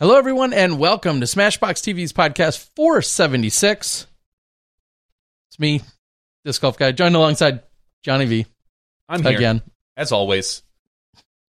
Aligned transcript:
Hello, 0.00 0.16
everyone, 0.16 0.54
and 0.54 0.78
welcome 0.78 1.20
to 1.20 1.26
Smashboxx 1.26 1.82
TV's 1.82 2.14
podcast 2.14 2.70
476. 2.74 4.06
It's 5.50 5.58
me, 5.58 5.82
Disc 6.42 6.62
Golf 6.62 6.78
Guy, 6.78 6.92
joined 6.92 7.14
alongside 7.14 7.64
Johnny 8.02 8.24
V. 8.24 8.46
I'm 9.10 9.22
here 9.22 9.36
again. 9.36 9.60
as 9.98 10.10
always. 10.10 10.62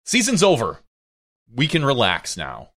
Season's 0.03 0.43
over. 0.43 0.77
We 1.55 1.67
can 1.69 1.85
relax 1.85 2.35
now. 2.35 2.71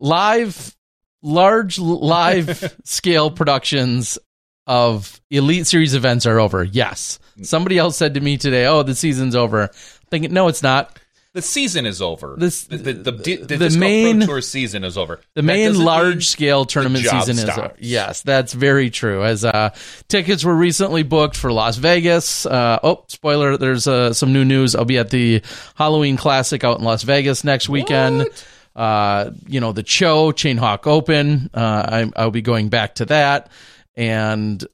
Live, 0.00 0.76
large 1.22 1.78
live 1.78 2.76
scale 2.84 3.30
productions 3.30 4.18
of 4.66 5.20
Elite 5.30 5.68
Series 5.68 5.94
events 5.94 6.26
are 6.26 6.40
over. 6.40 6.64
Yes. 6.64 7.20
Mm. 7.38 7.46
Somebody 7.46 7.78
else 7.78 7.96
said 7.96 8.14
to 8.14 8.20
me 8.20 8.36
today, 8.36 8.66
oh, 8.66 8.82
the 8.82 8.96
season's 8.96 9.36
over. 9.36 9.68
Thinking, 10.10 10.32
no, 10.32 10.48
it's 10.48 10.64
not. 10.64 10.98
The 11.38 11.42
season 11.42 11.86
is 11.86 12.02
over. 12.02 12.34
This- 12.36 12.64
the 12.64 12.78
the, 12.78 12.92
the, 12.94 13.36
the, 13.36 13.56
the 13.68 13.76
main- 13.78 14.16
Pro 14.18 14.26
Tour 14.26 14.40
season 14.40 14.82
is 14.82 14.98
over. 14.98 15.20
The 15.34 15.42
main 15.42 15.78
large 15.78 16.26
scale 16.26 16.64
tournament 16.64 17.04
season 17.04 17.36
is 17.36 17.42
stops. 17.42 17.76
yes, 17.78 18.22
that's 18.22 18.52
very 18.52 18.90
true. 18.90 19.22
As 19.22 19.44
uh, 19.44 19.70
tickets 20.08 20.44
were 20.44 20.56
recently 20.56 21.04
booked 21.04 21.36
for 21.36 21.52
Las 21.52 21.76
Vegas. 21.76 22.44
Uh, 22.44 22.80
oh, 22.82 23.04
spoiler! 23.06 23.56
There's 23.56 23.86
uh, 23.86 24.12
some 24.12 24.32
new 24.32 24.44
news. 24.44 24.74
I'll 24.74 24.84
be 24.84 24.98
at 24.98 25.10
the 25.10 25.42
Halloween 25.76 26.16
Classic 26.16 26.64
out 26.64 26.80
in 26.80 26.84
Las 26.84 27.04
Vegas 27.04 27.44
next 27.44 27.68
weekend. 27.68 28.26
Uh, 28.74 29.30
you 29.46 29.60
know 29.60 29.70
the 29.70 29.84
Cho 29.84 30.32
Chain 30.32 30.56
Hawk 30.56 30.88
Open. 30.88 31.50
Uh, 31.54 32.08
I, 32.16 32.20
I'll 32.20 32.32
be 32.32 32.42
going 32.42 32.68
back 32.68 32.96
to 32.96 33.04
that, 33.04 33.48
and 33.96 34.66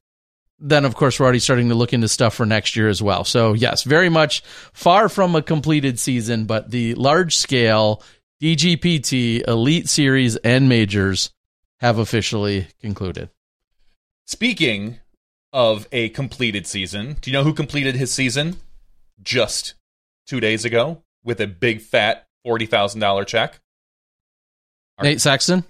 then 0.65 0.85
of 0.87 0.97
course 0.97 1.21
we're 1.21 1.25
already 1.25 1.39
starting 1.39 1.69
to 1.69 1.75
look 1.75 1.93
into 1.93 2.09
stuff 2.09 2.35
for 2.35 2.47
next 2.47 2.75
year 2.75 2.89
as 2.89 3.03
well. 3.03 3.23
So 3.23 3.53
yes, 3.53 3.83
very 3.83 4.09
much 4.09 4.43
far 4.73 5.09
from 5.09 5.37
a 5.37 5.43
completed 5.43 6.01
season, 6.01 6.47
but 6.47 6.71
the 6.71 6.95
large 6.95 7.37
scale 7.37 8.03
DGPT 8.43 9.47
Elite 9.47 9.89
Series 9.89 10.37
and 10.37 10.69
Majors 10.69 11.31
have 11.81 11.99
officially 11.99 12.67
concluded. 12.81 13.29
Speaking 14.27 14.99
of 15.53 15.87
a 15.93 16.09
completed 16.09 16.67
season, 16.67 17.17
do 17.21 17.31
you 17.31 17.37
know 17.37 17.45
who 17.45 17.53
completed 17.53 17.95
his 17.95 18.13
season 18.13 18.57
just 19.23 19.75
two 20.27 20.41
days 20.41 20.65
ago 20.65 21.03
with 21.23 21.41
a 21.41 21.47
big 21.47 21.83
fat 21.83 22.27
forty 22.43 22.65
thousand 22.65 23.01
dollar 23.01 23.25
check? 23.25 23.61
Nate 25.03 25.21
Sexton, 25.21 25.65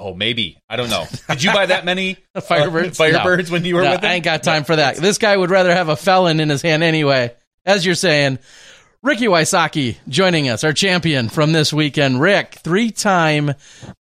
Oh, 0.00 0.14
maybe 0.14 0.58
I 0.68 0.76
don't 0.76 0.90
know. 0.90 1.06
Did 1.28 1.42
you 1.42 1.52
buy 1.52 1.66
that 1.66 1.84
many 1.84 2.18
uh, 2.34 2.40
Firebirds? 2.40 2.96
Firebirds 2.96 3.50
when 3.50 3.64
you 3.64 3.74
were 3.74 3.82
No, 3.82 3.90
with 3.92 4.04
him? 4.04 4.10
I 4.10 4.14
ain't 4.14 4.24
got 4.24 4.44
time 4.44 4.62
for 4.62 4.76
that. 4.76 4.96
This 4.96 5.18
guy 5.18 5.36
would 5.36 5.50
rather 5.50 5.74
have 5.74 5.88
a 5.88 5.96
felon 5.96 6.38
in 6.38 6.48
his 6.48 6.62
hand 6.62 6.84
anyway. 6.84 7.34
As 7.66 7.84
you're 7.84 7.96
saying, 7.96 8.38
Ricky 9.02 9.26
Wysocki 9.26 9.96
joining 10.08 10.48
us, 10.48 10.62
our 10.62 10.72
champion 10.72 11.28
from 11.28 11.52
this 11.52 11.72
weekend. 11.72 12.20
Rick, 12.20 12.54
three-time 12.62 13.54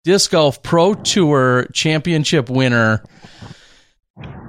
disc 0.03 0.29
golf 0.31 0.61
pro 0.61 0.93
tour 0.93 1.67
championship 1.73 2.49
winner. 2.49 3.03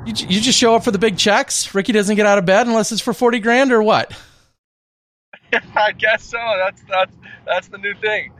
You, 0.07 0.15
you 0.29 0.41
just 0.41 0.59
show 0.59 0.75
up 0.75 0.85
for 0.85 0.91
the 0.91 0.99
big 0.99 1.17
checks. 1.19 1.75
Ricky 1.75 1.93
doesn't 1.93 2.17
get 2.17 2.27
out 2.27 2.39
of 2.39 2.45
bed 2.47 2.67
unless 2.67 2.93
it's 2.93 3.01
for 3.01 3.13
forty 3.15 3.39
grand 3.41 3.73
or 3.73 3.83
what? 3.83 4.13
I 5.75 5.93
guess 5.93 6.25
so. 6.25 6.39
That's 6.59 6.83
that's 6.89 7.13
that's 7.47 7.69
the 7.69 7.79
new 7.79 7.95
thing. 7.95 8.33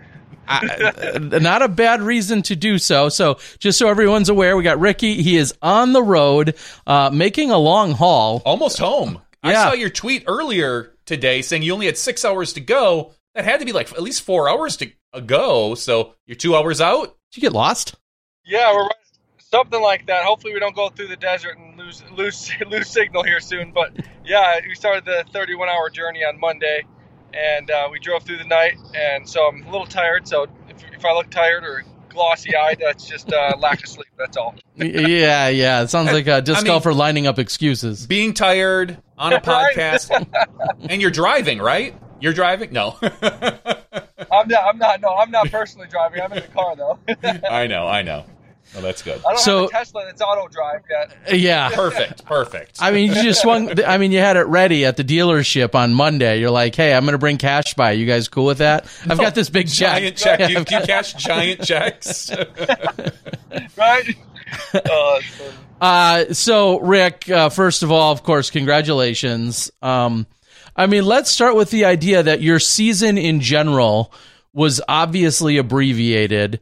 I, 0.49 1.19
not 1.19 1.63
a 1.63 1.69
bad 1.69 2.01
reason 2.01 2.43
to 2.43 2.57
do 2.57 2.79
so. 2.79 3.09
So, 3.09 3.39
just 3.59 3.79
so 3.79 3.89
everyone's 3.89 4.29
aware, 4.29 4.57
we 4.57 4.63
got 4.63 4.81
Ricky. 4.81 5.23
He 5.23 5.37
is 5.37 5.55
on 5.63 5.93
the 5.93 6.03
road, 6.03 6.55
uh, 6.87 7.11
making 7.13 7.51
a 7.51 7.59
long 7.59 7.93
haul. 7.93 8.43
Almost 8.45 8.79
home. 8.79 9.21
I 9.43 9.55
saw 9.55 9.73
your 9.73 9.91
tweet 9.91 10.25
earlier 10.27 10.95
today 11.07 11.43
saying 11.43 11.63
you 11.63 11.73
only 11.73 11.87
had 11.87 11.97
six 11.97 12.25
hours 12.25 12.55
to 12.55 12.61
go. 12.61 13.13
That 13.35 13.45
had 13.45 13.61
to 13.61 13.67
be 13.67 13.73
like 13.73 13.93
at 13.93 14.03
least 14.03 14.23
four 14.23 14.49
hours 14.49 14.77
to 14.79 14.91
go. 15.27 15.75
So 15.75 16.15
you're 16.27 16.35
two 16.37 16.57
hours 16.57 16.81
out. 16.81 17.17
Did 17.31 17.37
you 17.37 17.41
get 17.43 17.53
lost? 17.53 17.95
Yeah, 18.45 18.73
we're 18.73 18.83
right- 18.83 18.93
something 19.39 19.81
like 19.81 20.07
that. 20.07 20.25
Hopefully, 20.25 20.53
we 20.55 20.61
don't 20.61 20.75
go 20.75 20.89
through 20.89 21.09
the 21.09 21.17
desert 21.17 21.57
and 21.57 21.79
lose 21.79 22.03
lose 22.17 22.51
lose 22.67 22.89
signal 22.89 23.23
here 23.23 23.41
soon. 23.41 23.73
But 23.73 23.93
yeah, 24.25 24.61
we 24.67 24.75
started 24.75 25.05
the 25.05 25.25
31 25.33 25.69
hour 25.69 25.91
journey 25.91 26.25
on 26.25 26.39
Monday, 26.39 26.85
and 27.35 27.71
uh, 27.71 27.89
we 27.91 27.99
drove 27.99 28.23
through 28.23 28.39
the 28.39 28.45
night, 28.45 28.75
and 28.95 29.29
so 29.29 29.47
I'm 29.49 29.63
a 29.67 29.71
little 29.71 29.87
tired. 29.87 30.27
So 30.29 30.47
if, 30.69 30.77
if 30.93 31.05
I 31.05 31.13
look 31.13 31.31
tired 31.31 31.65
or 31.65 31.85
glossy 32.09 32.57
eyed, 32.57 32.79
that's 32.81 33.07
just 33.07 33.33
uh, 33.33 33.55
lack 33.59 33.83
of 33.83 33.89
sleep. 33.89 34.09
That's 34.17 34.37
all. 34.37 34.55
Yeah, 34.77 35.49
yeah. 35.49 35.83
It 35.83 35.89
sounds 35.91 36.13
like 36.13 36.27
a 36.27 36.41
disc 36.41 36.59
I 36.59 36.63
mean- 36.63 36.67
golfer 36.69 36.93
lining 36.95 37.27
up 37.27 37.39
excuses. 37.39 38.07
Being 38.07 38.35
tired 38.35 38.99
on 39.17 39.33
a 39.33 39.41
podcast, 39.41 40.11
and 40.89 41.01
you're 41.03 41.11
driving, 41.11 41.59
right? 41.59 41.95
You're 42.21 42.33
driving? 42.33 42.73
No, 42.73 42.97
I'm 43.03 44.49
not. 44.49 44.65
I'm 44.65 44.79
not. 44.79 45.01
No, 45.01 45.15
I'm 45.15 45.31
not 45.31 45.51
personally 45.51 45.87
driving. 45.89 46.21
I'm 46.21 46.33
in 46.33 46.43
the 46.43 46.49
car 46.49 46.75
though. 46.77 46.99
I 47.23 47.63
I 47.63 47.67
know, 47.69 47.87
I 47.87 48.03
know. 48.03 48.25
Well, 48.75 48.83
that's 48.83 49.03
good. 49.03 49.21
don't 49.23 49.39
So- 49.39 49.61
have 49.63 49.69
a 49.71 49.73
Tesla 49.73 50.05
that's 50.07 50.21
auto 50.21 50.47
drive 50.49 50.83
yet. 50.91 51.39
Yeah. 51.41 51.71
Perfect, 51.75 52.25
perfect. 52.25 52.77
I 52.81 52.91
mean, 52.93 53.09
you 53.13 53.23
just 53.23 53.41
swung. 53.43 53.81
I 53.83 53.99
mean, 53.99 54.13
you 54.13 54.19
had 54.21 54.37
it 54.37 54.43
ready 54.43 54.85
at 54.85 54.97
the 54.97 55.05
dealership 55.05 55.75
on 55.75 55.95
Monday. 55.95 56.39
You're 56.41 56.51
like, 56.51 56.75
"Hey, 56.75 56.93
I'm 56.95 57.05
going 57.05 57.13
to 57.13 57.19
bring 57.19 57.39
cash 57.39 57.75
by. 57.75 57.93
You 57.93 58.05
guys 58.07 58.29
cool 58.29 58.45
with 58.45 58.59
that? 58.59 58.87
I've 59.09 59.19
got 59.19 59.35
this 59.35 59.49
big 59.51 59.69
check. 59.69 59.99
giant 60.01 60.17
check. 60.17 60.39
Yeah, 60.41 60.49
You, 60.49 60.59
you 60.59 60.65
cash 60.65 61.15
giant 61.15 61.63
checks. 61.63 62.31
Right? 63.77 64.17
uh, 64.75 64.81
so- 65.39 65.53
Uh, 65.81 66.33
so, 66.35 66.81
Rick, 66.81 67.31
uh, 67.31 67.49
first 67.51 67.83
of 67.83 67.93
all, 67.93 68.11
of 68.13 68.23
course, 68.25 68.51
congratulations. 68.51 69.71
Um, 69.81 70.27
I 70.77 70.87
mean, 70.87 71.05
let's 71.07 71.31
start 71.31 71.55
with 71.55 71.71
the 71.71 71.85
idea 71.85 72.23
that 72.23 72.41
your 72.43 72.59
season 72.59 73.17
in 73.17 73.41
general 73.41 74.13
was 74.53 74.81
obviously 74.89 75.57
abbreviated, 75.57 76.61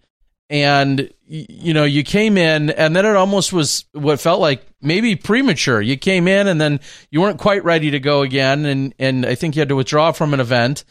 and 0.48 1.10
you 1.26 1.74
know 1.74 1.84
you 1.84 2.04
came 2.04 2.38
in, 2.38 2.70
and 2.70 2.94
then 2.94 3.04
it 3.04 3.16
almost 3.16 3.52
was 3.52 3.84
what 3.92 4.20
felt 4.20 4.40
like 4.40 4.66
maybe 4.80 5.16
premature. 5.16 5.80
You 5.80 5.96
came 5.96 6.28
in, 6.28 6.46
and 6.46 6.60
then 6.60 6.80
you 7.10 7.20
weren't 7.20 7.38
quite 7.38 7.64
ready 7.64 7.90
to 7.90 8.00
go 8.00 8.22
again, 8.22 8.64
and 8.64 8.94
and 8.98 9.26
I 9.26 9.34
think 9.34 9.56
you 9.56 9.60
had 9.60 9.68
to 9.70 9.76
withdraw 9.76 10.12
from 10.12 10.34
an 10.34 10.40
event, 10.40 10.84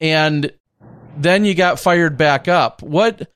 and 0.00 0.52
then 1.16 1.44
you 1.44 1.54
got 1.54 1.80
fired 1.80 2.16
back 2.16 2.48
up. 2.48 2.82
What? 2.82 3.30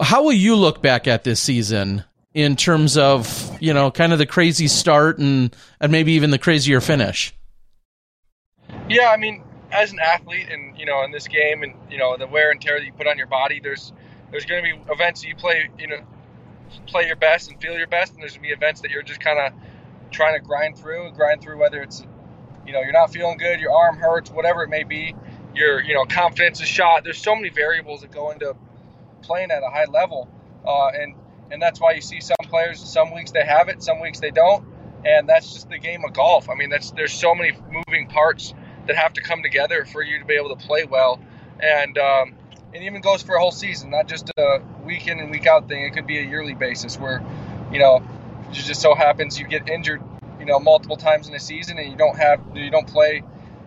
How 0.00 0.22
will 0.22 0.32
you 0.32 0.54
look 0.54 0.80
back 0.80 1.08
at 1.08 1.24
this 1.24 1.40
season 1.40 2.04
in 2.34 2.56
terms 2.56 2.96
of 2.96 3.56
you 3.60 3.72
know 3.72 3.90
kind 3.90 4.12
of 4.12 4.18
the 4.18 4.26
crazy 4.26 4.68
start 4.68 5.18
and 5.18 5.54
and 5.80 5.92
maybe 5.92 6.12
even 6.12 6.30
the 6.30 6.38
crazier 6.38 6.80
finish? 6.80 7.34
Yeah, 8.88 9.10
I 9.10 9.16
mean, 9.16 9.42
as 9.70 9.92
an 9.92 9.98
athlete, 10.00 10.48
and 10.50 10.78
you 10.78 10.86
know, 10.86 11.04
in 11.04 11.12
this 11.12 11.28
game, 11.28 11.62
and 11.62 11.74
you 11.90 11.98
know, 11.98 12.16
the 12.16 12.26
wear 12.26 12.50
and 12.50 12.60
tear 12.60 12.78
that 12.78 12.84
you 12.84 12.92
put 12.92 13.06
on 13.06 13.18
your 13.18 13.26
body, 13.26 13.60
there's 13.62 13.92
there's 14.30 14.44
going 14.44 14.62
to 14.64 14.76
be 14.76 14.92
events 14.92 15.22
that 15.22 15.28
you 15.28 15.36
play, 15.36 15.70
you 15.78 15.88
know, 15.88 16.00
play 16.86 17.06
your 17.06 17.16
best 17.16 17.50
and 17.50 17.60
feel 17.60 17.76
your 17.76 17.86
best, 17.86 18.12
and 18.12 18.22
there's 18.22 18.32
going 18.32 18.42
to 18.42 18.48
be 18.48 18.52
events 18.52 18.82
that 18.82 18.90
you're 18.90 19.02
just 19.02 19.20
kind 19.20 19.38
of 19.38 19.52
trying 20.10 20.38
to 20.38 20.44
grind 20.44 20.78
through, 20.78 21.10
grind 21.12 21.40
through 21.42 21.58
whether 21.58 21.82
it's, 21.82 22.04
you 22.66 22.72
know, 22.72 22.80
you're 22.80 22.92
not 22.92 23.12
feeling 23.12 23.38
good, 23.38 23.60
your 23.60 23.72
arm 23.72 23.96
hurts, 23.96 24.30
whatever 24.30 24.62
it 24.62 24.68
may 24.68 24.84
be, 24.84 25.14
your 25.54 25.82
you 25.82 25.94
know 25.94 26.04
confidence 26.04 26.60
is 26.60 26.68
shot. 26.68 27.04
There's 27.04 27.20
so 27.20 27.34
many 27.34 27.50
variables 27.50 28.02
that 28.02 28.10
go 28.10 28.30
into 28.30 28.54
playing 29.22 29.50
at 29.50 29.62
a 29.62 29.68
high 29.68 29.86
level, 29.86 30.28
uh, 30.66 30.88
and 30.88 31.14
and 31.50 31.60
that's 31.60 31.80
why 31.80 31.92
you 31.92 32.00
see 32.00 32.20
some 32.20 32.36
players. 32.44 32.80
Some 32.80 33.14
weeks 33.14 33.32
they 33.32 33.44
have 33.44 33.68
it, 33.68 33.82
some 33.82 34.00
weeks 34.00 34.20
they 34.20 34.30
don't, 34.30 34.64
and 35.04 35.28
that's 35.28 35.52
just 35.52 35.68
the 35.68 35.78
game 35.78 36.04
of 36.04 36.12
golf. 36.12 36.48
I 36.48 36.54
mean, 36.54 36.70
that's 36.70 36.92
there's 36.92 37.12
so 37.12 37.34
many 37.34 37.52
moving 37.70 38.08
parts 38.08 38.54
that 38.86 38.96
have 38.96 39.12
to 39.14 39.20
come 39.20 39.42
together 39.42 39.84
for 39.84 40.02
you 40.02 40.18
to 40.18 40.24
be 40.24 40.34
able 40.34 40.54
to 40.54 40.66
play 40.66 40.84
well, 40.84 41.20
and 41.60 41.98
um, 41.98 42.34
it 42.72 42.82
even 42.82 43.00
goes 43.00 43.22
for 43.22 43.34
a 43.34 43.40
whole 43.40 43.50
season, 43.50 43.90
not 43.90 44.08
just 44.08 44.30
a 44.36 44.60
week 44.84 45.06
in 45.06 45.18
and 45.18 45.30
week 45.30 45.46
out 45.46 45.68
thing. 45.68 45.84
It 45.84 45.92
could 45.92 46.06
be 46.06 46.18
a 46.18 46.22
yearly 46.22 46.54
basis 46.54 46.98
where, 46.98 47.22
you 47.72 47.78
know, 47.78 48.02
it 48.50 48.54
just 48.54 48.80
so 48.80 48.94
happens 48.94 49.38
you 49.38 49.46
get 49.46 49.68
injured, 49.68 50.02
you 50.38 50.46
know, 50.46 50.58
multiple 50.58 50.96
times 50.96 51.28
in 51.28 51.34
a 51.34 51.40
season, 51.40 51.78
and 51.78 51.90
you 51.90 51.96
don't 51.96 52.16
have 52.16 52.40
you 52.54 52.70
don't 52.70 52.86
play 52.86 53.22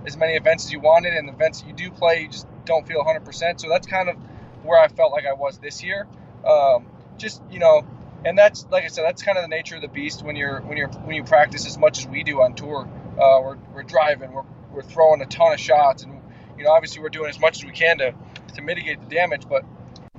as 0.06 0.18
many 0.18 0.34
events 0.34 0.66
as 0.66 0.72
you 0.72 0.80
wanted, 0.80 1.14
and 1.14 1.28
the 1.28 1.34
events 1.34 1.64
you 1.66 1.74
do 1.74 1.92
play, 1.92 2.22
you 2.22 2.28
just 2.28 2.48
don't 2.66 2.88
feel 2.88 3.04
100%. 3.04 3.60
So 3.60 3.70
that's 3.70 3.88
kind 3.88 4.10
of 4.10 4.16
where 4.64 4.80
I 4.80 4.88
felt 4.88 5.12
like 5.12 5.26
I 5.26 5.34
was 5.34 5.58
this 5.58 5.84
year. 5.84 6.08
Um, 6.48 6.88
just 7.18 7.42
you 7.52 7.60
know, 7.60 7.86
and 8.26 8.38
that's 8.38 8.66
like 8.72 8.84
I 8.84 8.88
said, 8.88 9.04
that's 9.04 9.24
kind 9.24 9.38
of 9.38 9.44
the 9.44 9.50
nature 9.50 9.76
of 9.76 9.82
the 9.82 9.88
beast 9.88 10.24
when 10.24 10.36
you're 10.36 10.62
when 10.62 10.78
you're 10.78 10.90
when 10.90 11.16
you 11.16 11.24
practice 11.24 11.66
as 11.66 11.78
much 11.78 12.00
as 12.00 12.08
we 12.08 12.24
do 12.24 12.42
on 12.42 12.54
tour. 12.54 12.88
Uh, 13.14 13.40
we're, 13.44 13.58
we're 13.74 13.84
driving, 13.84 14.32
we're, 14.32 14.46
we're 14.72 14.82
throwing 14.82 15.22
a 15.22 15.26
ton 15.26 15.54
of 15.54 15.60
shots, 15.60 16.04
and 16.04 16.22
you 16.58 16.64
know, 16.64 16.72
obviously 16.72 17.02
we're 17.02 17.10
doing 17.10 17.30
as 17.30 17.40
much 17.40 17.58
as 17.58 17.66
we 17.66 17.72
can 17.72 17.98
to, 17.98 18.14
to 18.54 18.62
mitigate 18.62 19.00
the 19.02 19.14
damage. 19.14 19.48
But 19.48 19.64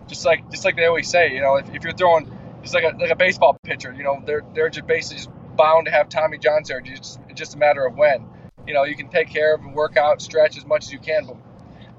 just 0.08 0.24
like 0.24 0.50
just 0.50 0.64
like 0.64 0.76
they 0.76 0.86
always 0.86 1.08
say, 1.08 1.32
you 1.34 1.40
know, 1.40 1.56
if, 1.56 1.74
if 1.74 1.84
you're 1.84 1.92
throwing 1.92 2.30
just 2.62 2.74
like 2.74 2.84
a 2.84 2.96
like 2.98 3.10
a 3.10 3.16
baseball 3.16 3.56
pitcher, 3.62 3.92
you 3.92 4.04
know, 4.04 4.22
they're 4.24 4.42
they're 4.54 4.70
just 4.70 4.86
basically 4.86 5.18
just 5.18 5.30
bound 5.56 5.86
to 5.86 5.92
have 5.92 6.08
Tommy 6.08 6.38
John 6.38 6.64
surgery. 6.64 6.96
It's, 6.96 7.18
it's 7.28 7.38
just 7.38 7.54
a 7.54 7.58
matter 7.58 7.86
of 7.86 7.96
when. 7.96 8.26
You 8.66 8.74
know, 8.74 8.84
you 8.84 8.96
can 8.96 9.08
take 9.08 9.28
care 9.28 9.54
of 9.54 9.60
and 9.60 9.74
work 9.74 9.96
out, 9.96 10.22
stretch 10.22 10.56
as 10.56 10.64
much 10.64 10.84
as 10.84 10.92
you 10.92 10.98
can, 10.98 11.26
but 11.26 11.36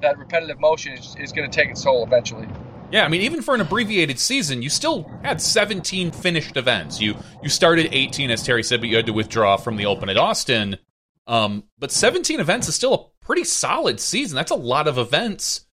that 0.01 0.17
repetitive 0.17 0.59
motion 0.59 0.93
is, 0.93 1.15
is 1.19 1.31
going 1.31 1.49
to 1.49 1.53
take 1.53 1.69
its 1.69 1.83
toll 1.83 2.03
eventually. 2.03 2.47
Yeah, 2.91 3.05
I 3.05 3.07
mean, 3.07 3.21
even 3.21 3.41
for 3.41 3.55
an 3.55 3.61
abbreviated 3.61 4.19
season, 4.19 4.61
you 4.61 4.69
still 4.69 5.09
had 5.23 5.41
17 5.41 6.11
finished 6.11 6.57
events. 6.57 7.01
You 7.01 7.15
you 7.41 7.49
started 7.49 7.89
18, 7.91 8.29
as 8.29 8.43
Terry 8.43 8.61
said, 8.61 8.81
but 8.81 8.89
you 8.89 8.95
had 8.95 9.07
to 9.07 9.13
withdraw 9.13 9.57
from 9.57 9.77
the 9.77 9.87
Open 9.87 10.09
at 10.09 10.17
Austin. 10.17 10.77
Um, 11.25 11.63
but 11.79 11.91
17 11.91 12.39
events 12.39 12.67
is 12.67 12.75
still 12.75 12.93
a 12.93 13.25
pretty 13.25 13.45
solid 13.45 13.99
season. 13.99 14.35
That's 14.35 14.51
a 14.51 14.55
lot 14.55 14.87
of 14.87 14.97
events. 14.97 15.65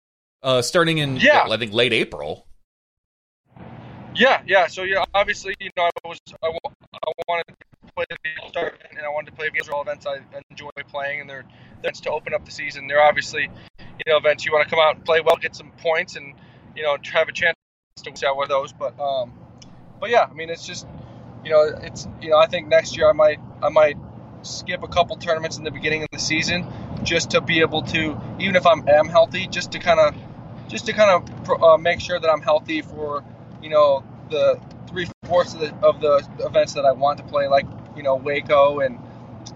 Uh, 0.42 0.62
starting 0.62 1.00
in 1.00 1.18
Yeah. 1.18 1.44
well, 1.44 1.54
I 1.54 1.58
think 1.58 1.74
late 1.74 1.94
April. 1.94 2.48
Yeah, 4.16 4.42
yeah. 4.46 4.68
So 4.68 4.84
yeah, 4.84 5.04
obviously, 5.14 5.56
you 5.60 5.70
know, 5.78 5.84
I 5.84 6.08
was 6.08 6.20
I, 6.42 6.48
I 6.48 7.12
wanted 7.28 7.48
to 7.48 7.94
play 7.96 8.06
the 8.10 8.18
All-Star 8.42 8.74
and 8.92 9.00
I 9.00 9.10
wanted 9.10 9.32
to 9.32 9.38
play 9.38 9.50
these 9.54 9.68
are 9.68 9.74
all 9.74 9.82
events 9.82 10.06
I 10.06 10.20
enjoy 10.50 10.70
playing, 10.88 11.22
and 11.22 11.30
they're 11.30 11.46
events 11.80 12.02
to 12.02 12.12
open 12.12 12.34
up 12.34 12.46
the 12.46 12.52
season. 12.52 12.88
They're 12.88 13.02
obviously, 13.02 13.50
you 13.80 14.04
know, 14.08 14.18
events 14.18 14.46
you 14.46 14.52
want 14.52 14.68
to 14.68 14.70
come 14.70 14.80
out 14.80 14.96
and 14.96 15.06
play 15.06 15.22
well, 15.22 15.38
get 15.38 15.56
some 15.56 15.72
points, 15.78 16.16
and 16.16 16.34
you 16.76 16.84
know, 16.84 16.98
have 17.14 17.28
a 17.30 17.32
chance 17.32 17.56
to 17.98 18.12
see 18.16 18.26
out 18.26 18.36
one 18.36 18.44
of 18.44 18.50
those. 18.50 18.74
But 18.74 19.00
um, 19.00 19.34
but 20.00 20.10
yeah, 20.10 20.26
I 20.30 20.34
mean, 20.34 20.50
it's 20.50 20.66
just, 20.66 20.88
you 21.44 21.52
know, 21.52 21.64
it's 21.82 22.08
you 22.22 22.30
know, 22.30 22.38
I 22.38 22.48
think 22.48 22.68
next 22.68 22.98
year 22.98 23.10
I 23.10 23.14
might 23.14 23.40
I 23.62 23.70
might 23.70 23.98
skip 24.42 24.84
a 24.84 24.88
couple 24.88 25.16
tournaments 25.18 25.58
in 25.58 25.64
the 25.64 25.72
beginning 25.72 26.04
of 26.04 26.10
the 26.12 26.20
season 26.20 26.66
just 27.04 27.32
to 27.32 27.42
be 27.42 27.60
able 27.62 27.82
to, 27.84 28.20
even 28.40 28.56
if 28.56 28.66
I'm 28.66 28.88
am 28.88 29.08
healthy, 29.08 29.48
just 29.48 29.74
to 29.74 29.80
kind 29.80 30.00
of 30.00 30.16
just 30.70 30.86
to 30.86 30.94
kind 30.94 31.10
of 31.10 31.62
uh, 31.62 31.78
make 31.78 32.00
sure 32.00 32.20
that 32.20 32.30
I'm 32.30 32.42
healthy 32.42 32.82
for 32.82 33.24
you 33.62 33.70
know 33.70 34.04
the 34.30 34.60
three 34.88 35.08
fourths 35.26 35.54
of 35.54 35.60
the, 35.60 35.76
of 35.84 36.00
the 36.00 36.26
events 36.46 36.74
that 36.74 36.86
I 36.86 36.92
want 36.94 37.18
to 37.18 37.24
play, 37.26 37.48
like 37.48 37.66
you 37.98 38.04
know 38.04 38.16
Waco 38.16 38.80
and 38.80 38.98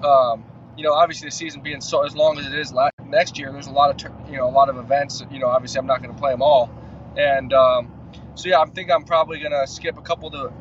um, 0.04 0.44
you 0.76 0.84
know 0.84 0.94
obviously 0.94 1.30
the 1.30 1.36
season 1.36 1.62
being 1.62 1.80
so 1.80 2.04
as 2.04 2.16
long 2.16 2.38
as 2.40 2.48
it 2.48 2.54
is 2.54 2.74
next 3.06 3.38
year, 3.38 3.52
there's 3.52 3.68
a 3.68 3.72
lot 3.72 3.90
of 3.90 4.12
you 4.30 4.38
know 4.38 4.50
a 4.50 4.52
lot 4.52 4.70
of 4.70 4.78
events. 4.78 5.24
You 5.32 5.40
know 5.40 5.48
obviously 5.48 5.80
I'm 5.80 5.88
not 5.88 6.02
going 6.02 6.14
to 6.14 6.20
play 6.20 6.32
them 6.32 6.42
all, 6.42 6.70
and 7.16 7.54
um, 7.54 7.92
so 8.36 8.50
yeah, 8.50 8.60
I 8.60 8.66
think 8.66 8.92
I'm 8.92 9.04
probably 9.04 9.40
going 9.40 9.52
to 9.52 9.68
skip 9.68 9.98
a 9.98 10.02
couple 10.02 10.28
of 10.28 10.34
the 10.34 10.52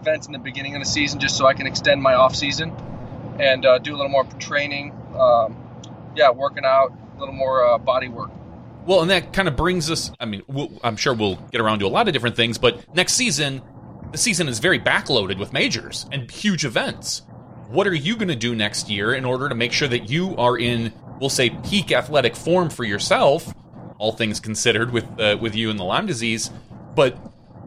events 0.00 0.26
in 0.26 0.32
the 0.32 0.38
beginning 0.38 0.74
of 0.74 0.82
the 0.82 0.88
season 0.88 1.20
just 1.20 1.36
so 1.36 1.46
I 1.46 1.54
can 1.54 1.66
extend 1.66 2.02
my 2.02 2.14
off 2.14 2.34
season 2.34 2.72
and 3.38 3.64
uh, 3.64 3.78
do 3.78 3.94
a 3.94 3.96
little 3.96 4.10
more 4.10 4.24
training. 4.38 4.92
Um, 5.18 5.56
yeah, 6.14 6.30
working 6.30 6.64
out, 6.64 6.92
a 7.16 7.18
little 7.18 7.34
more 7.34 7.66
uh, 7.66 7.78
body 7.78 8.08
work. 8.08 8.30
Well, 8.84 9.00
and 9.00 9.10
that 9.10 9.32
kind 9.32 9.46
of 9.48 9.56
brings 9.56 9.90
us. 9.90 10.10
I 10.18 10.24
mean, 10.24 10.42
we'll, 10.48 10.70
I'm 10.82 10.96
sure 10.96 11.14
we'll 11.14 11.36
get 11.36 11.60
around 11.60 11.78
to 11.80 11.86
a 11.86 11.88
lot 11.88 12.08
of 12.08 12.14
different 12.14 12.36
things, 12.36 12.58
but 12.58 12.94
next 12.94 13.14
season, 13.14 13.62
the 14.10 14.18
season 14.18 14.48
is 14.48 14.58
very 14.58 14.78
backloaded 14.78 15.38
with 15.38 15.52
majors 15.52 16.06
and 16.10 16.30
huge 16.30 16.64
events. 16.64 17.22
What 17.68 17.86
are 17.86 17.94
you 17.94 18.16
going 18.16 18.28
to 18.28 18.36
do 18.36 18.54
next 18.54 18.90
year 18.90 19.14
in 19.14 19.24
order 19.24 19.48
to 19.48 19.54
make 19.54 19.72
sure 19.72 19.88
that 19.88 20.10
you 20.10 20.36
are 20.36 20.58
in, 20.58 20.92
we'll 21.20 21.30
say, 21.30 21.50
peak 21.50 21.92
athletic 21.92 22.36
form 22.36 22.68
for 22.70 22.84
yourself, 22.84 23.54
all 23.98 24.12
things 24.12 24.40
considered, 24.40 24.92
with 24.92 25.06
uh, 25.18 25.38
with 25.40 25.54
you 25.54 25.70
and 25.70 25.78
the 25.78 25.84
Lyme 25.84 26.06
disease, 26.06 26.50
but 26.94 27.16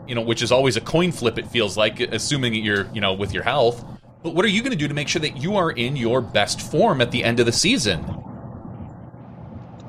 you 0.07 0.13
know, 0.13 0.21
which 0.21 0.41
is 0.44 0.51
always 0.51 0.77
a 0.77 0.81
coin 0.81 1.12
flip. 1.12 1.39
It 1.39 1.47
feels 1.47 1.77
like, 1.77 2.00
assuming 2.00 2.53
you're, 2.53 2.88
you 2.94 3.01
know, 3.01 3.13
with 3.13 3.33
your 3.33 3.44
health. 3.44 3.83
But 4.21 4.35
what 4.35 4.45
are 4.45 4.50
you 4.50 4.62
going 4.62 4.71
to 4.71 4.77
do 4.77 4.88
to 4.88 4.94
make 4.94 5.07
sure 5.07 5.21
that 5.21 5.38
you 5.38 5.56
are 5.56 5.71
in 5.71 5.95
your 5.95 6.21
best 6.21 6.62
form 6.62 7.01
at 7.01 7.12
the 7.12 7.23
end 7.23 7.39
of 7.39 7.45
the 7.45 7.51
season? 7.51 8.03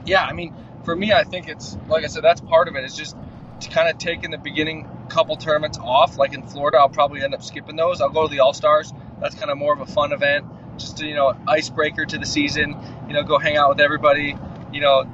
Yeah, 0.07 0.25
I 0.25 0.33
mean, 0.33 0.55
for 0.87 0.97
me, 0.97 1.13
I 1.13 1.25
think 1.25 1.49
it's 1.49 1.77
like 1.89 2.05
I 2.05 2.07
said, 2.07 2.23
that's 2.23 2.41
part 2.41 2.69
of 2.69 2.77
it. 2.77 2.79
it. 2.79 2.85
Is 2.85 2.97
just 2.97 3.17
to 3.61 3.69
kind 3.69 3.91
of 3.91 3.99
taking 3.99 4.31
the 4.31 4.39
beginning 4.39 4.89
couple 5.11 5.37
tournaments 5.37 5.79
off. 5.79 6.17
Like 6.17 6.33
in 6.33 6.43
Florida, 6.43 6.79
I'll 6.79 6.89
probably 6.89 7.23
end 7.23 7.35
up 7.35 7.43
skipping 7.43 7.77
those. 7.77 8.01
I'll 8.01 8.09
go 8.09 8.27
to 8.27 8.31
the 8.33 8.41
All 8.41 8.55
Stars. 8.55 8.93
That's 9.21 9.35
kind 9.35 9.51
of 9.51 9.59
more 9.59 9.75
of 9.75 9.81
a 9.81 9.87
fun 9.87 10.13
event, 10.13 10.47
just 10.79 10.99
to, 10.99 11.07
you 11.07 11.15
know, 11.15 11.37
icebreaker 11.47 12.07
to 12.07 12.19
the 12.19 12.25
season. 12.25 12.77
You 13.09 13.15
know, 13.15 13.25
go 13.25 13.39
hang 13.39 13.57
out 13.57 13.71
with 13.71 13.81
everybody. 13.81 14.39
You 14.73 14.81
know, 14.81 15.05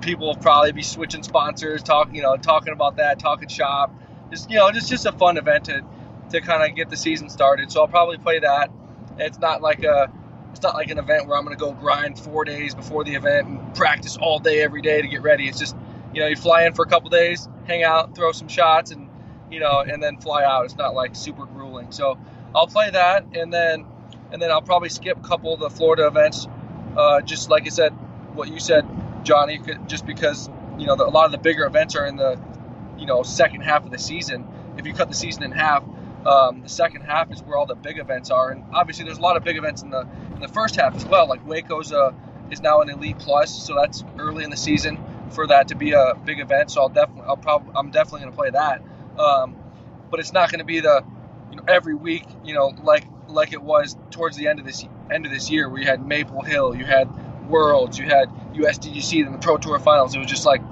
people 0.00 0.28
will 0.28 0.36
probably 0.36 0.72
be 0.72 0.82
switching 0.82 1.24
sponsors, 1.24 1.82
talking, 1.82 2.14
you 2.14 2.22
know, 2.22 2.36
talking 2.36 2.72
about 2.72 2.96
that, 2.96 3.18
talking 3.18 3.48
shop. 3.48 3.92
Just 4.30 4.48
you 4.48 4.56
know, 4.58 4.70
just 4.70 4.88
just 4.88 5.06
a 5.06 5.12
fun 5.12 5.38
event 5.38 5.64
to 5.64 5.82
to 6.30 6.40
kind 6.40 6.68
of 6.68 6.76
get 6.76 6.88
the 6.88 6.96
season 6.96 7.30
started. 7.30 7.72
So 7.72 7.80
I'll 7.80 7.88
probably 7.88 8.18
play 8.18 8.38
that. 8.38 8.70
It's 9.18 9.38
not 9.38 9.60
like 9.60 9.82
a 9.82 10.12
it's 10.50 10.62
not 10.62 10.74
like 10.74 10.90
an 10.90 10.98
event 10.98 11.26
where 11.26 11.36
I'm 11.36 11.44
going 11.44 11.56
to 11.56 11.60
go 11.60 11.72
grind 11.72 12.18
four 12.18 12.44
days 12.44 12.74
before 12.74 13.04
the 13.04 13.14
event 13.14 13.48
and 13.48 13.74
practice 13.74 14.16
all 14.16 14.38
day 14.38 14.60
every 14.60 14.82
day 14.82 15.00
to 15.00 15.08
get 15.08 15.22
ready. 15.22 15.48
It's 15.48 15.58
just, 15.58 15.76
you 16.12 16.20
know, 16.20 16.26
you 16.26 16.36
fly 16.36 16.64
in 16.64 16.74
for 16.74 16.84
a 16.84 16.88
couple 16.88 17.08
days, 17.10 17.48
hang 17.66 17.82
out, 17.82 18.14
throw 18.14 18.32
some 18.32 18.48
shots, 18.48 18.90
and 18.90 19.08
you 19.50 19.60
know, 19.60 19.80
and 19.80 20.02
then 20.02 20.18
fly 20.18 20.44
out. 20.44 20.64
It's 20.64 20.76
not 20.76 20.94
like 20.94 21.14
super 21.14 21.46
grueling. 21.46 21.92
So 21.92 22.18
I'll 22.54 22.66
play 22.66 22.90
that, 22.90 23.26
and 23.34 23.52
then 23.52 23.86
and 24.32 24.40
then 24.40 24.50
I'll 24.50 24.62
probably 24.62 24.88
skip 24.88 25.18
a 25.18 25.26
couple 25.26 25.52
of 25.54 25.60
the 25.60 25.70
Florida 25.70 26.06
events. 26.06 26.46
Uh, 26.96 27.20
just 27.20 27.50
like 27.50 27.66
I 27.66 27.70
said, 27.70 27.90
what 28.34 28.48
you 28.48 28.58
said, 28.58 28.86
Johnny, 29.24 29.60
just 29.86 30.06
because 30.06 30.48
you 30.78 30.86
know 30.86 30.96
the, 30.96 31.06
a 31.06 31.10
lot 31.10 31.26
of 31.26 31.32
the 31.32 31.38
bigger 31.38 31.64
events 31.64 31.96
are 31.96 32.06
in 32.06 32.16
the 32.16 32.40
you 32.98 33.06
know 33.06 33.22
second 33.22 33.62
half 33.62 33.84
of 33.84 33.90
the 33.90 33.98
season. 33.98 34.46
If 34.76 34.86
you 34.86 34.94
cut 34.94 35.08
the 35.08 35.14
season 35.14 35.42
in 35.42 35.52
half, 35.52 35.84
um, 36.26 36.62
the 36.62 36.68
second 36.68 37.02
half 37.02 37.32
is 37.32 37.42
where 37.42 37.56
all 37.56 37.66
the 37.66 37.74
big 37.74 37.98
events 37.98 38.30
are, 38.30 38.50
and 38.50 38.64
obviously 38.72 39.04
there's 39.04 39.18
a 39.18 39.22
lot 39.22 39.36
of 39.36 39.44
big 39.44 39.56
events 39.56 39.82
in 39.82 39.90
the 39.90 40.06
in 40.34 40.40
the 40.40 40.48
first 40.48 40.76
half 40.76 40.94
as 40.94 41.04
well. 41.04 41.28
Like 41.28 41.46
Waco's 41.46 41.92
is 42.50 42.60
now 42.60 42.80
an 42.80 42.90
elite 42.90 43.18
plus, 43.18 43.66
so 43.66 43.74
that's 43.74 44.04
early 44.18 44.44
in 44.44 44.50
the 44.50 44.56
season 44.56 44.98
for 45.30 45.46
that 45.46 45.68
to 45.68 45.76
be 45.76 45.92
a 45.92 46.14
big 46.24 46.40
event. 46.40 46.70
So 46.70 46.82
I'll 46.82 46.88
definitely, 46.88 47.24
I'll 47.26 47.36
probably, 47.36 47.72
I'm 47.76 47.90
definitely 47.90 48.20
going 48.20 48.32
to 48.32 48.36
play 48.36 48.50
that. 48.50 48.82
Um, 49.18 49.56
but 50.10 50.20
it's 50.20 50.32
not 50.32 50.50
going 50.50 50.58
to 50.58 50.64
be 50.64 50.80
the, 50.80 51.04
you 51.50 51.56
know, 51.56 51.64
every 51.68 51.94
week, 51.94 52.24
you 52.44 52.54
know, 52.54 52.72
like 52.82 53.06
like 53.28 53.52
it 53.52 53.62
was 53.62 53.96
towards 54.10 54.36
the 54.36 54.48
end 54.48 54.58
of 54.58 54.66
this 54.66 54.84
end 55.10 55.24
of 55.24 55.32
this 55.32 55.50
year, 55.50 55.68
where 55.68 55.80
you 55.80 55.86
had 55.86 56.04
Maple 56.04 56.42
Hill, 56.42 56.74
you 56.74 56.84
had 56.84 57.08
Worlds, 57.48 57.98
you 57.98 58.06
had 58.06 58.28
USDGC, 58.54 59.24
and 59.24 59.34
the 59.34 59.38
Pro 59.38 59.56
Tour 59.56 59.78
Finals. 59.78 60.14
It 60.14 60.18
was 60.18 60.28
just 60.28 60.46
like 60.46 60.62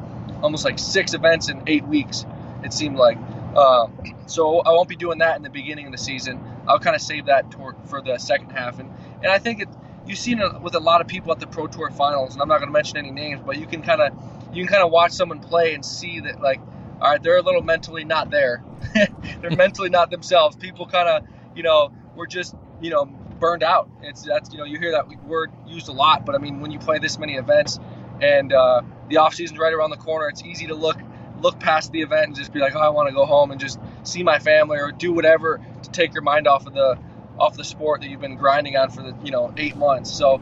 almost 0.42 0.64
like 0.64 0.78
six 0.78 1.14
events 1.14 1.48
in 1.48 1.62
eight 1.66 1.86
weeks. 1.86 2.26
It 2.62 2.72
seemed 2.72 2.96
like. 2.96 3.18
Uh, 3.54 3.88
so 4.26 4.60
I 4.60 4.70
won't 4.70 4.88
be 4.88 4.96
doing 4.96 5.18
that 5.18 5.36
in 5.36 5.42
the 5.42 5.50
beginning 5.50 5.86
of 5.86 5.92
the 5.92 5.98
season. 5.98 6.40
I'll 6.66 6.78
kind 6.78 6.94
of 6.94 7.02
save 7.02 7.26
that 7.26 7.52
for 7.52 8.02
the 8.02 8.18
second 8.18 8.50
half, 8.50 8.78
and 8.78 8.90
and 9.22 9.32
I 9.32 9.38
think 9.38 9.60
it, 9.60 9.68
you've 10.06 10.18
seen 10.18 10.38
it 10.38 10.60
with 10.60 10.74
a 10.74 10.80
lot 10.80 11.00
of 11.00 11.06
people 11.06 11.32
at 11.32 11.40
the 11.40 11.46
Pro 11.46 11.66
Tour 11.66 11.90
Finals, 11.90 12.34
and 12.34 12.42
I'm 12.42 12.48
not 12.48 12.58
going 12.58 12.68
to 12.68 12.72
mention 12.72 12.98
any 12.98 13.10
names, 13.10 13.40
but 13.44 13.58
you 13.58 13.66
can 13.66 13.82
kind 13.82 14.00
of 14.00 14.12
you 14.52 14.64
can 14.64 14.72
kind 14.72 14.84
of 14.84 14.90
watch 14.90 15.12
someone 15.12 15.40
play 15.40 15.74
and 15.74 15.84
see 15.84 16.20
that 16.20 16.40
like, 16.40 16.60
all 17.00 17.10
right, 17.10 17.22
they're 17.22 17.38
a 17.38 17.42
little 17.42 17.62
mentally 17.62 18.04
not 18.04 18.30
there. 18.30 18.62
they're 19.40 19.50
mentally 19.50 19.90
not 19.90 20.10
themselves. 20.10 20.56
People 20.56 20.86
kind 20.86 21.08
of 21.08 21.28
you 21.56 21.62
know 21.62 21.92
we're 22.14 22.26
just 22.26 22.54
you 22.80 22.90
know 22.90 23.06
burned 23.06 23.62
out. 23.62 23.88
It's 24.02 24.22
that's 24.22 24.52
you 24.52 24.58
know 24.58 24.64
you 24.64 24.78
hear 24.78 24.92
that 24.92 25.08
word 25.24 25.52
used 25.66 25.88
a 25.88 25.92
lot, 25.92 26.26
but 26.26 26.34
I 26.34 26.38
mean 26.38 26.60
when 26.60 26.70
you 26.70 26.78
play 26.78 26.98
this 26.98 27.18
many 27.18 27.34
events 27.34 27.78
and 28.20 28.52
uh, 28.52 28.82
the 29.08 29.18
off 29.18 29.34
season's 29.34 29.58
right 29.58 29.72
around 29.72 29.90
the 29.90 29.96
corner, 29.96 30.28
it's 30.28 30.42
easy 30.42 30.66
to 30.66 30.74
look 30.74 30.98
look 31.40 31.58
past 31.60 31.92
the 31.92 32.02
event 32.02 32.26
and 32.26 32.36
just 32.36 32.52
be 32.52 32.60
like, 32.60 32.74
oh, 32.74 32.80
I 32.80 32.88
want 32.90 33.08
to 33.08 33.14
go 33.14 33.24
home 33.24 33.50
and 33.50 33.60
just 33.60 33.78
see 34.02 34.22
my 34.22 34.38
family 34.38 34.78
or 34.78 34.92
do 34.92 35.12
whatever 35.12 35.60
to 35.82 35.90
take 35.90 36.14
your 36.14 36.22
mind 36.22 36.46
off 36.46 36.66
of 36.66 36.74
the 36.74 36.98
off 37.38 37.56
the 37.56 37.64
sport 37.64 38.00
that 38.00 38.08
you've 38.08 38.20
been 38.20 38.36
grinding 38.36 38.76
on 38.76 38.90
for 38.90 39.02
the 39.02 39.14
you 39.24 39.30
know 39.30 39.52
eight 39.56 39.76
months. 39.76 40.10
So 40.10 40.34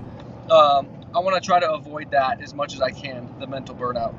um, 0.50 0.88
I 1.14 1.20
want 1.20 1.34
to 1.34 1.46
try 1.46 1.60
to 1.60 1.72
avoid 1.72 2.12
that 2.12 2.40
as 2.40 2.54
much 2.54 2.74
as 2.74 2.80
I 2.80 2.90
can, 2.90 3.34
the 3.38 3.46
mental 3.46 3.74
burnout. 3.74 4.14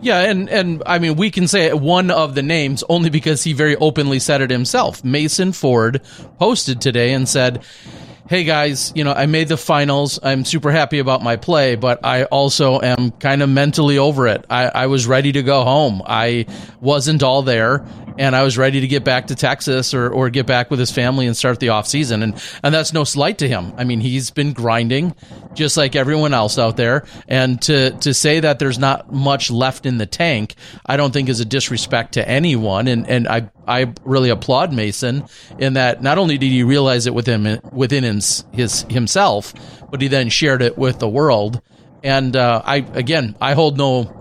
Yeah, 0.00 0.20
and 0.22 0.48
and 0.50 0.82
I 0.84 0.98
mean 0.98 1.14
we 1.14 1.30
can 1.30 1.46
say 1.46 1.72
one 1.72 2.10
of 2.10 2.34
the 2.34 2.42
names 2.42 2.82
only 2.88 3.08
because 3.08 3.44
he 3.44 3.52
very 3.52 3.76
openly 3.76 4.18
said 4.18 4.40
it 4.40 4.50
himself. 4.50 5.04
Mason 5.04 5.52
Ford 5.52 6.02
posted 6.38 6.80
today 6.80 7.12
and 7.12 7.28
said 7.28 7.62
hey 8.32 8.44
guys, 8.44 8.92
you 8.94 9.04
know, 9.04 9.12
I 9.12 9.26
made 9.26 9.48
the 9.48 9.58
finals. 9.58 10.18
I'm 10.22 10.46
super 10.46 10.72
happy 10.72 11.00
about 11.00 11.22
my 11.22 11.36
play, 11.36 11.74
but 11.74 12.02
I 12.02 12.24
also 12.24 12.80
am 12.80 13.10
kind 13.10 13.42
of 13.42 13.50
mentally 13.50 13.98
over 13.98 14.26
it. 14.26 14.46
I, 14.48 14.68
I 14.68 14.86
was 14.86 15.06
ready 15.06 15.32
to 15.32 15.42
go 15.42 15.64
home. 15.64 16.00
I 16.06 16.46
wasn't 16.80 17.22
all 17.22 17.42
there 17.42 17.84
and 18.18 18.34
I 18.34 18.42
was 18.42 18.56
ready 18.56 18.80
to 18.80 18.86
get 18.86 19.04
back 19.04 19.26
to 19.26 19.34
Texas 19.34 19.92
or, 19.92 20.08
or 20.08 20.30
get 20.30 20.46
back 20.46 20.70
with 20.70 20.80
his 20.80 20.90
family 20.90 21.26
and 21.26 21.36
start 21.36 21.60
the 21.60 21.70
off 21.70 21.86
season. 21.86 22.22
And, 22.22 22.42
and 22.62 22.74
that's 22.74 22.94
no 22.94 23.04
slight 23.04 23.38
to 23.38 23.48
him. 23.48 23.74
I 23.76 23.84
mean, 23.84 24.00
he's 24.00 24.30
been 24.30 24.54
grinding 24.54 25.14
just 25.52 25.76
like 25.76 25.94
everyone 25.94 26.32
else 26.32 26.58
out 26.58 26.78
there. 26.78 27.04
And 27.28 27.60
to, 27.62 27.90
to 27.98 28.14
say 28.14 28.40
that 28.40 28.58
there's 28.58 28.78
not 28.78 29.12
much 29.12 29.50
left 29.50 29.84
in 29.84 29.98
the 29.98 30.06
tank, 30.06 30.54
I 30.86 30.96
don't 30.96 31.12
think 31.12 31.28
is 31.28 31.40
a 31.40 31.44
disrespect 31.44 32.14
to 32.14 32.26
anyone. 32.26 32.88
And, 32.88 33.06
and 33.06 33.28
I, 33.28 33.50
I 33.66 33.92
really 34.04 34.30
applaud 34.30 34.72
Mason 34.72 35.24
in 35.58 35.74
that 35.74 36.02
not 36.02 36.18
only 36.18 36.38
did 36.38 36.50
he 36.50 36.62
realize 36.62 37.06
it 37.06 37.14
within, 37.14 37.60
within 37.72 38.04
his, 38.04 38.44
his 38.52 38.82
himself, 38.90 39.54
but 39.90 40.00
he 40.00 40.08
then 40.08 40.28
shared 40.28 40.62
it 40.62 40.76
with 40.76 40.98
the 40.98 41.08
world. 41.08 41.60
And, 42.02 42.34
uh, 42.34 42.62
I, 42.64 42.76
again, 42.76 43.36
I 43.40 43.54
hold 43.54 43.78
no, 43.78 44.20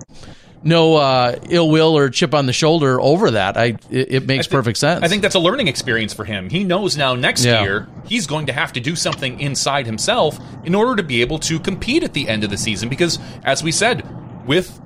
no 0.63 0.95
uh, 0.95 1.39
ill 1.49 1.69
will 1.69 1.97
or 1.97 2.09
chip 2.09 2.33
on 2.33 2.45
the 2.45 2.53
shoulder 2.53 3.01
over 3.01 3.31
that. 3.31 3.57
I 3.57 3.77
it, 3.89 4.11
it 4.11 4.27
makes 4.27 4.45
think, 4.45 4.51
perfect 4.51 4.77
sense. 4.77 5.03
I 5.03 5.07
think 5.07 5.21
that's 5.21 5.35
a 5.35 5.39
learning 5.39 5.67
experience 5.67 6.13
for 6.13 6.23
him. 6.23 6.49
He 6.49 6.63
knows 6.63 6.95
now 6.97 7.15
next 7.15 7.45
yeah. 7.45 7.63
year 7.63 7.87
he's 8.05 8.27
going 8.27 8.45
to 8.45 8.53
have 8.53 8.73
to 8.73 8.79
do 8.79 8.95
something 8.95 9.39
inside 9.39 9.85
himself 9.85 10.39
in 10.63 10.75
order 10.75 10.95
to 10.97 11.03
be 11.03 11.21
able 11.21 11.39
to 11.39 11.59
compete 11.59 12.03
at 12.03 12.13
the 12.13 12.29
end 12.29 12.43
of 12.43 12.49
the 12.49 12.57
season. 12.57 12.89
Because 12.89 13.19
as 13.43 13.63
we 13.63 13.71
said, 13.71 14.05
with 14.45 14.79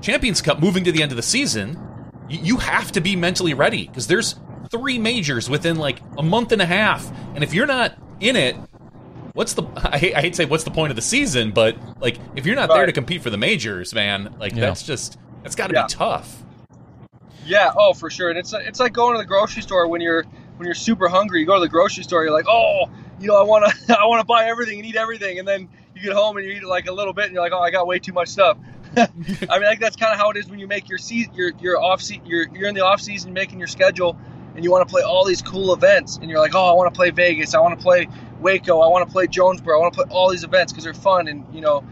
Champions 0.00 0.40
Cup 0.40 0.60
moving 0.60 0.84
to 0.84 0.92
the 0.92 1.02
end 1.02 1.12
of 1.12 1.16
the 1.16 1.22
season, 1.22 1.76
you 2.30 2.56
have 2.58 2.92
to 2.92 3.00
be 3.00 3.16
mentally 3.16 3.54
ready 3.54 3.86
because 3.86 4.06
there's 4.06 4.36
three 4.70 4.98
majors 4.98 5.50
within 5.50 5.76
like 5.76 6.00
a 6.16 6.22
month 6.22 6.52
and 6.52 6.62
a 6.62 6.66
half, 6.66 7.10
and 7.34 7.42
if 7.42 7.52
you're 7.52 7.66
not 7.66 7.96
in 8.20 8.36
it, 8.36 8.56
what's 9.32 9.54
the 9.54 9.64
I 9.76 9.98
hate, 9.98 10.14
I 10.14 10.20
hate 10.20 10.30
to 10.30 10.36
say 10.36 10.44
what's 10.44 10.64
the 10.64 10.70
point 10.70 10.90
of 10.90 10.96
the 10.96 11.02
season, 11.02 11.50
but 11.50 11.76
like 12.00 12.18
if 12.36 12.46
you're 12.46 12.56
not 12.56 12.68
right. 12.68 12.76
there 12.76 12.86
to 12.86 12.92
compete 12.92 13.22
for 13.22 13.30
the 13.30 13.38
majors, 13.38 13.92
man, 13.94 14.34
like 14.38 14.52
yeah. 14.52 14.60
that's 14.60 14.82
just 14.82 15.18
that's 15.42 15.56
got 15.56 15.68
to 15.68 15.74
yeah. 15.74 15.86
be 15.86 15.92
tough. 15.92 16.42
Yeah, 17.44 17.72
oh 17.76 17.94
for 17.94 18.10
sure. 18.10 18.30
And 18.30 18.38
it's 18.38 18.52
it's 18.52 18.80
like 18.80 18.92
going 18.92 19.14
to 19.14 19.18
the 19.18 19.26
grocery 19.26 19.62
store 19.62 19.88
when 19.88 20.00
you're 20.00 20.24
when 20.56 20.66
you're 20.66 20.74
super 20.74 21.08
hungry. 21.08 21.40
You 21.40 21.46
go 21.46 21.54
to 21.54 21.60
the 21.60 21.68
grocery 21.68 22.04
store, 22.04 22.22
you're 22.22 22.32
like, 22.32 22.48
oh, 22.48 22.90
you 23.18 23.28
know, 23.28 23.36
I 23.36 23.42
want 23.42 23.64
to 23.64 23.98
I 24.00 24.06
want 24.06 24.20
to 24.20 24.26
buy 24.26 24.46
everything 24.46 24.78
and 24.78 24.86
eat 24.86 24.96
everything, 24.96 25.38
and 25.38 25.48
then 25.48 25.68
you 25.94 26.02
get 26.02 26.12
home 26.12 26.36
and 26.36 26.46
you 26.46 26.52
eat 26.52 26.64
like 26.64 26.86
a 26.86 26.92
little 26.92 27.12
bit, 27.12 27.26
and 27.26 27.34
you're 27.34 27.42
like, 27.42 27.52
oh, 27.52 27.60
I 27.60 27.70
got 27.70 27.86
way 27.86 27.98
too 27.98 28.12
much 28.12 28.28
stuff. 28.28 28.56
I 28.96 29.08
mean, 29.14 29.62
like 29.62 29.80
that's 29.80 29.96
kind 29.96 30.12
of 30.12 30.18
how 30.18 30.30
it 30.30 30.36
is 30.36 30.48
when 30.48 30.58
you 30.58 30.66
make 30.66 30.88
your 30.88 30.98
season, 30.98 31.32
your 31.34 31.52
your 31.60 31.80
off 31.80 32.02
season, 32.02 32.26
you're 32.26 32.46
you're 32.52 32.68
in 32.68 32.74
the 32.74 32.84
off 32.84 33.00
season 33.00 33.32
making 33.32 33.58
your 33.58 33.68
schedule, 33.68 34.18
and 34.54 34.64
you 34.64 34.70
want 34.70 34.86
to 34.86 34.90
play 34.90 35.02
all 35.02 35.24
these 35.24 35.42
cool 35.42 35.72
events, 35.72 36.16
and 36.16 36.28
you're 36.28 36.40
like, 36.40 36.54
oh, 36.54 36.64
I 36.64 36.72
want 36.72 36.92
to 36.92 36.96
play 36.96 37.10
Vegas, 37.10 37.54
I 37.54 37.60
want 37.60 37.78
to 37.78 37.82
play 37.82 38.08
Waco, 38.40 38.80
I 38.80 38.88
want 38.88 39.06
to 39.06 39.12
play 39.12 39.26
Jonesboro, 39.26 39.76
I 39.76 39.80
want 39.80 39.94
to 39.94 40.04
play 40.04 40.12
all 40.12 40.30
these 40.30 40.44
events 40.44 40.72
because 40.72 40.84
they're 40.84 40.94
fun, 40.94 41.28
and 41.28 41.46
you 41.54 41.60
know, 41.60 41.84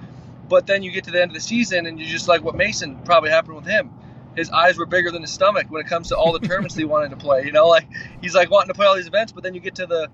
but 0.48 0.66
then 0.66 0.82
you 0.82 0.90
get 0.90 1.04
to 1.04 1.10
the 1.10 1.22
end 1.22 1.30
of 1.30 1.34
the 1.34 1.40
season, 1.40 1.86
and 1.86 2.00
you're 2.00 2.08
just 2.08 2.26
like 2.26 2.42
what 2.42 2.56
Mason 2.56 2.98
probably 3.04 3.30
happened 3.30 3.56
with 3.56 3.66
him. 3.66 3.90
His 4.34 4.50
eyes 4.50 4.76
were 4.76 4.86
bigger 4.86 5.10
than 5.10 5.22
his 5.22 5.32
stomach 5.32 5.66
when 5.68 5.84
it 5.84 5.88
comes 5.88 6.08
to 6.08 6.16
all 6.16 6.32
the 6.32 6.46
tournaments 6.46 6.74
he 6.74 6.84
wanted 6.84 7.10
to 7.10 7.16
play. 7.16 7.44
You 7.44 7.52
know, 7.52 7.68
like 7.68 7.88
he's 8.20 8.34
like 8.34 8.50
wanting 8.50 8.68
to 8.68 8.74
play 8.74 8.86
all 8.86 8.96
these 8.96 9.08
events, 9.08 9.32
but 9.32 9.42
then 9.42 9.54
you 9.54 9.60
get 9.60 9.76
to 9.76 9.86
the, 9.86 10.08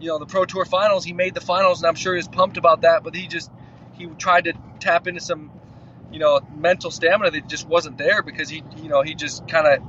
you 0.00 0.08
know, 0.08 0.18
the 0.18 0.26
Pro 0.26 0.44
Tour 0.44 0.64
finals. 0.64 1.04
He 1.04 1.12
made 1.12 1.34
the 1.34 1.40
finals, 1.40 1.80
and 1.80 1.88
I'm 1.88 1.94
sure 1.94 2.14
he 2.14 2.18
was 2.18 2.28
pumped 2.28 2.56
about 2.56 2.82
that. 2.82 3.02
But 3.04 3.14
he 3.14 3.26
just 3.26 3.50
he 3.92 4.06
tried 4.18 4.44
to 4.44 4.54
tap 4.80 5.06
into 5.06 5.20
some, 5.20 5.50
you 6.12 6.18
know, 6.18 6.40
mental 6.54 6.90
stamina 6.90 7.30
that 7.30 7.48
just 7.48 7.66
wasn't 7.66 7.98
there 7.98 8.22
because 8.22 8.48
he, 8.48 8.62
you 8.76 8.88
know, 8.88 9.02
he 9.02 9.14
just 9.14 9.48
kind 9.48 9.66
of, 9.66 9.82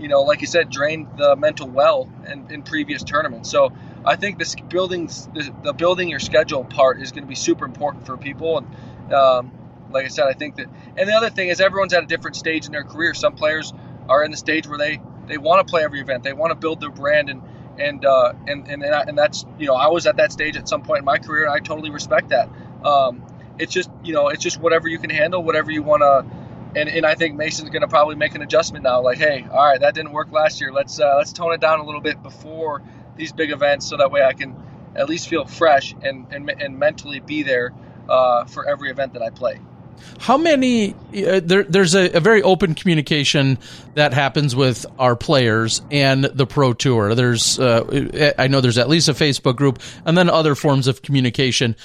you 0.00 0.08
know, 0.08 0.22
like 0.22 0.40
you 0.40 0.46
said, 0.46 0.70
drained 0.70 1.06
the 1.16 1.36
mental 1.36 1.68
well 1.68 2.10
in, 2.30 2.50
in 2.50 2.62
previous 2.62 3.02
tournaments. 3.02 3.50
So 3.50 3.72
I 4.04 4.16
think 4.16 4.38
this 4.38 4.54
building, 4.68 5.06
the, 5.06 5.54
the 5.62 5.72
building 5.72 6.08
your 6.08 6.20
schedule 6.20 6.64
part 6.64 7.00
is 7.00 7.12
going 7.12 7.24
to 7.24 7.28
be 7.28 7.34
super 7.34 7.64
important 7.64 8.06
for 8.06 8.16
people. 8.16 8.58
And 8.58 9.12
um, 9.12 9.52
like 9.90 10.04
I 10.04 10.08
said, 10.08 10.26
I 10.26 10.32
think 10.32 10.56
that, 10.56 10.66
and 10.96 11.08
the 11.08 11.14
other 11.14 11.30
thing 11.30 11.48
is 11.48 11.60
everyone's 11.60 11.92
at 11.92 12.02
a 12.02 12.06
different 12.06 12.36
stage 12.36 12.66
in 12.66 12.72
their 12.72 12.84
career. 12.84 13.14
Some 13.14 13.34
players 13.34 13.72
are 14.08 14.24
in 14.24 14.30
the 14.30 14.36
stage 14.36 14.66
where 14.66 14.78
they 14.78 15.00
they 15.26 15.38
want 15.38 15.66
to 15.66 15.70
play 15.70 15.82
every 15.82 16.00
event, 16.00 16.22
they 16.22 16.32
want 16.32 16.52
to 16.52 16.54
build 16.54 16.80
their 16.80 16.90
brand, 16.90 17.28
and 17.28 17.42
and 17.78 18.04
uh, 18.04 18.32
and 18.46 18.68
and 18.68 18.82
and 18.84 19.18
that's 19.18 19.44
you 19.58 19.66
know 19.66 19.74
I 19.74 19.88
was 19.88 20.06
at 20.06 20.16
that 20.16 20.32
stage 20.32 20.56
at 20.56 20.68
some 20.68 20.82
point 20.82 21.00
in 21.00 21.04
my 21.04 21.18
career, 21.18 21.44
and 21.44 21.52
I 21.52 21.58
totally 21.58 21.90
respect 21.90 22.30
that. 22.30 22.48
Um, 22.84 23.24
it's 23.58 23.72
just 23.72 23.90
you 24.02 24.12
know 24.12 24.28
it's 24.28 24.42
just 24.42 24.60
whatever 24.60 24.88
you 24.88 24.98
can 24.98 25.10
handle, 25.10 25.42
whatever 25.42 25.70
you 25.70 25.82
want 25.82 26.02
to. 26.02 26.26
And, 26.78 26.90
and 26.90 27.06
I 27.06 27.14
think 27.14 27.36
Mason's 27.36 27.70
going 27.70 27.80
to 27.80 27.88
probably 27.88 28.16
make 28.16 28.34
an 28.34 28.42
adjustment 28.42 28.84
now. 28.84 29.00
Like, 29.00 29.16
hey, 29.16 29.46
all 29.50 29.64
right, 29.64 29.80
that 29.80 29.94
didn't 29.94 30.12
work 30.12 30.30
last 30.30 30.60
year. 30.60 30.72
Let's 30.72 31.00
uh, 31.00 31.14
let's 31.16 31.32
tone 31.32 31.54
it 31.54 31.60
down 31.60 31.80
a 31.80 31.84
little 31.84 32.02
bit 32.02 32.22
before 32.22 32.82
these 33.16 33.32
big 33.32 33.50
events, 33.50 33.86
so 33.86 33.96
that 33.96 34.10
way 34.10 34.22
I 34.22 34.34
can 34.34 34.54
at 34.94 35.08
least 35.08 35.28
feel 35.28 35.46
fresh 35.46 35.94
and 36.02 36.26
and, 36.30 36.50
and 36.50 36.78
mentally 36.78 37.20
be 37.20 37.42
there 37.42 37.72
uh, 38.08 38.44
for 38.44 38.68
every 38.68 38.90
event 38.90 39.14
that 39.14 39.22
I 39.22 39.30
play. 39.30 39.60
How 40.18 40.36
many? 40.36 40.92
Uh, 40.92 41.40
there, 41.42 41.64
there's 41.64 41.94
a, 41.94 42.10
a, 42.10 42.20
very 42.20 42.42
open 42.42 42.74
communication 42.74 43.58
that 43.94 44.12
happens 44.12 44.54
with 44.54 44.86
our 44.98 45.16
players 45.16 45.82
and 45.90 46.24
the 46.24 46.46
pro 46.46 46.72
tour. 46.72 47.14
There's, 47.14 47.58
uh, 47.58 48.34
I 48.38 48.48
know 48.48 48.60
there's 48.60 48.78
at 48.78 48.88
least 48.88 49.08
a 49.08 49.12
Facebook 49.12 49.56
group, 49.56 49.80
and 50.04 50.16
then 50.16 50.28
other 50.28 50.54
forms 50.54 50.86
of 50.86 51.02
communication 51.02 51.76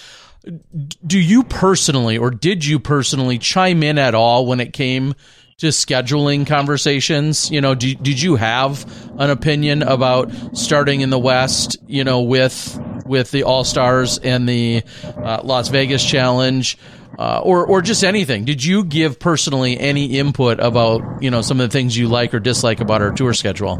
do 1.05 1.19
you 1.19 1.43
personally 1.43 2.17
or 2.17 2.31
did 2.31 2.65
you 2.65 2.79
personally 2.79 3.37
chime 3.37 3.83
in 3.83 3.97
at 3.97 4.15
all 4.15 4.45
when 4.45 4.59
it 4.59 4.73
came 4.73 5.13
to 5.57 5.67
scheduling 5.67 6.47
conversations? 6.47 7.51
You 7.51 7.61
know 7.61 7.75
do, 7.75 7.93
did 7.95 8.21
you 8.21 8.35
have 8.35 8.85
an 9.19 9.29
opinion 9.29 9.83
about 9.83 10.31
starting 10.57 11.01
in 11.01 11.09
the 11.09 11.19
west 11.19 11.77
you 11.87 12.03
know 12.03 12.21
with 12.21 12.79
with 13.05 13.31
the 13.31 13.43
all 13.43 13.63
stars 13.63 14.17
and 14.17 14.47
the 14.47 14.83
uh, 15.03 15.41
las 15.43 15.67
vegas 15.67 16.03
challenge 16.03 16.77
uh, 17.19 17.41
or 17.43 17.65
or 17.65 17.81
just 17.81 18.03
anything? 18.03 18.45
Did 18.45 18.63
you 18.63 18.83
give 18.83 19.19
personally 19.19 19.79
any 19.79 20.17
input 20.17 20.59
about 20.59 21.21
you 21.21 21.29
know 21.29 21.41
some 21.41 21.59
of 21.59 21.69
the 21.69 21.73
things 21.73 21.95
you 21.95 22.07
like 22.07 22.33
or 22.33 22.39
dislike 22.39 22.79
about 22.79 23.01
our 23.03 23.11
tour 23.11 23.33
schedule 23.33 23.79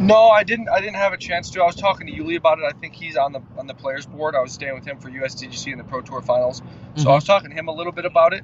no, 0.00 0.28
I 0.28 0.44
didn't. 0.44 0.68
I 0.68 0.80
didn't 0.80 0.96
have 0.96 1.12
a 1.12 1.18
chance 1.18 1.50
to. 1.50 1.62
I 1.62 1.66
was 1.66 1.76
talking 1.76 2.06
to 2.06 2.12
Yuli 2.12 2.36
about 2.36 2.58
it. 2.58 2.64
I 2.64 2.72
think 2.72 2.94
he's 2.94 3.16
on 3.16 3.32
the 3.32 3.42
on 3.58 3.66
the 3.66 3.74
players 3.74 4.06
board. 4.06 4.34
I 4.34 4.40
was 4.40 4.52
staying 4.52 4.74
with 4.74 4.86
him 4.86 4.98
for 4.98 5.10
USDGC 5.10 5.72
in 5.72 5.78
the 5.78 5.84
Pro 5.84 6.00
Tour 6.00 6.22
Finals, 6.22 6.58
so 6.58 6.62
mm-hmm. 7.02 7.08
I 7.08 7.14
was 7.14 7.24
talking 7.24 7.50
to 7.50 7.56
him 7.56 7.68
a 7.68 7.72
little 7.72 7.92
bit 7.92 8.06
about 8.06 8.32
it. 8.32 8.42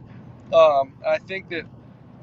Um, 0.52 0.92
I 1.04 1.18
think 1.18 1.48
that 1.48 1.64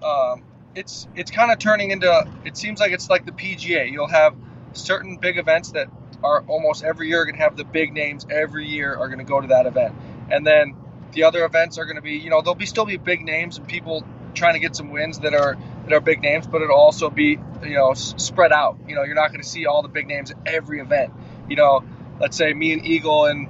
um, 0.05 0.43
it's 0.75 1.07
it's 1.15 1.31
kind 1.31 1.51
of 1.51 1.57
turning 1.59 1.91
into. 1.91 2.27
It 2.45 2.55
seems 2.57 2.79
like 2.79 2.91
it's 2.91 3.09
like 3.09 3.25
the 3.25 3.31
PGA. 3.31 3.91
You'll 3.91 4.07
have 4.07 4.35
certain 4.73 5.17
big 5.17 5.37
events 5.37 5.71
that 5.71 5.87
are 6.23 6.43
almost 6.47 6.83
every 6.83 7.09
year 7.09 7.25
going 7.25 7.35
to 7.35 7.41
have 7.41 7.57
the 7.57 7.65
big 7.65 7.91
names. 7.91 8.27
Every 8.29 8.67
year 8.67 8.95
are 8.95 9.07
going 9.07 9.19
to 9.19 9.25
go 9.25 9.41
to 9.41 9.47
that 9.47 9.65
event, 9.65 9.95
and 10.29 10.45
then 10.45 10.75
the 11.13 11.23
other 11.23 11.43
events 11.43 11.77
are 11.79 11.85
going 11.85 11.95
to 11.95 12.01
be. 12.01 12.13
You 12.13 12.29
know, 12.29 12.41
there'll 12.41 12.55
be 12.55 12.65
still 12.65 12.85
be 12.85 12.97
big 12.97 13.21
names 13.21 13.57
and 13.57 13.67
people 13.67 14.05
trying 14.33 14.53
to 14.53 14.59
get 14.59 14.75
some 14.75 14.89
wins 14.89 15.19
that 15.19 15.33
are 15.33 15.57
that 15.83 15.93
are 15.93 15.99
big 15.99 16.21
names, 16.21 16.47
but 16.47 16.61
it'll 16.61 16.77
also 16.77 17.09
be 17.09 17.37
you 17.63 17.75
know 17.75 17.93
spread 17.93 18.51
out. 18.51 18.77
You 18.87 18.95
know, 18.95 19.03
you're 19.03 19.15
not 19.15 19.29
going 19.29 19.41
to 19.41 19.47
see 19.47 19.65
all 19.65 19.81
the 19.81 19.89
big 19.89 20.07
names 20.07 20.31
at 20.31 20.37
every 20.45 20.79
event. 20.79 21.13
You 21.49 21.55
know, 21.55 21.83
let's 22.19 22.37
say 22.37 22.53
me 22.53 22.73
and 22.73 22.85
Eagle 22.85 23.25
and 23.25 23.47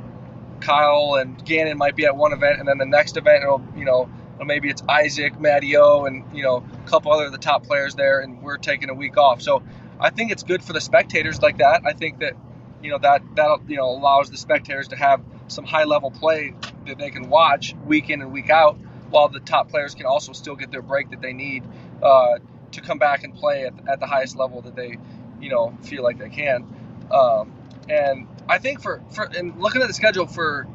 Kyle 0.61 1.15
and 1.15 1.43
Gannon 1.45 1.77
might 1.77 1.95
be 1.95 2.05
at 2.05 2.15
one 2.15 2.33
event, 2.33 2.59
and 2.59 2.67
then 2.67 2.77
the 2.77 2.85
next 2.85 3.17
event 3.17 3.43
it'll 3.43 3.63
you 3.75 3.85
know 3.85 4.09
maybe 4.45 4.69
it's 4.69 4.83
Isaac, 4.89 5.39
Matteo, 5.39 6.05
and 6.05 6.25
you 6.35 6.43
know 6.43 6.63
a 6.85 6.89
couple 6.89 7.11
other 7.11 7.25
of 7.25 7.31
the 7.31 7.37
top 7.37 7.65
players 7.65 7.95
there, 7.95 8.19
and 8.19 8.41
we're 8.41 8.57
taking 8.57 8.89
a 8.89 8.93
week 8.93 9.17
off. 9.17 9.41
So 9.41 9.63
I 9.99 10.09
think 10.09 10.31
it's 10.31 10.43
good 10.43 10.63
for 10.63 10.73
the 10.73 10.81
spectators 10.81 11.41
like 11.41 11.57
that. 11.57 11.83
I 11.85 11.93
think 11.93 12.19
that 12.19 12.33
you 12.81 12.91
know 12.91 12.97
that 12.99 13.21
that 13.35 13.59
you 13.67 13.77
know 13.77 13.89
allows 13.89 14.29
the 14.29 14.37
spectators 14.37 14.89
to 14.89 14.95
have 14.95 15.21
some 15.47 15.65
high 15.65 15.83
level 15.83 16.11
play 16.11 16.55
that 16.87 16.97
they 16.97 17.09
can 17.09 17.29
watch 17.29 17.75
week 17.85 18.09
in 18.09 18.21
and 18.21 18.31
week 18.31 18.49
out 18.49 18.77
while 19.09 19.29
the 19.29 19.39
top 19.39 19.69
players 19.69 19.93
can 19.93 20.05
also 20.05 20.33
still 20.33 20.55
get 20.55 20.71
their 20.71 20.81
break 20.81 21.11
that 21.11 21.21
they 21.21 21.33
need 21.33 21.63
uh, 22.03 22.37
to 22.71 22.81
come 22.81 22.99
back 22.99 23.23
and 23.23 23.33
play 23.33 23.65
at, 23.65 23.73
at, 23.87 23.99
the 23.99 24.07
highest 24.07 24.35
level 24.35 24.61
that 24.61 24.75
they, 24.75 24.97
you 25.39 25.49
know, 25.49 25.75
feel 25.83 26.03
like 26.03 26.17
they 26.17 26.29
can. 26.29 26.65
Um, 27.11 27.53
and 27.89 28.27
I 28.49 28.59
think 28.59 28.81
for, 28.81 29.01
for 29.11 29.23
and 29.23 29.59
looking 29.59 29.81
at 29.81 29.87
the 29.87 29.93
schedule 29.93 30.27
for 30.27 30.67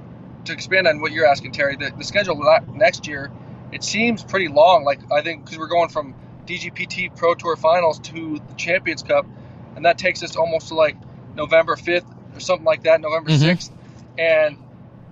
to 0.46 0.52
expand 0.52 0.86
on 0.86 1.00
what 1.00 1.12
you're 1.12 1.26
asking, 1.26 1.52
Terry, 1.52 1.76
the, 1.76 1.92
the 1.96 2.04
schedule 2.04 2.42
next 2.72 3.06
year, 3.06 3.30
it 3.72 3.84
seems 3.84 4.24
pretty 4.24 4.48
long. 4.48 4.84
Like 4.84 5.00
I 5.12 5.22
think 5.22 5.44
because 5.44 5.58
we're 5.58 5.68
going 5.68 5.88
from 5.88 6.14
DGPT 6.46 7.14
Pro 7.14 7.34
Tour 7.34 7.56
Finals 7.56 7.98
to 8.00 8.40
the 8.48 8.54
Champions 8.54 9.02
Cup, 9.02 9.26
and 9.76 9.84
that 9.84 9.98
takes 9.98 10.22
us 10.22 10.36
almost 10.36 10.68
to 10.68 10.74
like 10.74 10.96
November 11.34 11.76
5th 11.76 12.06
or 12.34 12.40
something 12.40 12.64
like 12.64 12.84
that, 12.84 13.00
November 13.00 13.30
mm-hmm. 13.30 13.50
6th, 13.50 13.70
and 14.18 14.58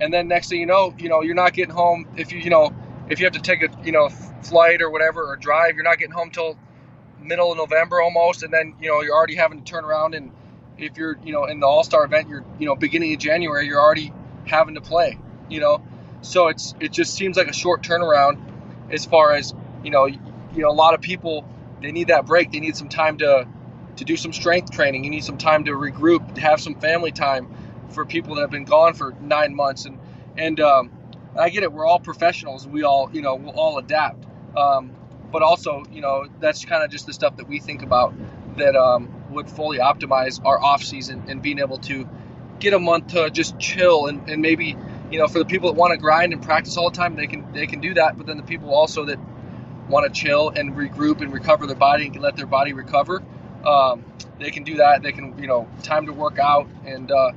and 0.01 0.13
then 0.13 0.29
next 0.29 0.49
thing 0.49 0.61
you 0.61 0.67
know, 0.67 0.95
you 0.99 1.09
know, 1.09 1.23
you're 1.23 1.35
not 1.35 1.53
getting 1.53 1.75
home 1.75 2.07
if 2.17 2.33
you 2.33 2.39
you 2.39 2.51
know 2.51 2.75
if 3.09 3.21
you 3.21 3.27
have 3.27 3.35
to 3.35 3.43
take 3.43 3.63
a 3.63 3.69
you 3.85 3.93
know 3.93 4.09
flight 4.49 4.83
or 4.83 4.91
whatever 4.91 5.25
or 5.25 5.37
drive, 5.37 5.75
you're 5.75 5.85
not 5.85 5.99
getting 5.99 6.15
home 6.15 6.31
till 6.31 6.59
middle 7.21 7.51
of 7.53 7.59
November 7.59 8.01
almost, 8.01 8.43
and 8.43 8.53
then 8.53 8.75
you 8.81 8.89
know 8.89 9.03
you're 9.03 9.15
already 9.15 9.35
having 9.37 9.63
to 9.63 9.65
turn 9.65 9.85
around 9.85 10.15
and 10.15 10.33
if 10.79 10.97
you're 10.97 11.17
you 11.25 11.33
know 11.33 11.45
in 11.45 11.61
the 11.61 11.67
All 11.67 11.85
Star 11.85 12.05
event, 12.05 12.29
you're 12.29 12.45
you 12.59 12.67
know 12.67 12.77
beginning 12.77 13.13
of 13.15 13.21
January, 13.21 13.67
you're 13.67 13.81
already 13.81 14.13
having 14.45 14.75
to 14.75 14.81
play. 14.81 15.19
You 15.49 15.61
know, 15.61 15.83
so 16.23 16.49
it's 16.49 16.75
it 16.81 16.93
just 16.93 17.15
seems 17.15 17.37
like 17.37 17.49
a 17.49 17.53
short 17.53 17.83
turnaround 17.83 18.39
as 18.91 19.05
far 19.05 19.33
as 19.33 19.55
you 19.83 19.91
know 19.91 20.07
you 20.07 20.19
know 20.55 20.71
a 20.71 20.73
lot 20.73 20.95
of 20.95 21.01
people 21.01 21.47
they 21.81 21.93
need 21.93 22.09
that 22.09 22.27
break, 22.27 22.53
they 22.53 22.61
need 22.61 22.77
some 22.77 22.89
time 22.89 23.19
to 23.19 23.47
to 23.97 24.05
do 24.05 24.17
some 24.17 24.33
strength 24.33 24.71
training, 24.71 25.05
you 25.05 25.11
need 25.11 25.25
some 25.25 25.39
time 25.39 25.65
to 25.65 25.71
regroup, 25.73 26.35
to 26.35 26.41
have 26.43 26.61
some 26.61 26.75
family 26.75 27.13
time 27.13 27.49
for 27.89 28.05
people 28.05 28.35
that 28.35 28.43
have 28.43 28.51
been 28.51 28.65
gone 28.65 28.93
for 28.93 29.15
nine 29.21 29.55
months 29.55 29.87
and 29.87 29.99
and 30.37 30.61
um, 30.61 30.91
I 31.39 31.49
get 31.51 31.63
it. 31.63 31.73
We're 31.73 31.87
all 31.87 31.99
professionals. 31.99 32.67
We 32.67 32.83
all, 32.83 33.11
you 33.13 33.23
know, 33.23 33.37
we'll 33.37 33.55
all 33.55 33.79
adapt. 33.79 34.26
Um, 34.57 34.91
but 35.31 35.43
also, 35.43 35.85
you 35.93 36.01
know, 36.01 36.27
that's 36.41 36.65
kind 36.65 36.83
of 36.83 36.91
just 36.91 37.07
the 37.07 37.13
stuff 37.13 37.37
that 37.37 37.49
we 37.49 37.59
think 37.59 37.83
about 37.83 38.15
that 38.57 38.75
um, 38.75 39.13
would 39.31 39.49
fully 39.51 39.79
optimize 39.79 40.43
our 40.45 40.63
off 40.63 40.83
season 40.83 41.25
and 41.29 41.43
being 41.43 41.59
able 41.59 41.79
to 41.79 42.09
get 42.59 42.73
a 42.73 42.79
month 42.79 43.09
to 43.09 43.29
just 43.31 43.59
chill 43.59 44.07
and, 44.07 44.31
and 44.31 44.41
maybe, 44.41 44.77
you 45.11 45.19
know, 45.19 45.27
for 45.27 45.39
the 45.39 45.45
people 45.45 45.71
that 45.71 45.79
want 45.79 45.93
to 45.93 45.99
grind 45.99 46.33
and 46.33 46.43
practice 46.43 46.77
all 46.77 46.91
the 46.91 46.97
time, 46.97 47.17
they 47.17 47.27
can 47.27 47.53
they 47.53 47.67
can 47.67 47.81
do 47.81 47.95
that. 47.95 48.17
But 48.17 48.27
then 48.27 48.37
the 48.37 48.43
people 48.43 48.75
also 48.75 49.05
that 49.07 49.19
want 49.89 50.13
to 50.13 50.21
chill 50.21 50.49
and 50.49 50.75
regroup 50.75 51.21
and 51.21 51.33
recover 51.33 51.67
their 51.67 51.77
body 51.77 52.07
and 52.07 52.21
let 52.21 52.37
their 52.37 52.47
body 52.47 52.73
recover, 52.73 53.23
um, 53.65 54.05
they 54.41 54.51
can 54.51 54.65
do 54.65 54.77
that. 54.77 55.03
They 55.03 55.13
can, 55.13 55.39
you 55.39 55.47
know, 55.47 55.69
time 55.83 56.07
to 56.07 56.13
work 56.13 56.39
out 56.39 56.69
and. 56.85 57.11
Uh, 57.11 57.33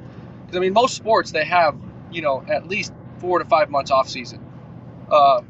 I 0.51 0.57
mean, 0.57 0.73
most 0.73 0.95
sports 0.95 1.31
they 1.31 1.45
have, 1.45 1.77
you 2.11 2.23
know, 2.23 2.43
at 2.47 2.67
least 2.67 2.91
four 3.19 3.37
to 3.37 3.45
five 3.45 3.69
months 3.69 3.91
off 3.91 4.09
season. 4.09 4.43
Uh, 5.07 5.41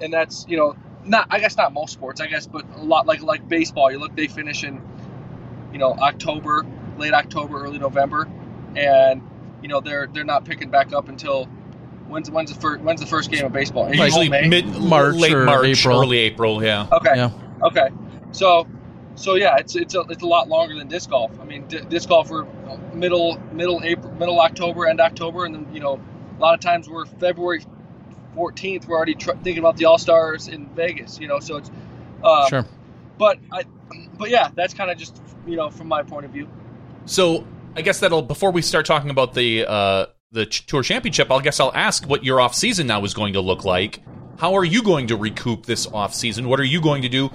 and 0.00 0.12
that's 0.12 0.46
you 0.48 0.56
know 0.56 0.76
not 1.04 1.26
I 1.30 1.38
guess 1.40 1.56
not 1.56 1.72
most 1.72 1.92
sports 1.92 2.20
I 2.20 2.26
guess, 2.26 2.46
but 2.46 2.64
a 2.76 2.82
lot 2.82 3.06
like 3.06 3.22
like 3.22 3.46
baseball. 3.48 3.90
You 3.90 3.98
look, 3.98 4.14
they 4.16 4.26
finish 4.26 4.64
in 4.64 4.80
you 5.72 5.78
know 5.78 5.92
October, 5.92 6.64
late 6.98 7.14
October, 7.14 7.62
early 7.64 7.78
November, 7.78 8.28
and 8.76 9.22
you 9.62 9.68
know 9.68 9.80
they're 9.80 10.06
they're 10.06 10.24
not 10.24 10.44
picking 10.44 10.70
back 10.70 10.92
up 10.92 11.08
until 11.08 11.46
when's 12.08 12.30
when's 12.30 12.52
the 12.52 12.60
first 12.60 12.82
when's 12.82 13.00
the 13.00 13.06
first 13.06 13.30
game 13.30 13.44
of 13.44 13.52
baseball? 13.52 13.86
April, 13.88 14.04
Usually 14.04 14.28
May? 14.28 14.48
mid 14.48 14.66
March, 14.80 15.16
late 15.16 15.36
March, 15.36 15.66
April. 15.80 16.00
early 16.00 16.18
April. 16.18 16.62
Yeah. 16.62 16.86
Okay. 16.92 17.16
Yeah. 17.16 17.30
Okay. 17.62 17.88
So 18.32 18.66
so 19.14 19.34
yeah, 19.34 19.56
it's 19.58 19.76
it's 19.76 19.94
a, 19.94 20.00
it's 20.08 20.22
a 20.22 20.26
lot 20.26 20.48
longer 20.48 20.76
than 20.76 20.88
disc 20.88 21.10
golf. 21.10 21.38
I 21.40 21.44
mean, 21.44 21.66
d- 21.66 21.80
disc 21.88 22.08
golf 22.08 22.30
we're 22.30 22.46
middle 22.92 23.38
middle 23.52 23.80
April, 23.84 24.12
middle 24.14 24.40
October, 24.40 24.86
end 24.86 25.00
October, 25.00 25.44
and 25.44 25.54
then 25.54 25.66
you 25.72 25.80
know 25.80 26.00
a 26.36 26.40
lot 26.40 26.54
of 26.54 26.60
times 26.60 26.88
we're 26.88 27.06
February 27.06 27.64
14th. 28.34 28.86
We're 28.86 28.96
already 28.96 29.14
tr- 29.14 29.32
thinking 29.32 29.58
about 29.58 29.76
the 29.76 29.84
All 29.86 29.98
Stars 29.98 30.48
in 30.48 30.66
Vegas. 30.70 31.18
You 31.18 31.28
know, 31.28 31.40
so 31.40 31.56
it's 31.56 31.70
um, 32.22 32.48
sure. 32.48 32.66
But 33.18 33.38
I, 33.52 33.64
but 34.18 34.30
yeah, 34.30 34.50
that's 34.54 34.74
kind 34.74 34.90
of 34.90 34.98
just 34.98 35.20
you 35.46 35.56
know 35.56 35.70
from 35.70 35.88
my 35.88 36.02
point 36.02 36.26
of 36.26 36.32
view. 36.32 36.48
So 37.06 37.46
I 37.76 37.82
guess 37.82 38.00
that'll 38.00 38.22
before 38.22 38.50
we 38.50 38.62
start 38.62 38.86
talking 38.86 39.10
about 39.10 39.34
the 39.34 39.66
uh, 39.66 40.06
the 40.32 40.46
tour 40.46 40.82
championship. 40.82 41.30
I 41.30 41.40
guess 41.40 41.60
I'll 41.60 41.74
ask 41.74 42.08
what 42.08 42.24
your 42.24 42.40
off 42.40 42.54
season 42.54 42.86
now 42.86 43.04
is 43.04 43.14
going 43.14 43.34
to 43.34 43.40
look 43.40 43.64
like. 43.64 44.00
How 44.38 44.54
are 44.54 44.64
you 44.64 44.82
going 44.82 45.06
to 45.08 45.16
recoup 45.16 45.64
this 45.66 45.86
off 45.86 46.12
season? 46.14 46.48
What 46.48 46.58
are 46.58 46.64
you 46.64 46.80
going 46.80 47.02
to 47.02 47.08
do? 47.08 47.30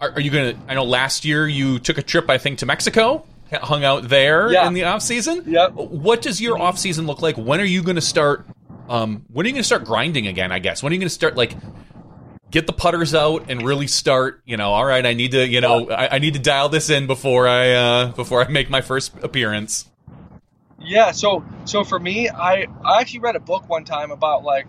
are, 0.00 0.12
are 0.12 0.20
you 0.20 0.30
gonna? 0.30 0.54
I 0.68 0.74
know 0.74 0.84
last 0.84 1.24
year 1.24 1.46
you 1.48 1.78
took 1.78 1.98
a 1.98 2.02
trip, 2.02 2.30
I 2.30 2.38
think, 2.38 2.58
to 2.60 2.66
Mexico, 2.66 3.26
hung 3.52 3.84
out 3.84 4.08
there 4.08 4.50
Yeah. 4.52 4.66
in 4.66 4.72
the 4.74 4.84
off 4.84 5.02
season. 5.02 5.42
Yep. 5.46 5.72
What 5.74 6.22
does 6.22 6.40
your 6.40 6.58
off 6.58 6.78
season 6.78 7.06
look 7.06 7.20
like? 7.22 7.36
When 7.36 7.60
are 7.60 7.64
you 7.64 7.82
going 7.82 7.96
to 7.96 8.00
start? 8.02 8.46
Um, 8.88 9.24
when 9.32 9.44
are 9.44 9.48
you 9.48 9.52
going 9.52 9.62
to 9.62 9.66
start 9.66 9.84
grinding 9.84 10.26
again? 10.26 10.52
I 10.52 10.58
guess. 10.58 10.82
When 10.82 10.92
are 10.92 10.94
you 10.94 11.00
going 11.00 11.08
to 11.08 11.14
start 11.14 11.36
like 11.36 11.54
get 12.50 12.66
the 12.66 12.72
putters 12.72 13.14
out 13.14 13.50
and 13.50 13.62
really 13.62 13.86
start? 13.86 14.42
You 14.46 14.56
know, 14.56 14.72
all 14.72 14.84
right, 14.84 15.04
I 15.04 15.12
need 15.12 15.32
to, 15.32 15.46
you 15.46 15.60
know, 15.60 15.90
I, 15.90 16.16
I 16.16 16.18
need 16.18 16.34
to 16.34 16.40
dial 16.40 16.68
this 16.68 16.90
in 16.90 17.06
before 17.06 17.46
I 17.46 17.72
uh, 17.72 18.06
before 18.12 18.44
I 18.44 18.48
make 18.48 18.70
my 18.70 18.80
first 18.80 19.12
appearance. 19.22 19.88
Yeah, 20.80 21.10
so 21.10 21.44
so 21.64 21.84
for 21.84 21.98
me, 21.98 22.28
I 22.28 22.66
I 22.84 23.00
actually 23.00 23.20
read 23.20 23.36
a 23.36 23.40
book 23.40 23.68
one 23.68 23.84
time 23.84 24.10
about 24.10 24.44
like 24.44 24.66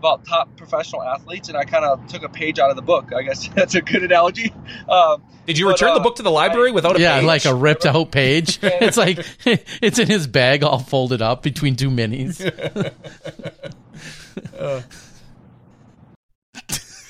about 0.00 0.24
top 0.24 0.56
professional 0.56 1.02
athletes, 1.02 1.48
and 1.48 1.56
I 1.56 1.64
kind 1.64 1.84
of 1.84 2.06
took 2.08 2.22
a 2.22 2.28
page 2.28 2.58
out 2.58 2.70
of 2.70 2.76
the 2.76 2.82
book. 2.82 3.12
I 3.14 3.22
guess 3.22 3.48
that's 3.54 3.74
a 3.74 3.82
good 3.82 4.02
analogy. 4.02 4.52
Um, 4.88 5.22
Did 5.46 5.58
you 5.58 5.66
But, 5.66 5.72
return 5.72 5.94
the 5.94 6.00
uh, 6.00 6.02
book 6.02 6.16
to 6.16 6.22
the 6.22 6.30
library 6.30 6.72
without 6.72 6.96
a 6.96 7.00
yeah, 7.00 7.18
page? 7.18 7.26
like 7.26 7.44
a 7.44 7.54
ripped 7.54 7.86
out 7.86 8.10
page. 8.10 8.58
It's 8.62 8.96
like 8.96 9.18
it's 9.82 9.98
in 9.98 10.08
his 10.08 10.26
bag, 10.26 10.64
all 10.64 10.78
folded 10.78 11.20
up 11.22 11.42
between 11.42 11.76
two 11.76 11.90
minis. 11.90 12.40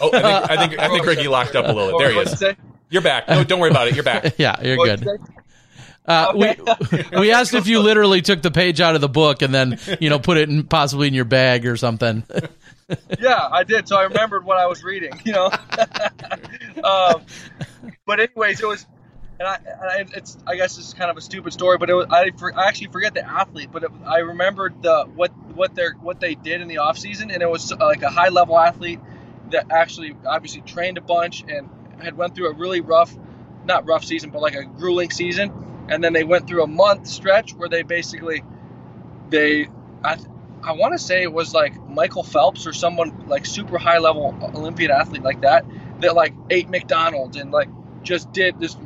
Oh, 0.02 0.10
I 0.10 0.10
think 0.10 0.24
I 0.50 0.56
think 0.56 0.78
I 0.80 0.88
think 0.88 1.06
Ricky 1.06 1.28
locked 1.28 1.54
up 1.54 1.66
a 1.66 1.72
little. 1.72 1.98
Bit. 1.98 2.08
There 2.08 2.12
he 2.12 2.18
is. 2.20 2.30
you 2.32 2.36
say? 2.36 2.56
You're 2.88 3.02
back. 3.02 3.28
No, 3.28 3.44
don't 3.44 3.60
worry 3.60 3.70
about 3.70 3.88
it. 3.88 3.94
You're 3.94 4.04
back. 4.04 4.34
yeah, 4.38 4.60
you're 4.62 4.76
good. 4.76 5.06
Uh, 6.06 6.32
we 6.34 7.18
we 7.18 7.30
asked 7.30 7.54
if 7.54 7.66
you 7.66 7.78
literally 7.80 8.22
took 8.22 8.42
the 8.42 8.50
page 8.50 8.80
out 8.80 8.94
of 8.94 9.00
the 9.00 9.08
book 9.08 9.42
and 9.42 9.54
then 9.54 9.78
you 10.00 10.08
know 10.10 10.18
put 10.18 10.38
it 10.38 10.48
in 10.48 10.64
possibly 10.64 11.06
in 11.06 11.14
your 11.14 11.26
bag 11.26 11.66
or 11.66 11.76
something. 11.76 12.24
Yeah, 13.18 13.48
I 13.50 13.64
did. 13.64 13.88
So 13.88 13.96
I 13.96 14.04
remembered 14.04 14.44
what 14.44 14.58
I 14.58 14.66
was 14.66 14.82
reading, 14.82 15.20
you 15.24 15.32
know. 15.32 15.46
um, 16.84 17.22
but 18.06 18.20
anyways, 18.20 18.60
it 18.60 18.66
was, 18.66 18.86
and 19.38 19.48
I, 19.48 19.58
and 19.98 20.12
it's, 20.14 20.36
I 20.46 20.56
guess 20.56 20.78
it's 20.78 20.92
kind 20.94 21.10
of 21.10 21.16
a 21.16 21.20
stupid 21.20 21.52
story, 21.52 21.78
but 21.78 21.90
it 21.90 21.94
was, 21.94 22.06
I, 22.10 22.30
for, 22.30 22.56
I 22.56 22.68
actually 22.68 22.88
forget 22.88 23.14
the 23.14 23.26
athlete, 23.26 23.70
but 23.72 23.84
it, 23.84 23.90
I 24.04 24.18
remembered 24.18 24.82
the 24.82 25.04
what 25.14 25.30
what 25.54 25.74
they 25.74 25.86
what 26.00 26.20
they 26.20 26.34
did 26.34 26.60
in 26.60 26.68
the 26.68 26.78
off 26.78 26.98
season, 26.98 27.30
and 27.30 27.42
it 27.42 27.50
was 27.50 27.72
uh, 27.72 27.76
like 27.80 28.02
a 28.02 28.10
high 28.10 28.28
level 28.28 28.58
athlete 28.58 29.00
that 29.50 29.70
actually 29.70 30.16
obviously 30.26 30.60
trained 30.62 30.98
a 30.98 31.00
bunch 31.00 31.42
and 31.48 31.68
had 32.00 32.16
went 32.16 32.34
through 32.34 32.50
a 32.50 32.54
really 32.54 32.80
rough, 32.80 33.14
not 33.64 33.86
rough 33.86 34.04
season, 34.04 34.30
but 34.30 34.40
like 34.40 34.54
a 34.54 34.64
grueling 34.64 35.10
season, 35.10 35.86
and 35.88 36.02
then 36.02 36.12
they 36.12 36.24
went 36.24 36.46
through 36.46 36.62
a 36.62 36.68
month 36.68 37.06
stretch 37.06 37.54
where 37.54 37.68
they 37.68 37.82
basically 37.82 38.42
they 39.28 39.68
I, 40.02 40.16
I 40.62 40.72
want 40.72 40.92
to 40.92 40.98
say 40.98 41.22
it 41.22 41.32
was 41.32 41.54
like 41.54 41.74
Michael 41.88 42.22
Phelps 42.22 42.66
or 42.66 42.72
someone 42.72 43.26
like 43.26 43.46
super 43.46 43.78
high 43.78 43.98
level 43.98 44.36
Olympian 44.54 44.90
athlete 44.90 45.22
like 45.22 45.40
that 45.42 45.64
that 46.00 46.14
like 46.14 46.34
ate 46.50 46.68
McDonald's 46.68 47.36
and 47.36 47.50
like 47.50 47.68
just 48.02 48.32
did 48.32 48.58
this 48.58 48.76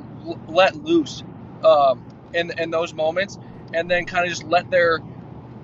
let 0.49 0.77
loose 0.77 1.23
um, 1.65 2.05
in 2.33 2.53
in 2.59 2.71
those 2.71 2.95
moments 2.95 3.39
and 3.73 3.91
then 3.91 4.05
kind 4.05 4.25
of 4.25 4.31
just 4.31 4.45
let 4.45 4.71
their 4.71 5.01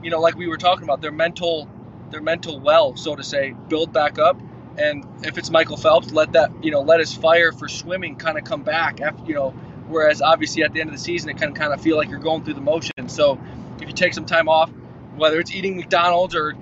you 0.02 0.10
know 0.10 0.20
like 0.20 0.36
we 0.36 0.48
were 0.48 0.56
talking 0.56 0.84
about 0.84 1.00
their 1.00 1.12
mental 1.12 1.68
their 2.10 2.22
mental 2.22 2.58
well 2.58 2.96
so 2.96 3.14
to 3.14 3.22
say 3.22 3.54
build 3.68 3.92
back 3.92 4.18
up 4.18 4.40
and 4.78 5.04
if 5.22 5.38
it's 5.38 5.50
Michael 5.50 5.76
Phelps 5.76 6.12
let 6.12 6.32
that 6.32 6.50
you 6.62 6.70
know 6.70 6.80
let 6.80 6.98
his 6.98 7.14
fire 7.14 7.52
for 7.52 7.68
swimming 7.68 8.16
kind 8.16 8.36
of 8.36 8.44
come 8.44 8.62
back 8.62 9.00
after 9.00 9.24
you 9.24 9.34
know 9.34 9.50
whereas 9.88 10.22
obviously 10.22 10.62
at 10.64 10.72
the 10.72 10.80
end 10.80 10.90
of 10.90 10.94
the 10.94 11.02
season 11.02 11.30
it 11.30 11.36
can 11.36 11.54
kind 11.54 11.72
of 11.72 11.80
feel 11.80 11.96
like 11.96 12.08
you're 12.08 12.18
going 12.18 12.42
through 12.42 12.54
the 12.54 12.60
motion 12.60 13.08
so 13.08 13.38
if 13.80 13.88
you 13.88 13.94
take 13.94 14.12
some 14.12 14.26
time 14.26 14.48
off 14.48 14.70
whether 15.16 15.40
it's 15.40 15.52
eating 15.52 15.76
McDonald's 15.76 16.34
or 16.34 16.54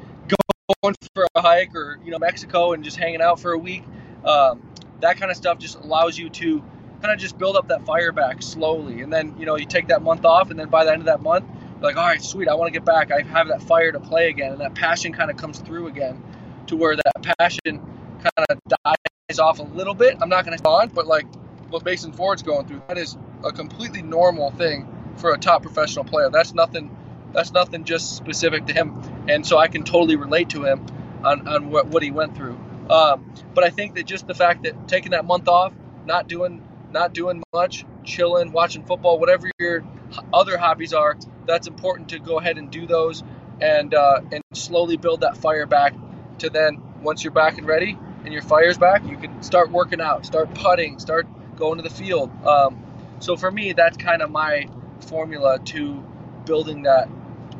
going 0.82 0.94
for 1.14 1.26
a 1.34 1.40
hike 1.40 1.74
or 1.74 1.98
you 2.04 2.10
know 2.10 2.18
Mexico 2.18 2.72
and 2.72 2.84
just 2.84 2.96
hanging 2.96 3.20
out 3.20 3.40
for 3.40 3.52
a 3.52 3.58
week, 3.58 3.84
um, 4.24 4.62
that 5.00 5.16
kind 5.16 5.30
of 5.30 5.36
stuff 5.36 5.58
just 5.58 5.76
allows 5.76 6.18
you 6.18 6.28
to 6.30 6.62
kind 7.00 7.12
of 7.12 7.18
just 7.18 7.38
build 7.38 7.56
up 7.56 7.68
that 7.68 7.84
fire 7.86 8.12
back 8.12 8.42
slowly, 8.42 9.02
and 9.02 9.12
then 9.12 9.34
you 9.38 9.46
know 9.46 9.56
you 9.56 9.66
take 9.66 9.88
that 9.88 10.02
month 10.02 10.24
off, 10.24 10.50
and 10.50 10.58
then 10.58 10.68
by 10.68 10.84
the 10.84 10.92
end 10.92 11.00
of 11.00 11.06
that 11.06 11.22
month, 11.22 11.46
you're 11.74 11.82
like 11.82 11.96
all 11.96 12.06
right, 12.06 12.22
sweet, 12.22 12.48
I 12.48 12.54
want 12.54 12.72
to 12.72 12.78
get 12.78 12.84
back. 12.84 13.10
I 13.10 13.22
have 13.22 13.48
that 13.48 13.62
fire 13.62 13.92
to 13.92 14.00
play 14.00 14.28
again, 14.28 14.52
and 14.52 14.60
that 14.60 14.74
passion 14.74 15.12
kind 15.12 15.30
of 15.30 15.36
comes 15.36 15.58
through 15.58 15.86
again, 15.88 16.22
to 16.66 16.76
where 16.76 16.96
that 16.96 17.36
passion 17.38 17.80
kind 18.18 18.46
of 18.50 18.58
dies 18.84 19.38
off 19.38 19.58
a 19.58 19.62
little 19.62 19.94
bit. 19.94 20.16
I'm 20.20 20.28
not 20.28 20.44
going 20.44 20.56
to 20.56 20.68
on, 20.68 20.88
but 20.88 21.06
like 21.06 21.26
what 21.70 21.84
Mason 21.84 22.12
Ford's 22.12 22.42
going 22.42 22.66
through, 22.66 22.82
that 22.88 22.98
is 22.98 23.16
a 23.44 23.52
completely 23.52 24.02
normal 24.02 24.50
thing 24.52 24.88
for 25.16 25.32
a 25.34 25.38
top 25.38 25.62
professional 25.62 26.04
player. 26.04 26.30
That's 26.30 26.54
nothing 26.54 26.96
that's 27.32 27.52
nothing 27.52 27.84
just 27.84 28.16
specific 28.16 28.66
to 28.66 28.72
him 28.72 29.00
and 29.28 29.46
so 29.46 29.58
i 29.58 29.68
can 29.68 29.84
totally 29.84 30.16
relate 30.16 30.50
to 30.50 30.64
him 30.64 30.84
on, 31.24 31.48
on 31.48 31.70
what, 31.70 31.88
what 31.88 32.02
he 32.02 32.12
went 32.12 32.36
through. 32.36 32.58
Um, 32.90 33.32
but 33.54 33.64
i 33.64 33.70
think 33.70 33.94
that 33.96 34.06
just 34.06 34.26
the 34.26 34.34
fact 34.34 34.64
that 34.64 34.88
taking 34.88 35.12
that 35.12 35.24
month 35.24 35.48
off 35.48 35.72
not 36.06 36.28
doing 36.28 36.66
not 36.90 37.12
doing 37.12 37.42
much 37.52 37.84
chilling 38.04 38.52
watching 38.52 38.84
football 38.84 39.18
whatever 39.18 39.50
your 39.58 39.84
other 40.32 40.56
hobbies 40.56 40.94
are 40.94 41.18
that's 41.46 41.66
important 41.66 42.10
to 42.10 42.18
go 42.18 42.38
ahead 42.38 42.56
and 42.56 42.70
do 42.70 42.86
those 42.86 43.22
and 43.60 43.94
uh, 43.94 44.20
and 44.32 44.42
slowly 44.52 44.96
build 44.96 45.20
that 45.20 45.36
fire 45.36 45.66
back 45.66 45.94
to 46.38 46.48
then 46.50 46.80
once 47.02 47.24
you're 47.24 47.32
back 47.32 47.58
and 47.58 47.66
ready 47.66 47.98
and 48.24 48.32
your 48.32 48.42
fire's 48.42 48.78
back 48.78 49.04
you 49.06 49.16
can 49.16 49.42
start 49.42 49.70
working 49.70 50.00
out 50.00 50.24
start 50.24 50.52
putting 50.54 50.98
start 50.98 51.26
going 51.56 51.76
to 51.76 51.82
the 51.82 51.90
field. 51.90 52.30
Um, 52.46 52.82
so 53.18 53.36
for 53.36 53.50
me 53.50 53.72
that's 53.72 53.96
kind 53.96 54.22
of 54.22 54.30
my 54.30 54.68
formula 55.00 55.58
to 55.58 56.04
building 56.44 56.82
that 56.82 57.08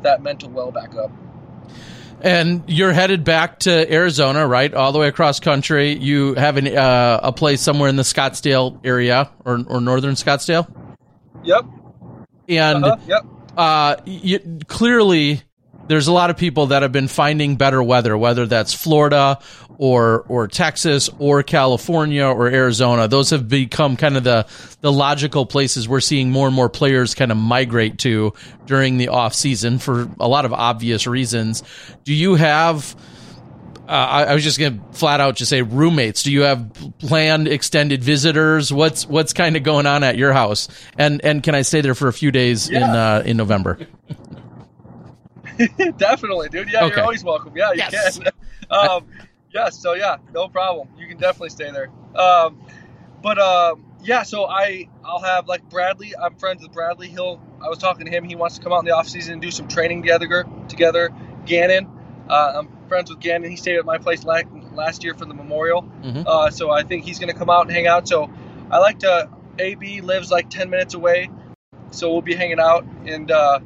that 0.03 0.21
mental 0.21 0.49
well 0.49 0.71
back 0.71 0.95
up. 0.95 1.11
And 2.21 2.63
you're 2.67 2.91
headed 2.91 3.23
back 3.23 3.59
to 3.59 3.93
Arizona, 3.93 4.45
right? 4.45 4.73
All 4.73 4.91
the 4.91 4.99
way 4.99 5.07
across 5.07 5.39
country. 5.39 5.93
You 5.93 6.33
have 6.33 6.57
an, 6.57 6.67
uh, 6.67 7.21
a 7.23 7.31
place 7.31 7.61
somewhere 7.61 7.87
in 7.87 7.95
the 7.95 8.03
Scottsdale 8.03 8.79
area 8.85 9.31
or, 9.45 9.63
or 9.67 9.79
northern 9.79 10.15
Scottsdale. 10.15 10.69
Yep. 11.43 11.65
And 12.49 12.83
Uh-huh. 12.83 12.97
Yep. 13.07 13.25
uh, 13.55 13.95
you, 14.05 14.59
clearly, 14.67 15.43
there's 15.87 16.07
a 16.07 16.11
lot 16.11 16.29
of 16.29 16.35
people 16.35 16.67
that 16.67 16.81
have 16.81 16.91
been 16.91 17.07
finding 17.07 17.55
better 17.55 17.81
weather, 17.81 18.17
whether 18.17 18.45
that's 18.45 18.73
Florida 18.73 19.39
or 19.81 20.25
or 20.27 20.45
Texas 20.47 21.09
or 21.19 21.41
California 21.41 22.25
or 22.25 22.47
Arizona. 22.49 23.07
Those 23.07 23.29
have 23.29 23.47
become 23.47 23.95
kind 23.95 24.17
of 24.17 24.25
the 24.25 24.45
the 24.81 24.91
logical 24.91 25.45
places 25.45 25.87
we're 25.87 26.01
seeing 26.01 26.29
more 26.31 26.47
and 26.47 26.55
more 26.55 26.67
players 26.67 27.15
kind 27.15 27.31
of 27.31 27.37
migrate 27.37 27.97
to 27.99 28.33
during 28.65 28.97
the 28.97 29.07
off 29.07 29.33
season 29.33 29.79
for 29.79 30.09
a 30.19 30.27
lot 30.27 30.43
of 30.43 30.51
obvious 30.51 31.07
reasons. 31.07 31.63
Do 32.03 32.13
you 32.13 32.35
have? 32.35 32.93
Uh, 33.87 33.91
I, 33.91 34.23
I 34.25 34.33
was 34.35 34.43
just 34.43 34.59
gonna 34.59 34.79
flat 34.91 35.21
out 35.21 35.37
just 35.37 35.49
say 35.49 35.61
roommates. 35.61 36.23
Do 36.23 36.31
you 36.33 36.41
have 36.41 36.71
planned 36.99 37.47
extended 37.47 38.03
visitors? 38.03 38.73
What's 38.73 39.07
what's 39.07 39.31
kind 39.31 39.55
of 39.55 39.63
going 39.63 39.85
on 39.87 40.03
at 40.03 40.17
your 40.17 40.33
house? 40.33 40.67
And 40.97 41.23
and 41.23 41.41
can 41.41 41.55
I 41.55 41.61
stay 41.61 41.79
there 41.79 41.95
for 41.95 42.09
a 42.09 42.13
few 42.13 42.31
days 42.31 42.69
in 42.69 42.83
uh, 42.83 43.23
in 43.25 43.37
November? 43.37 43.79
definitely, 45.97 46.49
dude. 46.49 46.69
Yeah, 46.69 46.85
Okay. 46.85 46.95
you're 46.95 47.03
always 47.03 47.23
welcome. 47.23 47.53
Yeah, 47.55 47.71
you 47.71 47.77
Yes. 47.77 48.19
can. 48.19 48.27
um, 48.69 49.07
yes. 49.51 49.77
So 49.79 49.93
yeah, 49.93 50.17
no 50.33 50.47
problem. 50.47 50.89
You 50.97 51.07
can 51.07 51.17
definitely 51.17 51.49
stay 51.49 51.71
there. 51.71 51.89
Um, 52.15 52.61
but 53.21 53.37
um, 53.39 53.85
yeah, 54.01 54.23
so 54.23 54.45
I 54.45 54.89
I'll 55.03 55.21
have 55.21 55.47
like 55.47 55.69
Bradley. 55.69 56.13
I'm 56.15 56.35
friends 56.35 56.61
with 56.63 56.71
Bradley. 56.71 57.07
He'll. 57.07 57.41
I 57.61 57.67
was 57.67 57.77
talking 57.77 58.05
to 58.05 58.11
him. 58.11 58.23
He 58.23 58.35
wants 58.35 58.57
to 58.57 58.63
come 58.63 58.71
out 58.71 58.79
in 58.79 58.85
the 58.85 58.95
off 58.95 59.07
season 59.09 59.33
and 59.33 59.41
do 59.41 59.51
some 59.51 59.67
training 59.67 60.01
together. 60.01 60.45
Together, 60.69 61.09
Gannon. 61.45 61.87
Uh, 62.29 62.53
I'm 62.59 62.87
friends 62.87 63.09
with 63.09 63.19
Gannon. 63.19 63.49
He 63.49 63.57
stayed 63.57 63.77
at 63.77 63.85
my 63.85 63.97
place 63.97 64.23
la- 64.23 64.41
last 64.73 65.03
year 65.03 65.13
for 65.13 65.25
the 65.25 65.33
memorial. 65.33 65.83
Mhm. 66.01 66.25
Uh, 66.25 66.49
so 66.51 66.69
I 66.71 66.83
think 66.83 67.03
he's 67.03 67.19
going 67.19 67.31
to 67.31 67.37
come 67.37 67.49
out 67.49 67.63
and 67.63 67.71
hang 67.71 67.87
out. 67.87 68.07
So 68.07 68.29
I 68.71 68.77
like 68.79 68.99
to. 68.99 69.29
AB 69.59 69.99
lives 69.99 70.31
like 70.31 70.49
10 70.49 70.69
minutes 70.69 70.93
away, 70.93 71.29
so 71.91 72.11
we'll 72.13 72.21
be 72.21 72.33
hanging 72.33 72.61
out 72.61 72.85
and 73.05 73.29
uh, 73.29 73.59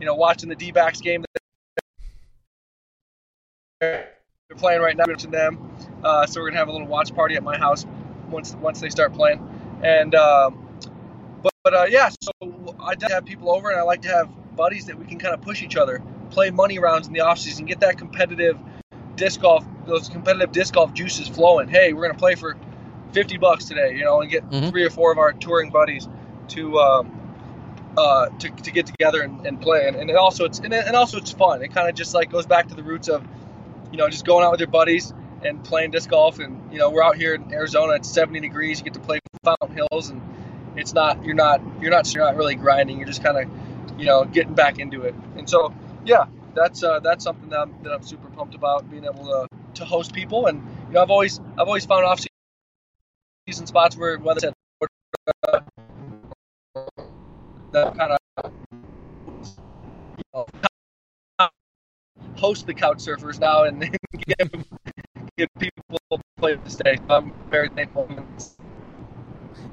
you 0.00 0.06
know 0.06 0.14
watching 0.14 0.48
the 0.48 0.54
D-backs 0.54 1.02
game. 1.02 1.22
They're 4.48 4.56
playing 4.56 4.80
right 4.80 4.96
now. 4.96 5.04
To 5.04 5.26
them, 5.26 5.76
uh, 6.02 6.24
so 6.24 6.40
we're 6.40 6.48
gonna 6.48 6.58
have 6.58 6.68
a 6.68 6.72
little 6.72 6.86
watch 6.86 7.14
party 7.14 7.36
at 7.36 7.42
my 7.42 7.58
house 7.58 7.84
once 8.30 8.54
once 8.54 8.80
they 8.80 8.88
start 8.88 9.12
playing. 9.12 9.46
And 9.82 10.14
um, 10.14 10.66
but, 11.42 11.52
but 11.62 11.74
uh, 11.74 11.84
yeah, 11.84 12.08
so 12.22 12.74
I 12.80 12.94
have 13.10 13.26
people 13.26 13.50
over, 13.50 13.68
and 13.68 13.78
I 13.78 13.82
like 13.82 14.00
to 14.02 14.08
have 14.08 14.30
buddies 14.56 14.86
that 14.86 14.98
we 14.98 15.04
can 15.04 15.18
kind 15.18 15.34
of 15.34 15.42
push 15.42 15.62
each 15.62 15.76
other, 15.76 16.02
play 16.30 16.48
money 16.48 16.78
rounds 16.78 17.06
in 17.06 17.12
the 17.12 17.20
off 17.20 17.38
season, 17.38 17.66
get 17.66 17.80
that 17.80 17.98
competitive 17.98 18.58
disc 19.16 19.38
golf, 19.42 19.66
those 19.86 20.08
competitive 20.08 20.50
disc 20.50 20.72
golf 20.72 20.94
juices 20.94 21.28
flowing. 21.28 21.68
Hey, 21.68 21.92
we're 21.92 22.06
gonna 22.06 22.18
play 22.18 22.34
for 22.34 22.56
50 23.12 23.36
bucks 23.36 23.66
today, 23.66 23.98
you 23.98 24.04
know, 24.04 24.22
and 24.22 24.30
get 24.30 24.48
Mhm. 24.48 24.70
three 24.70 24.84
or 24.84 24.90
four 24.90 25.12
of 25.12 25.18
our 25.18 25.34
touring 25.34 25.68
buddies 25.68 26.08
to 26.48 26.78
um, 26.78 27.14
uh, 27.98 28.28
to, 28.38 28.48
to 28.48 28.70
get 28.70 28.86
together 28.86 29.20
and, 29.20 29.44
and 29.46 29.60
play. 29.60 29.86
And, 29.88 29.96
and 29.96 30.08
it 30.08 30.16
also 30.16 30.46
it's 30.46 30.58
and, 30.58 30.72
and 30.72 30.96
also 30.96 31.18
it's 31.18 31.32
fun. 31.32 31.62
It 31.62 31.74
kind 31.74 31.86
of 31.86 31.94
just 31.94 32.14
like 32.14 32.30
goes 32.30 32.46
back 32.46 32.68
to 32.68 32.74
the 32.74 32.82
roots 32.82 33.08
of 33.08 33.22
you 33.90 33.98
know 33.98 34.08
just 34.08 34.24
going 34.26 34.44
out 34.44 34.50
with 34.50 34.60
your 34.60 34.68
buddies 34.68 35.12
and 35.42 35.62
playing 35.64 35.90
disc 35.90 36.10
golf. 36.10 36.38
And 36.38 36.72
you 36.72 36.78
know 36.78 36.90
we're 36.90 37.02
out 37.02 37.16
here 37.16 37.34
in 37.34 37.52
Arizona. 37.52 37.94
It's 37.94 38.10
70 38.10 38.40
degrees. 38.40 38.78
You 38.78 38.84
get 38.84 38.94
to 38.94 39.00
play 39.00 39.20
Fountain 39.44 39.76
Hills, 39.76 40.10
and 40.10 40.22
it's 40.76 40.92
not 40.92 41.24
you're 41.24 41.34
not 41.34 41.60
you're 41.80 41.90
not 41.90 42.12
you're 42.14 42.24
not 42.24 42.36
really 42.36 42.54
grinding. 42.54 42.98
You're 42.98 43.06
just 43.06 43.22
kind 43.22 43.38
of 43.38 44.00
you 44.00 44.06
know 44.06 44.24
getting 44.24 44.54
back 44.54 44.78
into 44.78 45.02
it. 45.02 45.14
And 45.36 45.48
so 45.48 45.74
yeah, 46.04 46.26
that's 46.54 46.82
uh, 46.82 47.00
that's 47.00 47.24
something 47.24 47.50
that 47.50 47.60
I'm, 47.60 47.82
that 47.82 47.92
I'm 47.92 48.02
super 48.02 48.28
pumped 48.28 48.54
about 48.54 48.90
being 48.90 49.04
able 49.04 49.24
to 49.24 49.48
to 49.74 49.84
host 49.84 50.12
people. 50.12 50.46
And 50.46 50.62
you 50.88 50.94
know 50.94 51.02
I've 51.02 51.10
always 51.10 51.40
I've 51.58 51.66
always 51.66 51.86
found 51.86 52.04
off 52.04 52.24
season 53.46 53.66
spots 53.66 53.96
where 53.96 54.18
whether 54.18 54.38
it's 54.38 54.44
at 54.44 54.54
that 57.72 57.96
kind 57.96 58.12
of 58.12 58.18
host 62.38 62.66
the 62.66 62.74
couch 62.74 62.98
surfers 62.98 63.38
now 63.38 63.64
and 63.64 63.80
give, 64.12 64.64
give 65.36 65.48
people 65.58 65.98
a 66.12 66.18
place 66.38 66.58
to 66.64 66.70
stay. 66.70 66.96
So 67.08 67.14
I'm 67.14 67.32
very 67.50 67.68
thankful. 67.68 68.08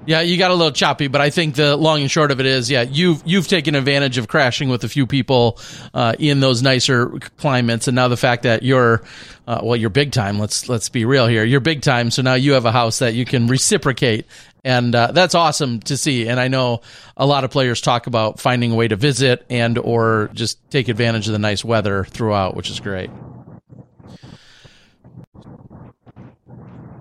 Yeah, 0.07 0.21
you 0.21 0.37
got 0.37 0.51
a 0.51 0.53
little 0.53 0.71
choppy, 0.71 1.07
but 1.07 1.19
I 1.19 1.31
think 1.31 1.55
the 1.55 1.75
long 1.75 2.01
and 2.01 2.11
short 2.11 2.29
of 2.29 2.39
it 2.39 2.45
is, 2.45 2.69
yeah, 2.69 2.83
you've 2.83 3.23
you've 3.25 3.47
taken 3.47 3.73
advantage 3.73 4.19
of 4.19 4.27
crashing 4.27 4.69
with 4.69 4.83
a 4.83 4.89
few 4.89 5.07
people 5.07 5.59
uh, 5.95 6.13
in 6.19 6.41
those 6.41 6.61
nicer 6.61 7.09
climates, 7.37 7.87
and 7.87 7.95
now 7.95 8.07
the 8.07 8.17
fact 8.17 8.43
that 8.43 8.61
you're, 8.61 9.01
uh, 9.47 9.61
well, 9.63 9.75
you're 9.75 9.89
big 9.89 10.11
time. 10.11 10.37
Let's 10.37 10.69
let's 10.69 10.89
be 10.89 11.05
real 11.05 11.25
here. 11.25 11.43
You're 11.43 11.59
big 11.59 11.81
time, 11.81 12.11
so 12.11 12.21
now 12.21 12.35
you 12.35 12.53
have 12.53 12.65
a 12.65 12.71
house 12.71 12.99
that 12.99 13.15
you 13.15 13.25
can 13.25 13.47
reciprocate, 13.47 14.27
and 14.65 14.95
uh, 14.95 15.11
that's 15.11 15.35
awesome 15.35 15.79
to 15.81 15.95
see. 15.95 16.27
And 16.27 16.39
I 16.39 16.47
know 16.49 16.81
a 17.15 17.25
lot 17.25 17.43
of 17.43 17.51
players 17.51 17.79
talk 17.79 18.07
about 18.07 18.39
finding 18.39 18.71
a 18.71 18.75
way 18.75 18.87
to 18.87 18.95
visit 18.95 19.45
and 19.49 19.77
or 19.77 20.31
just 20.33 20.59
take 20.71 20.89
advantage 20.89 21.27
of 21.27 21.33
the 21.33 21.39
nice 21.39 21.63
weather 21.63 22.03
throughout, 22.03 22.55
which 22.55 22.69
is 22.71 22.79
great. 22.79 23.11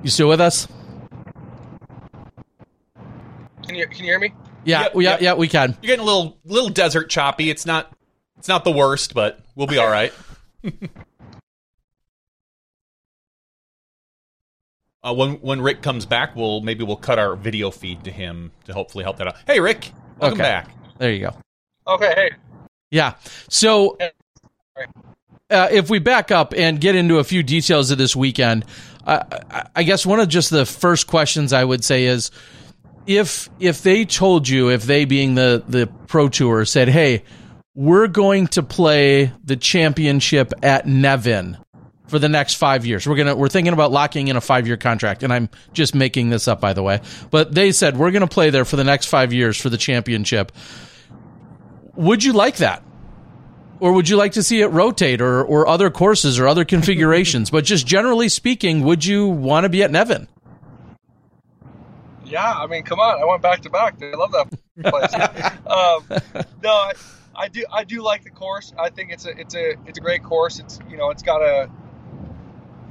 You 0.03 0.11
still 0.11 0.29
with 0.29 0.43
us? 0.43 0.69
Can 3.67 3.77
you 3.77 3.87
can 3.87 3.99
you 4.01 4.05
hear 4.05 4.19
me? 4.21 4.35
Yeah, 4.65 4.83
Yep, 4.83 4.93
yeah, 4.95 5.01
yep. 5.01 5.21
yeah, 5.23 5.35
we 5.35 5.49
can. 5.49 5.71
You're 5.81 5.89
getting 5.97 6.03
a 6.03 6.05
little 6.05 6.39
little 6.45 6.69
desert 6.69 7.09
choppy. 7.09 7.49
It's 7.49 7.65
not 7.65 7.91
it's 8.37 8.49
not 8.49 8.65
the 8.65 8.71
worst, 8.73 9.15
but 9.15 9.41
we'll 9.55 9.67
be 9.67 9.79
all 9.79 9.89
right. 9.91 10.13
uh, 15.05 15.13
when 15.13 15.35
when 15.35 15.61
Rick 15.61 15.83
comes 15.83 16.07
back, 16.07 16.35
we'll 16.35 16.61
maybe 16.61 16.83
we'll 16.85 16.97
cut 16.97 17.19
our 17.19 17.37
video 17.37 17.71
feed 17.71 18.05
to 18.05 18.11
him 18.11 18.51
to 18.65 18.73
hopefully 18.73 19.05
help 19.05 19.19
that 19.19 19.27
out. 19.29 19.37
Hey, 19.47 19.61
Rick, 19.61 19.93
welcome 20.19 20.41
Okay. 20.41 20.49
back. 20.49 20.71
There 20.99 21.13
you 21.13 21.21
go. 21.21 21.37
Okay, 21.87 22.13
hey. 22.17 22.31
Yeah. 22.91 23.15
So 23.49 23.99
uh, 25.51 25.69
if 25.71 25.91
we 25.91 25.99
back 25.99 26.31
up 26.31 26.55
and 26.57 26.81
get 26.81 26.95
into 26.95 27.19
a 27.19 27.25
few 27.25 27.43
details 27.43 27.91
of 27.91 27.99
this 27.99 28.17
weekend, 28.17 28.65
I, 29.07 29.23
I, 29.51 29.67
I 29.77 29.83
guess 29.83 30.07
one 30.07 30.21
of 30.21 30.29
just 30.29 30.51
the 30.51 30.65
first 30.65 31.07
questions 31.07 31.53
I 31.53 31.65
would 31.65 31.85
say 31.85 32.05
is 32.05 32.31
if 33.07 33.49
if 33.61 33.83
they 33.83 34.05
told 34.05 34.49
you, 34.49 34.71
if 34.71 34.85
they 34.85 35.05
being 35.05 35.35
the 35.35 35.63
the 35.69 35.87
pro 36.07 36.29
tour 36.29 36.65
said, 36.65 36.89
"Hey, 36.89 37.25
we're 37.75 38.07
going 38.09 38.47
to 38.49 38.63
play 38.63 39.33
the 39.45 39.57
championship 39.57 40.53
at 40.63 40.87
Nevin." 40.87 41.59
For 42.07 42.19
the 42.19 42.29
next 42.29 42.55
five 42.55 42.85
years, 42.85 43.07
we're 43.07 43.17
gonna 43.17 43.35
we're 43.35 43.49
thinking 43.49 43.73
about 43.73 43.91
locking 43.91 44.29
in 44.29 44.37
a 44.37 44.41
five 44.41 44.67
year 44.67 44.77
contract, 44.77 45.23
and 45.23 45.33
I'm 45.33 45.49
just 45.73 45.95
making 45.95 46.29
this 46.29 46.47
up, 46.47 46.61
by 46.61 46.75
the 46.75 46.83
way. 46.83 47.01
But 47.31 47.55
they 47.55 47.73
said 47.73 47.97
we're 47.97 48.11
gonna 48.11 48.27
play 48.27 48.51
there 48.51 48.67
for 48.67 48.77
the 48.77 48.85
next 48.85 49.07
five 49.07 49.33
years 49.33 49.59
for 49.59 49.71
the 49.71 49.79
championship. 49.79 50.53
Would 51.97 52.23
you 52.23 52.35
like 52.35 52.57
that? 52.57 52.83
or 53.81 53.93
would 53.93 54.09
you 54.09 54.17
like 54.17 54.33
to 54.33 54.43
see 54.43 54.63
it 54.63 54.69
rotate 54.69 55.21
or, 55.21 55.45
or 55.45 55.69
other 55.69 55.91
courses 55.91 56.39
or 56.39 56.49
other 56.49 56.65
configurations? 56.65 57.51
but 57.51 57.65
just 57.65 57.87
generally 57.87 58.29
speaking, 58.29 58.83
would 58.83 59.05
you 59.05 59.27
want 59.29 59.65
to 59.65 59.69
be 59.69 59.83
at 59.83 59.91
Nevin? 59.91 60.27
Yeah, 62.25 62.51
I 62.51 62.67
mean, 62.67 62.83
come 62.83 63.01
on. 63.01 63.21
I 63.21 63.25
went 63.27 63.43
back 63.43 63.61
to 63.63 63.71
back. 63.71 63.97
I 64.03 64.17
love 64.17 64.33
that 64.33 64.49
place. 64.83 65.15
um, 65.67 66.43
no, 66.63 66.71
I, 66.71 66.93
I 67.37 67.49
do. 67.49 67.65
I 67.71 67.85
do 67.85 68.03
like 68.03 68.25
the 68.25 68.31
course. 68.31 68.73
I 68.79 68.89
think 68.89 69.13
it's 69.13 69.27
a 69.27 69.39
it's 69.39 69.55
a 69.55 69.75
it's 69.87 69.99
a 69.99 70.01
great 70.01 70.23
course. 70.23 70.59
It's 70.59 70.79
you 70.89 70.97
know 70.97 71.11
it's 71.11 71.23
got 71.23 71.43
a 71.43 71.71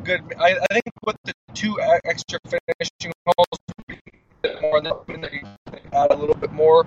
good. 0.04 0.22
I, 0.40 0.58
I 0.70 0.74
think 0.74 0.84
with 1.06 1.16
the 1.24 1.34
two 1.54 1.80
extra 2.06 2.40
finishing 2.46 3.14
holes, 3.26 4.62
more 4.62 4.82
they 4.82 5.44
add 5.94 6.12
a 6.12 6.16
little 6.16 6.36
bit 6.36 6.52
more 6.52 6.86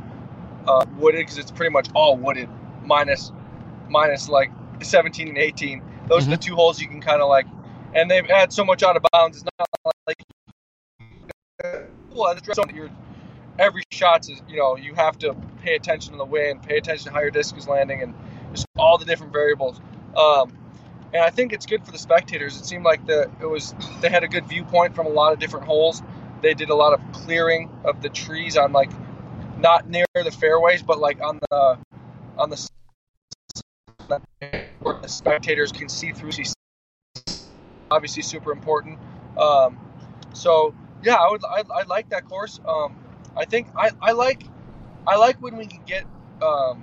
uh, 0.67 0.85
wooded 0.99 1.21
because 1.21 1.39
it's 1.39 1.51
pretty 1.51 1.71
much 1.71 1.89
all 1.95 2.17
wooded 2.17 2.49
minus 2.85 3.33
minus 3.89 4.29
like 4.29 4.51
17 4.83 5.29
and 5.29 5.39
18. 5.39 5.83
Those 6.09 6.27
are 6.27 6.31
the 6.31 6.37
two 6.37 6.55
holes 6.55 6.81
you 6.81 6.89
can 6.89 7.01
kind 7.01 7.21
of 7.21 7.29
like, 7.29 7.47
and 7.95 8.11
they've 8.11 8.27
had 8.27 8.53
so 8.53 8.65
much 8.65 8.83
out 8.83 8.97
of 8.97 9.05
bounds. 9.13 9.39
It's 9.39 9.47
not 9.59 9.69
like 10.07 10.17
well, 12.13 12.35
that's 12.35 12.47
right. 12.47 12.75
You're, 12.75 12.91
every 13.59 13.83
shot 13.91 14.29
is, 14.29 14.43
you 14.49 14.57
know, 14.57 14.77
you 14.77 14.95
have 14.95 15.19
to 15.19 15.35
pay 15.63 15.75
attention 15.75 16.13
to 16.13 16.19
the 16.19 16.25
wind, 16.25 16.63
pay 16.63 16.77
attention 16.77 17.07
to 17.07 17.13
how 17.13 17.21
your 17.21 17.31
disc 17.31 17.57
is 17.57 17.67
landing, 17.69 18.03
and 18.03 18.15
just 18.53 18.67
all 18.77 18.99
the 18.99 19.05
different 19.05 19.33
variables. 19.33 19.81
Um, 20.17 20.53
and 21.13 21.23
I 21.23 21.31
think 21.31 21.53
it's 21.53 21.67
good 21.67 21.85
for 21.85 21.93
the 21.93 21.99
spectators. 21.99 22.59
It 22.59 22.65
seemed 22.65 22.85
like 22.85 23.07
the 23.07 23.31
it 23.41 23.47
was 23.47 23.75
they 24.01 24.09
had 24.09 24.25
a 24.25 24.29
good 24.29 24.47
viewpoint 24.47 24.95
from 24.95 25.07
a 25.07 25.11
lot 25.11 25.33
of 25.33 25.39
different 25.39 25.67
holes. 25.67 26.03
They 26.43 26.55
did 26.55 26.71
a 26.71 26.75
lot 26.75 26.93
of 26.93 27.01
clearing 27.13 27.71
of 27.85 28.03
the 28.03 28.09
trees 28.09 28.57
on 28.57 28.73
like 28.73 28.91
not 29.59 29.89
near 29.89 30.05
the 30.15 30.31
fairways, 30.31 30.83
but 30.83 30.99
like 30.99 31.21
on 31.21 31.41
the 31.51 31.79
on 32.37 32.51
the 32.51 32.69
where 34.83 34.95
the 35.03 35.09
spectators 35.09 35.73
can 35.73 35.89
see 35.89 36.13
through. 36.13 36.31
Obviously, 37.91 38.23
super 38.23 38.53
important. 38.53 38.99
Um, 39.39 39.79
so 40.33 40.75
yeah, 41.03 41.15
I 41.15 41.31
would 41.31 41.45
I, 41.45 41.63
I 41.75 41.83
like 41.85 42.11
that 42.11 42.29
course. 42.29 42.61
Um, 42.67 42.97
I 43.37 43.45
think 43.45 43.69
I, 43.77 43.91
I 44.01 44.13
like 44.13 44.43
I 45.07 45.17
like 45.17 45.41
when 45.41 45.57
we 45.57 45.67
can 45.67 45.83
get 45.87 46.05
um, 46.43 46.83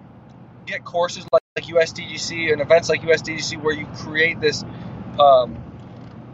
get 0.65 0.83
courses 0.83 1.25
like, 1.31 1.42
like 1.55 1.65
USDGC 1.65 2.51
and 2.51 2.61
events 2.61 2.89
like 2.89 3.03
USDGC 3.03 3.61
where 3.61 3.75
you 3.75 3.85
create 3.97 4.41
this 4.41 4.63
um, 5.19 5.55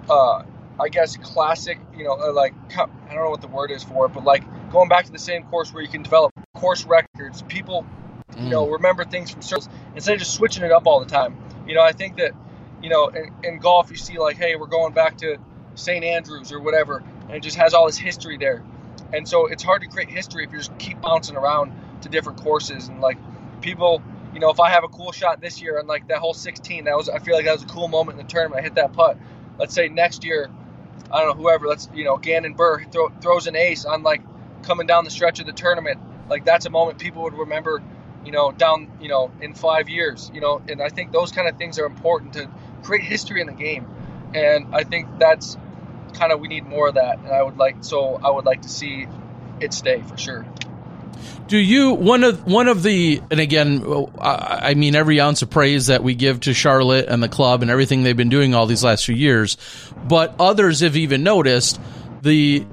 uh, 0.09 0.43
I 0.79 0.87
guess 0.89 1.17
classic 1.17 1.77
you 1.93 2.05
know 2.05 2.13
uh, 2.13 2.31
like 2.31 2.53
I 2.71 2.85
don't 3.13 3.25
know 3.25 3.29
what 3.29 3.41
the 3.41 3.49
word 3.49 3.69
is 3.69 3.83
for 3.83 4.05
it 4.05 4.13
but 4.13 4.23
like 4.23 4.45
going 4.71 4.87
back 4.87 5.07
to 5.07 5.11
the 5.11 5.19
same 5.19 5.43
course 5.43 5.73
where 5.73 5.83
you 5.83 5.89
can 5.89 6.03
develop 6.03 6.31
course 6.53 6.85
records 6.85 7.41
people 7.41 7.85
you 8.37 8.49
know 8.49 8.69
remember 8.69 9.03
things 9.03 9.29
from 9.29 9.41
circles 9.41 9.67
instead 9.93 10.13
of 10.13 10.19
just 10.19 10.33
switching 10.35 10.63
it 10.63 10.71
up 10.71 10.87
all 10.87 11.01
the 11.01 11.09
time. 11.09 11.35
You 11.67 11.75
know 11.75 11.81
I 11.81 11.91
think 11.91 12.15
that 12.15 12.31
you 12.81 12.89
know 12.89 13.09
in, 13.09 13.33
in 13.43 13.59
golf 13.59 13.91
you 13.91 13.97
see 13.97 14.17
like 14.19 14.37
hey 14.37 14.55
we're 14.55 14.67
going 14.67 14.93
back 14.93 15.17
to 15.17 15.35
St 15.75 16.05
Andrews 16.05 16.53
or 16.53 16.61
whatever 16.61 17.03
and 17.27 17.31
it 17.31 17.43
just 17.43 17.57
has 17.57 17.73
all 17.73 17.87
this 17.87 17.97
history 17.97 18.37
there. 18.37 18.63
And 19.11 19.27
so 19.27 19.47
it's 19.47 19.63
hard 19.63 19.81
to 19.81 19.89
create 19.89 20.09
history 20.09 20.45
if 20.45 20.53
you 20.53 20.59
just 20.59 20.77
keep 20.77 21.01
bouncing 21.01 21.35
around 21.35 21.73
to 22.03 22.09
different 22.09 22.41
courses 22.41 22.87
and 22.87 23.01
like 23.01 23.17
people 23.59 24.01
you 24.33 24.39
know 24.39 24.49
if 24.49 24.59
i 24.59 24.69
have 24.69 24.83
a 24.83 24.87
cool 24.87 25.11
shot 25.11 25.41
this 25.41 25.61
year 25.61 25.79
and 25.79 25.87
like 25.87 26.07
that 26.07 26.17
whole 26.17 26.33
16 26.33 26.85
that 26.85 26.95
was 26.95 27.09
i 27.09 27.19
feel 27.19 27.35
like 27.35 27.45
that 27.45 27.53
was 27.53 27.63
a 27.63 27.67
cool 27.67 27.87
moment 27.87 28.19
in 28.19 28.25
the 28.25 28.31
tournament. 28.31 28.59
I 28.59 28.63
hit 28.63 28.75
that 28.75 28.93
putt. 28.93 29.17
Let's 29.57 29.73
say 29.73 29.89
next 29.89 30.23
year 30.23 30.49
i 31.11 31.19
don't 31.19 31.29
know 31.29 31.41
whoever 31.41 31.67
let's 31.67 31.89
you 31.93 32.05
know 32.05 32.17
gannon 32.17 32.53
Buhr 32.53 32.83
throw, 32.91 33.09
throws 33.21 33.47
an 33.47 33.55
ace 33.55 33.85
on 33.85 34.03
like 34.03 34.21
coming 34.63 34.87
down 34.87 35.05
the 35.05 35.11
stretch 35.11 35.39
of 35.39 35.45
the 35.45 35.53
tournament. 35.53 35.99
Like 36.29 36.45
that's 36.45 36.65
a 36.65 36.69
moment 36.69 36.99
people 36.99 37.23
would 37.23 37.33
remember 37.33 37.81
you 38.25 38.31
know 38.31 38.51
down 38.51 38.91
you 39.01 39.09
know 39.09 39.31
in 39.41 39.53
five 39.53 39.89
years 39.89 40.29
you 40.33 40.41
know 40.41 40.61
and 40.67 40.81
i 40.81 40.89
think 40.89 41.11
those 41.11 41.31
kind 41.31 41.47
of 41.47 41.57
things 41.57 41.79
are 41.79 41.85
important 41.85 42.33
to 42.33 42.49
create 42.83 43.03
history 43.03 43.41
in 43.41 43.47
the 43.47 43.53
game. 43.53 43.87
And 44.33 44.75
i 44.75 44.83
think 44.83 45.19
that's 45.19 45.57
kind 46.13 46.31
of 46.31 46.39
we 46.39 46.47
need 46.47 46.65
more 46.65 46.89
of 46.89 46.95
that 46.95 47.19
and 47.19 47.29
i 47.29 47.41
would 47.41 47.57
like 47.57 47.77
so 47.83 48.15
i 48.15 48.29
would 48.29 48.45
like 48.45 48.61
to 48.63 48.69
see 48.69 49.07
it 49.59 49.73
stay 49.73 50.01
for 50.01 50.17
sure 50.17 50.45
Do 51.47 51.57
you 51.57 51.93
one 51.93 52.23
of 52.23 52.45
one 52.45 52.67
of 52.67 52.83
the 52.83 53.21
and 53.31 53.39
again, 53.39 53.83
I 54.19 54.75
mean 54.75 54.95
every 54.95 55.19
ounce 55.19 55.41
of 55.41 55.49
praise 55.49 55.87
that 55.87 56.03
we 56.03 56.13
give 56.13 56.41
to 56.41 56.53
Charlotte 56.53 57.07
and 57.07 57.23
the 57.23 57.29
club 57.29 57.61
and 57.61 57.71
everything 57.71 58.03
they've 58.03 58.15
been 58.15 58.29
doing 58.29 58.53
all 58.53 58.67
these 58.67 58.83
last 58.83 59.05
few 59.05 59.15
years, 59.15 59.57
but 60.07 60.35
others 60.39 60.81
have 60.81 60.95
even 60.95 61.23
noticed 61.23 61.79
the 62.21 62.65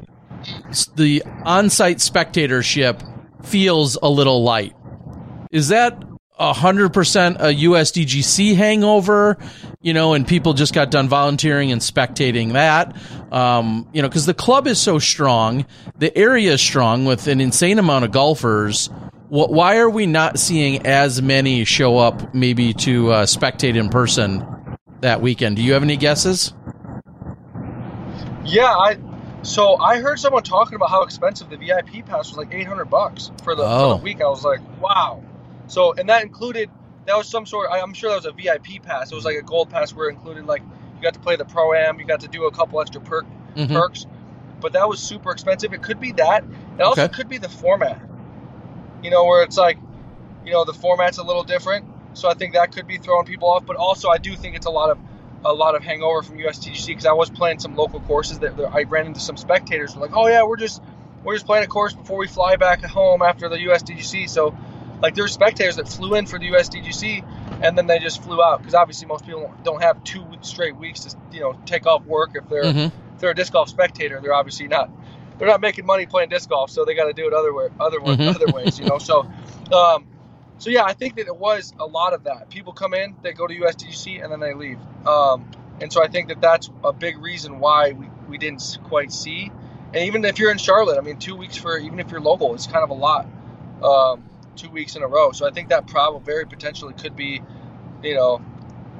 the 0.94 1.22
on-site 1.44 2.00
spectatorship 2.00 3.02
feels 3.42 3.96
a 4.02 4.08
little 4.08 4.42
light. 4.42 4.74
Is 5.50 5.68
that 5.68 6.02
hundred 6.38 6.92
percent 6.92 7.36
a 7.40 7.44
USDGC 7.54 8.54
hangover? 8.56 9.36
You 9.80 9.94
know, 9.94 10.14
and 10.14 10.26
people 10.26 10.52
just 10.54 10.74
got 10.74 10.90
done 10.90 11.08
volunteering 11.08 11.72
and 11.72 11.80
spectating 11.80 12.52
that. 12.52 12.96
Um, 13.32 13.88
you 13.92 14.02
know, 14.02 14.08
because 14.08 14.26
the 14.26 14.34
club 14.34 14.66
is 14.66 14.78
so 14.80 14.98
strong, 14.98 15.64
the 15.98 16.16
area 16.16 16.52
is 16.52 16.60
strong 16.60 17.04
with 17.04 17.26
an 17.26 17.40
insane 17.40 17.78
amount 17.78 18.04
of 18.04 18.10
golfers. 18.12 18.88
Wh- 19.28 19.50
Why 19.50 19.78
are 19.78 19.90
we 19.90 20.06
not 20.06 20.38
seeing 20.38 20.86
as 20.86 21.22
many 21.22 21.64
show 21.64 21.98
up, 21.98 22.34
maybe 22.34 22.72
to 22.74 23.10
uh, 23.12 23.26
spectate 23.26 23.76
in 23.76 23.88
person 23.88 24.46
that 25.00 25.20
weekend? 25.22 25.56
Do 25.56 25.62
you 25.62 25.72
have 25.74 25.82
any 25.82 25.96
guesses? 25.96 26.52
yeah 28.44 28.66
i 28.76 28.96
so 29.42 29.76
i 29.78 29.98
heard 29.98 30.18
someone 30.20 30.42
talking 30.42 30.76
about 30.76 30.88
how 30.90 31.02
expensive 31.02 31.50
the 31.50 31.56
vip 31.56 32.06
pass 32.06 32.28
was 32.28 32.36
like 32.36 32.52
800 32.54 32.84
bucks 32.84 33.32
for 33.42 33.56
the, 33.56 33.62
for 33.62 33.68
Oh. 33.68 33.96
the 33.98 34.04
week 34.04 34.20
i 34.20 34.28
was 34.28 34.44
like 34.44 34.60
wow 34.80 35.20
so 35.68 35.92
and 35.94 36.08
that 36.08 36.22
included 36.22 36.70
that 37.06 37.16
was 37.16 37.28
some 37.28 37.46
sort 37.46 37.68
i'm 37.70 37.94
sure 37.94 38.10
that 38.10 38.16
was 38.16 38.26
a 38.26 38.32
vip 38.32 38.82
pass 38.82 39.10
it 39.10 39.14
was 39.14 39.24
like 39.24 39.36
a 39.36 39.42
gold 39.42 39.68
pass 39.70 39.94
where 39.94 40.08
it 40.08 40.12
included 40.12 40.46
like 40.46 40.62
you 40.96 41.02
got 41.02 41.14
to 41.14 41.20
play 41.20 41.36
the 41.36 41.44
pro 41.44 41.74
am 41.74 41.98
you 42.00 42.06
got 42.06 42.20
to 42.20 42.28
do 42.28 42.46
a 42.46 42.50
couple 42.52 42.80
extra 42.80 43.00
perk 43.00 43.26
Mhm. 43.56 43.72
perks, 43.72 44.06
but 44.60 44.74
that 44.74 44.86
was 44.88 44.98
super 45.00 45.30
expensive. 45.30 45.72
It 45.72 45.80
could 45.82 45.98
be 45.98 46.12
that. 46.12 46.44
It 46.78 46.82
also 46.82 47.04
Okay. 47.04 47.12
could 47.12 47.28
be 47.28 47.38
the 47.38 47.48
format. 47.48 47.98
You 49.02 49.10
know, 49.10 49.24
where 49.24 49.42
it's 49.42 49.56
like, 49.56 49.78
you 50.44 50.52
know, 50.52 50.64
the 50.64 50.72
format's 50.74 51.18
a 51.18 51.22
little 51.22 51.42
different, 51.42 51.86
so 52.14 52.28
I 52.28 52.34
think 52.34 52.54
that 52.54 52.72
could 52.72 52.86
be 52.86 52.98
throwing 52.98 53.24
people 53.24 53.50
off. 53.50 53.64
But 53.64 53.76
also, 53.76 54.08
I 54.08 54.18
do 54.18 54.34
think 54.36 54.56
it's 54.56 54.66
a 54.66 54.70
lot 54.70 54.90
of 54.90 54.98
a 55.44 55.52
lot 55.52 55.74
of 55.74 55.82
hangover 55.82 56.22
from 56.22 56.38
USDGC 56.38 56.88
because 56.88 57.06
I 57.06 57.12
was 57.12 57.30
playing 57.30 57.60
some 57.60 57.76
local 57.76 58.00
courses 58.00 58.38
that, 58.40 58.56
that 58.56 58.74
I 58.74 58.82
ran 58.84 59.06
into 59.06 59.20
some 59.20 59.36
spectators 59.36 59.94
were 59.94 60.02
like, 60.02 60.16
oh 60.16 60.26
yeah, 60.26 60.42
we're 60.42 60.56
just 60.56 60.82
we're 61.24 61.34
just 61.34 61.46
playing 61.46 61.64
a 61.64 61.68
course 61.68 61.92
before 61.94 62.18
we 62.18 62.26
fly 62.26 62.56
back 62.56 62.82
home 62.82 63.22
after 63.22 63.48
the 63.48 63.56
USDGC. 63.56 64.28
So, 64.28 64.54
like, 65.02 65.14
there's 65.14 65.32
spectators 65.32 65.76
that 65.76 65.88
flew 65.88 66.14
in 66.14 66.26
for 66.26 66.38
the 66.38 66.50
USDGC 66.50 67.24
and 67.62 67.76
then 67.76 67.86
they 67.86 67.98
just 67.98 68.22
flew 68.22 68.42
out 68.42 68.58
because 68.60 68.74
obviously 68.74 69.06
most 69.06 69.24
people 69.24 69.52
don't 69.62 69.82
have 69.82 70.02
two 70.04 70.24
straight 70.42 70.76
weeks 70.76 71.00
to 71.04 71.16
you 71.32 71.40
know 71.40 71.58
take 71.64 71.86
off 71.86 72.04
work 72.04 72.30
if 72.34 72.48
they're 72.48 72.64
Mhm. 72.64 72.86
if 73.14 73.20
they're 73.20 73.30
a 73.30 73.34
disc 73.34 73.52
golf 73.52 73.68
spectator. 73.68 74.20
They're 74.20 74.34
obviously 74.34 74.68
not 74.68 74.90
they're 75.38 75.48
not 75.48 75.60
making 75.60 75.86
money 75.86 76.06
playing 76.06 76.28
disc 76.30 76.48
golf, 76.48 76.70
so 76.70 76.84
they 76.84 76.94
got 76.94 77.06
to 77.06 77.12
do 77.12 77.26
it 77.26 77.32
other 77.34 77.52
way, 77.52 77.68
other 77.80 78.00
Mhm. 78.00 78.34
other 78.34 78.46
ways, 78.52 78.78
you 78.78 78.86
know. 78.86 78.98
So, 78.98 79.26
um, 79.72 80.06
so 80.58 80.70
yeah, 80.70 80.84
I 80.84 80.92
think 80.92 81.16
that 81.16 81.26
it 81.26 81.36
was 81.36 81.74
a 81.78 81.86
lot 81.86 82.14
of 82.14 82.24
that. 82.24 82.48
People 82.50 82.72
come 82.72 82.94
in, 82.94 83.16
they 83.22 83.32
go 83.32 83.46
to 83.46 83.54
USDGC, 83.54 84.20
and 84.22 84.32
then 84.32 84.40
they 84.40 84.54
leave. 84.54 84.78
Um, 85.06 85.50
and 85.80 85.92
so 85.92 86.02
I 86.02 86.08
think 86.08 86.28
that 86.28 86.40
that's 86.40 86.70
a 86.84 86.92
big 86.92 87.18
reason 87.18 87.58
why 87.58 87.92
we, 87.92 88.06
we 88.28 88.38
didn't 88.38 88.78
quite 88.84 89.12
see. 89.12 89.50
And 89.92 90.04
even 90.04 90.24
if 90.24 90.38
you're 90.38 90.50
in 90.50 90.58
Charlotte, 90.58 90.98
I 90.98 91.02
mean, 91.02 91.18
two 91.18 91.36
weeks 91.36 91.56
for 91.56 91.76
even 91.78 92.00
if 92.00 92.10
you're 92.10 92.20
local, 92.20 92.54
it's 92.54 92.66
kind 92.66 92.82
of 92.82 92.90
a 92.90 92.94
lot. 92.94 93.26
Um, 93.82 94.24
two 94.56 94.70
weeks 94.70 94.96
in 94.96 95.02
a 95.02 95.06
row. 95.06 95.32
So 95.32 95.46
I 95.46 95.50
think 95.50 95.68
that 95.68 95.86
problem 95.86 96.22
very 96.24 96.46
potentially 96.46 96.94
could 96.94 97.16
be, 97.16 97.42
you 98.02 98.14
know, 98.14 98.40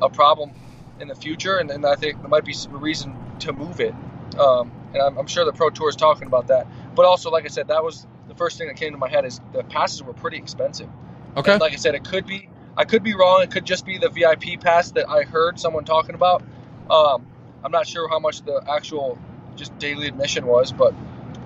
a 0.01 0.09
problem 0.09 0.53
in 1.01 1.09
the 1.09 1.15
future. 1.15 1.59
And, 1.59 1.71
and 1.71 1.85
I 1.87 1.97
think 1.97 2.21
there 2.21 2.29
might 2.29 2.45
be 2.45 2.55
a 2.55 2.77
reason 2.77 3.17
to 3.41 3.53
move 3.53 3.81
it. 3.81 3.95
Um, 4.39 4.71
and 4.93 5.03
I'm, 5.03 5.19
I'm 5.19 5.27
sure 5.27 5.45
the 5.45 5.53
Pro 5.53 5.71
Tour 5.71 5.89
is 5.89 5.97
talking 5.97 6.27
about 6.27 6.49
that. 6.49 6.67
But 6.95 7.05
also, 7.05 7.31
like 7.31 7.45
I 7.45 7.49
said, 7.49 7.69
that 7.69 7.83
was 7.83 8.07
the 8.29 8.35
first 8.35 8.59
thing 8.59 8.69
that 8.69 8.77
came 8.77 8.93
to 8.93 8.99
my 8.99 9.09
head 9.09 9.25
is 9.25 9.41
the 9.53 9.63
passes 9.65 10.03
were 10.03 10.13
pretty 10.13 10.37
expensive. 10.39 10.89
Okay. 11.37 11.53
And 11.53 11.61
like 11.61 11.73
I 11.73 11.77
said, 11.77 11.95
it 11.95 12.05
could 12.05 12.27
be 12.27 12.49
I 12.77 12.85
could 12.85 13.03
be 13.03 13.15
wrong. 13.15 13.43
It 13.43 13.51
could 13.51 13.65
just 13.65 13.87
be 13.87 13.99
the 13.99 14.11
VIP 14.11 14.61
pass 14.61 14.91
that 14.93 15.09
I 15.09 15.23
heard 15.23 15.59
someone 15.59 15.85
talking 15.85 16.15
about. 16.15 16.43
Um, 16.91 17.27
I'm 17.65 17.73
not 17.73 17.87
sure 17.87 18.09
how 18.09 18.19
much 18.19 18.43
the 18.43 18.63
actual 18.69 19.19
just 19.57 19.77
daily 19.79 20.09
admission 20.09 20.47
was, 20.47 20.73
but 20.73 20.95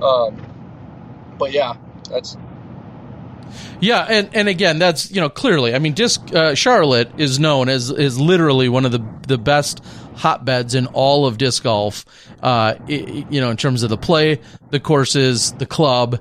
um, 0.03 0.37
but 1.39 1.53
yeah, 1.53 1.75
that's 2.11 2.37
Yeah, 3.81 4.07
and, 4.09 4.31
and 4.35 4.49
again, 4.49 4.79
that's 4.79 5.11
you 5.11 5.21
know 5.21 5.29
clearly. 5.29 5.75
I 5.75 5.79
mean, 5.79 5.95
disc 5.95 6.21
uh, 6.35 6.55
Charlotte 6.55 7.11
is 7.19 7.39
known 7.39 7.69
as 7.69 7.91
is 7.91 8.19
literally 8.21 8.69
one 8.69 8.85
of 8.85 8.93
the 8.93 9.05
the 9.27 9.39
best 9.39 9.83
hotbeds 10.17 10.75
in 10.75 10.87
all 10.89 11.27
of 11.27 11.39
disc 11.39 11.63
golf. 11.63 12.05
Uh, 12.43 12.75
i- 12.79 12.83
i- 12.89 13.27
you 13.31 13.41
know, 13.41 13.51
in 13.51 13.57
terms 13.57 13.83
of 13.83 13.91
the 13.91 13.97
play, 13.97 14.41
the 14.71 14.81
courses, 14.81 15.53
the 15.53 15.67
club. 15.67 16.21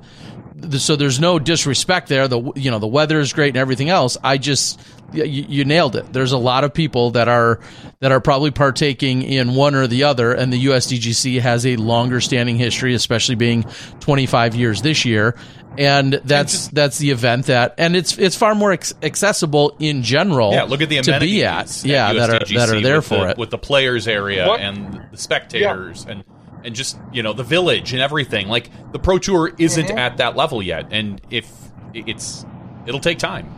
The- 0.55 0.79
So 0.79 0.95
there's 0.95 1.19
no 1.19 1.39
disrespect 1.39 2.09
there. 2.09 2.27
The 2.27 2.51
you 2.55 2.71
know 2.71 2.79
the 2.79 2.87
weather 2.87 3.19
is 3.19 3.33
great 3.33 3.49
and 3.49 3.57
everything 3.57 3.89
else. 3.89 4.17
I 4.23 4.37
just 4.37 4.79
you, 5.13 5.23
you 5.23 5.65
nailed 5.65 5.95
it. 5.95 6.11
There's 6.13 6.31
a 6.31 6.37
lot 6.37 6.63
of 6.63 6.73
people 6.73 7.11
that 7.11 7.27
are 7.27 7.59
that 7.99 8.11
are 8.11 8.19
probably 8.19 8.51
partaking 8.51 9.21
in 9.23 9.55
one 9.55 9.75
or 9.75 9.87
the 9.87 10.03
other, 10.05 10.33
and 10.33 10.51
the 10.53 10.65
USDGC 10.65 11.39
has 11.41 11.65
a 11.65 11.75
longer 11.75 12.21
standing 12.21 12.57
history, 12.57 12.93
especially 12.93 13.35
being 13.35 13.63
25 13.99 14.55
years 14.55 14.81
this 14.81 15.05
year. 15.05 15.35
And 15.77 16.13
that's 16.13 16.67
that's 16.69 16.97
the 16.97 17.11
event 17.11 17.45
that, 17.45 17.75
and 17.77 17.95
it's 17.95 18.17
it's 18.17 18.35
far 18.35 18.55
more 18.55 18.71
ex- 18.71 18.93
accessible 19.03 19.77
in 19.79 20.01
general. 20.03 20.51
Yeah, 20.51 20.63
look 20.63 20.81
at 20.81 20.89
the 20.89 20.99
to 21.01 21.19
be 21.19 21.43
at, 21.45 21.85
yeah, 21.85 22.11
that 22.13 22.29
are 22.29 22.39
that 22.53 22.69
are 22.69 22.81
there 22.81 23.01
for 23.01 23.15
the, 23.19 23.29
it. 23.29 23.37
with 23.37 23.49
the 23.51 23.57
players 23.59 24.07
area 24.07 24.47
What- 24.47 24.59
and 24.59 25.05
the 25.11 25.17
spectators 25.17 26.05
and 26.09 26.23
and 26.65 26.75
just 26.75 26.97
you 27.13 27.23
know 27.23 27.33
the 27.33 27.43
village 27.43 27.93
and 27.93 28.01
everything. 28.01 28.47
Like 28.49 28.69
the 28.91 28.99
pro 28.99 29.19
tour 29.19 29.51
isn't 29.57 29.87
Mhm. 29.89 29.97
at 29.97 30.17
that 30.17 30.35
level 30.35 30.61
yet, 30.61 30.87
and 30.91 31.21
if 31.29 31.49
it's 31.93 32.45
it'll 32.85 32.99
take 32.99 33.19
time. 33.19 33.49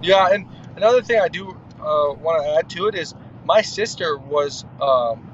Yeah, 0.00 0.28
and 0.30 0.46
another 0.76 1.02
thing 1.02 1.20
I 1.20 1.28
do 1.28 1.50
uh, 1.80 2.14
want 2.14 2.42
to 2.42 2.50
add 2.58 2.68
to 2.70 2.88
it 2.88 2.94
is 2.94 3.14
my 3.44 3.62
sister 3.62 4.18
was 4.18 4.64
um, 4.80 5.30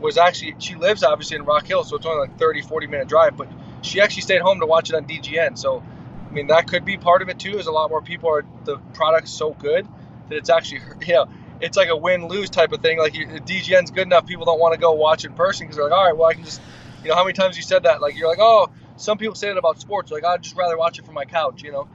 was 0.00 0.18
actually 0.18 0.54
she 0.58 0.74
lives 0.74 1.02
obviously 1.02 1.36
in 1.36 1.44
Rock 1.44 1.66
Hill, 1.66 1.84
so 1.84 1.96
it's 1.96 2.06
only 2.06 2.28
like 2.28 2.38
30, 2.38 2.62
40 2.62 2.86
minute 2.86 3.08
drive, 3.08 3.36
but 3.36 3.48
she 3.82 4.00
actually 4.00 4.22
stayed 4.22 4.40
home 4.40 4.60
to 4.60 4.66
watch 4.66 4.90
it 4.90 4.96
on 4.96 5.04
DGN. 5.04 5.58
So 5.58 5.82
I 6.28 6.32
mean 6.32 6.46
that 6.48 6.66
could 6.66 6.84
be 6.84 6.96
part 6.96 7.22
of 7.22 7.28
it 7.28 7.38
too. 7.38 7.58
Is 7.58 7.66
a 7.66 7.72
lot 7.72 7.90
more 7.90 8.02
people 8.02 8.30
are 8.30 8.44
the 8.64 8.78
product's 8.94 9.30
so 9.30 9.52
good 9.52 9.86
that 10.28 10.36
it's 10.36 10.50
actually 10.50 10.80
you 11.06 11.14
know 11.14 11.26
it's 11.60 11.76
like 11.76 11.88
a 11.88 11.96
win 11.96 12.28
lose 12.28 12.50
type 12.50 12.72
of 12.72 12.80
thing. 12.80 12.98
Like 12.98 13.14
DGN's 13.14 13.90
good 13.90 14.06
enough, 14.06 14.26
people 14.26 14.44
don't 14.46 14.60
want 14.60 14.74
to 14.74 14.80
go 14.80 14.92
watch 14.92 15.24
in 15.24 15.34
person 15.34 15.66
because 15.66 15.76
they're 15.76 15.88
like, 15.88 15.94
all 15.98 16.04
right, 16.04 16.16
well 16.16 16.28
I 16.28 16.34
can 16.34 16.44
just 16.44 16.60
you 17.02 17.10
know 17.10 17.16
how 17.16 17.24
many 17.24 17.34
times 17.34 17.56
you 17.56 17.62
said 17.62 17.82
that? 17.82 18.00
Like 18.00 18.16
you're 18.16 18.28
like, 18.28 18.40
oh, 18.40 18.70
some 18.96 19.18
people 19.18 19.34
say 19.34 19.48
that 19.48 19.58
about 19.58 19.80
sports. 19.80 20.10
Like 20.10 20.24
I'd 20.24 20.42
just 20.42 20.56
rather 20.56 20.78
watch 20.78 20.98
it 20.98 21.04
from 21.04 21.14
my 21.14 21.26
couch, 21.26 21.62
you 21.62 21.70
know, 21.70 21.86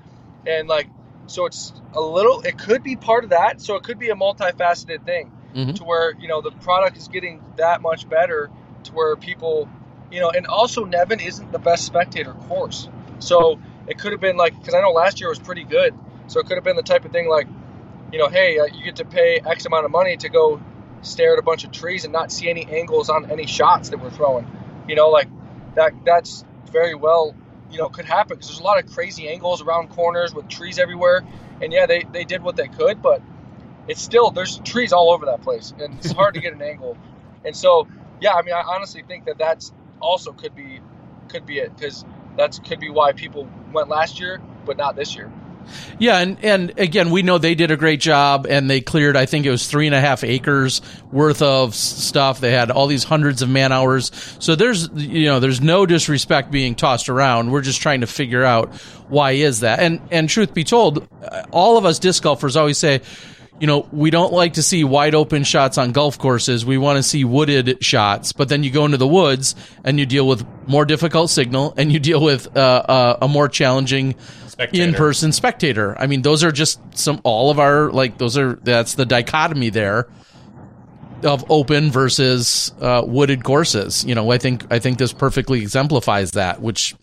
and 0.45 0.67
like 0.67 0.88
so 1.29 1.45
it's 1.45 1.73
a 1.93 2.01
little. 2.01 2.41
It 2.41 2.57
could 2.57 2.83
be 2.83 2.95
part 2.95 3.23
of 3.23 3.29
that. 3.29 3.61
So 3.61 3.75
it 3.75 3.83
could 3.83 3.99
be 3.99 4.09
a 4.09 4.15
multifaceted 4.15 5.05
thing 5.05 5.31
Mhm. 5.55 5.75
to 5.75 5.83
where 5.83 6.13
you 6.19 6.27
know 6.27 6.41
the 6.41 6.51
product 6.51 6.97
is 6.97 7.07
getting 7.07 7.41
that 7.57 7.81
much 7.81 8.09
better 8.09 8.49
to 8.83 8.93
where 8.93 9.15
people, 9.15 9.67
you 10.11 10.19
know, 10.19 10.29
and 10.29 10.47
also 10.47 10.85
Nevin 10.85 11.19
isn't 11.19 11.51
the 11.51 11.59
best 11.59 11.85
spectator 11.85 12.33
course. 12.33 12.89
So 13.19 13.59
it 13.87 13.97
could 13.97 14.11
have 14.11 14.21
been 14.21 14.37
like 14.37 14.57
because 14.57 14.73
I 14.73 14.81
know 14.81 14.91
last 14.91 15.19
year 15.19 15.29
was 15.29 15.39
pretty 15.39 15.63
good. 15.63 15.93
So 16.27 16.39
it 16.39 16.45
could 16.45 16.57
have 16.57 16.63
been 16.63 16.75
the 16.75 16.83
type 16.83 17.05
of 17.05 17.11
thing 17.11 17.27
like, 17.27 17.47
you 18.11 18.19
know, 18.19 18.27
hey, 18.27 18.59
uh, 18.59 18.65
you 18.65 18.83
get 18.83 18.97
to 18.97 19.05
pay 19.05 19.39
X 19.45 19.65
amount 19.65 19.85
of 19.85 19.91
money 19.91 20.17
to 20.17 20.29
go 20.29 20.61
stare 21.01 21.33
at 21.33 21.39
a 21.39 21.41
bunch 21.41 21.63
of 21.63 21.71
trees 21.71 22.03
and 22.03 22.13
not 22.13 22.31
see 22.31 22.49
any 22.49 22.65
angles 22.65 23.09
on 23.09 23.31
any 23.31 23.47
shots 23.47 23.89
that 23.89 23.99
we're 23.99 24.11
throwing. 24.11 24.47
You 24.87 24.95
know, 24.95 25.09
like 25.09 25.27
that. 25.75 25.93
That's 26.05 26.43
very 26.71 26.95
well 26.95 27.35
you 27.71 27.77
know 27.77 27.89
could 27.89 28.05
happen 28.05 28.36
because 28.36 28.47
there's 28.49 28.60
a 28.60 28.63
lot 28.63 28.84
of 28.84 28.91
crazy 28.91 29.27
angles 29.29 29.62
around 29.62 29.89
corners 29.89 30.34
with 30.34 30.47
trees 30.47 30.79
everywhere. 30.79 31.23
And 31.62 31.73
yeah 31.73 31.86
they, 31.86 32.05
they 32.12 32.23
did 32.23 32.41
what 32.41 32.55
they 32.55 32.67
could 32.67 33.01
but 33.01 33.21
it's 33.88 34.01
still 34.01 34.32
there's 34.32 34.60
trees 34.60 34.93
all 34.93 35.12
over 35.12 35.25
that 35.27 35.41
place 35.41 35.73
and 35.79 35.95
it's 35.95 36.12
hard 36.12 36.36
to 36.36 36.39
get 36.41 36.53
an 36.53 36.62
angle. 36.62 36.97
And 37.45 37.55
so 37.55 37.88
yeah 38.19 38.34
i 38.34 38.41
mean 38.41 38.53
i 38.53 38.62
honestly 38.67 39.01
think 39.08 39.25
that 39.25 39.38
that's 39.38 39.71
also 40.01 40.34
could 40.34 40.55
be 40.55 40.82
could 41.29 41.45
be 41.45 41.60
it 41.60 41.73
because 41.73 42.03
that's 42.36 42.60
could 42.60 42.82
be 42.82 42.89
why 42.89 43.13
people 43.13 43.49
went 43.71 43.88
last 43.88 44.19
year 44.19 44.41
but 44.65 44.75
not 44.75 44.97
this 44.97 45.15
year 45.15 45.32
Yeah, 45.99 46.19
and 46.19 46.38
and 46.43 46.73
again, 46.77 47.12
we 47.12 47.21
know 47.21 47.38
they 47.38 47.55
did 47.55 47.71
a 47.71 47.77
great 47.77 47.99
job, 47.99 48.47
and 48.49 48.69
they 48.69 48.82
cleared. 48.82 49.17
I 49.17 49.25
think 49.25 49.45
it 49.45 49.51
was 49.51 49.67
three 49.67 49.86
and 49.86 49.95
a 49.95 49.99
half 49.99 50.23
acres 50.23 50.82
worth 51.12 51.41
of 51.41 51.75
stuff. 51.75 52.39
They 52.39 52.51
had 52.51 52.71
all 52.71 52.88
these 52.88 53.03
hundreds 53.03 53.41
of 53.41 53.49
man 53.49 53.71
hours. 53.71 54.12
So 54.39 54.55
there's 54.55 54.89
you 54.93 55.25
know 55.25 55.39
there's 55.39 55.62
no 55.62 55.86
disrespect 55.86 56.51
being 56.51 56.75
tossed 56.75 57.10
around. 57.10 57.51
We're 57.51 57.62
just 57.62 57.82
trying 57.82 58.01
to 58.01 58.08
figure 58.08 58.43
out 58.43 58.73
why 59.10 59.32
is 59.32 59.62
that. 59.62 59.79
And 59.79 60.01
and 60.12 60.29
truth 60.29 60.53
be 60.53 60.63
told, 60.63 61.08
uh, 61.23 61.43
all 61.51 61.77
of 61.77 61.86
us 61.86 61.99
disc 61.99 62.23
golfers 62.23 62.55
always 62.55 62.77
say. 62.77 63.01
You 63.62 63.67
know, 63.67 63.89
we 63.91 64.10
don't 64.10 64.32
like 64.32 64.53
to 64.53 64.63
see 64.63 64.86
wide 64.86 65.13
open 65.13 65.43
shots 65.43 65.77
on 65.77 65.91
golf 65.91 66.17
courses. 66.17 66.65
We 66.65 66.77
want 66.77 66.95
to 66.95 67.03
see 67.03 67.25
wooded 67.25 67.84
shots. 67.84 68.32
But 68.32 68.47
then 68.47 68.63
you 68.63 68.71
go 68.71 68.86
into 68.86 68.95
the 68.95 69.05
woods 69.05 69.53
and 69.84 69.99
you 69.99 70.05
deal 70.05 70.25
with 70.25 70.45
more 70.65 70.86
difficult 70.86 71.29
signal 71.29 71.73
and 71.75 71.91
you 71.91 71.99
deal 71.99 72.23
with 72.23 72.55
uh, 72.55 72.60
uh, 72.60 73.17
a 73.21 73.27
more 73.27 73.49
challenging 73.49 74.15
Spectator. 74.59 74.83
in 74.83 74.93
person 74.93 75.31
spectator. 75.31 75.97
I 75.97 76.07
mean, 76.07 76.21
those 76.21 76.43
are 76.43 76.51
just 76.51 76.81
some 76.97 77.21
all 77.23 77.49
of 77.49 77.59
our 77.59 77.89
like 77.91 78.17
those 78.17 78.37
are 78.37 78.55
that's 78.55 78.95
the 78.95 79.05
dichotomy 79.05 79.69
there 79.69 80.09
of 81.23 81.49
open 81.49 81.91
versus 81.91 82.73
uh, 82.81 83.03
wooded 83.05 83.45
courses. 83.45 84.03
You 84.03 84.15
know, 84.15 84.31
I 84.31 84.37
think 84.37 84.65
I 84.69 84.79
think 84.79 84.97
this 84.97 85.13
perfectly 85.13 85.61
exemplifies 85.61 86.31
that, 86.31 86.61
which 86.61 86.93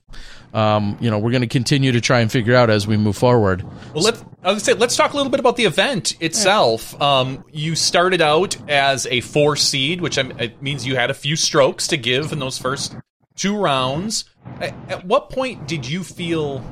um, 0.53 0.99
you 1.01 1.11
know 1.11 1.19
we're 1.19 1.31
going 1.31 1.41
to 1.41 1.49
continue 1.49 1.93
to 1.93 2.01
try 2.03 2.21
and 2.21 2.31
figure 2.31 2.55
out 2.55 2.69
as 2.69 2.87
we 2.87 2.99
move 2.99 3.17
forward. 3.17 3.63
Well, 3.95 4.05
let's, 4.05 4.23
I 4.45 4.53
was 4.53 4.63
say, 4.63 4.75
let's 4.75 4.95
talk 4.95 5.15
a 5.15 5.17
little 5.17 5.31
bit 5.31 5.41
about 5.41 5.57
the 5.57 5.65
event 5.65 6.21
itself. 6.21 7.01
Um, 7.01 7.43
you 7.53 7.75
started 7.75 8.21
out 8.21 8.55
as 8.69 9.07
a 9.07 9.23
four 9.23 9.57
seed, 9.57 10.03
which 10.03 10.19
I'm, 10.19 10.39
it 10.39 10.61
means 10.61 10.87
you 10.87 10.97
had 10.97 11.11
a 11.11 11.15
few 11.15 11.37
strokes 11.37 11.87
to 11.89 11.97
give 11.97 12.33
in 12.33 12.39
those 12.39 12.59
first 12.59 12.97
two 13.35 13.57
rounds. 13.57 14.27
At 14.61 15.05
what 15.05 15.31
point 15.31 15.67
did 15.67 15.89
you 15.89 16.05
feel 16.05 16.63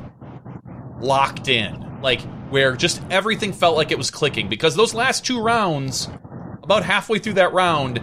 locked 1.05 1.49
in? 1.49 2.01
Like, 2.03 2.21
where 2.51 2.77
just 2.77 3.01
everything 3.11 3.53
felt 3.53 3.77
like 3.77 3.91
it 3.91 3.99
was 3.99 4.11
clicking? 4.11 4.49
Because 4.49 4.75
those 4.75 4.95
last 4.95 5.25
two 5.25 5.41
rounds, 5.41 6.09
about 6.63 6.83
halfway 6.85 7.19
through 7.19 7.35
that 7.35 7.53
round, 7.53 8.01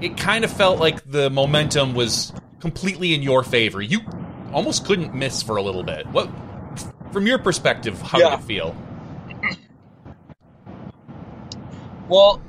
it 0.00 0.16
kind 0.16 0.44
of 0.44 0.50
felt 0.52 0.78
like 0.78 1.10
the 1.10 1.28
momentum 1.30 1.94
was 1.94 2.32
completely 2.60 3.14
in 3.14 3.22
your 3.22 3.42
favor. 3.42 3.82
You 3.82 4.00
almost 4.52 4.84
couldn't 4.86 5.14
miss 5.14 5.42
for 5.42 5.56
a 5.56 5.62
little 5.62 5.82
bit. 5.82 6.06
What, 6.08 6.30
from 7.12 7.26
your 7.26 7.38
perspective, 7.38 8.00
how 8.00 8.18
Yeah. 8.18 8.30
did 8.30 8.40
it 8.40 8.42
feel? 8.44 8.76
well 12.08 12.40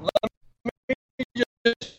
let 0.00 0.30
me 1.18 1.24
just 1.36 1.94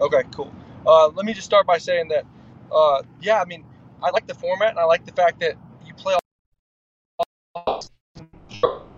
okay 0.00 0.22
cool 0.34 0.50
uh, 0.86 1.08
let 1.08 1.24
me 1.24 1.32
just 1.32 1.46
start 1.46 1.66
by 1.66 1.78
saying 1.78 2.08
that 2.08 2.24
uh, 2.72 3.02
yeah 3.20 3.40
i 3.40 3.44
mean 3.44 3.64
i 4.02 4.10
like 4.10 4.26
the 4.26 4.34
format 4.34 4.70
and 4.70 4.78
i 4.78 4.84
like 4.84 5.04
the 5.04 5.12
fact 5.12 5.40
that 5.40 5.56
you 5.84 5.94
play 5.94 6.14
all 6.14 7.80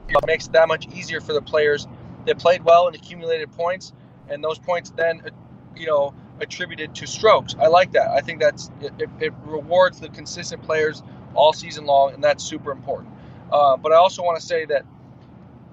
it 0.09 0.27
makes 0.27 0.47
it 0.47 0.53
that 0.53 0.69
much 0.69 0.87
easier 0.89 1.21
for 1.21 1.33
the 1.33 1.43
players 1.43 1.87
that 2.27 2.39
played 2.39 2.65
well 2.65 2.87
and 2.87 2.97
accumulated 2.97 3.51
points, 3.53 3.93
and 4.29 4.43
those 4.43 4.59
points 4.59 4.91
then, 4.97 5.23
uh, 5.27 5.31
you 5.77 5.87
know, 5.87 6.15
attributed 6.41 6.95
to 6.95 7.07
strokes. 7.07 7.55
I 7.61 7.67
like 7.67 7.93
that. 7.93 8.09
I 8.09 8.21
think 8.21 8.41
that's 8.41 8.71
it, 8.81 8.93
it, 8.99 9.11
it 9.21 9.33
rewards 9.45 10.01
the 10.01 10.09
consistent 10.09 10.63
players 10.63 11.03
all 11.35 11.53
season 11.53 11.85
long, 11.87 12.15
and 12.15 12.23
that's 12.23 12.45
super 12.45 12.71
important. 12.71 13.11
Uh, 13.53 13.77
but 13.77 13.93
I 13.93 13.97
also 13.97 14.23
want 14.23 14.39
to 14.39 14.45
say 14.45 14.65
that 14.67 14.85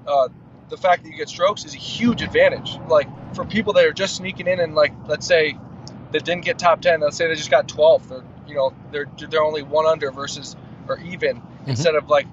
uh, 0.08 0.28
the 0.69 0.78
fact 0.78 1.04
that 1.04 1.10
you 1.10 1.17
get 1.17 1.30
strokes 1.30 1.65
is 1.65 1.74
a 1.74 1.78
huge 1.78 2.21
advantage. 2.21 2.78
Like 2.88 3.08
for 3.36 3.45
people 3.45 3.74
that 3.74 3.86
are 3.86 3.93
just 3.93 4.15
sneaking 4.15 4.47
in 4.47 4.60
and 4.60 4.76
like 4.76 4.93
let's 5.08 5.26
say 5.26 5.58
that 6.12 6.24
didn't 6.26 6.43
get 6.45 6.60
top 6.60 6.82
ten, 6.82 7.00
let's 7.02 7.17
say 7.17 7.28
they 7.28 7.36
just 7.36 7.52
got 7.52 7.67
12th, 7.67 8.10
they're 8.10 8.24
you 8.47 8.56
know 8.56 8.74
they're 8.91 9.08
they're 9.30 9.43
only 9.43 9.63
one 9.63 9.86
under 9.86 10.12
versus 10.12 10.56
or 10.88 11.00
even 11.00 11.38
mm-hmm. 11.38 11.69
instead 11.69 11.95
of 11.95 12.10
like 12.10 12.28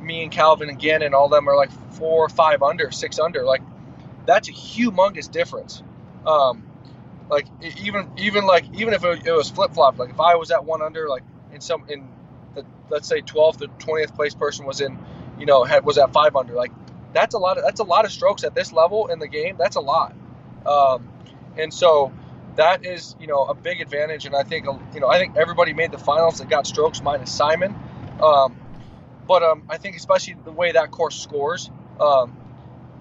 me 0.00 0.22
and 0.22 0.32
Calvin 0.32 0.70
again 0.70 1.02
and 1.02 1.14
all 1.14 1.28
them 1.28 1.48
are 1.48 1.56
like 1.56 1.70
four 1.92 2.24
or 2.24 2.28
five 2.28 2.62
under, 2.62 2.90
six 2.90 3.18
under. 3.18 3.44
Like 3.44 3.62
that's 4.24 4.48
a 4.48 4.52
humongous 4.52 5.30
difference. 5.30 5.82
Um, 6.24 6.64
like 7.28 7.46
even 7.82 8.10
even 8.16 8.46
like 8.46 8.64
even 8.74 8.94
if 8.94 9.04
it, 9.04 9.32
was 9.32 9.50
flip 9.50 9.74
flop, 9.74 9.98
like 9.98 10.10
if 10.10 10.20
I 10.20 10.36
was 10.36 10.50
at 10.50 10.64
one 10.64 10.82
under, 10.82 11.08
like 11.08 11.24
in 11.52 11.60
some 11.60 11.84
in 11.88 12.08
the 12.54 12.64
let's 12.88 13.08
say 13.08 13.20
12th 13.22 13.62
or 13.62 13.66
20th 13.66 14.14
place 14.14 14.34
person 14.34 14.66
was 14.66 14.80
in, 14.80 14.98
you 15.38 15.46
know, 15.46 15.64
had 15.64 15.84
was 15.84 15.98
at 15.98 16.12
five 16.12 16.36
under, 16.36 16.54
like 16.54 16.72
that's 17.12 17.34
a 17.34 17.38
lot 17.38 17.58
of 17.58 17.64
that's 17.64 17.80
a 17.80 17.84
lot 17.84 18.04
of 18.04 18.12
strokes 18.12 18.44
at 18.44 18.54
this 18.54 18.72
level 18.72 19.08
in 19.08 19.18
the 19.18 19.28
game. 19.28 19.56
That's 19.58 19.76
a 19.76 19.80
lot, 19.80 20.14
um, 20.64 21.08
and 21.56 21.72
so 21.74 22.12
that 22.56 22.84
is 22.84 23.14
you 23.20 23.26
know 23.26 23.44
a 23.44 23.54
big 23.54 23.80
advantage. 23.80 24.26
And 24.26 24.34
I 24.34 24.42
think 24.42 24.66
you 24.94 25.00
know 25.00 25.08
I 25.08 25.18
think 25.18 25.36
everybody 25.36 25.72
made 25.72 25.92
the 25.92 25.98
finals 25.98 26.38
that 26.38 26.48
got 26.48 26.66
strokes 26.66 27.02
minus 27.02 27.32
Simon, 27.32 27.74
um, 28.20 28.56
but 29.26 29.42
um, 29.42 29.64
I 29.68 29.78
think 29.78 29.96
especially 29.96 30.36
the 30.44 30.52
way 30.52 30.72
that 30.72 30.90
course 30.90 31.20
scores, 31.20 31.70
um, 32.00 32.36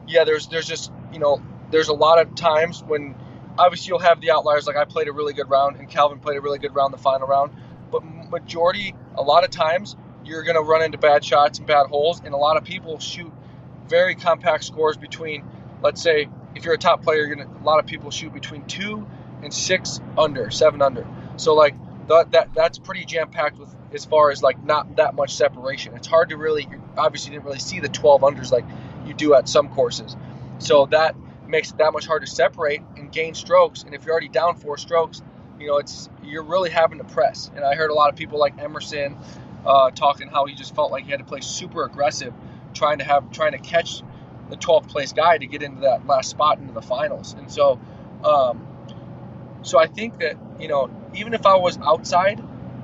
yeah, 0.08 0.24
there's 0.24 0.48
there's 0.48 0.68
just 0.68 0.92
you 1.12 1.20
know 1.20 1.42
there's 1.72 1.90
a 1.90 1.94
lot 1.94 2.20
of 2.20 2.36
times 2.36 2.84
when 2.84 3.16
obviously 3.58 3.90
you'll 3.90 4.00
have 4.00 4.22
the 4.22 4.32
outliers 4.32 4.68
like 4.68 4.76
I 4.76 4.86
played 4.86 5.08
a 5.08 5.14
really 5.14 5.34
good 5.34 5.50
round 5.50 5.78
and 5.78 5.90
Calvin 5.90 6.20
played 6.20 6.38
a 6.38 6.42
really 6.42 6.60
good 6.60 6.76
round 6.76 6.94
the 6.94 6.98
final 6.98 7.28
round, 7.28 7.52
but 7.92 8.04
majority 8.30 8.96
a 9.16 9.22
lot 9.22 9.44
of 9.44 9.50
times 9.50 9.96
you're 10.26 10.44
going 10.44 10.56
to 10.56 10.62
run 10.62 10.82
into 10.82 10.98
bad 10.98 11.24
shots 11.24 11.60
and 11.60 11.68
bad 11.68 11.88
holes, 11.88 12.22
and 12.24 12.34
a 12.34 12.38
lot 12.38 12.58
of 12.58 12.64
people 12.64 13.00
shoot 13.00 13.32
very 13.88 14.16
compact 14.16 14.64
scores 14.64 14.98
between, 14.98 15.46
let's 15.84 16.02
say, 16.02 16.28
if 16.56 16.66
you're 16.66 16.74
a 16.74 16.80
top 16.80 17.04
player, 17.04 17.26
you're 17.26 17.36
gonna 17.36 17.50
a 17.62 17.64
lot 17.64 17.80
of 17.80 17.86
people 17.86 18.10
shoot 18.10 18.34
between 18.34 18.66
two 18.66 19.06
and 19.46 19.54
six 19.54 20.02
under, 20.18 20.52
seven 20.52 20.82
under. 20.82 21.08
So 21.38 21.54
like 21.54 21.76
that, 22.08 22.32
that 22.32 22.54
that's 22.54 22.78
pretty 22.78 23.06
jam 23.06 23.30
packed 23.30 23.58
with 23.58 23.74
as 23.94 24.04
far 24.04 24.32
as 24.32 24.44
like 24.44 24.62
not 24.64 24.98
that 24.98 25.16
much 25.16 25.36
separation. 25.36 25.96
It's 25.96 26.08
hard 26.08 26.30
to 26.30 26.38
really 26.38 26.68
obviously 26.98 27.32
didn't 27.32 27.46
really 27.46 27.60
see 27.60 27.80
the 27.80 27.88
12 27.88 28.22
unders 28.22 28.52
like 28.52 28.66
you 29.06 29.14
do 29.14 29.34
at 29.34 29.48
some 29.48 29.70
courses. 29.70 30.18
So 30.58 30.88
that 30.88 31.16
makes 31.48 31.72
it 31.72 31.78
that 31.78 31.94
much 31.94 32.06
harder 32.06 32.26
to 32.26 32.32
separate 32.32 32.82
and 32.98 33.12
gain 33.12 33.36
strokes. 33.36 33.84
And 33.84 33.94
if 33.94 34.04
you're 34.04 34.12
already 34.12 34.30
down 34.30 34.58
four 34.58 34.78
strokes, 34.78 35.22
you 35.60 35.68
know 35.68 35.78
it's 35.78 36.10
you're 36.24 36.44
really 36.44 36.70
having 36.70 36.98
to 36.98 37.06
press. 37.06 37.50
And 37.56 37.64
I 37.64 37.76
heard 37.76 37.92
a 37.92 37.94
lot 37.94 38.10
of 38.10 38.18
people 38.18 38.40
like 38.40 38.60
Emerson 38.60 39.16
uh, 39.66 39.92
talking 39.92 40.28
how 40.28 40.46
he 40.46 40.56
just 40.56 40.76
felt 40.76 40.92
like 40.92 41.06
he 41.06 41.12
had 41.12 41.20
to 41.20 41.26
play 41.26 41.42
super 41.42 41.86
aggressive 41.86 42.34
trying 42.74 42.98
to 42.98 43.04
have 43.04 43.32
trying 43.32 43.54
to 43.54 43.58
catch 43.58 44.02
the 44.50 44.58
12th 44.58 44.90
place 44.90 45.14
guy 45.14 45.38
to 45.38 45.48
get 45.48 45.64
into 45.64 45.82
that 45.82 46.06
last 46.06 46.30
spot 46.30 46.60
into 46.60 46.74
the 46.74 46.82
finals. 46.82 47.34
And 47.34 47.52
so, 47.52 47.80
um, 48.24 48.68
so 49.66 49.80
I 49.80 49.88
think 49.88 50.20
that 50.20 50.38
you 50.60 50.68
know 50.68 50.90
even 51.16 51.34
if 51.34 51.46
I 51.46 51.56
was 51.58 51.78
outside 51.80 52.44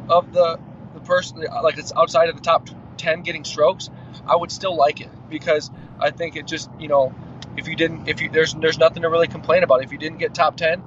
of 0.09 0.33
the 0.33 0.59
the 0.93 0.99
person 1.01 1.45
like 1.63 1.77
it's 1.77 1.93
outside 1.95 2.29
of 2.29 2.35
the 2.35 2.41
top 2.41 2.69
10 2.97 3.21
getting 3.23 3.43
strokes, 3.45 3.89
I 4.27 4.35
would 4.35 4.51
still 4.51 4.75
like 4.75 5.01
it 5.01 5.09
because 5.29 5.71
I 5.99 6.11
think 6.11 6.35
it 6.35 6.47
just 6.47 6.69
you 6.79 6.87
know 6.87 7.13
if 7.57 7.67
you 7.67 7.75
didn't 7.75 8.07
if 8.07 8.21
you 8.21 8.29
there's 8.29 8.53
there's 8.55 8.77
nothing 8.77 9.03
to 9.03 9.09
really 9.09 9.27
complain 9.27 9.63
about 9.63 9.83
if 9.83 9.91
you 9.91 9.97
didn't 9.97 10.19
get 10.19 10.33
top 10.33 10.57
10 10.57 10.83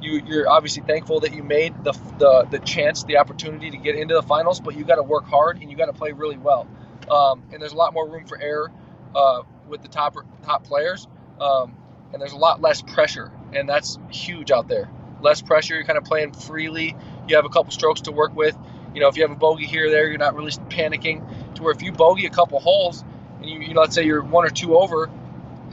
you, 0.00 0.22
you're 0.26 0.48
obviously 0.48 0.82
thankful 0.84 1.20
that 1.20 1.34
you 1.34 1.42
made 1.42 1.74
the, 1.84 1.92
the 2.18 2.46
the 2.50 2.58
chance 2.60 3.04
the 3.04 3.16
opportunity 3.18 3.70
to 3.70 3.76
get 3.76 3.96
into 3.96 4.14
the 4.14 4.22
finals 4.22 4.60
but 4.60 4.76
you 4.76 4.84
got 4.84 4.96
to 4.96 5.02
work 5.02 5.26
hard 5.26 5.60
and 5.60 5.70
you 5.70 5.76
got 5.76 5.86
to 5.86 5.92
play 5.92 6.12
really 6.12 6.38
well 6.38 6.68
um, 7.10 7.42
and 7.52 7.60
there's 7.60 7.72
a 7.72 7.76
lot 7.76 7.94
more 7.94 8.08
room 8.08 8.26
for 8.26 8.40
error 8.40 8.70
uh, 9.14 9.42
with 9.68 9.82
the 9.82 9.88
top 9.88 10.16
top 10.44 10.64
players, 10.64 11.06
um, 11.40 11.76
and 12.12 12.20
there's 12.20 12.32
a 12.32 12.38
lot 12.38 12.60
less 12.60 12.82
pressure, 12.82 13.32
and 13.52 13.68
that's 13.68 13.98
huge 14.10 14.50
out 14.50 14.68
there. 14.68 14.90
Less 15.20 15.42
pressure, 15.42 15.74
you're 15.74 15.84
kind 15.84 15.98
of 15.98 16.04
playing 16.04 16.32
freely. 16.32 16.96
You 17.26 17.36
have 17.36 17.44
a 17.44 17.48
couple 17.48 17.72
strokes 17.72 18.02
to 18.02 18.12
work 18.12 18.34
with. 18.34 18.56
You 18.94 19.00
know, 19.00 19.08
if 19.08 19.16
you 19.16 19.22
have 19.22 19.30
a 19.30 19.36
bogey 19.36 19.66
here 19.66 19.88
or 19.88 19.90
there, 19.90 20.08
you're 20.08 20.18
not 20.18 20.34
really 20.34 20.50
panicking. 20.50 21.54
To 21.56 21.62
where 21.62 21.72
if 21.72 21.82
you 21.82 21.92
bogey 21.92 22.26
a 22.26 22.30
couple 22.30 22.58
holes, 22.60 23.04
and 23.40 23.46
you, 23.48 23.60
you 23.60 23.74
know, 23.74 23.80
let's 23.80 23.94
say 23.94 24.04
you're 24.04 24.22
one 24.22 24.44
or 24.44 24.50
two 24.50 24.76
over, 24.76 25.10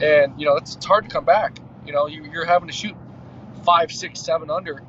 and 0.00 0.38
you 0.38 0.46
know 0.46 0.56
it's, 0.56 0.76
it's 0.76 0.84
hard 0.84 1.04
to 1.04 1.10
come 1.10 1.24
back. 1.24 1.58
You 1.86 1.92
know, 1.92 2.06
you, 2.06 2.24
you're 2.24 2.44
having 2.44 2.68
to 2.68 2.74
shoot 2.74 2.96
five, 3.64 3.92
six, 3.92 4.20
seven 4.20 4.50
under, 4.50 4.82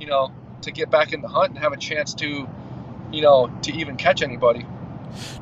you 0.00 0.06
know, 0.06 0.32
to 0.62 0.72
get 0.72 0.90
back 0.90 1.12
in 1.12 1.20
the 1.20 1.28
hunt 1.28 1.50
and 1.50 1.58
have 1.58 1.72
a 1.72 1.76
chance 1.76 2.14
to, 2.14 2.48
you 3.12 3.22
know, 3.22 3.52
to 3.62 3.72
even 3.72 3.96
catch 3.96 4.22
anybody. 4.22 4.66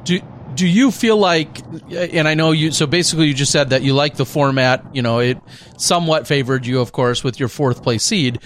Do 0.04 0.20
do 0.54 0.66
you 0.66 0.90
feel 0.90 1.16
like 1.16 1.60
and 1.90 2.28
i 2.28 2.34
know 2.34 2.52
you 2.52 2.70
so 2.70 2.86
basically 2.86 3.26
you 3.26 3.34
just 3.34 3.52
said 3.52 3.70
that 3.70 3.82
you 3.82 3.94
like 3.94 4.16
the 4.16 4.26
format 4.26 4.84
you 4.92 5.02
know 5.02 5.18
it 5.18 5.38
somewhat 5.76 6.26
favored 6.26 6.66
you 6.66 6.80
of 6.80 6.92
course 6.92 7.24
with 7.24 7.38
your 7.40 7.48
fourth 7.48 7.82
place 7.82 8.02
seed. 8.02 8.38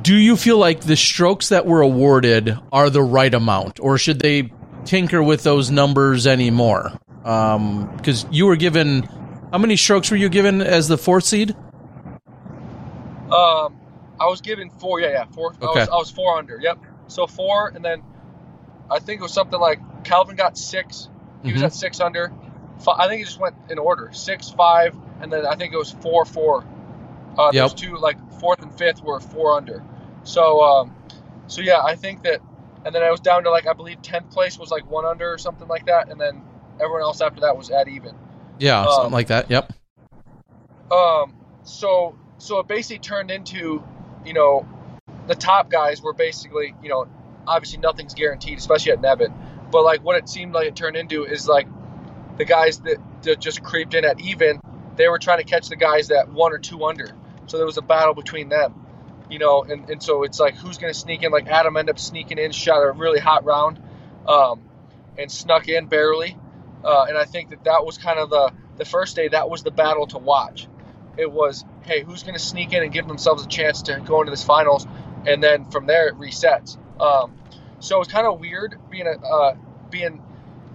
Do 0.00 0.14
you 0.14 0.36
feel 0.36 0.58
like 0.58 0.80
the 0.80 0.96
strokes 0.96 1.50
that 1.50 1.66
were 1.66 1.82
awarded 1.82 2.58
are 2.72 2.88
the 2.88 3.02
right 3.02 3.32
amount 3.32 3.78
or 3.80 3.98
should 3.98 4.20
they 4.20 4.50
tinker 4.84 5.22
with 5.22 5.42
those 5.42 5.70
numbers 5.70 6.26
anymore? 6.26 6.98
Because 7.18 8.24
um, 8.24 8.32
you 8.32 8.46
were 8.46 8.56
given 8.56 9.02
how 9.52 9.58
many 9.58 9.76
strokes 9.76 10.10
were 10.10 10.16
you 10.16 10.28
given 10.28 10.62
as 10.62 10.88
the 10.88 10.96
fourth 10.98 11.24
seed? 11.24 11.54
Um 13.30 13.80
i 14.18 14.24
was 14.26 14.40
given 14.40 14.70
four 14.70 14.98
yeah 14.98 15.10
yeah 15.10 15.24
four 15.26 15.52
okay. 15.60 15.66
I, 15.66 15.80
was, 15.80 15.88
I 15.88 15.96
was 15.96 16.10
four 16.10 16.38
under 16.38 16.58
yep. 16.58 16.78
So 17.08 17.26
four 17.26 17.68
and 17.68 17.84
then 17.84 18.02
I 18.90 18.98
think 18.98 19.20
it 19.20 19.22
was 19.22 19.32
something 19.32 19.58
like 19.58 20.04
Calvin 20.04 20.36
got 20.36 20.56
six. 20.56 21.08
He 21.42 21.48
mm-hmm. 21.48 21.54
was 21.54 21.62
at 21.62 21.74
six 21.74 22.00
under. 22.00 22.32
I 22.86 23.08
think 23.08 23.20
he 23.20 23.24
just 23.24 23.40
went 23.40 23.56
in 23.70 23.78
order 23.78 24.10
six, 24.12 24.50
five, 24.50 24.96
and 25.20 25.32
then 25.32 25.46
I 25.46 25.56
think 25.56 25.72
it 25.72 25.78
was 25.78 25.90
four, 25.90 26.24
four. 26.24 26.66
Uh, 27.38 27.50
yep. 27.52 27.64
Those 27.64 27.74
two, 27.74 27.96
like 27.96 28.18
fourth 28.40 28.62
and 28.62 28.76
fifth, 28.76 29.02
were 29.02 29.20
four 29.20 29.56
under. 29.56 29.82
So, 30.24 30.62
um, 30.62 30.94
so 31.46 31.62
yeah, 31.62 31.80
I 31.82 31.94
think 31.94 32.22
that, 32.24 32.40
and 32.84 32.94
then 32.94 33.02
I 33.02 33.10
was 33.10 33.20
down 33.20 33.44
to 33.44 33.50
like 33.50 33.66
I 33.66 33.72
believe 33.72 34.02
tenth 34.02 34.30
place 34.30 34.58
was 34.58 34.70
like 34.70 34.88
one 34.90 35.04
under 35.04 35.32
or 35.32 35.38
something 35.38 35.68
like 35.68 35.86
that, 35.86 36.10
and 36.10 36.20
then 36.20 36.42
everyone 36.74 37.02
else 37.02 37.20
after 37.20 37.40
that 37.42 37.56
was 37.56 37.70
at 37.70 37.88
even. 37.88 38.14
Yeah, 38.58 38.80
um, 38.82 38.92
something 38.92 39.12
like 39.12 39.28
that. 39.28 39.50
Yep. 39.50 39.72
Um. 40.90 41.34
So, 41.64 42.16
so 42.38 42.60
it 42.60 42.68
basically 42.68 43.00
turned 43.00 43.30
into, 43.30 43.82
you 44.24 44.32
know, 44.32 44.68
the 45.26 45.34
top 45.34 45.68
guys 45.70 46.00
were 46.00 46.12
basically, 46.12 46.74
you 46.82 46.88
know, 46.88 47.08
obviously 47.46 47.78
nothing's 47.78 48.14
guaranteed, 48.14 48.58
especially 48.58 48.92
at 48.92 49.00
Nevin. 49.00 49.32
But 49.70 49.84
like 49.84 50.02
what 50.02 50.16
it 50.16 50.28
seemed 50.28 50.52
like 50.52 50.66
it 50.68 50.76
turned 50.76 50.96
into 50.96 51.24
is 51.24 51.48
like 51.48 51.68
the 52.36 52.44
guys 52.44 52.78
that, 52.80 52.98
that 53.22 53.40
just 53.40 53.62
creeped 53.62 53.94
in 53.94 54.04
at 54.04 54.20
even, 54.20 54.60
they 54.96 55.08
were 55.08 55.18
trying 55.18 55.38
to 55.38 55.44
catch 55.44 55.68
the 55.68 55.76
guys 55.76 56.08
that 56.08 56.28
one 56.30 56.52
or 56.52 56.58
two 56.58 56.84
under. 56.84 57.10
So 57.46 57.56
there 57.56 57.66
was 57.66 57.76
a 57.76 57.82
battle 57.82 58.14
between 58.14 58.48
them, 58.48 58.86
you 59.30 59.38
know. 59.38 59.62
And, 59.62 59.88
and 59.90 60.02
so 60.02 60.22
it's 60.24 60.40
like 60.40 60.56
who's 60.56 60.78
going 60.78 60.92
to 60.92 60.98
sneak 60.98 61.22
in? 61.22 61.32
Like 61.32 61.46
Adam 61.46 61.76
ended 61.76 61.94
up 61.94 61.98
sneaking 61.98 62.38
in, 62.38 62.52
shot 62.52 62.82
a 62.82 62.90
really 62.92 63.20
hot 63.20 63.44
round, 63.44 63.80
um, 64.26 64.62
and 65.18 65.30
snuck 65.30 65.68
in 65.68 65.86
barely. 65.86 66.36
Uh, 66.84 67.06
and 67.08 67.16
I 67.18 67.24
think 67.24 67.50
that 67.50 67.64
that 67.64 67.84
was 67.84 67.98
kind 67.98 68.18
of 68.18 68.30
the 68.30 68.52
the 68.76 68.84
first 68.84 69.16
day. 69.16 69.28
That 69.28 69.48
was 69.48 69.62
the 69.62 69.70
battle 69.70 70.06
to 70.08 70.18
watch. 70.18 70.68
It 71.16 71.30
was 71.30 71.64
hey, 71.82 72.02
who's 72.02 72.22
going 72.22 72.34
to 72.34 72.40
sneak 72.40 72.72
in 72.72 72.82
and 72.82 72.92
give 72.92 73.06
themselves 73.06 73.44
a 73.44 73.48
chance 73.48 73.82
to 73.82 74.00
go 74.04 74.20
into 74.20 74.30
this 74.30 74.44
finals, 74.44 74.86
and 75.26 75.42
then 75.42 75.70
from 75.70 75.86
there 75.86 76.08
it 76.08 76.14
resets. 76.16 76.76
Um, 77.00 77.35
so 77.80 78.00
it's 78.00 78.12
kind 78.12 78.26
of 78.26 78.40
weird 78.40 78.78
being 78.90 79.06
a 79.06 79.26
uh, 79.26 79.56
being 79.90 80.22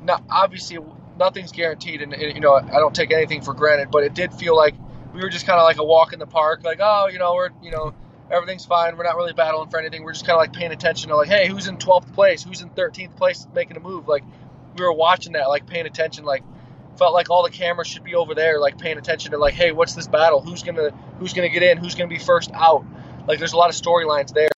not 0.03 0.23
obviously 0.29 0.77
nothing's 1.17 1.51
guaranteed, 1.51 2.01
and, 2.01 2.13
and, 2.13 2.35
you 2.35 2.41
know 2.41 2.53
I 2.53 2.79
don't 2.79 2.95
take 2.95 3.11
anything 3.11 3.41
for 3.41 3.53
granted, 3.53 3.91
but 3.91 4.03
it 4.03 4.13
did 4.13 4.33
feel 4.33 4.55
like 4.55 4.75
we 5.13 5.21
were 5.21 5.29
just 5.29 5.45
kind 5.45 5.59
of 5.59 5.65
like 5.65 5.77
a 5.77 5.83
walk 5.83 6.13
in 6.13 6.19
the 6.19 6.27
park, 6.27 6.63
like 6.63 6.79
oh 6.81 7.07
you 7.07 7.19
know 7.19 7.33
we're 7.33 7.49
you 7.61 7.71
know 7.71 7.93
everything's 8.29 8.65
fine, 8.65 8.97
we're 8.97 9.03
not 9.03 9.15
really 9.15 9.33
battling 9.33 9.69
for 9.69 9.79
anything, 9.79 10.03
we're 10.03 10.13
just 10.13 10.25
kind 10.25 10.35
of 10.35 10.39
like 10.39 10.53
paying 10.53 10.71
attention 10.71 11.09
to 11.09 11.15
like 11.15 11.29
hey 11.29 11.47
who's 11.47 11.67
in 11.67 11.77
12th 11.77 12.13
place, 12.13 12.43
who's 12.43 12.61
in 12.61 12.69
13th 12.69 13.15
place 13.15 13.47
making 13.53 13.77
a 13.77 13.79
move, 13.79 14.07
like 14.07 14.23
we 14.77 14.83
were 14.83 14.93
watching 14.93 15.33
that, 15.33 15.49
like 15.49 15.67
paying 15.67 15.85
attention, 15.85 16.23
like 16.23 16.43
felt 16.97 17.13
like 17.13 17.29
all 17.29 17.43
the 17.43 17.49
cameras 17.49 17.87
should 17.87 18.03
be 18.03 18.15
over 18.15 18.35
there, 18.35 18.59
like 18.59 18.77
paying 18.77 18.97
attention 18.97 19.31
to 19.31 19.37
like 19.37 19.53
hey 19.53 19.71
what's 19.71 19.93
this 19.93 20.07
battle, 20.07 20.41
who's 20.41 20.63
gonna 20.63 20.91
who's 21.19 21.33
gonna 21.33 21.49
get 21.49 21.63
in, 21.63 21.77
who's 21.77 21.95
gonna 21.95 22.07
be 22.09 22.19
first 22.19 22.51
out, 22.53 22.85
like 23.27 23.39
there's 23.39 23.53
a 23.53 23.57
lot 23.57 23.69
of 23.69 23.75
storylines 23.75 24.33
there. 24.33 24.49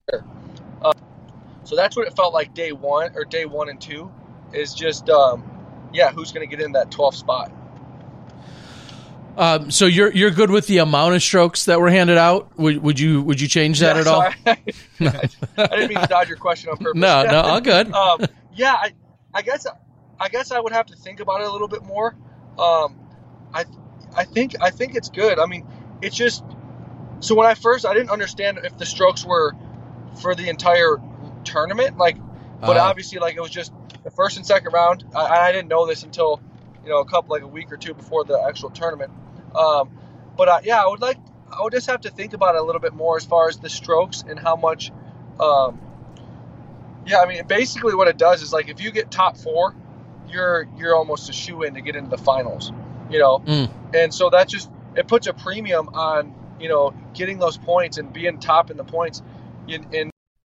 So 1.73 1.77
that's 1.77 1.95
what 1.95 2.05
it 2.05 2.15
felt 2.15 2.35
like 2.35 2.53
day 2.53 2.71
one 2.71 3.13
or 3.15 3.25
day 3.25 3.45
one 3.45 3.67
and 3.67 3.81
two 3.81 4.11
is 4.53 4.75
just, 4.75 5.09
um, 5.09 5.43
yeah, 5.91 6.11
who's 6.11 6.31
going 6.31 6.47
to 6.47 6.55
get 6.55 6.63
in 6.63 6.73
that 6.73 6.91
12th 6.91 7.15
spot. 7.15 7.51
Um, 9.35 9.71
so 9.71 9.87
you're 9.87 10.11
you're 10.11 10.29
good 10.29 10.51
with 10.51 10.67
the 10.67 10.77
amount 10.77 11.15
of 11.15 11.23
strokes 11.23 11.65
that 11.65 11.81
were 11.81 11.89
handed 11.89 12.19
out? 12.19 12.55
Would, 12.59 12.83
would 12.83 12.99
you 12.99 13.23
would 13.23 13.41
you 13.41 13.47
change 13.47 13.79
that 13.79 13.95
yeah, 13.95 14.01
at 14.01 14.07
all? 14.07 14.21
I, 14.45 15.67
didn't 15.75 15.89
mean 15.89 15.99
to 15.99 16.05
dodge 16.07 16.27
your 16.27 16.37
question 16.37 16.69
on 16.69 16.77
purpose. 16.77 16.93
No, 17.01 17.23
no, 17.23 17.41
all 17.41 17.59
good. 17.59 17.91
um, 17.93 18.23
yeah, 18.53 18.73
I, 18.73 18.93
I 19.33 19.41
guess 19.41 19.65
I 20.19 20.29
guess 20.29 20.51
I 20.51 20.59
would 20.59 20.73
have 20.73 20.85
to 20.85 20.95
think 20.95 21.21
about 21.21 21.41
it 21.41 21.47
a 21.47 21.51
little 21.51 21.67
bit 21.67 21.81
more. 21.81 22.15
Um, 22.59 22.99
I 23.51 23.65
I 24.15 24.25
think 24.25 24.53
I 24.61 24.69
think 24.69 24.93
it's 24.93 25.09
good. 25.09 25.39
I 25.39 25.47
mean, 25.47 25.65
it's 26.03 26.15
just 26.15 26.43
so 27.21 27.33
when 27.33 27.47
I 27.47 27.55
first 27.55 27.87
I 27.87 27.95
didn't 27.95 28.11
understand 28.11 28.59
if 28.63 28.77
the 28.77 28.85
strokes 28.85 29.25
were 29.25 29.53
for 30.21 30.35
the 30.35 30.47
entire 30.47 30.99
tournament. 31.43 31.97
Like, 31.97 32.17
but 32.61 32.77
uh 32.77 32.81
obviously, 32.81 33.19
like 33.19 33.35
it 33.35 33.41
was 33.41 33.51
just 33.51 33.71
the 34.03 34.11
first 34.11 34.37
and 34.37 34.45
second 34.45 34.71
round. 34.73 35.03
I, 35.15 35.49
I 35.49 35.51
didn't 35.51 35.67
know 35.69 35.85
this 35.85 36.03
until 36.03 36.41
you 36.83 36.89
know, 36.89 36.99
a 36.99 37.05
couple 37.05 37.33
like 37.33 37.43
a 37.43 37.47
week 37.47 37.71
or 37.71 37.77
two 37.77 37.93
before 37.93 38.25
the 38.25 38.39
actual 38.39 38.69
tournament. 38.69 39.11
Um, 39.55 39.89
but 40.35 40.49
uh, 40.49 40.59
yeah, 40.63 40.81
I 40.83 40.87
would 40.87 41.01
like 41.01 41.17
I 41.51 41.63
would 41.63 41.73
just 41.73 41.87
have 41.87 42.01
to 42.01 42.09
think 42.09 42.33
about 42.33 42.55
it 42.55 42.61
a 42.61 42.63
little 42.63 42.81
bit 42.81 42.93
more 42.93 43.15
as 43.17 43.25
far 43.25 43.47
as 43.47 43.57
the 43.57 43.69
strokes 43.69 44.23
and 44.27 44.39
how 44.39 44.55
much. 44.55 44.91
Um, 45.39 45.79
yeah, 47.05 47.19
I 47.19 47.25
mean, 47.25 47.45
basically 47.47 47.95
what 47.95 48.07
it 48.07 48.17
does 48.17 48.41
is 48.41 48.53
like 48.53 48.69
if 48.69 48.81
you 48.81 48.91
get 48.91 49.11
top 49.11 49.37
four, 49.37 49.75
you're 50.29 50.67
you're 50.77 50.95
almost 50.95 51.29
a 51.29 51.33
shoe 51.33 51.63
in 51.63 51.73
to 51.75 51.81
get 51.81 51.95
into 51.95 52.09
the 52.09 52.17
finals, 52.17 52.71
you 53.09 53.19
know, 53.19 53.39
Mm. 53.39 53.69
and 53.93 54.13
so 54.13 54.29
that 54.29 54.47
just 54.47 54.69
it 54.95 55.07
puts 55.07 55.27
a 55.27 55.33
premium 55.33 55.89
on 55.89 56.33
you 56.59 56.69
know 56.69 56.93
getting 57.13 57.39
those 57.39 57.57
points 57.57 57.97
and 57.97 58.13
being 58.13 58.39
top 58.39 58.71
in 58.71 58.77
the 58.77 58.83
points, 58.83 59.21
in, 59.67 59.85
in 59.93 60.11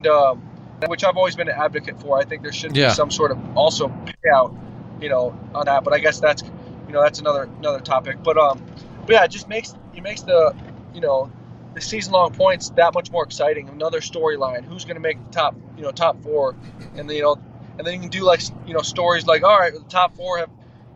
um, 0.10 0.48
which 0.88 1.04
I've 1.04 1.18
always 1.18 1.36
been 1.36 1.50
an 1.50 1.56
advocate 1.58 2.00
for. 2.00 2.18
I 2.20 2.24
think 2.26 2.42
there 2.44 2.52
should 2.52 2.76
Yeah. 2.76 2.90
be 2.90 2.94
some 2.94 3.12
sort 3.12 3.32
of 3.32 3.40
also 3.58 3.88
payout, 4.24 4.56
you 5.02 5.10
know, 5.10 5.38
on 5.54 5.66
that. 5.66 5.84
But 5.84 5.94
I 5.94 6.00
guess 6.00 6.20
that's 6.20 6.44
you 6.88 6.94
know 6.94 7.02
that's 7.02 7.20
another 7.20 7.50
another 7.60 7.80
topic. 7.80 8.18
But 8.24 8.38
um, 8.38 8.62
but 9.06 9.14
yeah, 9.14 9.24
it 9.24 9.32
just 9.32 9.48
makes 9.48 9.74
it 9.96 10.04
makes 10.04 10.22
the 10.22 10.54
you 10.94 11.02
know 11.02 11.32
the 11.74 11.82
season 11.82 12.14
long 12.14 12.32
points 12.32 12.70
that 12.72 12.94
much 12.94 13.12
more 13.12 13.24
exciting. 13.24 13.70
Another 13.70 14.00
storyline. 14.00 14.64
Who's 14.64 14.86
going 14.86 14.96
to 14.96 15.02
make 15.02 15.24
the 15.24 15.32
top 15.32 15.56
you 15.78 15.84
know 15.84 15.92
top 15.92 16.22
four, 16.22 16.56
and 16.96 17.10
then 17.10 17.16
you 17.16 17.22
know 17.24 17.38
and 17.78 17.86
then 17.86 17.94
you 17.96 18.00
can 18.02 18.10
do 18.10 18.24
like 18.24 18.42
you 18.66 18.74
know 18.74 18.82
stories 18.82 19.26
like 19.26 19.44
all 19.44 19.58
right, 19.58 19.74
the 19.74 19.80
top 19.90 20.16
four 20.16 20.38
have 20.38 20.50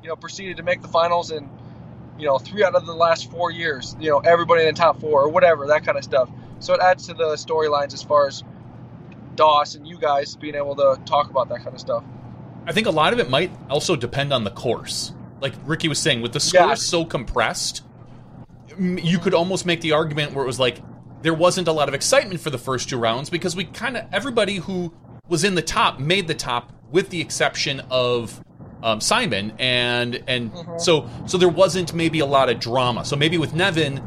you 0.04 0.10
know 0.10 0.16
proceeded 0.16 0.58
to 0.58 0.64
make 0.64 0.82
the 0.82 0.88
finals 0.88 1.32
and 1.32 1.50
you 2.18 2.26
know 2.26 2.38
three 2.38 2.64
out 2.64 2.76
of 2.76 2.86
the 2.86 2.94
last 2.94 3.32
four 3.32 3.52
years. 3.52 3.96
You 4.00 4.10
know 4.12 4.20
everybody 4.20 4.62
in 4.64 4.68
the 4.68 4.80
top 4.80 5.00
four 5.00 5.22
or 5.22 5.30
whatever 5.30 5.68
that 5.68 5.86
kind 5.86 5.98
of 5.98 6.04
stuff. 6.04 6.30
So 6.60 6.74
it 6.74 6.82
adds 6.82 7.08
to 7.08 7.14
the 7.14 7.36
storylines 7.36 7.94
as 7.94 8.04
far 8.04 8.28
as 8.28 8.44
Doss 9.40 9.76
and 9.76 9.88
you 9.88 9.98
guys 9.98 10.36
being 10.36 10.56
able 10.56 10.76
to 10.76 11.00
talk 11.06 11.30
about 11.30 11.48
that 11.50 11.60
kind 11.64 11.74
of 11.74 11.80
stuff. 11.80 12.04
I 12.68 12.74
think 12.74 12.88
a 12.88 12.92
lot 12.92 13.14
of 13.14 13.20
it 13.20 13.30
might 13.30 13.52
also 13.70 13.96
depend 13.96 14.34
on 14.34 14.44
the 14.44 14.52
course. 14.52 15.14
Like 15.42 15.54
Ricky 15.66 15.88
was 15.88 15.98
saying, 15.98 16.22
with 16.22 16.34
the 16.34 16.40
scores 16.42 16.70
Yeah. 16.70 16.76
so 16.76 17.06
compressed, 17.06 17.84
you 18.78 19.18
could 19.18 19.34
almost 19.34 19.66
make 19.66 19.82
the 19.82 19.94
argument 19.94 20.34
where 20.34 20.44
it 20.44 20.48
was 20.48 20.60
like 20.60 20.82
there 21.22 21.34
wasn't 21.34 21.68
a 21.68 21.72
lot 21.72 21.88
of 21.88 21.94
excitement 21.96 22.40
for 22.42 22.50
the 22.50 22.58
first 22.58 22.90
two 22.90 22.98
rounds 22.98 23.30
because 23.30 23.56
we 23.56 23.64
kind 23.66 23.98
of 23.98 24.06
everybody 24.12 24.58
who 24.58 24.94
was 25.28 25.44
in 25.44 25.56
the 25.56 25.62
top 25.62 26.00
made 26.00 26.28
the 26.28 26.36
top, 26.36 26.72
with 26.92 27.10
the 27.10 27.22
exception 27.22 27.82
of 27.90 28.44
um, 28.84 29.00
Simon, 29.02 29.54
and 29.60 30.22
and 30.28 30.52
so 30.78 31.10
so 31.28 31.38
there 31.38 31.50
wasn't 31.50 31.94
maybe 31.94 32.20
a 32.20 32.26
lot 32.26 32.50
of 32.50 32.60
drama. 32.60 33.06
So 33.06 33.16
maybe 33.16 33.38
with 33.38 33.54
Nevin. 33.54 34.02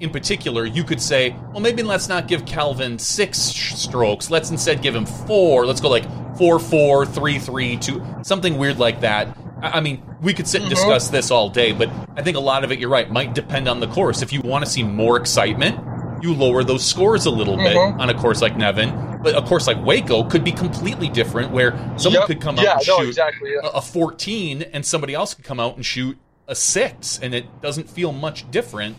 In 0.00 0.10
particular, 0.10 0.64
you 0.64 0.82
could 0.84 1.00
say, 1.00 1.36
well, 1.52 1.60
maybe 1.60 1.82
let's 1.82 2.08
not 2.08 2.26
give 2.26 2.44
Calvin 2.44 2.98
six 2.98 3.38
strokes. 3.38 4.28
Let's 4.28 4.50
instead 4.50 4.82
give 4.82 4.94
him 4.94 5.06
four. 5.06 5.66
Let's 5.66 5.80
go 5.80 5.88
like 5.88 6.04
four, 6.36 6.58
four, 6.58 7.06
three, 7.06 7.38
three, 7.38 7.76
two, 7.76 8.04
something 8.22 8.58
weird 8.58 8.78
like 8.78 9.00
that. 9.02 9.28
I 9.62 9.78
I 9.78 9.80
mean, 9.80 10.02
we 10.20 10.34
could 10.34 10.48
sit 10.48 10.62
and 10.62 10.68
discuss 10.70 11.08
this 11.08 11.30
all 11.30 11.48
day, 11.48 11.72
but 11.72 11.88
I 12.16 12.22
think 12.22 12.36
a 12.36 12.40
lot 12.40 12.64
of 12.64 12.72
it, 12.72 12.78
you're 12.80 12.90
right, 12.90 13.08
might 13.10 13.34
depend 13.34 13.68
on 13.68 13.78
the 13.80 13.86
course. 13.86 14.20
If 14.20 14.32
you 14.32 14.40
want 14.40 14.64
to 14.64 14.70
see 14.70 14.82
more 14.82 15.16
excitement, 15.16 15.78
you 16.22 16.34
lower 16.34 16.64
those 16.64 16.84
scores 16.84 17.26
a 17.26 17.30
little 17.30 17.56
bit 17.56 17.76
Mhm. 17.76 17.98
on 18.00 18.10
a 18.10 18.14
course 18.14 18.42
like 18.42 18.56
Nevin. 18.56 19.18
But 19.22 19.36
a 19.36 19.42
course 19.42 19.66
like 19.66 19.82
Waco 19.84 20.24
could 20.24 20.42
be 20.44 20.52
completely 20.52 21.08
different, 21.08 21.50
where 21.52 21.70
someone 21.96 22.20
Yep. 22.22 22.26
could 22.26 22.40
come 22.40 22.58
out 22.58 22.64
yeah, 22.64 22.78
and 22.78 22.86
no, 22.88 22.98
shoot 22.98 23.08
exactly. 23.08 23.50
Yeah. 23.52 23.68
a, 23.68 23.78
a 23.78 23.80
14, 23.80 24.64
and 24.72 24.84
somebody 24.84 25.14
else 25.14 25.34
could 25.34 25.44
come 25.44 25.60
out 25.60 25.76
and 25.76 25.86
shoot 25.86 26.18
a 26.46 26.54
six, 26.54 27.18
and 27.22 27.34
it 27.34 27.46
doesn't 27.62 27.88
feel 27.88 28.12
much 28.12 28.50
different 28.50 28.96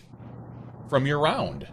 from 0.89 1.05
your 1.05 1.19
round. 1.19 1.67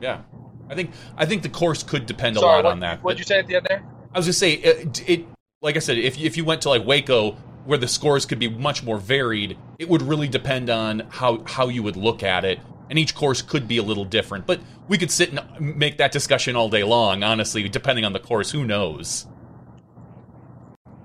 Yeah, 0.00 0.22
I 0.68 0.74
think 0.74 0.90
I 1.16 1.26
think 1.26 1.42
the 1.42 1.48
course 1.48 1.82
could 1.82 2.06
depend 2.06 2.36
a 2.36 2.40
lot 2.40 2.64
what, 2.64 2.72
on 2.72 2.80
that. 2.80 3.02
What'd 3.02 3.18
you 3.18 3.24
say 3.24 3.38
at 3.38 3.46
the 3.46 3.56
end 3.56 3.66
there? 3.68 3.84
I 4.14 4.18
was 4.18 4.26
gonna 4.26 4.32
say 4.32 4.52
it, 4.52 5.08
it. 5.08 5.26
Like 5.62 5.76
I 5.76 5.80
said, 5.80 5.98
if 5.98 6.18
if 6.18 6.36
you 6.36 6.44
went 6.44 6.62
to 6.62 6.68
like 6.68 6.84
Waco, 6.84 7.32
where 7.64 7.78
the 7.78 7.88
scores 7.88 8.26
could 8.26 8.38
be 8.38 8.48
much 8.48 8.82
more 8.82 8.98
varied, 8.98 9.56
it 9.78 9.88
would 9.88 10.02
really 10.02 10.28
depend 10.28 10.70
on 10.70 11.00
how 11.10 11.42
how 11.44 11.68
you 11.68 11.82
would 11.82 11.96
look 11.96 12.22
at 12.22 12.44
it, 12.44 12.60
and 12.90 12.98
each 12.98 13.14
course 13.14 13.42
could 13.42 13.66
be 13.66 13.78
a 13.78 13.82
little 13.82 14.04
different. 14.04 14.46
But 14.46 14.60
we 14.88 14.98
could 14.98 15.10
sit 15.10 15.30
and 15.30 15.38
uh, 15.38 15.44
make 15.58 15.98
that 15.98 16.12
discussion 16.12 16.56
all 16.56 16.68
day 16.68 16.84
long. 16.84 17.22
Honestly, 17.22 17.68
depending 17.68 18.04
on 18.04 18.12
the 18.12 18.20
course, 18.20 18.50
who 18.50 18.64
knows? 18.64 19.26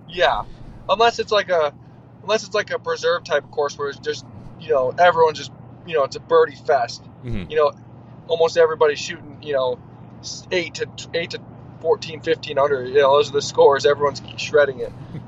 Yeah, 0.09 0.43
unless 0.89 1.19
it's 1.19 1.31
like 1.31 1.49
a 1.49 1.73
unless 2.23 2.43
it's 2.43 2.55
like 2.55 2.71
a 2.71 2.79
preserve 2.79 3.23
type 3.23 3.43
of 3.43 3.51
course 3.51 3.77
where 3.77 3.89
it's 3.89 3.99
just 3.99 4.25
you 4.59 4.69
know 4.69 4.93
everyone's 4.97 5.37
just 5.37 5.51
you 5.89 5.95
know 5.95 6.03
it's 6.03 6.15
a 6.15 6.19
birdie 6.19 6.55
fest. 6.55 7.03
Mhm. 7.25 7.49
You 7.49 7.57
know, 7.57 7.71
almost 8.27 8.57
everybody's 8.57 8.99
shooting 8.99 9.37
you 9.41 9.53
know 9.53 9.79
eight 10.51 10.75
to 10.75 10.87
eight 11.13 11.31
to 11.31 11.39
14, 11.81 12.21
15 12.21 12.57
under. 12.57 12.83
You 12.83 12.95
know, 12.95 13.17
those 13.17 13.29
are 13.29 13.33
the 13.33 13.41
scores. 13.41 13.85
Everyone's 13.85 14.21
shredding 14.37 14.79
it. 14.79 14.91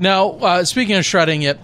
Now, 0.00 0.30
uh, 0.30 0.64
speaking 0.64 0.96
of 0.96 1.04
shredding 1.04 1.42
it, 1.42 1.60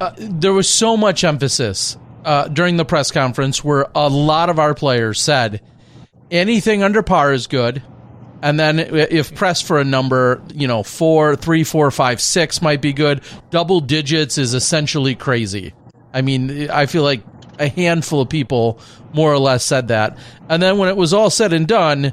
uh, 0.00 0.12
there 0.16 0.54
was 0.54 0.66
so 0.66 0.96
much 0.96 1.24
emphasis 1.24 1.98
uh, 2.24 2.48
during 2.48 2.78
the 2.78 2.86
press 2.86 3.10
conference 3.10 3.62
where 3.62 3.86
a 3.94 4.08
lot 4.08 4.48
of 4.48 4.58
our 4.58 4.74
players 4.74 5.20
said 5.20 5.60
anything 6.30 6.82
under 6.82 7.02
par 7.02 7.34
is 7.34 7.46
good. 7.46 7.82
And 8.40 8.58
then 8.58 8.78
if 8.78 9.34
pressed 9.34 9.64
for 9.66 9.78
a 9.78 9.84
number, 9.84 10.42
you 10.54 10.66
know, 10.66 10.82
four, 10.82 11.36
three, 11.36 11.64
four, 11.64 11.90
five, 11.90 12.20
six 12.20 12.62
might 12.62 12.80
be 12.80 12.94
good. 12.94 13.20
Double 13.50 13.80
digits 13.80 14.38
is 14.38 14.54
essentially 14.54 15.14
crazy. 15.14 15.74
I 16.14 16.22
mean, 16.22 16.70
I 16.70 16.86
feel 16.86 17.02
like 17.02 17.35
a 17.58 17.68
handful 17.68 18.20
of 18.20 18.28
people 18.28 18.80
more 19.12 19.32
or 19.32 19.38
less 19.38 19.64
said 19.64 19.88
that. 19.88 20.18
And 20.48 20.62
then 20.62 20.78
when 20.78 20.88
it 20.88 20.96
was 20.96 21.12
all 21.12 21.30
said 21.30 21.52
and 21.52 21.66
done, 21.66 22.12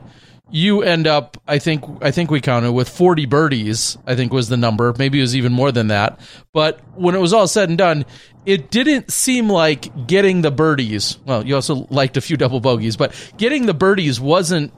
you 0.50 0.84
end 0.84 1.08
up 1.08 1.42
I 1.48 1.58
think 1.58 1.84
I 2.02 2.12
think 2.12 2.30
we 2.30 2.40
counted 2.40 2.74
with 2.74 2.88
40 2.88 3.26
birdies, 3.26 3.98
I 4.06 4.16
think 4.16 4.32
was 4.32 4.50
the 4.50 4.58
number. 4.58 4.94
Maybe 4.98 5.18
it 5.18 5.22
was 5.22 5.36
even 5.36 5.52
more 5.52 5.72
than 5.72 5.88
that. 5.88 6.20
But 6.54 6.80
when 6.96 7.16
it 7.16 7.20
was 7.20 7.34
all 7.34 7.48
said 7.48 7.70
and 7.70 7.78
done, 7.78 8.06
it 8.46 8.70
didn't 8.70 9.12
seem 9.12 9.50
like 9.50 10.08
getting 10.08 10.42
the 10.42 10.52
birdies. 10.52 11.18
Well, 11.26 11.46
you 11.46 11.56
also 11.56 11.88
liked 11.90 12.18
a 12.18 12.22
few 12.22 12.38
double 12.38 12.60
bogeys, 12.60 12.98
but 12.98 13.14
getting 13.38 13.66
the 13.66 13.74
birdies 13.74 14.20
wasn't 14.20 14.74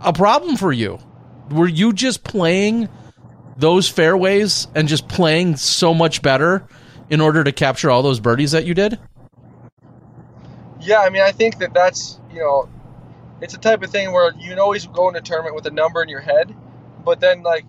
a 0.00 0.12
problem 0.12 0.56
for 0.56 0.72
you. 0.72 0.98
Were 1.50 1.68
you 1.68 1.92
just 1.92 2.24
playing 2.24 2.88
those 3.56 3.88
fairways 3.88 4.66
and 4.74 4.88
just 4.88 5.08
playing 5.08 5.56
so 5.56 5.94
much 5.94 6.20
better 6.22 6.66
in 7.10 7.20
order 7.20 7.44
to 7.44 7.52
capture 7.52 7.90
all 7.90 8.02
those 8.02 8.18
birdies 8.18 8.52
that 8.52 8.64
you 8.64 8.74
did? 8.74 8.98
Yeah, 10.84 11.00
I 11.00 11.10
mean, 11.10 11.22
I 11.22 11.32
think 11.32 11.58
that 11.58 11.74
that's 11.74 12.20
you 12.32 12.40
know, 12.40 12.68
it's 13.40 13.54
a 13.54 13.58
type 13.58 13.82
of 13.82 13.90
thing 13.90 14.12
where 14.12 14.32
you 14.38 14.50
can 14.50 14.58
always 14.58 14.86
go 14.86 15.08
into 15.08 15.20
a 15.20 15.22
tournament 15.22 15.54
with 15.54 15.66
a 15.66 15.70
number 15.70 16.02
in 16.02 16.08
your 16.08 16.20
head, 16.20 16.54
but 17.04 17.20
then 17.20 17.42
like, 17.42 17.64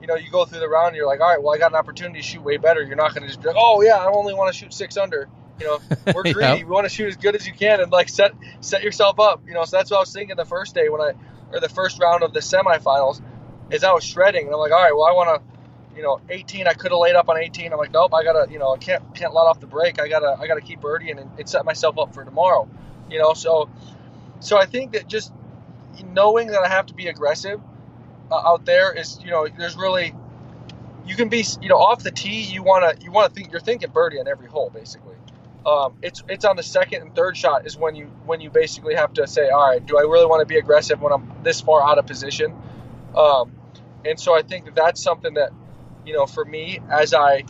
you 0.00 0.06
know, 0.06 0.16
you 0.16 0.30
go 0.30 0.44
through 0.44 0.60
the 0.60 0.68
round, 0.68 0.88
and 0.88 0.96
you're 0.96 1.06
like, 1.06 1.20
all 1.20 1.28
right, 1.28 1.42
well, 1.42 1.54
I 1.54 1.58
got 1.58 1.72
an 1.72 1.76
opportunity 1.76 2.20
to 2.20 2.26
shoot 2.26 2.42
way 2.42 2.56
better. 2.56 2.82
You're 2.82 2.96
not 2.96 3.14
going 3.14 3.22
to 3.22 3.28
just 3.28 3.40
be 3.40 3.48
like, 3.48 3.56
oh 3.58 3.82
yeah, 3.82 3.96
I 3.96 4.06
only 4.06 4.34
want 4.34 4.52
to 4.52 4.58
shoot 4.58 4.72
six 4.72 4.96
under. 4.96 5.28
You 5.60 5.66
know, 5.66 5.78
we're 6.14 6.22
greedy. 6.22 6.40
Yeah. 6.40 6.54
We 6.56 6.64
want 6.64 6.84
to 6.84 6.94
shoot 6.94 7.08
as 7.08 7.16
good 7.16 7.34
as 7.34 7.46
you 7.46 7.52
can 7.52 7.80
and 7.80 7.90
like 7.90 8.08
set 8.08 8.32
set 8.60 8.82
yourself 8.82 9.18
up. 9.20 9.42
You 9.46 9.54
know, 9.54 9.64
so 9.64 9.76
that's 9.76 9.90
what 9.90 9.98
I 9.98 10.00
was 10.00 10.12
thinking 10.12 10.36
the 10.36 10.44
first 10.44 10.74
day 10.74 10.88
when 10.88 11.00
I 11.00 11.12
or 11.52 11.60
the 11.60 11.68
first 11.68 12.00
round 12.00 12.22
of 12.22 12.32
the 12.32 12.40
semifinals, 12.40 13.22
is 13.70 13.84
I 13.84 13.92
was 13.92 14.04
shredding 14.04 14.46
and 14.46 14.54
I'm 14.54 14.60
like, 14.60 14.72
all 14.72 14.82
right, 14.82 14.94
well, 14.94 15.06
I 15.06 15.12
want 15.12 15.40
to. 15.40 15.55
You 15.96 16.02
know, 16.02 16.20
18. 16.28 16.66
I 16.66 16.74
could 16.74 16.90
have 16.90 17.00
laid 17.00 17.16
up 17.16 17.28
on 17.28 17.38
18. 17.38 17.72
I'm 17.72 17.78
like, 17.78 17.92
nope. 17.92 18.12
I 18.14 18.22
gotta, 18.22 18.50
you 18.50 18.58
know, 18.58 18.74
I 18.74 18.78
can't 18.78 19.14
can't 19.14 19.32
let 19.34 19.42
off 19.42 19.60
the 19.60 19.66
break. 19.66 20.00
I 20.00 20.08
gotta 20.08 20.36
I 20.38 20.46
gotta 20.46 20.60
keep 20.60 20.80
birdieing 20.80 21.20
and, 21.20 21.30
and 21.38 21.48
set 21.48 21.64
myself 21.64 21.98
up 21.98 22.14
for 22.14 22.24
tomorrow. 22.24 22.68
You 23.10 23.18
know, 23.18 23.32
so 23.34 23.70
so 24.40 24.58
I 24.58 24.66
think 24.66 24.92
that 24.92 25.08
just 25.08 25.32
knowing 26.04 26.48
that 26.48 26.60
I 26.60 26.68
have 26.68 26.86
to 26.86 26.94
be 26.94 27.08
aggressive 27.08 27.60
uh, 28.30 28.34
out 28.34 28.66
there 28.66 28.92
is, 28.92 29.18
you 29.24 29.30
know, 29.30 29.48
there's 29.48 29.76
really 29.76 30.14
you 31.06 31.14
can 31.14 31.28
be, 31.28 31.44
you 31.62 31.68
know, 31.68 31.78
off 31.78 32.02
the 32.02 32.10
tee. 32.10 32.42
You 32.42 32.62
wanna 32.62 32.94
you 33.00 33.10
wanna 33.10 33.30
think 33.30 33.50
you're 33.50 33.60
thinking 33.60 33.90
birdie 33.90 34.20
on 34.20 34.28
every 34.28 34.48
hole 34.48 34.70
basically. 34.70 35.16
Um, 35.64 35.94
it's 36.00 36.22
it's 36.28 36.44
on 36.44 36.56
the 36.56 36.62
second 36.62 37.02
and 37.02 37.14
third 37.16 37.36
shot 37.36 37.66
is 37.66 37.76
when 37.76 37.96
you 37.96 38.06
when 38.24 38.40
you 38.40 38.50
basically 38.50 38.94
have 38.94 39.14
to 39.14 39.26
say, 39.26 39.48
all 39.48 39.70
right, 39.70 39.84
do 39.84 39.98
I 39.98 40.02
really 40.02 40.26
want 40.26 40.40
to 40.40 40.46
be 40.46 40.58
aggressive 40.58 41.00
when 41.00 41.12
I'm 41.12 41.32
this 41.42 41.60
far 41.60 41.82
out 41.82 41.98
of 41.98 42.06
position? 42.06 42.54
Um, 43.16 43.50
and 44.04 44.20
so 44.20 44.34
I 44.34 44.42
think 44.42 44.66
that 44.66 44.76
that's 44.76 45.02
something 45.02 45.34
that, 45.34 45.50
you 46.06 46.14
know, 46.14 46.26
for 46.26 46.44
me 46.44 46.78
as 46.90 47.12
I 47.12 47.44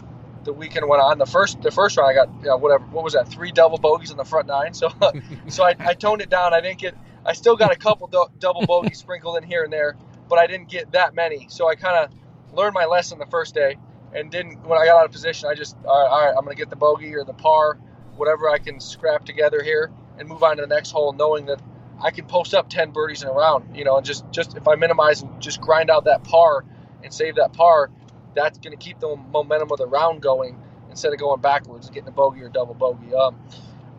the 0.44 0.52
weekend 0.52 0.88
went 0.88 1.02
on, 1.02 1.18
the 1.18 1.26
first 1.26 1.60
the 1.60 1.70
first 1.70 1.96
round 1.96 2.10
I 2.10 2.14
got 2.14 2.34
you 2.40 2.48
know, 2.48 2.56
whatever 2.56 2.84
what 2.86 3.04
was 3.04 3.12
that 3.12 3.28
three 3.28 3.52
double 3.52 3.78
bogeys 3.78 4.10
in 4.10 4.16
the 4.16 4.24
front 4.24 4.46
nine. 4.48 4.74
So 4.74 4.88
so 5.48 5.64
I, 5.64 5.74
I 5.78 5.94
toned 5.94 6.22
it 6.22 6.30
down. 6.30 6.54
I 6.54 6.60
didn't 6.60 6.78
get 6.78 6.96
I 7.24 7.34
still 7.34 7.56
got 7.56 7.72
a 7.72 7.76
couple 7.76 8.06
dou- 8.06 8.30
double 8.38 8.64
bogeys 8.66 8.98
sprinkled 8.98 9.36
in 9.36 9.42
here 9.42 9.64
and 9.64 9.72
there, 9.72 9.96
but 10.28 10.38
I 10.38 10.46
didn't 10.46 10.68
get 10.68 10.92
that 10.92 11.14
many. 11.14 11.48
So 11.50 11.68
I 11.68 11.74
kind 11.74 11.96
of 11.96 12.56
learned 12.56 12.74
my 12.74 12.86
lesson 12.86 13.18
the 13.18 13.26
first 13.26 13.54
day 13.54 13.76
and 14.14 14.30
didn't 14.30 14.66
when 14.66 14.78
I 14.78 14.86
got 14.86 14.98
out 15.00 15.04
of 15.04 15.12
position. 15.12 15.48
I 15.50 15.54
just 15.54 15.76
all 15.84 16.02
right, 16.02 16.10
all 16.10 16.26
right 16.26 16.34
I'm 16.36 16.44
gonna 16.44 16.54
get 16.54 16.70
the 16.70 16.76
bogey 16.76 17.14
or 17.14 17.24
the 17.24 17.34
par, 17.34 17.78
whatever 18.16 18.48
I 18.48 18.58
can 18.58 18.80
scrap 18.80 19.24
together 19.26 19.62
here 19.62 19.90
and 20.18 20.28
move 20.28 20.42
on 20.42 20.56
to 20.56 20.62
the 20.62 20.68
next 20.68 20.92
hole, 20.92 21.12
knowing 21.12 21.46
that 21.46 21.60
I 22.02 22.10
can 22.10 22.26
post 22.26 22.54
up 22.54 22.70
ten 22.70 22.92
birdies 22.92 23.22
in 23.22 23.28
a 23.28 23.32
round. 23.32 23.76
You 23.76 23.84
know, 23.84 23.96
and 23.96 24.06
just 24.06 24.24
just 24.30 24.56
if 24.56 24.66
I 24.68 24.76
minimize 24.76 25.22
and 25.22 25.40
just 25.40 25.60
grind 25.60 25.90
out 25.90 26.04
that 26.04 26.24
par 26.24 26.64
and 27.02 27.12
save 27.12 27.36
that 27.36 27.52
par, 27.52 27.90
that's 28.36 28.58
going 28.58 28.76
to 28.76 28.84
keep 28.84 29.00
the 29.00 29.16
momentum 29.16 29.72
of 29.72 29.78
the 29.78 29.86
round 29.86 30.22
going 30.22 30.60
instead 30.90 31.12
of 31.12 31.18
going 31.18 31.40
backwards 31.40 31.86
and 31.86 31.94
getting 31.94 32.08
a 32.08 32.12
bogey 32.12 32.42
or 32.42 32.48
double 32.48 32.74
bogey. 32.74 33.14
Um, 33.14 33.36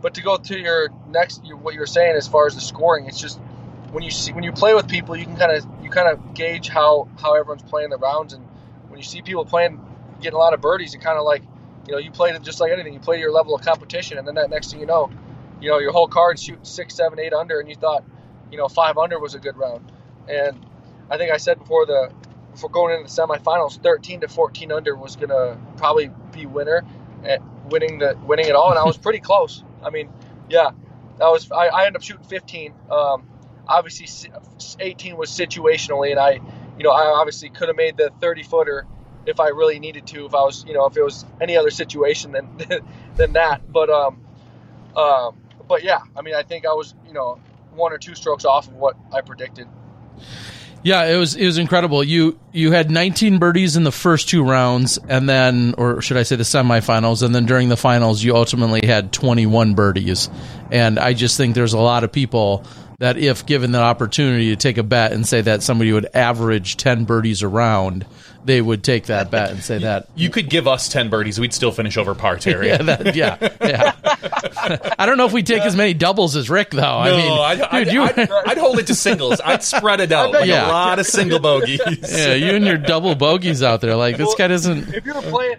but 0.01 0.13
to 0.13 0.21
go 0.21 0.37
to 0.37 0.57
your 0.57 0.89
next, 1.09 1.43
your, 1.45 1.57
what 1.57 1.73
you're 1.73 1.87
saying 1.87 2.15
as 2.15 2.27
far 2.27 2.47
as 2.47 2.55
the 2.55 2.61
scoring, 2.61 3.07
it's 3.07 3.19
just 3.19 3.39
when 3.91 4.03
you 4.03 4.11
see 4.11 4.31
when 4.33 4.43
you 4.45 4.53
play 4.53 4.73
with 4.73 4.87
people, 4.87 5.17
you 5.17 5.25
can 5.25 5.35
kind 5.35 5.51
of 5.51 5.67
you 5.83 5.89
kind 5.89 6.07
of 6.07 6.33
gauge 6.33 6.69
how 6.69 7.09
how 7.21 7.33
everyone's 7.35 7.63
playing 7.63 7.89
the 7.89 7.97
rounds, 7.97 8.33
and 8.33 8.45
when 8.89 8.99
you 8.99 9.03
see 9.03 9.21
people 9.21 9.45
playing 9.45 9.81
getting 10.21 10.35
a 10.35 10.39
lot 10.39 10.53
of 10.53 10.61
birdies, 10.61 10.93
it 10.93 11.01
kind 11.01 11.17
of 11.17 11.25
like 11.25 11.43
You 11.87 11.93
know, 11.93 11.99
you 11.99 12.11
played 12.11 12.35
it 12.35 12.43
just 12.43 12.59
like 12.59 12.71
anything. 12.71 12.93
You 12.93 12.99
play 12.99 13.19
your 13.19 13.31
level 13.31 13.55
of 13.55 13.61
competition, 13.61 14.17
and 14.17 14.27
then 14.27 14.35
that 14.35 14.49
next 14.49 14.71
thing 14.71 14.81
you 14.81 14.85
know, 14.85 15.09
you 15.61 15.69
know 15.69 15.79
your 15.79 15.93
whole 15.93 16.07
card 16.07 16.37
shooting 16.37 16.65
six, 16.65 16.95
seven, 16.95 17.17
eight 17.19 17.33
under, 17.33 17.59
and 17.59 17.69
you 17.69 17.75
thought, 17.75 18.03
you 18.51 18.57
know, 18.57 18.67
five 18.67 18.97
under 18.97 19.19
was 19.19 19.35
a 19.35 19.39
good 19.39 19.55
round. 19.57 19.89
And 20.27 20.59
I 21.09 21.17
think 21.17 21.31
I 21.31 21.37
said 21.37 21.59
before 21.59 21.85
the 21.85 22.11
before 22.57 22.71
going 22.71 22.99
into 22.99 23.15
the 23.15 23.21
semifinals, 23.21 23.81
13 23.83 24.21
to 24.21 24.27
14 24.27 24.71
under 24.71 24.95
was 24.95 25.15
gonna 25.15 25.59
probably 25.77 26.09
be 26.31 26.47
winner, 26.47 26.83
at 27.23 27.39
winning 27.69 27.99
the 27.99 28.17
winning 28.25 28.47
it 28.47 28.55
all, 28.55 28.71
and 28.71 28.79
I 28.79 28.83
was 28.83 28.97
pretty 29.07 29.19
close. 29.19 29.63
I 29.83 29.91
mean, 29.91 30.09
yeah, 30.49 30.71
that 31.19 31.27
was 31.27 31.51
I, 31.51 31.67
I 31.67 31.85
ended 31.85 31.97
up 31.97 32.03
shooting 32.03 32.23
15. 32.23 32.73
Um, 32.89 33.27
obviously, 33.67 34.31
18 34.79 35.17
was 35.17 35.29
situationally, 35.29 36.09
and 36.09 36.19
I, 36.19 36.39
you 36.77 36.83
know, 36.83 36.89
I 36.89 37.05
obviously 37.05 37.49
could 37.49 37.67
have 37.67 37.77
made 37.77 37.95
the 37.95 38.11
30 38.21 38.41
footer 38.41 38.87
if 39.27 39.39
I 39.39 39.49
really 39.49 39.79
needed 39.79 40.07
to. 40.07 40.25
If 40.25 40.33
I 40.33 40.41
was, 40.41 40.65
you 40.65 40.73
know, 40.73 40.87
if 40.87 40.97
it 40.97 41.03
was 41.03 41.25
any 41.39 41.57
other 41.57 41.69
situation 41.69 42.31
than 42.31 42.57
than 43.15 43.33
that. 43.33 43.71
But 43.71 43.91
um, 43.91 44.19
um, 44.95 45.37
but 45.67 45.83
yeah, 45.83 45.99
I 46.15 46.23
mean, 46.23 46.33
I 46.33 46.41
think 46.41 46.65
I 46.65 46.73
was, 46.73 46.95
you 47.05 47.13
know, 47.13 47.39
one 47.75 47.93
or 47.93 47.99
two 47.99 48.15
strokes 48.15 48.45
off 48.45 48.67
of 48.67 48.73
what 48.73 48.97
I 49.13 49.21
predicted. 49.21 49.67
Yeah, 50.87 51.03
it 51.07 51.17
was 51.17 51.35
it 51.35 51.45
was 51.45 51.57
incredible. 51.57 52.01
You 52.01 52.39
you 52.53 52.71
had 52.71 52.89
19 52.89 53.39
birdies 53.39 53.75
in 53.75 53.83
the 53.83 53.91
first 53.91 54.29
two 54.29 54.41
rounds, 54.41 54.97
and 55.09 55.27
then, 55.27 55.75
or 55.77 56.01
should 56.01 56.15
I 56.15 56.23
say, 56.23 56.37
the 56.37 56.43
semifinals, 56.43 57.23
and 57.23 57.35
then 57.35 57.45
during 57.45 57.67
the 57.67 57.75
finals, 57.75 58.23
you 58.23 58.33
ultimately 58.33 58.87
had 58.87 59.11
21 59.11 59.73
birdies. 59.73 60.29
And 60.71 60.97
I 60.97 61.11
just 61.11 61.35
think 61.35 61.55
there's 61.55 61.73
a 61.73 61.77
lot 61.77 62.05
of 62.05 62.13
people 62.13 62.63
that, 62.99 63.17
if 63.17 63.45
given 63.45 63.73
the 63.73 63.81
opportunity 63.81 64.51
to 64.51 64.55
take 64.55 64.77
a 64.77 64.83
bet 64.83 65.11
and 65.11 65.27
say 65.27 65.41
that 65.41 65.61
somebody 65.61 65.91
would 65.91 66.07
average 66.13 66.77
10 66.77 67.03
birdies 67.03 67.43
around, 67.43 68.05
they 68.47 68.61
would 68.61 68.83
take 68.83 69.05
that 69.05 69.29
bet 69.31 69.51
and 69.51 69.61
say 69.63 69.77
that. 69.79 70.07
You 70.15 70.29
could 70.31 70.49
give 70.49 70.67
us 70.67 70.89
10 70.89 71.09
birdies, 71.09 71.39
we'd 71.39 71.53
still 71.53 71.71
finish 71.71 71.97
over 71.97 72.15
par, 72.15 72.37
Terry. 72.39 72.67
yeah, 72.69 72.77
that, 72.77 73.15
yeah, 73.15 73.37
yeah. 73.61 73.93
I 74.97 75.05
don't 75.05 75.17
know 75.17 75.25
if 75.25 75.33
we 75.33 75.43
take 75.43 75.61
as 75.61 75.75
many 75.75 75.93
doubles 75.93 76.35
as 76.35 76.49
Rick, 76.49 76.71
though. 76.71 76.81
No, 76.81 76.87
I 76.87 77.11
mean, 77.11 77.31
I'd, 77.31 77.61
I'd, 77.61 77.83
dude, 77.85 77.93
you, 77.93 78.01
I'd, 78.03 78.19
I'd 78.47 78.57
hold 78.57 78.79
it 78.79 78.87
to 78.87 78.95
singles. 78.95 79.39
I'd 79.41 79.63
spread 79.63 79.99
it 79.99 80.11
out 80.11 80.31
like 80.31 80.47
Yeah. 80.47 80.67
a 80.67 80.71
lot 80.71 80.99
of 80.99 81.05
single 81.05 81.39
bogeys. 81.39 81.79
yeah, 82.09 82.33
you 82.33 82.55
and 82.55 82.65
your 82.65 82.77
double 82.77 83.13
bogeys 83.15 83.61
out 83.61 83.81
there. 83.81 83.95
Like 83.95 84.17
this 84.17 84.33
guy 84.35 84.47
doesn't. 84.47 84.93
If 84.93 85.05
you're 85.05 85.21
playing, 85.21 85.57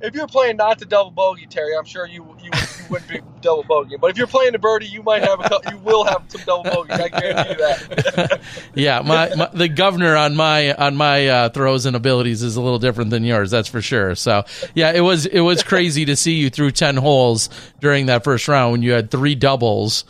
if 0.00 0.14
you're 0.14 0.26
playing 0.26 0.56
not 0.56 0.78
to 0.80 0.84
double 0.84 1.10
bogey, 1.10 1.46
Terry, 1.46 1.76
I'm 1.76 1.84
sure 1.84 2.06
you 2.06 2.36
you, 2.42 2.50
you 2.52 2.84
wouldn't 2.90 3.08
be 3.10 3.20
double 3.40 3.62
bogey. 3.64 3.96
But 3.96 4.10
if 4.10 4.18
you're 4.18 4.26
playing 4.26 4.52
the 4.52 4.58
birdie, 4.58 4.86
you 4.86 5.02
might 5.02 5.22
have 5.22 5.40
a 5.40 5.60
you 5.70 5.78
will 5.78 6.04
have 6.04 6.24
some 6.28 6.42
double 6.42 6.64
bogeys. 6.64 7.00
I 7.00 7.08
guarantee 7.08 7.54
that. 7.54 8.40
Yeah, 8.74 9.00
my, 9.00 9.34
my 9.34 9.48
the 9.52 9.68
governor 9.68 10.16
on 10.16 10.36
my 10.36 10.74
on 10.74 10.96
my 10.96 11.28
uh, 11.28 11.48
throws 11.48 11.86
and 11.86 11.96
abilities 11.96 12.42
is 12.42 12.56
a 12.56 12.60
little 12.60 12.78
different 12.78 13.10
than 13.10 13.24
yours. 13.24 13.50
That's 13.50 13.68
for 13.68 13.80
sure. 13.80 14.14
So 14.14 14.44
yeah, 14.74 14.92
it 14.92 15.00
was 15.00 15.26
it 15.26 15.40
was 15.40 15.62
crazy 15.62 16.04
to 16.04 16.16
see 16.16 16.34
you 16.34 16.50
through 16.50 16.72
ten 16.72 16.96
holes 16.96 17.48
during 17.80 18.06
that 18.06 18.24
first 18.24 18.48
round 18.48 18.72
when 18.72 18.82
you 18.82 18.92
had 18.92 19.10
three 19.10 19.34
doubles. 19.34 20.04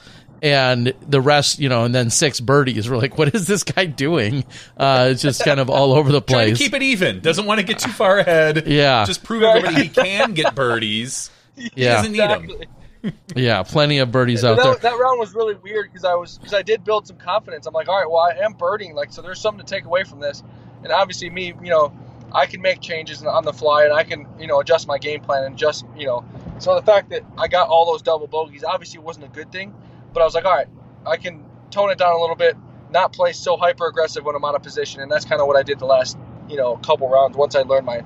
And 0.52 0.92
the 1.08 1.20
rest, 1.20 1.58
you 1.58 1.68
know, 1.68 1.84
and 1.84 1.94
then 1.94 2.10
six 2.10 2.38
birdies. 2.40 2.88
We're 2.88 2.98
like, 2.98 3.18
what 3.18 3.34
is 3.34 3.46
this 3.46 3.64
guy 3.64 3.86
doing? 3.86 4.44
Uh, 4.76 5.08
it's 5.10 5.22
just 5.22 5.44
kind 5.44 5.58
of 5.58 5.68
all 5.70 5.92
over 5.92 6.12
the 6.12 6.20
Trying 6.20 6.46
place. 6.48 6.58
to 6.58 6.64
keep 6.64 6.74
it 6.74 6.82
even. 6.82 7.20
Doesn't 7.20 7.46
want 7.46 7.58
to 7.60 7.66
get 7.66 7.78
too 7.78 7.90
far 7.90 8.18
ahead. 8.18 8.66
Yeah. 8.66 9.04
Just 9.06 9.24
prove 9.24 9.42
everybody 9.42 9.82
he 9.84 9.88
can 9.88 10.32
get 10.34 10.54
birdies. 10.54 11.30
He 11.56 11.70
Yeah. 11.74 11.94
doesn't 12.02 12.12
need 12.12 12.20
them. 12.20 13.12
Yeah, 13.34 13.62
plenty 13.62 13.98
of 13.98 14.12
birdies 14.12 14.44
out 14.44 14.56
But 14.56 14.62
there. 14.64 14.72
that, 14.74 14.82
that 14.82 14.98
round 14.98 15.18
was 15.18 15.34
really 15.34 15.54
weird 15.54 15.90
because 15.90 16.04
I 16.04 16.14
was 16.14 16.36
because 16.38 16.52
I 16.52 16.60
did 16.62 16.84
build 16.84 17.06
some 17.06 17.16
confidence. 17.16 17.66
I'm 17.66 17.72
like, 17.72 17.88
all 17.88 17.96
right, 17.98 18.10
well, 18.10 18.18
I 18.20 18.44
am 18.44 18.52
birding, 18.52 18.94
like, 18.94 19.10
so 19.12 19.22
there's 19.22 19.40
something 19.40 19.64
to 19.64 19.74
take 19.74 19.84
away 19.86 20.04
from 20.04 20.20
this. 20.20 20.42
And 20.82 20.92
obviously, 20.92 21.30
me, 21.30 21.54
you 21.62 21.70
know, 21.70 21.96
I 22.32 22.44
can 22.46 22.60
make 22.60 22.80
changes 22.80 23.22
on 23.24 23.44
the 23.44 23.52
fly, 23.54 23.84
and 23.84 23.92
I 23.94 24.02
can, 24.04 24.26
you 24.38 24.46
know, 24.48 24.60
adjust 24.60 24.86
my 24.86 24.98
game 24.98 25.20
plan 25.22 25.44
and 25.44 25.56
just, 25.56 25.86
you 25.96 26.06
know, 26.06 26.24
so 26.58 26.74
the 26.74 26.82
fact 26.82 27.08
that 27.10 27.22
I 27.38 27.48
got 27.48 27.68
all 27.68 27.86
those 27.86 28.02
double 28.02 28.26
bogeys 28.26 28.64
obviously 28.64 28.98
wasn't 28.98 29.24
a 29.26 29.28
good 29.28 29.50
thing, 29.52 29.72
but 30.16 30.22
I 30.22 30.24
was 30.24 30.34
like, 30.34 30.46
all 30.46 30.56
right, 30.56 30.66
I 31.04 31.18
can 31.18 31.44
tone 31.70 31.90
it 31.90 31.98
down 31.98 32.14
a 32.14 32.18
little 32.18 32.36
bit, 32.36 32.56
not 32.90 33.12
play 33.12 33.34
so 33.34 33.58
hyper 33.58 33.86
aggressive 33.86 34.24
when 34.24 34.34
I'm 34.34 34.42
out 34.46 34.54
of 34.54 34.62
position, 34.62 35.02
and 35.02 35.12
that's 35.12 35.26
kind 35.26 35.42
of 35.42 35.46
what 35.46 35.58
I 35.58 35.62
did 35.62 35.78
the 35.78 35.84
last, 35.84 36.16
you 36.48 36.56
know, 36.56 36.78
couple 36.78 37.06
rounds 37.06 37.36
once 37.36 37.54
I 37.54 37.60
learned 37.60 37.84
my 37.84 38.02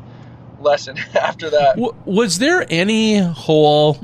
lesson 0.59 0.99
after 1.15 1.51
that. 1.51 1.77
Was 2.05 2.41
there 2.41 2.67
any 2.69 3.19
hole, 3.19 3.97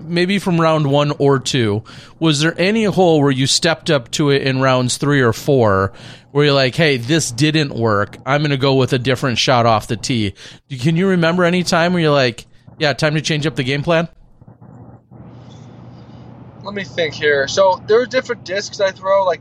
maybe 0.00 0.38
from 0.38 0.58
round 0.58 0.90
one 0.90 1.10
or 1.18 1.38
two, 1.38 1.84
was 2.18 2.40
there 2.40 2.58
any 2.58 2.84
hole 2.84 3.20
where 3.20 3.30
you 3.30 3.46
stepped 3.46 3.90
up 3.90 4.10
to 4.12 4.30
it 4.30 4.40
in 4.40 4.62
rounds 4.62 4.96
three 4.96 5.20
or 5.20 5.34
four 5.34 5.92
where 6.30 6.46
you're 6.46 6.54
like, 6.54 6.76
hey, 6.76 6.96
this 6.96 7.30
didn't 7.30 7.74
work. 7.74 8.16
I'm 8.24 8.40
going 8.40 8.52
to 8.52 8.56
go 8.56 8.76
with 8.76 8.94
a 8.94 8.98
different 8.98 9.36
shot 9.36 9.66
off 9.66 9.86
the 9.86 9.98
tee? 9.98 10.32
Can 10.70 10.96
you 10.96 11.08
remember 11.08 11.44
any 11.44 11.62
time 11.62 11.92
where 11.92 12.00
you're 12.00 12.10
like, 12.10 12.46
yeah, 12.78 12.94
time 12.94 13.16
to 13.16 13.20
change 13.20 13.46
up 13.46 13.54
the 13.54 13.64
game 13.64 13.82
plan? 13.82 14.08
Let 16.62 16.74
me 16.74 16.84
think 16.84 17.14
here. 17.14 17.48
So 17.48 17.82
there 17.86 17.98
were 17.98 18.06
different 18.06 18.44
discs 18.44 18.80
I 18.80 18.90
throw, 18.90 19.24
like 19.24 19.40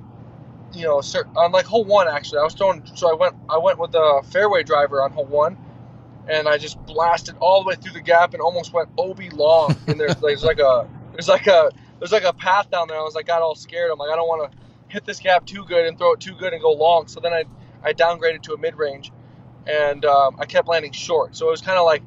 you 0.73 0.83
know, 0.83 1.01
on 1.35 1.51
like 1.51 1.65
hole 1.65 1.85
one 1.85 2.07
actually. 2.07 2.39
I 2.39 2.43
was 2.43 2.53
throwing, 2.53 2.85
so 2.95 3.09
I 3.09 3.15
went, 3.15 3.35
I 3.49 3.57
went 3.57 3.79
with 3.79 3.93
a 3.95 4.21
fairway 4.31 4.63
driver 4.63 5.01
on 5.01 5.11
hole 5.11 5.25
one, 5.25 5.57
and 6.27 6.47
I 6.47 6.57
just 6.57 6.83
blasted 6.85 7.35
all 7.39 7.63
the 7.63 7.69
way 7.69 7.75
through 7.75 7.93
the 7.93 8.01
gap 8.01 8.33
and 8.33 8.41
almost 8.41 8.73
went 8.73 8.89
ob 8.97 9.19
long. 9.33 9.75
And 9.87 9.99
there's 9.99 10.15
there's 10.15 10.43
like 10.43 10.59
a 10.59 10.87
there's 11.13 11.27
like 11.27 11.47
a 11.47 11.71
there's 11.99 12.11
like 12.11 12.23
a 12.23 12.33
path 12.33 12.69
down 12.69 12.87
there. 12.87 12.97
I 12.97 13.03
was 13.03 13.15
like, 13.15 13.27
got 13.27 13.41
all 13.41 13.55
scared. 13.55 13.91
I'm 13.91 13.97
like, 13.97 14.11
I 14.11 14.15
don't 14.15 14.27
want 14.27 14.51
to 14.51 14.57
hit 14.87 15.05
this 15.05 15.19
gap 15.19 15.45
too 15.45 15.65
good 15.65 15.85
and 15.85 15.97
throw 15.97 16.13
it 16.13 16.19
too 16.19 16.35
good 16.35 16.53
and 16.53 16.61
go 16.61 16.71
long. 16.71 17.07
So 17.07 17.19
then 17.19 17.33
I 17.33 17.45
I 17.83 17.93
downgraded 17.93 18.43
to 18.43 18.53
a 18.53 18.57
mid 18.57 18.75
range, 18.75 19.11
and 19.67 20.05
um, 20.05 20.37
I 20.39 20.45
kept 20.45 20.67
landing 20.67 20.91
short. 20.91 21.35
So 21.35 21.47
it 21.47 21.51
was 21.51 21.61
kind 21.61 21.77
of 21.77 21.85
like, 21.85 22.03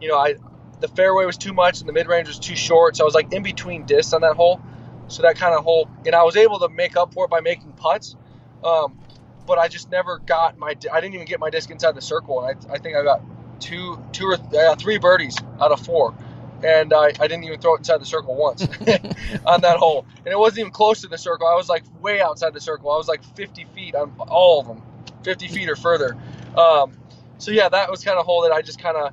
you 0.00 0.08
know, 0.08 0.18
I 0.18 0.36
the 0.80 0.88
fairway 0.88 1.24
was 1.24 1.36
too 1.36 1.52
much 1.52 1.80
and 1.80 1.88
the 1.88 1.92
mid 1.92 2.06
range 2.06 2.28
was 2.28 2.38
too 2.38 2.56
short. 2.56 2.96
So 2.96 3.04
I 3.04 3.06
was 3.06 3.14
like 3.14 3.32
in 3.32 3.42
between 3.42 3.84
discs 3.84 4.12
on 4.12 4.20
that 4.22 4.36
hole. 4.36 4.60
So 5.08 5.22
that 5.22 5.36
kind 5.36 5.54
of 5.54 5.64
hole, 5.64 5.88
and 6.04 6.14
I 6.14 6.22
was 6.22 6.36
able 6.36 6.58
to 6.60 6.68
make 6.68 6.96
up 6.96 7.14
for 7.14 7.24
it 7.24 7.30
by 7.30 7.40
making 7.40 7.72
putts. 7.72 8.14
Um, 8.62 8.98
but 9.46 9.58
I 9.58 9.68
just 9.68 9.90
never 9.90 10.18
got 10.18 10.58
my. 10.58 10.74
I 10.92 11.00
didn't 11.00 11.14
even 11.14 11.26
get 11.26 11.40
my 11.40 11.48
disc 11.48 11.70
inside 11.70 11.94
the 11.94 12.02
circle, 12.02 12.44
and 12.44 12.66
I, 12.70 12.74
I 12.74 12.78
think 12.78 12.96
I 12.96 13.02
got 13.02 13.22
two, 13.60 14.02
two 14.12 14.26
or 14.26 14.76
three 14.76 14.98
birdies 14.98 15.36
out 15.60 15.72
of 15.72 15.80
four, 15.80 16.14
and 16.62 16.92
I, 16.92 17.06
I 17.06 17.28
didn't 17.28 17.44
even 17.44 17.60
throw 17.60 17.74
it 17.74 17.78
inside 17.78 18.00
the 18.00 18.06
circle 18.06 18.34
once 18.34 18.62
on 19.46 19.62
that 19.62 19.78
hole, 19.78 20.06
and 20.18 20.28
it 20.28 20.38
wasn't 20.38 20.60
even 20.60 20.72
close 20.72 21.00
to 21.00 21.08
the 21.08 21.18
circle. 21.18 21.46
I 21.46 21.54
was 21.54 21.68
like 21.68 21.84
way 22.02 22.20
outside 22.20 22.52
the 22.52 22.60
circle. 22.60 22.90
I 22.90 22.96
was 22.96 23.08
like 23.08 23.24
50 23.34 23.64
feet 23.74 23.94
on 23.94 24.12
all 24.28 24.60
of 24.60 24.66
them, 24.66 24.82
50 25.22 25.48
feet 25.48 25.68
or 25.68 25.76
further. 25.76 26.16
Um, 26.56 26.92
so 27.38 27.50
yeah, 27.50 27.68
that 27.68 27.90
was 27.90 28.04
kind 28.04 28.18
of 28.18 28.26
hole 28.26 28.42
that 28.42 28.52
I 28.52 28.62
just 28.62 28.80
kind 28.80 28.96
of, 28.96 29.12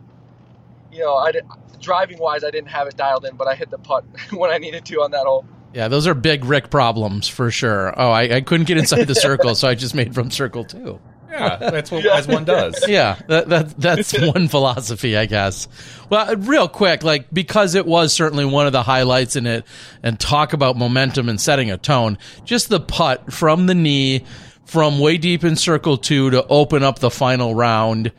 you 0.95 1.01
know, 1.01 1.15
I 1.15 1.31
did, 1.31 1.45
driving 1.81 2.17
wise, 2.17 2.43
I 2.43 2.51
didn't 2.51 2.69
have 2.69 2.87
it 2.87 2.97
dialed 2.97 3.25
in, 3.25 3.35
but 3.35 3.47
I 3.47 3.55
hit 3.55 3.69
the 3.69 3.77
putt 3.77 4.05
when 4.31 4.49
I 4.49 4.57
needed 4.57 4.85
to 4.85 5.01
on 5.01 5.11
that 5.11 5.25
hole. 5.25 5.45
Yeah, 5.73 5.89
those 5.89 6.07
are 6.07 6.13
big 6.13 6.45
Rick 6.45 6.69
problems 6.69 7.27
for 7.27 7.51
sure. 7.51 7.93
Oh, 7.99 8.09
I, 8.09 8.37
I 8.37 8.41
couldn't 8.41 8.65
get 8.65 8.77
inside 8.77 9.03
the 9.05 9.15
circle, 9.15 9.55
so 9.55 9.67
I 9.67 9.75
just 9.75 9.93
made 9.93 10.15
from 10.15 10.31
circle 10.31 10.63
two. 10.63 10.99
Yeah, 11.29 11.57
that's 11.57 11.91
what 11.91 12.05
as 12.17 12.27
one 12.27 12.45
does. 12.45 12.81
yeah, 12.87 13.19
that, 13.27 13.49
that 13.49 13.77
that's 13.77 14.17
one 14.17 14.47
philosophy, 14.47 15.17
I 15.17 15.25
guess. 15.25 15.67
Well, 16.09 16.29
uh, 16.29 16.35
real 16.37 16.69
quick, 16.69 17.03
like 17.03 17.27
because 17.33 17.75
it 17.75 17.85
was 17.85 18.13
certainly 18.13 18.45
one 18.45 18.67
of 18.67 18.71
the 18.71 18.83
highlights 18.83 19.35
in 19.35 19.45
it, 19.45 19.65
and 20.01 20.17
talk 20.17 20.53
about 20.53 20.77
momentum 20.77 21.27
and 21.27 21.41
setting 21.41 21.71
a 21.71 21.77
tone. 21.77 22.17
Just 22.45 22.69
the 22.69 22.79
putt 22.79 23.33
from 23.33 23.65
the 23.65 23.75
knee, 23.75 24.23
from 24.63 24.99
way 24.99 25.17
deep 25.17 25.43
in 25.43 25.57
circle 25.57 25.97
two 25.97 26.29
to 26.29 26.45
open 26.47 26.83
up 26.83 26.99
the 26.99 27.11
final 27.11 27.53
round. 27.53 28.13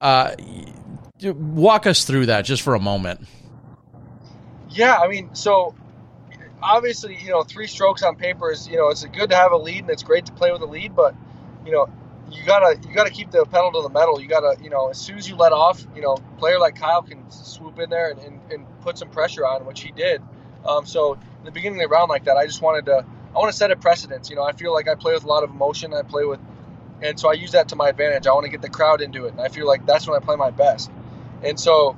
Uh, 0.00 0.34
walk 1.32 1.86
us 1.86 2.04
through 2.04 2.26
that 2.26 2.44
just 2.44 2.62
for 2.62 2.74
a 2.74 2.80
moment. 2.80 3.20
Yeah, 4.70 4.96
I 4.96 5.08
mean, 5.08 5.34
so 5.34 5.74
obviously, 6.62 7.16
you 7.20 7.30
know, 7.30 7.42
three 7.42 7.66
strokes 7.66 8.02
on 8.02 8.16
paper 8.16 8.50
is, 8.50 8.66
you 8.66 8.76
know, 8.76 8.88
it's 8.88 9.04
good 9.04 9.30
to 9.30 9.36
have 9.36 9.52
a 9.52 9.56
lead 9.56 9.80
and 9.80 9.90
it's 9.90 10.02
great 10.02 10.26
to 10.26 10.32
play 10.32 10.50
with 10.50 10.62
a 10.62 10.66
lead, 10.66 10.96
but 10.96 11.14
you 11.64 11.72
know, 11.72 11.88
you 12.30 12.44
gotta 12.44 12.78
you 12.88 12.94
gotta 12.94 13.10
keep 13.10 13.30
the 13.30 13.44
pedal 13.44 13.72
to 13.72 13.82
the 13.82 13.90
metal. 13.90 14.20
You 14.20 14.28
gotta, 14.28 14.56
you 14.62 14.70
know, 14.70 14.88
as 14.88 14.98
soon 14.98 15.18
as 15.18 15.28
you 15.28 15.36
let 15.36 15.52
off, 15.52 15.84
you 15.94 16.02
know, 16.02 16.16
player 16.38 16.58
like 16.58 16.76
Kyle 16.76 17.02
can 17.02 17.30
swoop 17.30 17.78
in 17.78 17.90
there 17.90 18.10
and, 18.10 18.20
and, 18.20 18.40
and 18.50 18.80
put 18.80 18.98
some 18.98 19.10
pressure 19.10 19.46
on, 19.46 19.66
which 19.66 19.82
he 19.82 19.90
did. 19.92 20.22
Um, 20.66 20.86
so 20.86 21.14
in 21.14 21.44
the 21.44 21.50
beginning 21.50 21.80
of 21.80 21.88
the 21.88 21.94
round 21.94 22.08
like 22.08 22.24
that, 22.24 22.36
I 22.36 22.46
just 22.46 22.62
wanted 22.62 22.86
to 22.86 23.04
I 23.34 23.38
want 23.38 23.50
to 23.50 23.56
set 23.56 23.70
a 23.70 23.76
precedence. 23.76 24.30
You 24.30 24.36
know, 24.36 24.42
I 24.42 24.52
feel 24.52 24.72
like 24.72 24.88
I 24.88 24.94
play 24.94 25.12
with 25.12 25.24
a 25.24 25.28
lot 25.28 25.44
of 25.44 25.50
emotion. 25.50 25.92
I 25.92 26.02
play 26.02 26.24
with, 26.24 26.40
and 27.02 27.18
so 27.18 27.28
I 27.28 27.34
use 27.34 27.52
that 27.52 27.68
to 27.68 27.76
my 27.76 27.88
advantage. 27.88 28.26
I 28.26 28.32
want 28.32 28.44
to 28.44 28.50
get 28.50 28.62
the 28.62 28.70
crowd 28.70 29.00
into 29.00 29.26
it, 29.26 29.32
and 29.32 29.40
I 29.40 29.48
feel 29.48 29.66
like 29.66 29.84
that's 29.86 30.06
when 30.06 30.20
I 30.20 30.24
play 30.24 30.36
my 30.36 30.50
best. 30.50 30.90
And 31.44 31.58
so 31.58 31.96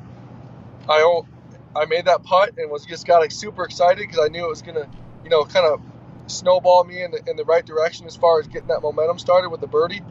I 0.88 1.22
I 1.74 1.84
made 1.86 2.06
that 2.06 2.22
putt 2.22 2.54
and 2.58 2.70
was 2.70 2.84
just 2.86 3.06
got 3.06 3.18
like 3.18 3.30
super 3.30 3.64
excited 3.64 3.98
because 3.98 4.18
I 4.18 4.28
knew 4.28 4.44
it 4.44 4.48
was 4.48 4.62
gonna, 4.62 4.88
you 5.22 5.30
know, 5.30 5.44
kind 5.44 5.66
of 5.66 5.80
snowball 6.26 6.84
me 6.84 7.02
in 7.02 7.10
the 7.10 7.22
in 7.28 7.36
the 7.36 7.44
right 7.44 7.64
direction 7.64 8.06
as 8.06 8.16
far 8.16 8.40
as 8.40 8.46
getting 8.46 8.68
that 8.68 8.80
momentum 8.80 9.18
started 9.18 9.50
with 9.50 9.60
the 9.60 9.66
birdie, 9.66 10.02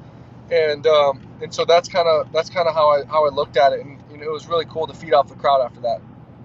and 0.51 0.85
um, 0.87 1.21
and 1.41 1.53
so 1.53 1.65
that's 1.65 1.89
kind 1.89 2.07
of 2.07 2.31
that's 2.31 2.49
kind 2.49 2.67
of 2.67 2.73
how 2.73 2.89
I 2.89 3.05
how 3.05 3.25
I 3.25 3.29
looked 3.29 3.57
at 3.57 3.73
it, 3.73 3.81
and 3.81 3.99
you 4.11 4.17
know, 4.17 4.23
it 4.23 4.31
was 4.31 4.47
really 4.47 4.65
cool 4.65 4.87
to 4.87 4.93
feed 4.93 5.13
off 5.13 5.27
the 5.27 5.35
crowd 5.35 5.61
after 5.61 5.81
that. 5.81 6.01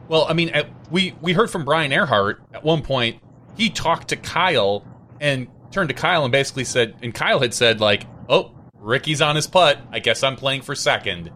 Well, 0.08 0.26
I 0.28 0.32
mean, 0.32 0.52
we 0.90 1.14
we 1.20 1.32
heard 1.32 1.50
from 1.50 1.64
Brian 1.64 1.92
Earhart 1.92 2.42
at 2.52 2.64
one 2.64 2.82
point. 2.82 3.20
He 3.56 3.70
talked 3.70 4.08
to 4.08 4.16
Kyle 4.16 4.84
and 5.20 5.48
turned 5.70 5.90
to 5.90 5.94
Kyle 5.94 6.24
and 6.24 6.32
basically 6.32 6.64
said, 6.64 6.96
and 7.02 7.14
Kyle 7.14 7.40
had 7.40 7.54
said 7.54 7.80
like, 7.80 8.06
"Oh, 8.28 8.52
Ricky's 8.74 9.20
on 9.20 9.36
his 9.36 9.46
putt. 9.46 9.78
I 9.92 9.98
guess 9.98 10.22
I'm 10.22 10.36
playing 10.36 10.62
for 10.62 10.74
second. 10.74 11.30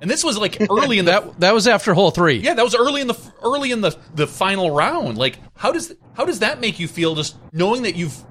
And 0.00 0.10
this 0.10 0.22
was 0.24 0.36
like 0.36 0.60
early 0.70 0.98
in 0.98 1.04
the 1.04 1.12
that 1.12 1.40
that 1.40 1.54
was 1.54 1.66
after 1.66 1.94
hole 1.94 2.10
three. 2.10 2.36
yeah, 2.36 2.54
that 2.54 2.64
was 2.64 2.74
early 2.74 3.00
in 3.00 3.06
the 3.06 3.18
early 3.42 3.70
in 3.70 3.80
the 3.80 3.96
the 4.14 4.26
final 4.26 4.70
round. 4.70 5.16
Like, 5.16 5.38
how 5.56 5.72
does 5.72 5.94
how 6.14 6.24
does 6.24 6.40
that 6.40 6.60
make 6.60 6.78
you 6.78 6.88
feel? 6.88 7.14
Just 7.14 7.36
knowing 7.52 7.82
that 7.82 7.96
you've 7.96 8.22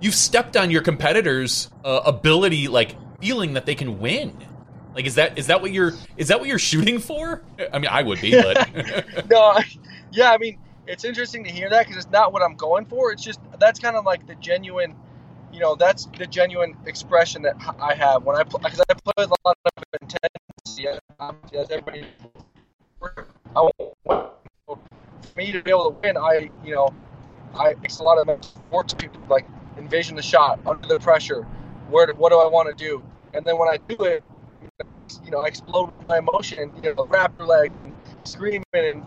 you've 0.00 0.14
stepped 0.14 0.56
on 0.56 0.70
your 0.70 0.82
competitors' 0.82 1.70
uh, 1.84 2.00
ability, 2.04 2.68
like 2.68 2.96
feeling 3.20 3.54
that 3.54 3.66
they 3.66 3.74
can 3.74 3.98
win. 3.98 4.36
Like, 4.94 5.06
is 5.06 5.16
that 5.16 5.38
is 5.38 5.48
that 5.48 5.60
what 5.60 5.72
you're 5.72 5.92
is 6.16 6.28
that 6.28 6.40
what 6.40 6.48
you're 6.48 6.58
shooting 6.70 6.98
for? 6.98 7.42
I 7.72 7.78
mean, 7.78 7.90
I 7.90 8.02
would 8.02 8.20
be, 8.20 8.32
but 8.40 9.26
no, 9.30 9.40
I, 9.40 9.64
yeah, 10.12 10.32
I 10.32 10.38
mean, 10.38 10.58
it's 10.86 11.04
interesting 11.04 11.44
to 11.44 11.50
hear 11.50 11.68
that 11.70 11.86
because 11.86 12.04
it's 12.04 12.12
not 12.12 12.32
what 12.32 12.42
I'm 12.42 12.54
going 12.54 12.86
for. 12.86 13.12
It's 13.12 13.22
just 13.22 13.40
that's 13.58 13.78
kind 13.78 13.96
of 13.96 14.04
like 14.04 14.26
the 14.26 14.34
genuine, 14.36 14.94
you 15.52 15.60
know, 15.60 15.74
that's 15.74 16.06
the 16.18 16.26
genuine 16.26 16.76
expression 16.86 17.42
that 17.42 17.56
I 17.80 17.94
have 17.94 18.24
when 18.24 18.36
I 18.36 18.44
play 18.44 18.60
because 18.64 18.80
I 18.88 18.94
play 18.94 19.12
with 19.18 19.30
a 19.30 19.36
lot 19.44 19.56
of 19.64 19.72
intensity. 20.76 20.88
As 21.56 21.70
everybody, 21.70 22.06
I 23.56 23.70
want 24.04 24.32
for 24.66 24.78
me 25.36 25.52
to 25.52 25.62
be 25.62 25.70
able 25.70 25.92
to 25.92 25.98
win. 26.00 26.16
I, 26.16 26.50
you 26.64 26.74
know, 26.74 26.94
I 27.54 27.74
makes 27.74 27.98
a 27.98 28.02
lot 28.02 28.18
of 28.18 28.38
work 28.70 28.88
to 28.88 28.96
people 28.96 29.20
like 29.28 29.46
envision 29.76 30.16
the 30.16 30.22
shot 30.22 30.60
under 30.66 30.86
the 30.86 30.98
pressure. 30.98 31.42
Where 31.90 32.12
what 32.14 32.30
do 32.30 32.38
I 32.38 32.46
want 32.46 32.68
to 32.68 32.84
do? 32.84 33.02
And 33.34 33.44
then 33.44 33.58
when 33.58 33.68
I 33.68 33.78
do 33.88 34.04
it, 34.04 34.22
you 35.24 35.30
know, 35.30 35.40
I 35.40 35.46
explode 35.46 35.92
with 35.98 36.08
my 36.08 36.18
emotion 36.18 36.72
you 36.76 36.82
know, 36.82 37.06
raptor 37.06 37.46
leg 37.46 37.72
and 37.84 37.94
screaming 38.24 38.64
and 38.74 39.02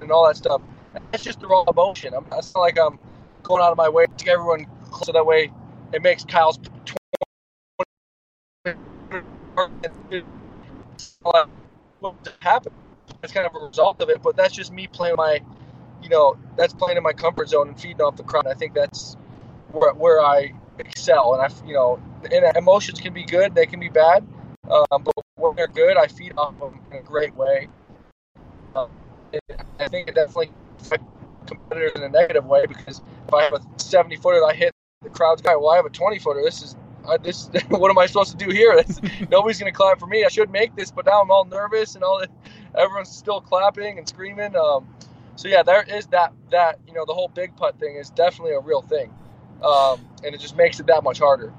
and 0.00 0.10
all 0.10 0.26
that 0.26 0.36
stuff. 0.36 0.62
That's 1.10 1.24
just 1.24 1.40
the 1.40 1.46
raw 1.46 1.64
emotion. 1.64 2.14
I'm, 2.14 2.26
it's 2.32 2.54
not 2.54 2.60
like 2.60 2.78
I'm 2.78 2.98
going 3.42 3.62
out 3.62 3.72
of 3.72 3.76
my 3.76 3.88
way 3.88 4.06
to 4.06 4.24
get 4.24 4.34
everyone 4.34 4.66
close 4.90 5.06
so 5.06 5.12
that 5.12 5.24
way 5.24 5.50
it 5.92 6.02
makes 6.02 6.24
Kyle's 6.24 6.58
what 11.22 11.48
happened. 12.40 12.74
It's 13.22 13.32
kind 13.32 13.46
of 13.46 13.54
a 13.54 13.66
result 13.66 14.00
of 14.00 14.08
it, 14.08 14.22
but 14.22 14.36
that's 14.36 14.54
just 14.54 14.72
me 14.72 14.86
playing 14.86 15.16
my, 15.16 15.40
you 16.02 16.08
know, 16.08 16.36
that's 16.56 16.72
playing 16.72 16.96
in 16.96 17.02
my 17.02 17.12
comfort 17.12 17.48
zone 17.48 17.68
and 17.68 17.80
feeding 17.80 18.00
off 18.00 18.16
the 18.16 18.24
crowd. 18.24 18.46
I 18.46 18.54
think 18.54 18.74
that's 18.74 19.16
where, 19.70 19.92
where 19.94 20.20
I 20.20 20.52
excel, 20.78 21.34
and 21.34 21.42
I, 21.42 21.66
you 21.66 21.74
know, 21.74 22.02
and 22.30 22.56
emotions 22.56 23.00
can 23.00 23.12
be 23.12 23.24
good, 23.24 23.54
they 23.54 23.66
can 23.66 23.80
be 23.80 23.88
bad, 23.88 24.26
um, 24.70 25.02
but 25.02 25.14
when 25.36 25.56
they're 25.56 25.68
good, 25.68 25.96
I 25.96 26.06
feed 26.06 26.32
off 26.36 26.58
them 26.58 26.80
in 26.90 26.98
a 26.98 27.02
great 27.02 27.34
way. 27.34 27.68
Um, 28.74 28.90
I 29.78 29.88
think 29.88 30.08
it 30.08 30.14
definitely 30.14 30.50
affects 30.80 31.04
competitors 31.46 31.92
in 31.96 32.02
a 32.02 32.08
negative 32.08 32.44
way 32.46 32.66
because 32.66 33.00
if 33.26 33.34
I 33.34 33.42
have 33.42 33.52
a 33.52 33.60
70 33.76 34.16
footer, 34.16 34.44
I 34.44 34.54
hit 34.54 34.72
the 35.02 35.10
crowd's 35.10 35.42
guy. 35.42 35.56
Well, 35.56 35.70
I 35.70 35.76
have 35.76 35.86
a 35.86 35.90
20 35.90 36.18
footer. 36.18 36.42
This 36.42 36.62
is 36.62 36.76
uh, 37.06 37.18
this. 37.18 37.50
what 37.68 37.90
am 37.90 37.98
I 37.98 38.06
supposed 38.06 38.38
to 38.38 38.44
do 38.44 38.50
here? 38.50 38.82
nobody's 39.30 39.58
gonna 39.58 39.72
clap 39.72 39.98
for 39.98 40.06
me. 40.06 40.24
I 40.24 40.28
should 40.28 40.50
make 40.50 40.74
this, 40.76 40.90
but 40.90 41.06
now 41.06 41.22
I'm 41.22 41.30
all 41.30 41.44
nervous 41.44 41.94
and 41.94 42.04
all 42.04 42.20
that. 42.20 42.30
Everyone's 42.76 43.10
still 43.10 43.40
clapping 43.40 43.98
and 43.98 44.08
screaming. 44.08 44.56
Um, 44.56 44.94
so 45.36 45.48
yeah, 45.48 45.62
there 45.62 45.82
is 45.82 46.06
that 46.08 46.32
that 46.50 46.78
you 46.86 46.94
know 46.94 47.04
the 47.06 47.14
whole 47.14 47.28
big 47.28 47.56
putt 47.56 47.78
thing 47.78 47.96
is 47.96 48.10
definitely 48.10 48.54
a 48.54 48.60
real 48.60 48.82
thing, 48.82 49.12
um, 49.62 50.00
and 50.24 50.34
it 50.34 50.40
just 50.40 50.56
makes 50.56 50.80
it 50.80 50.86
that 50.86 51.02
much 51.02 51.18
harder. 51.18 51.52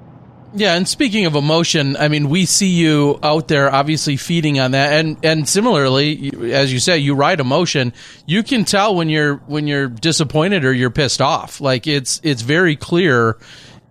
Yeah, 0.56 0.76
and 0.76 0.88
speaking 0.88 1.26
of 1.26 1.34
emotion, 1.34 1.98
I 1.98 2.10
mean, 2.10 2.30
we 2.30 2.46
see 2.46 2.68
you 2.68 3.20
out 3.24 3.48
there 3.48 3.74
obviously 3.74 4.18
feeding 4.18 4.60
on 4.60 4.72
that, 4.72 4.94
and 4.94 5.18
and 5.26 5.50
similarly, 5.50 6.32
as 6.54 6.72
you 6.72 6.80
say, 6.80 7.00
you 7.00 7.16
ride 7.16 7.40
emotion. 7.40 7.92
You 8.28 8.44
can 8.44 8.64
tell 8.64 8.94
when 8.96 9.10
you're 9.10 9.38
when 9.48 9.66
you're 9.66 9.88
disappointed 9.88 10.64
or 10.64 10.72
you're 10.72 10.92
pissed 10.92 11.22
off. 11.22 11.60
Like 11.60 11.88
it's 11.88 12.22
it's 12.24 12.44
very 12.44 12.76
clear, 12.76 13.38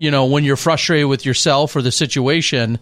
you 0.03 0.11
know, 0.11 0.25
when 0.25 0.43
you're 0.43 0.57
frustrated 0.57 1.07
with 1.07 1.25
yourself 1.25 1.77
or 1.77 1.81
the 1.81 1.91
situation. 1.91 2.77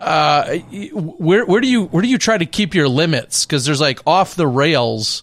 Uh, 0.00 0.56
where 0.92 1.44
where 1.44 1.60
do 1.60 1.68
you 1.68 1.84
where 1.84 2.02
do 2.02 2.08
you 2.08 2.16
try 2.16 2.38
to 2.38 2.46
keep 2.46 2.74
your 2.74 2.88
limits? 2.88 3.44
Because 3.44 3.66
there's 3.66 3.82
like 3.82 4.00
off 4.06 4.34
the 4.34 4.46
rails 4.46 5.22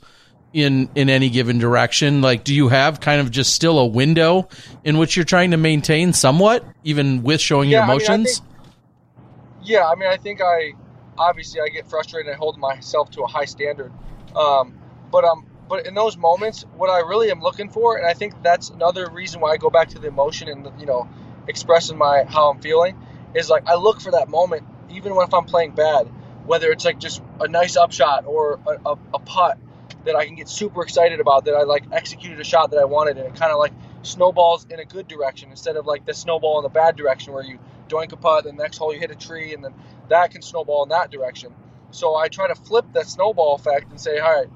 in 0.54 0.88
in 0.94 1.10
any 1.10 1.30
given 1.30 1.60
direction 1.60 2.22
like 2.22 2.44
do 2.44 2.54
you 2.54 2.68
have 2.68 3.00
kind 3.00 3.22
of 3.22 3.32
just 3.32 3.56
still 3.56 3.80
a 3.80 3.86
window 3.86 4.50
in 4.84 4.98
which 4.98 5.16
you're 5.16 5.24
trying 5.24 5.52
to 5.52 5.58
maintain 5.58 6.12
somewhat 6.12 6.66
even 6.84 7.24
with 7.24 7.39
showing 7.39 7.70
yeah, 7.70 7.78
your 7.78 7.86
emotions 7.86 8.10
I 8.10 8.18
mean, 8.18 8.26
I 8.28 8.34
think, 8.34 9.70
yeah 9.70 9.88
i 9.88 9.96
mean 9.96 10.10
i 10.10 10.18
think 10.18 10.42
i 10.42 10.74
obviously 11.18 11.62
i 11.62 11.70
get 11.70 11.89
frustrated 11.89 12.30
and 12.30 12.38
hold 12.38 12.58
myself 12.58 13.12
to 13.12 13.22
a 13.22 13.28
high 13.28 13.46
standard 13.46 13.94
um, 14.36 14.78
but 15.10 15.24
um 15.24 15.46
but 15.70 15.88
in 15.88 15.94
those 15.94 16.18
moments 16.18 16.66
what 16.76 16.89
i 16.89 17.00
really 17.00 17.32
am 17.32 17.39
looking 17.39 17.70
for 17.70 17.96
and 17.96 18.06
i 18.06 18.14
think 18.14 18.34
that's 18.44 18.72
another 18.72 19.10
reason 19.10 19.39
why 19.39 19.52
i 19.52 19.58
go 19.58 19.70
back 19.70 19.88
to 19.88 20.00
the 20.00 20.10
emotion 20.10 20.50
and 20.50 20.70
you 20.78 20.86
know 20.86 21.08
expressing 21.48 21.98
my 21.98 22.24
how 22.28 22.52
i'm 22.52 22.60
feeling 22.62 22.98
is 23.36 23.50
like 23.50 23.68
i 23.68 23.76
look 23.76 24.02
for 24.02 24.12
that 24.12 24.30
moment 24.30 24.64
even 24.89 25.16
when 25.16 25.28
if 25.28 25.34
i'm 25.34 25.46
playing 25.46 25.72
bad 25.72 26.08
whether 26.46 26.72
it's 26.72 26.86
like 26.86 27.00
just 27.00 27.22
a 27.39 27.48
nice 27.48 27.78
upshot 27.78 28.26
or 28.26 28.60
a, 28.66 28.89
a, 28.89 29.00
a 29.14 29.20
putt 29.20 29.58
that 30.06 30.16
I 30.16 30.26
can 30.26 30.36
get 30.36 30.50
super 30.50 30.82
excited 30.84 31.20
about 31.20 31.46
that 31.46 31.54
I 31.54 31.64
like 31.64 31.84
executed 31.92 32.39
a 32.39 32.44
shot 32.44 32.72
that 32.72 32.80
I 32.80 32.86
wanted 32.86 33.18
and 33.18 33.28
it 33.28 33.36
kind 33.36 33.52
of 33.52 33.60
like 33.60 33.74
snowballs 34.04 34.66
in 34.70 34.80
a 34.80 34.86
good 34.86 35.08
direction 35.08 35.52
instead 35.52 35.76
of 35.76 35.86
like 35.86 36.06
the 36.06 36.14
snowball 36.14 36.60
in 36.60 36.64
the 36.64 36.70
bad 36.70 36.96
direction 36.96 37.34
where 37.34 37.44
you 37.44 37.60
doink 37.88 38.12
a 38.12 38.18
putt 38.18 38.46
the 38.46 38.54
next 38.54 38.78
hole 38.78 38.94
you 38.94 39.00
hit 39.00 39.12
a 39.12 39.16
tree 39.16 39.54
and 39.54 39.64
then 39.64 39.74
that 40.10 40.32
can 40.32 40.42
snowball 40.42 40.84
in 40.84 40.89
that 40.89 41.12
direction. 41.12 41.54
So 41.92 42.16
I 42.16 42.30
try 42.30 42.48
to 42.48 42.56
flip 42.56 42.86
that 42.94 43.08
snowball 43.08 43.56
effect 43.56 43.92
and 43.92 44.00
say, 44.00 44.18
all 44.20 44.32
right, 44.32 44.48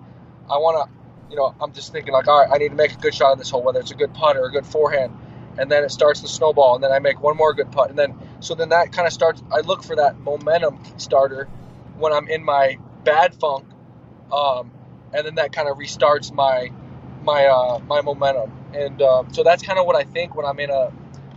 I 0.49 0.57
want 0.57 0.89
to, 0.89 0.95
you 1.29 1.35
know, 1.35 1.53
I'm 1.61 1.73
just 1.73 1.91
thinking 1.91 2.13
like, 2.13 2.27
all 2.27 2.41
right, 2.41 2.49
I 2.51 2.57
need 2.57 2.69
to 2.69 2.75
make 2.75 2.93
a 2.93 2.97
good 2.97 3.13
shot 3.13 3.31
on 3.31 3.37
this 3.37 3.49
hole, 3.49 3.61
whether 3.61 3.79
it's 3.79 3.91
a 3.91 3.95
good 3.95 4.13
putt 4.13 4.37
or 4.37 4.45
a 4.45 4.51
good 4.51 4.65
forehand. 4.65 5.15
And 5.57 5.71
then 5.71 5.83
it 5.83 5.91
starts 5.91 6.21
to 6.21 6.27
snowball 6.27 6.75
and 6.75 6.83
then 6.83 6.91
I 6.91 6.99
make 6.99 7.21
one 7.21 7.37
more 7.37 7.53
good 7.53 7.71
putt. 7.71 7.89
And 7.89 7.97
then, 7.97 8.17
so 8.39 8.55
then 8.55 8.69
that 8.69 8.91
kind 8.91 9.07
of 9.07 9.13
starts, 9.13 9.41
I 9.51 9.61
look 9.61 9.83
for 9.83 9.95
that 9.95 10.19
momentum 10.19 10.79
starter 10.97 11.47
when 11.97 12.11
I'm 12.11 12.27
in 12.27 12.43
my 12.43 12.77
bad 13.03 13.33
funk. 13.35 13.65
Um, 14.31 14.71
and 15.13 15.25
then 15.25 15.35
that 15.35 15.53
kind 15.53 15.69
of 15.69 15.77
restarts 15.77 16.31
my 16.33 16.71
my 17.23 17.45
uh, 17.45 17.79
my 17.79 18.01
momentum. 18.01 18.51
And 18.73 19.01
um, 19.01 19.33
so 19.33 19.43
that's 19.43 19.63
kind 19.63 19.79
of 19.79 19.85
what 19.85 19.95
I 19.95 20.03
think 20.03 20.35
when 20.35 20.45
I'm 20.45 20.59
in 20.59 20.69
a 20.69 20.91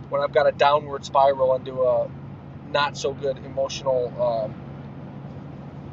when 0.09 0.21
I've 0.21 0.33
got 0.33 0.47
a 0.47 0.51
downward 0.51 1.05
spiral 1.05 1.55
into 1.55 1.83
a 1.83 2.09
not 2.71 2.97
so 2.97 3.13
good 3.13 3.37
emotional 3.37 4.13
um, 4.21 4.53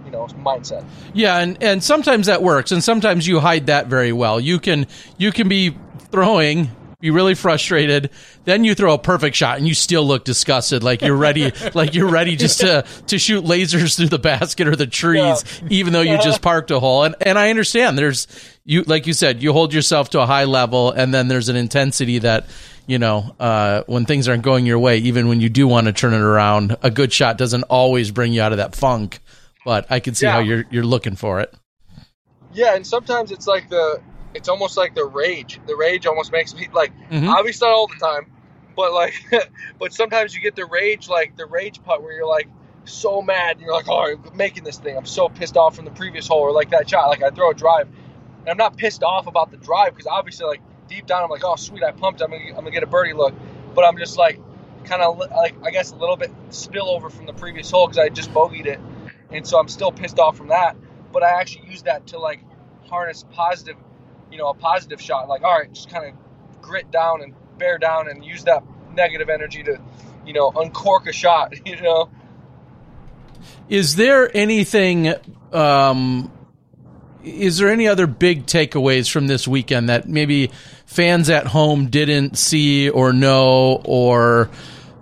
you 0.04 0.10
know 0.10 0.26
mindset. 0.26 0.84
Yeah, 1.14 1.38
and 1.38 1.62
and 1.62 1.82
sometimes 1.82 2.26
that 2.26 2.42
works, 2.42 2.72
and 2.72 2.82
sometimes 2.82 3.26
you 3.26 3.40
hide 3.40 3.66
that 3.66 3.86
very 3.86 4.12
well. 4.12 4.38
You 4.38 4.58
can 4.58 4.86
you 5.16 5.32
can 5.32 5.48
be 5.48 5.76
throwing 6.10 6.70
be 6.98 7.10
really 7.10 7.34
frustrated. 7.34 8.10
Then 8.44 8.64
you 8.64 8.74
throw 8.74 8.94
a 8.94 8.98
perfect 8.98 9.36
shot 9.36 9.58
and 9.58 9.68
you 9.68 9.74
still 9.74 10.06
look 10.06 10.24
disgusted, 10.24 10.82
like 10.82 11.02
you're 11.02 11.16
ready, 11.16 11.52
like 11.74 11.94
you're 11.94 12.08
ready 12.08 12.36
just 12.36 12.60
to 12.60 12.84
to 13.08 13.18
shoot 13.18 13.44
lasers 13.44 13.96
through 13.96 14.08
the 14.08 14.18
basket 14.18 14.66
or 14.66 14.76
the 14.76 14.86
trees, 14.86 15.44
yeah. 15.62 15.68
even 15.70 15.92
though 15.92 16.00
you 16.00 16.18
just 16.18 16.42
parked 16.42 16.70
a 16.70 16.80
hole. 16.80 17.04
And 17.04 17.14
and 17.20 17.38
I 17.38 17.50
understand 17.50 17.98
there's 17.98 18.26
you 18.64 18.82
like 18.84 19.06
you 19.06 19.12
said, 19.12 19.42
you 19.42 19.52
hold 19.52 19.74
yourself 19.74 20.10
to 20.10 20.20
a 20.20 20.26
high 20.26 20.44
level, 20.44 20.90
and 20.90 21.12
then 21.12 21.28
there's 21.28 21.48
an 21.48 21.56
intensity 21.56 22.18
that 22.20 22.46
you 22.86 22.98
know 22.98 23.34
uh, 23.38 23.82
when 23.86 24.06
things 24.06 24.28
aren't 24.28 24.42
going 24.42 24.66
your 24.66 24.78
way, 24.78 24.98
even 24.98 25.28
when 25.28 25.40
you 25.40 25.48
do 25.48 25.68
want 25.68 25.86
to 25.86 25.92
turn 25.92 26.14
it 26.14 26.20
around, 26.20 26.76
a 26.82 26.90
good 26.90 27.12
shot 27.12 27.36
doesn't 27.36 27.64
always 27.64 28.10
bring 28.10 28.32
you 28.32 28.40
out 28.40 28.52
of 28.52 28.58
that 28.58 28.74
funk. 28.74 29.20
But 29.64 29.86
I 29.90 30.00
can 30.00 30.14
see 30.14 30.26
yeah. 30.26 30.32
how 30.32 30.38
you're 30.38 30.64
you're 30.70 30.84
looking 30.84 31.16
for 31.16 31.40
it. 31.40 31.52
Yeah, 32.54 32.74
and 32.74 32.86
sometimes 32.86 33.32
it's 33.32 33.46
like 33.46 33.68
the 33.68 34.00
it's 34.36 34.48
almost 34.48 34.76
like 34.76 34.94
the 34.94 35.04
rage. 35.04 35.60
The 35.66 35.74
rage 35.74 36.06
almost 36.06 36.30
makes 36.30 36.54
me 36.54 36.68
like 36.72 36.92
mm-hmm. 37.10 37.28
obviously 37.28 37.66
not 37.66 37.74
all 37.74 37.88
the 37.88 37.94
time, 37.94 38.26
but 38.76 38.92
like 38.92 39.14
but 39.78 39.92
sometimes 39.92 40.34
you 40.34 40.40
get 40.40 40.54
the 40.54 40.66
rage 40.66 41.08
like 41.08 41.36
the 41.36 41.46
rage 41.46 41.82
putt 41.82 42.02
where 42.02 42.12
you're 42.12 42.28
like 42.28 42.48
so 42.84 43.22
mad 43.22 43.56
and 43.56 43.62
you're 43.62 43.74
like, 43.74 43.88
oh, 43.88 44.14
I'm 44.14 44.36
making 44.36 44.62
this 44.62 44.78
thing. 44.78 44.96
I'm 44.96 45.06
so 45.06 45.28
pissed 45.28 45.56
off 45.56 45.74
from 45.74 45.86
the 45.86 45.90
previous 45.90 46.28
hole 46.28 46.40
or 46.40 46.52
like 46.52 46.70
that 46.70 46.88
shot. 46.88 47.08
Like 47.08 47.22
I 47.22 47.30
throw 47.30 47.50
a 47.50 47.54
drive 47.54 47.88
and 48.40 48.48
I'm 48.48 48.56
not 48.56 48.76
pissed 48.76 49.02
off 49.02 49.26
about 49.26 49.50
the 49.50 49.56
drive 49.56 49.92
because 49.92 50.06
obviously 50.06 50.46
like 50.46 50.60
deep 50.86 51.06
down 51.06 51.24
I'm 51.24 51.30
like, 51.30 51.44
oh 51.44 51.56
sweet, 51.56 51.82
I 51.82 51.92
pumped. 51.92 52.20
I'm 52.20 52.30
gonna, 52.30 52.44
I'm 52.50 52.56
gonna 52.56 52.70
get 52.70 52.82
a 52.82 52.86
birdie 52.86 53.14
look, 53.14 53.34
but 53.74 53.84
I'm 53.84 53.96
just 53.96 54.18
like 54.18 54.38
kind 54.84 55.02
of 55.02 55.18
like 55.18 55.56
I 55.64 55.70
guess 55.70 55.92
a 55.92 55.96
little 55.96 56.16
bit 56.16 56.30
spillover 56.50 57.10
from 57.10 57.26
the 57.26 57.32
previous 57.32 57.70
hole 57.70 57.88
because 57.88 57.98
I 57.98 58.10
just 58.10 58.32
bogeyed 58.32 58.66
it, 58.66 58.80
and 59.30 59.46
so 59.46 59.58
I'm 59.58 59.68
still 59.68 59.92
pissed 59.92 60.18
off 60.18 60.36
from 60.36 60.48
that. 60.48 60.76
But 61.12 61.22
I 61.22 61.40
actually 61.40 61.70
use 61.70 61.82
that 61.82 62.08
to 62.08 62.18
like 62.18 62.40
harness 62.88 63.24
positive 63.32 63.76
you 64.36 64.42
know, 64.42 64.50
a 64.50 64.54
positive 64.54 65.00
shot. 65.00 65.30
Like, 65.30 65.42
all 65.42 65.58
right, 65.58 65.72
just 65.72 65.88
kind 65.88 66.04
of 66.06 66.60
grit 66.60 66.90
down 66.90 67.22
and 67.22 67.32
bear 67.56 67.78
down 67.78 68.10
and 68.10 68.22
use 68.22 68.44
that 68.44 68.62
negative 68.92 69.30
energy 69.30 69.62
to, 69.62 69.80
you 70.26 70.34
know, 70.34 70.52
uncork 70.54 71.06
a 71.06 71.12
shot, 71.12 71.54
you 71.66 71.80
know. 71.80 72.10
Is 73.70 73.96
there 73.96 74.30
anything 74.36 75.14
um 75.52 76.30
is 77.24 77.56
there 77.56 77.70
any 77.70 77.88
other 77.88 78.06
big 78.06 78.44
takeaways 78.44 79.10
from 79.10 79.26
this 79.26 79.48
weekend 79.48 79.88
that 79.88 80.06
maybe 80.06 80.50
fans 80.84 81.30
at 81.30 81.46
home 81.46 81.86
didn't 81.86 82.36
see 82.36 82.90
or 82.90 83.14
know 83.14 83.80
or 83.84 84.50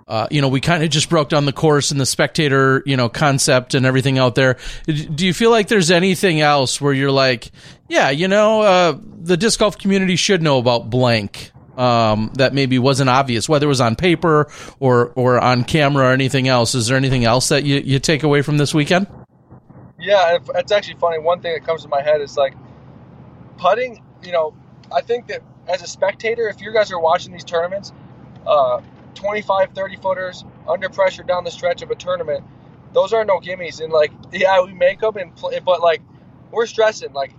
uh, 0.07 0.27
you 0.29 0.39
know, 0.41 0.49
we 0.49 0.61
kind 0.61 0.83
of 0.83 0.89
just 0.91 1.09
broke 1.09 1.29
down 1.29 1.45
the 1.45 1.53
course 1.53 1.89
and 1.89 1.99
the 1.99 2.05
spectator, 2.05 2.83
you 2.85 2.95
know, 2.95 3.09
concept 3.09 3.73
and 3.73 3.85
everything 3.85 4.19
out 4.19 4.35
there. 4.35 4.57
Do 4.85 5.25
you 5.25 5.33
feel 5.33 5.49
like 5.49 5.67
there's 5.67 5.89
anything 5.89 6.41
else 6.41 6.79
where 6.79 6.93
you're 6.93 7.11
like, 7.11 7.51
yeah, 7.89 8.11
you 8.11 8.27
know, 8.27 8.61
uh, 8.61 8.97
the 9.01 9.35
disc 9.35 9.59
golf 9.59 9.77
community 9.77 10.15
should 10.15 10.43
know 10.43 10.59
about 10.59 10.91
blank 10.91 11.51
um, 11.75 12.31
that 12.35 12.53
maybe 12.53 12.77
wasn't 12.77 13.09
obvious, 13.09 13.49
whether 13.49 13.65
it 13.65 13.69
was 13.69 13.81
on 13.81 13.95
paper 13.95 14.47
or 14.79 15.11
or 15.15 15.39
on 15.39 15.63
camera 15.63 16.05
or 16.05 16.11
anything 16.11 16.47
else? 16.47 16.75
Is 16.75 16.87
there 16.87 16.97
anything 16.97 17.25
else 17.25 17.49
that 17.49 17.63
you, 17.63 17.77
you 17.77 17.99
take 17.99 18.21
away 18.21 18.43
from 18.43 18.57
this 18.57 18.73
weekend? 18.73 19.07
Yeah, 19.99 20.37
it's 20.55 20.71
actually 20.71 20.99
funny. 20.99 21.19
One 21.19 21.41
thing 21.41 21.53
that 21.53 21.65
comes 21.65 21.81
to 21.81 21.87
my 21.87 22.01
head 22.01 22.21
is 22.21 22.37
like 22.37 22.53
putting. 23.57 24.03
You 24.23 24.31
know, 24.31 24.55
I 24.93 25.01
think 25.01 25.27
that 25.27 25.41
as 25.67 25.81
a 25.81 25.87
spectator, 25.87 26.47
if 26.47 26.61
you 26.61 26.71
guys 26.73 26.91
are 26.91 26.99
watching 26.99 27.31
these 27.31 27.43
tournaments, 27.43 27.91
uh, 28.45 28.81
25, 29.15 29.73
30 29.73 29.95
footers 29.97 30.45
under 30.67 30.89
pressure 30.89 31.23
down 31.23 31.43
the 31.43 31.51
stretch 31.51 31.81
of 31.81 31.91
a 31.91 31.95
tournament, 31.95 32.43
those 32.93 33.13
are 33.13 33.25
no 33.25 33.39
gimmies. 33.39 33.81
And 33.81 33.91
like, 33.91 34.11
yeah, 34.31 34.61
we 34.61 34.73
make 34.73 34.99
them, 34.99 35.15
and 35.17 35.35
play, 35.35 35.59
but 35.59 35.81
like, 35.81 36.01
we're 36.51 36.65
stressing. 36.65 37.13
Like, 37.13 37.33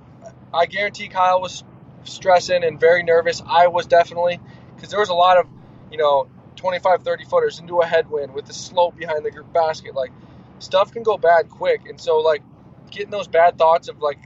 I 0.52 0.66
guarantee 0.66 1.08
Kyle 1.08 1.40
was 1.40 1.64
stressing 2.04 2.64
and 2.64 2.78
very 2.80 3.02
nervous. 3.02 3.42
I 3.46 3.68
was 3.68 3.86
definitely 3.86 4.40
because 4.74 4.90
there 4.90 5.00
was 5.00 5.08
a 5.08 5.14
lot 5.14 5.38
of, 5.38 5.46
you 5.90 5.98
know, 5.98 6.28
25, 6.56 7.02
30 7.02 7.24
footers 7.24 7.58
into 7.60 7.80
a 7.80 7.86
headwind 7.86 8.34
with 8.34 8.46
the 8.46 8.52
slope 8.52 8.96
behind 8.96 9.24
the 9.24 9.42
basket. 9.52 9.94
Like, 9.94 10.12
stuff 10.58 10.92
can 10.92 11.02
go 11.02 11.16
bad 11.16 11.48
quick. 11.50 11.88
And 11.88 12.00
so, 12.00 12.18
like, 12.18 12.42
getting 12.90 13.10
those 13.10 13.28
bad 13.28 13.58
thoughts 13.58 13.88
of, 13.88 14.00
like, 14.00 14.18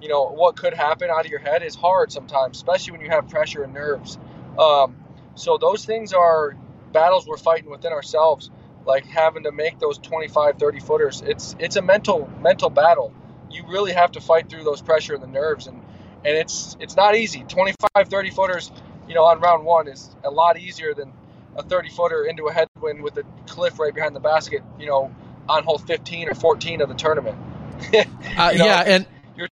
you 0.00 0.08
know, 0.08 0.28
what 0.28 0.56
could 0.56 0.74
happen 0.74 1.08
out 1.10 1.24
of 1.24 1.30
your 1.30 1.40
head 1.40 1.62
is 1.62 1.74
hard 1.74 2.12
sometimes, 2.12 2.56
especially 2.56 2.92
when 2.92 3.00
you 3.00 3.10
have 3.10 3.28
pressure 3.28 3.62
and 3.62 3.72
nerves. 3.72 4.18
Um, 4.58 4.96
so, 5.34 5.58
those 5.58 5.84
things 5.84 6.12
are 6.12 6.56
battles 6.94 7.26
we're 7.26 7.36
fighting 7.36 7.70
within 7.70 7.92
ourselves, 7.92 8.50
like 8.86 9.04
having 9.04 9.42
to 9.42 9.52
make 9.52 9.78
those 9.78 9.98
25, 9.98 10.56
30 10.58 10.80
footers. 10.80 11.22
It's, 11.26 11.54
it's 11.58 11.76
a 11.76 11.82
mental, 11.82 12.30
mental 12.40 12.70
battle. 12.70 13.12
You 13.50 13.64
really 13.68 13.92
have 13.92 14.12
to 14.12 14.22
fight 14.22 14.48
through 14.48 14.64
those 14.64 14.80
pressure 14.80 15.12
and 15.12 15.22
the 15.22 15.26
nerves. 15.26 15.66
And, 15.66 15.82
and 16.24 16.36
it's, 16.36 16.78
it's 16.80 16.96
not 16.96 17.14
easy. 17.14 17.44
25, 17.46 18.08
30 18.08 18.30
footers, 18.30 18.72
you 19.06 19.14
know, 19.14 19.24
on 19.24 19.40
round 19.40 19.66
one 19.66 19.88
is 19.88 20.16
a 20.24 20.30
lot 20.30 20.58
easier 20.58 20.94
than 20.94 21.12
a 21.56 21.62
30 21.62 21.90
footer 21.90 22.24
into 22.24 22.46
a 22.46 22.52
headwind 22.52 23.02
with 23.02 23.18
a 23.18 23.24
cliff 23.46 23.78
right 23.78 23.94
behind 23.94 24.16
the 24.16 24.20
basket, 24.20 24.62
you 24.78 24.86
know, 24.86 25.14
on 25.48 25.64
hole 25.64 25.78
15 25.78 26.30
or 26.30 26.34
14 26.34 26.80
of 26.80 26.88
the 26.88 26.94
tournament. 26.94 27.36
uh, 27.94 28.52
know, 28.52 28.64
yeah, 28.64 28.82
and 28.86 29.06
you're 29.36 29.48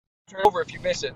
over 0.44 0.62
if 0.62 0.72
you 0.72 0.80
miss 0.80 1.02
it. 1.02 1.14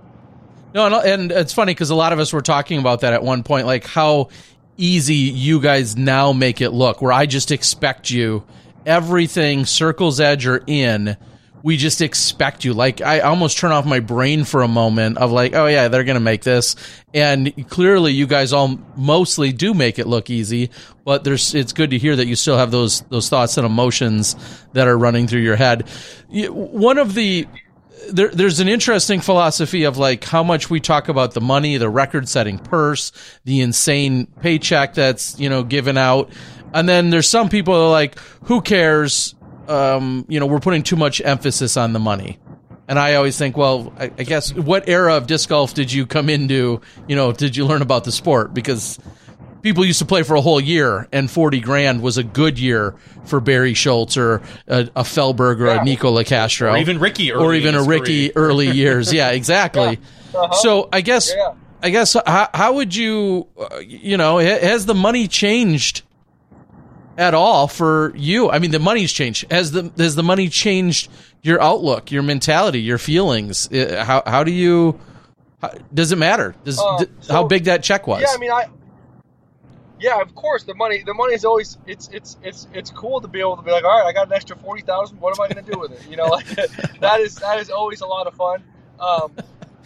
No, 0.75 1.01
and 1.01 1.31
it's 1.31 1.53
funny 1.53 1.73
because 1.73 1.91
a 1.91 1.95
lot 1.95 2.13
of 2.13 2.19
us 2.19 2.33
were 2.33 2.43
talking 2.43 2.81
about 2.81 3.03
that 3.03 3.13
at 3.13 3.23
one 3.23 3.45
point, 3.45 3.67
like 3.67 3.87
how 3.87 4.31
easy 4.77 5.15
you 5.15 5.61
guys 5.61 5.97
now 5.97 6.33
make 6.33 6.61
it 6.61 6.71
look. 6.71 7.03
Where 7.03 7.13
I 7.13 7.27
just 7.27 7.51
expect 7.51 8.11
you 8.11 8.45
everything 8.87 9.65
circles 9.65 10.21
edge 10.21 10.47
or 10.47 10.63
in 10.67 11.17
we 11.65 11.79
just 11.79 12.03
expect 12.03 12.67
you. 12.67 12.75
Like 12.75 13.01
I 13.01 13.21
almost 13.21 13.57
turn 13.57 13.73
off 13.73 13.87
my 13.87 14.01
brain 14.01 14.45
for 14.45 14.61
a 14.63 14.69
moment 14.69 15.17
of 15.17 15.33
like, 15.33 15.55
oh 15.55 15.67
yeah, 15.67 15.89
they're 15.89 16.05
gonna 16.05 16.21
make 16.21 16.43
this, 16.43 16.77
and 17.15 17.67
clearly 17.71 18.13
you 18.13 18.27
guys 18.27 18.53
all 18.53 18.79
mostly 18.97 19.51
do 19.51 19.73
make 19.73 19.99
it 19.99 20.07
look 20.07 20.29
easy. 20.29 20.69
But 21.07 21.25
there's 21.25 21.55
it's 21.55 21.73
good 21.73 21.91
to 21.91 21.99
hear 21.99 22.15
that 22.17 22.27
you 22.27 22.37
still 22.37 22.59
have 22.59 22.71
those 22.71 23.01
those 23.09 23.31
thoughts 23.31 23.57
and 23.57 23.65
emotions 23.65 24.37
that 24.75 24.87
are 24.87 24.99
running 24.99 25.27
through 25.27 25.41
your 25.41 25.57
head. 25.57 25.89
One 26.29 26.99
of 26.99 27.15
the 27.15 27.49
there, 28.11 28.29
there's 28.29 28.61
an 28.61 28.69
interesting 28.69 29.21
philosophy 29.21 29.85
of 29.85 29.99
like 29.99 30.25
how 30.25 30.43
much 30.43 30.71
we 30.71 30.81
talk 30.81 31.09
about 31.09 31.35
the 31.35 31.41
money, 31.41 31.77
the 31.77 31.89
record 31.89 32.29
setting 32.29 32.59
purse, 32.59 33.13
the 33.45 33.61
insane 33.61 34.27
paycheck 34.41 34.95
that's, 34.95 35.39
you 35.39 35.49
know, 35.49 35.63
given 35.63 35.97
out. 35.97 36.31
And 36.73 36.89
then 36.89 37.11
there's 37.11 37.29
some 37.29 37.49
people 37.49 37.75
that 37.75 37.81
are 37.81 37.91
like, 37.91 38.19
who 38.45 38.61
cares? 38.61 39.35
um, 39.69 40.25
you 40.29 40.41
know, 40.41 40.47
we're 40.47 40.61
putting 40.61 40.83
too 40.83 40.97
much 40.97 41.21
emphasis 41.21 41.77
on 41.77 41.93
the 41.93 41.99
money. 41.99 42.39
And 42.87 42.99
I 42.99 43.15
always 43.15 43.39
think, 43.39 43.57
well, 43.57 43.93
I, 43.99 44.05
I, 44.05 44.25
guess 44.25 44.53
what 44.53 44.89
era 44.89 45.17
of 45.17 45.27
disc 45.27 45.49
golf 45.49 45.73
did 45.73 45.91
you 45.91 46.07
come 46.07 46.29
into? 46.29 46.83
You 47.09 47.17
know, 47.17 47.33
did 47.33 47.57
you 47.57 47.65
learn 47.65 47.81
about 47.81 48.05
the 48.05 48.13
sport? 48.13 48.53
Because 48.53 48.99
people 49.65 49.85
used 49.85 49.99
to 49.99 50.05
play 50.05 50.23
for 50.23 50.37
a 50.37 50.41
whole 50.41 50.61
year, 50.61 51.09
and 51.11 51.29
forty 51.29 51.59
grand 51.59 52.03
was 52.03 52.17
a 52.17 52.23
good 52.23 52.59
year 52.61 52.95
for 53.25 53.41
Barry 53.41 53.75
Schultz 53.75 54.17
or 54.17 54.43
a, 54.69 54.89
a 54.95 55.03
Feldberg 55.03 55.61
or 55.61 55.67
yeah. 55.67 55.81
a 55.81 55.85
Nico 55.85 56.15
Locastro, 56.15 56.73
or 56.73 56.77
even 56.77 57.01
Ricky, 57.01 57.33
or 57.33 57.53
even 57.55 57.75
a 57.75 57.83
Ricky 57.83 58.29
career. 58.29 58.47
early 58.49 58.71
years. 58.71 59.13
Yeah, 59.13 59.31
exactly. 59.41 59.99
Yeah. 60.33 60.39
Uh-huh. 60.39 60.53
So 60.55 60.89
I 60.93 61.01
guess. 61.01 61.35
Yeah. 61.37 61.55
I 61.83 61.91
guess 61.91 62.15
how, 62.15 62.49
how 62.55 62.73
would 62.77 62.97
you, 62.97 63.47
uh, 63.59 63.77
you 63.81 64.17
know, 64.17 64.39
has 64.39 64.87
the 64.87 64.95
money 64.95 65.29
changed 65.29 66.01
at 67.19 67.35
all 67.35 67.69
for 67.69 68.15
you? 68.17 68.49
I 68.49 68.59
mean, 68.59 68.71
the 68.71 68.79
money's 68.79 69.13
changed. 69.13 69.53
Has 69.53 69.73
the 69.73 69.93
has 69.99 70.15
the 70.15 70.23
money 70.23 70.49
changed 70.49 71.11
your 71.43 71.61
outlook, 71.61 72.11
your 72.11 72.23
mentality, 72.23 72.81
your 72.81 72.97
feelings? 72.97 73.71
Uh, 73.71 74.03
how 74.03 74.23
how 74.25 74.45
do 74.45 74.51
you? 74.51 74.99
How, 75.61 75.73
does 75.93 76.11
it 76.11 76.17
matter? 76.17 76.55
Does 76.65 76.81
uh, 76.81 77.05
so, 77.21 77.33
how 77.35 77.45
big 77.45 77.65
that 77.65 77.83
check 77.83 78.07
was? 78.07 78.23
Yeah, 78.23 78.29
I 78.35 78.39
mean, 78.39 78.51
I. 78.51 78.65
Yeah, 80.01 80.21
of 80.21 80.35
course. 80.35 80.65
The 80.65 80.75
money, 80.75 81.03
the 81.05 81.15
money 81.15 81.35
is 81.35 81.45
always 81.45 81.79
it's 81.87 82.09
it's 82.13 82.37
it's 82.43 82.67
it's 82.73 82.91
cool 82.91 83.21
to 83.21 83.29
be 83.29 83.41
able 83.41 83.57
to 83.57 83.63
be 83.63 83.71
like, 83.71 83.85
all 83.85 83.91
right, 83.99 84.07
I 84.07 84.13
got 84.13 84.27
an 84.27 84.33
extra 84.33 84.57
forty 84.57 84.83
thousand. 84.83 85.21
What 85.21 85.37
am 85.37 85.43
I 85.43 85.53
going 85.53 85.65
to 85.65 85.73
do 85.73 85.79
with 85.79 85.93
it? 85.93 86.11
You 86.11 86.17
know, 86.17 86.27
like 86.27 86.47
that 87.01 87.21
is 87.21 87.37
that 87.37 87.61
is 87.61 87.71
always 87.71 88.01
a 88.01 88.07
lot 88.07 88.27
of 88.27 88.35
fun. 88.35 88.65
Um, 88.99 89.33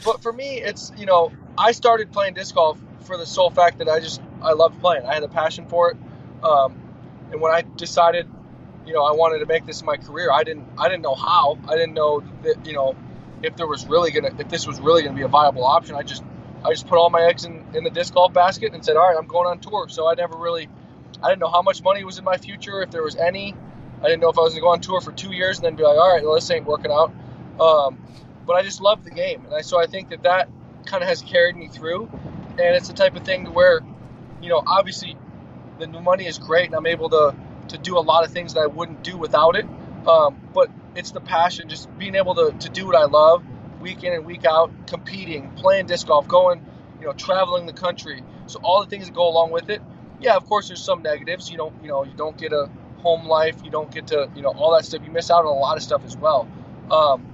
but 0.05 0.23
for 0.23 0.33
me, 0.33 0.61
it's 0.61 0.93
you 0.97 1.07
know, 1.07 1.33
I 1.57 1.73
started 1.73 2.13
playing 2.13 2.35
disc 2.35 2.55
golf 2.55 2.81
for 3.01 3.17
the 3.17 3.27
sole 3.27 3.51
fact 3.51 3.79
that 3.79 3.89
I 3.89 4.01
just 4.01 4.21
I 4.43 4.53
loved 4.53 4.81
playing. 4.81 5.05
I 5.05 5.15
had 5.15 5.23
a 5.23 5.29
passion 5.29 5.67
for 5.67 5.91
it. 5.91 5.97
Um, 6.43 6.81
and 7.31 7.41
when 7.41 7.53
I 7.53 7.63
decided, 7.63 8.27
you 8.87 8.95
know, 8.95 9.05
I 9.05 9.13
wanted 9.13 9.41
to 9.41 9.47
make 9.47 9.67
this 9.67 9.83
my 9.83 9.97
career, 9.97 10.31
I 10.33 10.43
didn't 10.43 10.67
I 10.79 10.89
didn't 10.89 11.03
know 11.03 11.15
how. 11.15 11.59
I 11.69 11.75
didn't 11.75 11.95
know 11.95 12.23
that 12.43 12.65
you 12.65 12.73
know 12.73 12.97
if 13.43 13.57
there 13.57 13.67
was 13.67 13.87
really 13.87 14.11
gonna 14.11 14.35
if 14.39 14.49
this 14.49 14.67
was 14.67 14.81
really 14.81 15.03
gonna 15.03 15.17
be 15.17 15.23
a 15.23 15.29
viable 15.29 15.65
option. 15.65 15.97
I 15.97 16.03
just 16.03 16.23
I 16.65 16.71
just 16.71 16.87
put 16.87 16.99
all 16.99 17.11
my 17.11 17.23
eggs 17.23 17.45
in, 17.45 17.65
in 17.75 17.85
the 17.85 17.91
disc 17.91 18.15
golf 18.15 18.33
basket 18.33 18.75
and 18.75 18.85
said, 18.85 18.97
all 18.97 19.09
right, 19.09 19.17
I'm 19.17 19.27
going 19.27 19.47
on 19.47 19.61
tour. 19.61 19.89
So 19.89 20.11
I 20.11 20.15
never 20.15 20.37
really 20.37 20.69
I 21.23 21.29
didn't 21.29 21.41
know 21.41 21.51
how 21.51 21.63
much 21.63 21.83
money 21.83 22.05
was 22.05 22.19
in 22.19 22.25
my 22.25 22.37
future, 22.37 22.83
if 22.83 22.91
there 22.91 23.03
was 23.03 23.17
any. 23.17 23.55
I 24.01 24.07
didn't 24.07 24.21
know 24.21 24.29
if 24.29 24.39
I 24.39 24.43
was 24.43 24.53
gonna 24.53 24.63
go 24.63 24.69
on 24.69 24.81
tour 24.81 25.01
for 25.01 25.13
two 25.13 25.33
years 25.33 25.59
and 25.59 25.67
then 25.67 25.77
be 25.77 25.83
like, 25.83 25.99
all 25.99 26.13
right, 26.13 26.23
well 26.23 26.35
this 26.35 26.51
ain't 26.51 26.67
working 26.67 26.93
out. 26.93 27.13
Um, 27.61 27.99
but 28.47 28.55
I 28.55 28.63
just 28.63 28.81
loved 28.81 29.05
the 29.05 29.11
game, 29.11 29.45
and 29.45 29.55
I, 29.55 29.61
so 29.61 29.81
I 29.81 29.87
think 29.87 30.11
that 30.11 30.23
that 30.23 30.49
kind 30.87 31.03
of 31.03 31.09
has 31.09 31.23
carried 31.23 31.57
me 31.57 31.69
through. 31.69 32.09
And 32.51 32.77
it's 32.77 32.89
the 32.89 32.95
type 32.95 33.15
of 33.15 33.25
thing 33.25 33.53
where, 33.53 33.81
you 34.41 34.49
know, 34.49 34.63
obviously 34.67 35.17
the 35.79 35.87
money 35.87 36.27
is 36.27 36.39
great, 36.39 36.67
and 36.67 36.75
I'm 36.75 36.87
able 36.87 37.11
to 37.11 37.35
to 37.69 37.79
do 37.79 37.99
a 37.99 38.01
lot 38.01 38.25
of 38.25 38.33
things 38.33 38.55
that 38.55 38.61
I 38.61 38.67
wouldn't 38.67 39.03
do 39.03 39.17
without 39.17 39.57
it. 39.57 39.67
Um, 40.07 40.41
but 40.55 40.71
it's 40.95 41.11
the 41.11 41.21
passion, 41.21 41.69
just 41.69 41.97
being 41.99 42.15
able 42.15 42.35
to, 42.37 42.53
to 42.59 42.69
do 42.71 42.87
what 42.87 42.97
I 42.97 43.05
love 43.05 43.45
week 43.81 44.05
in 44.05 44.13
and 44.13 44.25
week 44.25 44.45
out, 44.45 44.71
competing, 44.87 45.51
playing 45.53 45.87
disc 45.87 46.07
golf, 46.07 46.29
going, 46.29 46.65
you 47.01 47.07
know, 47.07 47.13
traveling 47.13 47.67
the 47.67 47.73
country. 47.73 48.23
So 48.47 48.61
all 48.63 48.83
the 48.83 48.89
things 48.89 49.07
that 49.07 49.15
go 49.15 49.29
along 49.29 49.51
with 49.51 49.71
it. 49.71 49.83
Yeah, 50.21 50.35
of 50.35 50.47
course, 50.47 50.69
there's 50.69 50.83
some 50.83 51.03
negatives. 51.03 51.51
You 51.51 51.57
don't, 51.57 51.75
you 51.83 51.89
know, 51.89 52.05
you 52.05 52.15
don't 52.17 52.37
get 52.37 52.53
a 52.53 52.69
home 52.99 53.27
life. 53.27 53.57
You 53.65 53.71
don't 53.71 53.91
get 53.91 54.09
to, 54.09 54.29
you 54.35 54.43
know, 54.43 54.51
all 54.51 54.75
that 54.75 54.85
stuff. 54.85 55.03
You 55.05 55.13
miss 55.13 55.31
out 55.31 55.45
on 55.45 55.57
a 55.57 55.61
lot 55.61 55.77
of 55.77 55.83
stuff 55.83 56.05
as 56.05 56.17
well. 56.17 56.49
Um, 56.91 57.25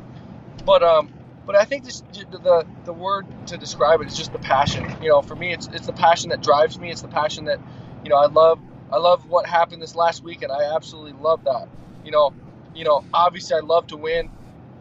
but 0.64 0.82
um, 0.82 1.08
but 1.46 1.56
I 1.56 1.64
think 1.64 1.84
this, 1.84 2.02
the 2.12 2.66
the 2.84 2.92
word 2.92 3.26
to 3.48 3.56
describe 3.56 4.00
it 4.00 4.06
is 4.06 4.16
just 4.16 4.32
the 4.32 4.38
passion. 4.38 4.84
You 5.02 5.10
know, 5.10 5.22
for 5.22 5.34
me, 5.34 5.52
it's 5.52 5.68
it's 5.68 5.86
the 5.86 5.92
passion 5.92 6.30
that 6.30 6.42
drives 6.42 6.78
me. 6.78 6.90
It's 6.90 7.02
the 7.02 7.08
passion 7.08 7.46
that 7.46 7.58
you 8.02 8.10
know, 8.10 8.16
I 8.16 8.26
love 8.26 8.60
I 8.92 8.98
love 8.98 9.28
what 9.28 9.46
happened 9.46 9.82
this 9.82 9.94
last 9.94 10.22
weekend. 10.22 10.52
I 10.52 10.74
absolutely 10.74 11.12
love 11.20 11.44
that. 11.44 11.68
You 12.04 12.10
know, 12.10 12.32
you 12.74 12.84
know, 12.84 13.04
obviously 13.12 13.56
I 13.56 13.60
love 13.60 13.86
to 13.88 13.96
win, 13.96 14.30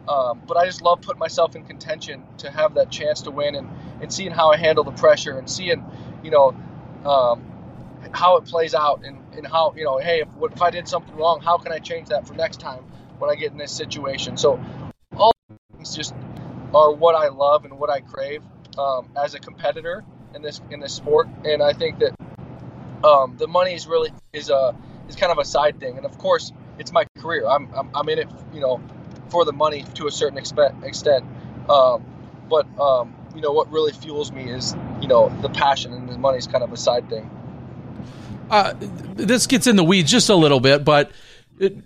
um, 0.08 0.42
but 0.46 0.56
I 0.56 0.66
just 0.66 0.82
love 0.82 1.00
putting 1.00 1.18
myself 1.18 1.56
in 1.56 1.64
contention 1.64 2.24
to 2.38 2.50
have 2.50 2.74
that 2.74 2.90
chance 2.90 3.22
to 3.22 3.30
win 3.30 3.54
and, 3.54 3.68
and 4.00 4.12
seeing 4.12 4.30
how 4.30 4.50
I 4.50 4.56
handle 4.56 4.84
the 4.84 4.92
pressure 4.92 5.38
and 5.38 5.48
seeing, 5.48 5.84
you 6.22 6.30
know, 6.30 6.54
um, 7.04 7.42
how 8.12 8.36
it 8.36 8.44
plays 8.44 8.74
out 8.74 9.04
and, 9.04 9.18
and 9.36 9.46
how, 9.46 9.74
you 9.76 9.84
know, 9.84 9.98
hey, 9.98 10.20
if, 10.20 10.28
if 10.52 10.62
I 10.62 10.70
did 10.70 10.86
something 10.88 11.14
wrong, 11.16 11.40
how 11.40 11.58
can 11.58 11.72
I 11.72 11.78
change 11.78 12.08
that 12.08 12.26
for 12.26 12.34
next 12.34 12.60
time 12.60 12.84
when 13.18 13.30
I 13.30 13.34
get 13.34 13.52
in 13.52 13.58
this 13.58 13.72
situation? 13.72 14.36
So 14.36 14.62
all 15.16 15.32
things 15.76 15.96
just 15.96 16.14
are 16.74 16.92
what 16.92 17.14
I 17.14 17.28
love 17.28 17.64
and 17.64 17.78
what 17.78 17.90
I 17.90 18.00
crave 18.00 18.42
um, 18.78 19.08
as 19.16 19.34
a 19.34 19.38
competitor 19.38 20.04
in 20.34 20.42
this 20.42 20.60
in 20.70 20.80
this 20.80 20.94
sport. 20.94 21.28
And 21.44 21.62
I 21.62 21.72
think 21.72 22.00
that 22.00 22.14
um, 23.04 23.36
the 23.36 23.46
money 23.46 23.74
is 23.74 23.86
really 23.86 24.12
is 24.32 24.50
a 24.50 24.76
is 25.08 25.16
kind 25.16 25.32
of 25.32 25.38
a 25.38 25.44
side 25.44 25.78
thing, 25.80 25.96
and 25.96 26.06
of 26.06 26.18
course, 26.18 26.52
it's 26.78 26.92
my 26.92 27.06
career. 27.18 27.46
I'm 27.46 27.72
I'm, 27.74 27.90
I'm 27.94 28.08
in 28.08 28.18
it, 28.18 28.28
you 28.52 28.60
know, 28.60 28.80
for 29.30 29.44
the 29.44 29.52
money 29.52 29.84
to 29.94 30.06
a 30.06 30.12
certain 30.12 30.38
extent. 30.38 31.24
Um, 31.68 32.04
but 32.48 32.66
um, 32.78 33.14
you 33.34 33.40
know 33.40 33.52
what 33.52 33.70
really 33.70 33.92
fuels 33.92 34.30
me 34.32 34.50
is 34.50 34.74
you 35.00 35.08
know 35.08 35.34
the 35.40 35.48
passion, 35.48 35.92
and 35.92 36.08
the 36.08 36.18
money 36.18 36.38
is 36.38 36.46
kind 36.46 36.62
of 36.62 36.72
a 36.72 36.76
side 36.76 37.08
thing. 37.08 37.30
Uh, 38.50 38.74
this 38.78 39.46
gets 39.46 39.66
in 39.66 39.76
the 39.76 39.84
weeds 39.84 40.10
just 40.10 40.28
a 40.28 40.34
little 40.34 40.60
bit, 40.60 40.84
but 40.84 41.10
it, 41.58 41.76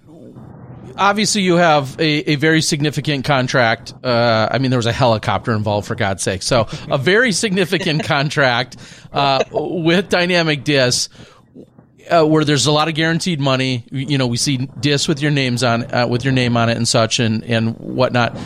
obviously 0.99 1.43
you 1.43 1.57
have 1.57 1.99
a, 1.99 2.33
a 2.33 2.35
very 2.35 2.61
significant 2.61 3.25
contract. 3.25 3.95
Uh, 4.03 4.49
I 4.51 4.59
mean, 4.59 4.71
there 4.71 4.79
was 4.79 4.87
a 4.87 4.93
helicopter 4.93 5.53
involved, 5.53 5.87
for 5.87 5.95
God's 5.95 6.23
sake. 6.23 6.43
So 6.43 6.67
a 6.91 6.99
very 6.99 7.33
significant 7.33 8.05
contract 8.05 8.77
uh, 9.13 9.45
with 9.51 10.09
Dynamic 10.09 10.65
Disc. 10.65 11.11
Uh, 12.11 12.25
where 12.25 12.45
there's 12.45 12.67
a 12.67 12.73
lot 12.73 12.89
of 12.89 12.95
guaranteed 12.95 13.41
money, 13.41 13.85
you 13.91 14.17
know, 14.17 14.27
we 14.27 14.37
see 14.37 14.57
discs 14.81 15.09
with 15.09 15.21
your 15.21 15.31
names 15.31 15.63
on, 15.63 15.93
uh, 15.93 16.07
with 16.07 16.25
your 16.25 16.33
name 16.33 16.57
on 16.57 16.69
it 16.69 16.77
and 16.77 16.89
such, 16.89 17.21
and 17.21 17.45
and 17.45 17.77
whatnot. 17.77 18.37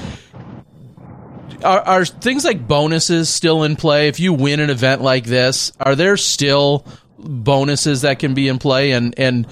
Are, 1.65 1.81
are 1.81 2.05
things 2.05 2.45
like 2.45 2.67
bonuses 2.67 3.29
still 3.29 3.63
in 3.63 3.77
play? 3.77 4.09
If 4.09 4.19
you 4.19 4.33
win 4.33 4.59
an 4.59 4.71
event 4.71 5.01
like 5.01 5.25
this, 5.25 5.71
are 5.79 5.95
there 5.95 6.17
still 6.17 6.85
bonuses 7.19 8.03
that 8.03 8.19
can 8.19 8.35
be 8.35 8.49
in 8.49 8.59
play? 8.59 8.93
And 8.93 9.15
and 9.19 9.47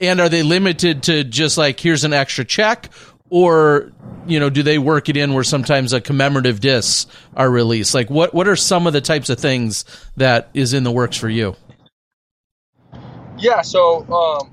and 0.00 0.20
are 0.20 0.28
they 0.28 0.42
limited 0.42 1.04
to 1.04 1.24
just 1.24 1.56
like 1.56 1.80
here's 1.80 2.04
an 2.04 2.12
extra 2.12 2.44
check, 2.44 2.90
or 3.30 3.92
you 4.26 4.40
know, 4.40 4.50
do 4.50 4.62
they 4.62 4.78
work 4.78 5.08
it 5.08 5.16
in 5.16 5.34
where 5.34 5.44
sometimes 5.44 5.92
a 5.92 6.00
commemorative 6.00 6.60
discs 6.60 7.06
are 7.36 7.50
released? 7.50 7.94
Like, 7.94 8.10
what 8.10 8.34
what 8.34 8.46
are 8.46 8.56
some 8.56 8.86
of 8.86 8.92
the 8.92 9.00
types 9.00 9.30
of 9.30 9.38
things 9.38 9.84
that 10.16 10.50
is 10.54 10.74
in 10.74 10.84
the 10.84 10.92
works 10.92 11.16
for 11.16 11.28
you? 11.28 11.56
Yeah, 13.44 13.60
so 13.60 14.06
um, 14.06 14.50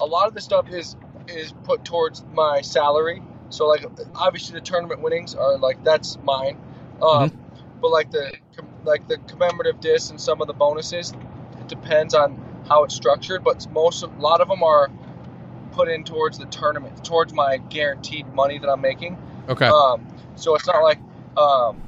a 0.00 0.04
lot 0.04 0.26
of 0.26 0.34
the 0.34 0.40
stuff 0.40 0.68
is 0.68 0.96
is 1.28 1.52
put 1.62 1.84
towards 1.84 2.24
my 2.32 2.62
salary. 2.62 3.22
So 3.48 3.68
like, 3.68 3.86
obviously 4.16 4.58
the 4.58 4.66
tournament 4.66 5.02
winnings 5.02 5.36
are 5.36 5.56
like 5.56 5.84
that's 5.84 6.18
mine. 6.24 6.58
Um, 7.00 7.30
mm-hmm. 7.30 7.80
But 7.80 7.92
like 7.92 8.10
the 8.10 8.32
like 8.82 9.06
the 9.06 9.18
commemorative 9.18 9.78
discs 9.78 10.10
and 10.10 10.20
some 10.20 10.40
of 10.40 10.48
the 10.48 10.52
bonuses, 10.52 11.12
it 11.60 11.68
depends 11.68 12.12
on 12.12 12.64
how 12.68 12.82
it's 12.82 12.96
structured. 12.96 13.44
But 13.44 13.70
most 13.70 14.02
of, 14.02 14.12
a 14.18 14.20
lot 14.20 14.40
of 14.40 14.48
them 14.48 14.64
are 14.64 14.90
put 15.70 15.88
in 15.88 16.02
towards 16.02 16.36
the 16.36 16.46
tournament, 16.46 17.04
towards 17.04 17.32
my 17.32 17.58
guaranteed 17.58 18.26
money 18.34 18.58
that 18.58 18.68
I'm 18.68 18.80
making. 18.80 19.16
Okay. 19.48 19.68
Um, 19.68 20.08
so 20.34 20.56
it's 20.56 20.66
not 20.66 20.82
like, 20.82 20.98
um, 21.36 21.80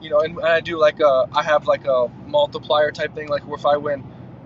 you 0.00 0.08
know, 0.08 0.20
and, 0.20 0.38
and 0.38 0.46
I 0.46 0.60
do 0.60 0.78
like 0.78 1.00
a, 1.00 1.28
I 1.34 1.42
have 1.42 1.66
like 1.66 1.84
a 1.84 2.08
multiplier 2.26 2.92
type 2.92 3.14
thing. 3.14 3.28
Like 3.28 3.42
if 3.46 3.66
I 3.66 3.76
win 3.76 4.00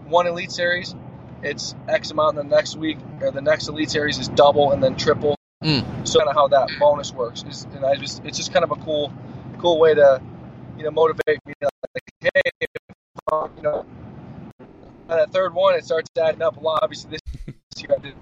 one 0.06 0.26
Elite 0.26 0.50
Series, 0.50 0.96
it's 1.42 1.74
X 1.88 2.10
amount. 2.10 2.38
And 2.38 2.50
the 2.50 2.56
next 2.56 2.76
week 2.76 2.98
or 3.20 3.30
the 3.30 3.40
next 3.40 3.68
Elite 3.68 3.90
Series 3.90 4.18
is 4.18 4.28
double 4.28 4.72
and 4.72 4.82
then 4.82 4.96
triple. 4.96 5.36
Mm. 5.62 6.06
So 6.06 6.18
kind 6.18 6.30
of 6.30 6.34
how 6.34 6.48
that 6.48 6.70
bonus 6.78 7.12
works 7.12 7.42
is, 7.42 7.64
and 7.74 7.84
I 7.84 7.96
just, 7.96 8.24
it's 8.24 8.38
just 8.38 8.52
kind 8.52 8.64
of 8.64 8.70
a 8.70 8.76
cool, 8.76 9.12
cool 9.58 9.78
way 9.78 9.94
to, 9.94 10.22
you 10.76 10.84
know, 10.84 10.90
motivate 10.90 11.38
me. 11.46 11.52
Like, 11.60 12.30
hey, 12.34 12.66
you 13.56 13.62
know, 13.62 13.84
that 15.08 15.32
third 15.32 15.54
one, 15.54 15.74
it 15.74 15.84
starts 15.84 16.08
adding 16.18 16.42
up 16.42 16.56
a 16.56 16.60
lot. 16.60 16.82
Obviously, 16.82 17.10
this 17.10 17.20
year 17.82 17.96
I 17.96 18.00
did 18.00 18.14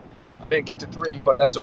big 0.49 0.66
to 0.66 0.87
three, 0.87 1.21
but 1.25 1.39
that's 1.39 1.59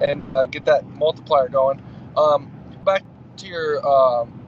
and 0.00 0.22
uh, 0.36 0.46
get 0.46 0.66
that 0.66 0.86
multiplier 0.86 1.48
going. 1.48 1.82
Um, 2.16 2.50
back 2.84 3.02
to 3.38 3.46
your 3.46 3.86
um, 3.86 4.46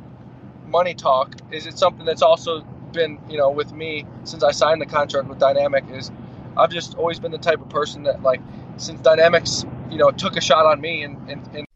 money 0.66 0.94
talk, 0.94 1.34
is 1.50 1.66
it 1.66 1.78
something 1.78 2.04
that's 2.04 2.22
also 2.22 2.66
been 2.92 3.18
you 3.28 3.38
know 3.38 3.50
with 3.50 3.72
me 3.72 4.04
since 4.24 4.42
I 4.42 4.52
signed 4.52 4.80
the 4.80 4.86
contract 4.86 5.28
with 5.28 5.38
Dynamic? 5.38 5.84
Is 5.90 6.10
I've 6.56 6.70
just 6.70 6.96
always 6.96 7.18
been 7.18 7.32
the 7.32 7.38
type 7.38 7.60
of 7.60 7.68
person 7.68 8.04
that 8.04 8.22
like 8.22 8.40
since 8.76 9.00
Dynamics 9.00 9.64
you 9.90 9.98
know 9.98 10.10
took 10.10 10.36
a 10.36 10.40
shot 10.40 10.66
on 10.66 10.80
me 10.80 11.02
and 11.02 11.30
and, 11.30 11.48
and 11.54 11.66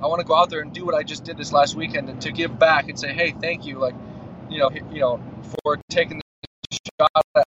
I 0.00 0.06
want 0.06 0.20
to 0.20 0.26
go 0.26 0.36
out 0.36 0.48
there 0.48 0.60
and 0.60 0.72
do 0.72 0.86
what 0.86 0.94
I 0.94 1.02
just 1.02 1.24
did 1.24 1.36
this 1.36 1.52
last 1.52 1.74
weekend 1.74 2.08
and 2.08 2.20
to 2.22 2.30
give 2.30 2.56
back 2.56 2.88
and 2.88 2.98
say, 2.98 3.12
hey, 3.12 3.34
thank 3.40 3.66
you, 3.66 3.78
like, 3.78 3.94
you 4.48 4.58
know, 4.58 4.70
you 4.92 5.00
know, 5.00 5.20
for 5.64 5.76
taking 5.90 6.20
the 6.70 6.78
shot 7.00 7.24
at 7.34 7.44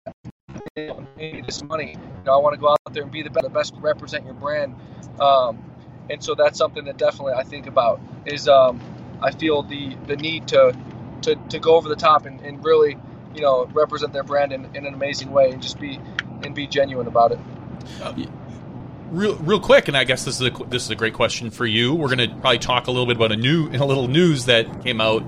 pay 0.75 1.41
this 1.41 1.63
money. 1.63 1.91
You 1.91 2.23
know, 2.25 2.33
I 2.33 2.37
want 2.37 2.53
to 2.55 2.59
go 2.59 2.69
out 2.69 2.93
there 2.93 3.03
and 3.03 3.11
be 3.11 3.23
the 3.23 3.29
best, 3.29 3.43
the 3.43 3.49
best 3.49 3.73
represent 3.77 4.25
your 4.25 4.33
brand. 4.33 4.75
Um, 5.19 5.63
and 6.09 6.23
so 6.23 6.35
that's 6.35 6.57
something 6.57 6.85
that 6.85 6.97
definitely 6.97 7.33
I 7.33 7.43
think 7.43 7.67
about 7.67 8.01
is 8.25 8.47
um, 8.47 8.81
I 9.21 9.31
feel 9.31 9.63
the 9.63 9.95
the 10.07 10.17
need 10.17 10.47
to 10.49 10.75
to, 11.21 11.35
to 11.35 11.59
go 11.59 11.75
over 11.75 11.89
the 11.89 11.95
top 11.95 12.25
and, 12.25 12.39
and 12.41 12.63
really 12.63 12.97
you 13.35 13.41
know 13.41 13.65
represent 13.73 14.13
their 14.13 14.23
brand 14.23 14.51
in, 14.51 14.65
in 14.75 14.85
an 14.85 14.93
amazing 14.93 15.31
way 15.31 15.51
and 15.51 15.61
just 15.61 15.79
be 15.79 15.99
and 16.43 16.55
be 16.55 16.67
genuine 16.67 17.07
about 17.07 17.31
it. 17.31 17.39
Uh, 18.01 18.13
real 19.09 19.35
real 19.37 19.59
quick, 19.59 19.87
and 19.87 19.97
I 19.97 20.03
guess 20.03 20.25
this 20.25 20.39
is 20.39 20.47
a 20.47 20.51
this 20.65 20.83
is 20.83 20.89
a 20.89 20.95
great 20.95 21.13
question 21.13 21.51
for 21.51 21.65
you. 21.65 21.93
We're 21.93 22.13
going 22.13 22.29
to 22.29 22.35
probably 22.37 22.59
talk 22.59 22.87
a 22.87 22.91
little 22.91 23.05
bit 23.05 23.15
about 23.15 23.31
a 23.31 23.37
new 23.37 23.69
a 23.69 23.85
little 23.85 24.07
news 24.07 24.45
that 24.45 24.83
came 24.83 25.01
out 25.01 25.23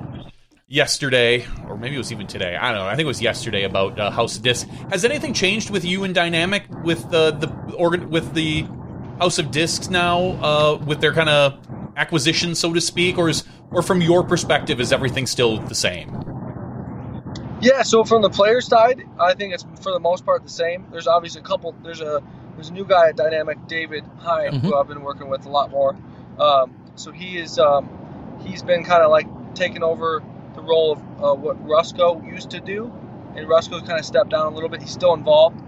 yesterday, 0.68 1.46
or 1.68 1.78
maybe 1.78 1.96
it 1.96 2.00
was 2.00 2.12
even 2.12 2.28
today. 2.28 2.56
I 2.56 2.72
don't 2.72 2.80
know. 2.80 2.88
I 2.88 2.92
think 2.92 3.02
it 3.02 3.08
was 3.08 3.22
yesterday 3.22 3.64
about 3.64 4.00
uh, 4.00 4.10
House 4.10 4.38
of 4.38 4.44
Disc. 4.44 4.68
Has 4.90 5.06
anything 5.06 5.34
changed 5.34 5.70
with 5.70 5.86
you 5.86 6.04
and 6.04 6.16
Dynamic 6.16 6.64
with 6.84 7.10
the 7.12 7.32
the 7.32 7.76
organ 7.76 8.10
with 8.10 8.34
the 8.34 8.66
House 9.20 9.38
of 9.38 9.52
Discs 9.52 9.90
now 9.90 10.20
uh, 10.20 10.78
with 10.84 11.00
their 11.02 11.14
kind 11.14 11.30
of 11.30 11.60
acquisition, 11.96 12.56
so 12.56 12.74
to 12.74 12.82
speak, 12.82 13.18
or 13.18 13.30
is 13.30 13.44
or 13.74 13.82
from 13.82 14.02
your 14.02 14.24
perspective, 14.24 14.80
is 14.80 14.92
everything 14.92 15.28
still 15.28 15.58
the 15.58 15.76
same? 15.76 16.10
Yeah. 17.62 17.84
So 17.84 18.04
from 18.04 18.22
the 18.22 18.30
player 18.30 18.62
side, 18.62 19.04
I 19.20 19.34
think 19.34 19.54
it's 19.54 19.66
for 19.82 19.92
the 19.92 20.00
most 20.00 20.26
part 20.26 20.44
the 20.44 20.50
same. 20.50 20.88
There's 20.92 21.08
obviously 21.08 21.42
a 21.42 21.44
couple. 21.44 21.74
There's 21.84 22.02
a 22.02 22.22
there's 22.56 22.70
a 22.70 22.74
new 22.74 22.86
guy 22.86 23.10
at 23.10 23.16
Dynamic, 23.16 23.68
David 23.68 24.04
Hine, 24.20 24.52
mm-hmm. 24.52 24.68
who 24.68 24.76
I've 24.76 24.88
been 24.88 25.02
working 25.02 25.30
with 25.30 25.46
a 25.46 25.50
lot 25.50 25.72
more. 25.72 25.96
Um, 26.40 26.76
so 26.96 27.12
he 27.12 27.38
is 27.38 27.58
um, 27.60 27.90
he's 28.46 28.64
been 28.64 28.84
kind 28.84 29.04
of 29.04 29.10
like 29.12 29.28
taking 29.56 29.84
over 29.84 30.24
the 30.56 30.62
role 30.62 30.94
of 30.94 31.00
uh, 31.24 31.34
what 31.34 31.64
Rusco 31.66 32.22
used 32.26 32.52
to 32.52 32.60
do, 32.60 32.92
and 33.36 33.48
Rusco's 33.48 33.82
kind 33.82 34.00
of 34.00 34.06
stepped 34.06 34.30
down 34.30 34.48
a 34.48 34.56
little 34.56 34.70
bit. 34.70 34.82
He's 34.82 34.92
still 34.92 35.14
involved, 35.14 35.60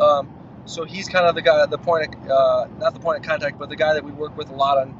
um, 0.00 0.32
so 0.64 0.84
he's 0.84 1.08
kind 1.08 1.26
of 1.26 1.34
the 1.34 1.42
guy, 1.42 1.66
the 1.66 1.78
point, 1.78 2.14
of, 2.14 2.30
uh, 2.30 2.66
not 2.78 2.94
the 2.94 3.00
point 3.00 3.18
of 3.18 3.24
contact, 3.24 3.58
but 3.58 3.68
the 3.68 3.76
guy 3.76 3.94
that 3.94 4.04
we 4.04 4.12
work 4.12 4.36
with 4.36 4.50
a 4.50 4.54
lot 4.54 4.78
on 4.78 4.99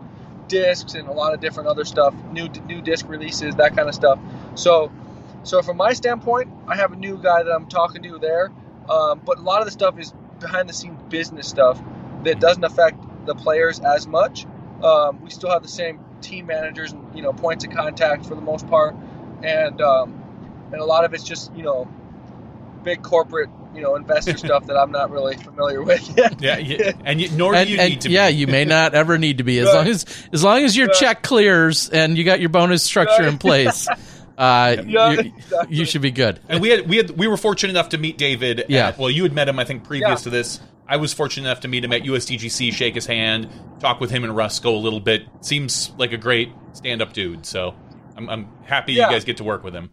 discs 0.50 0.94
and 0.94 1.08
a 1.08 1.12
lot 1.12 1.32
of 1.32 1.40
different 1.40 1.68
other 1.68 1.84
stuff, 1.86 2.14
new 2.32 2.48
new 2.66 2.82
disc 2.82 3.08
releases, 3.08 3.56
that 3.56 3.74
kind 3.76 3.88
of 3.88 3.94
stuff. 3.94 4.18
So, 4.54 4.92
so 5.44 5.62
from 5.62 5.78
my 5.78 5.94
standpoint, 5.94 6.50
I 6.68 6.76
have 6.76 6.92
a 6.92 6.96
new 6.96 7.16
guy 7.16 7.42
that 7.42 7.50
I'm 7.50 7.66
talking 7.66 8.02
to 8.02 8.18
there, 8.18 8.52
um, 8.90 9.22
but 9.24 9.38
a 9.38 9.42
lot 9.42 9.60
of 9.62 9.66
the 9.66 9.72
stuff 9.72 9.98
is 9.98 10.12
behind 10.40 10.68
the 10.68 10.74
scenes 10.74 11.00
business 11.08 11.48
stuff 11.48 11.82
that 12.24 12.40
doesn't 12.40 12.64
affect 12.64 13.02
the 13.26 13.34
players 13.34 13.80
as 13.80 14.06
much. 14.06 14.46
Um, 14.82 15.22
we 15.22 15.30
still 15.30 15.50
have 15.50 15.62
the 15.62 15.68
same 15.68 16.00
team 16.20 16.46
managers 16.46 16.92
and 16.92 17.16
you 17.16 17.22
know 17.22 17.32
points 17.32 17.64
of 17.64 17.70
contact 17.70 18.26
for 18.26 18.34
the 18.34 18.42
most 18.42 18.66
part 18.68 18.94
and 19.42 19.80
um, 19.80 20.22
and 20.72 20.80
a 20.80 20.84
lot 20.84 21.04
of 21.04 21.14
it's 21.14 21.24
just 21.24 21.54
you 21.54 21.62
know 21.62 21.88
big 22.82 23.02
corporate 23.02 23.50
you 23.74 23.80
know 23.80 23.96
investor 23.96 24.36
stuff 24.36 24.66
that 24.66 24.76
I'm 24.76 24.90
not 24.90 25.10
really 25.10 25.36
familiar 25.36 25.82
with. 25.82 26.08
yeah, 26.40 26.58
yeah, 26.58 26.92
and 27.04 27.20
you, 27.20 27.30
nor 27.30 27.54
and, 27.54 27.66
do 27.66 27.74
you 27.74 27.80
and, 27.80 27.90
need 27.90 28.00
to. 28.02 28.10
Yeah, 28.10 28.28
you 28.28 28.46
may 28.46 28.64
not 28.64 28.94
ever 28.94 29.18
need 29.18 29.38
to 29.38 29.44
be 29.44 29.58
as 29.58 29.66
right. 29.66 29.74
long 29.74 29.86
as 29.88 30.06
as 30.32 30.44
long 30.44 30.64
as 30.64 30.76
your 30.76 30.88
right. 30.88 30.96
check 30.96 31.22
clears 31.22 31.88
and 31.88 32.16
you 32.16 32.24
got 32.24 32.40
your 32.40 32.48
bonus 32.48 32.82
structure 32.82 33.22
right. 33.22 33.32
in 33.32 33.38
place. 33.38 33.86
Uh, 34.40 34.82
yeah, 34.86 35.10
exactly. 35.10 35.76
you 35.76 35.84
should 35.84 36.00
be 36.00 36.10
good. 36.10 36.40
And 36.48 36.62
we 36.62 36.70
had 36.70 36.88
we 36.88 36.96
had 36.96 37.10
we 37.10 37.28
were 37.28 37.36
fortunate 37.36 37.72
enough 37.72 37.90
to 37.90 37.98
meet 37.98 38.16
David. 38.16 38.64
Yeah. 38.70 38.88
At, 38.88 38.98
well, 38.98 39.10
you 39.10 39.22
had 39.22 39.34
met 39.34 39.50
him, 39.50 39.58
I 39.58 39.64
think, 39.64 39.84
previous 39.84 40.20
yeah. 40.20 40.24
to 40.24 40.30
this. 40.30 40.60
I 40.88 40.96
was 40.96 41.12
fortunate 41.12 41.46
enough 41.46 41.60
to 41.60 41.68
meet 41.68 41.84
him 41.84 41.92
at 41.92 42.04
USDGC, 42.04 42.72
shake 42.72 42.94
his 42.94 43.04
hand, 43.04 43.50
talk 43.80 44.00
with 44.00 44.10
him 44.10 44.24
and 44.24 44.34
Rusco 44.34 44.74
a 44.74 44.78
little 44.78 44.98
bit. 44.98 45.24
Seems 45.42 45.92
like 45.98 46.12
a 46.12 46.16
great 46.16 46.52
stand-up 46.72 47.12
dude. 47.12 47.44
So 47.44 47.74
I'm, 48.16 48.30
I'm 48.30 48.48
happy 48.64 48.94
yeah. 48.94 49.08
you 49.08 49.12
guys 49.12 49.24
get 49.24 49.36
to 49.36 49.44
work 49.44 49.62
with 49.62 49.74
him. 49.74 49.90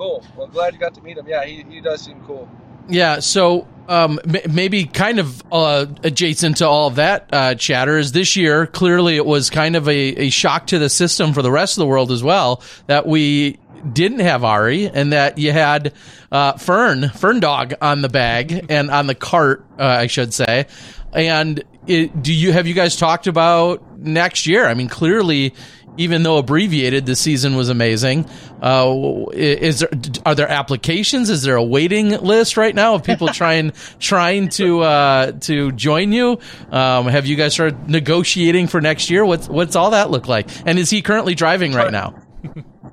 Cool. 0.00 0.24
Well, 0.34 0.46
glad 0.46 0.72
you 0.72 0.80
got 0.80 0.94
to 0.94 1.02
meet 1.02 1.18
him. 1.18 1.28
Yeah, 1.28 1.44
he, 1.44 1.62
he 1.68 1.82
does 1.82 2.00
seem 2.00 2.24
cool. 2.24 2.48
Yeah, 2.88 3.20
so 3.20 3.68
um, 3.86 4.18
maybe 4.48 4.86
kind 4.86 5.18
of 5.18 5.42
uh, 5.52 5.84
adjacent 6.02 6.56
to 6.56 6.66
all 6.66 6.88
of 6.88 6.94
that 6.94 7.28
uh, 7.30 7.54
chatter 7.56 7.98
is 7.98 8.12
this 8.12 8.34
year. 8.34 8.66
Clearly, 8.66 9.16
it 9.16 9.26
was 9.26 9.50
kind 9.50 9.76
of 9.76 9.86
a, 9.90 9.92
a 9.92 10.30
shock 10.30 10.68
to 10.68 10.78
the 10.78 10.88
system 10.88 11.34
for 11.34 11.42
the 11.42 11.50
rest 11.50 11.76
of 11.76 11.82
the 11.82 11.86
world 11.86 12.12
as 12.12 12.22
well 12.22 12.62
that 12.86 13.06
we 13.06 13.58
didn't 13.92 14.20
have 14.20 14.42
Ari 14.42 14.88
and 14.88 15.12
that 15.12 15.36
you 15.36 15.52
had 15.52 15.92
uh, 16.32 16.54
Fern 16.54 17.10
Fern 17.10 17.40
Dog 17.40 17.74
on 17.82 18.00
the 18.00 18.08
bag 18.08 18.66
and 18.70 18.90
on 18.90 19.06
the 19.06 19.14
cart, 19.14 19.66
uh, 19.78 19.84
I 19.84 20.06
should 20.06 20.32
say. 20.32 20.66
And 21.12 21.62
it, 21.86 22.22
do 22.22 22.32
you 22.32 22.52
have 22.52 22.66
you 22.66 22.74
guys 22.74 22.96
talked 22.96 23.26
about 23.26 23.98
next 23.98 24.46
year? 24.46 24.66
I 24.66 24.72
mean, 24.72 24.88
clearly 24.88 25.54
even 25.96 26.22
though 26.22 26.38
abbreviated, 26.38 27.06
the 27.06 27.16
season 27.16 27.56
was 27.56 27.68
amazing. 27.68 28.26
Uh, 28.62 29.26
is 29.32 29.80
there 29.80 29.88
are 30.24 30.34
there 30.34 30.48
applications? 30.48 31.30
Is 31.30 31.42
there 31.42 31.56
a 31.56 31.64
waiting 31.64 32.10
list 32.10 32.56
right 32.56 32.74
now 32.74 32.94
of 32.94 33.04
people 33.04 33.28
trying 33.32 33.72
trying 33.98 34.48
to 34.50 34.80
uh, 34.80 35.32
to 35.32 35.72
join 35.72 36.12
you? 36.12 36.38
Um, 36.70 37.06
have 37.06 37.26
you 37.26 37.36
guys 37.36 37.54
started 37.54 37.88
negotiating 37.88 38.66
for 38.68 38.80
next 38.80 39.10
year? 39.10 39.24
What's 39.24 39.48
what's 39.48 39.76
all 39.76 39.90
that 39.90 40.10
look 40.10 40.28
like? 40.28 40.48
And 40.66 40.78
is 40.78 40.90
he 40.90 41.02
currently 41.02 41.34
driving 41.34 41.72
right 41.72 41.92
now? 41.92 42.14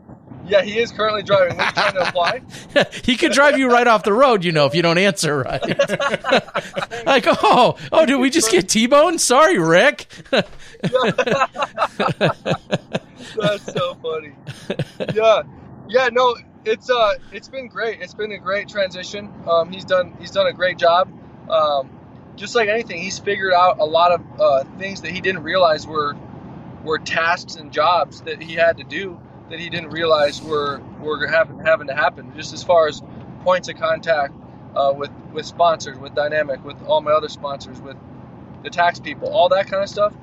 Yeah, 0.47 0.61
he 0.61 0.79
is 0.79 0.91
currently 0.91 1.23
driving. 1.23 1.59
He's 1.59 1.73
trying 1.73 1.93
to 1.93 2.07
apply. 2.07 2.41
he 3.03 3.17
could 3.17 3.33
drive 3.33 3.57
you 3.57 3.69
right 3.69 3.85
off 3.85 4.03
the 4.03 4.13
road, 4.13 4.45
you 4.45 4.51
know, 4.51 4.65
if 4.65 4.75
you 4.75 4.81
don't 4.81 4.97
answer 4.97 5.39
right. 5.39 5.61
like, 7.05 7.25
oh, 7.27 7.77
oh, 7.91 8.05
did 8.05 8.15
we 8.15 8.29
just 8.29 8.49
get 8.51 8.69
T-bone? 8.69 9.19
Sorry, 9.19 9.59
Rick. 9.59 10.07
That's 10.29 10.45
so 13.73 13.95
funny. 13.95 14.33
Yeah, 15.13 15.43
yeah. 15.89 16.09
No, 16.11 16.37
it's 16.65 16.89
uh, 16.89 17.15
it's 17.31 17.49
been 17.49 17.67
great. 17.67 18.01
It's 18.01 18.13
been 18.13 18.31
a 18.31 18.37
great 18.37 18.69
transition. 18.69 19.31
Um, 19.47 19.71
he's 19.71 19.85
done 19.85 20.15
he's 20.19 20.31
done 20.31 20.47
a 20.47 20.53
great 20.53 20.77
job. 20.77 21.11
Um, 21.49 21.89
just 22.35 22.55
like 22.55 22.69
anything, 22.69 23.01
he's 23.01 23.19
figured 23.19 23.53
out 23.53 23.79
a 23.79 23.85
lot 23.85 24.11
of 24.11 24.21
uh, 24.39 24.63
things 24.77 25.01
that 25.01 25.11
he 25.11 25.21
didn't 25.21 25.43
realize 25.43 25.85
were 25.85 26.15
were 26.83 26.99
tasks 26.99 27.55
and 27.55 27.71
jobs 27.71 28.21
that 28.21 28.41
he 28.41 28.53
had 28.53 28.77
to 28.77 28.83
do 28.83 29.19
that 29.49 29.59
he 29.59 29.69
didn't 29.69 29.89
realize 29.89 30.41
were 30.41 30.81
were 30.99 31.27
having 31.27 31.59
having 31.59 31.87
to 31.87 31.95
happen. 31.95 32.33
Just 32.35 32.53
as 32.53 32.63
far 32.63 32.87
as 32.87 33.01
points 33.43 33.69
of 33.69 33.77
contact 33.77 34.33
uh, 34.75 34.93
with 34.95 35.11
with 35.33 35.45
sponsors, 35.45 35.97
with 35.97 36.13
Dynamic, 36.13 36.63
with 36.63 36.81
all 36.83 37.01
my 37.01 37.11
other 37.11 37.29
sponsors, 37.29 37.79
with 37.79 37.97
the 38.63 38.69
tax 38.69 38.99
people, 38.99 39.29
all 39.29 39.49
that 39.49 39.67
kind 39.67 39.83
of 39.83 39.89
stuff. 39.89 40.13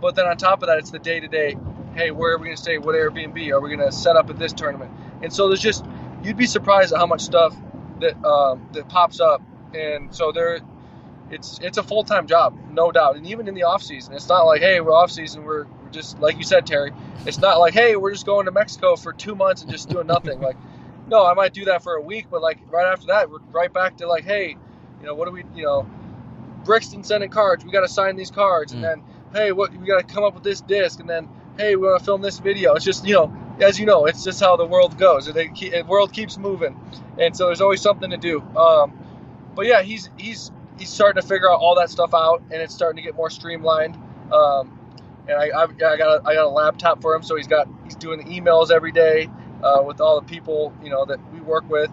But 0.00 0.14
then 0.14 0.26
on 0.26 0.36
top 0.36 0.62
of 0.62 0.68
that, 0.68 0.78
it's 0.78 0.90
the 0.90 0.98
day 0.98 1.20
to 1.20 1.28
day. 1.28 1.56
Hey, 1.94 2.10
where 2.10 2.32
are 2.32 2.38
we 2.38 2.44
going 2.44 2.56
to 2.56 2.62
stay? 2.62 2.78
What 2.78 2.94
Airbnb 2.94 3.50
are 3.50 3.60
we 3.60 3.74
going 3.74 3.80
to 3.80 3.90
set 3.90 4.16
up 4.16 4.30
at 4.30 4.38
this 4.38 4.52
tournament? 4.52 4.92
And 5.22 5.32
so 5.32 5.48
there's 5.48 5.60
just 5.60 5.84
you'd 6.22 6.36
be 6.36 6.46
surprised 6.46 6.92
at 6.92 6.98
how 6.98 7.06
much 7.06 7.22
stuff 7.22 7.56
that 8.00 8.22
um, 8.24 8.68
that 8.72 8.88
pops 8.88 9.20
up. 9.20 9.42
And 9.74 10.14
so 10.14 10.32
there, 10.32 10.60
it's 11.30 11.58
it's 11.60 11.78
a 11.78 11.82
full 11.82 12.04
time 12.04 12.26
job, 12.26 12.56
no 12.70 12.92
doubt. 12.92 13.16
And 13.16 13.26
even 13.26 13.48
in 13.48 13.54
the 13.54 13.64
off 13.64 13.82
season, 13.82 14.14
it's 14.14 14.28
not 14.28 14.42
like 14.42 14.60
hey, 14.60 14.80
we're 14.80 14.92
off 14.92 15.10
season, 15.10 15.44
we're, 15.44 15.64
we're 15.64 15.77
just 15.92 16.18
like 16.20 16.36
you 16.38 16.44
said, 16.44 16.66
Terry. 16.66 16.92
It's 17.26 17.38
not 17.38 17.58
like 17.58 17.74
hey, 17.74 17.96
we're 17.96 18.12
just 18.12 18.26
going 18.26 18.46
to 18.46 18.52
Mexico 18.52 18.96
for 18.96 19.12
two 19.12 19.34
months 19.34 19.62
and 19.62 19.70
just 19.70 19.88
doing 19.88 20.06
nothing. 20.06 20.40
like, 20.40 20.56
no, 21.08 21.24
I 21.26 21.34
might 21.34 21.52
do 21.52 21.66
that 21.66 21.82
for 21.82 21.94
a 21.94 22.02
week, 22.02 22.26
but 22.30 22.42
like 22.42 22.58
right 22.70 22.86
after 22.86 23.06
that, 23.08 23.30
we're 23.30 23.38
right 23.50 23.72
back 23.72 23.96
to 23.98 24.06
like 24.06 24.24
hey, 24.24 24.56
you 25.00 25.06
know, 25.06 25.14
what 25.14 25.26
do 25.26 25.32
we, 25.32 25.44
you 25.54 25.64
know, 25.64 25.88
Brixton 26.64 27.04
sending 27.04 27.30
cards, 27.30 27.64
we 27.64 27.70
got 27.70 27.80
to 27.82 27.88
sign 27.88 28.16
these 28.16 28.30
cards, 28.30 28.72
and 28.72 28.82
Mm. 28.82 28.88
then 28.88 29.02
hey, 29.34 29.52
what 29.52 29.72
we 29.72 29.86
got 29.86 29.98
to 30.06 30.14
come 30.14 30.24
up 30.24 30.34
with 30.34 30.42
this 30.44 30.60
disc, 30.60 31.00
and 31.00 31.08
then 31.08 31.28
hey, 31.56 31.76
we 31.76 31.86
want 31.88 31.98
to 31.98 32.04
film 32.04 32.22
this 32.22 32.38
video. 32.38 32.74
It's 32.74 32.84
just 32.84 33.06
you 33.06 33.14
know, 33.14 33.32
as 33.60 33.78
you 33.78 33.86
know, 33.86 34.06
it's 34.06 34.24
just 34.24 34.40
how 34.40 34.56
the 34.56 34.66
world 34.66 34.98
goes. 34.98 35.26
The 35.26 35.32
the 35.32 35.82
world 35.86 36.12
keeps 36.12 36.38
moving, 36.38 36.78
and 37.18 37.36
so 37.36 37.46
there's 37.46 37.60
always 37.60 37.80
something 37.80 38.10
to 38.10 38.16
do. 38.16 38.40
Um, 38.56 38.92
but 39.54 39.66
yeah, 39.66 39.82
he's 39.82 40.10
he's 40.18 40.50
he's 40.78 40.88
starting 40.90 41.20
to 41.20 41.26
figure 41.26 41.50
out 41.50 41.58
all 41.60 41.74
that 41.76 41.90
stuff 41.90 42.14
out, 42.14 42.42
and 42.50 42.62
it's 42.62 42.74
starting 42.74 42.96
to 42.96 43.02
get 43.02 43.14
more 43.16 43.30
streamlined. 43.30 43.96
Um, 44.32 44.77
and 45.28 45.36
I, 45.38 45.48
I, 45.48 45.64
I 45.64 45.96
got 45.96 46.00
a, 46.00 46.22
I 46.26 46.34
got 46.34 46.44
a 46.44 46.48
laptop 46.48 47.02
for 47.02 47.14
him, 47.14 47.22
so 47.22 47.36
he's 47.36 47.46
got 47.46 47.68
he's 47.84 47.96
doing 47.96 48.18
the 48.18 48.24
emails 48.24 48.70
every 48.70 48.92
day 48.92 49.28
uh, 49.62 49.82
with 49.84 50.00
all 50.00 50.20
the 50.20 50.26
people 50.26 50.72
you 50.82 50.90
know 50.90 51.04
that 51.04 51.20
we 51.32 51.40
work 51.40 51.68
with, 51.68 51.90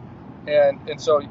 and 0.48 0.90
and 0.90 1.00
so 1.00 1.22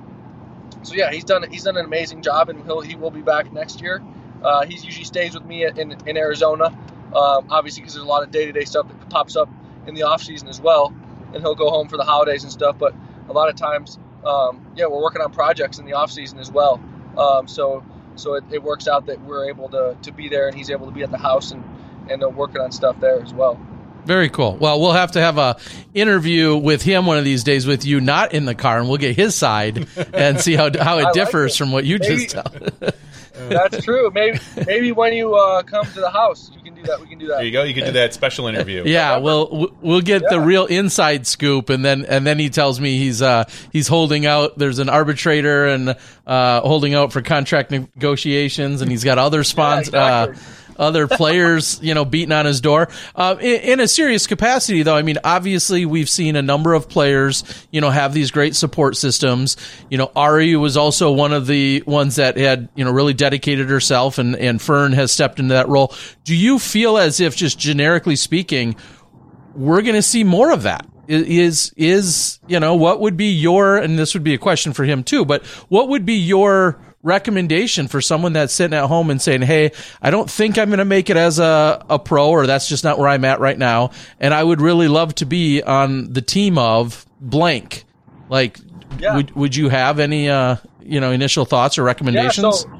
so 0.82 0.94
yeah, 0.94 1.10
he's 1.10 1.24
done 1.24 1.50
he's 1.50 1.64
done 1.64 1.76
an 1.76 1.84
amazing 1.84 2.22
job, 2.22 2.48
and 2.50 2.64
he'll 2.64 2.80
he 2.80 2.94
will 2.94 3.10
be 3.10 3.22
back 3.22 3.52
next 3.52 3.80
year. 3.80 4.02
Uh, 4.42 4.64
he 4.66 4.74
usually 4.74 5.04
stays 5.04 5.34
with 5.34 5.44
me 5.44 5.64
in 5.64 5.96
in 6.06 6.16
Arizona, 6.16 6.66
um, 7.14 7.46
obviously 7.50 7.80
because 7.80 7.94
there's 7.94 8.04
a 8.04 8.08
lot 8.08 8.22
of 8.22 8.30
day 8.30 8.46
to 8.46 8.52
day 8.52 8.64
stuff 8.64 8.86
that 8.88 9.10
pops 9.10 9.36
up 9.36 9.48
in 9.86 9.94
the 9.94 10.02
off 10.02 10.22
season 10.22 10.48
as 10.48 10.60
well, 10.60 10.94
and 11.32 11.42
he'll 11.42 11.54
go 11.54 11.70
home 11.70 11.88
for 11.88 11.96
the 11.96 12.04
holidays 12.04 12.42
and 12.42 12.52
stuff. 12.52 12.76
But 12.78 12.94
a 13.28 13.32
lot 13.32 13.48
of 13.48 13.56
times, 13.56 13.98
um, 14.24 14.66
yeah, 14.76 14.86
we're 14.86 15.02
working 15.02 15.22
on 15.22 15.32
projects 15.32 15.78
in 15.78 15.86
the 15.86 15.94
off 15.94 16.12
season 16.12 16.38
as 16.38 16.50
well. 16.50 16.80
Um, 17.16 17.48
so 17.48 17.82
so 18.16 18.34
it, 18.34 18.44
it 18.50 18.62
works 18.62 18.88
out 18.88 19.06
that 19.06 19.20
we're 19.22 19.48
able 19.48 19.68
to, 19.70 19.96
to 20.02 20.12
be 20.12 20.28
there 20.28 20.46
and 20.46 20.56
he's 20.56 20.70
able 20.70 20.86
to 20.86 20.92
be 20.92 21.02
at 21.02 21.10
the 21.10 21.18
house 21.18 21.50
and 21.50 21.64
and 22.10 22.20
they're 22.20 22.28
working 22.28 22.60
on 22.60 22.72
stuff 22.72 22.98
there 23.00 23.20
as 23.22 23.32
well. 23.34 23.58
Very 24.04 24.28
cool. 24.28 24.56
Well, 24.60 24.80
we'll 24.82 24.92
have 24.92 25.12
to 25.12 25.20
have 25.20 25.38
a 25.38 25.56
interview 25.94 26.56
with 26.56 26.82
him 26.82 27.06
one 27.06 27.16
of 27.16 27.24
these 27.24 27.42
days 27.42 27.66
with 27.66 27.86
you 27.86 28.00
not 28.02 28.34
in 28.34 28.44
the 28.44 28.54
car, 28.54 28.78
and 28.78 28.86
we'll 28.88 28.98
get 28.98 29.16
his 29.16 29.34
side 29.34 29.88
and 30.12 30.38
see 30.40 30.54
how 30.54 30.70
how 30.78 30.98
I 30.98 31.00
it 31.00 31.04
like 31.04 31.14
differs 31.14 31.54
it. 31.54 31.58
from 31.58 31.72
what 31.72 31.84
you 31.84 31.98
Maybe- 31.98 32.26
just 32.26 32.30
tell. 32.30 32.44
That's 33.48 33.82
true. 33.84 34.10
Maybe 34.14 34.38
maybe 34.66 34.92
when 34.92 35.12
you 35.12 35.34
uh, 35.34 35.62
come 35.64 35.84
to 35.86 36.00
the 36.00 36.08
house, 36.10 36.50
you 36.54 36.62
can 36.62 36.74
do 36.74 36.82
that. 36.84 37.00
We 37.00 37.08
can 37.08 37.18
do 37.18 37.26
that. 37.26 37.32
There 37.32 37.38
that. 37.40 37.46
you 37.46 37.50
go. 37.52 37.62
You 37.64 37.74
can 37.74 37.84
do 37.86 37.92
that 37.92 38.14
special 38.14 38.46
interview. 38.46 38.84
Yeah, 38.86 39.16
we'll 39.18 39.74
we'll 39.82 40.02
get 40.02 40.22
the 40.28 40.38
real 40.40 40.66
inside 40.66 41.26
scoop, 41.26 41.68
and 41.68 41.84
then 41.84 42.04
and 42.04 42.24
then 42.26 42.38
he 42.38 42.48
tells 42.48 42.80
me 42.80 42.96
he's 42.96 43.22
uh 43.22 43.44
he's 43.72 43.88
holding 43.88 44.24
out. 44.24 44.56
There's 44.56 44.78
an 44.78 44.88
arbitrator 44.88 45.66
and 45.66 45.96
uh 46.26 46.60
holding 46.60 46.94
out 46.94 47.12
for 47.12 47.22
contract 47.22 47.72
negotiations, 47.72 48.82
and 48.82 48.90
he's 48.90 49.02
got 49.04 49.18
other 49.18 49.42
sponsors. 49.44 49.92
Yeah, 49.92 50.26
exactly. 50.26 50.44
uh 50.44 50.63
other 50.78 51.06
players 51.08 51.78
you 51.82 51.94
know 51.94 52.04
beating 52.04 52.32
on 52.32 52.46
his 52.46 52.60
door. 52.60 52.88
Uh, 53.14 53.36
in, 53.40 53.60
in 53.60 53.80
a 53.80 53.88
serious 53.88 54.26
capacity, 54.26 54.82
though, 54.82 54.96
I 54.96 55.02
mean, 55.02 55.18
obviously 55.24 55.86
we've 55.86 56.10
seen 56.10 56.36
a 56.36 56.42
number 56.42 56.74
of 56.74 56.88
players 56.88 57.44
you 57.70 57.80
know 57.80 57.90
have 57.90 58.14
these 58.14 58.30
great 58.30 58.54
support 58.56 58.96
systems. 58.96 59.56
You 59.90 59.98
know, 59.98 60.10
Ari 60.16 60.56
was 60.56 60.76
also 60.76 61.12
one 61.12 61.32
of 61.32 61.46
the 61.46 61.82
ones 61.86 62.16
that 62.16 62.36
had 62.36 62.68
you 62.74 62.84
know 62.84 62.92
really 62.92 63.14
dedicated 63.14 63.68
herself, 63.68 64.18
and 64.18 64.36
and 64.36 64.60
Fern 64.60 64.92
has 64.92 65.12
stepped 65.12 65.38
into 65.38 65.54
that 65.54 65.68
role. 65.68 65.94
Do 66.24 66.34
you 66.34 66.58
feel 66.58 66.98
as 66.98 67.20
if 67.20 67.36
just 67.36 67.58
generically 67.58 68.16
speaking? 68.16 68.76
we're 69.54 69.82
going 69.82 69.94
to 69.94 70.02
see 70.02 70.24
more 70.24 70.50
of 70.52 70.62
that? 70.64 70.86
Is, 71.06 71.22
Is 71.26 71.74
is 71.76 72.40
you 72.46 72.60
know 72.60 72.76
what 72.76 73.00
would 73.00 73.16
be 73.16 73.26
your 73.26 73.76
and 73.76 73.98
this 73.98 74.14
would 74.14 74.24
be 74.24 74.32
a 74.32 74.38
question 74.38 74.72
for 74.72 74.84
him 74.84 75.04
too, 75.04 75.26
but 75.26 75.44
what 75.68 75.88
would 75.88 76.06
be 76.06 76.14
your 76.14 76.80
recommendation 77.04 77.86
for 77.86 78.00
someone 78.00 78.32
that's 78.32 78.52
sitting 78.52 78.76
at 78.76 78.86
home 78.86 79.10
and 79.10 79.22
saying, 79.22 79.42
"Hey, 79.42 79.70
I 80.02 80.10
don't 80.10 80.28
think 80.28 80.58
I'm 80.58 80.70
going 80.70 80.78
to 80.78 80.84
make 80.84 81.10
it 81.10 81.16
as 81.16 81.38
a 81.38 81.84
a 81.88 81.98
pro, 82.00 82.30
or 82.30 82.46
that's 82.48 82.68
just 82.68 82.82
not 82.82 82.98
where 82.98 83.08
I'm 83.08 83.24
at 83.24 83.38
right 83.38 83.58
now, 83.58 83.90
and 84.18 84.34
I 84.34 84.42
would 84.42 84.60
really 84.60 84.88
love 84.88 85.14
to 85.16 85.26
be 85.26 85.62
on 85.62 86.12
the 86.12 86.22
team 86.22 86.58
of 86.58 87.06
blank." 87.20 87.84
Like, 88.28 88.58
Yeah. 88.98 89.14
would 89.16 89.36
would 89.36 89.54
you 89.54 89.68
have 89.68 90.00
any 90.00 90.28
uh 90.28 90.56
you 90.80 90.98
know 91.00 91.12
initial 91.12 91.44
thoughts 91.44 91.78
or 91.78 91.82
Yeah. 91.82 91.86
recommendations? 91.86 92.60
So 92.60 92.70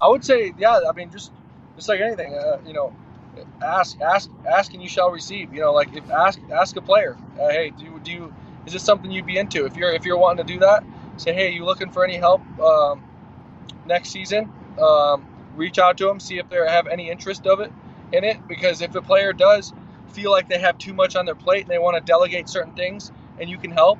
I 0.00 0.08
would 0.08 0.24
say, 0.24 0.52
yeah. 0.58 0.80
I 0.88 0.92
mean, 0.92 1.10
just 1.10 1.32
just 1.76 1.88
like 1.88 2.00
anything, 2.00 2.34
uh, 2.34 2.58
you 2.66 2.72
know, 2.72 2.94
ask, 3.62 4.00
ask, 4.00 4.30
ask, 4.50 4.72
and 4.72 4.82
you 4.82 4.88
shall 4.88 5.10
receive. 5.10 5.52
You 5.54 5.60
know, 5.60 5.72
like 5.72 5.94
if 5.94 6.10
ask, 6.10 6.38
ask 6.52 6.76
a 6.76 6.82
player, 6.82 7.16
uh, 7.40 7.48
hey, 7.48 7.70
do 7.78 7.84
you, 7.84 8.00
do 8.02 8.10
you, 8.10 8.34
is 8.66 8.72
this 8.72 8.82
something 8.82 9.10
you'd 9.10 9.26
be 9.26 9.38
into? 9.38 9.64
If 9.66 9.76
you're 9.76 9.92
if 9.92 10.04
you're 10.04 10.18
wanting 10.18 10.44
to 10.46 10.52
do 10.52 10.58
that, 10.60 10.84
say, 11.16 11.32
hey, 11.32 11.50
you 11.52 11.64
looking 11.64 11.90
for 11.90 12.04
any 12.04 12.16
help 12.16 12.42
um, 12.60 13.02
next 13.86 14.10
season? 14.10 14.50
Um, 14.80 15.26
reach 15.54 15.78
out 15.78 15.98
to 15.98 16.06
them, 16.06 16.20
see 16.20 16.38
if 16.38 16.48
they 16.48 16.56
have 16.56 16.86
any 16.86 17.10
interest 17.10 17.46
of 17.46 17.60
it 17.60 17.72
in 18.12 18.24
it. 18.24 18.46
Because 18.46 18.82
if 18.82 18.94
a 18.94 19.02
player 19.02 19.32
does 19.32 19.72
feel 20.08 20.30
like 20.30 20.48
they 20.48 20.58
have 20.58 20.78
too 20.78 20.94
much 20.94 21.16
on 21.16 21.26
their 21.26 21.34
plate 21.34 21.62
and 21.62 21.70
they 21.70 21.78
want 21.78 21.96
to 21.96 22.02
delegate 22.02 22.48
certain 22.48 22.72
things, 22.72 23.10
and 23.38 23.50
you 23.50 23.58
can 23.58 23.70
help 23.70 23.98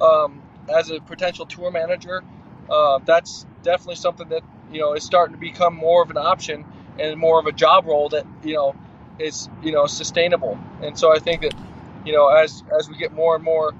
um, 0.00 0.42
as 0.68 0.90
a 0.90 1.00
potential 1.00 1.46
tour 1.46 1.70
manager, 1.70 2.22
uh, 2.68 2.98
that's 3.04 3.46
definitely 3.62 3.96
something 3.96 4.28
that 4.28 4.42
you 4.72 4.80
know 4.80 4.94
is 4.94 5.04
starting 5.04 5.34
to 5.34 5.40
become 5.40 5.74
more 5.74 6.02
of 6.02 6.10
an 6.10 6.16
option 6.16 6.64
and 6.98 7.18
more 7.18 7.40
of 7.40 7.46
a 7.46 7.52
job 7.52 7.86
role 7.86 8.08
that 8.08 8.26
you 8.42 8.54
know 8.54 8.74
is 9.18 9.48
you 9.62 9.72
know 9.72 9.86
sustainable. 9.86 10.58
And 10.82 10.98
so 10.98 11.12
I 11.14 11.18
think 11.18 11.42
that 11.42 11.54
you 12.04 12.12
know 12.12 12.28
as 12.28 12.62
as 12.78 12.88
we 12.88 12.96
get 12.96 13.12
more 13.12 13.34
and 13.34 13.44
more 13.44 13.72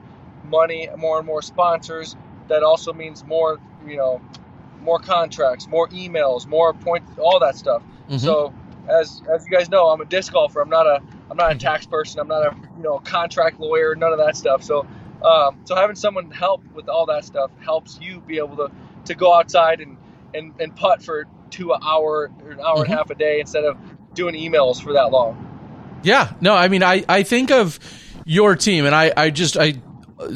money, 0.44 0.88
more 0.96 1.18
and 1.18 1.26
more 1.26 1.42
sponsors, 1.42 2.16
that 2.50 2.62
also 2.62 2.92
means 2.92 3.24
more 3.24 3.58
you 3.86 3.96
know 3.96 4.20
more 4.82 4.98
contracts, 4.98 5.66
more 5.68 5.88
emails, 5.88 6.46
more 6.46 6.72
point, 6.72 7.04
all 7.18 7.38
that 7.40 7.56
stuff. 7.56 7.82
Mhm. 8.08 8.20
So 8.20 8.52
as 8.88 9.22
as 9.32 9.44
you 9.46 9.50
guys 9.56 9.68
know, 9.70 9.88
I'm 9.88 10.00
a 10.00 10.04
disc 10.06 10.32
golfer. 10.32 10.60
I'm 10.60 10.70
not 10.70 10.86
a 10.86 11.00
I'm 11.30 11.36
not 11.36 11.52
a 11.52 11.54
tax 11.58 11.86
person. 11.86 12.20
I'm 12.20 12.28
not 12.28 12.46
a 12.46 12.54
you 12.76 12.82
know 12.82 12.98
contract 12.98 13.60
lawyer. 13.60 13.94
None 13.94 14.12
of 14.12 14.18
that 14.18 14.36
stuff. 14.36 14.62
So 14.62 14.86
um, 15.22 15.58
so 15.64 15.74
having 15.76 15.96
someone 15.96 16.30
help 16.30 16.62
with 16.74 16.88
all 16.88 17.06
that 17.06 17.24
stuff 17.26 17.50
helps 17.62 17.98
you 18.00 18.20
be 18.20 18.38
able 18.38 18.56
to 18.56 18.70
to 19.06 19.14
go 19.14 19.34
outside 19.34 19.80
and 19.80 19.96
and, 20.34 20.54
and 20.60 20.74
putt 20.74 21.02
for 21.02 21.26
two 21.50 21.72
an 21.72 21.80
hour 21.82 22.30
or 22.44 22.50
an 22.52 22.60
hour 22.60 22.76
and 22.84 22.86
Mhm. 22.88 22.92
a 22.92 22.96
half 22.96 23.10
a 23.10 23.14
day 23.14 23.40
instead 23.40 23.64
of 23.64 23.76
doing 24.14 24.34
emails 24.34 24.80
for 24.82 24.92
that 24.94 25.10
long. 25.10 25.36
Yeah, 26.02 26.32
no, 26.40 26.54
I 26.54 26.68
mean, 26.68 26.82
I, 26.82 27.04
I 27.08 27.22
think 27.24 27.50
of 27.50 27.78
your 28.24 28.56
team, 28.56 28.86
and 28.86 28.94
I, 28.94 29.12
I 29.16 29.30
just 29.30 29.56
I 29.58 29.74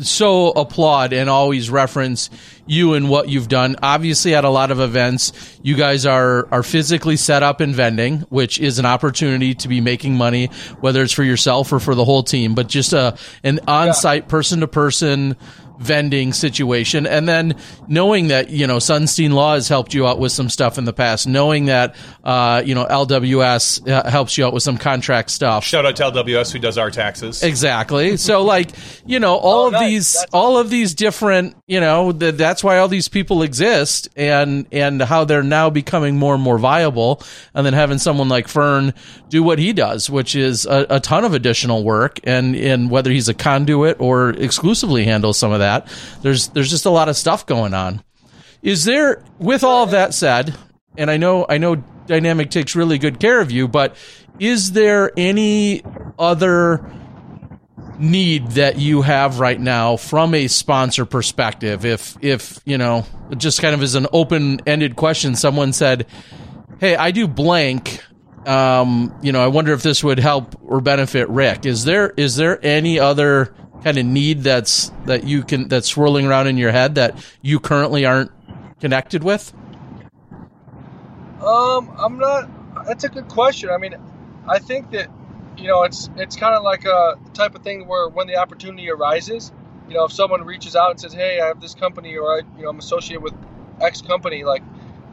so 0.02 0.48
applaud 0.50 1.12
and 1.12 1.28
always 1.28 1.70
reference 1.70 2.30
you 2.66 2.94
and 2.94 3.10
what 3.10 3.28
you've 3.28 3.48
done. 3.48 3.76
Obviously, 3.82 4.34
at 4.34 4.44
a 4.44 4.48
lot 4.48 4.70
of 4.70 4.80
events, 4.80 5.32
you 5.62 5.76
guys 5.76 6.06
are 6.06 6.48
are 6.50 6.62
physically 6.62 7.16
set 7.16 7.42
up 7.42 7.60
in 7.60 7.72
vending, 7.74 8.20
which 8.30 8.58
is 8.58 8.78
an 8.78 8.86
opportunity 8.86 9.54
to 9.54 9.68
be 9.68 9.80
making 9.80 10.16
money, 10.16 10.46
whether 10.80 11.02
it's 11.02 11.12
for 11.12 11.24
yourself 11.24 11.72
or 11.72 11.80
for 11.80 11.94
the 11.94 12.04
whole 12.04 12.22
team. 12.22 12.54
But 12.54 12.68
just 12.68 12.92
a 12.92 13.16
an 13.42 13.60
on 13.68 13.94
site, 13.94 14.28
person 14.28 14.60
to 14.60 14.68
person 14.68 15.36
vending 15.78 16.32
situation 16.32 17.06
and 17.06 17.26
then 17.28 17.56
knowing 17.88 18.28
that 18.28 18.48
you 18.50 18.66
know 18.66 18.76
Sunstein 18.76 19.32
Law 19.32 19.54
has 19.54 19.68
helped 19.68 19.92
you 19.94 20.06
out 20.06 20.18
with 20.18 20.32
some 20.32 20.48
stuff 20.48 20.78
in 20.78 20.84
the 20.84 20.92
past 20.92 21.26
knowing 21.26 21.66
that 21.66 21.96
uh, 22.22 22.62
you 22.64 22.74
know 22.74 22.84
LWS 22.86 23.88
uh, 23.90 24.08
helps 24.08 24.38
you 24.38 24.46
out 24.46 24.52
with 24.52 24.62
some 24.62 24.78
contract 24.78 25.30
stuff 25.30 25.64
Shout 25.64 25.84
out 25.86 25.96
to 25.96 26.02
LWS 26.04 26.52
who 26.52 26.58
does 26.58 26.78
our 26.78 26.90
taxes. 26.90 27.42
Exactly. 27.42 28.16
So 28.24 28.42
like, 28.42 28.70
you 29.04 29.18
know, 29.20 29.36
all 29.36 29.64
Oh, 29.64 29.66
of 29.68 29.72
nice. 29.74 29.88
these 29.90 30.12
That's- 30.14 30.30
all 30.32 30.58
of 30.58 30.70
these 30.70 30.94
different, 30.94 31.56
you 31.66 31.80
know, 31.80 32.10
th- 32.12 32.34
that's 32.36 32.62
why 32.64 32.78
all 32.78 32.88
these 32.88 33.08
people 33.08 33.42
exist 33.42 34.08
and 34.16 34.66
and 34.72 35.00
how 35.02 35.24
they're 35.24 35.42
now 35.42 35.70
becoming 35.70 36.16
more 36.16 36.34
and 36.34 36.42
more 36.42 36.58
viable 36.58 37.22
and 37.54 37.64
then 37.66 37.72
having 37.74 37.98
someone 37.98 38.28
like 38.28 38.48
Fern 38.48 38.94
do 39.28 39.42
what 39.42 39.58
he 39.58 39.72
does, 39.72 40.08
which 40.08 40.34
is 40.36 40.64
a, 40.66 40.86
a 40.90 41.00
ton 41.00 41.24
of 41.24 41.34
additional 41.34 41.84
work 41.84 42.18
and 42.24 42.56
and 42.56 42.90
whether 42.90 43.10
he's 43.10 43.28
a 43.28 43.34
conduit 43.34 43.96
or 44.00 44.30
exclusively 44.30 45.04
handles 45.04 45.38
some 45.38 45.52
of 45.52 45.58
that. 45.58 45.63
There's 46.22 46.48
there's 46.48 46.70
just 46.70 46.86
a 46.86 46.90
lot 46.90 47.08
of 47.08 47.16
stuff 47.16 47.46
going 47.46 47.74
on. 47.74 48.02
Is 48.62 48.84
there 48.84 49.22
with 49.38 49.62
all 49.62 49.84
of 49.84 49.90
that 49.90 50.14
said, 50.14 50.54
and 50.96 51.10
I 51.10 51.16
know 51.16 51.44
I 51.48 51.58
know 51.58 51.76
Dynamic 52.06 52.50
takes 52.50 52.74
really 52.74 52.98
good 52.98 53.20
care 53.20 53.40
of 53.40 53.50
you, 53.50 53.68
but 53.68 53.96
is 54.38 54.72
there 54.72 55.10
any 55.16 55.82
other 56.18 56.84
need 57.98 58.48
that 58.52 58.78
you 58.78 59.02
have 59.02 59.38
right 59.38 59.60
now 59.60 59.96
from 59.96 60.34
a 60.34 60.48
sponsor 60.48 61.04
perspective? 61.04 61.84
If 61.84 62.16
if 62.22 62.60
you 62.64 62.78
know 62.78 63.06
just 63.36 63.60
kind 63.60 63.74
of 63.74 63.82
as 63.82 63.94
an 63.94 64.06
open-ended 64.12 64.96
question. 64.96 65.34
Someone 65.34 65.72
said 65.72 66.06
hey 66.80 66.96
i 66.96 67.10
do 67.10 67.28
blank. 67.28 68.00
Um 68.46 69.14
you 69.22 69.32
know 69.32 69.42
i 69.42 69.46
wonder 69.46 69.72
if 69.72 69.82
this 69.82 70.02
would 70.04 70.18
help 70.18 70.56
or 70.64 70.80
benefit 70.80 71.28
rick. 71.28 71.66
Is 71.66 71.84
there 71.84 72.10
is 72.16 72.36
there 72.36 72.64
any 72.64 72.98
other 72.98 73.54
kind 73.84 73.98
of 73.98 74.06
need 74.06 74.40
that's 74.40 74.90
that 75.04 75.24
you 75.24 75.42
can 75.42 75.68
that's 75.68 75.88
swirling 75.88 76.26
around 76.26 76.46
in 76.46 76.56
your 76.56 76.72
head 76.72 76.94
that 76.94 77.16
you 77.42 77.60
currently 77.60 78.06
aren't 78.06 78.30
connected 78.80 79.22
with 79.22 79.52
Um, 81.42 81.90
I'm 81.98 82.18
not. 82.18 82.48
That's 82.86 83.04
a 83.04 83.08
good 83.08 83.28
question. 83.28 83.70
I 83.70 83.76
mean, 83.76 83.94
I 84.48 84.58
think 84.58 84.90
that 84.92 85.08
you 85.58 85.68
know 85.68 85.82
it's 85.82 86.08
it's 86.16 86.36
kind 86.36 86.54
of 86.54 86.62
like 86.62 86.84
a 86.86 87.18
type 87.34 87.54
of 87.54 87.62
thing 87.62 87.86
where 87.86 88.08
when 88.08 88.26
the 88.26 88.36
opportunity 88.36 88.90
arises, 88.90 89.52
you 89.88 89.94
know, 89.94 90.04
if 90.04 90.12
someone 90.12 90.44
reaches 90.44 90.74
out 90.74 90.90
and 90.92 91.00
says, 91.00 91.12
"Hey, 91.12 91.40
I 91.40 91.46
have 91.46 91.60
this 91.60 91.74
company," 91.74 92.16
or 92.16 92.32
I, 92.32 92.38
you 92.56 92.64
know, 92.64 92.70
I'm 92.70 92.78
associated 92.78 93.22
with 93.22 93.34
X 93.80 94.00
company, 94.00 94.44
like 94.44 94.62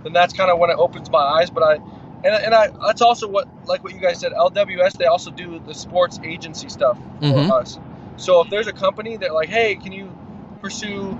then 0.04 0.14
that's 0.14 0.34
kind 0.34 0.50
of 0.50 0.58
when 0.58 0.70
it 0.70 0.78
opens 0.78 1.10
my 1.12 1.20
eyes. 1.20 1.50
But 1.50 1.64
I, 1.64 1.74
and, 1.76 2.46
and 2.46 2.54
I, 2.54 2.70
that's 2.88 3.02
also 3.02 3.28
what, 3.28 3.48
like 3.66 3.84
what 3.84 3.94
you 3.94 4.00
guys 4.00 4.20
said, 4.20 4.32
LWS, 4.32 4.94
they 4.94 5.06
also 5.06 5.32
do 5.32 5.60
the 5.60 5.74
sports 5.74 6.20
agency 6.24 6.70
stuff 6.70 6.98
for 7.20 7.26
Mhm. 7.26 7.52
us. 7.52 7.80
So 8.22 8.42
if 8.42 8.50
there's 8.52 8.68
a 8.68 8.72
company 8.74 9.18
that 9.18 9.34
like, 9.34 9.50
hey, 9.50 9.76
can 9.76 9.92
you 9.92 10.16
pursue 10.62 11.18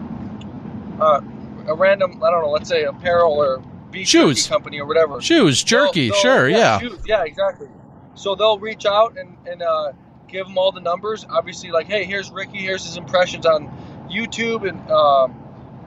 uh, 1.00 1.20
a 1.68 1.74
random, 1.76 2.24
I 2.24 2.30
don't 2.30 2.44
know, 2.44 2.52
let's 2.52 2.70
say 2.70 2.84
apparel 2.84 3.34
or 3.34 3.58
beef 3.90 4.08
Shoes. 4.08 4.44
jerky 4.44 4.50
company 4.50 4.80
or 4.80 4.86
whatever. 4.86 5.20
Shoes, 5.20 5.64
jerky, 5.64 6.10
They'll- 6.10 6.14
they'll- 6.14 6.22
sure, 6.22 6.50
yeah. 6.50 6.80
shoes, 6.80 7.00
yeah, 7.08 7.24
exactly. 7.24 7.68
So 8.14 8.36
they'll 8.36 8.60
reach 8.60 8.86
out 8.86 9.18
and, 9.18 9.36
and 9.48 9.64
uh, 9.64 9.94
give 10.28 10.46
them 10.46 10.58
all 10.60 10.72
the 10.72 10.80
numbers. 10.82 11.26
Obviously, 11.28 11.72
like, 11.72 11.88
hey, 11.88 12.04
here's 12.06 12.30
Ricky. 12.30 12.60
Here's 12.60 12.86
his 12.86 12.98
impressions 12.98 13.46
on 13.46 13.68
YouTube 14.12 14.68
and 14.68 14.92
um, 14.92 15.34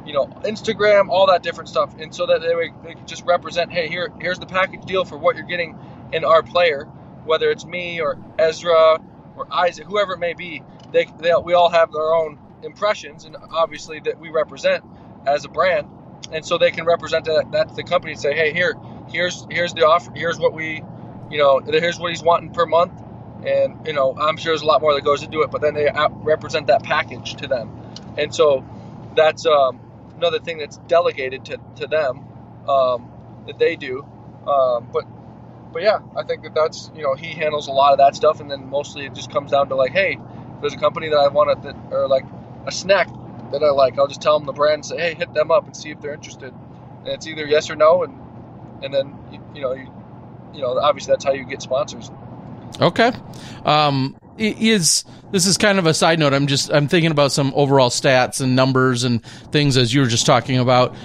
you 0.07 0.15
know 0.15 0.27
Instagram, 0.45 1.11
all 1.11 1.27
that 1.27 1.43
different 1.43 1.69
stuff. 1.69 1.95
And 1.99 2.15
so 2.15 2.27
that 2.27 2.41
they 2.41 2.55
they 2.89 2.95
can 2.95 3.07
just 3.07 3.25
represent, 3.25 3.71
hey, 3.71 3.89
here 3.89 4.11
here's 4.21 4.39
the 4.39 4.47
package 4.47 4.85
deal 4.87 5.05
for 5.05 5.19
what 5.19 5.37
you're 5.37 5.47
getting 5.47 5.79
in 6.13 6.25
our 6.25 6.43
player, 6.43 6.85
whether 7.25 7.51
it's 7.51 7.65
me 7.67 8.01
or 8.01 8.19
Ezra 8.39 9.01
or 9.37 9.47
Isaac, 9.53 9.87
whoever 9.87 10.15
it 10.15 10.19
may 10.19 10.33
be. 10.33 10.63
They, 10.95 11.07
they 11.19 11.33
we 11.45 11.55
all 11.55 11.71
have 11.71 11.93
their 11.93 12.15
own 12.15 12.39
impressions, 12.63 13.25
and 13.25 13.37
obviously 13.51 13.99
that 14.01 14.21
we 14.21 14.31
represent 14.31 14.85
as 15.27 15.45
a 15.45 15.49
brand, 15.49 15.89
and 16.33 16.47
so 16.47 16.57
they 16.57 16.71
can 16.71 16.85
represent 16.85 17.25
that, 17.25 17.51
that 17.51 17.69
to 17.71 17.75
the 17.75 17.83
company 17.83 18.13
and 18.13 18.21
say, 18.21 18.33
hey, 18.33 18.53
here 18.53 18.77
here's 19.11 19.45
here's 19.51 19.75
the 19.75 19.87
offer, 19.87 20.13
here's 20.15 20.39
what 20.39 20.53
we, 20.55 20.85
you 21.31 21.39
know, 21.39 21.59
here's 21.59 21.99
what 21.99 22.11
he's 22.11 22.23
wanting 22.23 22.51
per 22.53 22.65
month, 22.65 22.93
and 23.45 23.85
you 23.89 23.93
know, 23.93 24.17
I'm 24.17 24.37
sure 24.37 24.53
there's 24.53 24.63
a 24.63 24.67
lot 24.67 24.81
more 24.81 24.95
that 24.95 25.03
goes 25.03 25.25
into 25.25 25.43
it, 25.43 25.51
but 25.51 25.61
then 25.61 25.75
they 25.75 25.91
represent 26.23 26.69
that 26.69 26.85
package 26.85 27.35
to 27.37 27.49
them, 27.49 27.77
and 28.17 28.33
so 28.33 28.65
that's 29.17 29.47
um, 29.47 29.81
another 30.17 30.39
thing 30.39 30.59
that's 30.59 30.77
delegated 30.77 31.47
to, 31.47 31.59
to 31.77 31.89
them 31.89 32.25
um, 32.69 33.11
that 33.49 33.59
they 33.59 33.75
do, 33.75 34.07
um, 34.47 34.89
but 34.93 35.05
but 35.73 35.83
yeah, 35.83 35.99
I 36.17 36.23
think 36.23 36.45
that 36.45 36.55
that's 36.55 36.93
you 36.95 37.03
know 37.03 37.15
he 37.17 37.33
handles 37.33 37.67
a 37.67 37.73
lot 37.73 37.91
of 37.91 37.99
that 37.99 38.15
stuff, 38.15 38.39
and 38.39 38.49
then 38.49 38.71
mostly 38.71 39.07
it 39.07 39.15
just 39.15 39.33
comes 39.33 39.51
down 39.51 39.69
to 39.71 39.75
like, 39.75 39.91
hey, 39.91 40.19
there's 40.65 40.75
a 40.75 40.79
company 40.79 41.11
that 41.11 41.19
I 41.19 41.29
want 41.29 41.63
that, 41.63 41.77
or 41.91 42.09
like 42.09 42.25
a 42.67 42.73
snack 42.73 43.09
that 43.53 43.63
I 43.63 43.71
like, 43.71 43.99
I'll 43.99 44.07
just 44.07 44.23
tell 44.23 44.39
them 44.39 44.47
the 44.47 44.53
brand 44.55 44.77
and 44.77 44.87
say, 44.87 44.97
hey, 44.97 45.15
hit 45.15 45.35
them 45.35 45.51
up 45.51 45.67
and 45.67 45.77
see 45.77 45.91
if 45.91 46.01
they're 46.01 46.15
interested, 46.15 46.55
and 47.01 47.09
it's 47.09 47.27
either 47.27 47.45
yes 47.45 47.69
or 47.69 47.77
no, 47.77 48.03
and 48.03 48.19
and 48.83 48.93
then 48.93 49.15
you, 49.31 49.41
you 49.55 49.61
know 49.61 49.73
you, 49.73 49.93
you 50.55 50.63
know 50.63 50.79
obviously 50.79 51.13
that's 51.13 51.25
how 51.25 51.33
you 51.33 51.45
get 51.45 51.61
sponsors. 51.61 52.11
Okay. 52.81 53.13
Um, 53.67 54.17
is 54.39 55.05
this 55.33 55.47
is 55.47 55.59
kind 55.59 55.79
of 55.79 55.85
a 55.85 55.93
side 55.93 56.19
note? 56.19 56.33
I'm 56.33 56.47
just 56.47 56.73
I'm 56.73 56.89
thinking 56.89 57.11
about 57.11 57.31
some 57.31 57.53
overall 57.55 57.91
stats 57.91 58.41
and 58.41 58.57
numbers 58.57 59.05
and 59.05 59.23
things 59.53 59.77
as 59.77 59.93
you 59.93 60.01
were 60.01 60.07
just 60.07 60.25
talking 60.25 60.59
about. 60.59 60.97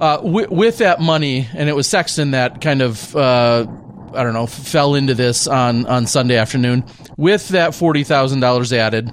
Uh, 0.00 0.20
with, 0.22 0.50
with 0.50 0.78
that 0.78 1.00
money, 1.00 1.48
and 1.54 1.68
it 1.68 1.74
was 1.74 1.86
Sexton 1.86 2.32
that 2.32 2.60
kind 2.60 2.82
of 2.82 3.14
uh, 3.14 3.66
I 4.14 4.22
don't 4.22 4.32
know 4.32 4.46
fell 4.46 4.94
into 4.94 5.14
this 5.14 5.46
on 5.46 5.86
on 5.86 6.06
Sunday 6.06 6.36
afternoon. 6.36 6.84
With 7.16 7.48
that 7.48 7.74
forty 7.74 8.04
thousand 8.04 8.40
dollars 8.40 8.72
added 8.72 9.12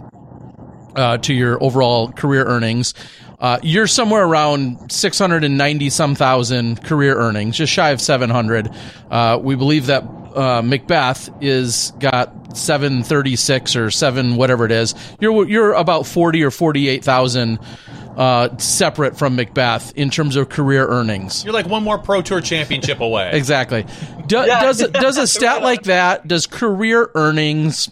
uh, 0.95 1.17
to 1.19 1.33
your 1.33 1.61
overall 1.63 2.11
career 2.11 2.45
earnings, 2.45 2.93
uh, 3.39 3.59
you're 3.63 3.87
somewhere 3.87 4.25
around 4.25 4.91
690 4.91 5.89
some 5.89 6.15
thousand 6.15 6.83
career 6.83 7.15
earnings, 7.17 7.57
just 7.57 7.71
shy 7.71 7.91
of 7.91 8.01
700. 8.01 8.69
Uh, 9.09 9.39
we 9.41 9.55
believe 9.55 9.85
that 9.85 10.03
uh, 10.03 10.61
McBeth 10.61 11.33
is 11.41 11.91
got 11.99 12.57
736 12.57 13.75
or 13.75 13.91
7 13.91 14.35
whatever 14.35 14.65
it 14.65 14.71
is. 14.71 14.93
You're 15.19 15.47
you're 15.47 15.73
about 15.73 16.05
40 16.05 16.43
or 16.43 16.51
48,000 16.51 17.59
uh, 18.19 18.55
separate 18.57 19.17
from 19.17 19.35
McBeth 19.37 19.93
in 19.95 20.09
terms 20.09 20.35
of 20.35 20.49
career 20.49 20.85
earnings. 20.87 21.43
You're 21.45 21.53
like 21.53 21.65
one 21.67 21.83
more 21.83 21.97
Pro 21.97 22.21
Tour 22.21 22.41
championship 22.41 22.99
away. 22.99 23.31
Exactly. 23.33 23.85
Do, 24.27 24.37
Yeah. 24.45 24.61
Does 24.61 24.79
does 24.89 25.17
a 25.17 25.25
stat 25.25 25.63
like 25.63 25.83
that? 25.83 26.27
Does 26.27 26.45
career 26.45 27.09
earnings? 27.15 27.89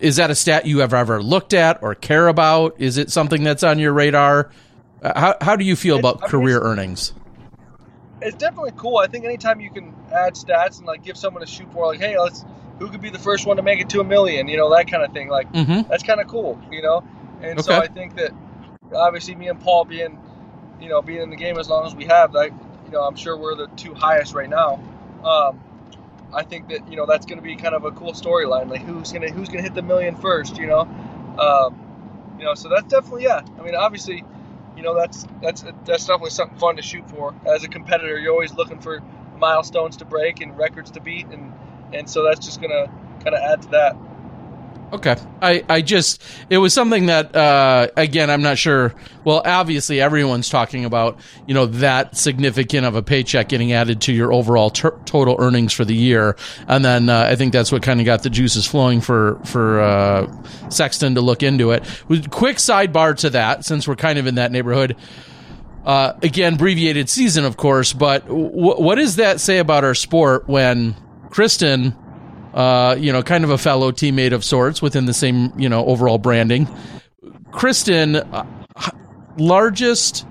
Is 0.00 0.16
that 0.16 0.30
a 0.30 0.34
stat 0.34 0.66
you 0.66 0.78
have 0.78 0.94
ever 0.94 1.22
looked 1.22 1.52
at 1.54 1.82
or 1.82 1.94
care 1.94 2.28
about? 2.28 2.74
Is 2.78 2.96
it 2.98 3.10
something 3.10 3.42
that's 3.42 3.62
on 3.62 3.78
your 3.78 3.92
radar? 3.92 4.50
Uh, 5.02 5.18
How 5.18 5.34
how 5.40 5.56
do 5.56 5.64
you 5.64 5.76
feel 5.76 5.96
It- 5.96 6.00
about 6.00 6.18
I 6.18 6.20
mean, 6.22 6.30
career 6.30 6.56
it's- 6.58 6.70
earnings? 6.70 7.12
it's 8.22 8.36
definitely 8.36 8.72
cool. 8.76 8.98
I 8.98 9.06
think 9.06 9.24
anytime 9.24 9.60
you 9.60 9.70
can 9.70 9.94
add 10.12 10.34
stats 10.34 10.76
and 10.78 10.86
like 10.86 11.02
give 11.02 11.16
someone 11.16 11.42
a 11.42 11.46
shoot 11.46 11.72
for, 11.72 11.86
like, 11.86 12.00
hey, 12.00 12.18
let's 12.18 12.44
who 12.78 12.88
could 12.88 13.00
be 13.00 13.08
the 13.10 13.18
first 13.18 13.46
one 13.46 13.56
to 13.56 13.62
make 13.62 13.80
it 13.80 13.88
to 13.90 14.00
a 14.00 14.04
million, 14.04 14.46
you 14.48 14.56
know, 14.58 14.70
that 14.74 14.90
kind 14.90 15.02
of 15.02 15.12
thing. 15.12 15.28
Like 15.28 15.50
Mm-hmm. 15.52 15.88
that's 15.88 16.02
kind 16.02 16.20
of 16.20 16.28
cool, 16.28 16.60
you 16.70 16.82
know. 16.82 17.02
And 17.42 17.62
so 17.64 17.74
I 17.74 17.86
think 17.86 18.16
that 18.16 18.32
obviously 18.94 19.34
me 19.34 19.48
and 19.48 19.60
Paul 19.60 19.84
being, 19.84 20.18
you 20.80 20.88
know, 20.88 21.02
being 21.02 21.22
in 21.22 21.30
the 21.30 21.36
game 21.36 21.58
as 21.58 21.68
long 21.68 21.86
as 21.86 21.94
we 21.94 22.06
have, 22.06 22.34
like, 22.34 22.52
you 22.86 22.90
know, 22.90 23.02
I'm 23.02 23.16
sure 23.16 23.36
we're 23.36 23.54
the 23.54 23.68
two 23.76 23.94
highest 23.94 24.34
right 24.34 24.48
now. 24.48 24.80
Um, 25.24 25.60
I 26.32 26.42
think 26.44 26.68
that 26.68 26.88
you 26.88 26.96
know 26.96 27.06
that's 27.06 27.26
going 27.26 27.38
to 27.38 27.42
be 27.42 27.56
kind 27.56 27.74
of 27.74 27.84
a 27.84 27.90
cool 27.90 28.12
storyline. 28.12 28.70
Like 28.70 28.82
who's 28.82 29.12
gonna 29.12 29.30
who's 29.30 29.48
gonna 29.48 29.62
hit 29.62 29.74
the 29.74 29.82
million 29.82 30.16
first, 30.16 30.56
you 30.58 30.66
know. 30.66 30.80
Um, 31.38 32.36
you 32.38 32.44
know, 32.44 32.54
so 32.54 32.68
that's 32.68 32.86
definitely 32.86 33.24
yeah. 33.24 33.42
I 33.58 33.62
mean, 33.62 33.74
obviously, 33.74 34.24
you 34.76 34.82
know 34.82 34.94
that's 34.94 35.26
that's 35.42 35.62
that's 35.84 36.06
definitely 36.06 36.30
something 36.30 36.58
fun 36.58 36.76
to 36.76 36.82
shoot 36.82 37.08
for. 37.10 37.34
As 37.46 37.64
a 37.64 37.68
competitor, 37.68 38.18
you're 38.18 38.32
always 38.32 38.54
looking 38.54 38.80
for 38.80 39.02
milestones 39.38 39.96
to 39.98 40.04
break 40.04 40.40
and 40.40 40.56
records 40.56 40.92
to 40.92 41.00
beat, 41.00 41.26
and 41.26 41.52
and 41.92 42.08
so 42.08 42.24
that's 42.24 42.44
just 42.44 42.60
gonna 42.60 42.86
kind 43.24 43.34
of 43.34 43.42
add 43.42 43.62
to 43.62 43.68
that. 43.70 43.96
Okay. 44.92 45.14
I, 45.40 45.64
I 45.68 45.82
just, 45.82 46.20
it 46.48 46.58
was 46.58 46.74
something 46.74 47.06
that, 47.06 47.34
uh, 47.36 47.88
again, 47.96 48.28
I'm 48.28 48.42
not 48.42 48.58
sure. 48.58 48.92
Well, 49.24 49.40
obviously, 49.44 50.00
everyone's 50.00 50.48
talking 50.48 50.84
about, 50.84 51.20
you 51.46 51.54
know, 51.54 51.66
that 51.66 52.16
significant 52.16 52.84
of 52.86 52.96
a 52.96 53.02
paycheck 53.02 53.48
getting 53.48 53.72
added 53.72 54.00
to 54.02 54.12
your 54.12 54.32
overall 54.32 54.70
ter- 54.70 54.98
total 55.04 55.36
earnings 55.38 55.72
for 55.72 55.84
the 55.84 55.94
year. 55.94 56.36
And 56.66 56.84
then 56.84 57.08
uh, 57.08 57.20
I 57.30 57.36
think 57.36 57.52
that's 57.52 57.70
what 57.70 57.84
kind 57.84 58.00
of 58.00 58.06
got 58.06 58.24
the 58.24 58.30
juices 58.30 58.66
flowing 58.66 59.00
for, 59.00 59.38
for 59.44 59.80
uh, 59.80 60.68
Sexton 60.70 61.14
to 61.14 61.20
look 61.20 61.44
into 61.44 61.70
it. 61.70 61.84
With- 62.08 62.28
Quick 62.30 62.56
sidebar 62.56 63.16
to 63.18 63.30
that, 63.30 63.64
since 63.64 63.86
we're 63.86 63.96
kind 63.96 64.18
of 64.18 64.26
in 64.26 64.34
that 64.36 64.50
neighborhood. 64.50 64.96
Uh, 65.84 66.14
again, 66.22 66.54
abbreviated 66.54 67.08
season, 67.08 67.44
of 67.44 67.56
course, 67.56 67.92
but 67.92 68.26
w- 68.26 68.50
what 68.50 68.96
does 68.96 69.16
that 69.16 69.40
say 69.40 69.58
about 69.58 69.84
our 69.84 69.94
sport 69.94 70.48
when 70.48 70.94
Kristin 71.30 71.96
uh, 72.54 72.96
you 72.98 73.12
know, 73.12 73.22
kind 73.22 73.44
of 73.44 73.50
a 73.50 73.58
fellow 73.58 73.92
teammate 73.92 74.32
of 74.32 74.44
sorts 74.44 74.82
within 74.82 75.06
the 75.06 75.14
same, 75.14 75.52
you 75.58 75.68
know, 75.68 75.84
overall 75.86 76.18
branding. 76.18 76.66
Kristin, 77.50 78.26
uh, 78.32 78.44
largest 79.36 80.26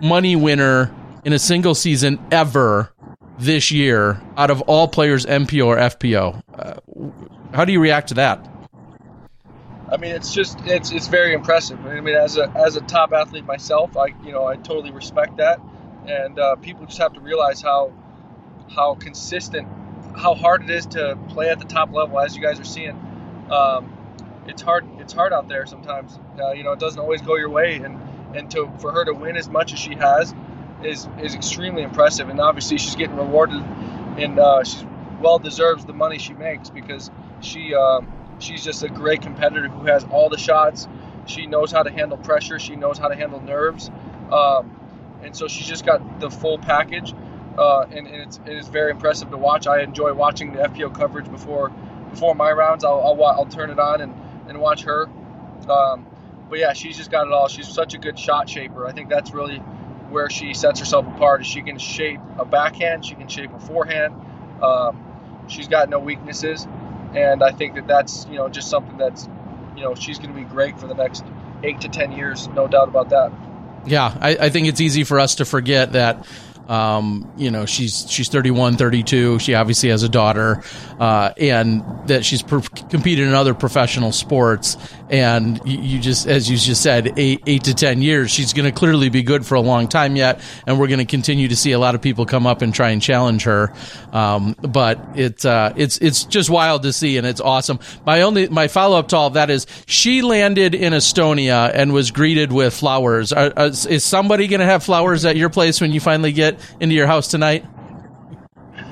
money 0.00 0.36
winner 0.36 0.94
in 1.24 1.32
a 1.32 1.38
single 1.38 1.74
season 1.74 2.18
ever 2.30 2.92
this 3.38 3.70
year 3.70 4.20
out 4.36 4.50
of 4.50 4.60
all 4.62 4.88
players, 4.88 5.24
MPO 5.26 5.66
or 5.66 5.76
FPO. 5.76 6.42
Uh, 6.54 7.54
how 7.54 7.64
do 7.64 7.72
you 7.72 7.80
react 7.80 8.08
to 8.08 8.14
that? 8.14 8.46
I 9.90 9.96
mean, 9.96 10.14
it's 10.14 10.34
just 10.34 10.58
it's 10.66 10.90
it's 10.92 11.06
very 11.06 11.32
impressive. 11.32 11.84
I 11.86 12.00
mean, 12.00 12.14
as 12.14 12.36
a 12.36 12.50
as 12.50 12.76
a 12.76 12.82
top 12.82 13.12
athlete 13.12 13.46
myself, 13.46 13.96
I 13.96 14.08
you 14.24 14.32
know 14.32 14.44
I 14.44 14.56
totally 14.56 14.90
respect 14.90 15.38
that, 15.38 15.60
and 16.06 16.38
uh, 16.38 16.56
people 16.56 16.84
just 16.84 16.98
have 16.98 17.14
to 17.14 17.20
realize 17.20 17.62
how 17.62 17.92
how 18.74 18.96
consistent, 18.96 19.66
how 20.18 20.34
hard 20.34 20.64
it 20.64 20.70
is 20.70 20.86
to 20.86 21.18
play 21.28 21.48
at 21.48 21.58
the 21.58 21.64
top 21.64 21.92
level. 21.92 22.18
As 22.18 22.36
you 22.36 22.42
guys 22.42 22.60
are 22.60 22.64
seeing, 22.64 22.96
um, 23.50 23.92
it's 24.46 24.62
hard 24.62 24.86
it's 24.98 25.12
hard 25.12 25.32
out 25.32 25.48
there 25.48 25.66
sometimes. 25.66 26.18
Uh, 26.38 26.52
you 26.52 26.64
know, 26.64 26.72
it 26.72 26.80
doesn't 26.80 27.00
always 27.00 27.22
go 27.22 27.36
your 27.36 27.50
way, 27.50 27.76
and 27.76 27.98
and 28.34 28.50
to 28.50 28.70
for 28.80 28.92
her 28.92 29.04
to 29.04 29.14
win 29.14 29.36
as 29.36 29.48
much 29.48 29.72
as 29.72 29.78
she 29.78 29.94
has 29.94 30.34
is 30.82 31.08
is 31.22 31.34
extremely 31.34 31.82
impressive. 31.82 32.28
And 32.28 32.40
obviously, 32.40 32.78
she's 32.78 32.96
getting 32.96 33.16
rewarded, 33.16 33.62
and 34.18 34.38
uh, 34.38 34.64
she's 34.64 34.84
well 35.20 35.38
deserves 35.38 35.84
the 35.84 35.94
money 35.94 36.18
she 36.18 36.34
makes 36.34 36.70
because 36.70 37.10
she. 37.40 37.74
Um, 37.74 38.12
she's 38.40 38.64
just 38.64 38.82
a 38.82 38.88
great 38.88 39.22
competitor 39.22 39.68
who 39.68 39.86
has 39.86 40.04
all 40.04 40.28
the 40.28 40.38
shots. 40.38 40.88
She 41.26 41.46
knows 41.46 41.72
how 41.72 41.82
to 41.82 41.90
handle 41.90 42.16
pressure. 42.16 42.58
She 42.58 42.76
knows 42.76 42.98
how 42.98 43.08
to 43.08 43.14
handle 43.14 43.40
nerves, 43.40 43.90
um, 44.30 44.70
and 45.22 45.36
so 45.36 45.48
she's 45.48 45.66
just 45.66 45.84
got 45.84 46.20
the 46.20 46.30
full 46.30 46.58
package. 46.58 47.12
Uh, 47.58 47.86
and, 47.90 48.06
and 48.06 48.22
it's 48.22 48.38
it 48.46 48.56
is 48.56 48.68
very 48.68 48.90
impressive 48.90 49.30
to 49.30 49.36
watch. 49.36 49.66
I 49.66 49.82
enjoy 49.82 50.12
watching 50.14 50.52
the 50.52 50.60
FPO 50.60 50.94
coverage 50.94 51.30
before 51.30 51.70
before 52.10 52.34
my 52.34 52.52
rounds. 52.52 52.84
I'll 52.84 53.00
I'll, 53.00 53.24
I'll 53.24 53.46
turn 53.46 53.70
it 53.70 53.78
on 53.78 54.00
and, 54.00 54.14
and 54.48 54.60
watch 54.60 54.84
her. 54.84 55.06
Um, 55.68 56.06
but 56.48 56.58
yeah, 56.58 56.72
she's 56.72 56.96
just 56.96 57.10
got 57.10 57.26
it 57.26 57.32
all. 57.32 57.48
She's 57.48 57.68
such 57.68 57.94
a 57.94 57.98
good 57.98 58.18
shot 58.18 58.48
shaper. 58.48 58.86
I 58.86 58.92
think 58.92 59.08
that's 59.08 59.34
really 59.34 59.58
where 60.08 60.30
she 60.30 60.54
sets 60.54 60.80
herself 60.80 61.06
apart. 61.06 61.40
Is 61.40 61.46
she 61.46 61.62
can 61.62 61.78
shape 61.78 62.20
a 62.38 62.44
backhand, 62.44 63.04
she 63.04 63.14
can 63.14 63.28
shape 63.28 63.52
a 63.52 63.60
forehand. 63.60 64.14
Um, 64.62 65.44
she's 65.48 65.68
got 65.68 65.88
no 65.88 65.98
weaknesses 65.98 66.66
and 67.14 67.42
I 67.42 67.52
think 67.52 67.74
that 67.74 67.86
that's 67.86 68.26
you 68.26 68.36
know 68.36 68.48
just 68.48 68.68
something 68.68 68.96
that's 68.96 69.28
you 69.76 69.82
know 69.82 69.94
she's 69.94 70.18
going 70.18 70.30
to 70.30 70.36
be 70.36 70.44
great 70.44 70.78
for 70.78 70.86
the 70.86 70.94
next 70.94 71.24
eight 71.62 71.80
to 71.82 71.88
ten 71.88 72.12
years, 72.12 72.48
no 72.48 72.68
doubt 72.68 72.88
about 72.88 73.10
that. 73.10 73.32
Yeah, 73.86 74.16
I, 74.20 74.30
I 74.36 74.50
think 74.50 74.66
it's 74.66 74.80
easy 74.80 75.04
for 75.04 75.18
us 75.20 75.36
to 75.36 75.44
forget 75.44 75.92
that. 75.92 76.26
Um, 76.68 77.32
you 77.36 77.50
know, 77.50 77.64
she's 77.64 78.04
she's 78.10 78.28
31, 78.28 78.76
32. 78.76 79.38
She 79.38 79.54
obviously 79.54 79.88
has 79.88 80.02
a 80.02 80.08
daughter, 80.08 80.62
uh, 81.00 81.32
and 81.38 81.82
that 82.08 82.24
she's 82.24 82.42
competed 82.42 83.26
in 83.26 83.34
other 83.34 83.54
professional 83.54 84.12
sports. 84.12 84.76
And 85.10 85.60
you, 85.64 85.98
just, 85.98 86.26
as 86.26 86.50
you 86.50 86.56
just 86.56 86.82
said, 86.82 87.18
eight 87.18 87.42
eight 87.46 87.64
to 87.64 87.74
ten 87.74 88.02
years, 88.02 88.30
she's 88.30 88.52
going 88.52 88.64
to 88.64 88.72
clearly 88.72 89.08
be 89.08 89.22
good 89.22 89.46
for 89.46 89.54
a 89.54 89.60
long 89.60 89.88
time 89.88 90.16
yet, 90.16 90.40
and 90.66 90.78
we're 90.78 90.86
going 90.86 90.98
to 90.98 91.04
continue 91.04 91.48
to 91.48 91.56
see 91.56 91.72
a 91.72 91.78
lot 91.78 91.94
of 91.94 92.02
people 92.02 92.26
come 92.26 92.46
up 92.46 92.62
and 92.62 92.74
try 92.74 92.90
and 92.90 93.00
challenge 93.00 93.44
her. 93.44 93.72
Um, 94.12 94.54
but 94.60 95.00
it's 95.14 95.44
uh, 95.44 95.72
it's 95.76 95.98
it's 95.98 96.24
just 96.24 96.50
wild 96.50 96.82
to 96.82 96.92
see, 96.92 97.16
and 97.16 97.26
it's 97.26 97.40
awesome. 97.40 97.78
My 98.04 98.22
only 98.22 98.48
my 98.48 98.68
follow 98.68 98.98
up 98.98 99.08
to 99.08 99.16
all 99.16 99.28
of 99.28 99.34
that 99.34 99.50
is 99.50 99.66
she 99.86 100.22
landed 100.22 100.74
in 100.74 100.92
Estonia 100.92 101.70
and 101.72 101.92
was 101.92 102.10
greeted 102.10 102.52
with 102.52 102.74
flowers. 102.74 103.32
Are, 103.32 103.52
is 103.66 104.04
somebody 104.04 104.46
going 104.46 104.60
to 104.60 104.66
have 104.66 104.82
flowers 104.82 105.24
at 105.24 105.36
your 105.36 105.50
place 105.50 105.80
when 105.80 105.92
you 105.92 106.00
finally 106.00 106.32
get 106.32 106.60
into 106.80 106.94
your 106.94 107.06
house 107.06 107.28
tonight? 107.28 107.64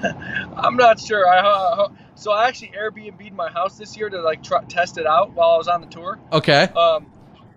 I'm 0.56 0.76
not 0.76 0.98
sure. 1.01 1.26
I 1.28 1.38
uh, 1.38 1.88
so 2.16 2.32
I 2.32 2.48
actually 2.48 2.72
Airbnb'd 2.72 3.32
my 3.32 3.51
house 3.51 3.76
this 3.76 3.97
year 3.97 4.09
to 4.09 4.20
like 4.22 4.43
try, 4.43 4.64
test 4.64 4.98
it 4.98 5.06
out 5.06 5.32
while 5.32 5.51
I 5.51 5.56
was 5.59 5.68
on 5.68 5.82
the 5.82 5.86
tour. 5.86 6.18
Okay. 6.32 6.62
Um, 6.62 7.06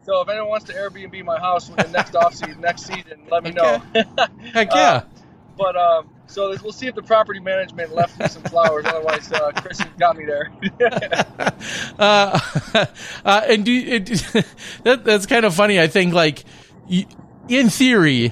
so 0.03 0.21
if 0.21 0.29
anyone 0.29 0.49
wants 0.49 0.65
to 0.65 0.73
Airbnb 0.73 1.23
my 1.25 1.39
house 1.39 1.69
with 1.69 1.77
the 1.77 1.91
next 1.91 2.15
off 2.15 2.35
season, 2.35 2.61
next 2.61 2.83
season, 2.83 3.21
let 3.31 3.43
me 3.43 3.51
know. 3.51 3.81
Heck 4.53 4.71
yeah. 4.73 4.75
Uh, 4.75 5.03
but 5.57 5.75
um, 5.75 6.09
so 6.27 6.55
we'll 6.61 6.71
see 6.71 6.87
if 6.87 6.95
the 6.95 7.01
property 7.01 7.39
management 7.39 7.93
left 7.93 8.19
me 8.19 8.27
some 8.27 8.43
flowers. 8.43 8.85
Otherwise, 8.85 9.31
uh, 9.31 9.51
Chris 9.55 9.81
got 9.97 10.15
me 10.15 10.25
there. 10.25 10.51
uh, 11.99 12.39
uh, 13.25 13.41
and 13.47 13.65
do 13.65 13.73
it, 13.73 14.05
that, 14.83 15.03
that's 15.03 15.25
kind 15.25 15.45
of 15.45 15.53
funny. 15.55 15.79
I 15.79 15.87
think 15.87 16.13
like 16.13 16.43
in 16.89 17.69
theory, 17.69 18.31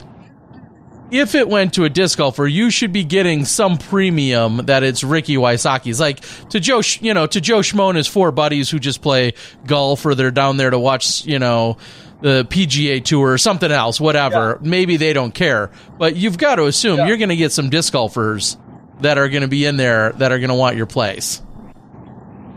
if 1.11 1.35
it 1.35 1.47
went 1.47 1.73
to 1.75 1.85
a 1.85 1.89
disc 1.89 2.17
golfer, 2.17 2.47
you 2.47 2.69
should 2.69 2.91
be 2.91 3.03
getting 3.03 3.45
some 3.45 3.77
premium 3.77 4.57
that 4.65 4.83
it's 4.83 5.03
Ricky 5.03 5.35
Wysocki's. 5.35 5.99
Like 5.99 6.19
to 6.49 6.59
Joe, 6.59 6.81
you 6.99 7.13
know, 7.13 7.27
to 7.27 7.39
Joe 7.39 7.59
Schmo 7.59 7.89
and 7.89 7.97
his 7.97 8.07
four 8.07 8.31
buddies 8.31 8.69
who 8.69 8.79
just 8.79 9.01
play 9.01 9.33
golf 9.65 10.05
or 10.05 10.15
they're 10.15 10.31
down 10.31 10.57
there 10.57 10.69
to 10.69 10.79
watch, 10.79 11.25
you 11.25 11.39
know, 11.39 11.77
the 12.21 12.45
PGA 12.45 13.03
Tour 13.03 13.33
or 13.33 13.37
something 13.37 13.71
else, 13.71 14.01
whatever. 14.01 14.59
Yeah. 14.61 14.69
Maybe 14.69 14.97
they 14.97 15.13
don't 15.13 15.33
care, 15.33 15.71
but 15.97 16.15
you've 16.15 16.37
got 16.37 16.55
to 16.55 16.65
assume 16.65 16.97
yeah. 16.97 17.07
you're 17.07 17.17
going 17.17 17.29
to 17.29 17.35
get 17.35 17.51
some 17.51 17.69
disc 17.69 17.93
golfers 17.93 18.57
that 19.01 19.17
are 19.17 19.29
going 19.29 19.43
to 19.43 19.47
be 19.47 19.65
in 19.65 19.77
there 19.77 20.11
that 20.13 20.31
are 20.31 20.39
going 20.39 20.49
to 20.49 20.55
want 20.55 20.75
your 20.75 20.87
place. 20.87 21.41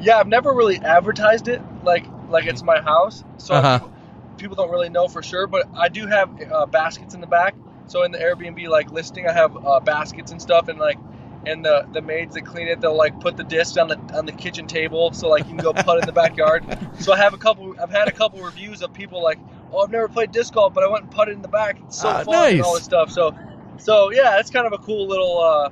Yeah, 0.01 0.17
I've 0.17 0.29
never 0.29 0.53
really 0.53 0.79
advertised 0.79 1.49
it 1.49 1.61
like 1.85 2.07
like 2.31 2.47
it's 2.47 2.63
my 2.63 2.81
house, 2.81 3.23
so 3.37 3.55
uh-huh. 3.55 3.79
people, 3.81 3.93
people, 4.39 4.57
don't 4.57 4.71
really 4.71 4.89
know 4.89 5.09
for 5.09 5.23
sure. 5.23 5.47
But 5.47 5.69
I 5.75 5.89
do 5.89 6.07
have 6.07 6.31
uh, 6.51 6.65
baskets 6.67 7.13
in 7.13 7.21
the 7.21 7.27
back 7.27 7.55
so 7.91 8.05
in 8.05 8.13
the 8.13 8.19
Airbnb 8.19 8.69
like 8.69 8.93
listing, 8.93 9.27
I 9.27 9.33
have 9.33 9.67
uh, 9.67 9.81
baskets 9.81 10.31
and 10.31 10.41
stuff, 10.41 10.69
and 10.69 10.79
like, 10.79 10.97
and 11.45 11.65
the 11.65 11.89
the 11.93 12.01
maids 12.01 12.37
that 12.37 12.43
clean 12.47 12.69
it, 12.69 12.81
they'll 12.81 12.97
like 12.97 13.19
put 13.19 13.37
the 13.37 13.43
discs 13.43 13.77
on 13.77 13.89
the 13.89 13.97
on 14.17 14.27
the 14.27 14.33
kitchen 14.33 14.69
table, 14.69 15.13
so 15.13 15.29
like 15.29 15.43
you 15.49 15.57
can 15.57 15.57
go 15.57 15.73
putt 15.73 15.99
in 15.99 16.07
the 16.07 16.13
backyard. 16.13 16.65
So 17.01 17.15
I 17.15 17.17
have 17.17 17.33
a 17.33 17.39
couple. 17.39 17.75
I've 17.81 17.91
had 17.91 18.09
a 18.09 18.13
couple 18.13 18.43
reviews 18.43 18.83
of 18.83 18.93
people 18.93 19.23
like, 19.23 19.39
oh, 19.73 19.83
I've 19.83 19.91
never 19.91 20.07
played 20.07 20.33
disc 20.33 20.53
golf, 20.53 20.75
but 20.75 20.85
I 20.85 20.89
went 20.89 21.05
and 21.05 21.11
putted 21.11 21.35
in 21.35 21.41
the 21.41 21.49
back. 21.49 21.81
It's 21.87 21.99
so 21.99 22.11
ah, 22.11 22.25
fun 22.25 22.35
nice. 22.35 22.53
and 22.53 22.63
all 22.63 22.75
this 22.75 22.85
stuff. 22.85 23.11
So, 23.11 23.35
so 23.79 24.13
yeah, 24.13 24.39
it's 24.39 24.51
kind 24.51 24.67
of 24.67 24.73
a 24.73 24.79
cool 24.79 25.09
little. 25.09 25.41
Uh, 25.43 25.71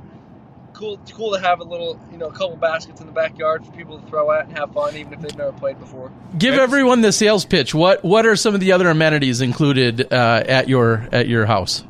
cool 0.73 0.99
cool 1.12 1.32
to 1.32 1.40
have 1.40 1.61
a 1.61 1.65
little 1.65 1.99
you 2.12 2.19
know 2.19 2.27
a 2.27 2.32
couple 2.32 2.57
baskets 2.57 3.01
in 3.01 3.07
the 3.07 3.12
backyard 3.12 3.65
for 3.65 3.73
people 3.73 3.99
to 3.99 4.07
throw 4.07 4.31
at 4.31 4.47
and 4.47 4.57
have 4.57 4.73
fun 4.73 4.95
even 4.97 5.12
if 5.12 5.20
they've 5.20 5.36
never 5.36 5.51
played 5.53 5.77
before 5.81 6.12
give 6.36 6.55
everyone 6.55 7.01
the 7.01 7.11
sales 7.11 7.45
pitch 7.45 7.74
what 7.74 8.05
what 8.05 8.24
are 8.27 8.36
some 8.36 8.55
of 8.55 8.61
the 8.61 8.70
other 8.70 8.89
amenities 8.89 9.40
included 9.40 10.12
uh, 10.12 10.45
at 10.47 10.69
your 10.69 11.09
at 11.11 11.27
your 11.27 11.47
house 11.47 11.82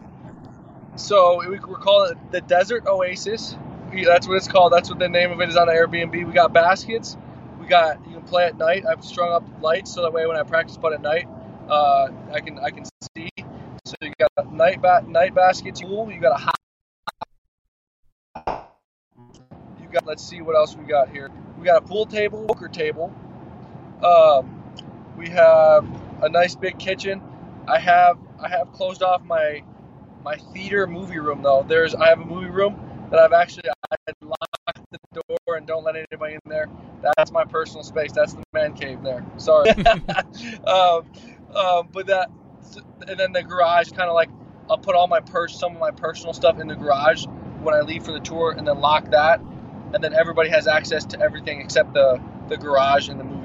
so 0.98 1.38
we, 1.38 1.58
we're 1.60 1.76
calling 1.78 2.12
it 2.12 2.32
the 2.32 2.40
Desert 2.40 2.86
Oasis. 2.86 3.56
That's 3.92 4.26
what 4.26 4.36
it's 4.36 4.48
called. 4.48 4.72
That's 4.72 4.90
what 4.90 4.98
the 4.98 5.08
name 5.08 5.30
of 5.30 5.40
it 5.40 5.48
is 5.48 5.56
on 5.56 5.68
Airbnb. 5.68 6.12
We 6.12 6.32
got 6.32 6.52
baskets. 6.52 7.16
We 7.60 7.66
got 7.66 8.04
you 8.06 8.14
can 8.14 8.24
play 8.24 8.46
at 8.46 8.58
night. 8.58 8.84
I've 8.84 9.04
strung 9.04 9.32
up 9.32 9.44
lights 9.62 9.94
so 9.94 10.02
that 10.02 10.12
way 10.12 10.26
when 10.26 10.36
I 10.36 10.42
practice 10.42 10.76
putt 10.76 10.92
at 10.92 11.00
night, 11.00 11.28
uh, 11.68 12.08
I 12.32 12.40
can 12.40 12.58
I 12.58 12.70
can 12.70 12.84
see. 13.16 13.30
So 13.84 13.94
you 14.02 14.12
got 14.18 14.52
night 14.52 14.82
ba- 14.82 15.04
night 15.06 15.34
baskets. 15.34 15.80
Pool. 15.80 16.10
You 16.12 16.20
got 16.20 16.32
a 16.32 16.52
hot. 18.44 18.60
You 19.80 19.88
got. 19.90 20.04
Let's 20.04 20.22
see 20.22 20.42
what 20.42 20.56
else 20.56 20.76
we 20.76 20.84
got 20.84 21.08
here. 21.10 21.30
We 21.58 21.64
got 21.64 21.82
a 21.82 21.86
pool 21.86 22.06
table, 22.06 22.44
poker 22.46 22.68
table. 22.68 23.14
Um, 24.04 24.62
we 25.16 25.28
have 25.30 25.88
a 26.22 26.28
nice 26.28 26.54
big 26.54 26.78
kitchen. 26.78 27.22
I 27.66 27.78
have 27.78 28.18
I 28.40 28.48
have 28.48 28.72
closed 28.72 29.02
off 29.02 29.22
my 29.24 29.62
my 30.24 30.36
theater 30.36 30.86
movie 30.86 31.18
room 31.18 31.42
though. 31.42 31.64
There's 31.66 31.94
I 31.94 32.08
have 32.08 32.20
a 32.20 32.24
movie 32.24 32.50
room 32.50 32.78
that 33.10 33.18
I've 33.18 33.32
actually 33.32 33.68
I 33.68 33.96
locked 34.22 34.80
the 34.90 34.98
door 35.14 35.56
and 35.56 35.66
don't 35.66 35.84
let 35.84 35.96
anybody 35.96 36.34
in 36.34 36.40
there. 36.46 36.68
That's 37.16 37.30
my 37.30 37.44
personal 37.44 37.82
space. 37.82 38.12
That's 38.12 38.34
the 38.34 38.42
man 38.52 38.74
cave 38.74 39.02
there. 39.02 39.24
Sorry. 39.36 39.70
um, 40.66 41.06
um, 41.54 41.88
but 41.92 42.06
that 42.06 42.30
and 43.06 43.18
then 43.18 43.32
the 43.32 43.42
garage 43.42 43.90
kind 43.90 44.08
of 44.08 44.14
like 44.14 44.30
I'll 44.70 44.78
put 44.78 44.94
all 44.94 45.08
my 45.08 45.20
purse, 45.20 45.58
some 45.58 45.74
of 45.74 45.80
my 45.80 45.90
personal 45.90 46.34
stuff 46.34 46.60
in 46.60 46.68
the 46.68 46.74
garage 46.74 47.24
when 47.62 47.74
I 47.74 47.80
leave 47.80 48.04
for 48.04 48.12
the 48.12 48.20
tour, 48.20 48.54
and 48.56 48.66
then 48.66 48.80
lock 48.80 49.10
that, 49.10 49.40
and 49.94 50.04
then 50.04 50.12
everybody 50.12 50.50
has 50.50 50.66
access 50.66 51.04
to 51.06 51.20
everything 51.20 51.60
except 51.60 51.94
the 51.94 52.20
the 52.48 52.56
garage 52.56 53.08
and 53.08 53.18
the 53.18 53.24
movie. 53.24 53.37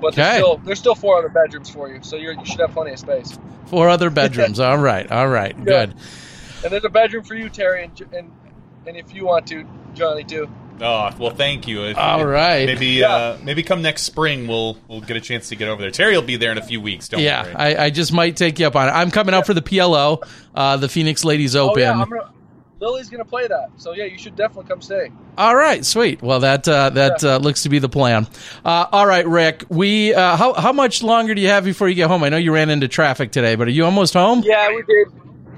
But 0.00 0.08
okay. 0.08 0.22
there's 0.22 0.36
still 0.36 0.56
there's 0.58 0.78
still 0.78 0.94
four 0.94 1.18
other 1.18 1.28
bedrooms 1.28 1.70
for 1.70 1.88
you, 1.88 2.00
so 2.02 2.16
you 2.16 2.32
you 2.32 2.44
should 2.44 2.60
have 2.60 2.72
plenty 2.72 2.92
of 2.92 2.98
space. 2.98 3.38
Four 3.66 3.88
other 3.88 4.10
bedrooms. 4.10 4.60
all 4.60 4.78
right. 4.78 5.10
All 5.10 5.28
right. 5.28 5.56
Yeah. 5.58 5.64
Good. 5.64 5.94
And 6.64 6.72
there's 6.72 6.84
a 6.84 6.90
bedroom 6.90 7.24
for 7.24 7.34
you, 7.34 7.48
Terry, 7.48 7.84
and 7.84 8.00
and, 8.12 8.32
and 8.86 8.96
if 8.96 9.14
you 9.14 9.26
want 9.26 9.46
to, 9.48 9.66
Johnny 9.94 10.24
too. 10.24 10.48
Oh 10.80 11.10
well, 11.18 11.30
thank 11.30 11.66
you. 11.66 11.84
If, 11.84 11.96
All 11.96 12.26
right, 12.26 12.66
maybe 12.66 12.86
yeah. 12.86 13.14
uh, 13.14 13.38
maybe 13.42 13.62
come 13.62 13.80
next 13.80 14.02
spring 14.02 14.46
we'll 14.46 14.76
we'll 14.88 15.00
get 15.00 15.16
a 15.16 15.20
chance 15.20 15.48
to 15.48 15.56
get 15.56 15.68
over 15.68 15.80
there. 15.80 15.90
Terry 15.90 16.14
will 16.14 16.22
be 16.22 16.36
there 16.36 16.52
in 16.52 16.58
a 16.58 16.62
few 16.62 16.80
weeks. 16.80 17.08
Don't 17.08 17.20
yeah, 17.20 17.44
worry. 17.44 17.54
I, 17.54 17.84
I 17.86 17.90
just 17.90 18.12
might 18.12 18.36
take 18.36 18.58
you 18.58 18.66
up 18.66 18.76
on 18.76 18.88
it. 18.88 18.92
I'm 18.92 19.10
coming 19.10 19.34
out 19.34 19.46
for 19.46 19.54
the 19.54 19.62
PLO, 19.62 20.22
uh, 20.54 20.76
the 20.76 20.88
Phoenix 20.88 21.24
Ladies 21.24 21.56
Open. 21.56 21.82
Oh, 21.82 21.86
yeah, 21.86 22.04
gonna, 22.04 22.32
Lily's 22.78 23.08
going 23.08 23.22
to 23.22 23.28
play 23.28 23.46
that, 23.46 23.70
so 23.76 23.94
yeah, 23.94 24.04
you 24.04 24.18
should 24.18 24.36
definitely 24.36 24.68
come 24.68 24.82
stay. 24.82 25.10
All 25.38 25.56
right, 25.56 25.84
sweet. 25.84 26.20
Well, 26.20 26.40
that 26.40 26.68
uh, 26.68 26.90
that 26.90 27.22
yeah. 27.22 27.36
uh, 27.36 27.38
looks 27.38 27.62
to 27.62 27.70
be 27.70 27.78
the 27.78 27.88
plan. 27.88 28.26
Uh, 28.64 28.86
all 28.92 29.06
right, 29.06 29.26
Rick. 29.26 29.64
We 29.70 30.12
uh, 30.12 30.36
how 30.36 30.52
how 30.52 30.72
much 30.72 31.02
longer 31.02 31.34
do 31.34 31.40
you 31.40 31.48
have 31.48 31.64
before 31.64 31.88
you 31.88 31.94
get 31.94 32.08
home? 32.08 32.22
I 32.22 32.28
know 32.28 32.36
you 32.36 32.52
ran 32.52 32.68
into 32.68 32.88
traffic 32.88 33.32
today, 33.32 33.54
but 33.54 33.68
are 33.68 33.70
you 33.70 33.84
almost 33.84 34.12
home? 34.12 34.42
Yeah, 34.44 34.68
we 34.68 34.82
did. 34.82 35.08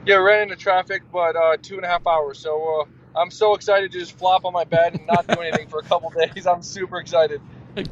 Yeah, 0.06 0.16
ran 0.16 0.42
into 0.42 0.56
traffic, 0.56 1.02
but 1.12 1.34
uh, 1.34 1.56
two 1.60 1.74
and 1.74 1.84
a 1.84 1.88
half 1.88 2.06
hours. 2.06 2.38
So 2.38 2.80
uh, 2.80 3.20
I'm 3.20 3.30
so 3.30 3.54
excited 3.54 3.90
to 3.92 3.98
just 3.98 4.16
flop 4.16 4.44
on 4.44 4.52
my 4.52 4.64
bed 4.64 4.94
and 4.94 5.06
not 5.06 5.26
do 5.26 5.40
anything 5.40 5.68
for 5.68 5.80
a 5.80 5.84
couple 5.84 6.10
days. 6.10 6.46
I'm 6.46 6.62
super 6.62 6.98
excited. 6.98 7.40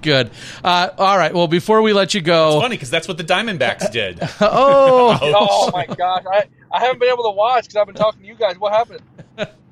Good. 0.03 0.31
Uh, 0.65 0.90
all 0.98 1.16
right. 1.19 1.32
Well, 1.32 1.47
before 1.47 1.82
we 1.82 1.93
let 1.93 2.15
you 2.15 2.20
go, 2.20 2.55
it's 2.55 2.62
funny 2.62 2.77
because 2.77 2.90
that's 2.90 3.09
what 3.09 3.19
the 3.19 3.24
Diamondbacks 3.24 3.90
did. 3.93 4.19
oh, 4.40 5.19
oh 5.23 5.70
my 5.73 5.86
gosh! 5.86 6.24
I, 6.31 6.47
I 6.73 6.81
haven't 6.81 6.98
been 6.98 7.12
able 7.12 7.24
to 7.24 7.31
watch 7.31 7.65
because 7.65 7.77
I've 7.77 7.86
been 7.86 7.94
talking 7.94 8.23
to 8.23 8.27
you 8.27 8.35
guys. 8.35 8.59
What 8.59 8.73
happened? 8.73 9.03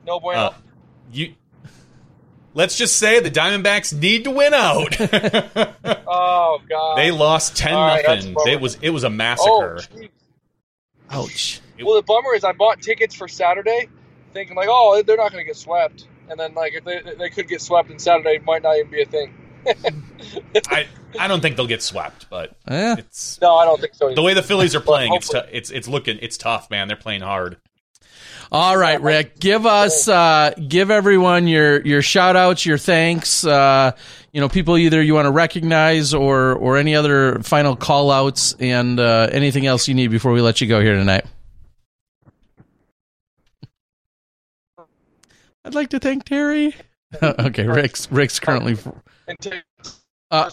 No 0.07 0.21
bueno. 0.21 0.41
Uh, 0.41 0.55
you. 1.13 1.35
Let's 2.57 2.79
just 2.79 2.99
say 2.99 3.19
the 3.19 3.31
Diamondbacks 3.31 3.99
need 3.99 4.25
to 4.25 4.31
win 4.31 4.55
out. 4.55 4.97
oh 6.07 6.61
God! 6.69 6.97
They 6.97 7.11
lost 7.11 7.57
ten 7.57 7.75
right, 7.75 8.05
nothing. 8.07 8.37
It 8.47 8.61
was 8.61 8.79
it 8.81 8.91
was 8.91 9.03
a 9.03 9.11
massacre. 9.11 9.81
Oh, 11.11 11.25
Ouch. 11.25 11.61
Well, 11.83 11.97
the 11.97 12.03
bummer 12.03 12.35
is 12.35 12.45
I 12.45 12.53
bought 12.53 12.81
tickets 12.81 13.15
for 13.15 13.27
Saturday, 13.27 13.89
thinking 14.33 14.57
like, 14.57 14.69
oh, 14.71 15.03
they're 15.05 15.17
not 15.17 15.33
going 15.33 15.45
to 15.45 15.47
get 15.47 15.57
swept, 15.57 16.07
and 16.29 16.39
then 16.39 16.55
like 16.55 16.75
if 16.75 16.85
they 16.85 17.03
they 17.19 17.31
could 17.31 17.49
get 17.49 17.61
swept, 17.61 17.91
and 17.91 18.01
Saturday 18.01 18.39
might 18.39 18.63
not 18.63 18.77
even 18.77 18.91
be 18.91 19.03
a 19.03 19.07
thing. 19.07 19.35
I 20.69 20.87
I 21.19 21.27
don't 21.27 21.41
think 21.41 21.57
they'll 21.57 21.67
get 21.67 21.83
swept, 21.83 22.29
but 22.31 22.57
eh. 22.69 22.97
it's 22.99 23.41
no, 23.41 23.57
I 23.57 23.65
don't 23.65 23.81
think 23.81 23.95
so. 23.95 24.07
Either. 24.07 24.15
The 24.15 24.23
way 24.23 24.35
the 24.35 24.43
Phillies 24.43 24.75
are 24.75 24.81
playing, 24.81 25.15
it's 25.15 25.29
t- 25.29 25.41
it's 25.51 25.71
it's 25.71 25.89
looking 25.89 26.19
it's 26.23 26.37
tough, 26.37 26.71
man. 26.71 26.87
They're 26.89 26.97
playing 26.97 27.23
hard. 27.23 27.57
All 28.53 28.77
right, 28.77 29.01
Rick, 29.01 29.39
give 29.39 29.67
us, 29.67 30.09
uh, 30.09 30.53
give 30.69 30.91
everyone 30.91 31.49
your, 31.49 31.81
your 31.83 32.03
shout 32.03 32.37
outs, 32.37 32.65
your 32.65 32.79
thanks, 32.79 33.45
uh, 33.45 33.93
you 34.33 34.41
know, 34.41 34.49
people 34.49 34.77
either 34.77 35.03
you 35.03 35.15
want 35.15 35.27
to 35.27 35.31
recognize 35.31 36.15
or, 36.15 36.55
or 36.55 36.77
any 36.77 36.95
other 36.95 37.41
final 37.41 37.75
call 37.77 38.11
outs 38.11 38.55
and, 38.61 39.01
uh, 39.01 39.29
anything 39.33 39.67
else 39.67 39.89
you 39.89 39.95
need 39.95 40.11
before 40.11 40.33
we 40.33 40.41
let 40.41 40.61
you 40.61 40.67
go 40.67 40.81
here 40.81 40.95
tonight. 40.95 41.25
I'd 45.65 45.75
like 45.75 45.91
to 45.91 45.99
thank 45.99 46.25
Terry. 46.25 46.75
okay, 47.23 47.67
Rick's, 47.67 48.11
Rick's 48.13 48.39
currently. 48.39 48.77
Uh, 50.31 50.51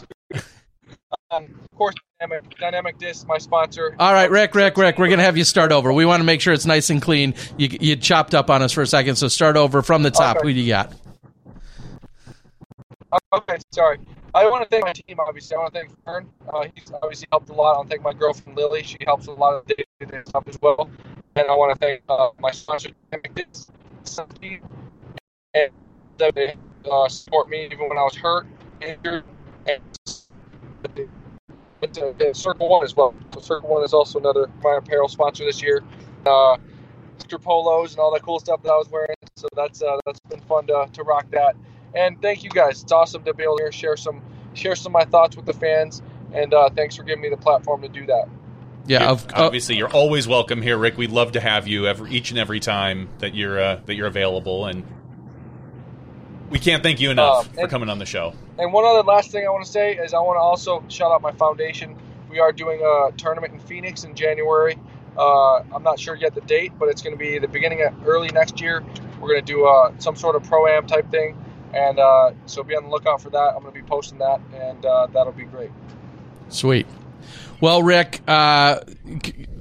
um, 1.32 1.46
of 1.72 1.78
course, 1.78 1.96
Dynamic, 2.20 2.58
Dynamic 2.58 2.98
Disc, 3.00 3.28
my 3.28 3.38
sponsor. 3.38 3.96
All 3.98 4.14
right, 4.14 4.30
Rick, 4.30 4.54
Rick, 4.54 4.78
Rick, 4.78 5.00
we're 5.00 5.08
going 5.08 5.20
to 5.20 5.26
have 5.26 5.38
you 5.38 5.44
start 5.44 5.72
over. 5.72 5.92
We 5.92 6.06
want 6.06 6.20
to 6.20 6.24
make 6.24 6.42
sure 6.42 6.54
it's 6.54 6.66
nice 6.66 6.90
and 6.90 7.02
clean. 7.02 7.34
You, 7.58 7.70
you 7.80 7.96
chopped 7.96 8.36
up 8.36 8.50
on 8.50 8.62
us 8.62 8.72
for 8.72 8.82
a 8.82 8.88
second, 8.88 9.16
so 9.16 9.28
start 9.28 9.58
over 9.58 9.82
from 9.82 10.04
the 10.04 10.12
top. 10.12 10.38
Okay. 10.38 10.48
Who 10.48 10.54
do 10.54 10.60
you 10.60 10.70
got? 10.70 10.94
Okay, 13.34 13.58
sorry. 13.72 14.00
I 14.34 14.50
want 14.50 14.64
to 14.64 14.70
thank 14.70 14.86
my 14.86 14.94
team, 14.94 15.20
obviously. 15.20 15.58
I 15.58 15.60
want 15.60 15.74
to 15.74 15.80
thank 15.82 16.04
Fern. 16.06 16.30
Uh, 16.48 16.68
he's 16.74 16.92
obviously 17.02 17.28
helped 17.32 17.50
a 17.50 17.54
lot. 17.54 17.74
I 17.74 17.78
want 17.78 17.90
to 17.90 17.96
thank 17.96 18.04
my 18.04 18.14
girlfriend, 18.14 18.58
Lily. 18.58 18.84
She 18.84 18.98
helps 19.06 19.28
a 19.28 19.32
lot 19.32 19.56
of 19.56 19.66
day-to-day 19.68 20.22
stuff 20.28 20.48
as 20.48 20.58
well. 20.62 20.90
And 21.36 21.48
I 21.50 21.56
want 21.56 21.74
to 21.74 21.80
thank 21.86 22.02
uh, 22.08 22.30
my 22.40 22.52
sponsor, 22.52 22.90
Dynamic 23.12 23.36
Disc, 23.36 23.70
and 25.54 25.72
that 26.18 26.36
they 26.36 26.56
uh, 26.90 27.10
support 27.10 27.50
me 27.50 27.66
even 27.66 27.90
when 27.90 27.98
I 27.98 28.04
was 28.04 28.16
hurt, 28.16 28.48
injured, 28.82 29.26
and 29.68 29.82
to 31.88 32.34
Circle 32.34 32.70
One 32.70 32.84
as 32.84 32.96
well. 32.96 33.14
So 33.34 33.42
Circle 33.42 33.70
One 33.70 33.84
is 33.84 33.94
also 33.94 34.20
another 34.20 34.50
my 34.64 34.76
apparel 34.76 35.08
sponsor 35.08 35.46
this 35.46 35.62
year. 35.62 35.84
Uh, 36.26 36.58
Mr. 37.20 37.42
polos 37.42 37.92
and 37.92 38.00
all 38.00 38.12
that 38.14 38.22
cool 38.24 38.40
stuff 38.40 38.62
that 38.64 38.72
I 38.72 38.78
was 38.78 38.90
wearing. 38.90 39.16
So 39.36 39.48
that's 39.56 39.82
uh, 39.82 39.98
that's 40.06 40.20
been 40.22 40.42
fun 40.42 40.68
to, 40.68 40.88
to 40.94 41.04
rock 41.04 41.30
that. 41.32 41.56
And 41.96 42.22
thank 42.22 42.44
you 42.44 42.50
guys. 42.50 42.82
It's 42.84 42.92
awesome 42.92 43.24
to 43.24 43.34
be 43.34 43.44
able 43.44 43.58
to 43.58 43.72
share 43.72 43.98
some 43.98 44.22
share 44.54 44.76
some 44.76 44.92
of 44.92 44.94
my 44.94 45.06
thoughts 45.06 45.36
with 45.36 45.46
the 45.46 45.54
fans. 45.54 46.02
And 46.34 46.54
uh, 46.54 46.70
thanks 46.70 46.96
for 46.96 47.04
giving 47.04 47.22
me 47.22 47.30
the 47.30 47.38
platform 47.38 47.82
to 47.82 47.90
do 47.90 48.06
that. 48.06 48.30
Yeah, 48.88 49.12
of, 49.12 49.26
uh, 49.28 49.46
obviously 49.46 49.76
you're 49.76 49.92
always 49.92 50.28
welcome 50.28 50.62
here, 50.62 50.78
Rick. 50.78 50.98
We'd 50.98 51.12
love 51.12 51.34
to 51.34 51.40
have 51.40 51.68
you 51.68 51.88
every 51.88 52.12
each 52.12 52.32
and 52.32 52.40
every 52.40 52.60
time 52.60 53.10
that 53.20 53.36
you're 53.36 53.60
uh, 53.60 53.82
that 53.86 53.96
you're 53.96 54.08
available, 54.08 54.66
and 54.66 54.86
we 56.52 56.60
can't 56.60 56.84
thank 56.84 57.00
you 57.00 57.10
enough 57.10 57.48
uh, 57.48 57.50
and, 57.50 57.60
for 57.62 57.68
coming 57.68 57.90
on 57.90 57.98
the 57.98 58.06
show. 58.06 58.34
And 58.60 58.72
one 58.72 58.86
other 58.86 59.04
last 59.04 59.32
thing 59.32 59.46
I 59.48 59.50
want 59.50 59.66
to 59.66 59.72
say 59.72 59.96
is 59.96 60.14
I 60.14 60.20
want 60.20 60.36
to 60.36 60.42
also 60.42 60.84
shout 60.90 61.12
out 61.12 61.22
my 61.22 61.32
foundation. 61.32 61.96
We 62.30 62.40
are 62.40 62.52
doing 62.52 62.82
a 62.84 63.12
tournament 63.18 63.54
in 63.54 63.60
Phoenix 63.60 64.04
in 64.04 64.16
January. 64.16 64.78
Uh, 65.18 65.64
I'm 65.74 65.84
not 65.84 66.00
sure 66.00 66.16
yet 66.16 66.36
the 66.36 66.42
date, 66.42 66.74
but 66.78 66.90
it's 66.90 67.02
going 67.02 67.16
to 67.16 67.20
be 67.20 67.40
the 67.40 67.48
beginning 67.48 67.82
of 67.84 68.08
early 68.08 68.30
next 68.30 68.62
year. 68.62 68.84
We're 69.20 69.30
going 69.30 69.44
to 69.44 69.54
do 69.54 69.66
uh, 69.66 69.94
some 69.98 70.16
sort 70.16 70.36
of 70.36 70.44
pro 70.44 70.68
am 70.68 70.88
type 70.88 71.10
thing, 71.10 71.38
and 71.74 72.00
uh, 72.00 72.32
so 72.46 72.64
be 72.64 72.76
on 72.76 72.84
the 72.84 72.90
lookout 72.90 73.22
for 73.22 73.30
that. 73.30 73.54
I'm 73.56 73.62
going 73.62 73.74
to 73.74 73.80
be 73.80 73.86
posting 73.86 74.20
that, 74.20 74.42
and 74.54 74.86
uh, 74.86 75.08
that'll 75.08 75.34
be 75.34 75.44
great. 75.44 75.72
Sweet. 76.50 76.88
Well, 77.60 77.84
Rick, 77.84 78.22
uh, 78.28 78.82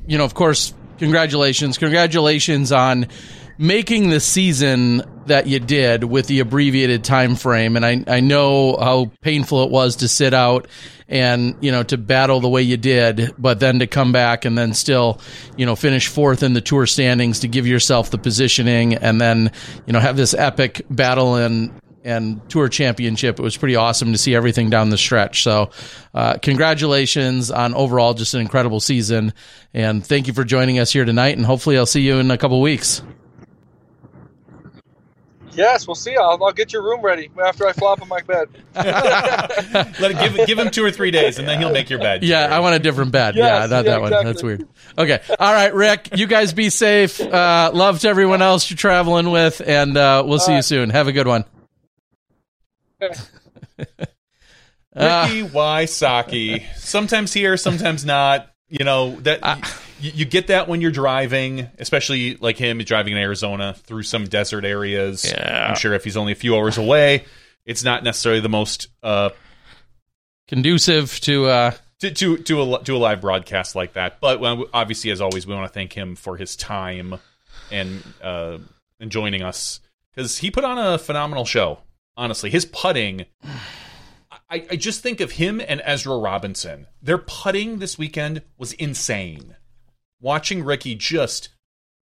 you 0.07 0.19
know, 0.19 0.25
of 0.25 0.35
course, 0.35 0.73
congratulations, 0.99 1.79
congratulations 1.79 2.73
on 2.73 3.09
making 3.59 4.09
the 4.09 4.21
season 4.21 5.03
that 5.31 5.47
you 5.47 5.59
did 5.59 6.05
with 6.05 6.27
the 6.27 6.41
abbreviated 6.41 7.03
time 7.03 7.35
frame 7.35 7.77
and 7.77 7.85
I, 7.85 8.05
I 8.07 8.21
know 8.21 8.77
how 8.77 9.11
painful 9.23 9.65
it 9.65 9.71
was 9.71 9.97
to 9.97 10.09
sit 10.09 10.35
out 10.35 10.69
and 11.09 11.57
you 11.61 11.73
know 11.73 11.83
to 11.85 11.97
battle 11.97 12.41
the 12.41 12.49
way 12.49 12.63
you 12.63 12.77
did 12.77 13.35
but 13.39 13.59
then 13.59 13.79
to 13.81 13.87
come 13.87 14.13
back 14.13 14.45
and 14.45 14.57
then 14.57 14.75
still 14.75 15.21
you 15.57 15.67
know 15.67 15.75
finish 15.75 16.07
fourth 16.07 16.43
in 16.43 16.53
the 16.53 16.61
tour 16.61 16.87
standings 16.87 17.41
to 17.41 17.49
give 17.49 17.67
yourself 17.67 18.11
the 18.11 18.19
positioning 18.19 18.95
and 18.95 19.21
then 19.21 19.51
you 19.87 19.93
know 19.93 20.01
have 20.01 20.17
this 20.17 20.35
epic 20.35 20.83
battle 20.91 21.37
and 21.37 21.73
and 22.03 22.49
tour 22.49 22.69
championship. 22.69 23.39
It 23.39 23.43
was 23.43 23.59
pretty 23.59 23.77
awesome 23.77 24.13
to 24.13 24.19
see 24.19 24.35
everything 24.35 24.71
down 24.71 24.89
the 24.89 24.97
stretch. 24.97 25.43
So, 25.43 25.71
uh, 26.15 26.39
congratulations 26.39 27.51
on 27.51 27.75
overall 27.75 28.15
just 28.15 28.33
an 28.33 28.41
incredible 28.41 28.81
season. 28.81 29.35
And 29.75 30.03
thank 30.07 30.27
you 30.27 30.33
for 30.33 30.45
joining 30.45 30.79
us 30.79 30.91
here 30.93 31.05
tonight. 31.05 31.37
And 31.37 31.45
hopefully, 31.45 31.77
I'll 31.77 31.85
see 31.85 32.01
you 32.01 32.17
in 32.17 32.31
a 32.31 32.39
couple 32.39 32.61
weeks. 32.63 33.03
Yes, 35.53 35.87
we'll 35.87 35.95
see. 35.95 36.17
I'll, 36.17 36.43
I'll 36.43 36.53
get 36.53 36.73
your 36.73 36.83
room 36.83 37.03
ready 37.03 37.31
after 37.43 37.67
I 37.67 37.73
flop 37.73 38.03
on 38.03 38.09
my 38.09 38.21
bed. 38.21 38.49
Let 38.75 40.11
it, 40.11 40.19
give, 40.19 40.47
give 40.47 40.59
him 40.59 40.71
two 40.71 40.85
or 40.85 40.91
three 40.91 41.11
days, 41.11 41.39
and 41.39 41.49
then 41.49 41.59
he'll 41.59 41.73
make 41.73 41.91
your 41.91 41.99
bed. 41.99 42.23
Yeah, 42.23 42.55
I 42.55 42.61
want 42.61 42.77
a 42.77 42.79
different 42.79 43.13
bed. 43.13 43.37
Yes, 43.37 43.63
yeah, 43.63 43.67
not 43.67 43.85
yeah, 43.85 43.91
that 43.91 44.01
one. 44.01 44.13
Exactly. 44.13 44.33
That's 44.33 44.43
weird. 44.43 44.69
Okay. 44.99 45.21
All 45.39 45.53
right, 45.53 45.75
Rick, 45.75 46.11
you 46.17 46.27
guys 46.27 46.53
be 46.53 46.71
safe. 46.71 47.21
Uh, 47.21 47.71
love 47.75 48.01
to 48.01 48.09
everyone 48.09 48.43
else 48.43 48.71
you're 48.71 48.77
traveling 48.77 49.31
with, 49.31 49.61
and 49.65 49.97
uh, 49.97 50.23
we'll 50.27 50.39
see 50.39 50.55
you 50.55 50.63
soon. 50.63 50.91
Have 50.91 51.09
a 51.09 51.13
good 51.13 51.27
one. 51.27 51.45
Ricky 53.01 53.19
Wysocki. 54.95 56.65
Sometimes 56.77 57.33
here, 57.33 57.57
sometimes 57.57 58.05
not. 58.05 58.51
You 58.69 58.85
know 58.85 59.17
that 59.21 59.41
uh, 59.43 59.61
you, 60.01 60.13
you, 60.15 60.25
get 60.25 60.49
that 60.49 60.69
when 60.69 60.81
you're 60.81 60.91
driving, 60.91 61.69
especially 61.79 62.37
like 62.37 62.57
him 62.57 62.79
driving 62.79 63.13
in 63.13 63.19
Arizona 63.19 63.75
through 63.75 64.03
some 64.03 64.25
desert 64.25 64.65
areas. 64.65 65.25
Yeah. 65.25 65.69
I'm 65.69 65.77
sure 65.77 65.93
if 65.95 66.05
he's 66.05 66.17
only 66.17 66.33
a 66.33 66.37
few 66.37 66.57
hours 66.57 66.79
away, 66.79 67.25
it's 67.65 67.85
not 67.85 68.03
necessarily 68.05 68.41
the 68.41 68.49
most 68.49 68.89
uh, 69.03 69.31
conducive 70.49 71.21
to 71.21 71.47
uh, 71.47 71.71
to 72.01 72.11
to 72.11 72.37
to 72.39 72.63
a, 72.63 72.85
to 72.85 72.97
a 72.97 72.99
live 72.99 73.21
broadcast 73.21 73.75
like 73.75 73.95
that. 73.95 74.21
But 74.21 74.41
obviously, 74.73 75.11
as 75.11 75.21
always, 75.21 75.47
we 75.47 75.55
want 75.55 75.67
to 75.67 75.73
thank 75.73 75.93
him 75.93 76.17
for 76.17 76.37
his 76.37 76.57
time 76.57 77.19
and 77.71 78.03
uh, 78.23 78.59
and 78.99 79.11
joining 79.11 79.43
us 79.43 79.81
because 80.15 80.39
he 80.39 80.51
put 80.51 80.65
on 80.65 80.79
a 80.79 80.99
phenomenal 80.99 81.45
show. 81.45 81.81
Honestly, 82.17 82.51
his 82.51 82.65
putting 82.65 83.27
I, 84.51 84.67
I 84.71 84.77
just 84.77 85.01
think 85.01 85.21
of 85.21 85.33
him 85.33 85.61
and 85.67 85.81
Ezra 85.85 86.19
Robinson. 86.19 86.89
Their 87.01 87.19
putting 87.19 87.79
this 87.79 87.97
weekend 87.97 88.43
was 88.59 88.73
insane. 88.75 89.57
Watching 90.21 90.65
Ricky 90.65 90.95
just 90.95 91.49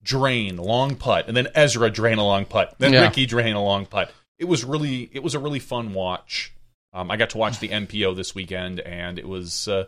drain 0.04 0.58
long 0.58 0.96
putt, 0.96 1.28
and 1.28 1.36
then 1.36 1.48
Ezra 1.56 1.90
drain 1.90 2.18
a 2.18 2.24
long 2.24 2.46
putt, 2.46 2.76
then 2.78 2.94
yeah. 2.94 3.02
Ricky 3.02 3.26
drain 3.26 3.56
a 3.56 3.64
long 3.64 3.86
putt. 3.86 4.12
It 4.40 4.46
was 4.46 4.64
really, 4.64 5.10
it 5.12 5.24
was 5.24 5.36
a 5.36 5.40
really 5.40 5.60
fun 5.60 5.94
watch. 5.94 6.54
Um, 6.94 7.12
I 7.12 7.18
got 7.18 7.32
to 7.32 7.38
watch 7.38 7.60
the 7.60 7.70
MPO 7.70 8.16
this 8.16 8.34
weekend, 8.34 8.80
and 8.80 9.20
it 9.20 9.28
was, 9.28 9.68
uh, 9.68 9.86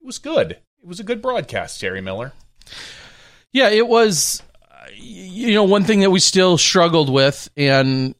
it 0.00 0.06
was 0.06 0.18
good. 0.18 0.52
It 0.52 0.86
was 0.86 1.00
a 1.00 1.04
good 1.04 1.20
broadcast, 1.20 1.80
Terry 1.80 2.00
Miller. 2.00 2.32
Yeah, 3.52 3.68
it 3.68 3.86
was. 3.86 4.42
You 4.94 5.54
know, 5.54 5.64
one 5.64 5.84
thing 5.84 6.00
that 6.00 6.10
we 6.10 6.18
still 6.18 6.58
struggled 6.58 7.08
with, 7.08 7.48
and 7.56 8.14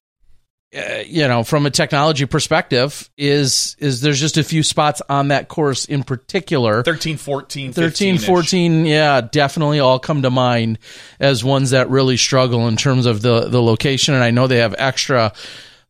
uh, 0.75 1.03
you 1.07 1.29
know, 1.29 1.45
from 1.45 1.67
a 1.67 1.71
technology 1.71 2.25
perspective, 2.25 3.11
is 3.19 3.77
is 3.79 4.01
there's 4.01 4.19
just 4.19 4.39
a 4.39 4.43
few 4.43 4.63
spots 4.63 5.03
on 5.07 5.29
that 5.29 5.49
course 5.49 5.85
in 5.85 6.03
particular. 6.03 6.83
13, 6.83 7.19
14, 7.19 7.73
13, 7.75 8.19
14, 8.19 8.87
yeah, 8.87 9.21
definitely 9.21 9.81
all 9.81 9.99
come 9.99 10.23
to 10.23 10.31
mind 10.31 10.79
as 11.21 11.45
ones 11.45 11.71
that 11.71 11.91
really 11.91 12.17
struggle 12.17 12.69
in 12.69 12.77
terms 12.77 13.05
of 13.05 13.21
the 13.21 13.49
the 13.49 13.63
location. 13.63 14.15
And 14.15 14.25
I 14.25 14.31
know 14.31 14.47
they 14.47 14.59
have 14.59 14.75
extra, 14.79 15.35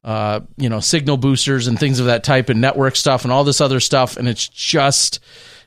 uh, 0.03 0.41
you 0.57 0.69
know, 0.69 0.81
signal 0.81 1.17
boosters 1.17 1.69
and 1.69 1.79
things 1.79 2.01
of 2.01 2.07
that 2.07 2.25
type, 2.25 2.49
and 2.49 2.61
network 2.61 2.97
stuff, 2.97 3.23
and 3.23 3.33
all 3.33 3.45
this 3.45 3.61
other 3.61 3.79
stuff. 3.79 4.17
And 4.17 4.27
it's 4.27 4.49
just 4.49 5.21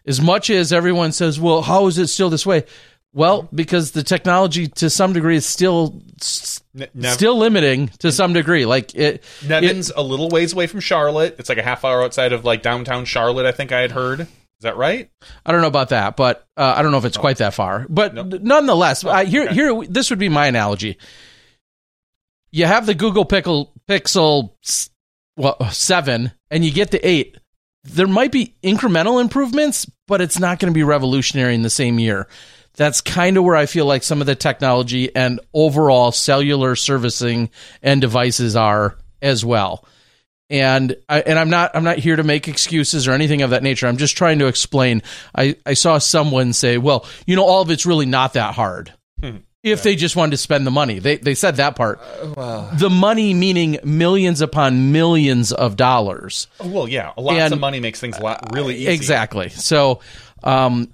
as 0.05 0.19
much 0.19 0.49
as 0.49 0.73
everyone 0.73 1.13
says, 1.13 1.39
"Well, 1.39 1.61
how 1.61 1.87
is 1.87 1.97
it 1.97 2.07
still 2.07 2.29
this 2.29 2.45
way?" 2.45 2.65
Well, 3.15 3.47
because 3.53 3.91
the 3.91 4.03
technology 4.03 4.67
to 4.67 4.89
some 4.89 5.13
degree 5.13 5.37
is 5.37 5.45
still 5.45 6.01
Nev- 6.73 7.13
still 7.13 7.37
limiting 7.37 7.87
to 7.99 8.11
some 8.11 8.33
degree. 8.33 8.65
Like 8.65 8.93
it, 8.93 9.23
Nevin's 9.41 9.89
it, 9.89 9.95
a 9.95 10.03
little 10.03 10.27
ways 10.27 10.51
away 10.51 10.67
from 10.67 10.81
Charlotte. 10.81 11.37
It's 11.39 11.47
like 11.47 11.57
a 11.57 11.63
half 11.63 11.85
hour 11.85 12.03
outside 12.03 12.33
of 12.33 12.43
like 12.43 12.61
downtown 12.61 13.05
Charlotte. 13.05 13.45
I 13.45 13.53
think 13.53 13.71
I 13.71 13.79
had 13.79 13.93
heard. 13.93 14.19
Is 14.19 14.27
that 14.63 14.75
right? 14.75 15.09
I 15.45 15.53
don't 15.53 15.61
know 15.61 15.67
about 15.67 15.89
that, 15.89 16.17
but 16.17 16.45
uh, 16.57 16.73
I 16.75 16.81
don't 16.81 16.91
know 16.91 16.97
if 16.97 17.05
it's 17.05 17.17
oh. 17.17 17.21
quite 17.21 17.37
that 17.37 17.53
far. 17.53 17.85
But 17.87 18.43
nonetheless, 18.43 19.05
oh, 19.05 19.09
I, 19.09 19.23
here, 19.23 19.45
okay. 19.45 19.53
here, 19.53 19.81
this 19.87 20.09
would 20.09 20.19
be 20.19 20.27
my 20.27 20.47
analogy. 20.47 20.97
You 22.51 22.65
have 22.65 22.85
the 22.85 22.95
Google 22.95 23.23
Pickle 23.23 23.71
Pixel 23.87 24.51
well, 25.37 25.71
seven, 25.71 26.33
and 26.51 26.65
you 26.65 26.71
get 26.71 26.91
the 26.91 27.07
eight. 27.07 27.37
There 27.85 28.07
might 28.07 28.33
be 28.33 28.55
incremental 28.61 29.21
improvements, 29.21 29.89
but 30.05 30.19
it's 30.19 30.37
not 30.37 30.59
going 30.59 30.73
to 30.73 30.77
be 30.77 30.83
revolutionary 30.83 31.55
in 31.55 31.61
the 31.61 31.69
same 31.69 31.97
year 31.97 32.27
that's 32.75 33.01
kind 33.01 33.37
of 33.37 33.43
where 33.43 33.55
I 33.55 33.65
feel 33.65 33.85
like 33.85 34.03
some 34.03 34.21
of 34.21 34.27
the 34.27 34.35
technology 34.35 35.15
and 35.15 35.39
overall 35.53 36.11
cellular 36.11 36.75
servicing 36.75 37.49
and 37.81 38.01
devices 38.01 38.55
are 38.55 38.97
as 39.21 39.43
well. 39.43 39.85
And 40.49 40.95
I, 41.09 41.21
and 41.21 41.39
I'm 41.39 41.49
not 41.49 41.71
I'm 41.75 41.83
not 41.83 41.97
here 41.97 42.15
to 42.15 42.23
make 42.23 42.47
excuses 42.47 43.07
or 43.07 43.13
anything 43.13 43.41
of 43.41 43.49
that 43.49 43.63
nature. 43.63 43.87
I'm 43.87 43.97
just 43.97 44.15
trying 44.15 44.39
to 44.39 44.45
explain. 44.45 45.01
I, 45.35 45.55
I 45.65 45.73
saw 45.73 45.97
someone 45.97 46.53
say, 46.53 46.77
"Well, 46.77 47.07
you 47.25 47.35
know, 47.35 47.43
all 47.43 47.63
of 47.63 47.71
it's 47.71 47.87
really 47.87 48.05
not 48.05 48.33
that 48.33 48.53
hard." 48.53 48.93
Hmm. 49.19 49.37
If 49.63 49.81
they 49.81 49.95
just 49.95 50.15
wanted 50.15 50.31
to 50.31 50.37
spend 50.37 50.67
the 50.67 50.71
money, 50.71 50.99
they 50.99 51.17
they 51.17 51.33
said 51.33 51.55
that 51.55 51.75
part. 51.75 51.99
Uh, 51.99 52.33
well, 52.37 52.69
the 52.75 52.91
money 52.91 53.33
meaning 53.33 53.79
millions 53.83 54.41
upon 54.41 54.91
millions 54.91 55.51
of 55.51 55.75
dollars. 55.77 56.45
Well, 56.63 56.87
yeah, 56.87 57.13
lots 57.17 57.39
and, 57.39 57.53
of 57.53 57.59
money 57.59 57.79
makes 57.79 57.99
things 57.99 58.19
a 58.19 58.21
lot 58.21 58.53
really 58.53 58.75
easy. 58.75 58.91
Exactly. 58.91 59.49
So, 59.49 60.01
um, 60.43 60.91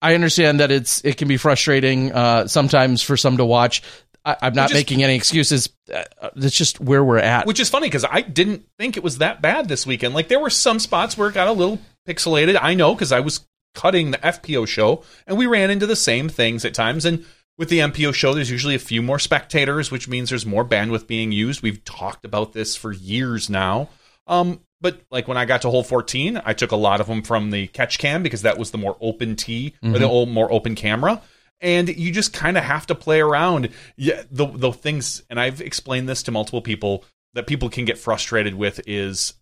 I 0.00 0.14
understand 0.14 0.60
that 0.60 0.70
it's 0.70 1.04
it 1.04 1.16
can 1.16 1.28
be 1.28 1.36
frustrating 1.36 2.12
uh, 2.12 2.46
sometimes 2.46 3.02
for 3.02 3.16
some 3.16 3.36
to 3.38 3.44
watch. 3.44 3.82
I, 4.24 4.36
am 4.42 4.54
not 4.54 4.70
is, 4.70 4.74
making 4.74 5.02
any 5.02 5.14
excuses. 5.14 5.70
That's 5.86 6.56
just 6.56 6.80
where 6.80 7.02
we're 7.02 7.18
at. 7.18 7.46
Which 7.46 7.60
is 7.60 7.70
funny 7.70 7.86
because 7.86 8.04
I 8.04 8.20
didn't 8.20 8.66
think 8.78 8.96
it 8.96 9.02
was 9.02 9.18
that 9.18 9.40
bad 9.40 9.68
this 9.68 9.86
weekend. 9.86 10.14
Like 10.14 10.28
there 10.28 10.40
were 10.40 10.50
some 10.50 10.78
spots 10.78 11.16
where 11.16 11.28
it 11.28 11.34
got 11.34 11.48
a 11.48 11.52
little 11.52 11.78
pixelated. 12.06 12.58
I 12.60 12.74
know 12.74 12.94
because 12.94 13.12
I 13.12 13.20
was 13.20 13.46
cutting 13.74 14.10
the 14.10 14.18
FPO 14.18 14.66
show 14.66 15.02
and 15.26 15.38
we 15.38 15.46
ran 15.46 15.70
into 15.70 15.86
the 15.86 15.96
same 15.96 16.28
things 16.28 16.64
at 16.64 16.74
times. 16.74 17.04
And 17.04 17.24
with 17.56 17.70
the 17.70 17.78
MPO 17.78 18.14
show, 18.14 18.34
there's 18.34 18.50
usually 18.50 18.74
a 18.74 18.80
few 18.80 19.02
more 19.02 19.18
spectators, 19.18 19.90
which 19.90 20.08
means 20.08 20.28
there's 20.28 20.46
more 20.46 20.64
bandwidth 20.64 21.06
being 21.06 21.32
used. 21.32 21.62
We've 21.62 21.82
talked 21.84 22.24
about 22.24 22.52
this 22.52 22.76
for 22.76 22.92
years 22.92 23.48
now. 23.48 23.88
Um, 24.26 24.60
but 24.80 25.00
like 25.10 25.26
when 25.26 25.36
I 25.36 25.44
got 25.44 25.62
to 25.62 25.70
hole 25.70 25.82
14, 25.82 26.40
I 26.44 26.52
took 26.52 26.72
a 26.72 26.76
lot 26.76 27.00
of 27.00 27.06
them 27.06 27.22
from 27.22 27.50
the 27.50 27.66
catch 27.68 27.98
cam 27.98 28.22
because 28.22 28.42
that 28.42 28.58
was 28.58 28.70
the 28.70 28.78
more 28.78 28.96
open 29.00 29.36
tee 29.36 29.74
mm-hmm. 29.82 29.94
or 29.94 29.98
the 29.98 30.08
old, 30.08 30.28
more 30.28 30.50
open 30.52 30.74
camera. 30.74 31.20
And 31.60 31.88
you 31.88 32.12
just 32.12 32.32
kind 32.32 32.56
of 32.56 32.62
have 32.62 32.86
to 32.86 32.94
play 32.94 33.20
around. 33.20 33.70
Yeah, 33.96 34.22
the 34.30 34.46
the 34.46 34.72
things, 34.72 35.24
and 35.28 35.40
I've 35.40 35.60
explained 35.60 36.08
this 36.08 36.22
to 36.24 36.30
multiple 36.30 36.62
people 36.62 37.04
that 37.34 37.48
people 37.48 37.68
can 37.68 37.84
get 37.84 37.98
frustrated 37.98 38.54
with 38.54 38.80
is, 38.86 39.34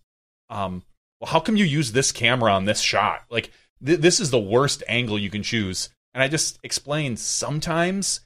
um, 0.49 0.81
well, 1.19 1.29
how 1.29 1.39
come 1.39 1.55
you 1.55 1.65
use 1.65 1.91
this 1.91 2.11
camera 2.11 2.51
on 2.51 2.65
this 2.65 2.81
shot? 2.81 3.21
Like 3.29 3.51
th- 3.85 3.99
this 3.99 4.19
is 4.19 4.31
the 4.31 4.39
worst 4.39 4.83
angle 4.87 5.19
you 5.19 5.29
can 5.29 5.43
choose. 5.43 5.89
And 6.15 6.23
I 6.23 6.27
just 6.27 6.57
explained 6.63 7.19
sometimes 7.19 8.21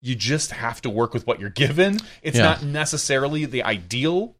you 0.00 0.14
just 0.14 0.50
have 0.50 0.80
to 0.82 0.90
work 0.90 1.12
with 1.12 1.26
what 1.26 1.40
you're 1.40 1.50
given. 1.50 1.98
It's 2.22 2.38
yeah. 2.38 2.44
not 2.44 2.62
necessarily 2.62 3.44
the 3.44 3.62
ideal 3.64 4.36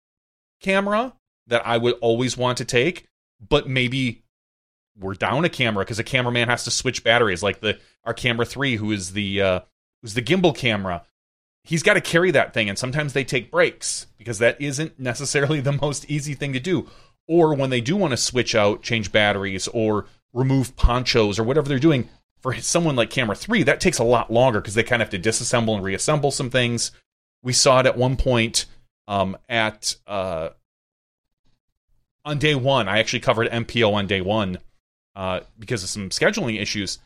camera, 0.60 1.12
that 1.46 1.66
I 1.66 1.76
would 1.76 1.94
always 2.00 2.36
want 2.36 2.58
to 2.58 2.64
take, 2.64 3.06
but 3.46 3.68
maybe 3.68 4.22
we're 4.98 5.14
down 5.14 5.44
a 5.44 5.48
camera 5.48 5.84
because 5.84 5.98
a 5.98 6.04
cameraman 6.04 6.48
has 6.48 6.64
to 6.64 6.70
switch 6.70 7.04
batteries. 7.04 7.42
Like 7.42 7.60
the 7.60 7.78
our 8.04 8.14
camera 8.14 8.46
three, 8.46 8.76
who 8.76 8.92
is 8.92 9.12
the 9.12 9.42
uh, 9.42 9.60
who's 10.02 10.14
the 10.14 10.22
gimbal 10.22 10.56
camera, 10.56 11.04
he's 11.64 11.82
got 11.82 11.94
to 11.94 12.00
carry 12.00 12.30
that 12.30 12.54
thing, 12.54 12.68
and 12.68 12.78
sometimes 12.78 13.12
they 13.12 13.24
take 13.24 13.50
breaks 13.50 14.06
because 14.16 14.38
that 14.38 14.60
isn't 14.60 14.98
necessarily 14.98 15.60
the 15.62 15.72
most 15.72 16.08
easy 16.10 16.34
thing 16.34 16.52
to 16.52 16.60
do. 16.60 16.88
Or 17.26 17.54
when 17.54 17.70
they 17.70 17.80
do 17.80 17.96
want 17.96 18.10
to 18.10 18.18
switch 18.18 18.54
out, 18.54 18.82
change 18.82 19.10
batteries, 19.10 19.66
or 19.68 20.06
remove 20.32 20.76
ponchos, 20.76 21.38
or 21.38 21.44
whatever 21.44 21.68
they're 21.68 21.78
doing, 21.78 22.08
for 22.40 22.54
someone 22.56 22.96
like 22.96 23.08
camera 23.08 23.34
three, 23.34 23.62
that 23.62 23.80
takes 23.80 23.98
a 23.98 24.04
lot 24.04 24.30
longer 24.30 24.60
because 24.60 24.74
they 24.74 24.82
kind 24.82 25.00
of 25.00 25.10
have 25.10 25.22
to 25.22 25.28
disassemble 25.30 25.74
and 25.74 25.82
reassemble 25.82 26.30
some 26.30 26.50
things. 26.50 26.92
We 27.42 27.54
saw 27.54 27.80
it 27.80 27.86
at 27.86 27.96
one 27.96 28.18
point 28.18 28.66
um, 29.08 29.38
at 29.48 29.96
uh, 30.06 30.50
on 32.24 32.38
day 32.38 32.54
one. 32.54 32.88
I 32.88 32.98
actually 32.98 33.20
covered 33.20 33.50
MPO 33.50 33.92
on 33.92 34.06
day 34.06 34.20
one 34.20 34.58
uh, 35.14 35.40
because 35.58 35.82
of 35.82 35.88
some 35.88 36.10
scheduling 36.10 36.60
issues. 36.60 36.98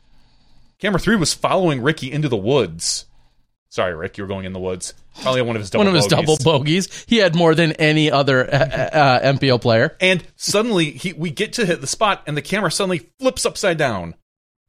Camera 0.79 1.01
three 1.01 1.17
was 1.17 1.35
following 1.35 1.83
Ricky 1.83 2.11
into 2.11 2.29
the 2.29 2.37
woods. 2.37 3.07
Sorry, 3.71 3.95
Rick, 3.95 4.17
you 4.17 4.25
were 4.25 4.29
going 4.29 4.47
in 4.47 4.53
the 4.53 4.61
woods. 4.61 4.95
Probably 5.21 5.43
one 5.43 5.57
of 5.57 5.61
his 5.61 5.71
double 5.71 5.85
one 5.85 5.89
of 5.89 5.95
his 5.95 6.09
bogeys. 6.09 6.27
double 6.27 6.59
bogeys. 6.59 7.05
He 7.07 7.17
had 7.17 7.35
more 7.35 7.55
than 7.55 7.73
any 7.73 8.11
other 8.11 8.49
uh, 8.49 8.57
uh, 8.57 9.33
MPO 9.33 9.61
player. 9.61 9.97
And 10.01 10.25
suddenly, 10.37 10.93
he 10.93 11.13
we 11.13 11.31
get 11.31 11.55
to 11.55 11.67
hit 11.67 11.81
the 11.81 11.87
spot, 11.87 12.23
and 12.27 12.37
the 12.37 12.43
camera 12.43 12.71
suddenly 12.71 13.11
flips 13.19 13.45
upside 13.45 13.77
down, 13.77 14.15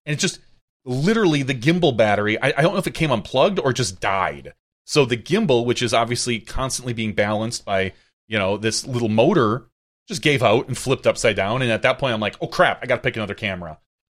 and 0.05 0.13
it's 0.13 0.21
just 0.21 0.39
literally 0.83 1.43
the 1.43 1.53
gimbal 1.53 1.95
battery. 1.95 2.37
I, 2.41 2.47
I 2.57 2.61
don't 2.61 2.73
know 2.73 2.79
if 2.79 2.87
it 2.87 2.93
came 2.93 3.11
unplugged 3.11 3.59
or 3.59 3.71
just 3.71 4.01
died. 4.01 4.53
So 4.85 5.05
the 5.05 5.17
gimbal, 5.17 5.65
which 5.65 5.83
is 5.83 5.93
obviously 5.93 6.39
constantly 6.39 6.93
being 6.93 7.13
balanced 7.13 7.63
by 7.63 7.93
you 8.27 8.37
know 8.37 8.57
this 8.57 8.85
little 8.85 9.07
motor, 9.09 9.67
just 10.09 10.21
gave 10.23 10.43
out 10.43 10.67
and 10.67 10.77
flipped 10.77 11.07
upside 11.07 11.35
down. 11.35 11.61
And 11.61 11.71
at 11.71 11.83
that 11.83 11.99
point, 11.99 12.13
I'm 12.13 12.19
like, 12.19 12.35
oh 12.41 12.47
crap, 12.47 12.79
I 12.81 12.87
got 12.87 12.95
to 12.95 13.01
pick 13.01 13.15
another 13.15 13.35
camera. 13.35 13.77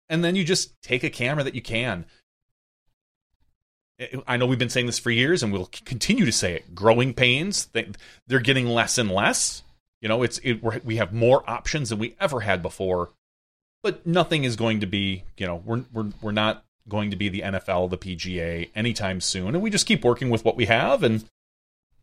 And 0.09 0.23
then 0.23 0.35
you 0.35 0.43
just 0.43 0.81
take 0.81 1.03
a 1.03 1.09
camera 1.09 1.43
that 1.43 1.53
you 1.53 1.61
can. 1.61 2.05
I 4.25 4.37
know 4.37 4.47
we've 4.47 4.57
been 4.57 4.69
saying 4.69 4.87
this 4.87 4.97
for 4.97 5.11
years, 5.11 5.43
and 5.43 5.53
we'll 5.53 5.69
continue 5.85 6.25
to 6.25 6.31
say 6.31 6.55
it. 6.55 6.73
Growing 6.73 7.13
pains, 7.13 7.69
they're 8.25 8.39
getting 8.39 8.65
less 8.65 8.97
and 8.97 9.11
less. 9.11 9.61
You 10.01 10.09
know, 10.09 10.23
it's 10.23 10.39
it, 10.43 10.63
we 10.83 10.95
have 10.95 11.13
more 11.13 11.47
options 11.47 11.89
than 11.89 11.99
we 11.99 12.15
ever 12.19 12.39
had 12.39 12.63
before, 12.63 13.11
but 13.83 14.07
nothing 14.07 14.43
is 14.43 14.55
going 14.55 14.79
to 14.79 14.87
be. 14.87 15.23
You 15.37 15.45
know, 15.45 15.61
we're 15.63 15.83
we're 15.93 16.09
we're 16.19 16.31
not 16.31 16.65
going 16.89 17.11
to 17.11 17.15
be 17.15 17.29
the 17.29 17.41
NFL, 17.41 17.91
the 17.91 17.97
PGA 17.97 18.71
anytime 18.73 19.21
soon, 19.21 19.49
and 19.49 19.61
we 19.61 19.69
just 19.69 19.85
keep 19.85 20.03
working 20.03 20.31
with 20.31 20.43
what 20.43 20.55
we 20.55 20.65
have, 20.65 21.03
and 21.03 21.23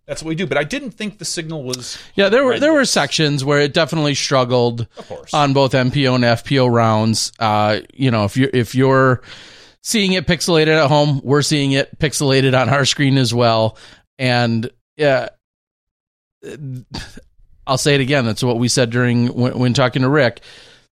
that's 0.08 0.22
what 0.22 0.30
we 0.30 0.34
do. 0.34 0.46
But 0.46 0.58
I 0.58 0.64
didn't 0.64 0.92
think 0.92 1.18
the 1.18 1.24
signal 1.24 1.62
was. 1.62 1.98
Yeah, 2.16 2.30
there 2.30 2.44
were 2.44 2.58
there 2.58 2.72
were 2.72 2.84
sections 2.84 3.44
where 3.44 3.60
it 3.60 3.72
definitely 3.72 4.14
struggled 4.14 4.88
on 5.32 5.52
both 5.52 5.72
MPO 5.72 6.16
and 6.16 6.24
FPO 6.24 6.72
rounds. 6.72 7.30
Uh, 7.38 7.80
you 7.92 8.10
know, 8.10 8.24
if 8.24 8.36
you 8.36 8.50
if 8.52 8.74
you're 8.74 9.22
seeing 9.82 10.12
it 10.12 10.26
pixelated 10.26 10.82
at 10.82 10.88
home. 10.88 11.20
We're 11.24 11.42
seeing 11.42 11.72
it 11.72 11.98
pixelated 11.98 12.58
on 12.60 12.68
our 12.68 12.84
screen 12.84 13.16
as 13.16 13.32
well. 13.32 13.78
And 14.18 14.70
yeah, 14.96 15.28
I'll 17.66 17.78
say 17.78 17.94
it 17.94 18.00
again. 18.00 18.24
That's 18.24 18.42
what 18.42 18.58
we 18.58 18.68
said 18.68 18.90
during 18.90 19.28
when, 19.28 19.58
when 19.58 19.74
talking 19.74 20.02
to 20.02 20.08
Rick 20.08 20.42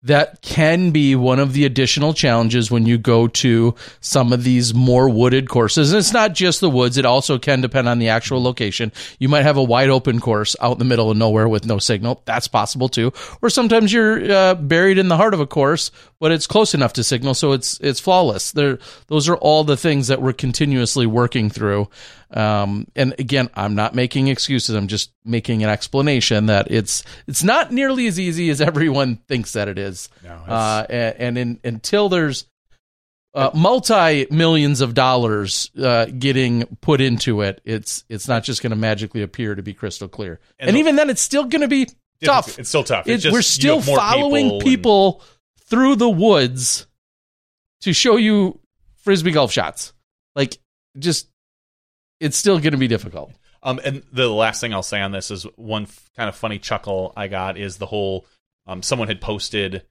that 0.05 0.43
can 0.43 0.91
be 0.91 1.17
one 1.17 1.41
of 1.41 1.55
the 1.55 1.65
additional 1.65 2.13
challenges 2.13 2.71
when 2.71 2.85
you 2.85 2.99
go 2.99 3.27
to 3.27 3.75
some 4.01 4.35
of 4.35 4.45
these 4.45 4.75
more 4.75 5.09
wooded 5.09 5.49
courses. 5.49 5.93
And 5.93 5.99
it's 5.99 6.13
not 6.13 6.35
just 6.35 6.61
the 6.61 6.69
woods, 6.69 6.99
it 6.99 7.07
also 7.07 7.39
can 7.39 7.63
depend 7.63 7.89
on 7.89 7.99
the 7.99 8.11
actual 8.11 8.43
location. 8.43 8.93
You 9.19 9.31
might 9.31 9.45
have 9.45 9.57
a 9.57 9.63
wide 9.63 9.89
open 9.89 10.21
course 10.21 10.57
out 10.61 10.73
in 10.73 10.79
the 10.79 10.85
middle 10.85 11.11
of 11.11 11.17
nowhere 11.17 11.49
with 11.49 11.65
no 11.65 11.79
signal. 11.79 12.23
That's 12.27 12.49
possible 12.49 12.91
too. 12.91 13.15
Or 13.41 13.49
sometimes 13.49 13.93
you're 13.93 14.31
uh, 14.31 14.55
buried 14.55 14.99
in 14.99 15.09
the 15.09 15.17
heart 15.17 15.33
of 15.33 15.41
a 15.41 15.47
course, 15.47 15.91
but 16.21 16.33
it's 16.33 16.47
close 16.47 16.75
enough 16.75 16.93
to 16.95 17.05
signal 17.05 17.35
so 17.35 17.53
it's 17.53 17.81
it's 17.81 18.01
flawless. 18.01 18.53
There 18.53 18.79
those 19.07 19.29
are 19.29 19.37
all 19.37 19.65
the 19.65 19.77
things 19.77 20.09
that 20.09 20.21
we're 20.21 20.35
continuously 20.35 21.07
working 21.07 21.49
through. 21.49 21.89
Um, 22.35 22.89
and 22.97 23.15
again, 23.19 23.49
I'm 23.55 23.77
not 23.77 23.95
making 23.95 24.27
excuses. 24.27 24.75
I'm 24.75 24.89
just 24.89 25.13
making 25.25 25.63
an 25.63 25.71
explanation 25.71 26.47
that 26.47 26.69
it's 26.69 27.05
it's 27.29 27.45
not 27.45 27.73
nearly 27.73 28.09
as 28.09 28.19
easy 28.19 28.51
as 28.51 28.61
everyone 28.61 29.17
thinks 29.29 29.53
that 29.53 29.69
it 29.69 29.79
is. 29.79 30.09
No, 30.25 30.33
uh, 30.33 30.85
and, 30.91 31.17
and 31.19 31.39
in, 31.39 31.61
until 31.63 32.09
there's 32.09 32.47
uh, 33.35 33.51
multi 33.55 34.27
millions 34.31 34.81
of 34.81 34.95
dollars 34.95 35.71
uh, 35.81 36.07
getting 36.07 36.65
put 36.81 37.01
into 37.01 37.41
it, 37.43 37.61
it's 37.65 38.05
it's 38.09 38.27
not 38.27 38.43
just 38.43 38.63
going 38.63 38.71
to 38.71 38.77
magically 38.77 39.23
appear 39.23 39.55
to 39.55 39.63
be 39.63 39.73
crystal 39.73 40.09
clear. 40.09 40.41
And, 40.59 40.71
and 40.71 40.77
the, 40.77 40.81
even 40.81 40.97
then, 40.97 41.11
it's 41.11 41.23
still 41.23 41.45
going 41.45 41.63
to 41.63 41.69
be 41.69 41.87
tough. 42.25 42.59
It's 42.59 42.69
still 42.69 42.85
tough. 42.85 43.07
It, 43.07 43.19
just, 43.19 43.33
we're 43.33 43.43
still 43.43 43.81
following 43.81 44.59
people, 44.59 44.61
people 44.61 45.21
and... 45.21 45.67
through 45.67 45.97
the 45.97 46.11
woods 46.11 46.89
to 47.83 47.93
show 47.93 48.17
you 48.17 48.59
frisbee 48.97 49.31
golf 49.31 49.53
shots. 49.53 49.93
Like 50.35 50.59
just 50.99 51.29
it's 52.21 52.37
still 52.37 52.59
going 52.59 52.73
to 52.73 52.79
be 52.79 52.89
difficult. 52.89 53.33
Um, 53.63 53.81
and 53.85 54.03
the 54.13 54.29
last 54.29 54.61
thing 54.61 54.75
I'll 54.75 54.83
say 54.83 55.01
on 55.01 55.13
this 55.13 55.31
is 55.31 55.45
one 55.57 55.85
f- 55.85 56.11
kind 56.17 56.29
of 56.29 56.37
funny 56.37 56.59
chuckle 56.59 57.13
I 57.17 57.29
got 57.29 57.57
is 57.57 57.79
the 57.79 57.87
whole 57.87 58.27
um, 58.67 58.83
someone 58.83 59.09
had 59.09 59.21
posted 59.21 59.85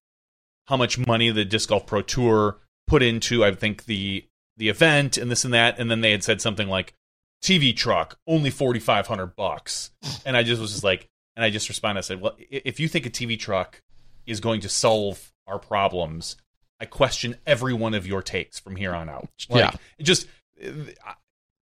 how 0.68 0.78
much 0.78 0.98
money 0.98 1.30
the 1.32 1.44
disc 1.44 1.70
golf 1.70 1.86
pro 1.86 2.02
tour 2.02 2.58
put 2.88 3.02
into 3.02 3.44
I 3.44 3.54
think 3.54 3.86
the 3.86 4.26
the 4.58 4.70
event 4.70 5.18
and 5.18 5.32
this 5.32 5.44
and 5.44 5.54
that, 5.54 5.80
and 5.80 5.90
then 5.90 6.02
they 6.02 6.12
had 6.12 6.24
said 6.24 6.40
something 6.40 6.68
like 6.68 6.94
TV 7.42 7.76
truck 7.76 8.20
only 8.28 8.52
forty 8.52 8.80
five 8.80 9.08
hundred 9.08 9.36
bucks, 9.36 9.92
and 10.26 10.38
I 10.38 10.44
just 10.44 10.62
was 10.62 10.72
just 10.72 10.84
like, 10.84 11.10
and 11.36 11.44
I 11.44 11.50
just 11.50 11.68
responded, 11.68 12.00
I 12.00 12.02
said, 12.02 12.22
well, 12.22 12.36
if 12.38 12.80
you 12.80 12.88
think 12.88 13.08
a 13.08 13.10
TV 13.10 13.38
truck 13.40 13.82
is 14.28 14.40
going 14.40 14.62
to 14.62 14.70
solve 14.70 15.32
our 15.48 15.60
problems, 15.60 16.38
I 16.80 16.86
question 16.86 17.36
every 17.46 17.74
one 17.74 17.96
of 17.96 18.06
your 18.06 18.22
takes 18.22 18.60
from 18.60 18.76
here 18.76 18.94
on 18.94 19.10
out. 19.10 19.28
Like, 19.50 19.60
yeah, 19.60 19.72
it 19.98 20.04
just 20.04 20.28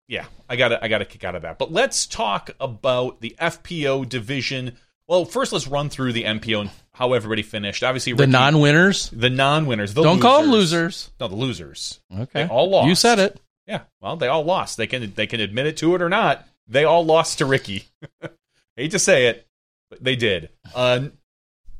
yeah, 0.07 0.25
I 0.49 0.55
got 0.55 0.83
I 0.83 0.87
got 0.87 1.01
a 1.01 1.05
kick 1.05 1.23
out 1.23 1.35
of 1.35 1.41
that. 1.43 1.57
But 1.57 1.71
let's 1.71 2.05
talk 2.05 2.51
about 2.59 3.21
the 3.21 3.35
FPO 3.39 4.07
division. 4.07 4.77
Well, 5.07 5.25
first 5.25 5.53
let's 5.53 5.67
run 5.67 5.89
through 5.89 6.13
the 6.13 6.23
MPO 6.23 6.61
and 6.61 6.69
how 6.93 7.13
everybody 7.13 7.43
finished. 7.43 7.83
Obviously, 7.83 8.13
Ricky, 8.13 8.25
the 8.25 8.31
non-winners, 8.31 9.09
the 9.11 9.29
non-winners. 9.29 9.93
The 9.93 10.03
Don't 10.03 10.13
losers. 10.15 10.21
call 10.23 10.41
them 10.41 10.51
losers. 10.51 11.11
No, 11.19 11.27
the 11.27 11.35
losers. 11.35 11.99
Okay, 12.13 12.43
they 12.43 12.47
all 12.47 12.69
lost. 12.69 12.87
You 12.87 12.95
said 12.95 13.19
it. 13.19 13.39
Yeah. 13.67 13.81
Well, 14.01 14.15
they 14.17 14.27
all 14.27 14.43
lost. 14.43 14.77
They 14.77 14.87
can 14.87 15.13
they 15.15 15.27
can 15.27 15.39
admit 15.39 15.65
it 15.67 15.77
to 15.77 15.95
it 15.95 16.01
or 16.01 16.09
not. 16.09 16.47
They 16.67 16.83
all 16.83 17.05
lost 17.05 17.39
to 17.39 17.45
Ricky. 17.45 17.85
Hate 18.75 18.91
to 18.91 18.99
say 18.99 19.27
it, 19.27 19.47
but 19.89 20.03
they 20.03 20.15
did. 20.15 20.49
Uh, 20.73 21.07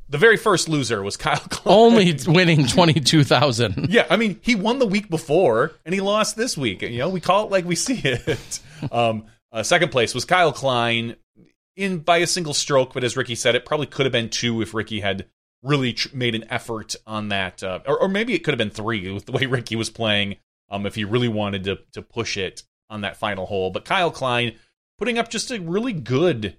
the 0.08 0.18
very 0.18 0.36
first 0.36 0.68
loser 0.68 1.02
was 1.02 1.16
Kyle 1.16 1.38
Klein. 1.38 1.76
Only 1.76 2.18
winning 2.26 2.66
22,000. 2.66 3.86
yeah, 3.90 4.06
I 4.08 4.16
mean, 4.16 4.38
he 4.42 4.54
won 4.54 4.78
the 4.78 4.86
week 4.86 5.08
before 5.08 5.72
and 5.84 5.94
he 5.94 6.00
lost 6.00 6.36
this 6.36 6.56
week. 6.56 6.82
You 6.82 6.98
know, 6.98 7.08
we 7.08 7.20
call 7.20 7.44
it 7.46 7.50
like 7.50 7.64
we 7.64 7.76
see 7.76 8.00
it. 8.02 8.60
um, 8.92 9.26
uh, 9.52 9.62
second 9.62 9.90
place 9.90 10.14
was 10.14 10.24
Kyle 10.24 10.52
Klein 10.52 11.16
in 11.76 11.98
by 11.98 12.18
a 12.18 12.26
single 12.26 12.54
stroke, 12.54 12.94
but 12.94 13.04
as 13.04 13.16
Ricky 13.16 13.34
said, 13.34 13.54
it 13.54 13.64
probably 13.64 13.86
could 13.86 14.06
have 14.06 14.12
been 14.12 14.30
two 14.30 14.62
if 14.62 14.74
Ricky 14.74 15.00
had 15.00 15.26
really 15.62 15.92
tr- 15.92 16.14
made 16.14 16.34
an 16.34 16.44
effort 16.50 16.96
on 17.06 17.28
that, 17.28 17.62
uh, 17.62 17.80
or, 17.86 18.00
or, 18.02 18.08
maybe 18.08 18.34
it 18.34 18.44
could 18.44 18.52
have 18.52 18.58
been 18.58 18.70
three 18.70 19.10
with 19.10 19.26
the 19.26 19.32
way 19.32 19.46
Ricky 19.46 19.76
was 19.76 19.90
playing. 19.90 20.36
Um, 20.70 20.86
if 20.86 20.94
he 20.94 21.04
really 21.04 21.28
wanted 21.28 21.64
to 21.64 21.78
to 21.92 22.02
push 22.02 22.36
it 22.36 22.62
on 22.90 23.02
that 23.02 23.16
final 23.16 23.46
hole, 23.46 23.70
but 23.70 23.84
Kyle 23.84 24.10
Klein 24.10 24.56
putting 24.98 25.18
up 25.18 25.28
just 25.28 25.50
a 25.50 25.60
really 25.60 25.92
good 25.92 26.56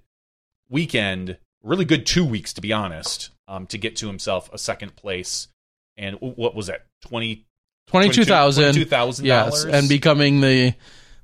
weekend, 0.68 1.38
really 1.62 1.84
good 1.84 2.06
two 2.06 2.24
weeks 2.24 2.52
to 2.54 2.60
be 2.60 2.72
honest 2.72 3.30
um, 3.48 3.66
to 3.66 3.78
get 3.78 3.96
to 3.96 4.06
himself 4.06 4.48
a 4.52 4.58
second 4.58 4.94
place. 4.94 5.48
And 5.96 6.16
what 6.20 6.54
was 6.54 6.68
that? 6.68 6.86
20, 7.06 7.44
22,000. 7.88 8.74
$22, 8.74 9.24
yes, 9.24 9.64
and 9.64 9.88
becoming 9.88 10.40
the 10.40 10.74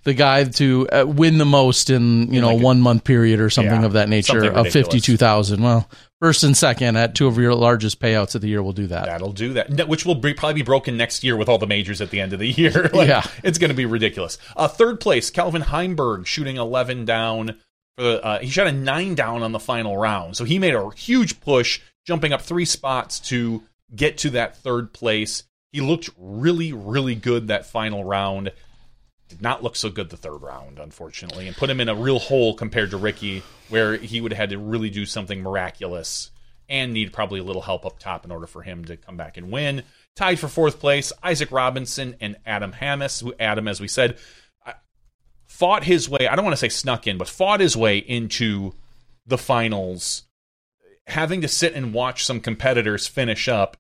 the 0.05 0.15
guy 0.15 0.45
to 0.45 0.87
uh, 0.91 1.05
win 1.07 1.39
the 1.39 1.45
most 1.45 1.91
in 1.91 2.33
you 2.33 2.41
know 2.41 2.55
like 2.55 2.63
one 2.63 2.81
month 2.81 3.05
period 3.05 3.41
or 3.41 3.51
something 3.51 3.81
yeah, 3.81 3.87
of 3.87 3.95
that 3.95 4.09
nature 4.09 4.45
of 4.53 4.69
fifty 4.69 5.01
two 5.01 5.17
thousand. 5.17 5.63
Well, 5.63 5.89
first 6.21 6.45
and 6.45 6.57
second 6.57 6.97
at 6.97 7.15
two 7.15 7.27
of 7.27 7.39
your 7.39 7.55
largest 7.55 8.01
payouts 8.01 8.35
of 8.35 8.43
the 8.43 8.49
year 8.49 8.63
will 8.63 8.73
do 8.73 8.87
that. 8.89 9.07
That'll 9.07 9.33
do 9.33 9.55
that, 9.55 9.89
which 9.89 10.05
will 10.07 10.15
be, 10.15 10.35
probably 10.35 10.55
be 10.55 10.63
broken 10.63 10.97
next 10.97 11.25
year 11.25 11.37
with 11.37 11.49
all 11.49 11.59
the 11.59 11.67
majors 11.67 12.01
at 12.01 12.11
the 12.11 12.21
end 12.21 12.33
of 12.33 12.39
the 12.39 12.49
year. 12.51 12.91
like, 12.93 13.09
yeah, 13.09 13.27
it's 13.43 13.59
going 13.59 13.71
to 13.71 13.75
be 13.75 13.87
ridiculous. 13.87 14.39
Uh, 14.57 14.69
third 14.69 15.01
place, 15.01 15.31
Calvin 15.31 15.63
Heimburg 15.63 16.27
shooting 16.27 16.57
eleven 16.57 17.05
down. 17.05 17.59
For 17.97 18.03
the, 18.03 18.25
uh, 18.25 18.39
he 18.41 18.49
shot 18.49 18.67
a 18.67 18.73
nine 18.73 19.15
down 19.15 19.43
on 19.43 19.53
the 19.53 19.61
final 19.61 19.97
round, 19.97 20.37
so 20.37 20.45
he 20.45 20.59
made 20.59 20.75
a 20.75 20.91
huge 20.91 21.41
push 21.41 21.81
jumping 22.05 22.33
up 22.33 22.43
three 22.43 22.65
spots 22.65 23.19
to 23.19 23.63
get 23.95 24.19
to 24.19 24.31
that 24.31 24.57
third 24.57 24.93
place. 24.93 25.45
He 25.73 25.81
looked 25.81 26.11
really, 26.17 26.73
really 26.73 27.15
good 27.15 27.49
that 27.49 27.67
final 27.67 28.05
round. 28.05 28.53
Did 29.29 29.43
not 29.43 29.63
look 29.63 29.75
so 29.75 29.91
good 29.91 30.11
the 30.11 30.17
third 30.17 30.43
round, 30.43 30.79
unfortunately, 30.79 31.49
and 31.49 31.57
put 31.57 31.71
him 31.71 31.81
in 31.81 31.89
a 31.89 31.95
real 31.95 32.19
hole 32.19 32.55
compared 32.55 32.91
to 32.91 32.97
Ricky, 32.97 33.43
where 33.69 33.97
he 33.97 34.21
would 34.21 34.33
have 34.33 34.39
had 34.39 34.51
to 34.51 34.59
really 34.59 34.91
do 34.91 35.07
something 35.07 35.41
miraculous 35.41 36.31
and 36.69 36.93
need 36.93 37.13
probably 37.13 37.41
a 37.41 37.45
little 37.45 37.63
help 37.63 37.85
up 37.85 37.99
top 37.99 38.25
in 38.25 38.31
order 38.31 38.47
for 38.47 38.63
him 38.63 38.85
to 38.85 38.97
come 38.97 39.17
back 39.17 39.37
and 39.37 39.51
win. 39.51 39.83
Tied 40.15 40.39
for 40.39 40.49
fourth 40.49 40.79
place, 40.79 41.13
Isaac 41.23 41.51
Robinson 41.51 42.17
and 42.21 42.37
Adam 42.47 42.73
Hammes, 42.73 43.21
who 43.21 43.35
Adam, 43.41 43.67
as 43.67 43.81
we 43.81 43.89
said, 43.89 44.19
fought 45.47 45.85
his 45.85 46.09
way. 46.09 46.27
I 46.29 46.37
don't 46.37 46.45
want 46.45 46.55
to 46.55 46.61
say 46.61 46.69
snuck 46.69 47.07
in, 47.07 47.19
but 47.19 47.29
fought 47.29 47.61
his 47.61 47.77
way 47.77 47.99
into 47.99 48.75
the 49.27 49.39
finals 49.39 50.23
having 51.07 51.41
to 51.43 51.49
sit 51.49 51.75
and 51.75 51.93
watch 51.93 52.25
some 52.25 52.41
competitors 52.41 53.07
finish 53.07 53.49
up 53.49 53.77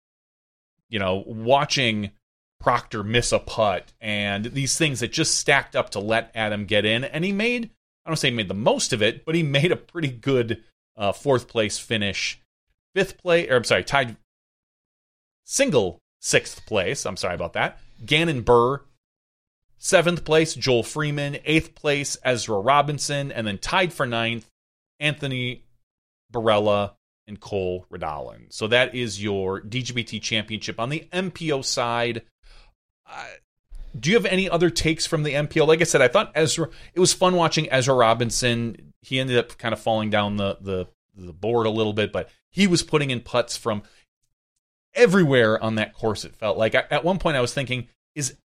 you 0.88 1.01
know, 1.01 1.24
watching 1.26 2.12
Proctor 2.60 3.02
miss 3.02 3.32
a 3.32 3.40
putt 3.40 3.92
and 4.01 4.44
these 4.44 4.78
things 4.78 5.01
that 5.01 5.12
just 5.12 5.34
stacked 5.34 5.74
up 5.74 5.90
to 5.90 5.98
let 5.98 6.30
Adam 6.36 6.66
get 6.66 6.84
in. 6.84 7.02
And 7.02 7.24
he 7.24 7.32
made, 7.32 7.70
I 8.06 8.10
don't 8.10 8.16
say 8.16 8.30
he 8.30 8.36
made 8.36 8.48
the 8.48 8.55
most 8.55 8.92
of 8.92 9.02
it, 9.02 9.24
but 9.24 9.34
he 9.34 9.42
made 9.42 9.72
a 9.72 9.76
pretty 9.76 10.09
good 10.09 10.62
uh, 10.96 11.12
fourth 11.12 11.48
place 11.48 11.78
finish. 11.78 12.40
Fifth 12.94 13.18
place, 13.18 13.51
or 13.51 13.56
I'm 13.56 13.64
sorry, 13.64 13.82
tied 13.82 14.16
single 15.44 15.98
sixth 16.20 16.64
place. 16.64 17.05
I'm 17.05 17.16
sorry 17.16 17.34
about 17.34 17.55
that. 17.55 17.80
Gannon 18.06 18.42
Buhr. 18.42 18.82
seventh 19.78 20.24
place, 20.24 20.55
Joel 20.55 20.84
Freeman, 20.84 21.38
eighth 21.44 21.74
place, 21.74 22.16
Ezra 22.22 22.59
Robinson, 22.59 23.32
and 23.32 23.46
then 23.46 23.59
tied 23.59 23.92
for 23.92 24.06
ninth, 24.06 24.48
Anthony 25.01 25.64
Barela 26.32 26.92
and 27.26 27.40
Cole 27.40 27.86
Redalen. 27.90 28.52
So 28.52 28.66
that 28.68 28.94
is 28.94 29.22
your 29.22 29.60
DGPT 29.60 30.20
championship. 30.20 30.78
On 30.78 30.88
the 30.88 31.06
MPO 31.12 31.64
side, 31.64 32.22
uh, 33.09 33.26
do 33.98 34.10
you 34.10 34.16
have 34.16 34.26
any 34.26 34.51
other 34.51 34.70
takes 34.70 35.06
from 35.06 35.22
the 35.22 35.34
MPO? 35.34 35.66
Like 35.66 35.80
I 35.80 35.84
said, 35.84 36.02
I 36.02 36.09
thought 36.09 36.32
Ezra. 36.34 36.68
It 36.94 37.01
was 37.01 37.12
fun 37.12 37.36
watching 37.36 37.68
Ezra 37.70 37.94
Robinson. 37.94 38.92
He 39.02 39.20
ended 39.20 39.38
up 39.38 39.56
kind 39.59 39.72
of 39.72 39.80
falling 39.80 40.10
down 40.10 40.36
the 40.36 40.59
the 40.60 40.86
the 41.16 41.32
board 41.32 41.66
a 41.66 41.70
little 41.70 41.92
bit, 41.92 42.12
but 42.12 42.28
he 42.51 42.66
was 42.66 42.82
putting 42.82 43.10
in 43.10 43.20
putts 43.20 43.56
from 43.56 43.82
everywhere 44.94 45.62
on 45.62 45.76
that 45.76 45.94
course. 45.94 46.24
It 46.24 46.34
felt 46.34 46.59
like 46.59 46.74
at 46.74 47.05
one 47.05 47.18
point 47.18 47.36
I 47.36 47.40
was 47.40 47.55
thinking, 47.55 47.88
is 48.14 48.36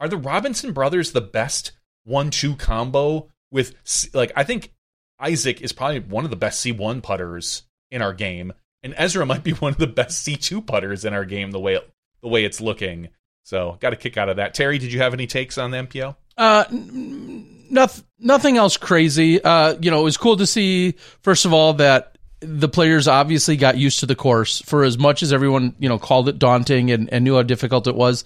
are 0.00 0.08
the 0.08 0.16
Robinson 0.16 0.72
brothers 0.72 1.12
the 1.12 1.20
best 1.20 1.72
one-two 2.04 2.56
combo 2.56 3.28
with 3.50 3.74
like 4.14 4.32
I 4.34 4.44
think 4.44 4.72
Isaac 5.18 5.60
is 5.60 5.72
probably 5.72 6.00
one 6.00 6.24
of 6.24 6.30
the 6.30 6.36
best 6.36 6.64
C1 6.64 7.02
putters 7.02 7.64
in 7.90 8.02
our 8.02 8.12
game, 8.12 8.52
and 8.82 8.94
Ezra 8.96 9.26
might 9.26 9.44
be 9.44 9.52
one 9.52 9.72
of 9.72 9.78
the 9.78 9.86
best 9.86 10.26
C2 10.26 10.66
putters 10.66 11.04
in 11.04 11.14
our 11.14 11.24
game. 11.24 11.50
The 11.50 11.60
way 11.60 11.78
the 12.22 12.28
way 12.28 12.44
it's 12.44 12.60
looking, 12.60 13.08
so 13.44 13.76
got 13.80 13.92
a 13.92 13.96
kick 13.96 14.16
out 14.16 14.28
of 14.28 14.36
that. 14.36 14.54
Terry, 14.54 14.78
did 14.78 14.92
you 14.92 15.00
have 15.00 15.14
any 15.14 15.26
takes 15.26 15.58
on 15.58 15.70
the 15.70 15.78
MPO? 15.78 16.16
Uh, 16.36 16.64
nothing, 16.70 18.04
nothing 18.18 18.56
else 18.56 18.76
crazy. 18.76 19.42
Uh, 19.42 19.76
you 19.80 19.90
know, 19.90 20.00
it 20.00 20.04
was 20.04 20.16
cool 20.16 20.36
to 20.36 20.46
see 20.46 20.92
first 21.22 21.44
of 21.44 21.52
all 21.52 21.74
that 21.74 22.16
the 22.40 22.68
players 22.68 23.08
obviously 23.08 23.56
got 23.56 23.78
used 23.78 24.00
to 24.00 24.06
the 24.06 24.14
course 24.14 24.60
for 24.62 24.84
as 24.84 24.98
much 24.98 25.22
as 25.22 25.32
everyone 25.32 25.74
you 25.78 25.88
know 25.88 25.98
called 25.98 26.28
it 26.28 26.38
daunting 26.38 26.90
and, 26.90 27.12
and 27.12 27.24
knew 27.24 27.36
how 27.36 27.42
difficult 27.42 27.86
it 27.86 27.94
was 27.94 28.24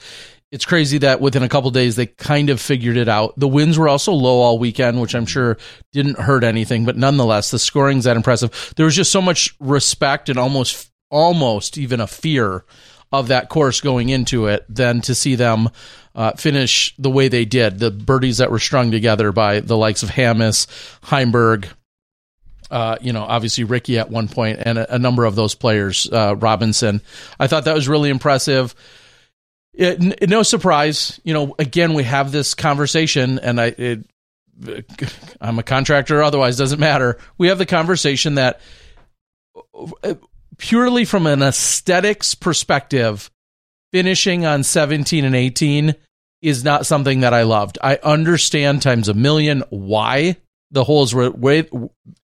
it's 0.53 0.65
crazy 0.65 0.99
that 0.99 1.21
within 1.21 1.43
a 1.43 1.49
couple 1.49 1.71
days 1.71 1.97
they 1.97 2.07
kind 2.07 2.51
of 2.51 2.61
figured 2.61 2.97
it 2.97 3.09
out. 3.09 3.39
The 3.39 3.49
winds 3.49 3.79
were 3.79 3.89
also 3.89 4.13
low 4.13 4.41
all 4.41 4.59
weekend, 4.59 5.01
which 5.01 5.15
I'm 5.15 5.27
sure 5.27 5.59
didn't 5.93 6.19
hurt 6.19 6.43
anything, 6.43 6.85
but 6.85 6.97
nonetheless, 6.97 7.51
the 7.51 7.59
scoring's 7.59 8.05
that 8.05 8.17
impressive. 8.17 8.73
There 8.77 8.87
was 8.87 8.97
just 8.97 9.13
so 9.13 9.23
much 9.23 9.55
respect 9.61 10.29
and 10.29 10.39
almost 10.39 10.91
almost 11.11 11.77
even 11.79 12.01
a 12.01 12.07
fear 12.07 12.65
of 13.13 13.29
that 13.29 13.49
course 13.49 13.81
going 13.81 14.09
into 14.09 14.47
it 14.47 14.65
than 14.69 15.01
to 15.01 15.15
see 15.15 15.35
them 15.35 15.69
uh, 16.15 16.33
finish 16.33 16.95
the 16.99 17.11
way 17.11 17.29
they 17.29 17.45
did. 17.45 17.79
The 17.79 17.91
birdies 17.91 18.39
that 18.39 18.51
were 18.51 18.59
strung 18.59 18.91
together 18.91 19.33
by 19.33 19.61
the 19.61 19.77
likes 19.77 20.03
of 20.03 20.11
Hammes, 20.11 20.67
Heimburg, 21.03 21.69
uh, 22.71 22.97
you 23.01 23.13
know, 23.13 23.23
obviously 23.23 23.65
Ricky 23.65 23.99
at 23.99 24.11
one 24.11 24.29
point, 24.29 24.61
and 24.65 24.79
a, 24.79 24.95
a 24.95 24.99
number 24.99 25.25
of 25.25 25.35
those 25.35 25.55
players, 25.55 26.09
uh, 26.13 26.37
Robinson. 26.39 27.03
I 27.39 27.49
thought 27.49 27.65
that 27.65 27.75
was 27.75 27.89
really 27.89 28.11
impressive. 28.11 28.75
It, 29.81 30.29
no 30.29 30.43
surprise, 30.43 31.19
you 31.25 31.33
know. 31.33 31.55
Again, 31.59 31.95
we 31.95 32.05
have 32.05 32.33
this 32.33 32.53
conversation, 32.53 33.39
and 33.39 33.59
I, 33.59 33.67
it, 33.67 34.05
I'm 35.41 35.59
a 35.59 35.63
contractor. 35.63 36.23
Otherwise, 36.23 36.59
doesn't 36.59 36.79
matter. 36.79 37.17
We 37.39 37.49
have 37.49 37.57
the 37.57 37.65
conversation 37.65 38.35
that 38.35 38.61
uh, 40.05 40.15
purely 40.59 41.07
from 41.07 41.27
an 41.27 41.43
aesthetics 41.43 42.35
perspective, 42.35 43.31
finishing 43.91 44.45
on 44.45 44.65
17 44.65 45.25
and 45.25 45.35
18 45.35 45.95
is 46.43 46.63
not 46.63 46.85
something 46.85 47.21
that 47.21 47.33
I 47.33 47.45
loved. 47.45 47.79
I 47.83 47.99
understand 48.03 48.83
times 48.83 49.09
a 49.09 49.15
million 49.15 49.65
why 49.71 50.37
the 50.71 50.85
holes 50.85 51.15
were 51.15 51.31
way 51.31 51.69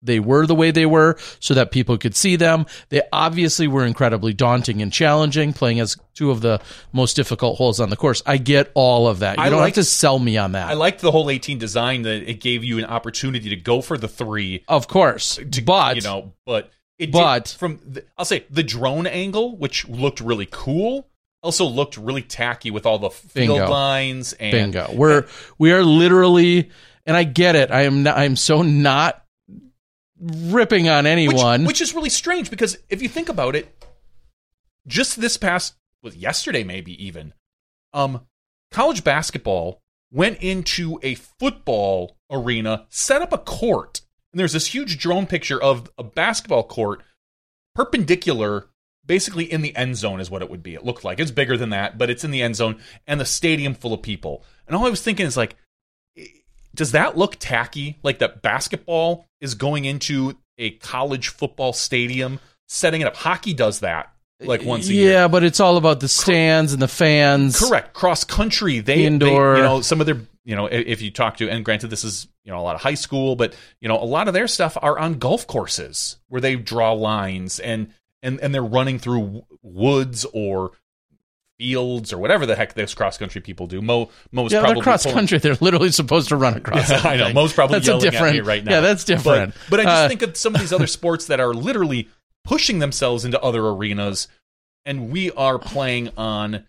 they 0.07 0.21
were 0.21 0.47
the 0.47 0.55
way 0.55 0.71
they 0.71 0.87
were 0.87 1.17
so 1.41 1.55
that 1.55 1.71
people 1.71 1.99
could 1.99 2.17
see 2.17 2.37
them. 2.37 2.67
They 2.89 3.03
obviously 3.13 3.69
were 3.69 3.85
incredibly 3.85 4.33
daunting 4.33 4.81
and 4.81 4.93
challenging, 4.93 5.53
playing 5.53 5.81
as 5.81 5.97
two 6.15 6.31
of 6.31 6.41
the 6.41 6.61
most 6.93 7.15
difficult 7.17 7.59
holes 7.59 7.81
on 7.81 7.91
the 7.91 7.97
course. 7.97 8.23
I 8.25 8.39
get 8.39 8.71
all 8.75 9.09
of 9.09 9.19
that. 9.19 9.37
You 9.37 9.45
I 9.45 9.51
don't 9.51 9.61
liked, 9.61 9.77
have 9.77 9.85
to 9.85 9.91
sell 9.91 10.19
me 10.19 10.37
on 10.39 10.53
that. 10.53 10.69
I 10.69 10.75
liked 10.75 11.01
the 11.01 11.11
whole 11.11 11.31
18 11.31 11.59
design 11.59 12.03
that 12.03 12.29
it 12.29 12.41
gave 12.41 12.65
you 12.65 12.79
an 12.79 12.87
opportunity 12.87 13.51
to 13.51 13.57
go 13.57 13.81
for 13.83 13.99
the 13.99 14.09
three. 14.09 14.65
Of 14.69 14.89
course. 14.89 15.37
To, 15.37 15.63
but, 15.63 15.97
you 15.97 16.03
know, 16.03 16.33
but 16.45 16.71
it 16.99 17.13
but 17.13 17.45
did, 17.45 17.59
from 17.59 17.81
the, 17.87 18.05
I'll 18.17 18.25
say 18.25 18.47
the 18.49 18.63
drone 18.63 19.07
angle, 19.07 19.57
which 19.57 19.87
looked 19.89 20.21
really 20.21 20.49
cool, 20.51 21.09
also 21.43 21.67
looked 21.67 21.97
really 21.97 22.23
tacky 22.23 22.71
with 22.71 22.87
all 22.87 22.99
the 22.99 23.11
field 23.11 23.59
bingo. 23.59 23.71
lines 23.71 24.33
and 24.35 24.53
bingo. 24.53 24.91
We're 24.95 25.19
and, 25.19 25.27
we 25.59 25.73
are 25.73 25.85
literally 25.85 26.71
and 27.07 27.17
I 27.17 27.25
get 27.25 27.55
it. 27.55 27.71
I 27.71 27.83
am 27.83 28.03
not, 28.03 28.17
I 28.17 28.25
am 28.25 28.37
so 28.37 28.63
not 28.63 29.25
ripping 30.21 30.89
on 30.89 31.07
anyone. 31.07 31.63
Which, 31.63 31.69
which, 31.69 31.81
is 31.81 31.95
really 31.95 32.11
strange 32.11 32.51
because 32.51 32.79
if 32.89 33.03
you 33.03 33.09
think 33.09 33.29
about 33.29 33.57
it, 33.57 33.85
just 34.87 35.21
this 35.21 35.37
past 35.37 35.75
was 36.03 36.17
yesterday 36.17 36.65
maybe 36.65 37.05
even, 37.05 37.35
um, 37.93 38.27
college 38.71 39.05
basketball 39.05 39.81
went 40.13 40.39
into 40.41 40.99
a 41.03 41.15
football 41.15 42.17
arena, 42.31 42.87
set 42.89 43.23
up 43.23 43.33
a 43.33 43.39
court, 43.39 44.03
and 44.33 44.41
there's 44.41 44.53
this 44.53 44.69
huge 44.69 44.99
drone 44.99 45.27
picture 45.27 45.61
of 45.61 45.91
a 45.99 46.05
basketball 46.05 46.63
court 46.63 47.03
perpendicular 47.75 48.69
basically 49.05 49.45
in 49.45 49.63
the 49.63 49.75
end 49.77 49.97
zone 49.97 50.19
is 50.19 50.31
what 50.31 50.43
it 50.43 50.51
would 50.51 50.63
be. 50.63 50.75
It 50.75 50.85
looked 50.85 51.05
like 51.05 51.21
it's 51.21 51.31
bigger 51.31 51.57
than 51.57 51.71
that, 51.71 51.97
but 51.97 52.11
it's 52.11 52.25
in 52.25 52.33
the 52.33 52.43
end 52.43 52.57
zone 52.57 52.81
and 53.07 53.21
the 53.21 53.25
stadium 53.25 53.75
full 53.75 53.93
of 53.93 54.03
people. 54.03 54.43
And 54.67 54.75
all 54.75 54.85
I 54.85 54.91
was 54.91 55.03
thinking 55.03 55.27
is 55.27 55.37
like 55.37 55.57
does 56.75 56.93
that 56.93 57.17
look 57.17 57.37
tacky? 57.41 57.99
Like 58.03 58.19
that 58.19 58.43
basketball 58.43 59.26
is 59.41 59.55
going 59.55 59.85
into 59.85 60.37
a 60.59 60.71
college 60.71 61.29
football 61.29 61.73
stadium, 61.73 62.41
setting 62.67 63.01
it 63.01 63.07
up. 63.07 63.17
Hockey 63.17 63.55
does 63.55 63.81
that 63.81 64.13
like 64.41 64.65
once 64.65 64.89
a 64.89 64.95
yeah, 64.95 65.01
year. 65.01 65.13
Yeah, 65.13 65.29
but 65.29 65.45
it's 65.45 65.61
all 65.61 65.77
about 65.77 66.01
the 66.01 66.09
stands 66.09 66.73
and 66.73 66.83
the 66.83 66.89
fans. 66.89 67.59
Correct. 67.59 67.95
Cross 67.95 68.25
country, 68.25 68.81
they 68.81 69.05
indoor. 69.05 69.55
They, 69.55 69.61
you 69.61 69.65
know, 69.65 69.81
some 69.81 70.01
of 70.01 70.07
their 70.07 70.21
you 70.45 70.55
know, 70.55 70.67
if 70.67 71.03
you 71.03 71.11
talk 71.11 71.39
to, 71.39 71.51
and 71.51 71.65
granted, 71.65 71.89
this 71.89 72.05
is 72.05 72.29
you 72.45 72.53
know 72.53 72.61
a 72.61 72.63
lot 72.63 72.77
of 72.77 72.81
high 72.81 72.95
school, 72.95 73.35
but 73.35 73.55
you 73.81 73.89
know, 73.89 74.01
a 74.01 74.05
lot 74.05 74.29
of 74.29 74.35
their 74.35 74.47
stuff 74.47 74.79
are 74.81 74.99
on 74.99 75.15
golf 75.15 75.47
courses 75.47 76.19
where 76.29 76.41
they 76.41 76.55
draw 76.57 76.93
lines 76.93 77.59
and 77.59 77.93
and 78.23 78.41
and 78.41 78.55
they're 78.55 78.63
running 78.63 78.99
through 78.99 79.45
woods 79.63 80.25
or 80.33 80.73
fields 81.59 82.13
or 82.13 82.19
whatever 82.19 82.47
the 82.47 82.55
heck 82.55 82.75
those 82.75 82.95
cross 82.95 83.19
country 83.19 83.41
people 83.41 83.67
do. 83.67 83.81
Mo 83.81 84.11
Mo's 84.33 84.53
yeah, 84.53 84.61
probably 84.61 84.83
cross 84.83 85.05
country. 85.05 85.39
They're 85.39 85.57
literally 85.61 85.91
supposed 85.91 86.29
to 86.29 86.37
run 86.37 86.55
across. 86.57 86.91
Yeah, 86.91 87.01
I 87.03 87.17
know. 87.17 87.33
Mo's 87.33 87.53
probably 87.53 87.77
that's 87.77 87.87
yelling 87.87 88.03
different, 88.03 88.29
at 88.29 88.33
me 88.35 88.41
right 88.41 88.65
now. 88.65 88.73
Yeah, 88.73 88.81
that's 88.81 89.05
different. 89.05 89.55
But, 89.69 89.71
but 89.71 89.81
I 89.81 89.83
just 89.85 90.05
uh, 90.05 90.09
think 90.09 90.23
of 90.23 90.37
some 90.37 90.55
of 90.55 90.61
these 90.61 90.73
other 90.73 90.87
sports 90.87 91.27
that 91.27 91.41
are 91.41 91.55
literally 91.55 92.09
pushing 92.45 92.79
themselves 92.79 93.25
into 93.25 93.41
other 93.41 93.67
arenas, 93.67 94.29
and 94.85 95.11
we 95.11 95.31
are 95.33 95.59
playing 95.59 96.11
on 96.17 96.67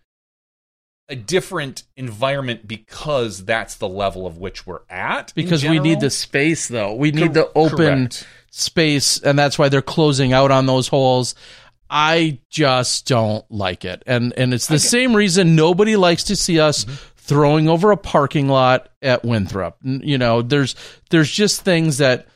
a 1.09 1.15
different 1.15 1.84
environment 1.95 2.68
because 2.68 3.45
that's 3.45 3.76
the 3.76 3.88
level 3.88 4.27
of 4.27 4.38
which 4.38 4.68
we're 4.68 4.81
at. 4.89 5.34
Because 5.35 5.64
we 5.64 5.80
need 5.80 5.99
the 5.99 6.09
space, 6.09 6.68
though. 6.68 6.93
We 6.93 7.11
need 7.11 7.34
Co- 7.34 7.34
the 7.34 7.51
open 7.55 7.77
correct. 7.77 8.27
space, 8.51 9.19
and 9.19 9.38
that's 9.39 9.57
why 9.57 9.69
they're 9.69 9.81
closing 9.81 10.34
out 10.34 10.51
on 10.51 10.65
those 10.65 10.88
holes. 10.88 11.35
I 11.89 12.39
just 12.49 13.07
don't 13.07 13.49
like 13.49 13.85
it. 13.85 14.03
And 14.05 14.34
and 14.38 14.53
it's 14.53 14.68
the 14.68 14.80
same 14.80 15.15
reason 15.15 15.55
nobody 15.55 15.95
likes 15.95 16.26
to 16.26 16.35
see 16.35 16.59
us 16.59 16.85
mm-hmm. 16.85 16.93
throwing 17.18 17.69
over 17.69 17.91
a 17.91 17.97
parking 17.97 18.47
lot 18.47 18.89
at 19.01 19.23
Winthrop. 19.23 19.77
You 19.84 20.18
know, 20.18 20.41
there's 20.41 20.76
there's 21.09 21.31
just 21.31 21.61
things 21.61 21.99
that 21.99 22.27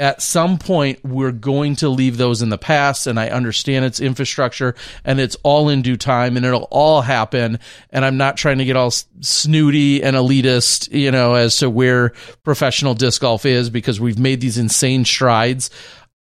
at 0.00 0.22
some 0.22 0.56
point 0.56 0.98
we're 1.04 1.30
going 1.30 1.76
to 1.76 1.88
leave 1.90 2.16
those 2.16 2.40
in 2.40 2.48
the 2.48 2.56
past 2.56 3.06
and 3.06 3.20
I 3.20 3.28
understand 3.28 3.84
it's 3.84 4.00
infrastructure 4.00 4.74
and 5.04 5.20
it's 5.20 5.36
all 5.42 5.68
in 5.68 5.82
due 5.82 5.98
time 5.98 6.38
and 6.38 6.46
it'll 6.46 6.68
all 6.70 7.02
happen 7.02 7.58
and 7.90 8.02
I'm 8.02 8.16
not 8.16 8.38
trying 8.38 8.58
to 8.58 8.64
get 8.64 8.76
all 8.76 8.90
snooty 8.90 10.02
and 10.02 10.16
elitist, 10.16 10.90
you 10.90 11.10
know, 11.10 11.34
as 11.34 11.58
to 11.58 11.68
where 11.68 12.14
professional 12.42 12.94
disc 12.94 13.20
golf 13.20 13.44
is 13.44 13.68
because 13.68 14.00
we've 14.00 14.18
made 14.18 14.40
these 14.40 14.56
insane 14.56 15.04
strides. 15.04 15.68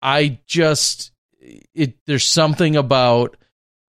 I 0.01 0.39
just 0.47 1.11
it 1.75 1.97
there's 2.07 2.27
something 2.27 2.77
about 2.77 3.37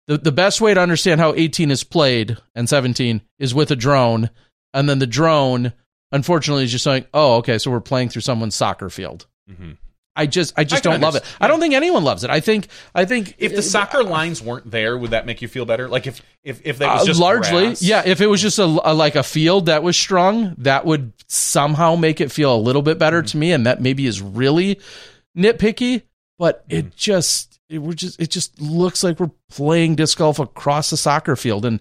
the 0.07 0.19
the 0.19 0.33
best 0.33 0.61
way 0.61 0.75
to 0.75 0.81
understand 0.81 1.20
how 1.20 1.35
18 1.35 1.70
is 1.70 1.85
played 1.85 2.37
and 2.55 2.69
17 2.69 3.23
is 3.39 3.55
with 3.55 3.70
a 3.70 3.77
drone, 3.77 4.31
and 4.75 4.89
then 4.89 4.99
the 4.99 5.07
drone 5.07 5.73
unfortunately 6.12 6.65
is 6.65 6.73
just 6.73 6.85
saying, 6.85 7.07
"Oh, 7.12 7.37
okay, 7.37 7.59
so 7.59 7.70
we're 7.70 7.81
playing 7.81 8.09
through 8.09 8.23
someone's 8.23 8.55
soccer 8.55 8.91
field." 8.91 9.27
Mm-hmm. 9.51 9.73
I 10.19 10.27
just 10.27 10.53
I 10.57 10.65
just 10.65 10.85
I 10.85 10.91
don't 10.91 11.01
love 11.01 11.15
it. 11.15 11.23
I 11.41 11.47
don't 11.47 11.61
think 11.61 11.75
anyone 11.75 12.03
loves 12.03 12.25
it. 12.25 12.31
I 12.31 12.41
think 12.41 12.66
I 12.93 13.05
think 13.05 13.37
if 13.39 13.55
the 13.55 13.62
soccer 13.62 14.01
uh, 14.01 14.05
lines 14.05 14.43
weren't 14.43 14.69
there, 14.69 14.99
would 14.99 15.12
that 15.12 15.27
make 15.27 15.43
you 15.43 15.47
feel 15.47 15.65
better? 15.65 15.89
Like 15.89 16.09
if 16.09 16.20
if 16.43 16.61
if 16.65 16.79
that 16.79 16.93
was 16.93 17.03
uh, 17.03 17.07
just 17.07 17.20
uh, 17.20 17.25
largely, 17.25 17.66
grass? 17.66 17.83
yeah. 17.83 18.03
If 18.05 18.20
it 18.20 18.27
was 18.27 18.43
just 18.43 18.59
a, 18.59 18.65
a, 18.65 18.93
like 18.95 19.15
a 19.15 19.23
field 19.23 19.66
that 19.66 19.85
was 19.85 19.97
strung, 19.97 20.57
that 20.59 20.85
would 20.85 21.12
somehow 21.29 21.95
make 21.95 22.20
it 22.20 22.33
feel 22.33 22.53
a 22.53 22.59
little 22.59 22.83
bit 22.83 22.99
better 22.99 23.19
mm-hmm. 23.19 23.27
to 23.27 23.37
me, 23.37 23.53
and 23.53 23.66
that 23.66 23.81
maybe 23.81 24.07
is 24.07 24.20
really 24.20 24.81
nitpicky. 25.37 26.03
But 26.39 26.69
mm-hmm. 26.69 26.78
it 26.78 26.97
just 26.97 27.59
it, 27.69 27.78
we're 27.78 27.93
just 27.93 28.20
it 28.20 28.31
just 28.31 28.60
looks 28.60 29.02
like 29.02 29.20
we're 29.20 29.31
playing 29.51 29.97
disc 29.97 30.19
golf 30.19 30.39
across 30.39 30.90
the 30.90 30.97
soccer 30.97 31.36
field 31.36 31.65
and 31.65 31.81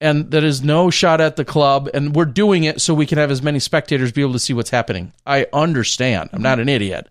and 0.00 0.30
there 0.30 0.44
is 0.44 0.62
no 0.62 0.90
shot 0.90 1.20
at 1.20 1.36
the 1.36 1.44
club 1.44 1.88
and 1.92 2.14
we're 2.14 2.24
doing 2.24 2.64
it 2.64 2.80
so 2.80 2.94
we 2.94 3.06
can 3.06 3.18
have 3.18 3.30
as 3.30 3.42
many 3.42 3.58
spectators 3.58 4.12
be 4.12 4.22
able 4.22 4.32
to 4.32 4.38
see 4.38 4.52
what's 4.52 4.70
happening 4.70 5.12
i 5.26 5.46
understand 5.52 6.30
i'm 6.32 6.42
not 6.42 6.60
an 6.60 6.68
idiot 6.68 7.08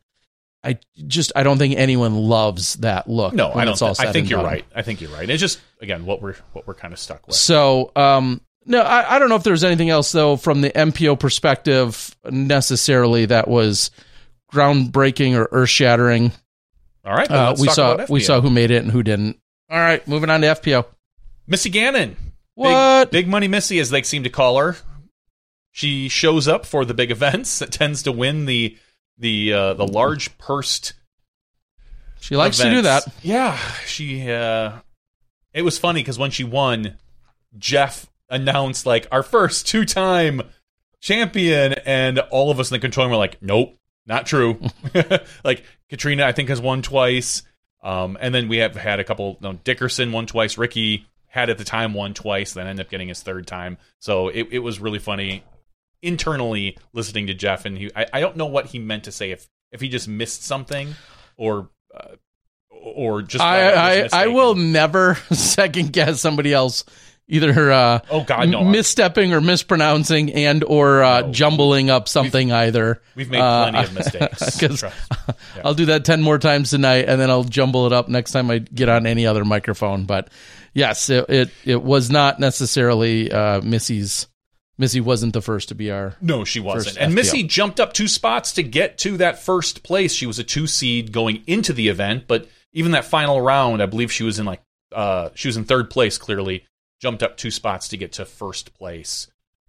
i 0.64 0.78
just 1.06 1.32
i 1.36 1.44
don't 1.44 1.58
think 1.58 1.76
anyone 1.78 2.16
loves 2.16 2.76
that 2.76 3.10
look 3.10 3.34
No, 3.34 3.52
I 3.54 3.66
don't. 3.66 3.82
I 4.00 4.12
think 4.12 4.30
you're 4.30 4.40
done. 4.42 4.46
right. 4.52 4.66
I 4.76 4.82
think 4.82 5.02
you're 5.02 5.12
right. 5.12 5.30
It's 5.30 5.40
just 5.42 5.60
again 5.82 6.06
what 6.06 6.22
we're 6.22 6.36
what 6.54 6.66
we're 6.66 6.74
kind 6.74 6.94
of 6.94 7.00
stuck 7.00 7.28
with. 7.28 7.36
so 7.36 7.92
um 7.96 8.42
no 8.66 8.82
I, 8.82 9.16
I 9.16 9.20
don't 9.20 9.30
know 9.30 9.36
if 9.36 9.44
there's 9.44 9.64
anything 9.64 9.90
else 9.90 10.12
though 10.12 10.38
from 10.38 10.62
the 10.62 10.72
mpo 10.72 11.20
perspective 11.20 12.16
necessarily 12.30 13.26
that 13.26 13.48
was 13.48 13.92
groundbreaking 14.52 15.38
or 15.38 15.50
earth-shattering 15.52 16.32
All 17.08 17.14
right, 17.14 17.30
then 17.30 17.38
uh, 17.38 17.48
let's 17.50 17.62
we 17.62 17.68
talk 17.68 17.76
saw 17.76 17.94
about 17.94 18.10
we 18.10 18.20
saw 18.20 18.42
who 18.42 18.50
made 18.50 18.70
it 18.70 18.84
and 18.84 18.92
who 18.92 19.02
didn't 19.02 19.40
all 19.70 19.78
right 19.80 20.06
moving 20.08 20.30
on 20.30 20.42
to 20.42 20.48
fpo 20.48 20.86
Missy 21.48 21.70
Gannon. 21.70 22.18
what 22.56 23.12
Big, 23.12 23.24
big 23.24 23.28
money 23.30 23.48
Missy, 23.48 23.80
as 23.80 23.90
they 23.90 24.02
seem 24.02 24.24
to 24.24 24.30
call 24.30 24.58
her. 24.58 24.76
She 25.72 26.10
shows 26.10 26.48
up 26.48 26.66
for 26.66 26.84
the 26.84 26.94
big 26.94 27.10
events. 27.18 27.60
That 27.60 27.72
tends 27.72 28.04
to 28.04 28.12
win 28.12 28.46
the 28.46 28.78
the 29.18 29.54
uh, 29.54 29.74
the 29.76 29.88
large 29.88 30.38
pursed. 30.38 30.94
she 32.20 32.36
likes 32.36 32.58
to 32.58 32.70
do 32.70 32.82
that 32.82 33.08
Yeah, 33.22 33.58
she. 33.86 34.30
Uh, 34.30 34.80
it 35.54 35.62
was 35.62 35.80
funny 35.80 36.02
because 36.02 36.20
when 36.20 36.32
she 36.32 36.44
won, 36.44 36.98
Jeff 37.58 38.08
announced 38.30 38.86
like 38.86 39.08
our 39.12 39.24
first 39.24 39.66
two 39.68 39.86
time 39.86 40.42
champion, 41.00 41.74
and 41.86 42.20
all 42.20 42.52
of 42.52 42.60
us 42.60 42.70
in 42.70 42.76
the 42.76 42.80
control 42.80 43.06
room 43.06 43.12
were 43.12 43.18
like, 43.18 43.42
"Nope, 43.42 43.78
not 44.08 44.26
true." 44.26 44.60
like 45.44 45.64
Catrina, 45.90 46.26
I 46.26 46.32
think 46.32 46.50
has 46.50 46.62
won 46.62 46.82
twice, 46.82 47.44
um, 47.84 48.18
and 48.20 48.34
then 48.34 48.48
we 48.48 48.58
have 48.58 48.76
had 48.76 49.00
a 49.00 49.04
couple. 49.04 49.38
No, 49.42 49.54
Dickerson 49.54 50.12
won 50.12 50.26
twice. 50.26 50.58
Ricky 50.58 51.06
had 51.28 51.50
at 51.50 51.58
the 51.58 51.64
time 51.64 51.94
won 51.94 52.14
twice, 52.14 52.54
then 52.54 52.68
ended 52.68 52.86
up 52.86 52.90
getting 52.90 53.10
his 53.10 53.22
third 53.22 53.46
time. 53.46 53.78
So 54.00 54.30
it, 54.30 54.48
it 54.52 54.60
was 54.60 54.80
really 54.80 55.00
funny 55.00 55.44
internally 56.02 56.78
listening 56.94 57.28
to 57.28 57.34
Jeff, 57.34 57.66
and 57.66 57.78
he, 57.78 57.92
I, 57.96 58.06
I 58.14 58.20
don't 58.20 58.38
know 58.38 58.46
what 58.46 58.68
he 58.68 58.80
meant 58.80 59.04
to 59.06 59.12
say 59.12 59.32
if 59.32 59.48
if 59.72 59.82
he 59.82 59.90
just 59.90 60.08
missed 60.08 60.44
something 60.44 60.96
or. 61.38 61.70
Uh, 61.94 62.16
or 62.70 63.22
just 63.22 63.44
I, 63.44 64.04
I, 64.04 64.10
I 64.14 64.28
will 64.28 64.56
never 64.56 65.16
second 65.32 65.92
guess 65.92 66.22
somebody 66.22 66.54
else 66.54 66.86
either 67.28 67.72
uh, 67.72 68.00
Oh 68.10 68.24
God, 68.24 68.50
no! 68.50 68.62
misstepping 68.62 69.32
or 69.32 69.42
mispronouncing 69.42 70.34
and 70.34 70.64
or 70.64 71.04
uh, 71.04 71.22
No. 71.22 71.32
jumbling 71.32 71.90
up 71.90 72.08
something 72.08 72.52
either. 72.52 73.02
We've 73.16 73.30
made 73.30 73.40
Uh, 73.42 73.70
plenty 73.72 73.88
of 73.88 73.94
mistakes. 73.96 74.58
Trust. 74.58 74.86
I'll 75.64 75.74
do 75.74 75.86
that 75.88 76.06
10 76.06 76.22
more 76.22 76.38
times 76.40 76.70
tonight 76.70 77.06
and 77.08 77.20
then 77.20 77.30
I'll 77.30 77.44
jumble 77.44 77.86
it 77.86 77.94
up 77.94 78.08
next 78.08 78.32
time 78.32 78.50
I 78.52 78.60
get 78.60 78.90
on 78.90 79.06
any 79.06 79.26
other 79.28 79.44
microphone. 79.46 80.06
But 80.06 80.30
yes, 80.74 81.10
it, 81.10 81.26
it, 81.30 81.50
it 81.66 81.84
was 81.84 82.10
not 82.10 82.40
necessarily 82.40 83.32
uh, 83.32 83.62
Missy's. 83.62 84.28
Missy 84.80 85.02
wasn't 85.02 85.34
the 85.34 85.42
first 85.42 85.70
to 85.70 85.76
be 85.76 85.90
our. 85.90 86.16
No, 86.22 86.44
she 86.44 86.60
wasn't. 86.60 86.98
And 86.98 87.12
FPL. 87.12 87.16
Missy 87.16 87.42
jumped 87.44 87.80
up 87.80 87.94
two 87.94 88.08
spots 88.08 88.52
to 88.54 88.62
get 88.64 89.00
to 89.00 89.18
that 89.18 89.42
first 89.42 89.82
place. 89.82 90.14
She 90.14 90.28
was 90.28 90.38
a 90.38 90.44
two 90.44 90.68
seed 90.68 91.12
going 91.12 91.42
into 91.48 91.74
the 91.74 91.88
event, 91.90 92.26
but 92.28 92.48
even 92.74 92.92
that 92.92 93.04
final 93.06 93.42
round, 93.42 93.82
I 93.82 93.88
believe 93.88 94.12
she 94.12 94.24
was 94.24 94.38
in 94.38 94.46
like 94.46 94.62
uh, 94.92 95.30
she 95.34 95.48
was 95.48 95.58
in 95.58 95.64
third 95.64 95.90
place. 95.90 96.20
Clearly, 96.20 96.64
jumped 97.02 97.24
up 97.24 97.38
two 97.38 97.52
spots 97.52 97.88
to 97.90 97.98
get 97.98 98.12
to 98.14 98.26
first 98.26 98.74
place, 98.74 99.28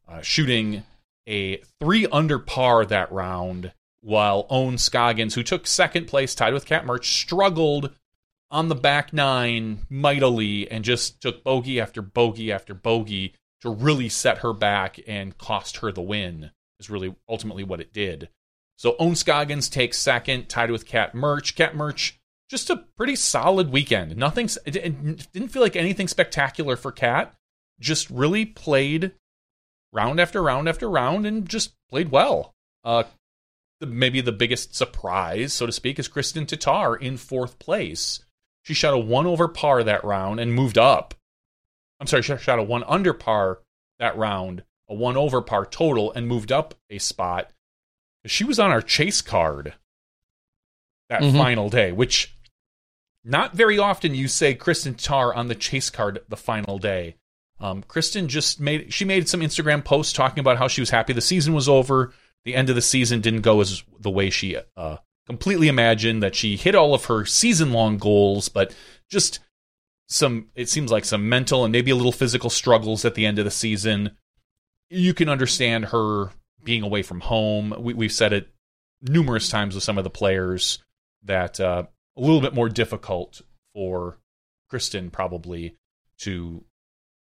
uh, 0.08 0.20
shooting 0.22 0.84
a 1.26 1.58
three 1.80 2.06
under 2.06 2.38
par 2.38 2.84
that 2.86 3.12
round. 3.12 3.72
While 4.00 4.46
Ohn 4.48 4.78
Scoggins, 4.78 5.34
who 5.34 5.42
took 5.42 5.66
second 5.66 6.06
place, 6.06 6.34
tied 6.34 6.54
with 6.54 6.66
Kat 6.66 6.86
Mertsch, 6.86 7.06
struggled 7.06 7.92
on 8.50 8.68
the 8.68 8.74
back 8.74 9.12
nine 9.12 9.80
mightily 9.90 10.70
and 10.70 10.84
just 10.84 11.20
took 11.20 11.42
bogey 11.42 11.80
after 11.80 12.00
bogey 12.00 12.52
after 12.52 12.74
bogey 12.74 13.34
to 13.60 13.68
really 13.68 14.08
set 14.08 14.38
her 14.38 14.52
back 14.52 15.00
and 15.06 15.36
cost 15.36 15.78
her 15.78 15.90
the 15.90 16.00
win 16.00 16.50
is 16.78 16.88
really 16.88 17.14
ultimately 17.28 17.64
what 17.64 17.80
it 17.80 17.92
did. 17.92 18.28
So 18.76 18.94
Ohn 19.00 19.16
Scoggins 19.16 19.68
takes 19.68 19.98
second, 19.98 20.48
tied 20.48 20.70
with 20.70 20.86
Kat 20.86 21.12
Mertsch. 21.12 21.56
Kat 21.56 21.74
Mertsch, 21.74 22.12
just 22.48 22.70
a 22.70 22.76
pretty 22.96 23.14
solid 23.16 23.70
weekend. 23.70 24.16
Nothing, 24.16 24.48
it 24.66 24.72
didn't 25.32 25.48
feel 25.48 25.62
like 25.62 25.76
anything 25.76 26.08
spectacular 26.08 26.76
for 26.76 26.90
Kat. 26.92 27.34
Just 27.80 28.10
really 28.10 28.44
played 28.44 29.12
round 29.92 30.18
after 30.20 30.42
round 30.42 30.68
after 30.68 30.88
round 30.90 31.26
and 31.26 31.48
just 31.48 31.74
played 31.88 32.10
well. 32.10 32.54
Uh, 32.84 33.04
the, 33.80 33.86
maybe 33.86 34.20
the 34.20 34.32
biggest 34.32 34.74
surprise, 34.74 35.52
so 35.52 35.66
to 35.66 35.72
speak, 35.72 35.98
is 35.98 36.08
Kristin 36.08 36.46
Tattar 36.46 37.00
in 37.00 37.16
fourth 37.16 37.58
place. 37.58 38.24
She 38.64 38.74
shot 38.74 38.94
a 38.94 38.98
one 38.98 39.26
over 39.26 39.46
par 39.48 39.82
that 39.84 40.04
round 40.04 40.40
and 40.40 40.52
moved 40.52 40.76
up. 40.78 41.14
I'm 42.00 42.06
sorry, 42.06 42.22
she 42.22 42.36
shot 42.38 42.58
a 42.58 42.62
one 42.62 42.84
under 42.84 43.12
par 43.12 43.60
that 43.98 44.16
round, 44.16 44.64
a 44.88 44.94
one 44.94 45.16
over 45.16 45.40
par 45.42 45.64
total, 45.66 46.12
and 46.12 46.26
moved 46.26 46.50
up 46.52 46.74
a 46.90 46.98
spot. 46.98 47.50
She 48.26 48.44
was 48.44 48.58
on 48.58 48.70
our 48.70 48.82
chase 48.82 49.22
card 49.22 49.74
that 51.08 51.22
Mhm. 51.22 51.36
final 51.36 51.70
day, 51.70 51.92
which 51.92 52.34
not 53.24 53.54
very 53.54 53.78
often 53.78 54.14
you 54.14 54.28
say 54.28 54.54
Kristin 54.54 54.94
Tattar 54.94 55.36
on 55.36 55.48
the 55.48 55.54
chase 55.54 55.90
card 55.90 56.20
the 56.28 56.36
final 56.36 56.78
day. 56.78 57.16
Um, 57.60 57.82
Kristen 57.82 58.28
just 58.28 58.60
made 58.60 58.92
she 58.92 59.04
made 59.04 59.28
some 59.28 59.40
Instagram 59.40 59.84
posts 59.84 60.12
talking 60.12 60.40
about 60.40 60.58
how 60.58 60.68
she 60.68 60.80
was 60.80 60.90
happy 60.90 61.12
the 61.12 61.20
season 61.20 61.54
was 61.54 61.68
over. 61.68 62.12
The 62.44 62.54
end 62.54 62.70
of 62.70 62.76
the 62.76 62.82
season 62.82 63.20
didn't 63.20 63.42
go 63.42 63.60
as 63.60 63.82
the 63.98 64.10
way 64.10 64.30
she 64.30 64.56
uh, 64.76 64.98
completely 65.26 65.68
imagined. 65.68 66.22
That 66.22 66.36
she 66.36 66.56
hit 66.56 66.74
all 66.74 66.94
of 66.94 67.06
her 67.06 67.24
season 67.24 67.72
long 67.72 67.98
goals, 67.98 68.48
but 68.48 68.74
just 69.10 69.40
some 70.06 70.48
it 70.54 70.68
seems 70.68 70.92
like 70.92 71.04
some 71.04 71.28
mental 71.28 71.64
and 71.64 71.72
maybe 71.72 71.90
a 71.90 71.96
little 71.96 72.12
physical 72.12 72.50
struggles 72.50 73.04
at 73.04 73.14
the 73.14 73.26
end 73.26 73.38
of 73.38 73.44
the 73.44 73.50
season. 73.50 74.16
You 74.88 75.12
can 75.12 75.28
understand 75.28 75.86
her 75.86 76.30
being 76.62 76.82
away 76.82 77.02
from 77.02 77.20
home. 77.20 77.74
We, 77.78 77.94
we've 77.94 78.12
said 78.12 78.32
it 78.32 78.48
numerous 79.02 79.48
times 79.48 79.74
with 79.74 79.84
some 79.84 79.98
of 79.98 80.04
the 80.04 80.10
players 80.10 80.82
that 81.24 81.60
uh, 81.60 81.84
a 82.18 82.20
little 82.20 82.40
bit 82.40 82.54
more 82.54 82.68
difficult 82.68 83.40
for 83.74 84.18
Kristin 84.70 85.10
probably 85.10 85.76
to 86.18 86.64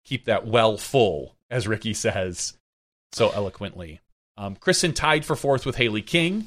keep 0.06 0.26
that 0.26 0.46
well 0.46 0.78
full, 0.78 1.36
as 1.50 1.68
Ricky 1.68 1.94
says 1.94 2.54
so 3.12 3.32
eloquently. 3.32 4.00
Um, 4.38 4.56
Kristin 4.56 4.96
tied 4.96 5.26
for 5.26 5.36
fourth 5.36 5.66
with 5.66 5.76
Haley 5.76 6.02
King. 6.02 6.46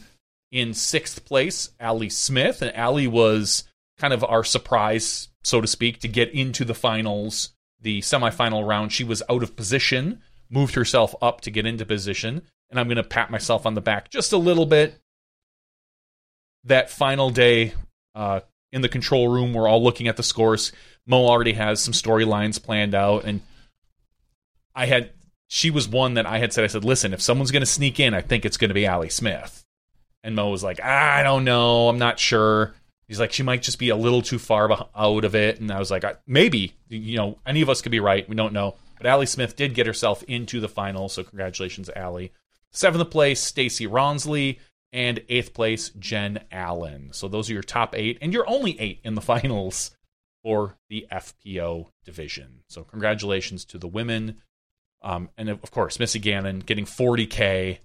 In 0.52 0.74
sixth 0.74 1.24
place, 1.24 1.70
Allie 1.80 2.08
Smith. 2.08 2.62
And 2.62 2.74
Allie 2.76 3.08
was 3.08 3.64
kind 3.98 4.14
of 4.14 4.24
our 4.24 4.44
surprise, 4.44 5.28
so 5.42 5.60
to 5.60 5.66
speak, 5.66 6.00
to 6.00 6.08
get 6.08 6.30
into 6.32 6.64
the 6.64 6.74
finals, 6.74 7.50
the 7.80 8.00
semifinal 8.00 8.66
round. 8.66 8.92
She 8.92 9.04
was 9.04 9.22
out 9.28 9.42
of 9.42 9.56
position, 9.56 10.22
moved 10.48 10.74
herself 10.76 11.14
up 11.20 11.40
to 11.42 11.50
get 11.50 11.66
into 11.66 11.84
position. 11.84 12.42
And 12.70 12.78
I'm 12.78 12.86
going 12.86 12.96
to 12.96 13.02
pat 13.02 13.30
myself 13.30 13.66
on 13.66 13.74
the 13.74 13.80
back 13.80 14.08
just 14.10 14.32
a 14.32 14.38
little 14.38 14.66
bit. 14.66 15.00
That 16.64 16.90
final 16.90 17.30
day 17.30 17.74
uh, 18.16 18.40
in 18.72 18.82
the 18.82 18.88
control 18.88 19.28
room, 19.28 19.52
we're 19.52 19.68
all 19.68 19.82
looking 19.82 20.08
at 20.08 20.16
the 20.16 20.22
scores. 20.24 20.72
Mo 21.06 21.24
already 21.26 21.52
has 21.52 21.80
some 21.80 21.94
storylines 21.94 22.60
planned 22.60 22.94
out. 22.94 23.24
And 23.24 23.42
I 24.74 24.86
had, 24.86 25.10
she 25.46 25.70
was 25.70 25.86
one 25.88 26.14
that 26.14 26.26
I 26.26 26.38
had 26.38 26.52
said, 26.52 26.64
I 26.64 26.66
said, 26.66 26.84
listen, 26.84 27.12
if 27.12 27.22
someone's 27.22 27.52
going 27.52 27.62
to 27.62 27.66
sneak 27.66 28.00
in, 28.00 28.14
I 28.14 28.20
think 28.20 28.44
it's 28.44 28.56
going 28.56 28.70
to 28.70 28.74
be 28.74 28.86
Allie 28.86 29.08
Smith. 29.08 29.64
And 30.24 30.34
Mo 30.34 30.50
was 30.50 30.64
like, 30.64 30.82
I 30.82 31.22
don't 31.22 31.44
know. 31.44 31.88
I'm 31.88 31.98
not 31.98 32.18
sure. 32.18 32.74
He's 33.06 33.20
like, 33.20 33.32
she 33.32 33.44
might 33.44 33.62
just 33.62 33.78
be 33.78 33.90
a 33.90 33.96
little 33.96 34.22
too 34.22 34.40
far 34.40 34.88
out 34.96 35.24
of 35.24 35.34
it. 35.36 35.60
And 35.60 35.70
I 35.70 35.78
was 35.78 35.90
like, 35.92 36.02
I- 36.02 36.16
maybe, 36.26 36.74
you 36.88 37.16
know, 37.16 37.38
any 37.46 37.62
of 37.62 37.70
us 37.70 37.80
could 37.80 37.92
be 37.92 38.00
right. 38.00 38.28
We 38.28 38.34
don't 38.34 38.52
know. 38.52 38.74
But 38.96 39.06
Allie 39.06 39.26
Smith 39.26 39.54
did 39.54 39.74
get 39.74 39.86
herself 39.86 40.24
into 40.24 40.58
the 40.58 40.68
final. 40.68 41.08
So 41.08 41.22
congratulations, 41.22 41.88
Allie. 41.94 42.32
Seventh 42.72 43.08
place, 43.10 43.40
Stacy 43.40 43.86
Ronsley. 43.86 44.58
And 44.96 45.22
eighth 45.28 45.52
place, 45.52 45.90
Jen 45.90 46.40
Allen. 46.50 47.10
So 47.12 47.28
those 47.28 47.50
are 47.50 47.52
your 47.52 47.62
top 47.62 47.94
eight. 47.94 48.16
And 48.22 48.32
you're 48.32 48.48
only 48.48 48.80
eight 48.80 49.00
in 49.04 49.14
the 49.14 49.20
finals 49.32 49.90
for 50.42 50.78
the 50.88 51.06
FPO 51.12 51.88
division. 52.02 52.62
So 52.70 52.82
congratulations 52.82 53.66
to 53.66 53.78
the 53.78 53.86
women. 53.86 54.38
Um, 55.02 55.28
and 55.36 55.50
of 55.50 55.70
course, 55.70 55.98
Missy 55.98 56.18
Gannon 56.18 56.60
getting 56.60 56.86
40K, 56.86 57.78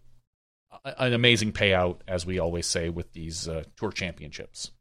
An 0.86 1.12
amazing 1.12 1.52
payout, 1.52 1.98
as 2.08 2.26
we 2.26 2.40
always 2.40 2.66
say, 2.66 2.88
with 2.88 3.12
these 3.12 3.46
uh, 3.46 3.66
tour 3.76 3.92
championships. 3.92 4.72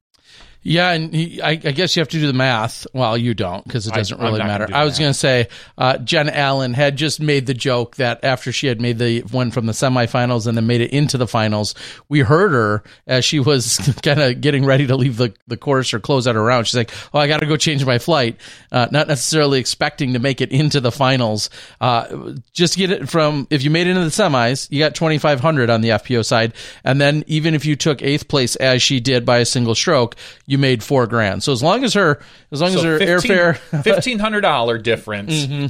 Yeah, 0.63 0.91
and 0.91 1.15
he, 1.15 1.41
I, 1.41 1.51
I 1.53 1.57
guess 1.57 1.97
you 1.97 2.01
have 2.01 2.09
to 2.09 2.19
do 2.21 2.27
the 2.27 2.35
math. 2.35 2.87
Well, 2.93 3.17
you 3.17 3.33
don't 3.33 3.65
because 3.65 3.87
it 3.87 3.95
doesn't 3.95 4.21
I'm 4.21 4.27
really 4.27 4.41
matter. 4.41 4.67
do 4.67 4.75
I 4.75 4.85
was 4.85 4.99
going 4.99 5.11
to 5.11 5.19
say 5.19 5.49
uh, 5.79 5.97
Jen 5.99 6.29
Allen 6.29 6.75
had 6.75 6.97
just 6.97 7.19
made 7.19 7.47
the 7.47 7.55
joke 7.55 7.97
that 7.97 8.23
after 8.25 8.53
she 8.53 8.67
had 8.67 8.79
made 8.79 8.99
the 8.99 9.21
one 9.23 9.53
from 9.53 9.65
the 9.65 9.73
semifinals 9.73 10.47
and 10.47 10.59
then 10.59 10.67
made 10.67 10.83
it 10.83 10.91
into 10.91 11.17
the 11.17 11.27
finals, 11.27 11.75
we 12.11 12.21
heard 12.21 12.53
her 12.53 12.83
as 13.07 13.25
she 13.25 13.41
was 13.41 13.79
kind 14.03 14.21
of 14.21 14.43
getting 14.43 14.67
ready 14.67 14.87
to 14.87 14.97
leave 14.97 15.17
the, 15.17 15.33
the 15.49 15.57
course 15.57 15.95
or 15.95 16.01
close 16.01 16.27
out 16.27 16.35
her 16.35 16.43
round. 16.43 16.67
She's 16.67 16.77
like, 16.77 16.93
"Oh, 17.15 17.19
I 17.19 17.27
got 17.27 17.41
to 17.41 17.47
go 17.47 17.57
change 17.57 17.83
my 17.87 17.99
flight," 17.99 18.39
uh, 18.71 18.89
not 18.91 19.09
necessarily 19.09 19.61
expecting 19.61 20.13
to 20.13 20.19
make 20.19 20.43
it 20.43 20.53
into 20.53 20.81
the 20.81 20.93
finals. 20.93 21.49
Uh, 21.81 22.35
just 22.53 22.77
get 22.77 22.91
it 22.91 23.09
from 23.09 23.47
if 23.49 23.63
you 23.63 23.71
made 23.71 23.87
it 23.87 23.97
into 23.97 24.05
the 24.05 24.11
semis, 24.11 24.71
you 24.71 24.79
got 24.79 24.95
twenty 24.95 25.17
five 25.17 25.41
hundred 25.41 25.71
on 25.71 25.81
the 25.81 25.89
FPO 25.89 26.23
side, 26.23 26.53
and 26.85 27.01
then 27.01 27.25
even 27.29 27.55
if 27.55 27.65
you 27.65 27.77
took 27.77 28.03
eighth 28.03 28.29
place 28.29 28.57
as 28.57 28.83
she 28.83 29.01
did 29.01 29.25
by 29.25 29.39
a 29.39 29.47
single 29.47 29.75
stroke, 29.75 30.17
you 30.51 30.59
made 30.59 30.83
four 30.83 31.07
grand. 31.07 31.45
So 31.45 31.53
as 31.53 31.63
long 31.63 31.85
as 31.85 31.95
her, 31.95 32.21
as 32.51 32.61
long 32.61 32.75
as 32.75 32.83
her 32.83 32.99
airfare, 32.99 33.57
fifteen 33.85 34.19
hundred 34.19 34.41
dollar 34.41 34.79
difference. 34.79 35.33
Mm-hmm. 35.33 35.67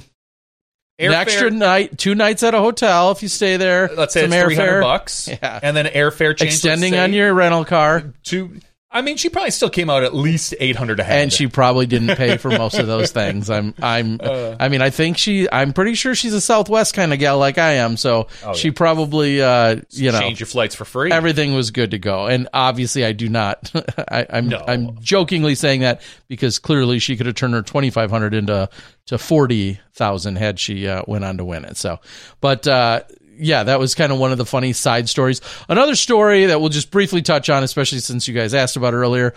An 0.98 1.12
extra 1.12 1.50
night, 1.50 1.96
two 1.96 2.14
nights 2.14 2.42
at 2.42 2.54
a 2.54 2.58
hotel 2.58 3.10
if 3.10 3.22
you 3.22 3.28
stay 3.28 3.56
there. 3.56 3.90
Let's 3.94 4.12
say 4.14 4.24
it's 4.24 4.34
three 4.34 4.54
hundred 4.54 4.80
bucks, 4.82 5.28
Yeah. 5.28 5.60
and 5.62 5.76
then 5.76 5.86
airfare 5.86 6.36
change 6.36 6.52
extending 6.52 6.96
on 6.96 7.12
your 7.12 7.32
rental 7.34 7.64
car, 7.64 8.12
to. 8.24 8.58
I 8.92 9.02
mean, 9.02 9.16
she 9.16 9.28
probably 9.28 9.52
still 9.52 9.70
came 9.70 9.88
out 9.88 10.02
at 10.02 10.14
least 10.16 10.52
eight 10.58 10.74
hundred 10.74 10.98
ahead, 10.98 11.22
and 11.22 11.32
she 11.32 11.46
probably 11.46 11.86
didn't 11.86 12.16
pay 12.16 12.36
for 12.38 12.50
most 12.50 12.76
of 12.76 12.88
those 12.88 13.10
things. 13.12 13.48
I'm, 13.48 13.72
I'm, 13.80 14.18
Uh. 14.20 14.56
I 14.58 14.68
mean, 14.68 14.82
I 14.82 14.90
think 14.90 15.16
she, 15.16 15.48
I'm 15.50 15.72
pretty 15.72 15.94
sure 15.94 16.16
she's 16.16 16.34
a 16.34 16.40
Southwest 16.40 16.94
kind 16.94 17.12
of 17.12 17.20
gal 17.20 17.38
like 17.38 17.56
I 17.56 17.74
am. 17.74 17.96
So 17.96 18.26
Oh, 18.44 18.52
she 18.54 18.68
yeah. 18.68 18.74
probably, 18.74 19.40
uh, 19.40 19.76
you 19.90 20.10
know, 20.10 20.18
change 20.18 20.40
your 20.40 20.48
flights 20.48 20.74
for 20.74 20.84
free. 20.84 21.12
everything 21.12 21.54
was 21.54 21.70
good 21.70 21.92
to 21.92 21.98
go. 21.98 22.26
And 22.26 22.48
obviously, 22.52 23.04
I 23.04 23.12
do 23.12 23.28
not. 23.28 23.70
I, 24.08 24.26
I'm 24.28 24.48
No. 24.48 24.64
I'm 24.66 24.98
jokingly 25.00 25.54
saying 25.54 25.82
that 25.82 26.02
because 26.26 26.58
clearly 26.58 26.98
she 26.98 27.16
could 27.16 27.26
have 27.26 27.36
turned 27.36 27.54
her 27.54 27.62
2,500 27.62 28.34
into 28.34 28.68
to 29.06 29.18
40,000 29.18 30.36
had 30.36 30.58
she 30.58 30.86
uh, 30.88 31.02
went 31.06 31.24
on 31.24 31.36
to 31.38 31.44
win 31.44 31.64
it. 31.64 31.76
So, 31.76 32.00
but 32.40 32.66
uh, 32.66 33.02
yeah, 33.40 33.64
that 33.64 33.78
was 33.78 33.94
kind 33.94 34.12
of 34.12 34.18
one 34.18 34.32
of 34.32 34.38
the 34.38 34.46
funny 34.46 34.72
side 34.72 35.08
stories. 35.08 35.40
Another 35.68 35.94
story 35.94 36.46
that 36.46 36.60
we'll 36.60 36.68
just 36.68 36.90
briefly 36.90 37.22
touch 37.22 37.50
on, 37.50 37.62
especially 37.62 37.98
since 37.98 38.28
you 38.28 38.34
guys 38.34 38.54
asked 38.54 38.76
about 38.76 38.94
it 38.94 38.98
earlier. 38.98 39.34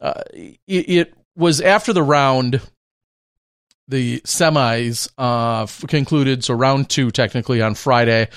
Uh, 0.00 0.22
it, 0.32 0.58
it 0.66 1.14
was 1.36 1.60
after 1.60 1.92
the 1.92 2.02
round. 2.02 2.60
The 3.86 4.22
semis 4.22 5.10
uh, 5.18 5.66
concluded, 5.88 6.42
so 6.42 6.54
round 6.54 6.88
two 6.88 7.10
technically 7.10 7.60
on 7.60 7.74
Friday 7.74 8.30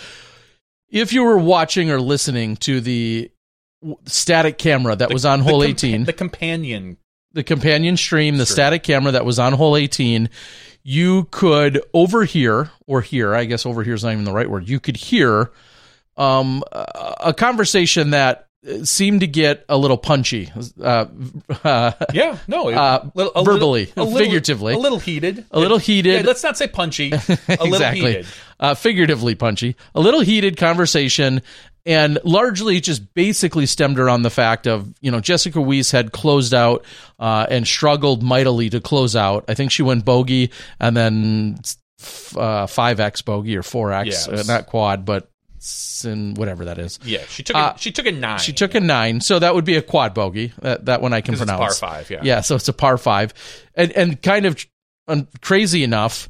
if 0.90 1.14
you 1.14 1.24
were 1.24 1.38
watching 1.38 1.92
or 1.92 2.00
listening 2.00 2.56
to 2.58 2.82
the 2.82 3.32
static 4.06 4.58
camera 4.58 4.96
that 4.96 5.12
was 5.12 5.26
on 5.26 5.42
hole 5.42 5.60
the 5.60 5.68
18 5.68 6.06
the 6.06 6.14
companion. 6.14 6.98
the 7.34 7.44
companion 7.44 7.96
stream 7.96 8.38
the 8.38 8.46
Stream. 8.46 8.56
static 8.56 8.84
camera 8.84 9.12
that 9.12 9.26
was 9.26 9.38
on 9.38 9.54
hole 9.54 9.78
18 9.78 10.30
you 10.90 11.26
could 11.32 11.82
overhear 11.94 12.72
or 12.86 13.02
hear 13.02 13.36
i 13.36 13.44
guess 13.44 13.66
overhear 13.66 13.94
is 13.94 14.06
not 14.06 14.14
even 14.14 14.24
the 14.24 14.32
right 14.32 14.50
word 14.50 14.70
you 14.70 14.80
could 14.80 14.96
hear 14.96 15.52
um, 16.16 16.64
a 16.72 17.34
conversation 17.36 18.12
that 18.12 18.48
uh, 18.68 18.86
seemed 18.86 19.20
to 19.20 19.28
get 19.28 19.66
a 19.68 19.78
little 19.78 19.98
punchy 19.98 20.50
uh, 20.82 21.06
uh, 21.64 21.92
Yeah, 22.14 22.38
no, 22.48 22.70
Uh, 22.70 23.10
little- 23.14 23.34
a 23.34 23.44
verbally, 23.44 23.86
little- 23.86 24.04
a 24.04 24.06
little- 24.06 24.18
figuratively. 24.20 24.74
a 24.74 24.78
little 24.78 24.98
heated, 25.00 25.46
a 25.52 25.60
little 25.60 25.78
heated 25.78 26.22
Yeah, 26.22 26.26
let's 26.28 26.42
not 26.42 26.58
say 26.58 26.68
punchy. 26.68 27.12
A 27.12 27.18
little 27.50 27.66
exactly. 27.68 28.02
heated. 28.14 28.26
Uh, 28.60 28.74
figuratively 28.74 29.36
punchy. 29.36 29.76
A 29.94 30.00
little 30.00 30.22
heated 30.22 30.56
conversation, 30.58 31.42
and 31.88 32.20
largely 32.24 32.80
just 32.82 33.14
basically 33.16 33.66
stemmed 33.66 33.98
around 33.98 34.22
the 34.22 34.30
fact 34.30 34.68
of 34.68 34.94
you 35.02 35.10
know 35.10 35.20
Jessica 35.20 35.60
Weiss 35.62 35.90
had 35.90 36.12
closed 36.12 36.54
out 36.54 36.86
uh, 37.18 37.48
and 37.50 37.66
struggled 37.66 38.22
mightily 38.22 38.70
to 38.70 38.80
close 38.82 39.16
out. 39.16 39.46
I 39.48 39.54
think 39.56 39.72
she 39.72 39.82
went 39.82 40.06
bogey 40.06 40.52
and 40.80 40.96
then 40.96 41.60
uh, 42.36 42.68
five 42.68 43.00
x 43.00 43.22
bogey 43.24 43.58
or 43.58 43.64
four 43.64 43.92
x, 43.94 44.10
Yes. 44.10 44.28
uh, 44.28 44.44
not 44.46 44.68
quad, 44.68 45.06
but 45.06 45.32
sin 45.60 46.36
whatever 46.36 46.66
that 46.66 46.78
is. 46.78 47.00
Yeah, 47.04 47.24
she 47.30 47.42
took 47.44 47.56
a, 47.56 47.60
Uh, 47.60 47.76
she 47.78 47.92
took 47.92 48.06
a 48.06 48.12
nine. 48.12 48.38
She 48.40 48.54
took 48.54 48.76
a 48.76 48.80
nine, 48.80 49.22
so 49.22 49.40
that 49.40 49.56
would 49.56 49.66
be 49.66 49.76
a 49.78 49.82
quad 49.82 50.14
bogey. 50.14 50.54
That, 50.62 50.86
that 50.86 51.02
one 51.02 51.14
I 51.14 51.22
can 51.22 51.36
pronounce. 51.36 51.80
par 51.80 51.90
five. 51.90 52.10
Yeah, 52.12 52.20
Yeah, 52.22 52.42
so 52.42 52.56
it's 52.56 52.68
a 52.68 52.74
par 52.74 52.98
five, 52.98 53.34
and 53.74 53.92
and 53.94 54.22
kind 54.22 54.46
of 54.46 54.64
um, 55.08 55.28
crazy 55.42 55.84
enough. 55.84 56.30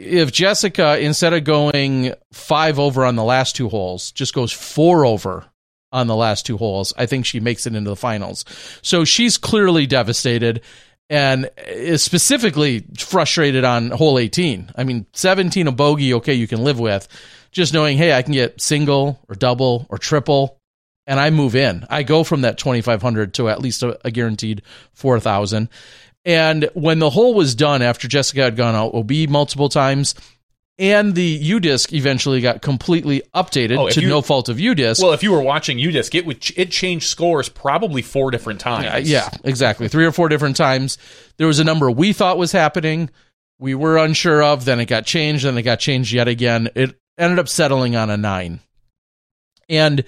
If 0.00 0.32
Jessica 0.32 0.98
instead 0.98 1.34
of 1.34 1.44
going 1.44 2.14
five 2.32 2.78
over 2.78 3.04
on 3.04 3.16
the 3.16 3.24
last 3.24 3.54
two 3.54 3.68
holes, 3.68 4.12
just 4.12 4.32
goes 4.32 4.50
four 4.50 5.04
over 5.04 5.44
on 5.92 6.06
the 6.06 6.16
last 6.16 6.46
two 6.46 6.56
holes, 6.56 6.94
I 6.96 7.06
think 7.06 7.26
she 7.26 7.40
makes 7.40 7.66
it 7.66 7.74
into 7.74 7.90
the 7.90 7.96
finals. 7.96 8.44
So 8.80 9.04
she's 9.04 9.36
clearly 9.36 9.86
devastated 9.86 10.62
and 11.10 11.50
is 11.66 12.02
specifically 12.02 12.84
frustrated 12.96 13.64
on 13.64 13.90
hole 13.90 14.18
18. 14.18 14.70
I 14.76 14.84
mean, 14.84 15.06
17 15.12 15.66
a 15.66 15.72
bogey, 15.72 16.14
okay, 16.14 16.34
you 16.34 16.46
can 16.46 16.64
live 16.64 16.78
with. 16.78 17.06
Just 17.50 17.74
knowing, 17.74 17.98
hey, 17.98 18.14
I 18.14 18.22
can 18.22 18.32
get 18.32 18.60
single 18.60 19.20
or 19.28 19.34
double 19.34 19.86
or 19.90 19.98
triple 19.98 20.60
and 21.06 21.18
I 21.18 21.30
move 21.30 21.56
in. 21.56 21.84
I 21.90 22.04
go 22.04 22.22
from 22.22 22.42
that 22.42 22.56
2500 22.56 23.34
to 23.34 23.48
at 23.48 23.60
least 23.60 23.82
a, 23.82 23.98
a 24.06 24.12
guaranteed 24.12 24.62
4000. 24.94 25.68
And 26.24 26.68
when 26.74 26.98
the 26.98 27.10
hole 27.10 27.34
was 27.34 27.54
done 27.54 27.80
after 27.82 28.06
Jessica 28.08 28.42
had 28.42 28.56
gone 28.56 28.74
out 28.74 28.94
OB 28.94 29.10
multiple 29.28 29.68
times 29.68 30.14
and 30.78 31.14
the 31.14 31.38
UDisc 31.50 31.92
eventually 31.92 32.40
got 32.40 32.62
completely 32.62 33.22
updated 33.34 33.76
Oh, 33.78 33.88
to 33.90 34.00
you- 34.00 34.08
no 34.08 34.22
fault 34.22 34.48
of 34.48 34.56
UDisc. 34.56 35.02
Well, 35.02 35.12
if 35.12 35.22
you 35.22 35.30
were 35.30 35.42
watching 35.42 35.78
UDisc, 35.78 36.14
it 36.14 36.24
would 36.26 36.42
it 36.56 36.70
changed 36.70 37.06
scores 37.06 37.48
probably 37.50 38.00
four 38.02 38.30
different 38.30 38.60
times. 38.60 38.86
Uh, 38.86 39.00
yeah, 39.04 39.28
exactly. 39.44 39.88
Three 39.88 40.06
or 40.06 40.12
four 40.12 40.28
different 40.30 40.56
times. 40.56 40.96
There 41.36 41.46
was 41.46 41.58
a 41.58 41.64
number 41.64 41.90
we 41.90 42.12
thought 42.14 42.38
was 42.38 42.52
happening. 42.52 43.10
We 43.58 43.74
were 43.74 43.98
unsure 43.98 44.42
of. 44.42 44.64
Then 44.64 44.80
it 44.80 44.86
got 44.86 45.04
changed. 45.04 45.44
Then 45.44 45.58
it 45.58 45.62
got 45.62 45.80
changed 45.80 46.12
yet 46.12 46.28
again. 46.28 46.70
It 46.74 46.98
ended 47.18 47.38
up 47.38 47.48
settling 47.48 47.94
on 47.94 48.08
a 48.08 48.16
nine. 48.16 48.60
And 49.68 50.04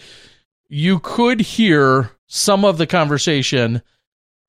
you 0.69 0.99
could 1.01 1.41
hear 1.41 2.13
some 2.27 2.65
of 2.65 2.79
the 2.79 2.87
conversation 2.87 3.83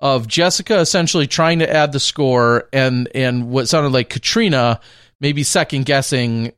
of 0.03 0.27
Jessica 0.27 0.79
essentially 0.81 1.27
trying 1.27 1.59
to 1.59 1.73
add 1.73 1.93
the 1.93 1.99
score 1.99 2.67
and 2.73 3.07
and 3.15 3.49
what 3.49 3.69
sounded 3.69 3.93
like 3.93 4.09
Catrina 4.09 4.81
maybe 5.21 5.43
second 5.43 5.85
guessing 5.85 6.51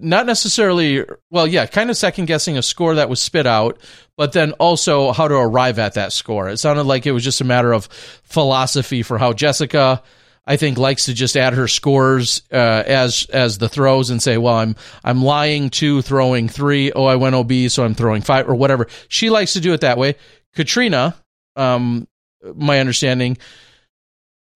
not 0.00 0.24
necessarily 0.24 1.04
well 1.30 1.46
yeah 1.46 1.66
kind 1.66 1.90
of 1.90 1.98
second 1.98 2.24
guessing 2.24 2.56
a 2.56 2.62
score 2.62 2.94
that 2.94 3.10
was 3.10 3.20
spit 3.20 3.46
out 3.46 3.78
but 4.16 4.32
then 4.32 4.52
also 4.52 5.12
how 5.12 5.28
to 5.28 5.34
arrive 5.34 5.78
at 5.78 5.94
that 5.94 6.12
score. 6.12 6.48
It 6.48 6.56
sounded 6.56 6.84
like 6.84 7.06
it 7.06 7.12
was 7.12 7.22
just 7.22 7.42
a 7.42 7.44
matter 7.44 7.72
of 7.72 7.84
philosophy 7.84 9.02
for 9.02 9.18
how 9.18 9.34
jessica 9.34 10.02
i 10.46 10.56
think 10.56 10.78
likes 10.78 11.04
to 11.04 11.14
just 11.14 11.36
add 11.36 11.52
her 11.52 11.68
scores 11.68 12.40
uh, 12.52 12.56
as 12.86 13.26
as 13.30 13.58
the 13.58 13.68
throws 13.68 14.08
and 14.08 14.22
say 14.22 14.38
well 14.38 14.54
i'm 14.54 14.76
i'm 15.04 15.22
lying 15.22 15.68
two 15.68 16.00
throwing 16.00 16.48
three. 16.48 16.90
Oh 16.92 17.04
i 17.04 17.16
went 17.16 17.34
ob 17.34 17.52
so 17.68 17.84
i'm 17.84 17.94
throwing 17.94 18.22
five 18.22 18.48
or 18.48 18.54
whatever. 18.54 18.86
She 19.08 19.28
likes 19.28 19.52
to 19.52 19.60
do 19.60 19.74
it 19.74 19.82
that 19.82 19.98
way. 19.98 20.14
Catrina 20.54 21.14
um 21.54 22.08
my 22.54 22.80
understanding 22.80 23.38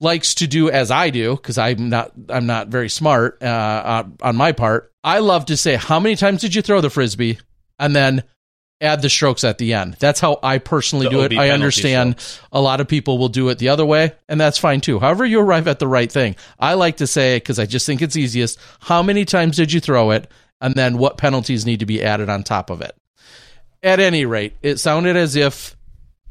likes 0.01 0.35
to 0.37 0.47
do 0.47 0.71
as 0.71 0.91
I 0.91 1.11
do 1.11 1.37
because 1.37 1.59
I'm 1.59 1.89
not 1.89 2.13
I'm 2.29 2.47
not 2.47 2.69
very 2.69 2.89
smart 2.89 3.43
uh, 3.43 4.05
on- 4.21 4.37
my 4.37 4.53
part. 4.53 4.93
I 5.05 5.19
love 5.21 5.47
to 5.47 5.57
say 5.57 5.75
how 5.77 6.01
many 6.01 6.17
times 6.17 6.41
did 6.41 6.55
you 6.55 6.63
throw 6.63 6.81
the 6.81 6.91
frisbee, 6.91 7.39
and 7.79 7.95
then 7.95 8.23
add 8.81 9.01
the 9.01 9.09
strokes 9.09 9.45
at 9.45 9.59
the 9.59 9.75
end. 9.75 9.95
That's 10.01 10.19
how 10.19 10.41
I 10.43 10.59
personally 10.59 11.07
The 11.07 11.11
do 11.11 11.21
it. 11.23 11.33
I 11.39 11.51
understand 11.51 12.21
strokes. 12.21 12.49
a 12.51 12.61
lot 12.61 12.81
of 12.81 12.89
people 12.89 13.17
will 13.19 13.29
do 13.29 13.49
it 13.49 13.59
the 13.59 13.69
other 13.69 13.85
way, 13.87 14.13
and 14.29 14.41
that's 14.41 14.59
fine 14.59 14.81
too. 14.81 14.99
However, 14.99 15.25
you 15.25 15.41
arrive 15.41 15.69
at 15.69 15.79
the 15.79 15.87
right 15.89 16.11
thing. 16.11 16.35
I 16.59 16.75
like 16.75 16.97
to 16.97 17.07
say 17.07 17.37
because 17.37 17.59
I 17.61 17.67
just 17.67 17.87
think 17.87 18.03
it's 18.03 18.17
easiest. 18.17 18.59
How 18.81 19.03
many 19.03 19.25
times 19.25 19.57
did 19.57 19.73
you 19.73 19.79
throw 19.81 20.11
it, 20.11 20.29
and 20.61 20.75
then 20.75 20.99
what 20.99 21.17
penalties 21.17 21.65
need 21.67 21.81
to 21.81 21.87
be 21.87 22.03
added 22.03 22.29
on 22.29 22.43
top 22.43 22.71
of 22.71 22.81
it? 22.81 22.97
At 23.85 23.99
any 24.01 24.25
rate, 24.25 24.55
it 24.63 24.79
sounded 24.79 25.17
as 25.17 25.35
if 25.37 25.77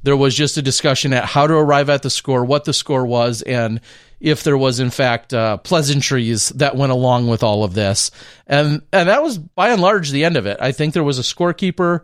there 0.03 0.17
was 0.17 0.35
just 0.35 0.57
a 0.57 0.61
discussion 0.61 1.13
at 1.13 1.25
how 1.25 1.47
to 1.47 1.53
arrive 1.53 1.89
at 1.89 2.01
the 2.01 2.09
score, 2.09 2.43
what 2.43 2.65
the 2.65 2.73
score 2.73 3.05
was, 3.05 3.41
and 3.41 3.81
if 4.19 4.43
there 4.43 4.57
was 4.57 4.79
in 4.79 4.89
fact 4.91 5.33
uh, 5.33 5.57
pleasantries 5.57 6.49
that 6.49 6.75
went 6.75 6.91
along 6.91 7.27
with 7.27 7.43
all 7.43 7.63
of 7.63 7.73
this, 7.73 8.11
and 8.47 8.81
and 8.93 9.09
that 9.09 9.23
was 9.23 9.37
by 9.37 9.69
and 9.69 9.81
large 9.81 10.11
the 10.11 10.23
end 10.25 10.37
of 10.37 10.45
it. 10.45 10.57
I 10.59 10.71
think 10.71 10.93
there 10.93 11.03
was 11.03 11.19
a 11.19 11.23
scorekeeper, 11.23 12.01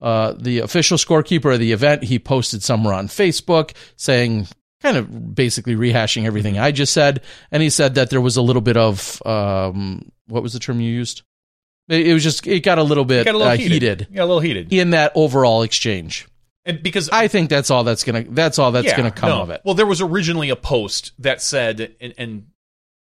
uh, 0.00 0.34
the 0.38 0.60
official 0.60 0.96
scorekeeper 0.98 1.52
of 1.52 1.60
the 1.60 1.72
event. 1.72 2.04
He 2.04 2.18
posted 2.18 2.62
somewhere 2.62 2.94
on 2.94 3.08
Facebook 3.08 3.74
saying, 3.96 4.46
kind 4.82 4.96
of 4.96 5.34
basically 5.34 5.76
rehashing 5.76 6.24
everything 6.24 6.58
I 6.58 6.72
just 6.72 6.92
said, 6.92 7.22
and 7.50 7.62
he 7.62 7.70
said 7.70 7.96
that 7.96 8.10
there 8.10 8.20
was 8.20 8.36
a 8.36 8.42
little 8.42 8.62
bit 8.62 8.76
of 8.76 9.20
um, 9.26 10.10
what 10.28 10.42
was 10.42 10.52
the 10.54 10.58
term 10.60 10.80
you 10.80 10.90
used? 10.90 11.22
It, 11.88 12.14
was 12.14 12.22
just 12.22 12.46
it 12.46 12.60
got 12.60 12.78
a 12.78 12.84
little 12.84 13.04
bit 13.04 13.24
Got 13.24 13.34
a 13.34 13.38
little 13.38 13.52
uh, 13.52 13.56
heated. 13.56 13.72
heated 13.72 14.06
Yeah, 14.12 14.22
a 14.22 14.26
little 14.26 14.38
heated. 14.40 14.72
in 14.72 14.90
that 14.90 15.10
overall 15.16 15.62
exchange. 15.62 16.28
And 16.70 16.82
because 16.82 17.08
I 17.10 17.28
think 17.28 17.50
that's 17.50 17.70
all 17.70 17.84
that's 17.84 18.04
gonna 18.04 18.24
that's 18.28 18.58
all 18.58 18.72
that's 18.72 18.86
Yeah, 18.86 18.96
gonna 18.96 19.10
come 19.10 19.28
no. 19.30 19.42
of 19.42 19.50
it. 19.50 19.60
Well, 19.64 19.74
there 19.74 19.86
was 19.86 20.00
originally 20.00 20.50
a 20.50 20.56
post 20.56 21.12
that 21.18 21.42
said, 21.42 21.94
and, 22.00 22.14
and 22.16 22.46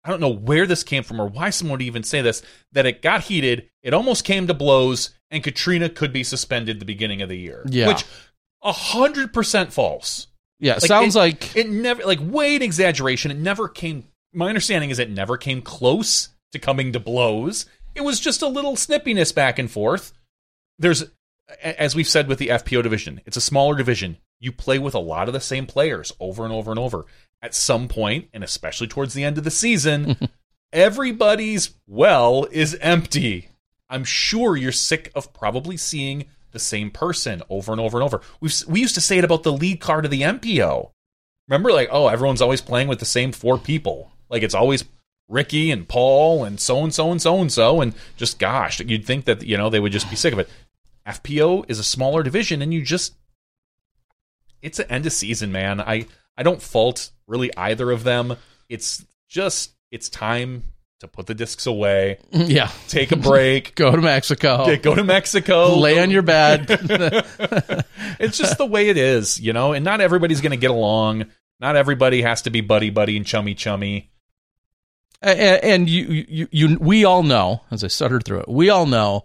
I 0.05 0.09
don't 0.11 0.21
know 0.21 0.29
where 0.29 0.67
this 0.67 0.83
came 0.83 1.03
from 1.03 1.21
or 1.21 1.27
why 1.27 1.51
someone 1.51 1.73
would 1.79 1.83
even 1.83 2.03
say 2.03 2.23
this, 2.23 2.43
that 2.73 2.87
it 2.87 3.03
got 3.03 3.23
heated, 3.25 3.69
it 3.83 3.93
almost 3.95 4.25
came 4.25 4.47
to 4.47 4.55
blows, 4.55 5.11
and 5.31 5.45
Catrina 5.45 5.89
could 5.91 6.13
be 6.13 6.25
suspended 6.25 6.81
the 6.81 6.87
beginning 6.87 7.21
of 7.23 7.29
the 7.29 7.37
year. 7.39 7.65
Yeah. 7.69 7.89
Which, 7.89 8.05
a 8.63 8.73
hundred 8.73 9.33
percent 9.35 9.73
false. 9.73 10.27
Yeah, 10.59 10.75
Like, 10.75 10.83
sounds 10.83 11.17
it- 11.17 11.19
like 11.19 11.57
It 11.57 11.69
never, 11.71 12.03
like, 12.05 12.19
way 12.23 12.57
an 12.57 12.63
exaggeration. 12.63 13.31
It 13.31 13.37
never 13.39 13.69
came, 13.69 14.05
my 14.33 14.49
understanding 14.49 14.91
is 14.91 14.99
it 14.99 15.11
never 15.11 15.37
came 15.37 15.61
close 15.63 16.29
to 16.53 16.59
coming 16.59 16.93
to 16.93 17.01
blows. 17.01 17.67
It 17.95 18.03
was 18.03 18.21
just 18.21 18.43
a 18.43 18.47
little 18.49 18.75
snippiness 18.77 19.35
back 19.35 19.59
and 19.59 19.71
forth. 19.71 20.13
There's, 20.79 21.05
as 21.63 21.95
we've 21.95 22.09
said 22.09 22.29
with 22.29 22.39
the 22.39 22.49
FPO 22.49 22.83
division, 22.83 23.21
it's 23.27 23.37
a 23.37 23.41
smaller 23.41 23.77
division. 23.77 24.17
You 24.39 24.53
play 24.53 24.79
with 24.79 24.95
a 24.95 25.01
lot 25.01 25.29
of 25.29 25.35
the 25.35 25.41
same 25.41 25.67
players 25.67 26.13
over 26.21 26.45
and 26.45 26.53
over 26.53 26.71
and 26.71 26.79
over. 26.79 27.05
At 27.43 27.55
some 27.55 27.89
point, 27.89 28.29
and 28.35 28.45
especially 28.45 28.87
towards 28.87 29.15
the 29.15 29.25
end 29.25 29.39
of 29.39 29.45
the 29.45 29.51
season, 29.51 30.17
everybody's 30.73 31.75
well 31.87 32.47
is 32.51 32.77
empty. 32.81 33.49
I'm 33.89 34.05
sure 34.05 34.57
you're 34.57 34.73
sick 34.73 35.11
of 35.15 35.33
probably 35.33 35.77
seeing 35.77 36.27
the 36.53 36.59
same 36.59 36.91
person 36.91 37.43
over 37.49 37.73
and 37.73 37.81
over 37.81 37.99
and 37.99 38.05
over. 38.05 38.21
We 38.41 38.51
we 38.69 38.81
used 38.81 38.95
to 38.95 39.01
say 39.01 39.19
it 39.19 39.25
about 39.25 39.43
the 39.43 39.53
lead 39.53 39.81
card 39.81 40.05
of 40.05 40.11
the 40.11 40.23
MPO. 40.23 40.91
Remember, 41.49 41.73
like, 41.73 41.89
oh, 41.91 42.09
everyone's 42.09 42.43
always 42.43 42.61
playing 42.61 42.89
with 42.89 43.01
the 43.01 43.05
same 43.05 43.33
four 43.33 43.59
people. 43.59 44.13
Like 44.29 44.43
it's 44.43 44.55
always 44.55 44.85
Ricky 45.29 45.71
and 45.71 45.89
Paul 45.89 46.45
and 46.45 46.61
so 46.61 46.83
and 46.83 46.93
so 46.93 47.11
and 47.11 47.23
so 47.23 47.41
and 47.41 47.53
so, 47.53 47.81
and 47.81 47.95
just 48.17 48.39
gosh, 48.39 48.81
you'd 48.81 49.07
think 49.07 49.25
that 49.25 49.43
you 49.43 49.57
know 49.57 49.71
they 49.71 49.81
would 49.81 49.93
just 49.93 50.11
be 50.11 50.17
sick 50.17 50.33
of 50.33 50.39
it. 50.39 50.49
FPO 51.11 51.65
is 51.69 51.79
a 51.79 51.85
smaller 51.85 52.23
division, 52.23 52.63
and 52.63 52.73
you 52.73 52.83
just 52.83 53.15
it's 54.63 54.79
an 54.79 54.87
end 54.91 55.07
of 55.07 55.13
season, 55.13 55.53
man. 55.53 55.81
I 55.81 56.07
I 56.37 56.43
don't 56.43 56.61
fault 56.63 57.11
really 57.27 57.55
either 57.57 57.91
of 57.91 58.05
them. 58.05 58.37
It's 58.69 59.05
just 59.29 59.73
it's 59.91 60.09
time 60.09 60.65
to 61.01 61.09
put 61.09 61.27
the 61.27 61.35
discs 61.35 61.67
away, 61.67 62.19
Yeah. 62.31 62.71
take 62.89 63.11
a 63.11 63.17
break, 63.17 63.75
Go 63.77 63.91
to 63.91 64.03
Mexico. 64.03 64.67
get- 64.67 64.83
go 64.83 64.95
to 64.95 65.03
Mexico, 65.03 65.77
Lay 65.77 65.99
on 65.99 66.11
your 66.11 66.21
bed. 66.23 66.67
it's 68.21 68.37
just 68.37 68.59
the 68.59 68.67
way 68.67 68.89
it 68.91 68.99
is, 68.99 69.41
you 69.41 69.53
know. 69.55 69.73
And 69.73 69.83
not 69.85 70.01
everybody's 70.03 70.43
going 70.43 70.51
to 70.51 70.59
get 70.59 70.71
along. 70.71 71.25
Not 71.59 71.75
everybody 71.77 72.21
has 72.23 72.43
to 72.43 72.51
be 72.51 72.61
buddy 72.61 72.91
buddy 72.91 73.17
and 73.17 73.25
chummy 73.27 73.55
chummy. 73.55 74.11
and, 75.23 75.39
and 75.65 75.89
you, 75.91 76.05
you, 76.29 76.49
you, 76.51 76.79
we 76.79 77.05
all 77.07 77.23
know, 77.23 77.63
as 77.71 77.83
I 77.83 77.89
stuttered 77.89 78.25
through 78.25 78.41
it, 78.41 78.49
we 78.49 78.69
all 78.71 78.85
know 78.87 79.25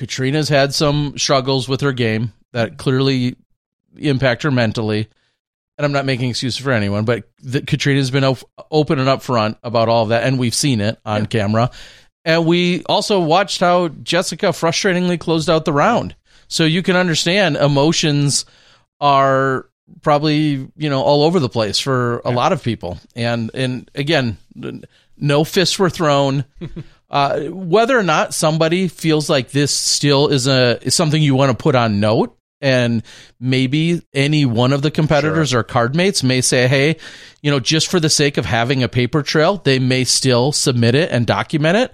Catrina's 0.00 0.48
had 0.48 0.72
some 0.72 1.18
struggles 1.18 1.68
with 1.68 1.82
her 1.82 1.92
game 1.92 2.32
that 2.52 2.78
clearly 2.78 3.36
impact 3.98 4.44
her 4.44 4.50
mentally. 4.50 5.10
And 5.76 5.84
I'm 5.84 5.92
not 5.92 6.06
making 6.06 6.30
excuses 6.30 6.58
for 6.58 6.70
anyone, 6.70 7.04
but 7.04 7.24
the, 7.42 7.60
Catrina's 7.60 8.10
been 8.10 8.24
op- 8.24 8.50
open 8.70 8.98
and 8.98 9.08
upfront 9.08 9.58
about 9.62 9.90
all 9.90 10.04
of 10.04 10.08
that, 10.08 10.24
and 10.24 10.38
we've 10.38 10.54
seen 10.54 10.80
it 10.80 10.98
on 11.04 11.26
camera. 11.26 11.70
And 12.24 12.46
we 12.46 12.82
also 12.84 13.20
watched 13.20 13.60
how 13.60 13.88
Jessica 13.88 14.46
frustratingly 14.46 15.20
closed 15.20 15.50
out 15.50 15.66
the 15.66 15.72
round. 15.74 16.16
So 16.48 16.64
you 16.64 16.82
can 16.82 16.96
understand 16.96 17.56
emotions 17.56 18.46
are 19.00 19.66
probably 20.00 20.70
you 20.76 20.88
know 20.88 21.02
all 21.02 21.24
over 21.24 21.40
the 21.40 21.48
place 21.50 21.78
for 21.78 22.20
a 22.24 22.30
lot 22.30 22.52
of 22.52 22.62
people. 22.62 22.98
And 23.14 23.50
and 23.52 23.90
again, 23.94 24.38
no 25.18 25.44
fists 25.44 25.78
were 25.78 25.90
thrown. 25.90 26.46
uh, 27.10 27.40
whether 27.40 27.98
or 27.98 28.02
not 28.02 28.34
somebody 28.34 28.88
feels 28.88 29.28
like 29.28 29.50
this 29.50 29.72
still 29.72 30.28
is 30.28 30.46
a 30.46 30.78
is 30.82 30.94
something 30.94 31.22
you 31.22 31.34
want 31.34 31.50
to 31.50 31.60
put 31.60 31.74
on 31.74 31.98
note, 31.98 32.36
and 32.60 33.02
maybe 33.40 34.02
any 34.14 34.44
one 34.44 34.72
of 34.72 34.82
the 34.82 34.90
competitors 34.90 35.52
or 35.52 35.62
card 35.62 35.96
mates 35.96 36.22
may 36.22 36.40
say, 36.40 36.68
"Hey, 36.68 36.96
you 37.42 37.50
know, 37.50 37.58
just 37.58 37.88
for 37.88 37.98
the 37.98 38.10
sake 38.10 38.36
of 38.36 38.46
having 38.46 38.82
a 38.82 38.88
paper 38.88 39.22
trail, 39.22 39.56
they 39.56 39.78
may 39.78 40.04
still 40.04 40.52
submit 40.52 40.94
it 40.94 41.10
and 41.10 41.26
document 41.26 41.76
it." 41.76 41.92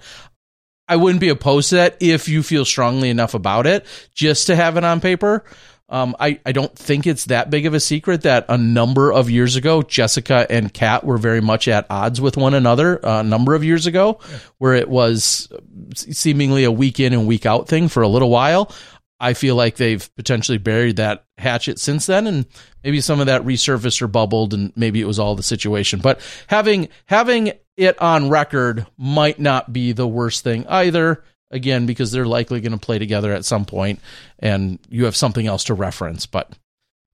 I 0.87 0.95
wouldn't 0.95 1.19
be 1.19 1.29
opposed 1.29 1.69
to 1.69 1.75
that 1.75 1.97
if 1.99 2.29
you 2.29 2.43
feel 2.43 2.63
strongly 2.63 3.09
enough 3.09 3.33
about 3.33 3.67
it, 3.67 3.85
just 4.13 4.47
to 4.47 4.55
have 4.55 4.77
it 4.77 4.83
on 4.83 5.01
paper. 5.01 5.43
Um, 5.89 6.15
I, 6.19 6.39
I 6.45 6.51
don't 6.51 6.75
think 6.75 7.07
it's 7.07 7.25
that 7.25 7.49
big 7.49 7.65
of 7.65 7.73
a 7.73 7.79
secret 7.79 8.23
that 8.23 8.45
a 8.49 8.57
number 8.57 9.11
of 9.11 9.29
years 9.29 9.55
ago, 9.55 9.81
Jessica 9.81 10.45
and 10.49 10.73
Kat 10.73 11.05
were 11.05 11.17
very 11.17 11.39
much 11.39 11.69
at 11.69 11.85
odds 11.89 12.19
with 12.19 12.35
one 12.35 12.53
another 12.53 13.03
uh, 13.05 13.21
a 13.21 13.23
number 13.23 13.55
of 13.55 13.63
years 13.63 13.85
ago, 13.85 14.19
where 14.57 14.73
it 14.73 14.89
was 14.89 15.47
seemingly 15.95 16.65
a 16.65 16.71
week 16.71 16.99
in 16.99 17.13
and 17.13 17.25
week 17.25 17.45
out 17.45 17.69
thing 17.69 17.87
for 17.87 18.03
a 18.03 18.07
little 18.07 18.29
while. 18.29 18.71
I 19.19 19.33
feel 19.33 19.55
like 19.55 19.77
they've 19.77 20.15
potentially 20.15 20.57
buried 20.59 20.97
that 20.97 21.25
hatchet 21.37 21.79
since 21.79 22.05
then, 22.05 22.27
and 22.27 22.45
maybe 22.83 23.01
some 23.01 23.19
of 23.19 23.27
that 23.27 23.43
resurfaced 23.43 24.01
or 24.01 24.07
bubbled, 24.07 24.53
and 24.53 24.73
maybe 24.75 25.01
it 25.01 25.07
was 25.07 25.19
all 25.19 25.35
the 25.35 25.43
situation. 25.43 25.99
But 25.99 26.19
having 26.47 26.89
having 27.05 27.53
it 27.77 27.99
on 28.01 28.29
record 28.29 28.85
might 28.97 29.39
not 29.39 29.71
be 29.71 29.93
the 29.93 30.07
worst 30.07 30.43
thing 30.43 30.67
either. 30.67 31.23
Again, 31.49 31.85
because 31.85 32.11
they're 32.11 32.25
likely 32.25 32.59
going 32.59 32.73
to 32.73 32.77
play 32.77 32.99
together 32.99 33.31
at 33.31 33.45
some 33.45 33.63
point, 33.65 33.99
and 34.39 34.79
you 34.89 35.05
have 35.05 35.15
something 35.15 35.47
else 35.47 35.65
to 35.65 35.73
reference. 35.73 36.25
But 36.25 36.51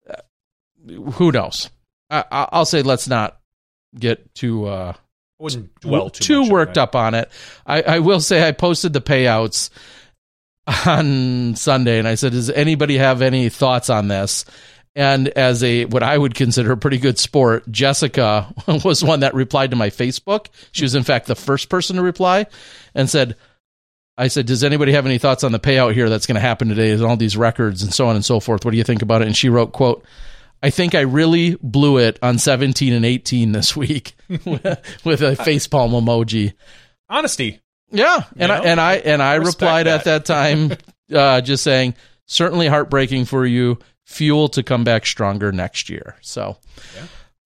uh, 0.10 0.22
who 1.12 1.32
knows? 1.32 1.70
I, 2.10 2.24
I- 2.32 2.50
I'll 2.52 2.66
say 2.66 2.82
let's 2.82 3.08
not 3.08 3.38
get 3.98 4.34
too 4.34 4.66
uh, 4.66 4.94
wouldn't 5.38 5.80
dwell 5.82 6.10
too, 6.10 6.46
too 6.46 6.52
worked 6.52 6.78
up 6.80 6.96
on 6.96 7.14
it. 7.14 7.30
I, 7.68 7.82
I 7.84 8.00
will 8.00 8.20
say 8.22 8.48
I 8.48 8.54
posted 8.54 8.92
the 8.94 9.02
payouts 9.02 9.70
on 10.86 11.56
Sunday 11.56 12.00
and 12.00 12.08
I 12.08 12.16
said, 12.16 12.32
Does 12.32 12.50
anybody 12.50 12.98
have 12.98 13.22
any 13.22 13.50
thoughts 13.50 13.90
on 13.90 14.08
this? 14.08 14.46
And 14.96 15.28
as 15.30 15.64
a 15.64 15.86
what 15.86 16.04
I 16.04 16.18
would 16.18 16.36
consider 16.36 16.72
a 16.72 16.78
pretty 16.78 17.00
good 17.00 17.18
sport, 17.20 17.70
Jessica 17.72 18.54
was 18.86 19.04
one 19.04 19.22
that 19.22 19.34
replied 19.34 19.72
to 19.72 19.76
my 19.76 19.90
Facebook. 19.90 20.48
She 20.72 20.84
was 20.86 20.96
in 20.96 21.04
fact 21.04 21.28
the 21.28 21.36
first 21.36 21.70
person 21.70 21.96
to 21.98 22.02
reply 22.02 22.46
and 22.96 23.10
said, 23.10 23.36
I 24.18 24.28
said, 24.28 24.46
Does 24.46 24.64
anybody 24.64 24.92
have 24.94 25.06
any 25.06 25.18
thoughts 25.18 25.44
on 25.44 25.52
the 25.52 25.60
payout 25.60 25.94
here 25.94 26.10
that's 26.10 26.26
going 26.28 26.36
to 26.36 26.42
happen 26.42 26.68
today 26.70 26.92
and 26.92 27.04
all 27.04 27.18
these 27.18 27.36
records 27.38 27.82
and 27.84 27.94
so 27.94 28.08
on 28.08 28.16
and 28.16 28.24
so 28.24 28.40
forth? 28.40 28.64
What 28.66 28.72
do 28.72 28.78
you 28.78 28.84
think 28.84 29.02
about 29.02 29.22
it? 29.22 29.28
And 29.28 29.36
she 29.36 29.50
wrote, 29.50 29.72
quote, 29.74 30.04
I 30.62 30.70
think 30.70 30.96
I 30.96 31.02
really 31.02 31.58
blew 31.62 31.98
it 31.98 32.20
on 32.22 32.38
17 32.38 32.94
and 32.94 33.06
18 33.06 33.52
this 33.52 33.76
week 33.76 34.16
with 34.30 34.42
a 35.22 35.36
facepalm 35.36 35.92
emoji. 35.92 36.54
Honesty. 37.10 37.60
Yeah, 37.92 38.24
and 38.38 38.50
You 38.50 38.56
I 38.56 38.60
know? 38.60 38.64
and 38.64 38.80
I 38.82 38.94
and 38.96 39.22
I 39.22 39.36
Respect 39.36 39.56
replied 39.62 39.88
at 39.88 40.04
that. 40.06 40.26
that 40.26 40.34
time, 40.34 40.78
uh, 41.14 41.42
just 41.42 41.64
saying, 41.64 41.96
certainly 42.26 42.68
heartbreaking 42.68 43.26
for 43.26 43.46
you. 43.46 43.78
Fuel 44.06 44.50
to 44.50 44.64
come 44.64 44.84
back 44.84 45.06
stronger 45.06 45.52
next 45.52 45.90
year. 45.90 46.16
So, 46.22 46.58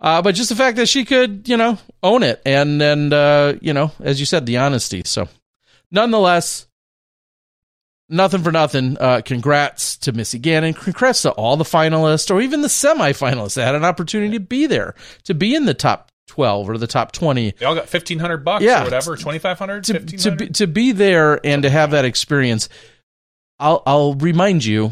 uh, 0.02 0.22
but 0.22 0.36
just 0.36 0.50
the 0.50 0.56
fact 0.56 0.78
that 0.78 0.88
she 0.88 1.06
could, 1.06 1.48
you 1.50 1.56
know, 1.58 1.78
own 2.02 2.24
it, 2.24 2.42
and 2.46 2.82
and 2.82 3.14
uh, 3.14 3.54
you 3.62 3.74
know, 3.74 3.92
as 4.00 4.20
you 4.20 4.26
said, 4.26 4.46
the 4.46 4.58
honesty. 4.58 5.02
So, 5.06 5.28
nonetheless, 5.92 6.68
nothing 8.10 8.44
for 8.44 8.52
nothing. 8.52 8.98
Uh, 9.00 9.22
congrats 9.24 9.98
to 9.98 10.12
Missy 10.12 10.40
Gannon. 10.40 10.74
Congrats 10.74 11.22
to 11.24 11.32
all 11.32 11.58
the 11.58 11.64
finalists, 11.64 12.34
or 12.34 12.42
even 12.42 12.62
the 12.62 12.68
semifinalists 12.68 13.56
that 13.56 13.66
had 13.66 13.76
an 13.76 13.86
opportunity 13.86 14.34
to 14.34 14.40
be 14.40 14.66
there, 14.66 14.96
to 15.24 15.34
be 15.34 15.56
in 15.56 15.66
the 15.66 15.74
top 15.74 16.12
twelve 16.28 16.70
or 16.70 16.78
the 16.78 16.88
top 16.88 17.12
twenty. 17.12 17.52
They 17.52 17.66
all 17.66 17.76
got 17.76 17.88
fifteen 17.90 18.20
hundred 18.20 18.44
bucks 18.44 18.64
Yeah. 18.64 18.82
or 18.82 18.84
whatever, 18.86 19.16
twenty 19.16 19.40
five 19.40 19.58
hundred, 19.60 19.86
to, 19.86 20.00
to 20.00 20.32
be 20.32 20.48
to 20.50 20.68
be 20.68 20.92
there 20.92 21.46
and 21.46 21.64
to 21.64 21.70
have 21.70 21.92
that 21.92 22.06
experience 22.06 22.70
i'll 23.60 23.82
i'll 23.88 24.14
remind 24.14 24.64
you 24.64 24.92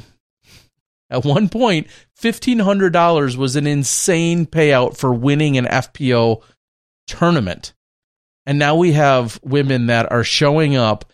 at 1.12 1.24
one 1.24 1.48
point 1.50 1.86
$1500 2.20 3.36
was 3.36 3.56
an 3.56 3.68
insane 3.68 4.48
payout 4.48 4.98
for 4.98 5.14
winning 5.14 5.56
an 5.56 5.66
fpo 5.66 6.42
tournament 7.06 7.75
and 8.46 8.60
now 8.60 8.76
we 8.76 8.92
have 8.94 9.40
women 9.44 9.88
that 9.88 10.12
are 10.12 10.24
showing 10.24 10.76
up 10.76 11.06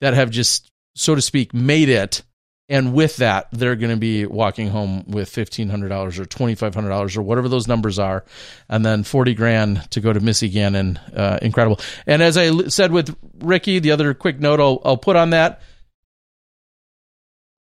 that 0.00 0.14
have 0.14 0.30
just 0.30 0.70
so 0.94 1.14
to 1.14 1.22
speak 1.22 1.52
made 1.52 1.88
it 1.88 2.22
and 2.68 2.94
with 2.94 3.16
that 3.16 3.48
they're 3.52 3.76
going 3.76 3.90
to 3.90 3.96
be 3.96 4.24
walking 4.26 4.68
home 4.68 5.04
with 5.06 5.30
$1500 5.30 6.18
or 6.18 6.24
$2500 6.24 7.16
or 7.16 7.22
whatever 7.22 7.48
those 7.48 7.68
numbers 7.68 7.98
are 7.98 8.24
and 8.68 8.84
then 8.84 9.02
40 9.02 9.34
grand 9.34 9.90
to 9.90 10.00
go 10.00 10.12
to 10.12 10.20
Missy 10.20 10.48
Gannon. 10.48 10.98
Uh, 11.14 11.38
incredible. 11.42 11.80
And 12.06 12.22
as 12.22 12.36
I 12.36 12.68
said 12.68 12.92
with 12.92 13.14
Ricky, 13.38 13.80
the 13.80 13.90
other 13.90 14.14
quick 14.14 14.40
note 14.40 14.60
I'll, 14.60 14.80
I'll 14.84 14.96
put 14.96 15.16
on 15.16 15.30
that, 15.30 15.60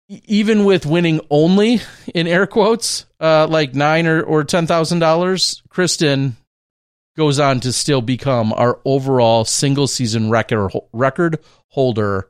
even 0.07 0.65
with 0.65 0.85
winning 0.85 1.21
only 1.29 1.79
in 2.13 2.27
air 2.27 2.45
quotes, 2.45 3.05
uh, 3.19 3.47
like 3.47 3.73
nine 3.73 4.05
or, 4.07 4.21
or 4.21 4.43
$10,000, 4.43 5.61
Kristin 5.69 6.33
goes 7.15 7.39
on 7.39 7.59
to 7.61 7.73
still 7.73 8.01
become 8.01 8.53
our 8.53 8.79
overall 8.85 9.45
single 9.45 9.87
season 9.87 10.29
record, 10.29 10.71
record 10.93 11.39
holder 11.67 12.29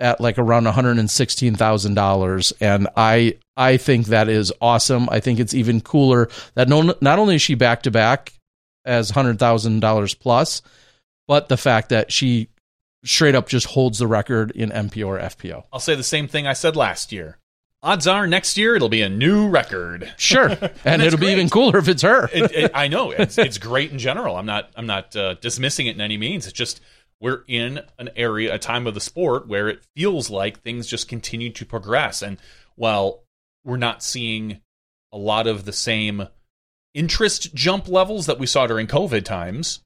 at 0.00 0.20
like 0.20 0.38
around 0.38 0.64
$116,000 0.64 2.52
and 2.60 2.88
I 2.96 3.34
I 3.56 3.76
think 3.76 4.06
that 4.06 4.28
is 4.28 4.52
awesome. 4.60 5.08
I 5.10 5.18
think 5.18 5.40
it's 5.40 5.54
even 5.54 5.80
cooler 5.80 6.28
that 6.54 6.68
no, 6.68 6.94
not 7.00 7.18
only 7.18 7.34
is 7.34 7.42
she 7.42 7.56
back 7.56 7.82
to 7.82 7.90
back 7.90 8.32
as 8.84 9.10
$100,000 9.10 10.20
plus, 10.20 10.62
but 11.26 11.48
the 11.48 11.56
fact 11.56 11.88
that 11.88 12.12
she 12.12 12.48
straight 13.04 13.34
up 13.34 13.48
just 13.48 13.66
holds 13.66 13.98
the 13.98 14.06
record 14.06 14.52
in 14.52 14.70
MPO 14.70 15.06
or 15.06 15.18
FPO. 15.18 15.64
I'll 15.72 15.80
say 15.80 15.96
the 15.96 16.02
same 16.04 16.28
thing 16.28 16.46
I 16.46 16.52
said 16.52 16.76
last 16.76 17.10
year. 17.10 17.38
Odds 17.82 18.08
are 18.08 18.26
next 18.26 18.56
year 18.56 18.74
it'll 18.74 18.88
be 18.88 19.02
a 19.02 19.08
new 19.08 19.48
record. 19.48 20.12
Sure. 20.18 20.48
and 20.50 20.60
that's 20.84 21.02
it'll 21.02 21.18
be 21.18 21.28
even 21.28 21.48
cooler 21.48 21.78
if 21.78 21.88
it's 21.88 22.02
her. 22.02 22.28
it, 22.32 22.52
it, 22.52 22.70
I 22.74 22.88
know 22.88 23.12
it's 23.12 23.38
it's 23.38 23.58
great 23.58 23.92
in 23.92 23.98
general. 23.98 24.36
I'm 24.36 24.46
not 24.46 24.70
I'm 24.76 24.86
not 24.86 25.14
uh, 25.14 25.34
dismissing 25.34 25.86
it 25.86 25.94
in 25.94 26.00
any 26.00 26.16
means. 26.16 26.46
It's 26.46 26.52
just 26.52 26.80
we're 27.20 27.44
in 27.48 27.80
an 27.98 28.10
area, 28.16 28.54
a 28.54 28.58
time 28.58 28.86
of 28.86 28.94
the 28.94 29.00
sport 29.00 29.48
where 29.48 29.68
it 29.68 29.84
feels 29.96 30.30
like 30.30 30.60
things 30.60 30.86
just 30.86 31.08
continue 31.08 31.50
to 31.50 31.64
progress. 31.64 32.22
And 32.22 32.38
while 32.76 33.24
we're 33.64 33.76
not 33.76 34.02
seeing 34.02 34.60
a 35.12 35.18
lot 35.18 35.46
of 35.46 35.64
the 35.64 35.72
same 35.72 36.28
interest 36.94 37.54
jump 37.54 37.88
levels 37.88 38.26
that 38.26 38.38
we 38.38 38.46
saw 38.46 38.66
during 38.66 38.86
COVID 38.86 39.24
times, 39.24 39.80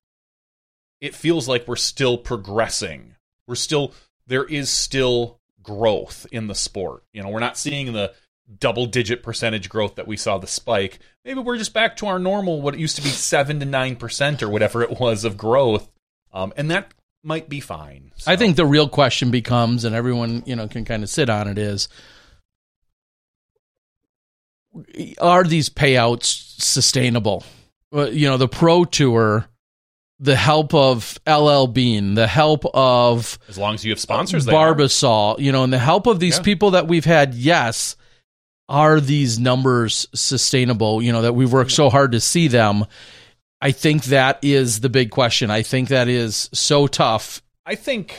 it 1.01 1.14
feels 1.14 1.48
like 1.48 1.66
we're 1.66 1.77
still 1.77 2.19
progressing. 2.19 3.16
We're 3.47 3.55
still 3.55 3.93
there 4.27 4.44
is 4.44 4.70
still 4.70 5.39
growth 5.63 6.27
in 6.33 6.47
the 6.47 6.55
sport. 6.55 7.05
You 7.13 7.23
know, 7.23 7.29
we're 7.29 7.41
not 7.41 7.57
seeing 7.57 7.93
the 7.93 8.13
double 8.59 8.87
digit 8.87 9.23
percentage 9.23 9.69
growth 9.69 9.95
that 9.97 10.07
we 10.07 10.17
saw 10.17 10.39
the 10.39 10.47
spike. 10.47 10.99
Maybe 11.25 11.41
we're 11.41 11.59
just 11.59 11.75
back 11.75 11.97
to 11.99 12.07
our 12.07 12.19
normal, 12.19 12.61
what 12.61 12.75
it 12.75 12.81
used 12.81 12.97
to 12.97 13.03
be 13.03 13.09
seven 13.09 13.61
to 13.61 13.67
nine 13.67 13.97
percent 13.97 14.43
or 14.43 14.49
whatever 14.49 14.83
it 14.83 14.99
was 14.99 15.25
of 15.25 15.37
growth, 15.37 15.91
um, 16.33 16.53
and 16.57 16.71
that 16.71 16.93
might 17.23 17.49
be 17.49 17.61
fine. 17.61 18.13
I 18.27 18.37
think 18.37 18.57
the 18.57 18.67
real 18.67 18.89
question 18.89 19.31
becomes, 19.31 19.85
and 19.85 19.95
everyone 19.95 20.43
you 20.47 20.57
know 20.57 20.69
can 20.69 20.85
kind 20.85 21.03
of 21.03 21.09
sit 21.09 21.31
on 21.31 21.49
it, 21.49 21.59
is 21.59 21.89
are 25.21 25.45
these 25.45 25.69
payouts 25.69 26.61
sustainable? 26.61 27.45
You 27.93 28.29
know, 28.29 28.39
the 28.39 28.49
Pro 28.49 28.85
Tour, 28.85 29.47
the 30.23 30.36
help 30.36 30.73
of 30.73 31.19
LL 31.27 31.66
Bean, 31.66 32.15
the 32.15 32.28
help 32.28 32.65
of 32.74 33.40
As 33.49 33.59
long 33.59 33.74
as 33.74 33.85
you 33.85 33.90
have 33.90 33.99
sponsors. 33.99 34.47
Barbasol, 34.47 35.40
you 35.40 35.51
know, 35.51 35.65
and 35.65 35.73
the 35.73 35.81
help 35.81 36.07
of 36.07 36.20
these 36.20 36.36
Yeah. 36.36 36.44
people 36.44 36.70
that 36.70 36.86
we've 36.86 37.05
had, 37.05 37.35
yes, 37.35 37.97
are 38.69 39.01
these 39.01 39.40
numbers 39.40 40.07
sustainable? 40.15 41.03
You 41.03 41.11
know, 41.11 41.23
that 41.23 41.32
we've 41.32 41.53
worked 41.53 41.73
so 41.73 41.90
hard 41.90 42.12
to 42.12 42.20
see 42.20 42.47
them. 42.47 42.86
I 43.61 43.73
think 43.73 44.05
that 44.05 44.39
is 44.43 44.78
the 44.78 44.89
big 44.89 45.11
question. 45.11 45.51
I 45.51 45.62
think 45.62 45.89
that 45.89 46.07
is 46.07 46.49
so 46.55 46.86
tough. 46.86 47.43
I 47.66 47.74
think 47.74 48.16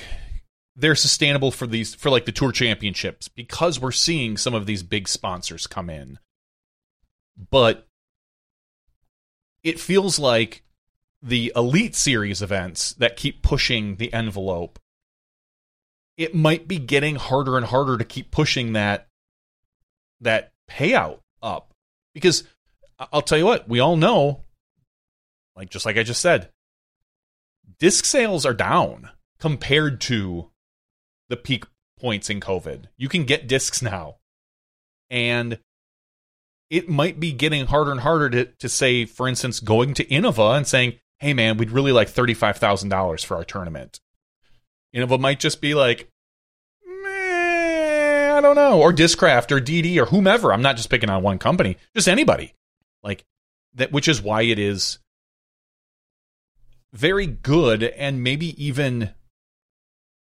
they're 0.76 0.96
sustainable 0.96 1.52
for 1.52 1.68
these 1.68 1.96
for 1.96 2.10
like 2.10 2.26
the 2.26 2.32
tour 2.34 2.52
championships 2.52 3.30
because 3.30 3.80
we're 3.80 3.92
seeing 3.92 4.36
some 4.36 4.54
of 4.54 4.66
these 4.66 4.84
big 4.84 5.08
sponsors 5.08 5.68
come 5.68 5.90
in. 5.90 6.20
But 7.50 7.88
it 9.64 9.80
feels 9.80 10.20
like 10.20 10.63
the 11.24 11.52
elite 11.56 11.96
series 11.96 12.42
events 12.42 12.94
that 12.94 13.16
keep 13.16 13.42
pushing 13.42 13.96
the 13.96 14.14
envelope 14.14 14.78
it 16.18 16.36
might 16.36 16.68
be 16.68 16.78
getting 16.78 17.16
harder 17.16 17.58
and 17.58 17.66
harder 17.66 17.98
to 17.98 18.04
keep 18.04 18.30
pushing 18.30 18.74
that 18.74 19.08
that 20.22 20.52
payout 20.70 21.20
up 21.42 21.74
because 22.14 22.44
I'll 23.12 23.22
tell 23.22 23.38
you 23.38 23.46
what 23.46 23.68
we 23.68 23.80
all 23.80 23.98
know 23.98 24.44
like 25.56 25.70
just 25.70 25.86
like 25.86 25.98
I 25.98 26.04
just 26.04 26.22
said 26.22 26.50
disc 27.80 28.06
sales 28.06 28.46
are 28.46 28.54
down 28.54 29.10
compared 29.40 30.00
to 30.02 30.50
the 31.30 31.38
peak 31.38 31.66
points 32.00 32.30
in 32.30 32.40
COVID. 32.40 32.86
You 32.98 33.10
can 33.10 33.24
get 33.24 33.48
discs 33.48 33.82
now. 33.82 34.18
And 35.10 35.60
it 36.70 36.90
might 36.90 37.20
be 37.20 37.32
getting 37.32 37.66
harder 37.68 37.92
and 37.92 38.02
harder 38.02 38.30
to, 38.30 38.46
to 38.46 38.70
say, 38.70 39.06
for 39.06 39.28
instance, 39.28 39.60
going 39.60 39.94
to 39.96 40.06
Innova 40.06 40.58
and 40.58 40.68
saying, 40.68 41.00
hey, 41.24 41.34
man, 41.34 41.58
we'd 41.58 41.72
really 41.72 41.94
like 41.94 42.10
$35,000 42.10 43.26
for 43.26 43.38
our 43.38 43.46
tournament. 43.46 44.02
Innova 44.94 45.20
might 45.20 45.40
just 45.40 45.62
be 45.62 45.74
like, 45.74 46.10
I 46.86 48.40
don't 48.42 48.56
know. 48.56 48.82
Or 48.82 48.92
Discraft 48.92 49.52
or 49.52 49.62
DD 49.62 49.98
or 49.98 50.06
whomever. 50.06 50.52
I'm 50.52 50.62
not 50.62 50.76
just 50.76 50.90
picking 50.90 51.10
on 51.10 51.24
one 51.24 51.40
company, 51.40 51.78
just 51.96 52.08
anybody. 52.08 52.54
Like 53.04 53.24
that, 53.76 53.92
which 53.92 54.08
is 54.08 54.22
why 54.22 54.42
it 54.42 54.60
is 54.60 55.00
very 56.92 57.26
good 57.26 57.84
and 57.84 58.24
maybe 58.24 58.64
even 58.64 59.12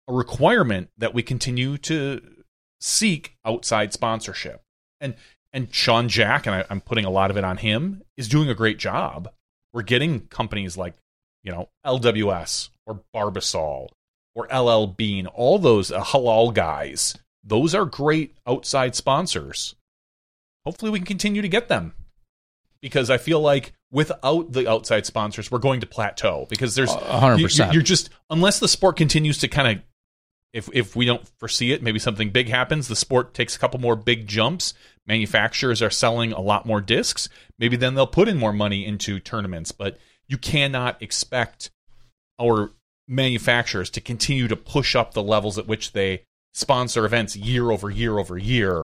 a 0.07 0.13
requirement 0.13 0.89
that 0.97 1.13
we 1.13 1.21
continue 1.21 1.77
to 1.77 2.21
seek 2.81 3.35
outside 3.45 3.93
sponsorship. 3.93 4.61
And 4.99 5.15
and 5.51 5.73
Sean 5.73 6.09
Jack, 6.09 6.45
and 6.45 6.55
I, 6.55 6.65
I'm 6.69 6.81
putting 6.81 7.05
a 7.05 7.09
lot 7.09 7.31
of 7.31 7.37
it 7.37 7.43
on 7.43 7.57
him, 7.57 8.03
is 8.17 8.27
doing 8.27 8.49
a 8.49 8.55
great 8.55 8.77
job. 8.77 9.29
We're 9.73 9.83
getting 9.83 10.21
companies 10.27 10.77
like, 10.77 10.95
you 11.43 11.51
know, 11.51 11.69
LWS 11.85 12.69
or 12.85 13.01
Barbasol 13.15 13.89
or 14.35 14.47
LL 14.53 14.87
Bean, 14.87 15.27
all 15.27 15.59
those 15.59 15.91
uh, 15.91 16.03
halal 16.03 16.53
guys. 16.53 17.17
Those 17.43 17.73
are 17.73 17.85
great 17.85 18.35
outside 18.47 18.95
sponsors. 18.95 19.75
Hopefully, 20.65 20.91
we 20.91 20.99
can 20.99 21.05
continue 21.05 21.41
to 21.41 21.47
get 21.47 21.67
them 21.67 21.93
because 22.81 23.09
I 23.09 23.17
feel 23.17 23.39
like 23.39 23.73
without 23.91 24.51
the 24.51 24.69
outside 24.69 25.05
sponsors, 25.05 25.49
we're 25.49 25.59
going 25.59 25.81
to 25.81 25.87
plateau 25.87 26.45
because 26.49 26.75
there's 26.75 26.93
A 26.93 27.19
hundred 27.19 27.39
you-. 27.39 27.65
You're 27.71 27.81
just 27.81 28.09
unless 28.29 28.59
the 28.59 28.67
sport 28.67 28.97
continues 28.97 29.39
to 29.39 29.47
kind 29.47 29.77
of 29.77 29.83
if 30.53 30.69
if 30.73 30.95
we 30.95 31.05
don't 31.05 31.27
foresee 31.39 31.71
it, 31.71 31.83
maybe 31.83 31.99
something 31.99 32.29
big 32.31 32.49
happens. 32.49 32.87
The 32.87 32.95
sport 32.95 33.33
takes 33.33 33.55
a 33.55 33.59
couple 33.59 33.79
more 33.79 33.95
big 33.95 34.27
jumps. 34.27 34.73
Manufacturers 35.09 35.81
are 35.81 35.89
selling 35.89 36.31
a 36.31 36.39
lot 36.39 36.67
more 36.67 36.81
discs. 36.81 37.27
Maybe 37.57 37.75
then 37.75 37.95
they'll 37.95 38.07
put 38.07 38.27
in 38.27 38.37
more 38.37 38.53
money 38.53 38.85
into 38.85 39.19
tournaments. 39.19 39.71
But 39.71 39.99
you 40.27 40.37
cannot 40.37 41.01
expect 41.01 41.71
our 42.39 42.73
manufacturers 43.07 43.89
to 43.89 44.01
continue 44.01 44.47
to 44.47 44.55
push 44.55 44.95
up 44.95 45.15
the 45.15 45.23
levels 45.23 45.57
at 45.57 45.65
which 45.65 45.93
they 45.93 46.25
sponsor 46.53 47.05
events 47.05 47.35
year 47.35 47.71
over 47.71 47.89
year 47.89 48.19
over 48.19 48.37
year. 48.37 48.83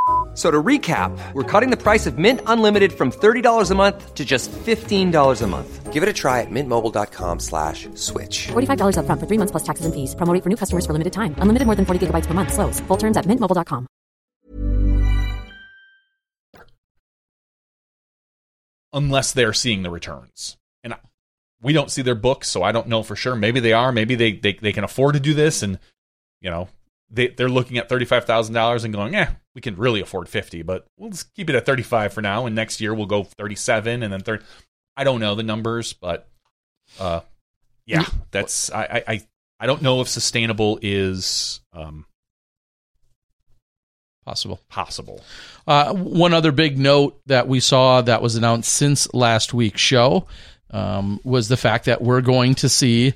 F- 0.31 0.37
So 0.37 0.49
to 0.49 0.63
recap, 0.63 1.11
we're 1.33 1.43
cutting 1.43 1.71
the 1.71 1.77
price 1.77 2.07
of 2.07 2.17
Mint 2.17 2.39
Unlimited 2.47 2.93
from 2.93 3.11
$30 3.11 3.69
a 3.69 3.75
month 3.75 4.13
to 4.15 4.23
just 4.23 4.49
$15 4.51 5.41
a 5.41 5.47
month. 5.47 5.91
Give 5.91 6.03
it 6.03 6.07
a 6.07 6.13
try 6.13 6.39
at 6.39 6.47
mintmobile.com 6.49 7.39
slash 7.39 7.89
switch. 7.95 8.47
$45 8.53 8.95
upfront 8.95 9.19
for 9.19 9.27
three 9.27 9.37
months 9.37 9.51
plus 9.51 9.63
taxes 9.63 9.85
and 9.85 9.93
fees. 9.93 10.15
Promo 10.15 10.33
rate 10.33 10.41
for 10.43 10.49
new 10.49 10.55
customers 10.55 10.85
for 10.85 10.93
limited 10.93 11.11
time. 11.11 11.35
Unlimited 11.39 11.65
more 11.65 11.75
than 11.75 11.85
40 11.85 12.07
gigabytes 12.07 12.27
per 12.27 12.33
month. 12.33 12.53
Slows. 12.53 12.79
Full 12.87 12.97
terms 12.97 13.17
at 13.17 13.25
mintmobile.com. 13.25 13.87
unless 18.93 19.31
they're 19.31 19.53
seeing 19.53 19.83
the 19.83 19.89
returns. 19.89 20.57
And 20.83 20.95
we 21.61 21.73
don't 21.73 21.91
see 21.91 22.01
their 22.01 22.15
books, 22.15 22.47
so 22.49 22.63
I 22.63 22.71
don't 22.71 22.87
know 22.87 23.03
for 23.03 23.15
sure. 23.15 23.35
Maybe 23.35 23.59
they 23.59 23.73
are. 23.73 23.91
Maybe 23.91 24.15
they 24.15 24.33
they, 24.33 24.53
they 24.53 24.73
can 24.73 24.83
afford 24.83 25.13
to 25.13 25.19
do 25.19 25.33
this, 25.33 25.63
and 25.63 25.79
you 26.41 26.49
know 26.49 26.69
they 27.11 27.27
they're 27.27 27.49
looking 27.49 27.77
at 27.77 27.89
thirty 27.89 28.05
five 28.05 28.25
thousand 28.25 28.55
dollars 28.55 28.83
and 28.83 28.93
going, 28.93 29.13
eh, 29.15 29.29
we 29.53 29.61
can 29.61 29.75
really 29.75 30.01
afford 30.01 30.29
fifty, 30.29 30.61
but 30.61 30.85
we'll 30.97 31.11
just 31.11 31.33
keep 31.35 31.49
it 31.49 31.55
at 31.55 31.65
thirty 31.65 31.83
five 31.83 32.13
for 32.13 32.21
now, 32.21 32.45
and 32.45 32.55
next 32.55 32.79
year 32.81 32.93
we'll 32.93 33.05
go 33.05 33.23
thirty 33.23 33.55
seven, 33.55 34.01
and 34.03 34.11
then 34.11 34.21
thirty. 34.21 34.43
I 34.95 35.03
don't 35.03 35.19
know 35.19 35.35
the 35.35 35.43
numbers, 35.43 35.93
but 35.93 36.27
uh, 36.99 37.21
yeah, 37.85 38.05
that's 38.31 38.71
I 38.71 38.83
I 38.83 39.03
I, 39.13 39.27
I 39.59 39.65
don't 39.67 39.81
know 39.81 40.01
if 40.01 40.07
sustainable 40.07 40.79
is 40.81 41.59
um 41.73 42.05
Possible. 44.23 44.59
possible. 44.69 45.23
Uh, 45.67 45.93
one 45.93 46.31
other 46.33 46.51
big 46.51 46.77
note 46.77 47.19
that 47.25 47.47
we 47.47 47.59
saw 47.59 48.01
that 48.01 48.21
was 48.21 48.35
announced 48.35 48.71
since 48.71 49.11
last 49.15 49.51
week's 49.51 49.81
show 49.81 50.27
um, 50.69 51.19
was 51.23 51.47
the 51.47 51.57
fact 51.57 51.85
that 51.85 52.03
we're 52.03 52.21
going 52.21 52.53
to 52.55 52.69
see 52.69 53.13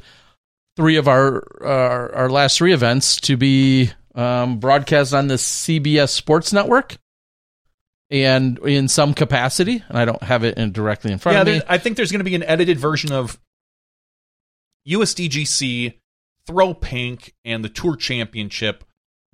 three 0.76 0.98
of 0.98 1.08
our 1.08 1.44
our, 1.62 2.16
our 2.16 2.30
last 2.30 2.58
three 2.58 2.74
events 2.74 3.20
to 3.22 3.38
be 3.38 3.92
um, 4.14 4.60
broadcast 4.60 5.14
on 5.14 5.28
the 5.28 5.36
CBS 5.36 6.10
Sports 6.10 6.54
Network 6.54 6.98
and 8.10 8.60
in 8.60 8.88
some 8.88 9.14
capacity. 9.14 9.84
And 9.88 9.98
I 9.98 10.06
don't 10.06 10.24
have 10.24 10.44
it 10.44 10.58
in, 10.58 10.72
directly 10.72 11.12
in 11.12 11.20
front 11.20 11.36
yeah, 11.36 11.42
of 11.42 11.48
me. 11.48 11.62
I 11.68 11.78
think 11.78 11.98
there's 11.98 12.12
going 12.12 12.20
to 12.20 12.26
be 12.26 12.36
an 12.36 12.44
edited 12.44 12.80
version 12.80 13.12
of 13.12 13.40
USDGC, 14.88 16.00
Throw 16.46 16.74
Pink, 16.74 17.34
and 17.44 17.64
the 17.64 17.70
Tour 17.70 17.96
Championship. 17.96 18.84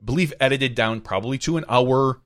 I 0.02 0.06
believe 0.06 0.34
edited 0.40 0.76
down 0.76 1.02
probably 1.02 1.38
to 1.40 1.58
an 1.58 1.66
hour. 1.70 2.22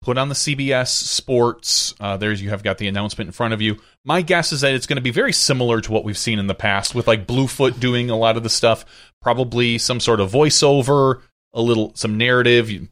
Put 0.00 0.16
on 0.16 0.28
the 0.28 0.34
CBS 0.34 0.88
Sports. 0.88 1.92
Uh, 1.98 2.16
there's 2.16 2.40
you 2.40 2.50
have 2.50 2.62
got 2.62 2.78
the 2.78 2.86
announcement 2.86 3.28
in 3.28 3.32
front 3.32 3.52
of 3.52 3.60
you. 3.60 3.78
My 4.04 4.22
guess 4.22 4.52
is 4.52 4.60
that 4.60 4.74
it's 4.74 4.86
going 4.86 4.96
to 4.96 5.02
be 5.02 5.10
very 5.10 5.32
similar 5.32 5.80
to 5.80 5.92
what 5.92 6.04
we've 6.04 6.16
seen 6.16 6.38
in 6.38 6.46
the 6.46 6.54
past, 6.54 6.94
with 6.94 7.08
like 7.08 7.26
Bluefoot 7.26 7.80
doing 7.80 8.08
a 8.08 8.16
lot 8.16 8.36
of 8.36 8.42
the 8.42 8.48
stuff. 8.48 8.84
Probably 9.20 9.76
some 9.76 9.98
sort 9.98 10.20
of 10.20 10.30
voiceover, 10.30 11.22
a 11.52 11.60
little 11.60 11.92
some 11.96 12.16
narrative. 12.16 12.70
You, 12.70 12.88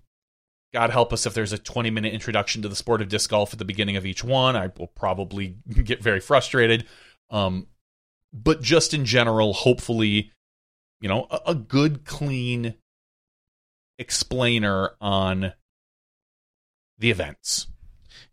God 0.74 0.90
help 0.90 1.12
us 1.12 1.26
if 1.26 1.32
there's 1.32 1.52
a 1.52 1.58
20 1.58 1.90
minute 1.90 2.12
introduction 2.12 2.62
to 2.62 2.68
the 2.68 2.76
sport 2.76 3.00
of 3.00 3.08
disc 3.08 3.30
golf 3.30 3.52
at 3.52 3.58
the 3.58 3.64
beginning 3.64 3.96
of 3.96 4.04
each 4.04 4.24
one. 4.24 4.56
I 4.56 4.70
will 4.76 4.88
probably 4.88 5.56
get 5.84 6.02
very 6.02 6.20
frustrated. 6.20 6.86
Um, 7.30 7.68
but 8.32 8.62
just 8.62 8.92
in 8.92 9.04
general, 9.04 9.52
hopefully, 9.52 10.32
you 11.00 11.08
know, 11.08 11.28
a, 11.30 11.40
a 11.46 11.54
good, 11.54 12.04
clean 12.04 12.74
explainer 13.98 14.90
on 15.00 15.52
the 16.98 17.10
events. 17.10 17.66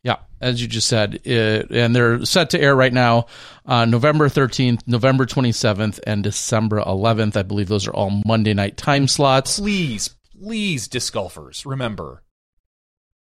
Yeah, 0.03 0.17
as 0.41 0.61
you 0.61 0.67
just 0.67 0.89
said, 0.89 1.25
it, 1.25 1.71
and 1.71 1.95
they're 1.95 2.25
set 2.25 2.49
to 2.49 2.61
air 2.61 2.75
right 2.75 2.91
now 2.91 3.27
on 3.65 3.89
November 3.89 4.27
13th, 4.27 4.81
November 4.85 5.25
27th, 5.25 5.99
and 6.05 6.21
December 6.21 6.81
11th. 6.81 7.37
I 7.37 7.43
believe 7.43 7.69
those 7.69 7.87
are 7.87 7.93
all 7.93 8.21
Monday 8.25 8.53
night 8.53 8.75
time 8.75 9.07
slots. 9.07 9.59
Please, 9.59 10.09
please, 10.41 10.89
disc 10.89 11.13
golfers, 11.13 11.65
remember 11.65 12.21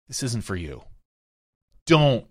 this 0.09 0.23
isn't 0.23 0.45
for 0.45 0.57
you. 0.57 0.83
Don't 1.85 2.25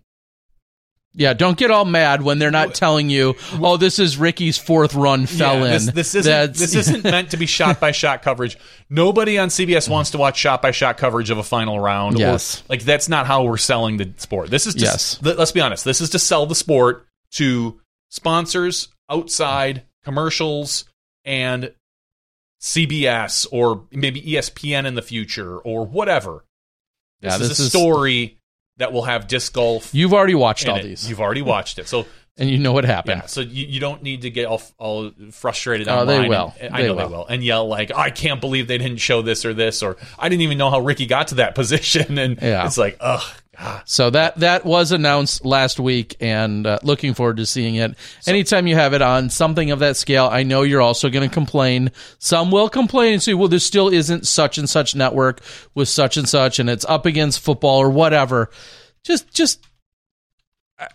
Yeah, 1.12 1.32
don't 1.32 1.58
get 1.58 1.72
all 1.72 1.84
mad 1.84 2.22
when 2.22 2.38
they're 2.38 2.52
not 2.52 2.72
telling 2.74 3.10
you, 3.10 3.34
"Oh, 3.54 3.76
this 3.76 3.98
is 3.98 4.16
Ricky's 4.16 4.58
fourth 4.58 4.94
run 4.94 5.26
fell 5.26 5.58
Yeah, 5.58 5.64
in." 5.64 5.70
This, 5.72 5.86
this 5.90 6.14
isn't 6.14 6.30
That's- 6.30 6.58
this 6.60 6.74
isn't 6.76 7.02
meant 7.02 7.30
to 7.32 7.36
be 7.36 7.46
shot 7.58 7.80
by 7.80 7.90
shot 7.90 8.22
coverage. 8.22 8.56
Nobody 8.88 9.36
on 9.36 9.48
CBS 9.48 9.88
wants 9.88 10.10
to 10.12 10.18
watch 10.18 10.38
shot 10.38 10.62
by 10.62 10.70
shot 10.70 10.98
coverage 10.98 11.30
of 11.30 11.38
a 11.38 11.42
final 11.42 11.80
round. 11.80 12.16
or- 12.16 12.20
Yes. 12.20 12.62
like 12.68 12.82
that's 12.84 13.08
not 13.08 13.26
how 13.26 13.42
we're 13.42 13.56
selling 13.56 13.96
the 13.96 14.12
sport. 14.18 14.50
This 14.50 14.68
is 14.68 14.74
just, 14.74 15.20
Yes. 15.24 15.36
let's 15.36 15.50
be 15.52 15.60
honest. 15.60 15.84
This 15.84 16.00
is 16.00 16.10
to 16.10 16.18
sell 16.20 16.46
the 16.46 16.54
sport 16.54 17.06
to 17.32 17.80
sponsors 18.08 18.88
outside 19.10 19.82
commercials 20.04 20.84
and 21.24 21.72
CBS 22.60 23.46
or 23.50 23.84
maybe 23.90 24.20
ESPN 24.22 24.86
in 24.86 24.94
the 24.94 25.02
future 25.02 25.56
or 25.58 25.84
whatever. 25.86 26.44
This, 27.20 27.32
Yeah, 27.36 27.42
is 27.42 27.48
this 27.48 27.60
a 27.60 27.62
is- 27.64 27.68
story 27.70 28.36
that 28.80 28.92
will 28.92 29.02
have 29.02 29.28
disc 29.28 29.52
golf. 29.52 29.94
You've 29.94 30.12
already 30.14 30.34
watched 30.34 30.68
all 30.68 30.76
it. 30.76 30.82
these, 30.82 31.08
You've 31.08 31.20
already 31.20 31.42
watched 31.42 31.78
it, 31.78 31.86
so 31.86 32.06
and 32.40 32.50
you 32.50 32.58
know 32.58 32.72
what 32.72 32.84
happened. 32.84 33.20
yeah. 33.22 33.26
So 33.26 33.42
you, 33.42 33.66
you 33.66 33.78
don't 33.78 34.02
need 34.02 34.22
to 34.22 34.30
get 34.30 34.46
all, 34.46 34.60
all 34.78 35.12
frustrated. 35.30 35.86
Oh, 35.88 36.04
they 36.04 36.16
online 36.16 36.28
will. 36.30 36.54
and- 36.60 36.74
I 36.74 36.82
They 36.82 36.88
know 36.88 36.94
will. 36.96 37.08
they 37.08 37.14
will, 37.14 37.26
and 37.28 37.44
yell 37.44 37.68
like, 37.68 37.92
"I 37.94 38.10
can't 38.10 38.40
believe 38.40 38.66
they 38.66 38.78
didn't 38.78 38.98
show 38.98 39.22
this 39.22 39.44
or 39.44 39.54
this," 39.54 39.82
or 39.82 39.96
"I 40.18 40.28
didn't 40.28 40.42
even 40.42 40.58
know 40.58 40.70
how 40.70 40.80
Ricky 40.80 41.06
got 41.06 41.28
to 41.28 41.34
that 41.36 41.54
position." 41.60 42.18
And 42.18 42.38
Yeah. 42.42 42.66
it's 42.66 42.78
like, 42.78 42.96
ugh, 43.00 43.22
So 43.84 44.08
that 44.10 44.38
that 44.40 44.64
was 44.64 44.90
announced 44.90 45.44
last 45.44 45.78
week, 45.78 46.16
and 46.20 46.66
uh, 46.66 46.78
looking 46.82 47.12
forward 47.12 47.36
to 47.36 47.44
seeing 47.46 47.74
it. 47.74 47.94
Anytime 48.26 48.66
you 48.66 48.74
have 48.74 48.94
it 48.94 49.02
on 49.02 49.28
something 49.28 49.70
of 49.70 49.80
that 49.80 49.96
scale, 49.98 50.28
I 50.32 50.42
know 50.44 50.62
you're 50.62 50.80
also 50.80 51.10
going 51.10 51.28
to 51.28 51.32
complain. 51.34 51.90
Some 52.18 52.50
will 52.50 52.70
complain 52.70 53.12
and 53.14 53.22
say, 53.22 53.34
"Well, 53.34 53.48
there 53.48 53.58
still 53.58 53.88
isn't 53.90 54.26
such 54.26 54.56
and 54.56 54.68
such 54.68 54.94
network 54.94 55.42
with 55.74 55.90
such 55.90 56.16
and 56.16 56.26
such, 56.26 56.58
and 56.58 56.70
it's 56.70 56.86
up 56.86 57.04
against 57.04 57.40
football 57.40 57.78
or 57.80 57.90
whatever." 57.90 58.48
Just, 59.04 59.30
just. 59.34 59.66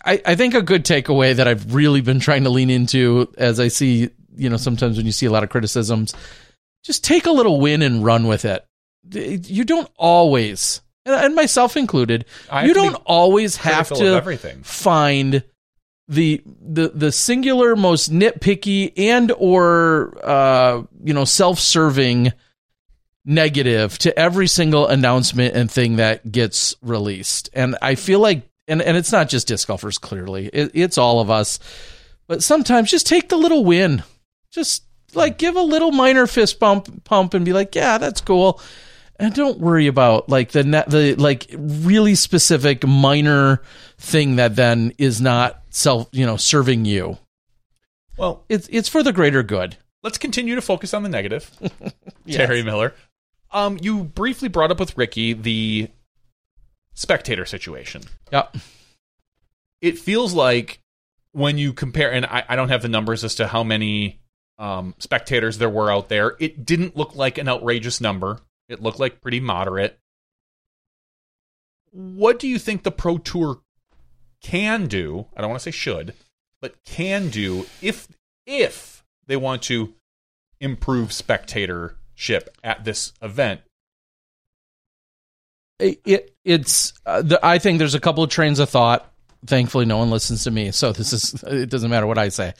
I, 0.04 0.20
I 0.24 0.34
think 0.34 0.54
a 0.54 0.62
good 0.62 0.84
takeaway 0.84 1.36
that 1.36 1.46
I've 1.46 1.74
really 1.74 2.00
been 2.00 2.18
trying 2.18 2.44
to 2.44 2.50
lean 2.50 2.70
into 2.70 3.32
as 3.38 3.60
I 3.60 3.68
see, 3.68 4.10
you 4.36 4.50
know, 4.50 4.56
sometimes 4.56 4.96
when 4.96 5.06
you 5.06 5.12
see 5.12 5.26
a 5.26 5.30
lot 5.30 5.44
of 5.44 5.50
criticisms, 5.50 6.12
just 6.84 7.04
take 7.04 7.26
a 7.26 7.30
little 7.30 7.60
win 7.60 7.82
and 7.82 8.04
run 8.04 8.26
with 8.26 8.44
it. 8.44 8.66
You 9.10 9.64
don't 9.64 9.88
always, 9.96 10.80
and- 11.04 11.34
myself 11.36 11.76
included, 11.76 12.24
you 12.66 12.74
don't 12.74 12.94
always 13.06 13.56
have 13.56 13.88
to 13.98 14.20
find 14.64 15.44
the 16.08 16.42
the 16.60 16.88
the 16.88 17.10
singular 17.12 17.74
most 17.74 18.12
nitpicky 18.12 18.92
and 18.96 19.32
or 19.38 20.16
uh 20.22 20.82
you 21.02 21.12
know 21.12 21.24
self-serving 21.24 22.32
negative 23.24 23.98
to 23.98 24.16
every 24.16 24.46
single 24.46 24.86
announcement 24.86 25.56
and 25.56 25.68
thing 25.70 25.96
that 25.96 26.30
gets 26.30 26.76
released 26.80 27.50
and 27.54 27.76
i 27.82 27.96
feel 27.96 28.20
like 28.20 28.48
and 28.68 28.82
and 28.82 28.96
it's 28.96 29.12
not 29.12 29.28
just 29.28 29.48
disc 29.48 29.68
golfers 29.68 29.98
clearly. 29.98 30.46
It, 30.46 30.70
it's 30.74 30.98
all 30.98 31.20
of 31.20 31.30
us. 31.30 31.58
But 32.26 32.42
sometimes 32.42 32.90
just 32.90 33.06
take 33.06 33.28
the 33.28 33.36
little 33.36 33.64
win. 33.64 34.02
Just 34.50 34.84
like 35.14 35.38
give 35.38 35.56
a 35.56 35.62
little 35.62 35.92
minor 35.92 36.26
fist 36.26 36.58
bump 36.58 37.04
pump 37.04 37.34
and 37.34 37.44
be 37.44 37.52
like 37.52 37.74
yeah 37.74 37.98
that's 37.98 38.20
cool. 38.20 38.60
And 39.18 39.32
don't 39.34 39.60
worry 39.60 39.86
about 39.86 40.28
like 40.28 40.52
the 40.52 40.64
net 40.64 40.90
the 40.90 41.14
like 41.14 41.46
really 41.56 42.14
specific 42.14 42.86
minor 42.86 43.62
thing 43.98 44.36
that 44.36 44.56
then 44.56 44.92
is 44.98 45.20
not 45.20 45.62
self 45.70 46.08
you 46.12 46.26
know 46.26 46.36
serving 46.36 46.84
you. 46.84 47.18
Well, 48.18 48.44
it's 48.48 48.68
it's 48.70 48.88
for 48.88 49.02
the 49.02 49.12
greater 49.12 49.42
good. 49.42 49.76
let's 50.02 50.18
continue 50.18 50.54
to 50.54 50.62
focus 50.62 50.94
on 50.94 51.02
the 51.02 51.08
negative. 51.08 51.50
Terry 52.30 52.62
Miller. 52.62 52.94
Um, 53.52 53.78
you 53.80 54.04
briefly 54.04 54.48
brought 54.48 54.70
up 54.70 54.80
with 54.80 54.96
Ricky 54.98 55.32
the 55.32 55.88
spectator 56.96 57.44
situation. 57.44 58.02
yeah 58.32 58.48
It 59.80 59.98
feels 59.98 60.34
like 60.34 60.80
when 61.32 61.58
you 61.58 61.72
compare, 61.72 62.10
and 62.10 62.26
I, 62.26 62.44
I 62.48 62.56
don't 62.56 62.70
have 62.70 62.82
the 62.82 62.88
numbers 62.88 63.22
as 63.22 63.36
to 63.36 63.46
how 63.46 63.62
many 63.62 64.20
um, 64.58 64.94
spectators 64.98 65.58
there 65.58 65.68
were 65.68 65.92
out 65.92 66.08
there. 66.08 66.34
It 66.40 66.64
didn't 66.64 66.96
look 66.96 67.14
like 67.14 67.38
an 67.38 67.48
outrageous 67.48 68.00
number. 68.00 68.40
It 68.68 68.82
looked 68.82 68.98
like 68.98 69.20
pretty 69.20 69.38
moderate. 69.38 69.98
What 71.92 72.38
do 72.38 72.48
you 72.48 72.58
think 72.58 72.82
the 72.82 72.90
Pro 72.90 73.18
Tour 73.18 73.60
can 74.42 74.86
do? 74.86 75.26
I 75.36 75.40
don't 75.40 75.50
want 75.50 75.60
to 75.60 75.64
say 75.64 75.70
should, 75.70 76.14
but 76.60 76.82
can 76.84 77.28
do 77.28 77.66
if 77.82 78.08
if 78.46 79.04
they 79.26 79.36
want 79.36 79.62
to 79.62 79.94
improve 80.60 81.12
spectatorship 81.12 82.56
at 82.64 82.84
this 82.84 83.12
event. 83.20 83.60
It, 85.78 86.00
it 86.04 86.36
it's 86.44 86.92
uh, 87.04 87.22
the, 87.22 87.44
I 87.44 87.58
think 87.58 87.78
there's 87.78 87.94
a 87.94 88.00
couple 88.00 88.22
of 88.24 88.30
trains 88.30 88.58
of 88.58 88.68
thought. 88.70 89.12
Thankfully, 89.46 89.84
no 89.84 89.98
one 89.98 90.10
listens 90.10 90.44
to 90.44 90.50
me, 90.50 90.70
so 90.72 90.92
this 90.92 91.12
is 91.12 91.42
it 91.46 91.70
doesn't 91.70 91.90
matter 91.90 92.06
what 92.06 92.18
I 92.18 92.28
say. 92.30 92.54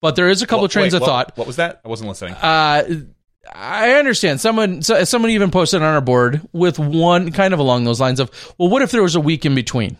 But 0.00 0.16
there 0.16 0.28
is 0.28 0.42
a 0.42 0.46
couple 0.46 0.60
Wha- 0.62 0.66
of 0.66 0.70
trains 0.72 0.92
wait, 0.92 0.96
of 0.96 1.00
what- 1.02 1.06
thought. 1.08 1.36
What 1.36 1.46
was 1.46 1.56
that? 1.56 1.80
I 1.84 1.88
wasn't 1.88 2.08
listening. 2.08 2.34
Uh, 2.34 3.04
I 3.52 3.92
understand. 3.94 4.40
Someone 4.40 4.82
so, 4.82 5.02
someone 5.04 5.30
even 5.30 5.50
posted 5.50 5.82
on 5.82 5.94
our 5.94 6.00
board 6.00 6.40
with 6.52 6.78
one 6.78 7.32
kind 7.32 7.52
of 7.52 7.60
along 7.60 7.84
those 7.84 8.00
lines 8.00 8.20
of, 8.20 8.30
well, 8.58 8.68
what 8.68 8.82
if 8.82 8.90
there 8.90 9.02
was 9.02 9.14
a 9.16 9.20
week 9.20 9.44
in 9.44 9.54
between? 9.54 9.96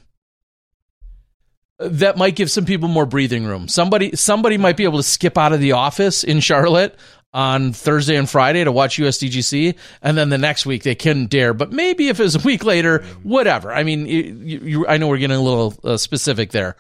That 1.79 2.17
might 2.17 2.37
give 2.37 2.51
some 2.51 2.65
people 2.65 2.89
more 2.89 3.07
breathing 3.07 3.45
room. 3.45 3.67
Somebody 3.67 4.15
somebody 4.15 4.59
might 4.59 4.77
be 4.77 4.85
able 4.85 4.99
to 4.99 5.03
skip 5.03 5.37
out 5.37 5.53
of 5.53 5.61
the 5.61 5.73
office 5.73 6.23
in 6.23 6.39
Charlotte 6.41 6.97
on 7.33 7.73
Thursday 7.73 8.17
and 8.17 8.29
Friday 8.29 8.63
to 8.65 8.73
watch 8.73 8.99
USDGC, 8.99 9.77
and 10.03 10.17
then 10.17 10.29
the 10.29 10.39
next 10.39 10.67
week 10.67 10.83
they 10.83 10.95
couldn't 10.95 11.31
dare. 11.31 11.55
But 11.55 11.73
maybe 11.73 12.09
if 12.09 12.21
it 12.21 12.25
was 12.25 12.37
a 12.37 12.41
week 12.41 12.65
later, 12.65 13.05
whatever. 13.23 13.73
I 13.73 13.85
mean, 13.85 14.07
you, 14.07 14.61
you, 14.63 14.87
I 14.87 14.99
know 14.99 15.09
we're 15.09 15.19
getting 15.19 15.37
a 15.37 15.43
little 15.43 15.75
uh, 15.83 15.97
specific 15.97 16.51
there. 16.51 16.77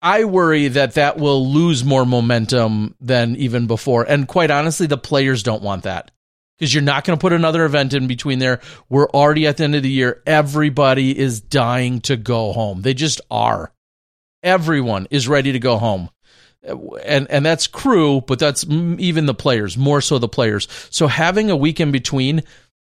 I 0.00 0.24
worry 0.24 0.68
that 0.68 0.94
that 0.94 1.16
will 1.16 1.50
lose 1.50 1.82
more 1.82 2.04
momentum 2.04 2.94
than 3.00 3.36
even 3.36 3.66
before. 3.66 4.04
And 4.04 4.28
quite 4.28 4.50
honestly, 4.50 4.86
the 4.86 4.98
players 4.98 5.42
don't 5.42 5.62
want 5.62 5.84
that 5.84 6.10
because 6.58 6.74
you're 6.74 6.82
not 6.82 7.04
going 7.04 7.18
to 7.18 7.20
put 7.20 7.32
another 7.32 7.64
event 7.64 7.94
in 7.94 8.06
between 8.06 8.38
there. 8.38 8.60
We're 8.90 9.08
already 9.08 9.46
at 9.46 9.56
the 9.56 9.64
end 9.64 9.74
of 9.74 9.82
the 9.82 9.90
year. 9.90 10.22
Everybody 10.26 11.18
is 11.18 11.40
dying 11.40 12.00
to 12.02 12.18
go 12.18 12.52
home. 12.52 12.82
They 12.82 12.92
just 12.92 13.22
are. 13.30 13.72
Everyone 14.42 15.08
is 15.10 15.26
ready 15.26 15.52
to 15.52 15.58
go 15.58 15.78
home. 15.78 16.10
And 16.66 17.30
and 17.30 17.44
that's 17.44 17.66
crew, 17.66 18.22
but 18.22 18.38
that's 18.38 18.64
even 18.68 19.26
the 19.26 19.34
players, 19.34 19.76
more 19.76 20.00
so 20.00 20.18
the 20.18 20.28
players. 20.28 20.66
So 20.90 21.06
having 21.06 21.50
a 21.50 21.56
week 21.56 21.78
in 21.80 21.92
between, 21.92 22.42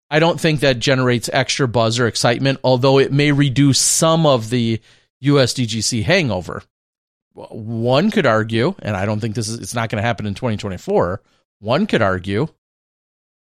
I 0.10 0.20
don't 0.20 0.40
think 0.40 0.60
that 0.60 0.80
generates 0.80 1.30
extra 1.34 1.68
buzz 1.68 2.00
or 2.00 2.08
excitement, 2.08 2.60
although 2.64 3.00
it 3.00 3.12
may 3.12 3.32
reduce 3.32 3.80
some 3.80 4.26
of 4.26 4.50
the 4.50 4.80
USDGC 5.24 6.04
hangover 6.04 6.64
one 7.34 8.12
could 8.12 8.26
argue, 8.26 8.76
and 8.80 8.96
I 8.96 9.06
don't 9.06 9.20
think 9.20 9.36
this 9.36 9.48
is 9.48 9.60
it's 9.60 9.74
not 9.74 9.90
going 9.90 10.02
to 10.02 10.06
happen 10.06 10.26
in 10.26 10.36
2024. 10.36 11.22
One 11.60 11.88
could 11.88 12.02
argue, 12.02 12.48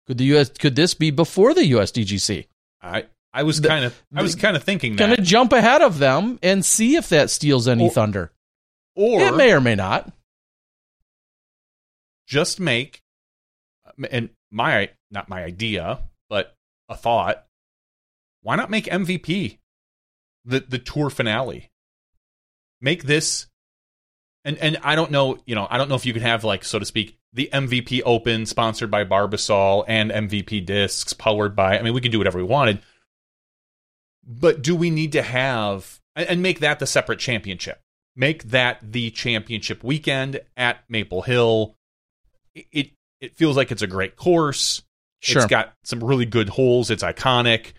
could 0.07 0.19
the 0.19 0.37
US 0.37 0.51
could 0.51 0.77
this 0.77 0.95
be 0.95 1.11
before 1.11 1.55
the 1.55 1.73
USDGC? 1.73 2.47
I 2.83 3.07
I 3.33 3.43
was 3.43 3.61
kind 3.61 3.85
of 3.85 4.01
I 4.15 4.23
was 4.23 4.35
kind 4.37 4.57
of 4.57 4.63
thinking 4.63 4.97
Going 4.97 5.17
to 5.17 5.23
jump 5.23 5.53
ahead 5.53 5.83
of 5.83 5.99
them 5.99 6.39
and 6.43 6.65
see 6.65 6.97
if 6.97 7.09
that 7.09 7.31
steals 7.31 7.67
any 7.67 7.85
Or- 7.87 7.91
thunder. 7.91 8.31
Or 8.95 9.23
it 9.23 9.37
may 9.37 9.53
or 9.53 9.61
may 9.61 9.75
not. 9.75 10.13
just 12.27 12.61
make 12.61 13.03
and 14.11 14.31
my 14.51 14.91
not 15.11 15.29
my 15.29 15.45
idea, 15.45 16.01
but 16.29 16.55
a 16.89 16.97
thought. 16.97 17.47
Why 18.43 18.57
not 18.57 18.71
make 18.71 18.87
MVP 18.87 19.59
the 20.45 20.61
the 20.61 20.79
tour 20.79 21.11
finale? 21.11 21.71
Make 22.81 23.05
this 23.05 23.47
and 24.45 24.59
and 24.59 24.79
I 24.83 24.95
don't 24.95 25.11
know, 25.11 25.39
you 25.47 25.55
know, 25.55 25.67
I 25.71 25.79
don't 25.79 25.89
know 25.89 25.95
if 25.95 26.07
you 26.07 26.13
can 26.13 26.23
have 26.23 26.45
like 26.45 26.65
so 26.65 26.79
to 26.79 26.85
speak 26.85 27.19
the 27.33 27.49
MVP 27.53 28.03
Open 28.05 28.47
sponsored 28.47 28.91
by 28.91 29.05
Barbasol 29.05 29.85
and 29.89 30.11
MVP 30.11 30.65
discs 30.67 31.13
powered 31.13 31.57
by 31.57 31.79
I 31.79 31.83
mean 31.83 31.95
we 31.95 32.01
can 32.01 32.13
do 32.13 32.19
whatever 32.19 32.39
we 32.39 32.45
wanted. 32.45 32.81
But 34.27 34.63
do 34.63 34.75
we 34.75 34.91
need 34.91 35.13
to 35.13 35.23
have 35.23 36.01
and 36.15 36.29
and 36.29 36.43
make 36.43 36.61
that 36.61 36.79
the 36.79 36.87
separate 36.87 37.19
championship? 37.19 37.81
Make 38.17 38.45
that 38.45 38.79
the 38.83 39.11
championship 39.11 39.83
weekend 39.83 40.41
at 40.57 40.79
Maple 40.89 41.23
Hill. 41.23 41.75
It 42.55 42.67
it, 42.73 42.91
it 43.21 43.37
feels 43.37 43.57
like 43.57 43.73
it's 43.73 43.83
a 43.83 43.87
great 43.87 44.17
course. 44.17 44.83
Sure. 45.21 45.43
It's 45.43 45.51
got 45.51 45.73
some 45.85 46.03
really 46.03 46.27
good 46.27 46.49
holes. 46.49 46.91
It's 46.91 47.03
iconic. 47.03 47.73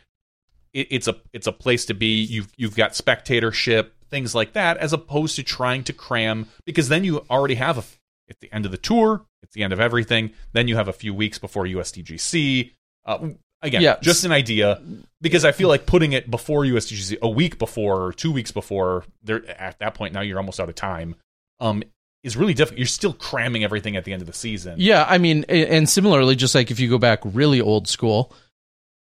It, 0.73 0.87
it's 0.91 1.07
a 1.07 1.15
it's 1.31 1.47
a 1.47 1.51
place 1.51 1.85
to 1.85 1.93
be. 1.93 2.23
You've 2.23 2.51
you've 2.57 2.75
got 2.75 2.95
spectatorship, 2.95 3.93
things 4.09 4.35
like 4.35 4.53
that, 4.53 4.77
as 4.77 4.93
opposed 4.93 5.35
to 5.37 5.43
trying 5.43 5.83
to 5.85 5.93
cram 5.93 6.47
because 6.65 6.89
then 6.89 7.03
you 7.03 7.25
already 7.29 7.55
have 7.55 7.77
a 7.77 7.83
at 8.29 8.39
the 8.39 8.51
end 8.51 8.65
of 8.65 8.71
the 8.71 8.77
tour, 8.77 9.25
it's 9.43 9.53
the 9.53 9.63
end 9.63 9.73
of 9.73 9.79
everything. 9.79 10.31
Then 10.53 10.67
you 10.67 10.75
have 10.75 10.87
a 10.87 10.93
few 10.93 11.13
weeks 11.13 11.37
before 11.37 11.65
USDGC. 11.65 12.71
Uh, 13.05 13.29
again, 13.65 13.81
Yeah. 13.81 13.97
just 14.01 14.23
an 14.25 14.31
idea 14.31 14.81
because 15.21 15.43
I 15.43 15.51
feel 15.51 15.67
like 15.67 15.85
putting 15.85 16.13
it 16.13 16.29
before 16.31 16.63
USDGC, 16.65 17.17
a 17.21 17.29
week 17.29 17.57
before 17.57 18.03
or 18.05 18.13
two 18.13 18.31
weeks 18.31 18.51
before, 18.51 19.03
there 19.23 19.41
at 19.59 19.79
that 19.79 19.93
point 19.95 20.13
now 20.13 20.21
you're 20.21 20.37
almost 20.37 20.59
out 20.59 20.69
of 20.69 20.75
time. 20.75 21.15
Um, 21.59 21.83
is 22.23 22.35
really 22.35 22.53
difficult. 22.55 22.79
You're 22.79 22.87
still 22.87 23.13
cramming 23.13 23.63
everything 23.63 23.95
at 23.95 24.03
the 24.03 24.11
end 24.13 24.21
of 24.23 24.27
the 24.27 24.33
season. 24.33 24.75
Yeah, 24.77 25.05
I 25.07 25.19
mean, 25.19 25.43
and 25.43 25.87
similarly, 25.87 26.35
just 26.35 26.55
like 26.55 26.71
if 26.71 26.79
you 26.79 26.89
go 26.89 26.97
back 26.97 27.19
really 27.23 27.61
old 27.61 27.87
school 27.87 28.33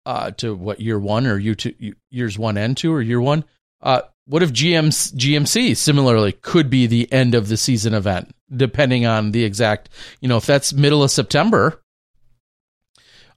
uh, 0.06 0.32
to 0.32 0.54
what 0.54 0.80
year 0.80 0.98
one 0.98 1.26
or 1.28 1.38
year 1.38 1.54
two, 1.54 1.72
years 2.10 2.36
one 2.38 2.56
and 2.56 2.76
two 2.76 2.92
or 2.92 3.00
year 3.00 3.20
one, 3.20 3.44
uh, 3.80 4.02
what 4.26 4.42
if 4.42 4.52
GM's, 4.52 5.12
GMC 5.12 5.76
similarly 5.76 6.32
could 6.32 6.68
be 6.70 6.86
the 6.86 7.12
end 7.12 7.34
of 7.34 7.48
the 7.48 7.56
season 7.56 7.94
event, 7.94 8.34
depending 8.54 9.06
on 9.06 9.30
the 9.32 9.44
exact, 9.44 9.88
you 10.20 10.28
know, 10.28 10.36
if 10.36 10.46
that's 10.46 10.72
middle 10.72 11.02
of 11.04 11.10
September, 11.10 11.80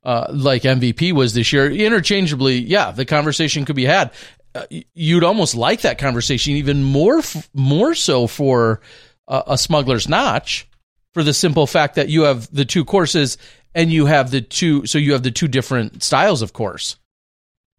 uh, 0.05 0.27
like 0.31 0.61
MVP 0.63 1.11
was 1.11 1.33
this 1.33 1.51
year, 1.51 1.69
interchangeably, 1.69 2.59
yeah, 2.59 2.91
the 2.91 3.05
conversation 3.05 3.65
could 3.65 3.75
be 3.75 3.85
had. 3.85 4.11
Uh, 4.53 4.65
you'd 4.93 5.23
almost 5.23 5.55
like 5.55 5.81
that 5.81 5.97
conversation 5.97 6.53
even 6.53 6.83
more, 6.83 7.21
more 7.53 7.93
so 7.95 8.27
for 8.27 8.79
uh, 9.27 9.43
a 9.47 9.57
smuggler's 9.57 10.07
notch 10.07 10.67
for 11.13 11.23
the 11.23 11.33
simple 11.33 11.67
fact 11.67 11.95
that 11.95 12.09
you 12.09 12.21
have 12.21 12.49
the 12.53 12.65
two 12.65 12.85
courses 12.85 13.37
and 13.73 13.91
you 13.91 14.05
have 14.05 14.31
the 14.31 14.41
two 14.41 14.85
so 14.85 14.97
you 14.97 15.11
have 15.13 15.23
the 15.23 15.31
two 15.31 15.47
different 15.47 16.03
styles 16.03 16.41
of 16.41 16.53
course 16.53 16.97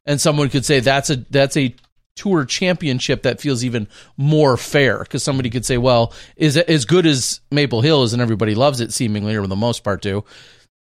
and 0.04 0.20
someone 0.20 0.48
could 0.48 0.64
say 0.64 0.80
that's 0.80 1.08
a 1.10 1.16
that's 1.30 1.56
a 1.56 1.74
tour 2.16 2.44
championship 2.44 3.22
that 3.22 3.40
feels 3.40 3.62
even 3.62 3.86
more 4.16 4.56
fair 4.56 5.00
because 5.00 5.22
somebody 5.22 5.50
could 5.50 5.64
say, 5.64 5.76
well, 5.76 6.12
is 6.36 6.56
as 6.56 6.84
good 6.86 7.06
as 7.06 7.40
Maple 7.50 7.82
Hill 7.82 8.02
is, 8.02 8.12
and 8.12 8.22
everybody 8.22 8.54
loves 8.54 8.80
it 8.80 8.92
seemingly, 8.92 9.36
or 9.36 9.42
for 9.42 9.48
the 9.48 9.54
most 9.54 9.84
part, 9.84 10.02
do. 10.02 10.24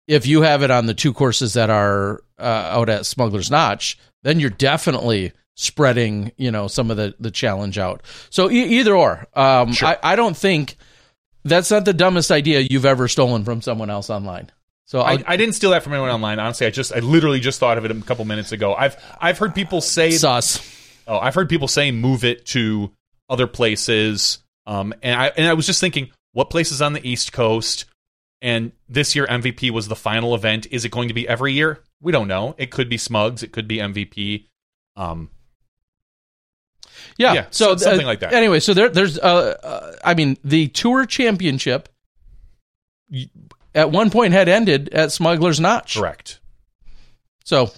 If 0.07 0.27
you 0.27 0.43
have 0.43 0.63
it 0.63 0.71
on 0.71 0.87
the 0.87 0.95
two 0.95 1.13
courses 1.13 1.55
that 1.55 1.71
are 1.71 2.23
uh, 2.39 2.43
out 2.43 2.89
at 2.89 3.07
Smuggler's 3.07 3.51
Notch, 3.51 3.99
then 4.23 4.41
you're 4.41 4.51
definitely 4.51 5.33
spreading, 5.57 6.33
you 6.37 6.51
know, 6.51 6.67
some 6.69 6.91
of 6.91 6.97
the 6.97 7.15
the 7.21 7.31
challenge 7.31 7.79
out. 7.79 8.03
So 8.31 8.51
e- 8.51 8.79
either 8.81 8.95
or, 8.95 9.27
um, 9.35 9.73
Sure. 9.73 9.89
I, 9.89 9.99
I 10.03 10.17
don't 10.17 10.37
think 10.37 10.77
that's 11.45 11.71
not 11.71 11.85
the 11.85 11.93
dumbest 11.93 12.31
idea 12.31 12.61
you've 12.61 12.85
ever 12.87 13.07
stolen 13.09 13.45
from 13.45 13.63
someone 13.63 13.91
else 13.91 14.11
online. 14.11 14.51
So 14.87 15.01
I, 15.01 15.23
I 15.27 15.37
didn't 15.39 15.55
steal 15.55 15.71
that 15.71 15.83
from 15.83 15.95
anyone 15.95 16.11
online. 16.11 16.39
Honestly, 16.39 16.67
I 16.67 16.71
just 16.71 16.93
I 16.93 16.99
literally 16.99 17.41
just 17.41 17.59
thought 17.59 17.79
of 17.79 17.85
it 17.87 17.91
a 17.91 17.95
couple 18.03 18.25
minutes 18.27 18.53
ago. 18.53 18.75
I've 18.75 18.97
I've 19.19 19.39
heard 19.39 19.55
people 19.55 19.81
say 19.81 20.11
sus. 20.11 20.61
Oh, 21.07 21.19
I've 21.19 21.35
heard 21.35 21.49
people 21.49 21.69
say 21.69 21.91
move 21.91 22.25
it 22.25 22.45
to 22.47 22.91
other 23.31 23.47
places. 23.47 24.39
Um, 24.67 24.93
and 25.03 25.19
I 25.19 25.29
and 25.37 25.47
I 25.47 25.55
was 25.55 25.67
just 25.67 25.81
thinking, 25.81 26.11
what 26.33 26.51
places 26.51 26.83
on 26.83 26.93
the 26.93 27.09
East 27.09 27.33
Coast? 27.33 27.87
And 28.43 28.73
this 28.89 29.15
year 29.17 29.27
MVP 29.27 29.71
was 29.71 29.89
the 29.89 29.97
final 29.97 30.35
event. 30.35 30.67
Is 30.71 30.85
it 30.85 30.91
going 30.91 31.09
to 31.09 31.15
be 31.15 31.27
every 31.27 31.53
year? 31.53 31.81
We 32.03 32.13
don't 32.13 32.29
know. 32.29 32.55
It 32.59 32.71
could 32.71 32.89
be 32.91 32.99
Smugs. 32.99 33.43
It 33.43 33.53
could 33.53 33.67
be 33.67 33.79
MVP. 33.79 34.47
Um, 34.97 35.31
Yeah, 37.17 37.33
Yeah, 37.33 37.47
so 37.51 37.77
so- 37.77 37.85
something 37.87 38.05
uh, 38.07 38.09
like 38.09 38.21
that. 38.21 38.33
Anyway, 38.35 38.61
so 38.61 38.75
there, 38.75 38.89
there's, 38.89 39.19
uh, 39.19 39.57
uh, 39.63 39.93
I 40.05 40.15
mean, 40.15 40.37
the 40.45 40.69
tour 40.69 41.07
championship 41.07 41.89
at 43.75 43.91
one 43.91 44.11
point 44.11 44.33
had 44.33 44.49
ended 44.49 44.89
at 44.91 45.13
Smuggler's 45.13 45.61
Notch. 45.61 45.97
correct. 45.97 46.41
So, 47.45 47.71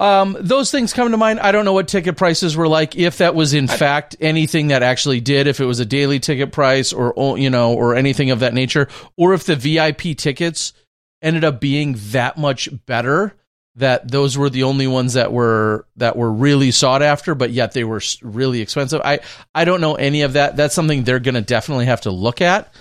um, 0.00 0.36
those 0.40 0.70
things 0.70 0.94
come 0.94 1.10
to 1.10 1.16
mind. 1.18 1.40
I 1.40 1.52
don't 1.52 1.66
know 1.66 1.74
what 1.74 1.86
ticket 1.86 2.16
prices 2.16 2.56
were 2.56 2.66
like. 2.66 2.96
If 2.96 3.18
that 3.18 3.34
was 3.34 3.52
in 3.52 3.68
fact 3.68 4.16
anything 4.18 4.68
that 4.68 4.82
actually 4.82 5.20
did, 5.20 5.46
if 5.46 5.60
it 5.60 5.66
was 5.66 5.78
a 5.78 5.84
daily 5.84 6.18
ticket 6.18 6.52
price 6.52 6.92
or 6.92 7.12
or, 7.12 7.38
you 7.38 7.50
know 7.50 7.74
or 7.74 7.94
anything 7.94 8.30
of 8.30 8.40
that 8.40 8.54
nature, 8.54 8.88
or 9.16 9.34
if 9.34 9.44
the 9.44 9.56
VIP 9.56 10.16
tickets 10.16 10.72
ended 11.20 11.44
up 11.44 11.60
being 11.60 11.96
that 12.10 12.38
much 12.38 12.70
better 12.86 13.36
that 13.76 14.10
those 14.10 14.36
were 14.36 14.50
the 14.50 14.62
only 14.62 14.86
ones 14.86 15.14
that 15.14 15.32
were 15.32 15.86
that 15.96 16.16
were 16.16 16.32
really 16.32 16.70
sought 16.70 17.02
after, 17.02 17.34
but 17.34 17.50
yet 17.50 17.72
they 17.72 17.84
were 17.84 18.00
really 18.22 18.62
expensive. 18.62 19.02
I 19.04 19.20
I 19.54 19.64
don't 19.66 19.82
know 19.82 19.96
any 19.96 20.22
of 20.22 20.32
that. 20.32 20.56
That's 20.56 20.74
something 20.74 21.04
they're 21.04 21.20
going 21.20 21.34
to 21.34 21.42
definitely 21.42 21.86
have 21.86 22.00
to 22.02 22.10
look 22.10 22.40
at. 22.40 22.72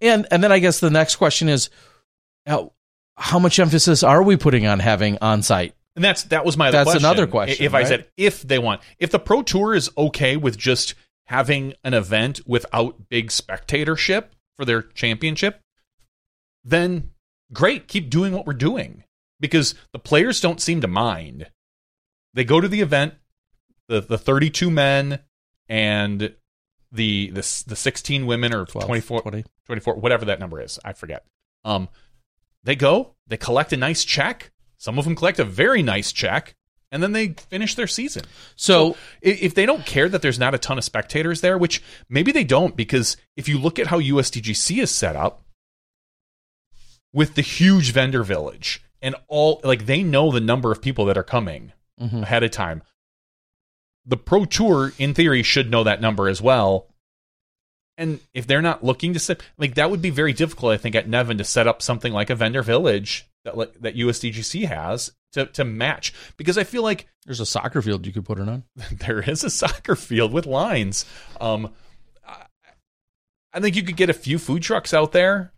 And 0.00 0.26
and 0.30 0.42
then 0.44 0.52
I 0.52 0.60
guess 0.60 0.80
the 0.80 0.90
next 0.90 1.16
question 1.16 1.48
is, 1.48 1.70
how, 2.46 2.72
how 3.16 3.38
much 3.38 3.58
emphasis 3.58 4.02
are 4.02 4.22
we 4.22 4.36
putting 4.36 4.66
on 4.66 4.78
having 4.78 5.18
on 5.20 5.42
site? 5.42 5.74
And 5.94 6.04
that's 6.04 6.24
that 6.24 6.44
was 6.44 6.56
my 6.56 6.68
other 6.68 6.78
That's 6.78 6.90
question. 6.92 7.04
another 7.04 7.26
question, 7.26 7.64
If 7.64 7.74
I 7.74 7.84
said 7.84 8.08
if 8.16 8.42
they 8.42 8.58
want, 8.58 8.80
if 8.98 9.10
the 9.10 9.18
Pro 9.18 9.42
Tour 9.42 9.74
is 9.74 9.90
okay 9.96 10.36
with 10.36 10.56
just 10.56 10.94
having 11.26 11.74
an 11.84 11.94
event 11.94 12.40
without 12.46 13.08
big 13.08 13.30
spectatorship 13.30 14.34
for 14.56 14.64
their 14.64 14.82
championship, 14.82 15.60
then 16.64 17.10
great, 17.52 17.88
keep 17.88 18.08
doing 18.08 18.32
what 18.32 18.46
we're 18.46 18.54
doing 18.54 19.04
because 19.38 19.74
the 19.92 19.98
players 19.98 20.40
don't 20.40 20.60
seem 20.60 20.80
to 20.80 20.88
mind. 20.88 21.50
They 22.32 22.44
go 22.44 22.60
to 22.60 22.68
the 22.68 22.80
event, 22.80 23.14
the 23.88 24.00
the 24.00 24.18
32 24.18 24.70
men 24.70 25.18
and 25.68 26.34
the 26.90 27.30
the 27.30 27.64
the 27.66 27.76
16 27.76 28.26
women 28.26 28.54
or 28.54 28.64
12, 28.64 28.86
24 28.86 29.22
20. 29.22 29.44
24 29.66 29.94
whatever 29.96 30.24
that 30.24 30.40
number 30.40 30.60
is, 30.60 30.78
I 30.84 30.94
forget. 30.94 31.24
Um 31.64 31.88
they 32.64 32.76
go, 32.76 33.16
they 33.26 33.36
collect 33.36 33.72
a 33.72 33.76
nice 33.76 34.04
check. 34.04 34.51
Some 34.82 34.98
of 34.98 35.04
them 35.04 35.14
collect 35.14 35.38
a 35.38 35.44
very 35.44 35.80
nice 35.80 36.10
check, 36.10 36.56
and 36.90 37.00
then 37.04 37.12
they 37.12 37.28
finish 37.28 37.76
their 37.76 37.86
season. 37.86 38.24
So, 38.56 38.96
I- 39.24 39.28
If 39.28 39.54
they 39.54 39.64
don't 39.64 39.86
care 39.86 40.08
that 40.08 40.22
there's 40.22 40.40
not 40.40 40.56
a 40.56 40.58
ton 40.58 40.76
of 40.76 40.82
spectators 40.82 41.40
there, 41.40 41.56
which 41.56 41.80
maybe 42.08 42.32
they 42.32 42.42
don't, 42.42 42.74
because 42.74 43.16
if 43.36 43.48
you 43.48 43.60
look 43.60 43.78
at 43.78 43.86
how 43.86 44.00
USDGC 44.00 44.82
is 44.82 44.90
set 44.90 45.14
up 45.14 45.44
with 47.12 47.36
the 47.36 47.42
huge 47.42 47.92
vendor 47.92 48.24
village 48.24 48.82
and 49.00 49.14
all, 49.28 49.60
like 49.62 49.86
they 49.86 50.02
know 50.02 50.32
the 50.32 50.40
number 50.40 50.72
of 50.72 50.82
people 50.82 51.04
that 51.04 51.16
are 51.16 51.22
coming 51.22 51.72
mhm. 52.00 52.22
ahead 52.22 52.42
of 52.42 52.50
time. 52.50 52.82
The 54.04 54.16
Pro 54.16 54.46
Tour, 54.46 54.94
in 54.98 55.14
theory, 55.14 55.44
should 55.44 55.70
know 55.70 55.84
that 55.84 56.00
number 56.00 56.28
as 56.28 56.42
well. 56.42 56.88
And 57.96 58.18
if 58.34 58.48
they're 58.48 58.60
not 58.60 58.82
looking 58.82 59.12
to 59.12 59.20
set, 59.20 59.42
like 59.58 59.76
that 59.76 59.92
would 59.92 60.02
be 60.02 60.10
very 60.10 60.32
difficult, 60.32 60.72
I 60.72 60.76
think, 60.76 60.96
at 60.96 61.08
Nevin 61.08 61.38
to 61.38 61.44
set 61.44 61.68
up 61.68 61.82
something 61.82 62.12
like 62.12 62.30
a 62.30 62.34
vendor 62.34 62.64
village 62.64 63.28
that 63.44 63.56
like, 63.56 63.74
that 63.80 63.96
USDGC 63.96 64.66
has 64.66 65.12
to 65.32 65.46
to 65.46 65.64
match. 65.64 66.12
Because 66.36 66.58
I 66.58 66.64
feel 66.64 66.82
like 66.82 67.08
there's 67.24 67.40
a 67.40 67.46
soccer 67.46 67.82
field 67.82 68.06
you 68.06 68.12
could 68.12 68.24
put 68.24 68.38
it 68.38 68.48
on. 68.48 68.64
there 68.92 69.20
is 69.20 69.44
a 69.44 69.50
soccer 69.50 69.96
field 69.96 70.32
with 70.32 70.46
lines. 70.46 71.04
Um, 71.40 71.72
I, 72.26 72.44
I 73.52 73.60
think 73.60 73.76
you 73.76 73.82
could 73.82 73.96
get 73.96 74.10
a 74.10 74.14
few 74.14 74.38
food 74.38 74.62
trucks 74.62 74.94
out 74.94 75.12
there 75.12 75.52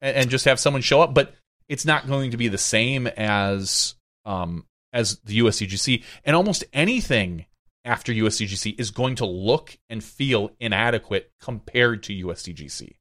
and, 0.00 0.16
and 0.16 0.30
just 0.30 0.44
have 0.44 0.60
someone 0.60 0.82
show 0.82 1.00
up, 1.00 1.14
but 1.14 1.34
it's 1.68 1.84
not 1.84 2.06
going 2.06 2.32
to 2.32 2.36
be 2.36 2.48
the 2.48 2.58
same 2.58 3.06
as 3.06 3.94
um, 4.24 4.66
as 4.92 5.18
the 5.24 5.38
USDGC. 5.38 6.02
And 6.24 6.36
almost 6.36 6.64
anything 6.72 7.46
after 7.84 8.12
USDGC 8.12 8.78
is 8.78 8.90
going 8.90 9.16
to 9.16 9.26
look 9.26 9.76
and 9.90 10.02
feel 10.02 10.50
inadequate 10.58 11.30
compared 11.40 12.04
to 12.04 12.26
USDGC. 12.26 12.94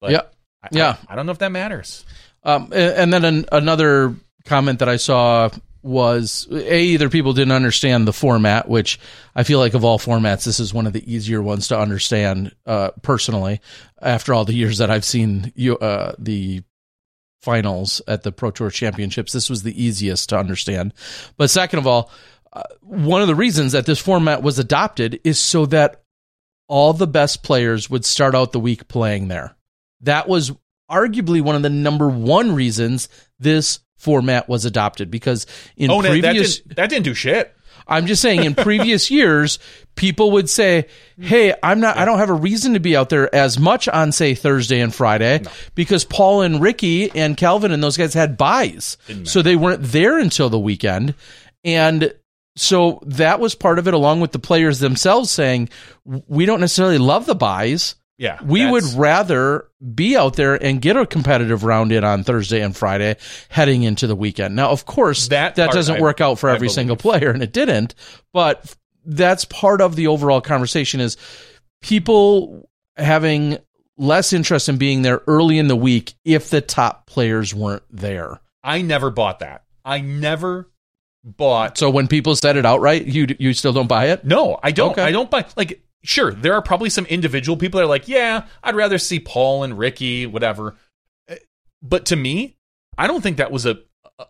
But 0.00 0.10
Yeah. 0.10 0.22
I, 0.62 0.68
Yeah. 0.72 0.96
I, 1.08 1.12
I 1.12 1.16
don't 1.16 1.26
know 1.26 1.32
if 1.32 1.38
that 1.38 1.52
matters. 1.52 2.04
Um, 2.44 2.70
a- 2.72 2.98
and 2.98 3.12
then 3.12 3.24
an, 3.24 3.44
another 3.52 4.14
comment 4.44 4.80
that 4.80 4.88
I 4.88 4.96
saw 4.96 5.50
was 5.82 6.46
a 6.52 6.80
either 6.80 7.08
people 7.08 7.32
didn't 7.32 7.52
understand 7.52 8.06
the 8.06 8.12
format, 8.12 8.68
which 8.68 9.00
I 9.34 9.42
feel 9.42 9.58
like 9.58 9.74
of 9.74 9.84
all 9.84 9.98
formats, 9.98 10.44
this 10.44 10.60
is 10.60 10.72
one 10.72 10.86
of 10.86 10.92
the 10.92 11.12
easier 11.12 11.42
ones 11.42 11.68
to 11.68 11.78
understand 11.78 12.54
uh, 12.66 12.90
personally. 13.02 13.60
After 14.00 14.32
all 14.32 14.44
the 14.44 14.54
years 14.54 14.78
that 14.78 14.90
I've 14.90 15.04
seen 15.04 15.52
you 15.56 15.76
uh, 15.78 16.14
the 16.18 16.62
finals 17.40 18.00
at 18.06 18.22
the 18.22 18.30
Pro 18.30 18.52
Tour 18.52 18.70
Championships, 18.70 19.32
this 19.32 19.50
was 19.50 19.64
the 19.64 19.82
easiest 19.82 20.28
to 20.28 20.38
understand. 20.38 20.94
But 21.36 21.50
second 21.50 21.80
of 21.80 21.86
all, 21.88 22.10
uh, 22.52 22.62
one 22.82 23.22
of 23.22 23.28
the 23.28 23.34
reasons 23.34 23.72
that 23.72 23.86
this 23.86 23.98
format 23.98 24.42
was 24.42 24.60
adopted 24.60 25.20
is 25.24 25.38
so 25.38 25.66
that 25.66 26.02
all 26.68 26.92
the 26.92 27.08
best 27.08 27.42
players 27.42 27.90
would 27.90 28.04
start 28.04 28.34
out 28.36 28.52
the 28.52 28.60
week 28.60 28.86
playing 28.86 29.28
there. 29.28 29.56
That 30.02 30.28
was 30.28 30.52
arguably 30.92 31.40
one 31.40 31.56
of 31.56 31.62
the 31.62 31.70
number 31.70 32.08
one 32.08 32.54
reasons 32.54 33.08
this 33.38 33.80
format 33.96 34.48
was 34.48 34.64
adopted 34.64 35.10
because 35.10 35.46
in 35.76 35.90
oh, 35.90 36.00
previous 36.00 36.58
that, 36.58 36.62
didn't, 36.62 36.76
that 36.76 36.90
didn't 36.90 37.04
do 37.04 37.14
shit. 37.14 37.56
I'm 37.86 38.06
just 38.06 38.22
saying 38.22 38.44
in 38.44 38.54
previous 38.54 39.10
years 39.10 39.58
people 39.96 40.32
would 40.32 40.48
say, 40.48 40.86
"Hey, 41.18 41.54
I'm 41.62 41.80
not 41.80 41.96
I 41.96 42.04
don't 42.04 42.18
have 42.18 42.30
a 42.30 42.34
reason 42.34 42.74
to 42.74 42.80
be 42.80 42.96
out 42.96 43.08
there 43.08 43.34
as 43.34 43.58
much 43.58 43.88
on 43.88 44.12
say 44.12 44.34
Thursday 44.34 44.80
and 44.80 44.94
Friday 44.94 45.42
because 45.74 46.04
Paul 46.04 46.42
and 46.42 46.60
Ricky 46.60 47.10
and 47.10 47.36
Calvin 47.36 47.72
and 47.72 47.82
those 47.82 47.96
guys 47.96 48.14
had 48.14 48.36
buys. 48.36 48.96
So 49.24 49.42
they 49.42 49.56
weren't 49.56 49.82
there 49.82 50.18
until 50.18 50.50
the 50.50 50.60
weekend 50.60 51.14
and 51.64 52.12
so 52.56 53.00
that 53.06 53.40
was 53.40 53.54
part 53.54 53.78
of 53.78 53.88
it 53.88 53.94
along 53.94 54.20
with 54.20 54.32
the 54.32 54.38
players 54.38 54.78
themselves 54.78 55.30
saying 55.30 55.68
we 56.04 56.44
don't 56.44 56.60
necessarily 56.60 56.98
love 56.98 57.26
the 57.26 57.34
buys 57.34 57.94
Yeah, 58.18 58.38
we 58.44 58.70
would 58.70 58.84
rather 58.94 59.66
be 59.94 60.16
out 60.16 60.36
there 60.36 60.54
and 60.54 60.80
get 60.80 60.96
a 60.96 61.06
competitive 61.06 61.64
round 61.64 61.90
in 61.90 62.04
on 62.04 62.22
Thursday 62.22 62.60
and 62.60 62.76
Friday 62.76 63.16
heading 63.48 63.82
into 63.82 64.06
the 64.06 64.14
weekend. 64.14 64.54
Now, 64.54 64.70
of 64.70 64.86
course, 64.86 65.28
That 65.28 65.56
that, 65.56 65.72
doesn't 65.72 65.96
I- 65.96 66.00
work 66.00 66.20
out 66.20 66.38
for 66.38 66.48
I 66.50 66.54
every 66.54 66.68
single 66.68 66.96
player, 66.96 67.30
and 67.30 67.42
it 67.42 67.52
didn't. 67.52 67.94
But 68.32 68.76
that's 69.04 69.44
part 69.46 69.80
of 69.80 69.96
the 69.96 70.06
overall 70.06 70.40
conversation 70.40 71.00
is 71.00 71.16
people 71.80 72.68
having 72.96 73.58
less 73.96 74.32
interest 74.32 74.68
in 74.68 74.76
being 74.78 75.02
there 75.02 75.22
early 75.26 75.58
in 75.58 75.68
the 75.68 75.76
week 75.76 76.14
if 76.24 76.50
the 76.50 76.60
top 76.60 77.06
players 77.06 77.54
weren't 77.54 77.82
there. 77.90 78.40
I 78.62 78.82
never 78.82 79.10
bought 79.10 79.40
that. 79.40 79.64
I 79.84 80.00
never 80.00 80.70
bought 81.24 81.78
So 81.78 81.90
when 81.90 82.08
people 82.08 82.36
said 82.36 82.56
it 82.56 82.64
outright, 82.66 83.06
you 83.06 83.26
you 83.38 83.52
still 83.54 83.72
don't 83.72 83.88
buy 83.88 84.06
it? 84.10 84.24
No, 84.24 84.58
I 84.62 84.70
don't. 84.70 84.92
Okay. 84.92 85.02
I 85.02 85.10
don't 85.12 85.30
buy. 85.30 85.44
Like, 85.56 85.82
sure, 86.02 86.32
there 86.32 86.54
are 86.54 86.62
probably 86.62 86.90
some 86.90 87.06
individual 87.06 87.56
people 87.56 87.78
that 87.78 87.84
are 87.84 87.88
like, 87.88 88.08
yeah, 88.08 88.46
I'd 88.62 88.74
rather 88.76 88.98
see 88.98 89.20
Paul 89.20 89.64
and 89.64 89.78
Ricky, 89.78 90.26
whatever. 90.26 90.76
Uh, 91.28 91.36
But 91.82 92.06
to 92.06 92.16
me, 92.16 92.56
I 92.98 93.06
don't 93.06 93.22
think 93.22 93.36
that 93.38 93.52
was 93.52 93.66
a 93.66 93.80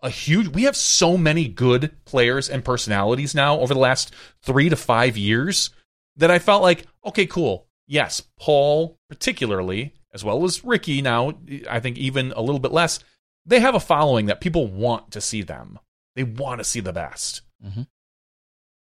a 0.01 0.09
huge. 0.09 0.47
We 0.47 0.63
have 0.63 0.75
so 0.75 1.17
many 1.17 1.47
good 1.47 1.91
players 2.05 2.49
and 2.49 2.65
personalities 2.65 3.35
now 3.35 3.59
over 3.59 3.73
the 3.75 3.79
last 3.79 4.11
three 4.41 4.69
to 4.69 4.75
five 4.75 5.17
years 5.17 5.69
that 6.17 6.31
I 6.31 6.39
felt 6.39 6.63
like, 6.63 6.87
okay, 7.05 7.27
cool. 7.27 7.67
Yes, 7.85 8.21
Paul 8.39 8.97
particularly, 9.09 9.93
as 10.13 10.23
well 10.23 10.43
as 10.45 10.63
Ricky. 10.63 11.01
Now, 11.01 11.33
I 11.69 11.79
think 11.79 11.97
even 11.97 12.31
a 12.31 12.41
little 12.41 12.59
bit 12.59 12.71
less. 12.71 12.99
They 13.45 13.59
have 13.59 13.75
a 13.75 13.79
following 13.79 14.27
that 14.27 14.39
people 14.41 14.67
want 14.67 15.11
to 15.11 15.21
see 15.21 15.41
them. 15.43 15.77
They 16.15 16.23
want 16.23 16.59
to 16.59 16.63
see 16.63 16.79
the 16.79 16.93
best. 16.93 17.41
Mhm. 17.63 17.87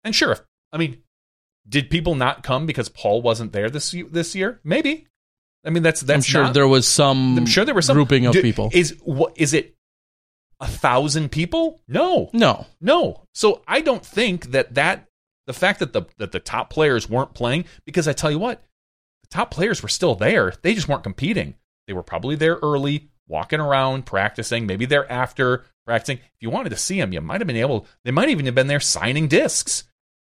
And 0.04 0.14
sure, 0.14 0.46
I 0.72 0.78
mean, 0.78 1.02
did 1.68 1.90
people 1.90 2.14
not 2.14 2.43
come 2.43 2.66
because 2.66 2.89
Paul 2.89 3.22
wasn't 3.22 3.52
there 3.52 3.70
this 3.70 3.94
this 4.10 4.34
year? 4.34 4.60
Maybe. 4.64 5.06
I 5.64 5.70
mean, 5.70 5.82
that's 5.82 6.01
that's 6.01 6.18
I'm 6.26 6.30
sure 6.30 6.43
not- 6.44 6.55
there 6.55 6.66
was 6.68 6.86
some 6.89 7.39
I'm 7.39 7.47
sure 7.47 7.64
there 7.64 7.74
was 7.74 7.86
some 7.86 7.94
grouping 7.97 8.26
of 8.26 8.32
Do- 8.32 8.43
people. 8.43 8.70
Is 8.72 8.97
what 9.05 9.32
is 9.36 9.55
it? 9.55 9.74
a 10.60 10.66
thousand 10.68 11.32
people? 11.32 11.80
No, 11.89 12.30
No. 12.32 12.66
no. 12.80 13.24
So 13.34 13.62
I 13.66 13.80
don't 13.80 14.06
think 14.06 14.52
that 14.52 14.74
that 14.74 15.09
the 15.48 15.52
fact 15.52 15.80
that 15.80 15.93
the 15.93 16.02
that 16.18 16.30
the 16.30 16.39
top 16.39 16.70
players 16.70 17.10
weren't 17.10 17.34
playing 17.34 17.64
because 17.84 18.06
I 18.06 18.12
tell 18.12 18.30
you 18.30 18.39
what, 18.39 18.62
the 19.22 19.28
top 19.28 19.51
players 19.51 19.82
were 19.82 19.89
still 19.89 20.14
there. 20.14 20.52
They 20.62 20.74
just 20.74 20.86
weren't 20.89 21.02
competing. 21.02 21.56
They 21.89 21.93
were 21.94 22.05
probably 22.05 22.36
there 22.36 22.59
early, 22.62 23.09
walking 23.26 23.59
around, 23.59 24.06
practicing. 24.06 24.64
Maybe 24.66 24.84
they're 24.86 25.10
after 25.10 25.64
practicing. 25.84 26.18
If 26.18 26.30
you 26.39 26.51
wanted 26.51 26.70
to 26.70 26.76
see 26.76 27.01
them, 27.01 27.12
you 27.12 27.20
might 27.20 27.40
have 27.40 27.48
been 27.48 27.56
able. 27.56 27.89
They 28.05 28.12
might 28.12 28.28
even 28.28 28.47
have 28.47 28.55
been 28.55 28.68
there 28.68 28.78
signing 28.78 29.26
discs. 29.26 29.82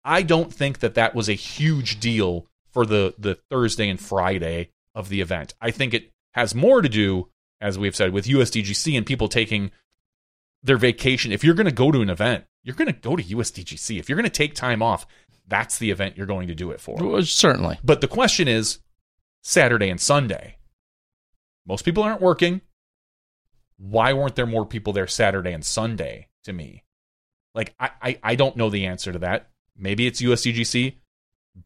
I 0.07 0.23
don't 0.23 0.55
think 0.55 0.79
that 0.79 0.95
that 0.95 1.15
was 1.15 1.29
a 1.29 1.35
huge 1.35 1.99
deal 2.01 2.47
for 2.71 2.87
the 2.87 3.15
the 3.19 3.35
Thursday 3.51 3.89
and 3.89 4.01
Friday 4.01 4.71
of 4.95 5.09
the 5.09 5.21
event. 5.21 5.55
I 5.61 5.73
think 5.73 5.93
it 5.93 6.13
has 6.33 6.55
more 6.55 6.81
to 6.81 6.89
do, 6.89 7.29
as 7.61 7.79
we've 7.79 7.97
said, 7.97 8.13
with 8.13 8.27
USDGC 8.27 8.97
and 8.97 9.05
people 9.05 9.29
taking 9.29 9.73
their 10.63 10.77
vacation. 10.77 11.33
If 11.33 11.43
you're 11.43 11.55
going 11.55 11.67
to 11.67 11.73
go 11.73 11.91
to 11.91 12.01
an 12.01 12.11
event, 12.11 12.45
you're 12.63 12.77
going 12.77 12.93
to 12.93 12.99
go 12.99 13.17
to 13.17 13.23
USDGC. 13.23 13.99
If 13.99 14.09
you're 14.09 14.17
going 14.17 14.25
to 14.25 14.31
take 14.31 14.55
time 14.55 14.83
off, 14.83 15.07
that's 15.49 15.79
the 15.79 15.91
event 15.91 16.17
you're 16.17 16.27
going 16.27 16.49
to 16.49 16.55
do 16.55 16.71
it 16.71 16.81
for. 16.81 16.97
Well, 17.01 17.23
Certainly. 17.23 17.79
But 17.83 18.01
the 18.01 18.09
question 18.09 18.49
is 18.49 18.79
Saturday 19.43 19.91
and 19.91 20.01
Sunday. 20.01 20.57
Most 21.67 21.85
people 21.85 22.03
aren't 22.03 22.21
working. 22.21 22.61
Why 23.77 24.13
weren't 24.13 24.37
there 24.37 24.47
more 24.47 24.65
people 24.65 24.93
there 24.93 25.07
Saturday 25.07 25.53
and 25.53 25.65
Sunday 25.65 26.29
to 26.45 26.53
me? 26.53 26.85
Like, 27.55 27.75
I, 27.79 27.91
I, 28.01 28.19
I 28.23 28.35
don't 28.35 28.57
know 28.57 28.71
the 28.71 28.87
answer 28.87 29.13
to 29.13 29.19
that. 29.21 29.51
Maybe 29.79 30.07
it's 30.07 30.23
USDGC, 30.23 30.95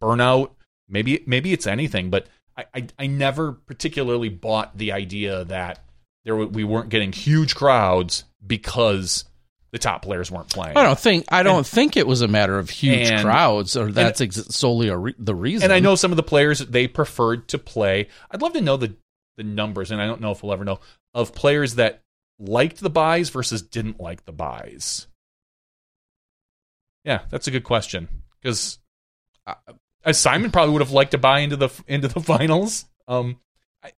burnout, 0.01 0.51
maybe 0.89 1.23
maybe 1.27 1.53
it's 1.53 1.67
anything, 1.67 2.11
but 2.11 2.27
I, 2.57 2.65
I, 2.75 2.87
I 2.99 3.07
never 3.07 3.53
particularly 3.53 4.29
bought 4.29 4.77
the 4.77 4.93
idea 4.93 5.45
that 5.45 5.85
there 6.25 6.37
were, 6.37 6.47
we 6.47 6.65
weren't 6.65 6.91
getting 6.91 7.13
huge 7.13 7.55
crowds 7.55 8.25
because 8.47 9.25
the 9.73 9.79
top 9.79 10.03
players 10.03 10.31
weren't 10.31 10.49
playing. 10.49 10.77
I 10.77 10.83
don't 10.83 10.99
think 10.99 11.27
I 11.29 11.43
don't 11.43 11.67
think 11.67 11.97
it 11.97 12.07
was 12.07 12.23
a 12.23 12.29
matter 12.29 12.59
of 12.59 12.71
huge 12.71 13.09
and- 13.09 13.23
crowds, 13.23 13.77
or 13.77 13.91
that's 13.93 14.21
ex- 14.21 14.55
solely 14.55 14.89
a 14.89 14.97
re- 14.97 15.15
the 15.19 15.35
reason. 15.35 15.65
And 15.65 15.73
I 15.73 15.81
know 15.81 15.95
some 15.95 16.11
of 16.13 16.17
the 16.17 16.23
players 16.23 16.59
they 16.59 16.87
preferred 16.89 17.49
to 17.49 17.59
play. 17.59 18.09
I'd 18.31 18.43
love 18.43 18.53
to 18.55 18.61
know 18.61 18.77
the 18.77 18.97
the 19.37 19.45
numbers, 19.45 19.91
and 19.91 20.03
I 20.03 20.07
don't 20.07 20.21
know 20.21 20.33
if 20.33 20.43
we'll 20.43 20.53
ever 20.53 20.65
know 20.65 20.81
of 21.15 21.35
players 21.35 21.77
that 21.77 22.03
liked 22.39 22.81
the 22.81 22.91
buys 22.91 23.31
versus 23.31 23.63
didn't 23.63 24.01
like 24.01 24.25
the 24.25 24.33
buys. 24.33 25.07
Yeah, 27.05 27.23
that's 27.31 27.47
a 27.47 27.51
good 27.51 27.65
question 27.65 28.09
because 28.41 28.79
uh, 29.47 29.55
Simon 30.13 30.51
probably 30.51 30.73
would 30.73 30.83
have 30.83 30.93
liked 30.93 31.13
to 31.13 31.19
buy 31.19 31.41
into 31.41 31.57
the 31.57 31.71
into 31.87 32.09
the 32.09 32.21
finals. 32.21 32.85
Um, 33.09 33.41
I, 33.83 33.93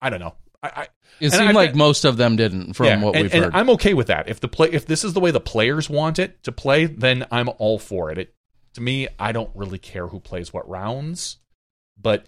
I 0.00 0.10
don't 0.10 0.20
know. 0.20 0.34
I, 0.62 0.68
I 0.68 0.88
it 1.20 1.30
seemed 1.30 1.50
I- 1.50 1.52
like 1.52 1.74
most 1.74 2.04
of 2.04 2.16
them 2.16 2.36
didn't, 2.36 2.74
from 2.74 2.86
yeah, 2.86 3.02
what 3.02 3.14
and, 3.14 3.22
we've 3.24 3.34
and 3.34 3.44
heard. 3.44 3.54
I'm 3.54 3.70
okay 3.70 3.94
with 3.94 4.08
that. 4.08 4.28
If 4.28 4.40
the 4.40 4.48
play, 4.48 4.70
if 4.72 4.86
this 4.86 5.04
is 5.04 5.12
the 5.12 5.20
way 5.20 5.30
the 5.30 5.40
players 5.40 5.88
want 5.90 6.18
it 6.18 6.42
to 6.44 6.52
play, 6.52 6.86
then 6.86 7.26
I'm 7.30 7.50
all 7.58 7.78
for 7.78 8.10
it. 8.10 8.18
It 8.18 8.34
to 8.74 8.80
me, 8.80 9.08
I 9.18 9.32
don't 9.32 9.50
really 9.54 9.78
care 9.78 10.08
who 10.08 10.20
plays 10.20 10.52
what 10.52 10.68
rounds, 10.68 11.38
but 12.00 12.26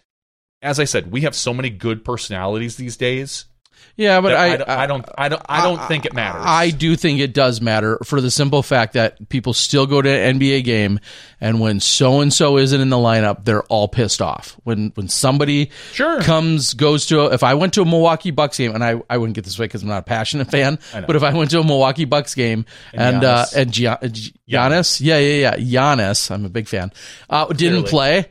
as 0.62 0.78
I 0.80 0.84
said, 0.84 1.10
we 1.12 1.22
have 1.22 1.34
so 1.34 1.52
many 1.52 1.70
good 1.70 2.04
personalities 2.04 2.76
these 2.76 2.96
days. 2.96 3.46
Yeah, 3.96 4.20
but 4.20 4.28
that 4.30 4.38
I, 4.68 4.84
I, 4.84 4.86
don't- 4.86 5.04
I 5.18 5.28
don't, 5.28 5.42
I 5.48 5.62
don't, 5.62 5.78
I 5.80 5.88
think 5.88 6.04
it 6.04 6.12
matters. 6.14 6.42
I 6.44 6.70
do 6.70 6.96
think 6.96 7.20
it 7.20 7.32
does 7.32 7.60
matter 7.60 7.98
for 8.04 8.20
the 8.20 8.30
simple 8.30 8.62
fact 8.62 8.92
that 8.94 9.28
people 9.28 9.52
still 9.54 9.86
go 9.86 10.02
to 10.02 10.08
an 10.10 10.38
NBA 10.38 10.64
game, 10.64 11.00
and 11.40 11.60
when 11.60 11.80
so 11.80 12.20
and 12.20 12.32
so 12.32 12.58
isn't 12.58 12.80
in 12.80 12.88
the 12.90 12.96
lineup, 12.96 13.44
they're 13.44 13.62
all 13.64 13.88
pissed 13.88 14.20
off. 14.22 14.56
When 14.64 14.92
when 14.94 15.08
somebody 15.08 15.70
Sure. 15.92 16.20
comes 16.20 16.74
goes 16.74 17.06
to 17.06 17.20
a, 17.22 17.32
if 17.34 17.42
I 17.42 17.54
went 17.54 17.74
to 17.74 17.82
a 17.82 17.84
Milwaukee 17.86 18.30
Bucks 18.30 18.58
game, 18.58 18.74
and 18.74 18.84
I, 18.84 19.00
I 19.08 19.18
wouldn't 19.18 19.34
get 19.34 19.44
this 19.44 19.58
way 19.58 19.64
because 19.64 19.82
I'm 19.82 19.88
not 19.88 19.98
a 20.00 20.02
passionate 20.02 20.50
fan, 20.50 20.78
but 20.92 21.16
if 21.16 21.22
I 21.22 21.32
went 21.34 21.50
to 21.52 21.60
a 21.60 21.64
Milwaukee 21.64 22.04
Bucks 22.04 22.34
game 22.34 22.66
and 22.92 23.16
And 23.16 23.24
uh, 23.24 23.44
Giannis. 23.46 23.56
and 23.56 23.72
Gian, 23.72 23.92
uh, 23.92 24.08
Giannis, 24.48 25.00
yeah 25.00 25.18
yeah 25.18 25.56
yeah 25.56 25.94
Giannis, 25.94 26.30
I'm 26.30 26.44
a 26.44 26.48
big 26.50 26.68
fan, 26.68 26.92
uh, 27.30 27.46
didn't 27.46 27.84
Clearly. 27.88 28.22
play. 28.22 28.30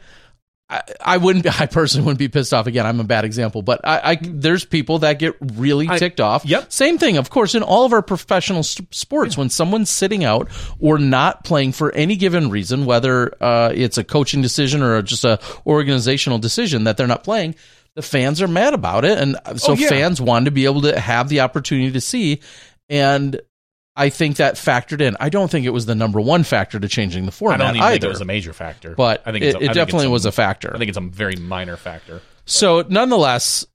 I, 0.70 0.82
I 1.00 1.18
wouldn't. 1.18 1.44
be- 1.44 1.52
I 1.60 1.68
personally 1.68 2.06
wouldn't 2.06 2.20
be 2.20 2.28
pissed 2.28 2.54
off 2.54 2.66
again. 2.68 2.86
I'm 2.86 3.00
a 3.00 3.04
bad 3.04 3.24
example, 3.26 3.62
but 3.62 3.82
I, 3.84 4.12
I 4.14 4.16
there's 4.22 4.66
people 4.66 5.00
that 5.00 5.20
get 5.20 5.36
really 5.40 5.88
ticked 5.88 6.20
off. 6.20 6.44
Yep. 6.46 6.72
Same 6.72 6.98
thing, 6.98 7.18
of 7.18 7.30
course, 7.30 7.54
in 7.56 7.62
all 7.64 7.86
of 7.86 7.94
our 7.94 8.02
professional 8.02 8.60
s- 8.60 8.82
sports. 8.92 9.38
When 9.38 9.50
someone's 9.50 9.90
sitting 9.92 10.24
out 10.24 10.50
or 10.80 10.98
not 10.98 11.44
playing 11.44 11.74
for 11.74 11.94
any 11.94 12.16
given 12.16 12.50
reason, 12.50 12.86
whether 12.86 13.32
uh, 13.44 13.72
it's 13.76 13.98
a 14.00 14.04
coaching 14.04 14.42
decision 14.42 14.82
or 14.82 15.02
just 15.04 15.24
a 15.24 15.40
organizational 15.68 16.40
decision 16.40 16.86
that 16.86 16.98
they're 16.98 17.06
not 17.08 17.24
playing, 17.24 17.56
the 17.94 18.02
fans 18.02 18.42
are 18.42 18.48
mad 18.48 18.74
about 18.74 19.06
it, 19.06 19.18
and 19.20 19.38
so 19.58 19.74
Oh, 19.74 19.76
yeah. 19.76 19.88
fans 19.90 20.20
want 20.20 20.46
to 20.46 20.52
be 20.52 20.66
able 20.66 20.82
to 20.82 21.00
have 21.00 21.30
the 21.30 21.42
opportunity 21.42 21.92
to 21.92 22.02
see. 22.02 22.42
And 22.90 23.40
I 23.96 24.10
think 24.10 24.38
that 24.38 24.56
factored 24.56 25.00
in. 25.02 25.16
I 25.20 25.30
don't 25.30 25.50
think 25.50 25.66
it 25.66 25.70
was 25.70 25.86
the 25.86 25.96
number 25.96 26.20
one 26.20 26.44
factor 26.44 26.80
to 26.80 26.88
changing 26.88 27.26
the 27.26 27.32
format. 27.32 27.62
I 27.62 27.64
don't 27.66 27.76
even 27.78 27.84
either. 27.88 27.94
think 27.94 28.04
it 28.04 28.10
was 28.10 28.22
a 28.22 28.26
major 28.26 28.52
factor. 28.54 28.94
but 28.96 29.22
I 29.26 29.32
think 29.32 29.44
it, 29.44 29.48
it's 29.48 29.56
a- 29.56 29.58
I 29.58 29.62
it 29.62 29.64
think 29.68 29.74
definitely 29.76 30.06
it's 30.08 30.12
was 30.12 30.26
a 30.26 30.32
factor. 30.32 30.74
I 30.76 30.78
think 30.78 30.90
it's 30.90 30.98
a 30.98 31.02
very 31.02 31.36
minor 31.38 31.78
factor. 31.78 32.22
So, 32.46 32.84
nonetheless, 32.90 33.66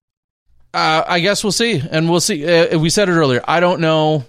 uh, 0.75 1.03
I 1.07 1.21
guess 1.21 1.43
we'll 1.43 1.53
see, 1.53 1.83
and 1.91 2.11
we'll 2.11 2.21
see. 2.21 2.47
Uh, 2.47 2.79
we 2.79 2.91
said 2.91 3.09
it 3.09 3.13
earlier. 3.13 3.43
I 3.49 3.61
don't 3.61 3.81
know. 3.81 4.25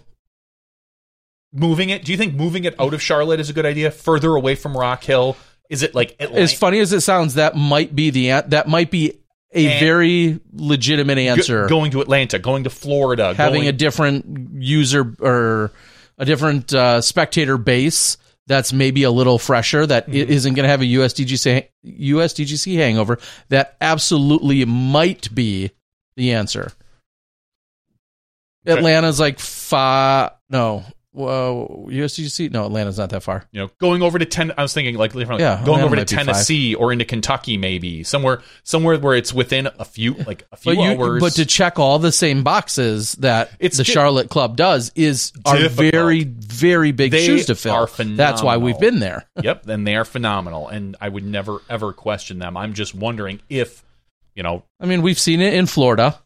Moving 1.53 1.89
it? 1.89 2.05
Do 2.05 2.11
you 2.13 2.17
think 2.17 2.33
moving 2.35 2.63
it 2.63 2.79
out 2.79 2.93
of 2.93 3.01
Charlotte 3.01 3.39
is 3.41 3.49
a 3.49 3.53
good 3.53 3.65
idea? 3.65 3.91
Further 3.91 4.33
away 4.35 4.55
from 4.55 4.75
Rock 4.75 5.03
Hill? 5.03 5.35
Is 5.69 5.83
it 5.83 5.93
like 5.93 6.15
Atlanta? 6.19 6.41
As 6.41 6.53
funny 6.53 6.79
as 6.79 6.93
it 6.93 7.01
sounds, 7.01 7.33
that 7.33 7.55
might 7.55 7.93
be 7.95 8.09
the 8.09 8.29
that 8.47 8.67
might 8.69 8.89
be 8.89 9.19
a 9.53 9.67
And- 9.67 9.79
very 9.79 10.39
legitimate 10.53 11.17
answer. 11.17 11.63
Go- 11.63 11.69
going 11.69 11.91
to 11.91 12.01
Atlanta, 12.01 12.39
going 12.39 12.63
to 12.65 12.69
Florida, 12.69 13.33
having 13.33 13.61
going, 13.61 13.67
a 13.67 13.71
different 13.73 14.53
user 14.61 15.13
or 15.19 15.71
a 16.17 16.25
different 16.25 16.73
uh, 16.73 17.01
spectator 17.01 17.57
base 17.57 18.17
that's 18.47 18.73
maybe 18.73 19.03
a 19.03 19.11
little 19.11 19.37
fresher 19.37 19.85
that 19.85 20.07
Mm-hmm. 20.07 20.31
isn't 20.31 20.53
going 20.55 20.63
to 20.63 20.69
have 20.69 20.81
a 20.81 20.85
USDGC 20.85 21.67
USDGC 21.85 22.75
hangover. 22.77 23.19
That 23.49 23.75
absolutely 23.81 24.63
might 24.65 25.33
be 25.33 25.71
the 26.15 26.33
answer. 26.33 26.71
Atlanta's 28.65 29.19
like 29.19 29.39
five. 29.39 30.31
No, 30.49 30.83
whoa, 31.11 31.87
USDGC. 31.89 32.51
No, 32.51 32.65
Atlanta's 32.65 32.97
not 32.97 33.09
that 33.11 33.21
far. 33.23 33.45
you 33.51 33.59
know, 33.61 33.69
going 33.79 34.01
over 34.01 34.17
to 34.19 34.25
ten. 34.25 34.51
I 34.57 34.61
was 34.61 34.73
thinking 34.73 34.95
like 34.95 35.13
Yeah, 35.13 35.25
going 35.27 35.41
Atlanta 35.81 35.85
over 35.85 35.95
to 35.95 36.01
might 36.01 36.09
be 36.09 36.15
five. 36.15 36.25
Tennessee 36.25 36.75
or 36.75 36.91
into 36.91 37.05
Kentucky, 37.05 37.57
maybe 37.57 38.03
somewhere, 38.03 38.41
somewhere 38.63 38.97
where 38.99 39.15
it's 39.15 39.33
within 39.33 39.67
a 39.79 39.85
few, 39.85 40.13
like 40.13 40.45
a 40.51 40.57
few 40.57 40.75
But 40.75 40.81
you, 40.81 40.91
hours. 40.91 41.19
but 41.21 41.33
to 41.33 41.45
check 41.45 41.79
all 41.79 41.99
the 41.99 42.11
same 42.11 42.43
boxes 42.43 43.13
that 43.15 43.51
It's 43.59 43.77
the 43.77 43.83
di- 43.83 43.91
Charlotte 43.91 44.29
club 44.29 44.55
does 44.57 44.91
is 44.95 45.31
are 45.45 45.67
very, 45.69 46.23
very 46.23 46.91
big 46.91 47.11
They 47.11 47.25
shoes 47.25 47.45
to 47.47 47.55
fill. 47.55 47.87
That's 47.97 48.41
why 48.41 48.57
we've 48.57 48.79
been 48.79 48.99
there. 48.99 49.25
yep, 49.41 49.67
and 49.67 49.85
they 49.85 49.95
are 49.95 50.05
phenomenal, 50.05 50.67
and 50.67 50.95
I 51.01 51.09
would 51.09 51.25
never 51.25 51.59
ever 51.69 51.93
question 51.93 52.39
them. 52.39 52.57
I'm 52.57 52.73
just 52.73 52.95
wondering 52.95 53.41
if, 53.49 53.83
you 54.35 54.43
know, 54.43 54.63
I 54.79 54.85
mean, 54.85 55.01
we've 55.01 55.19
seen 55.19 55.41
it 55.41 55.53
in 55.53 55.65
Florida. 55.65 56.19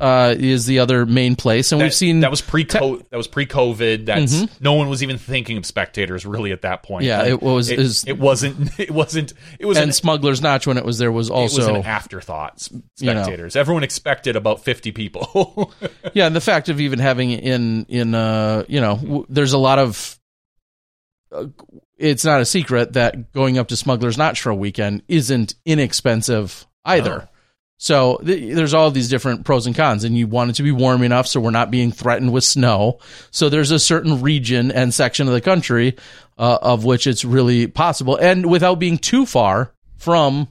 Uh, 0.00 0.34
is 0.36 0.66
the 0.66 0.80
other 0.80 1.06
main 1.06 1.36
place, 1.36 1.70
and 1.70 1.78
Mm-hmm. 1.78 1.82
that, 1.82 1.84
we've 1.84 1.94
seen 1.94 2.20
that 2.20 2.30
was 2.32 2.40
pre 2.40 2.64
that 2.64 3.06
was 3.12 3.28
pre 3.28 3.46
COVID. 3.46 4.06
That's 4.06 4.60
no 4.60 4.72
one 4.72 4.88
was 4.88 5.04
even 5.04 5.18
thinking 5.18 5.56
of 5.56 5.64
spectators 5.64 6.26
really 6.26 6.50
at 6.50 6.62
that 6.62 6.82
point. 6.82 7.04
Mm-hmm. 7.04 7.08
Yeah, 7.08 7.18
Like, 7.18 7.28
it 7.30 7.42
was- 7.42 7.70
It, 7.70 7.78
is- 7.78 8.04
it 8.04 8.18
wasn't. 8.18 8.70
It 8.80 8.90
wasn't. 8.90 9.34
It 9.60 9.66
was. 9.66 9.76
and 9.76 9.86
an, 9.86 9.92
Smuggler's 9.92 10.42
Notch 10.42 10.66
when 10.66 10.78
it 10.78 10.84
was 10.84 10.98
there 10.98 11.12
was 11.12 11.30
it 11.30 11.32
was 11.34 11.58
also 11.60 11.76
an 11.76 11.84
afterthought. 11.84 12.54
s- 12.54 12.70
you 12.98 13.14
know. 13.14 13.22
Spectators. 13.22 13.54
Everyone 13.54 13.84
expected 13.84 14.34
about 14.34 14.64
fifty 14.64 14.90
people. 14.90 15.72
yeah, 16.12 16.26
and 16.26 16.34
the 16.34 16.40
fact 16.40 16.68
of 16.68 16.80
even 16.80 16.98
having 16.98 17.30
in 17.30 17.84
in 17.84 18.16
uh 18.16 18.64
you 18.68 18.80
know 18.80 18.96
w- 18.96 19.26
there's 19.28 19.52
a 19.52 19.58
lot 19.58 19.78
of 19.78 20.18
uh, 21.30 21.46
it's 21.98 22.24
not 22.24 22.40
a 22.40 22.44
secret 22.44 22.94
that 22.94 23.30
going 23.32 23.58
up 23.58 23.68
to 23.68 23.76
Smuggler's 23.76 24.18
Notch 24.18 24.40
for 24.40 24.50
a 24.50 24.56
weekend 24.56 25.02
isn't 25.06 25.54
inexpensive 25.64 26.66
either. 26.84 27.18
No. 27.18 27.28
So 27.82 28.20
th- 28.24 28.54
there's 28.54 28.74
all 28.74 28.92
these 28.92 29.08
different 29.08 29.44
pros 29.44 29.66
and 29.66 29.74
cons, 29.74 30.04
and 30.04 30.16
you 30.16 30.28
want 30.28 30.50
it 30.50 30.52
to 30.54 30.62
be 30.62 30.70
warm 30.70 31.02
enough 31.02 31.26
so 31.26 31.40
we're 31.40 31.50
not 31.50 31.72
being 31.72 31.90
threatened 31.90 32.32
with 32.32 32.44
snow. 32.44 33.00
So 33.32 33.48
there's 33.48 33.72
a 33.72 33.80
certain 33.80 34.22
region 34.22 34.70
and 34.70 34.94
section 34.94 35.26
of 35.26 35.34
the 35.34 35.40
country 35.40 35.96
uh, 36.38 36.58
of 36.62 36.84
which 36.84 37.08
it's 37.08 37.24
really 37.24 37.66
possible, 37.66 38.16
and 38.16 38.48
without 38.48 38.76
being 38.78 38.98
too 38.98 39.26
far 39.26 39.72
from 39.96 40.46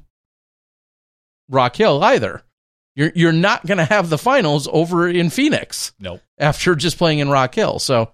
Rock 1.48 1.78
Hill 1.78 2.04
either. 2.04 2.44
You're 2.96 3.14
you're 3.16 3.32
not 3.32 3.66
going 3.66 3.78
to 3.78 3.86
have 3.86 4.10
the 4.10 4.18
finals 4.18 4.68
over 4.70 5.08
in 5.08 5.30
Phoenix 5.30 5.94
nope. 6.02 6.20
after 6.38 6.76
just 6.76 6.98
playing 6.98 7.20
in 7.20 7.30
Rock 7.30 7.56
Hill. 7.56 7.80
So 7.80 8.12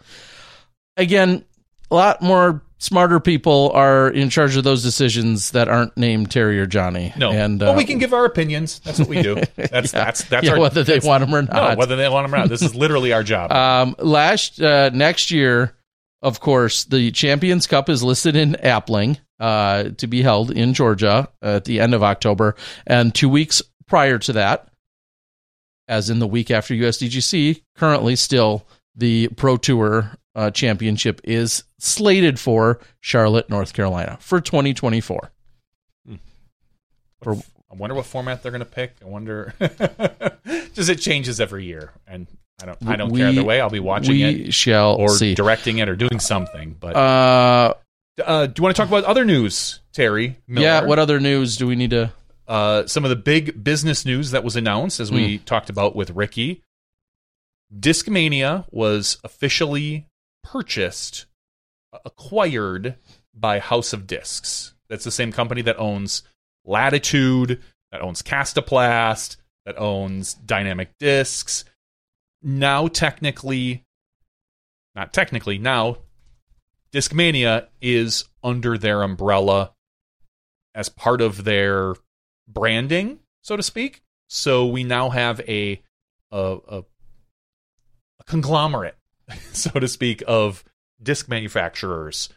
again, 0.96 1.44
a 1.90 1.96
lot 1.96 2.22
more 2.22 2.62
smarter 2.78 3.20
people 3.20 3.72
are 3.74 4.10
in 4.10 4.30
charge 4.30 4.56
of 4.56 4.64
those 4.64 4.84
decisions 4.84 5.52
that 5.52 5.68
aren't 5.68 5.96
named 5.98 6.32
Terry 6.32 6.60
or 6.60 6.66
Johnny. 6.66 7.14
No. 7.18 7.32
and 7.32 7.60
but 7.60 7.70
uh, 7.70 7.78
we 7.78 7.86
can 7.86 7.98
give 7.98 8.14
our 8.14 8.26
opinions. 8.26 8.80
That's 8.80 9.00
what 9.00 9.08
we 9.08 9.22
do. 9.22 9.36
That's 9.56 9.92
that's 9.92 10.24
that's 10.26 10.46
yeah, 10.46 10.54
our 10.54 10.60
whether 10.60 10.84
they 10.84 11.00
want 11.00 11.22
them 11.22 11.34
or 11.34 11.42
not. 11.42 11.72
no, 11.72 11.76
whether 11.76 11.96
they 11.96 12.08
want 12.10 12.26
them 12.26 12.36
or 12.36 12.38
not. 12.40 12.50
This 12.50 12.62
is 12.62 12.76
literally 12.76 13.14
our 13.14 13.24
job. 13.24 13.52
Um, 13.58 13.96
last 13.98 14.62
uh, 14.62 14.92
next 14.94 15.30
year, 15.32 15.76
of 16.22 16.40
course, 16.40 16.86
the 16.86 17.12
Champions 17.12 17.68
Cup 17.68 17.90
is 17.90 18.04
listed 18.04 18.36
in 18.36 18.54
Appling 18.54 19.20
uh, 19.40 19.90
to 19.98 20.08
be 20.08 20.22
held 20.22 20.52
in 20.52 20.74
Georgia 20.74 21.28
at 21.42 21.66
the 21.66 21.80
end 21.80 21.94
of 21.94 22.04
October, 22.04 22.56
and 22.86 23.14
two 23.14 23.30
weeks 23.30 23.62
prior 23.88 24.20
to 24.20 24.34
that, 24.34 24.70
as 25.88 26.10
in 26.10 26.20
the 26.20 26.28
week 26.28 26.52
after 26.52 26.74
USDGC, 26.74 27.64
currently 27.76 28.16
still 28.16 28.66
the 28.96 29.28
Pro 29.30 29.58
Tour 29.58 30.12
uh, 30.38 30.52
Championship 30.52 31.20
is 31.26 31.64
slated 31.80 32.40
for 32.40 32.80
Charlotte, 33.02 33.50
North 33.50 33.74
Carolina 33.74 34.18
for 34.22 34.40
2024. 34.40 35.32
For 37.24 37.34
I 37.70 37.76
wonder 37.76 37.96
what 37.96 38.06
format 38.06 38.44
they're 38.44 38.52
going 38.52 38.60
to 38.60 38.66
pick. 38.66 38.96
I 39.02 39.06
wonder. 39.06 39.54
Just 40.74 40.90
it 40.90 40.98
changes 41.02 41.42
every 41.42 41.66
year, 41.66 41.92
and 42.08 42.28
I 42.62 42.68
don't. 42.68 42.78
I 42.88 42.96
don't 42.96 43.10
care 43.10 43.28
We- 43.28 43.38
either 43.38 43.44
way. 43.44 43.60
I'll 43.60 43.70
be 43.72 43.80
watching 43.80 44.12
we 44.14 44.24
it 44.24 44.54
shall 44.54 44.96
or 44.96 45.10
see. 45.10 45.34
directing 45.36 45.80
it 45.80 45.90
or 45.90 45.96
doing 45.96 46.20
something. 46.20 46.78
But 46.80 46.96
Uh, 46.96 47.74
uh, 48.24 48.46
do 48.46 48.54
you 48.60 48.64
want 48.64 48.76
to 48.76 48.80
talk 48.82 48.88
about 48.88 49.04
other 49.04 49.26
news, 49.26 49.82
Terry? 49.94 50.38
Miller? 50.48 50.66
yeah. 50.66 50.86
What 50.86 51.00
other 51.00 51.20
news 51.20 51.58
do 51.58 51.66
we 51.68 51.76
need 51.76 51.90
to? 51.90 52.12
uh, 52.48 52.86
some 52.88 53.04
of 53.04 53.10
the 53.10 53.16
big 53.18 53.62
business 53.62 54.06
news 54.06 54.32
that 54.32 54.42
was 54.44 54.56
announced, 54.56 55.00
as 55.02 55.10
Hmm. 55.10 55.16
we 55.16 55.38
talked 55.40 55.70
about 55.70 55.96
with 55.98 56.12
Ricky. 56.12 56.62
Discmania 57.78 58.66
was 58.72 59.18
officially 59.26 60.06
purchased, 60.52 61.26
uh, 61.94 62.00
acquired 62.06 62.96
by 63.34 63.60
House 63.60 63.94
of 63.94 64.08
Discs. 64.08 64.74
That's 64.90 65.04
the 65.04 65.12
same 65.12 65.32
company 65.32 65.62
that 65.64 65.78
owns 65.78 66.24
Latitude, 66.66 67.62
that 67.92 68.02
owns 68.02 68.22
Kastaplast, 68.22 69.38
that 69.66 69.78
owns 69.78 70.34
Dynamic 70.34 70.98
Discs. 71.00 71.66
Now, 72.42 72.88
technically, 72.88 73.86
not 74.96 75.14
technically, 75.14 75.58
now 75.58 75.98
Discmania 76.92 77.68
is 77.82 78.26
under 78.44 78.78
their 78.78 79.04
umbrella 79.04 79.74
as 80.74 80.90
part 80.90 81.22
of 81.22 81.44
their 81.44 81.96
branding, 82.48 83.20
so 83.42 83.58
to 83.58 83.64
speak. 83.64 84.02
So 84.30 84.66
we 84.66 84.84
now 84.84 85.10
have 85.10 85.40
a 85.42 85.82
a, 86.32 86.58
a, 86.68 86.78
a 86.80 88.24
conglomerate, 88.26 88.97
so 89.52 89.72
to 89.72 89.88
speak, 89.88 90.24
of 90.28 90.64
disc 91.02 91.28
manufacturers. 91.30 92.30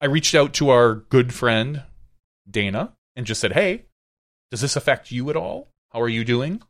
I 0.00 0.06
reached 0.06 0.34
out 0.34 0.54
to 0.54 0.70
our 0.70 0.94
good 0.94 1.34
friend 1.34 1.82
Dana 2.48 2.94
and 3.16 3.26
just 3.26 3.40
said, 3.40 3.52
"Hey, 3.52 3.86
does 4.50 4.60
this 4.60 4.76
affect 4.76 5.10
you 5.10 5.28
at 5.30 5.36
all? 5.36 5.68
How 5.92 6.00
are 6.00 6.08
you 6.08 6.24
doing?" 6.24 6.62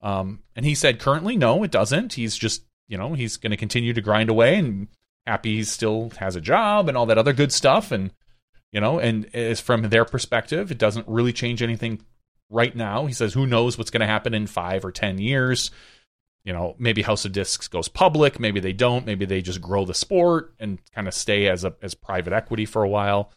Um, 0.00 0.40
and 0.54 0.66
he 0.66 0.74
said, 0.74 1.00
"Currently, 1.00 1.36
no, 1.36 1.62
it 1.62 1.70
doesn't. 1.70 2.14
He's 2.14 2.36
just, 2.36 2.64
you 2.86 2.98
know, 2.98 3.14
he's 3.14 3.36
going 3.36 3.50
to 3.50 3.56
continue 3.56 3.92
to 3.94 4.00
grind 4.00 4.28
away 4.28 4.56
and 4.56 4.88
happy 5.28 5.56
he 5.56 5.64
still 5.64 6.10
has 6.18 6.36
a 6.36 6.40
job 6.40 6.88
and 6.88 6.96
all 6.96 7.04
that 7.04 7.18
other 7.18 7.34
good 7.34 7.52
stuff 7.52 7.92
and 7.92 8.10
you 8.72 8.80
know 8.80 8.98
and 8.98 9.28
as 9.34 9.60
from 9.60 9.82
their 9.82 10.06
perspective 10.06 10.70
it 10.70 10.78
doesn't 10.78 11.06
really 11.06 11.34
change 11.34 11.62
anything 11.62 12.00
right 12.48 12.74
now 12.74 13.04
he 13.04 13.12
says 13.12 13.34
who 13.34 13.46
knows 13.46 13.76
what's 13.76 13.90
going 13.90 14.00
to 14.00 14.06
happen 14.06 14.32
in 14.32 14.46
five 14.46 14.86
or 14.86 14.90
ten 14.90 15.18
years 15.18 15.70
you 16.48 16.54
know 16.54 16.74
maybe 16.78 17.02
house 17.02 17.26
of 17.26 17.32
discs 17.32 17.68
goes 17.68 17.88
public 17.88 18.40
maybe 18.40 18.58
they 18.58 18.72
don't 18.72 19.04
maybe 19.04 19.26
they 19.26 19.42
just 19.42 19.60
grow 19.60 19.84
the 19.84 19.92
sport 19.92 20.54
and 20.58 20.78
kind 20.94 21.06
of 21.06 21.12
stay 21.12 21.46
as 21.46 21.62
a 21.62 21.74
as 21.82 21.94
private 21.94 22.32
equity 22.32 22.64
for 22.64 22.82
a 22.82 22.88
while 22.88 23.30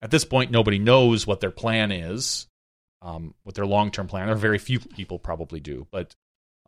at 0.00 0.10
this 0.10 0.24
point 0.24 0.50
nobody 0.50 0.78
knows 0.78 1.26
what 1.26 1.40
their 1.40 1.50
plan 1.50 1.92
is 1.92 2.48
um, 3.02 3.34
what 3.42 3.54
their 3.54 3.66
long-term 3.66 4.06
plan 4.06 4.30
or 4.30 4.34
very 4.34 4.56
few 4.56 4.80
people 4.80 5.18
probably 5.18 5.60
do 5.60 5.86
but 5.90 6.16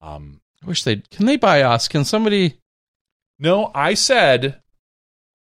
um, 0.02 0.43
I 0.62 0.66
wish 0.66 0.85
they 0.85 0.97
can 1.10 1.24
they 1.24 1.39
buy 1.39 1.62
us? 1.62 1.89
Can 1.89 2.05
somebody 2.05 2.60
no 3.39 3.70
i 3.74 3.94
said 3.94 4.60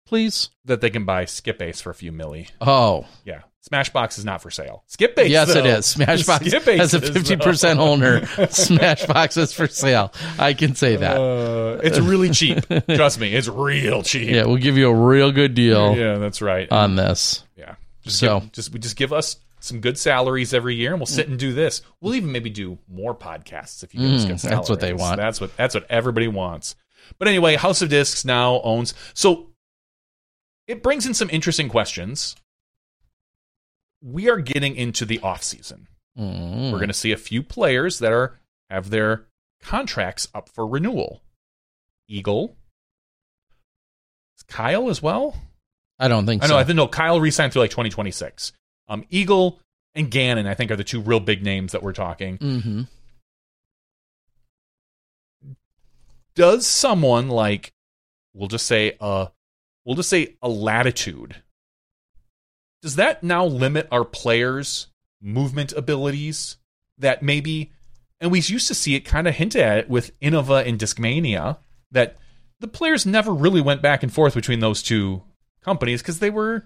please? 0.06 0.52
that 0.64 0.80
they 0.80 0.92
can 0.92 1.06
buy 1.06 1.26
skip 1.26 1.60
ace 1.60 1.82
for 1.82 1.90
a 1.90 1.96
few 1.96 2.12
milli 2.12 2.52
Oh, 2.62 3.08
yeah 3.26 3.42
smashboxx 3.68 4.18
is 4.18 4.24
not 4.26 4.42
for 4.42 4.50
sale 4.50 4.84
skip 4.88 5.18
ace 5.20 5.30
yes, 5.30 5.50
it 5.50 5.64
though. 5.64 5.66
is. 5.66 5.86
Smashboxx 5.96 6.48
Skip 6.50 6.64
has 6.78 6.94
a 6.94 7.02
fifty 7.02 7.36
percent 7.36 7.80
owner. 7.80 8.22
Smashboxx 8.70 9.38
is 9.38 9.54
for 9.54 9.68
sale. 9.68 10.14
I 10.38 10.54
can 10.54 10.76
say 10.76 10.96
that. 10.96 11.18
Uh, 11.20 11.80
it's 11.84 12.00
really 12.00 12.30
cheap. 12.30 12.64
Trust 12.88 13.20
me, 13.20 13.34
it's 13.36 13.48
real 13.48 14.02
cheap. 14.04 14.30
yeah, 14.30 14.46
we'll 14.46 14.58
give 14.58 14.78
you 14.78 14.90
a 14.90 14.94
real 14.96 15.32
good 15.32 15.54
deal 15.56 15.96
Yeah, 15.96 16.18
that's 16.18 16.42
right. 16.42 16.72
on 16.72 16.96
this. 16.96 17.44
yeah, 17.58 17.76
just 18.04 18.20
so- 18.20 18.40
give, 18.40 18.52
just 18.54 18.74
we 18.74 18.80
just 18.80 18.96
give 18.96 19.12
us 19.14 19.36
some 19.62 19.82
good 19.82 19.98
salaries 19.98 20.54
every 20.54 20.76
year, 20.76 20.92
and 20.92 21.00
we'll 21.02 21.06
sit 21.06 21.28
and 21.28 21.38
do 21.38 21.52
this. 21.54 21.82
We'll 22.00 22.16
even 22.16 22.32
maybe 22.32 22.50
do 22.50 22.78
more 22.88 23.14
podcasts 23.14 23.84
if 23.84 23.94
you 23.94 24.00
give 24.00 24.12
us 24.12 24.24
Mm, 24.24 24.28
good 24.30 24.40
salaries. 24.40 24.60
that's 24.60 24.70
what 24.70 24.80
they 24.80 24.94
want. 24.94 25.18
That's 25.18 25.42
what 25.42 25.56
that's 25.58 25.76
what 25.76 25.86
everybody 25.90 26.30
wants. 26.30 26.76
But 27.18 27.28
anyway, 27.28 27.56
House 27.58 27.82
of 27.82 27.90
Discs 27.90 28.24
now 28.24 28.62
owns. 28.62 28.94
So 29.14 29.48
it 30.68 30.82
brings 30.82 31.06
in 31.06 31.14
some 31.14 31.30
interesting 31.30 31.68
questions. 31.68 32.36
We 34.02 34.30
are 34.30 34.40
getting 34.40 34.76
into 34.76 35.06
the 35.06 35.20
off 35.20 35.44
season. 35.44 35.88
Mm. 36.18 36.72
We're 36.72 36.78
going 36.78 36.88
to 36.88 36.94
see 36.94 37.12
a 37.12 37.18
few 37.18 37.44
players 37.44 38.00
that 38.00 38.12
are 38.12 38.40
have 38.70 38.90
their 38.90 39.26
contracts 39.62 40.28
up 40.34 40.50
for 40.50 40.66
renewal. 40.66 41.22
Eagle, 42.08 42.56
Kyle 44.50 44.90
as 44.90 45.02
well. 45.02 45.36
I 45.98 46.08
don't 46.08 46.26
think 46.26 46.44
I 46.44 46.48
so. 46.48 46.58
I 46.58 46.64
think 46.64 46.76
no. 46.76 46.88
Kyle 46.88 47.22
resigned 47.22 47.54
through 47.54 47.62
like 47.62 47.72
2026. 47.72 48.52
Um, 48.88 49.06
Eagle 49.10 49.60
and 49.94 50.10
Gannon, 50.10 50.48
I 50.48 50.56
think, 50.56 50.72
are 50.72 50.76
the 50.76 50.84
two 50.84 51.02
real 51.02 51.20
big 51.20 51.44
names 51.44 51.72
that 51.72 51.84
we're 51.84 51.94
talking. 51.94 52.38
Mm-hmm. 52.38 52.82
Does 56.36 56.66
someone 56.66 57.28
like, 57.28 57.74
we'll 58.34 58.48
just 58.48 58.66
say, 58.66 58.96
uh, 59.00 59.28
we'll 59.86 59.96
just 59.96 60.10
say 60.10 60.36
a 60.42 60.50
latitude. 60.50 61.36
Does 62.82 62.96
that 62.96 63.24
now 63.24 63.46
limit 63.46 63.88
our 63.92 64.06
players' 64.06 64.88
movement 65.22 65.74
abilities? 65.74 66.58
That 66.98 67.24
maybe, 67.24 67.72
and 68.20 68.32
we 68.32 68.40
used 68.40 68.68
to 68.68 68.76
see 68.76 68.96
it 68.96 69.02
kind 69.02 69.28
of 69.28 69.36
hinted 69.36 69.62
at 69.62 69.78
it 69.78 69.90
with 69.90 70.18
Innova 70.20 70.68
and 70.68 70.78
Discmania 70.78 71.58
that 71.92 72.18
the 72.60 72.68
players 72.68 73.06
never 73.06 73.34
really 73.34 73.62
went 73.62 73.82
back 73.82 74.04
and 74.04 74.14
forth 74.14 74.36
between 74.36 74.60
those 74.60 74.84
two 74.84 75.24
companies 75.64 76.02
because 76.02 76.20
they 76.20 76.30
were 76.30 76.66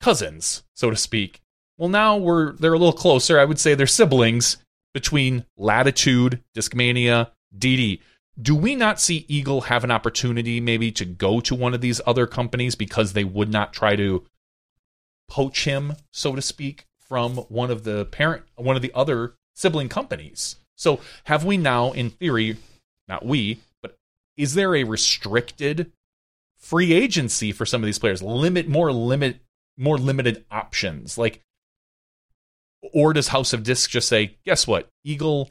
cousins, 0.00 0.62
so 0.74 0.90
to 0.90 0.96
speak. 0.96 1.42
Well, 1.76 1.88
now 1.88 2.16
we're 2.16 2.52
they're 2.52 2.72
a 2.72 2.78
little 2.78 2.92
closer. 2.92 3.38
I 3.38 3.44
would 3.44 3.58
say 3.58 3.74
they're 3.74 3.86
siblings 3.86 4.58
between 4.92 5.44
Latitude, 5.56 6.42
Discmania, 6.54 7.30
DD. 7.56 8.00
Do 8.40 8.54
we 8.54 8.74
not 8.74 9.00
see 9.00 9.24
Eagle 9.28 9.62
have 9.62 9.84
an 9.84 9.90
opportunity 9.90 10.60
maybe 10.60 10.90
to 10.92 11.04
go 11.04 11.40
to 11.40 11.54
one 11.54 11.74
of 11.74 11.80
these 11.80 12.00
other 12.06 12.26
companies 12.26 12.74
because 12.74 13.12
they 13.12 13.24
would 13.24 13.50
not 13.50 13.72
try 13.72 13.96
to 13.96 14.24
poach 15.28 15.64
him, 15.64 15.94
so 16.12 16.34
to 16.34 16.42
speak, 16.42 16.86
from 16.98 17.36
one 17.36 17.70
of 17.70 17.84
the 17.84 18.06
parent 18.06 18.44
one 18.56 18.76
of 18.76 18.82
the 18.82 18.92
other 18.94 19.34
sibling 19.54 19.88
companies? 19.88 20.56
So 20.76 21.00
have 21.24 21.44
we 21.44 21.56
now, 21.56 21.92
in 21.92 22.10
theory, 22.10 22.56
not 23.08 23.24
we, 23.24 23.60
but 23.82 23.96
is 24.36 24.54
there 24.54 24.74
a 24.74 24.84
restricted 24.84 25.92
free 26.56 26.92
agency 26.92 27.52
for 27.52 27.66
some 27.66 27.82
of 27.82 27.86
these 27.86 27.98
players? 27.98 28.22
Limit 28.22 28.68
more 28.68 28.92
limit 28.92 29.40
more 29.76 29.98
limited 29.98 30.44
options. 30.50 31.18
Like 31.18 31.40
or 32.92 33.12
does 33.12 33.28
House 33.28 33.52
of 33.52 33.62
Disc 33.62 33.90
just 33.90 34.08
say, 34.08 34.36
guess 34.44 34.66
what? 34.66 34.88
Eagle 35.04 35.50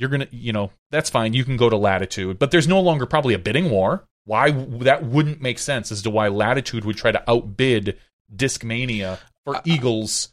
you're 0.00 0.08
to, 0.08 0.28
you 0.30 0.52
know, 0.52 0.70
that's 0.90 1.10
fine. 1.10 1.34
You 1.34 1.44
can 1.44 1.58
go 1.58 1.68
to 1.68 1.76
Latitude, 1.76 2.38
but 2.38 2.50
there's 2.50 2.66
no 2.66 2.80
longer 2.80 3.04
probably 3.04 3.34
a 3.34 3.38
bidding 3.38 3.68
war. 3.70 4.06
Why 4.24 4.50
that 4.50 5.04
wouldn't 5.04 5.42
make 5.42 5.58
sense 5.58 5.92
as 5.92 6.02
to 6.02 6.10
why 6.10 6.28
Latitude 6.28 6.84
would 6.84 6.96
try 6.96 7.12
to 7.12 7.30
outbid 7.30 7.98
Discmania 8.34 9.18
for 9.44 9.60
Eagle's 9.64 10.32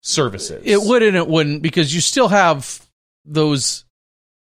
services. 0.00 0.62
It 0.64 0.80
would 0.82 1.02
and 1.02 1.16
it 1.16 1.26
wouldn't 1.26 1.62
because 1.62 1.94
you 1.94 2.00
still 2.00 2.28
have 2.28 2.80
those 3.24 3.84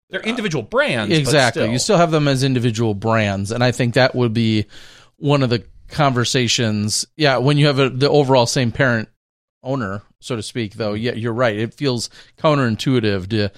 They're 0.10 0.22
individual 0.22 0.64
brands. 0.64 1.10
but 1.10 1.20
exactly. 1.20 1.62
still. 1.64 1.72
You 1.72 1.80
still 1.80 1.98
have 1.98 2.12
them 2.12 2.28
as 2.28 2.44
individual 2.44 2.94
brands, 2.94 3.52
and 3.52 3.64
I 3.64 3.72
think 3.72 3.94
that 3.96 4.14
would 4.16 4.34
be 4.34 4.66
one 5.18 5.44
of 5.44 5.50
the 5.50 5.64
conversations. 5.90 7.06
Yeah, 7.16 7.38
when 7.38 7.58
you 7.58 7.68
have 7.68 7.80
a, 7.80 7.90
the 7.90 8.10
overall 8.10 8.46
same 8.46 8.72
parent 8.72 9.10
owner, 9.64 10.02
so 10.20 10.36
to 10.36 10.44
speak. 10.44 10.76
Though, 10.76 10.94
yeah, 10.94 11.14
you're 11.14 11.34
right. 11.34 11.58
It 11.58 11.74
feels 11.74 12.10
counterintuitive 12.38 13.30
to 13.30 13.52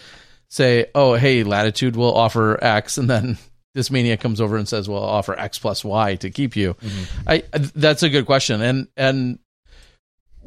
say, 0.47 0.87
"Oh, 0.93 1.15
hey, 1.15 1.43
Latitude 1.43 1.95
will 1.95 2.13
offer 2.15 2.63
X," 2.63 2.97
and 2.97 3.09
then 3.09 3.37
Discmania 3.75 4.19
comes 4.19 4.41
over 4.41 4.57
and 4.57 4.67
says, 4.67 4.89
"Well, 4.89 5.03
I'll 5.03 5.09
offer 5.09 5.37
X 5.37 5.59
plus 5.59 5.83
Y 5.83 6.15
to 6.15 6.29
keep 6.29 6.55
you." 6.55 6.73
Mm-hmm. 6.75 7.29
I 7.29 7.43
that's 7.75 8.03
a 8.03 8.09
good 8.09 8.25
question, 8.25 8.61
and 8.61 8.87
and 8.97 9.39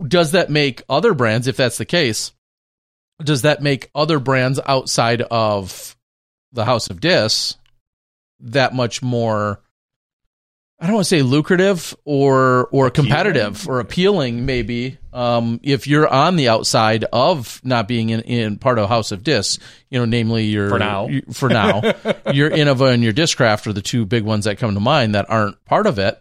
does 0.06 0.32
that 0.32 0.50
make 0.50 0.82
other 0.88 1.14
brands, 1.14 1.46
if 1.46 1.56
that's 1.56 1.78
the 1.78 1.84
case, 1.84 2.32
does 3.22 3.42
that 3.42 3.62
make 3.62 3.90
other 3.94 4.18
brands 4.18 4.58
outside 4.66 5.22
of 5.22 5.96
the 6.52 6.64
House 6.64 6.90
of 6.90 7.00
Dis 7.00 7.56
that 8.40 8.74
much 8.74 9.02
more? 9.02 9.60
I 10.82 10.86
don't 10.86 10.96
want 10.96 11.04
to 11.06 11.08
say 11.08 11.22
lucrative 11.22 11.94
or 12.04 12.66
or 12.72 12.90
competitive 12.90 13.68
or 13.68 13.78
appealing, 13.78 14.44
maybe. 14.46 14.98
Um, 15.12 15.60
if 15.62 15.86
you're 15.86 16.08
on 16.08 16.34
the 16.36 16.48
outside 16.48 17.04
of 17.12 17.60
not 17.62 17.86
being 17.86 18.10
in, 18.10 18.20
in 18.22 18.58
part 18.58 18.78
of 18.80 18.88
House 18.88 19.12
of 19.12 19.22
Dis, 19.22 19.58
you 19.90 19.98
know, 20.00 20.04
namely 20.06 20.44
your 20.46 20.68
For 20.70 20.78
now. 20.80 21.06
you- 21.06 21.22
for 21.32 21.48
now, 21.48 21.82
your 22.32 22.50
Innova 22.50 22.92
and 22.92 23.02
your 23.02 23.12
Discraft 23.12 23.68
are 23.68 23.72
the 23.72 23.80
two 23.82 24.04
big 24.06 24.24
ones 24.24 24.46
that 24.46 24.58
come 24.58 24.74
to 24.74 24.80
mind 24.80 25.14
that 25.14 25.30
aren't 25.30 25.64
part 25.66 25.86
of 25.86 25.98
it 26.00 26.20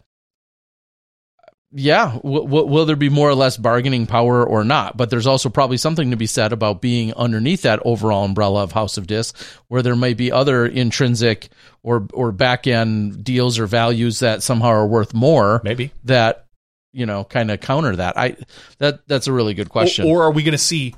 yeah, 1.73 2.13
w- 2.17 2.43
w- 2.43 2.65
will 2.65 2.85
there 2.85 2.95
be 2.95 3.09
more 3.09 3.29
or 3.29 3.35
less 3.35 3.55
bargaining 3.55 4.05
power 4.05 4.45
or 4.45 4.63
not? 4.63 4.97
But 4.97 5.09
there's 5.09 5.27
also 5.27 5.49
probably 5.49 5.77
something 5.77 6.11
to 6.11 6.17
be 6.17 6.25
said 6.25 6.51
about 6.51 6.81
being 6.81 7.13
underneath 7.13 7.61
that 7.61 7.81
overall 7.85 8.25
umbrella 8.25 8.63
of 8.63 8.73
House 8.73 8.97
of 8.97 9.07
Disc, 9.07 9.37
where 9.67 9.81
there 9.81 9.95
might 9.95 10.17
be 10.17 10.31
other 10.31 10.65
intrinsic 10.65 11.49
or 11.83 12.07
or 12.13 12.31
back 12.31 12.67
end 12.67 13.23
deals 13.23 13.57
or 13.57 13.67
values 13.67 14.19
that 14.19 14.43
somehow 14.43 14.67
are 14.67 14.87
worth 14.87 15.13
more. 15.13 15.61
Maybe. 15.63 15.91
that 16.03 16.47
you 16.91 17.05
know 17.05 17.23
kind 17.23 17.49
of 17.49 17.61
counter 17.61 17.95
that. 17.95 18.17
I 18.17 18.35
that 18.79 19.07
that's 19.07 19.27
a 19.27 19.33
really 19.33 19.53
good 19.53 19.69
question. 19.69 20.07
Or, 20.07 20.17
or 20.17 20.23
are 20.23 20.31
we 20.31 20.43
going 20.43 20.51
to 20.51 20.57
see, 20.57 20.93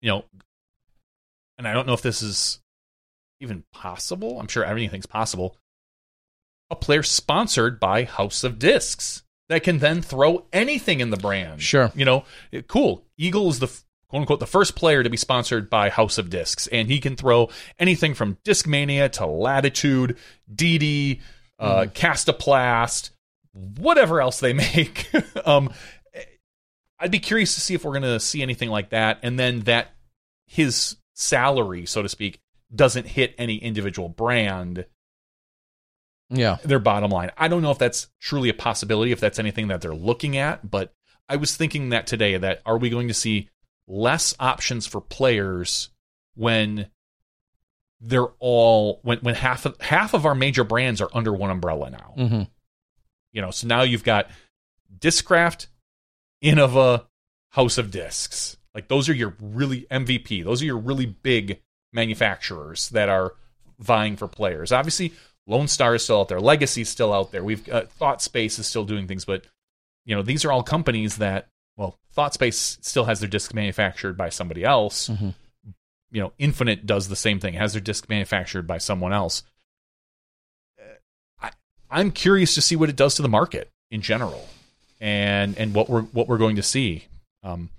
you 0.00 0.10
know, 0.10 0.24
and 1.58 1.68
I 1.68 1.74
don't 1.74 1.86
know 1.86 1.92
if 1.92 2.02
this 2.02 2.22
is 2.22 2.60
even 3.40 3.62
possible. 3.72 4.40
I'm 4.40 4.48
sure 4.48 4.64
everything's 4.64 5.06
possible. 5.06 5.54
A 6.70 6.76
player 6.76 7.02
sponsored 7.02 7.78
by 7.78 8.04
House 8.04 8.42
of 8.42 8.58
Discs 8.58 9.22
that 9.48 9.62
can 9.62 9.78
then 9.78 10.02
throw 10.02 10.44
anything 10.52 11.00
in 11.00 11.10
the 11.10 11.16
brand. 11.16 11.62
Sure. 11.62 11.90
You 11.94 12.04
know, 12.04 12.24
it- 12.52 12.68
cool. 12.68 13.04
Eagle 13.16 13.48
is 13.48 13.58
the 13.58 13.66
f- 13.66 13.84
quote 14.08 14.20
unquote 14.20 14.40
the 14.40 14.46
first 14.46 14.74
player 14.76 15.02
to 15.02 15.10
be 15.10 15.16
sponsored 15.16 15.68
by 15.70 15.90
House 15.90 16.18
of 16.18 16.30
Discs, 16.30 16.66
and 16.68 16.88
he 16.88 17.00
can 17.00 17.16
throw 17.16 17.48
anything 17.78 18.14
from 18.14 18.36
Discmania 18.44 19.10
to 19.12 19.26
Latitude, 19.26 20.16
DD, 20.54 21.20
uh, 21.58 21.86
Kastaplast, 21.94 23.10
whatever 23.52 24.20
else 24.20 24.40
they 24.40 24.52
make. 24.54 25.10
um, 25.46 25.72
I'd 27.00 27.10
be 27.10 27.18
curious 27.20 27.54
to 27.54 27.60
see 27.60 27.74
if 27.74 27.84
we're 27.84 27.92
going 27.92 28.02
to 28.02 28.20
see 28.20 28.42
anything 28.42 28.70
like 28.70 28.90
that, 28.90 29.18
and 29.22 29.38
then 29.38 29.60
that 29.60 29.92
his 30.46 30.96
salary, 31.14 31.86
so 31.86 32.02
to 32.02 32.08
speak, 32.08 32.40
doesn't 32.74 33.06
hit 33.06 33.34
any 33.38 33.56
individual 33.56 34.08
brand 34.08 34.84
yeah, 36.30 36.58
their 36.62 36.78
bottom 36.78 37.10
line. 37.10 37.30
I 37.36 37.48
don't 37.48 37.62
know 37.62 37.70
if 37.70 37.78
that's 37.78 38.08
truly 38.20 38.48
a 38.48 38.54
possibility, 38.54 39.12
if 39.12 39.20
that's 39.20 39.38
anything 39.38 39.68
that 39.68 39.80
they're 39.80 39.94
looking 39.94 40.36
at, 40.36 40.68
but 40.68 40.92
I 41.28 41.36
was 41.36 41.56
thinking 41.56 41.90
that 41.90 42.06
today 42.06 42.36
that 42.36 42.62
are 42.64 42.78
we 42.78 42.90
going 42.90 43.08
to 43.08 43.14
see 43.14 43.48
less 43.86 44.34
options 44.38 44.86
for 44.86 45.00
players 45.00 45.88
when 46.34 46.88
they're 48.00 48.28
all 48.38 49.00
when 49.02 49.18
when 49.18 49.34
half 49.34 49.66
of 49.66 49.80
half 49.80 50.14
of 50.14 50.24
our 50.24 50.34
major 50.34 50.64
brands 50.64 51.00
are 51.00 51.10
under 51.12 51.32
one 51.32 51.50
umbrella 51.50 51.90
now. 51.90 52.12
hmm 52.16 52.42
You 53.32 53.42
know, 53.42 53.50
so 53.50 53.66
now 53.66 53.82
you've 53.82 54.04
got 54.04 54.30
Discraft, 54.98 55.66
Innova, 56.42 57.06
House 57.50 57.78
of 57.78 57.90
Discs. 57.90 58.56
Like 58.74 58.88
those 58.88 59.08
are 59.08 59.14
your 59.14 59.34
really 59.40 59.86
MVP. 59.90 60.44
Those 60.44 60.62
are 60.62 60.66
your 60.66 60.78
really 60.78 61.06
big 61.06 61.60
manufacturers 61.92 62.88
that 62.90 63.08
are 63.08 63.34
vying 63.78 64.16
for 64.16 64.28
players. 64.28 64.72
Obviously, 64.72 65.12
Lone 65.48 65.66
Star 65.66 65.94
is 65.94 66.04
still 66.04 66.20
out 66.20 66.28
there. 66.28 66.40
Legacy 66.40 66.82
is 66.82 66.88
still 66.90 67.12
out 67.12 67.32
there. 67.32 67.42
We've 67.42 67.64
got 67.64 67.90
Thought 67.90 68.22
Space 68.22 68.58
is 68.58 68.66
still 68.66 68.84
doing 68.84 69.08
things, 69.08 69.24
but 69.24 69.44
you 70.04 70.14
know 70.14 70.22
these 70.22 70.44
are 70.44 70.52
all 70.52 70.62
companies 70.62 71.16
that 71.16 71.48
well, 71.76 71.96
Thought 72.12 72.34
Space 72.34 72.78
still 72.82 73.04
has 73.06 73.20
their 73.20 73.28
disc 73.28 73.54
manufactured 73.54 74.16
by 74.16 74.28
somebody 74.28 74.62
else. 74.62 75.08
Mhm. 75.08 75.34
You 76.10 76.22
know, 76.22 76.32
Infinite 76.38 76.86
does 76.86 77.08
the 77.08 77.16
same 77.16 77.40
thing, 77.40 77.54
has 77.54 77.72
their 77.72 77.80
disc 77.82 78.08
manufactured 78.08 78.66
by 78.66 78.78
someone 78.78 79.12
else. 79.12 79.42
I, 81.40 81.50
I'm 81.90 82.10
curious 82.10 82.54
to 82.54 82.62
see 82.62 82.76
what 82.76 82.88
it 82.88 82.96
does 82.96 83.14
to 83.16 83.22
the 83.22 83.28
market 83.28 83.70
in 83.90 84.02
general, 84.02 84.48
and 85.00 85.56
and 85.56 85.74
what 85.74 85.88
we're 85.88 86.02
what 86.02 86.28
we're 86.28 86.38
going 86.38 86.56
to 86.56 86.62
see. 86.62 87.06
Um, 87.42 87.70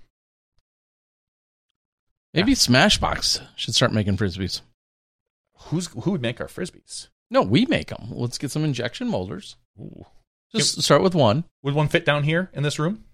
maybe 2.34 2.54
Smashboxx 2.54 3.46
should 3.56 3.74
start 3.74 3.92
making 3.92 4.16
frisbees. 4.16 4.60
who's 5.66 5.86
who 5.88 6.12
would 6.12 6.22
make 6.22 6.40
our 6.40 6.46
frisbees? 6.48 7.08
No, 7.30 7.42
we 7.42 7.66
make 7.66 7.88
them. 7.88 8.08
Let's 8.10 8.38
get 8.38 8.50
some 8.50 8.64
injection 8.64 9.08
molders. 9.08 9.56
Ooh. 9.78 10.04
Just 10.54 10.82
start 10.82 11.02
with 11.02 11.14
one. 11.14 11.44
Would 11.62 11.74
one 11.74 11.88
fit 11.88 12.04
down 12.04 12.24
here 12.24 12.50
in 12.52 12.62
this 12.62 12.78
room? 12.78 13.04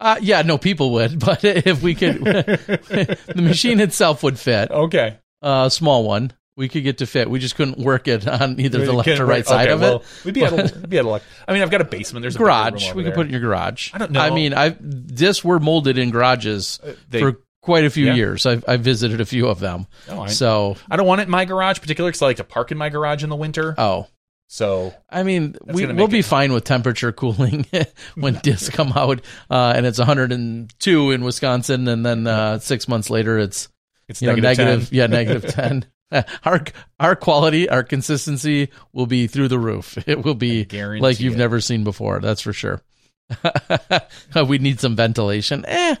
Uh, 0.00 0.16
yeah, 0.22 0.40
no, 0.42 0.56
people 0.56 0.92
would, 0.92 1.18
but 1.24 1.44
if 1.44 1.82
we 1.82 1.94
could, 1.94 2.20
the 2.24 3.18
machine 3.36 3.80
itself 3.80 4.22
would 4.22 4.38
fit. 4.38 4.70
Okay, 4.70 5.18
A 5.42 5.68
small 5.70 6.04
one 6.04 6.32
we 6.56 6.68
could 6.68 6.82
get 6.84 6.98
to 6.98 7.06
fit. 7.06 7.30
We 7.30 7.38
just 7.38 7.54
couldn't 7.54 7.78
work 7.78 8.06
it 8.08 8.26
on 8.28 8.60
either 8.60 8.84
the 8.84 8.92
left 8.92 9.08
or 9.08 9.24
right 9.24 9.46
side 9.46 9.68
Okay, 9.68 9.72
of 9.72 9.80
well, 9.80 9.96
it. 10.00 10.24
We'd 10.24 10.34
be 10.34 10.44
out 10.44 10.52
of 10.58 10.88
be 10.90 10.98
out 10.98 11.06
of 11.06 11.10
luck. 11.10 11.22
I 11.48 11.52
mean, 11.54 11.62
I've 11.62 11.70
got 11.70 11.80
a 11.80 11.84
basement. 11.84 12.22
There's 12.22 12.36
a 12.36 12.38
garage. 12.38 12.92
We 12.92 13.02
could 13.02 13.12
there. 13.12 13.14
put 13.14 13.20
it 13.22 13.28
in 13.28 13.32
your 13.32 13.40
garage. 13.40 13.90
I 13.94 13.98
don't 13.98 14.10
know. 14.10 14.20
I 14.20 14.28
mean, 14.30 14.52
I 14.52 14.76
this 14.80 15.42
were 15.44 15.58
molded 15.58 15.96
in 15.96 16.10
garages 16.10 16.78
Uh, 16.84 16.92
they- 17.08 17.20
for 17.20 17.40
quite 17.62 17.84
a 17.84 17.90
few 17.90 18.06
Yeah. 18.06 18.14
years. 18.14 18.46
I've, 18.46 18.64
I've 18.66 18.80
visited 18.80 19.20
a 19.20 19.24
few 19.26 19.48
of 19.48 19.60
them. 19.60 19.86
Oh, 20.08 20.22
I- 20.22 20.26
so, 20.28 20.76
I 20.90 20.96
don't 20.96 21.06
want 21.06 21.20
it 21.20 21.24
in 21.24 21.30
my 21.30 21.44
garage, 21.44 21.80
particularly 21.80 22.10
because 22.10 22.22
I 22.22 22.26
like 22.26 22.36
to 22.38 22.44
park 22.44 22.70
in 22.72 22.78
my 22.78 22.88
garage 22.88 23.22
in 23.22 23.30
the 23.30 23.36
winter. 23.36 23.74
oh, 23.78 24.06
so 24.52 24.92
I 25.08 25.22
mean, 25.22 25.54
we, 25.64 25.86
we'll 25.86 26.08
be 26.08 26.22
fine 26.22 26.52
with 26.52 26.64
temperature 26.64 27.12
cooling 27.12 27.66
when 28.16 28.34
discs 28.42 28.68
come 28.74 28.92
out, 28.96 29.20
uh, 29.48 29.72
and 29.76 29.86
it's 29.86 29.98
102 29.98 31.10
in 31.12 31.22
Wisconsin, 31.22 31.86
and 31.86 32.04
then 32.04 32.26
uh, 32.26 32.58
six 32.58 32.88
months 32.88 33.10
later 33.10 33.38
it's 33.38 33.68
it's 34.08 34.20
you 34.20 34.26
know 34.26 34.34
negative 34.34 34.66
negative, 34.66 34.88
10. 34.90 34.96
yeah, 34.98 35.06
negative 35.06 35.54
10. 35.54 35.86
Our 36.44 36.64
our 36.98 37.14
quality, 37.14 37.68
our 37.68 37.84
consistency 37.84 38.70
will 38.92 39.06
be 39.06 39.28
through 39.28 39.46
the 39.46 39.58
roof. 39.60 39.96
It 40.08 40.24
will 40.24 40.34
be 40.34 40.64
like 40.98 41.20
you've 41.20 41.34
it. 41.34 41.38
never 41.38 41.60
seen 41.60 41.84
before. 41.84 42.18
That's 42.18 42.40
for 42.40 42.52
sure. 42.52 42.82
we 44.48 44.58
need 44.58 44.80
some 44.80 44.96
ventilation. 44.96 45.64
Eh. 45.68 45.94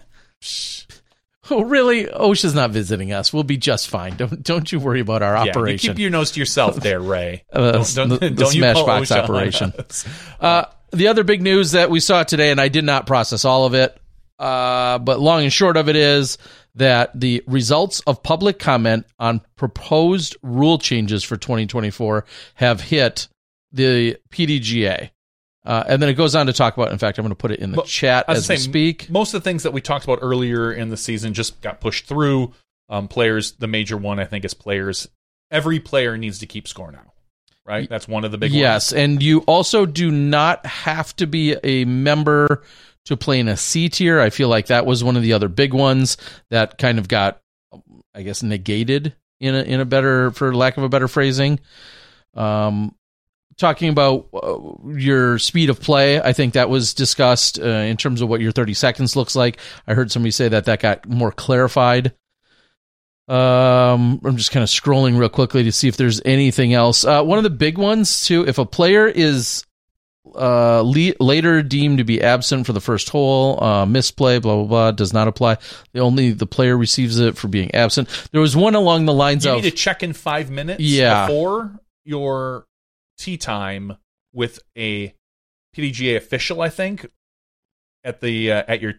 Oh, 1.52 1.62
really? 1.62 2.04
OSHA's 2.06 2.54
not 2.54 2.70
visiting 2.70 3.12
us. 3.12 3.32
We'll 3.32 3.42
be 3.42 3.56
just 3.56 3.88
fine. 3.88 4.16
Don't 4.16 4.42
don't 4.42 4.70
you 4.70 4.78
worry 4.78 5.00
about 5.00 5.22
our 5.22 5.34
Yeah, 5.34 5.44
you 5.44 5.50
operation. 5.50 5.94
keep 5.94 5.98
your 5.98 6.10
nose 6.10 6.30
to 6.32 6.40
yourself 6.40 6.76
there, 6.76 7.00
Ray. 7.00 7.44
Uh, 7.52 7.72
Don't- 7.72 7.94
don't- 7.94 8.08
the, 8.08 8.18
the 8.18 8.30
don't 8.30 8.54
you 8.54 8.62
call 8.62 8.86
Smashboxx 8.86 9.16
operation. 9.22 9.72
Uh, 10.40 10.64
the 10.92 11.08
other 11.08 11.22
big 11.24 11.42
news 11.42 11.72
that 11.72 11.90
we 11.90 12.00
saw 12.00 12.22
today, 12.22 12.50
and 12.50 12.60
I 12.60 12.68
did 12.68 12.84
not 12.84 13.06
process 13.06 13.44
all 13.44 13.64
of 13.66 13.74
it, 13.74 13.96
uh, 14.38 14.98
but 14.98 15.20
long 15.20 15.42
and 15.42 15.52
short 15.52 15.76
of 15.76 15.88
it 15.88 15.96
is 15.96 16.38
that 16.76 17.10
the 17.18 17.42
results 17.46 18.00
of 18.06 18.22
public 18.22 18.58
comment 18.58 19.04
on 19.18 19.40
proposed 19.56 20.36
rule 20.42 20.78
changes 20.78 21.22
for 21.24 21.36
2024 21.36 22.24
have 22.54 22.80
hit 22.80 23.28
the 23.72 24.16
PDGA. 24.32 25.10
Uh, 25.70 25.84
and 25.86 26.02
then 26.02 26.08
it 26.08 26.14
goes 26.14 26.34
on 26.34 26.46
to 26.46 26.52
talk 26.52 26.76
about. 26.76 26.90
In 26.90 26.98
fact, 26.98 27.16
I'm 27.16 27.22
going 27.22 27.30
to 27.30 27.36
put 27.36 27.52
it 27.52 27.60
in 27.60 27.70
the 27.70 27.76
Well, 27.76 27.86
chat 27.86 28.24
as 28.26 28.48
we 28.48 28.56
speak. 28.56 29.08
Most 29.08 29.34
of 29.34 29.40
the 29.40 29.48
things 29.48 29.62
that 29.62 29.72
we 29.72 29.80
talked 29.80 30.02
about 30.02 30.18
earlier 30.20 30.72
in 30.72 30.88
the 30.88 30.96
season 30.96 31.32
just 31.32 31.60
got 31.60 31.80
pushed 31.80 32.06
through. 32.06 32.52
Um, 32.88 33.06
players, 33.06 33.52
the 33.52 33.68
major 33.68 33.96
one 33.96 34.18
I 34.18 34.24
think 34.24 34.44
is 34.44 34.52
players. 34.52 35.08
Every 35.48 35.78
player 35.78 36.18
needs 36.18 36.40
to 36.40 36.46
keep 36.46 36.66
score 36.66 36.90
now, 36.90 37.12
right? 37.64 37.88
That's 37.88 38.08
one 38.08 38.24
of 38.24 38.32
the 38.32 38.38
big 38.38 38.50
ones. 38.50 38.60
Yes, 38.60 38.92
and 38.92 39.22
you 39.22 39.42
also 39.42 39.86
do 39.86 40.10
not 40.10 40.66
have 40.66 41.14
to 41.16 41.28
be 41.28 41.54
a 41.62 41.84
member 41.84 42.64
to 43.04 43.16
play 43.16 43.38
in 43.38 43.46
a 43.46 43.56
C 43.56 43.88
tier. 43.88 44.18
I 44.18 44.30
feel 44.30 44.48
like 44.48 44.66
that 44.66 44.86
was 44.86 45.04
one 45.04 45.16
of 45.16 45.22
the 45.22 45.34
other 45.34 45.48
big 45.48 45.72
ones 45.72 46.16
that 46.50 46.78
kind 46.78 46.98
of 46.98 47.06
got, 47.06 47.40
I 48.12 48.22
guess, 48.22 48.42
negated 48.42 49.14
in 49.38 49.54
a 49.54 49.62
in 49.62 49.78
a 49.78 49.84
better, 49.84 50.32
for 50.32 50.52
lack 50.52 50.78
of 50.78 50.82
a 50.82 50.88
better 50.88 51.06
phrasing. 51.06 51.60
Um, 52.34 52.92
talking 53.60 53.88
about 53.90 54.26
uh, 54.34 54.58
your 54.88 55.38
speed 55.38 55.70
of 55.70 55.80
play, 55.80 56.20
I 56.20 56.32
think 56.32 56.54
that 56.54 56.68
was 56.68 56.94
discussed 56.94 57.60
uh, 57.60 57.64
in 57.64 57.96
terms 57.96 58.20
of 58.22 58.28
what 58.28 58.40
your 58.40 58.50
30 58.52 58.74
seconds 58.74 59.14
looks 59.14 59.36
like. 59.36 59.58
I 59.86 59.94
heard 59.94 60.10
somebody 60.10 60.32
say 60.32 60.48
that 60.48 60.64
that 60.64 60.80
got 60.80 61.08
more 61.08 61.30
clarified. 61.30 62.12
Um, 63.28 64.20
I'm 64.24 64.36
just 64.36 64.50
kind 64.50 64.64
of 64.64 64.68
scrolling 64.68 65.16
real 65.16 65.28
quickly 65.28 65.62
to 65.64 65.70
see 65.72 65.86
if 65.86 65.96
there's 65.96 66.20
anything 66.24 66.74
else. 66.74 67.04
Uh, 67.04 67.22
one 67.22 67.38
of 67.38 67.44
the 67.44 67.50
big 67.50 67.78
ones 67.78 68.24
too, 68.26 68.44
if 68.46 68.58
a 68.58 68.66
player 68.66 69.06
is 69.06 69.64
uh, 70.34 70.80
le- 70.84 71.14
later 71.20 71.62
deemed 71.62 71.98
to 71.98 72.04
be 72.04 72.20
absent 72.22 72.66
for 72.66 72.72
the 72.72 72.80
first 72.80 73.08
hole, 73.08 73.62
uh, 73.62 73.86
misplay, 73.86 74.40
blah 74.40 74.56
blah 74.56 74.64
blah, 74.64 74.90
does 74.90 75.12
not 75.12 75.28
apply. 75.28 75.58
The 75.92 76.00
only 76.00 76.32
the 76.32 76.46
player 76.46 76.76
receives 76.76 77.20
it 77.20 77.36
for 77.36 77.46
being 77.46 77.72
absent. 77.72 78.08
There 78.32 78.40
was 78.40 78.56
one 78.56 78.74
along 78.74 79.04
the 79.06 79.14
lines 79.14 79.44
You 79.44 79.52
of 79.52 79.56
you 79.58 79.62
need 79.62 79.70
to 79.70 79.76
check 79.76 80.02
in 80.02 80.12
five 80.12 80.50
minutes 80.50 80.80
Yeah. 80.82 81.26
before 81.28 81.78
your 82.04 82.66
tee 83.20 83.36
time 83.36 83.96
with 84.32 84.60
a 84.76 85.14
PDGA 85.76 86.16
official. 86.16 86.62
I 86.62 86.68
think 86.68 87.06
at 88.02 88.20
the 88.20 88.52
uh, 88.52 88.64
at 88.66 88.80
your 88.80 88.94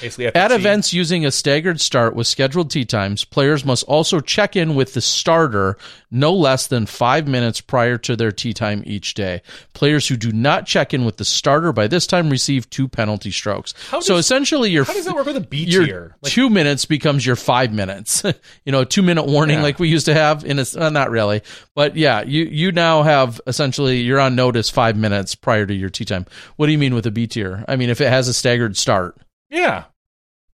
basically 0.00 0.26
at, 0.26 0.34
the 0.34 0.40
At 0.40 0.48
tee. 0.48 0.54
events 0.54 0.92
using 0.92 1.26
a 1.26 1.30
staggered 1.30 1.80
start 1.80 2.14
with 2.14 2.26
scheduled 2.26 2.70
tee 2.70 2.84
times, 2.84 3.24
players 3.24 3.64
must 3.64 3.84
also 3.84 4.20
check 4.20 4.56
in 4.56 4.74
with 4.74 4.94
the 4.94 5.00
starter 5.00 5.76
no 6.10 6.32
less 6.34 6.66
than 6.66 6.86
five 6.86 7.26
minutes 7.28 7.60
prior 7.60 7.96
to 7.98 8.16
their 8.16 8.32
tee 8.32 8.52
time 8.52 8.82
each 8.86 9.14
day. 9.14 9.42
Players 9.74 10.08
who 10.08 10.16
do 10.16 10.32
not 10.32 10.66
check 10.66 10.92
in 10.92 11.04
with 11.04 11.16
the 11.16 11.24
starter 11.24 11.72
by 11.72 11.86
this 11.86 12.06
time 12.06 12.30
receive 12.30 12.68
two 12.70 12.88
penalty 12.88 13.30
strokes. 13.30 13.74
So 14.00 14.16
essentially, 14.16 14.70
your 14.70 14.84
How 14.84 14.92
does 14.94 15.04
that 15.06 15.14
work 15.14 15.26
with 15.26 15.36
a 15.36 15.40
B 15.40 15.66
tier? 15.66 16.16
Like, 16.20 16.32
two 16.32 16.50
minutes 16.50 16.84
becomes 16.84 17.24
your 17.24 17.36
five 17.36 17.72
minutes. 17.72 18.22
you 18.64 18.72
know, 18.72 18.84
two 18.84 19.02
minute 19.02 19.26
warning 19.26 19.58
Yeah. 19.58 19.62
like 19.62 19.78
we 19.78 19.88
used 19.88 20.06
to 20.06 20.14
have. 20.14 20.44
In 20.44 20.58
a, 20.58 20.64
uh, 20.76 20.90
not 20.90 21.10
really, 21.10 21.42
but 21.74 21.96
yeah, 21.96 22.22
you 22.22 22.44
you 22.44 22.72
now 22.72 23.02
have 23.02 23.40
essentially 23.46 24.00
you're 24.00 24.20
on 24.20 24.34
notice 24.34 24.68
five 24.70 24.96
minutes 24.96 25.34
prior 25.34 25.66
to 25.66 25.74
your 25.74 25.90
tee 25.90 26.04
time. 26.04 26.26
What 26.56 26.66
do 26.66 26.72
you 26.72 26.78
mean 26.78 26.94
with 26.94 27.06
a 27.06 27.10
B 27.10 27.26
tier? 27.26 27.64
I 27.68 27.76
mean, 27.76 27.90
if 27.90 28.00
it 28.00 28.08
has 28.08 28.28
a 28.28 28.34
staggered 28.34 28.76
start. 28.76 29.16
Yeah, 29.50 29.84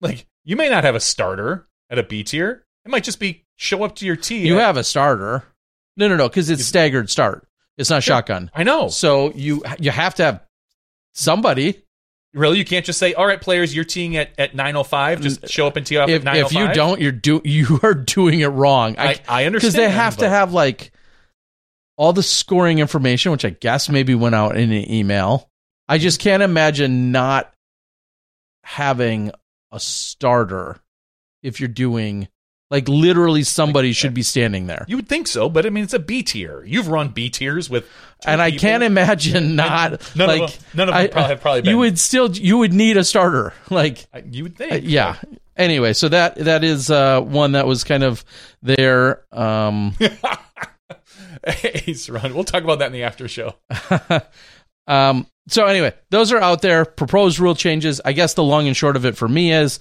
like 0.00 0.26
you 0.44 0.56
may 0.56 0.68
not 0.68 0.84
have 0.84 0.94
a 0.94 1.00
starter 1.00 1.66
at 1.90 1.98
a 1.98 2.02
B 2.02 2.24
tier. 2.24 2.64
It 2.84 2.90
might 2.90 3.04
just 3.04 3.20
be 3.20 3.44
show 3.56 3.82
up 3.84 3.96
to 3.96 4.06
your 4.06 4.16
tee. 4.16 4.46
You 4.46 4.56
have 4.56 4.76
a 4.76 4.84
starter. 4.84 5.44
No, 5.96 6.08
no, 6.08 6.16
no, 6.16 6.28
because 6.28 6.50
it's 6.50 6.64
staggered 6.64 7.10
start. 7.10 7.46
It's 7.78 7.90
not 7.90 8.02
shotgun. 8.02 8.50
I 8.54 8.62
know. 8.62 8.88
So 8.88 9.32
you 9.34 9.62
you 9.78 9.90
have 9.90 10.14
to 10.16 10.24
have 10.24 10.42
somebody. 11.14 11.82
Really, 12.32 12.58
you 12.58 12.64
can't 12.64 12.84
just 12.84 12.98
say, 12.98 13.14
"All 13.14 13.26
right, 13.26 13.40
players, 13.40 13.74
you're 13.74 13.84
teeing 13.84 14.16
at 14.16 14.30
at 14.38 14.54
9:05. 14.54 15.20
Just 15.22 15.48
show 15.48 15.66
up 15.66 15.76
and 15.76 15.86
tee 15.86 15.96
off 15.96 16.08
If, 16.08 16.26
at 16.26 16.36
if 16.36 16.52
you 16.52 16.66
oh 16.66 16.72
don't, 16.72 17.00
you're 17.00 17.12
do 17.12 17.40
you 17.44 17.80
are 17.82 17.94
doing 17.94 18.40
it 18.40 18.48
wrong. 18.48 18.96
I, 18.98 19.20
I 19.28 19.44
understand 19.46 19.72
because 19.72 19.74
they 19.74 19.90
have 19.90 20.18
to 20.18 20.28
have 20.28 20.52
like 20.52 20.92
all 21.96 22.12
the 22.12 22.22
scoring 22.22 22.78
information, 22.78 23.32
which 23.32 23.44
I 23.44 23.50
guess 23.50 23.88
maybe 23.88 24.14
went 24.14 24.34
out 24.34 24.56
in 24.56 24.70
an 24.70 24.90
email. 24.90 25.50
I 25.88 25.98
just 25.98 26.20
can't 26.20 26.42
imagine 26.42 27.10
not 27.12 27.52
having 28.66 29.30
a 29.70 29.78
starter 29.78 30.78
if 31.42 31.60
you're 31.60 31.68
doing 31.68 32.26
like 32.68 32.88
literally 32.88 33.44
somebody 33.44 33.92
should 33.92 34.12
be 34.12 34.24
standing 34.24 34.66
there. 34.66 34.84
You 34.88 34.96
would 34.96 35.08
think 35.08 35.28
so, 35.28 35.48
but 35.48 35.64
I 35.66 35.70
mean, 35.70 35.84
it's 35.84 35.94
a 35.94 36.00
B 36.00 36.24
tier. 36.24 36.64
You've 36.64 36.88
run 36.88 37.10
B 37.10 37.30
tiers 37.30 37.70
with, 37.70 37.88
and 38.26 38.42
I 38.42 38.50
people. 38.50 38.62
can't 38.62 38.82
imagine 38.82 39.54
not 39.54 39.92
none 40.16 40.30
of 40.30 40.50
them- 40.50 40.60
none 40.74 40.88
of 40.88 40.94
them 40.94 41.04
I- 41.04 41.06
probably- 41.06 41.28
have 41.28 41.40
probably 41.40 41.60
been. 41.62 41.70
you 41.70 41.78
would 41.78 41.96
still 41.98 42.32
you 42.32 42.58
would 42.58 42.72
need 42.72 42.96
a 42.96 43.04
starter 43.04 43.52
like 43.70 44.04
You 44.28 44.42
would 44.42 44.56
think, 44.56 44.72
uh, 44.72 44.76
yeah. 44.82 45.16
Anyway, 45.56 45.92
so 45.92 46.08
that 46.08 46.34
that 46.36 46.64
is 46.64 46.90
uh, 46.90 47.20
one 47.20 47.52
that 47.52 47.66
was 47.68 47.84
kind 47.84 48.02
of 48.02 48.24
there. 48.62 49.22
Um, 49.32 49.96
Ace 51.44 52.08
run. 52.08 52.34
We'll 52.34 52.44
talk 52.44 52.64
about 52.64 52.80
that 52.80 52.86
in 52.86 52.92
the 52.92 53.04
after 53.04 53.28
show. 53.28 53.54
um, 54.88 55.26
so 55.48 55.66
anyway, 55.66 55.94
those 56.10 56.32
are 56.32 56.38
out 56.38 56.62
there. 56.62 56.84
Proposed 56.84 57.38
rule 57.38 57.54
changes. 57.54 58.00
I 58.04 58.12
guess 58.12 58.34
the 58.34 58.42
long 58.44 58.66
and 58.66 58.76
short 58.76 58.96
of 58.96 59.04
it 59.04 59.16
for 59.16 59.28
me 59.28 59.52
is 59.52 59.78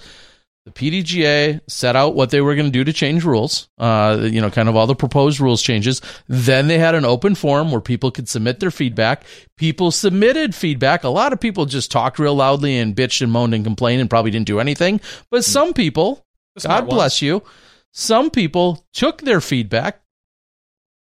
the 0.65 0.71
PDGA 0.71 1.61
set 1.67 1.95
out 1.95 2.15
what 2.15 2.31
they 2.31 2.41
were 2.41 2.55
going 2.55 2.65
to 2.65 2.71
do 2.71 2.83
to 2.83 2.91
change 2.91 3.23
rules. 3.23 3.69
Uh, 3.77 4.19
you 4.23 4.41
know, 4.41 4.49
kind 4.49 4.67
of 4.67 4.75
all 4.75 4.87
the 4.87 4.95
proposed 4.95 5.39
rules 5.39 5.61
changes. 5.61 6.01
Then 6.27 6.67
they 6.67 6.79
had 6.79 6.95
an 6.95 7.05
open 7.05 7.35
forum 7.35 7.71
where 7.71 7.81
people 7.81 8.09
could 8.09 8.27
submit 8.27 8.59
their 8.59 8.71
feedback. 8.71 9.25
People 9.57 9.91
submitted 9.91 10.55
feedback. 10.55 11.03
A 11.03 11.09
lot 11.09 11.33
of 11.33 11.39
people 11.39 11.65
just 11.65 11.91
talked 11.91 12.17
real 12.17 12.33
loudly 12.33 12.77
and 12.77 12.95
bitched 12.95 13.21
and 13.21 13.31
moaned 13.31 13.53
and 13.53 13.63
complained 13.63 14.01
and 14.01 14.09
probably 14.09 14.31
didn't 14.31 14.47
do 14.47 14.59
anything. 14.59 14.99
But 15.29 15.45
some 15.45 15.73
people, 15.73 16.25
The 16.55 16.67
God 16.67 16.89
bless 16.89 17.21
you, 17.21 17.43
some 17.91 18.31
people 18.31 18.85
took 18.91 19.21
their 19.21 19.41
feedback, 19.41 20.01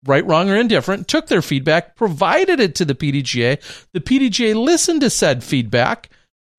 right, 0.05 0.25
wrong, 0.27 0.51
or 0.51 0.57
indifferent, 0.57 1.09
took 1.09 1.27
their 1.29 1.43
feedback, 1.43 1.97
provided 1.97 2.61
it 2.61 2.75
to 2.77 2.85
the 2.85 2.95
PDGA. 2.95 3.59
The 3.93 4.01
PDGA 4.01 4.55
listened 4.55 5.01
to 5.01 5.11
said 5.11 5.43
feedback 5.43 6.11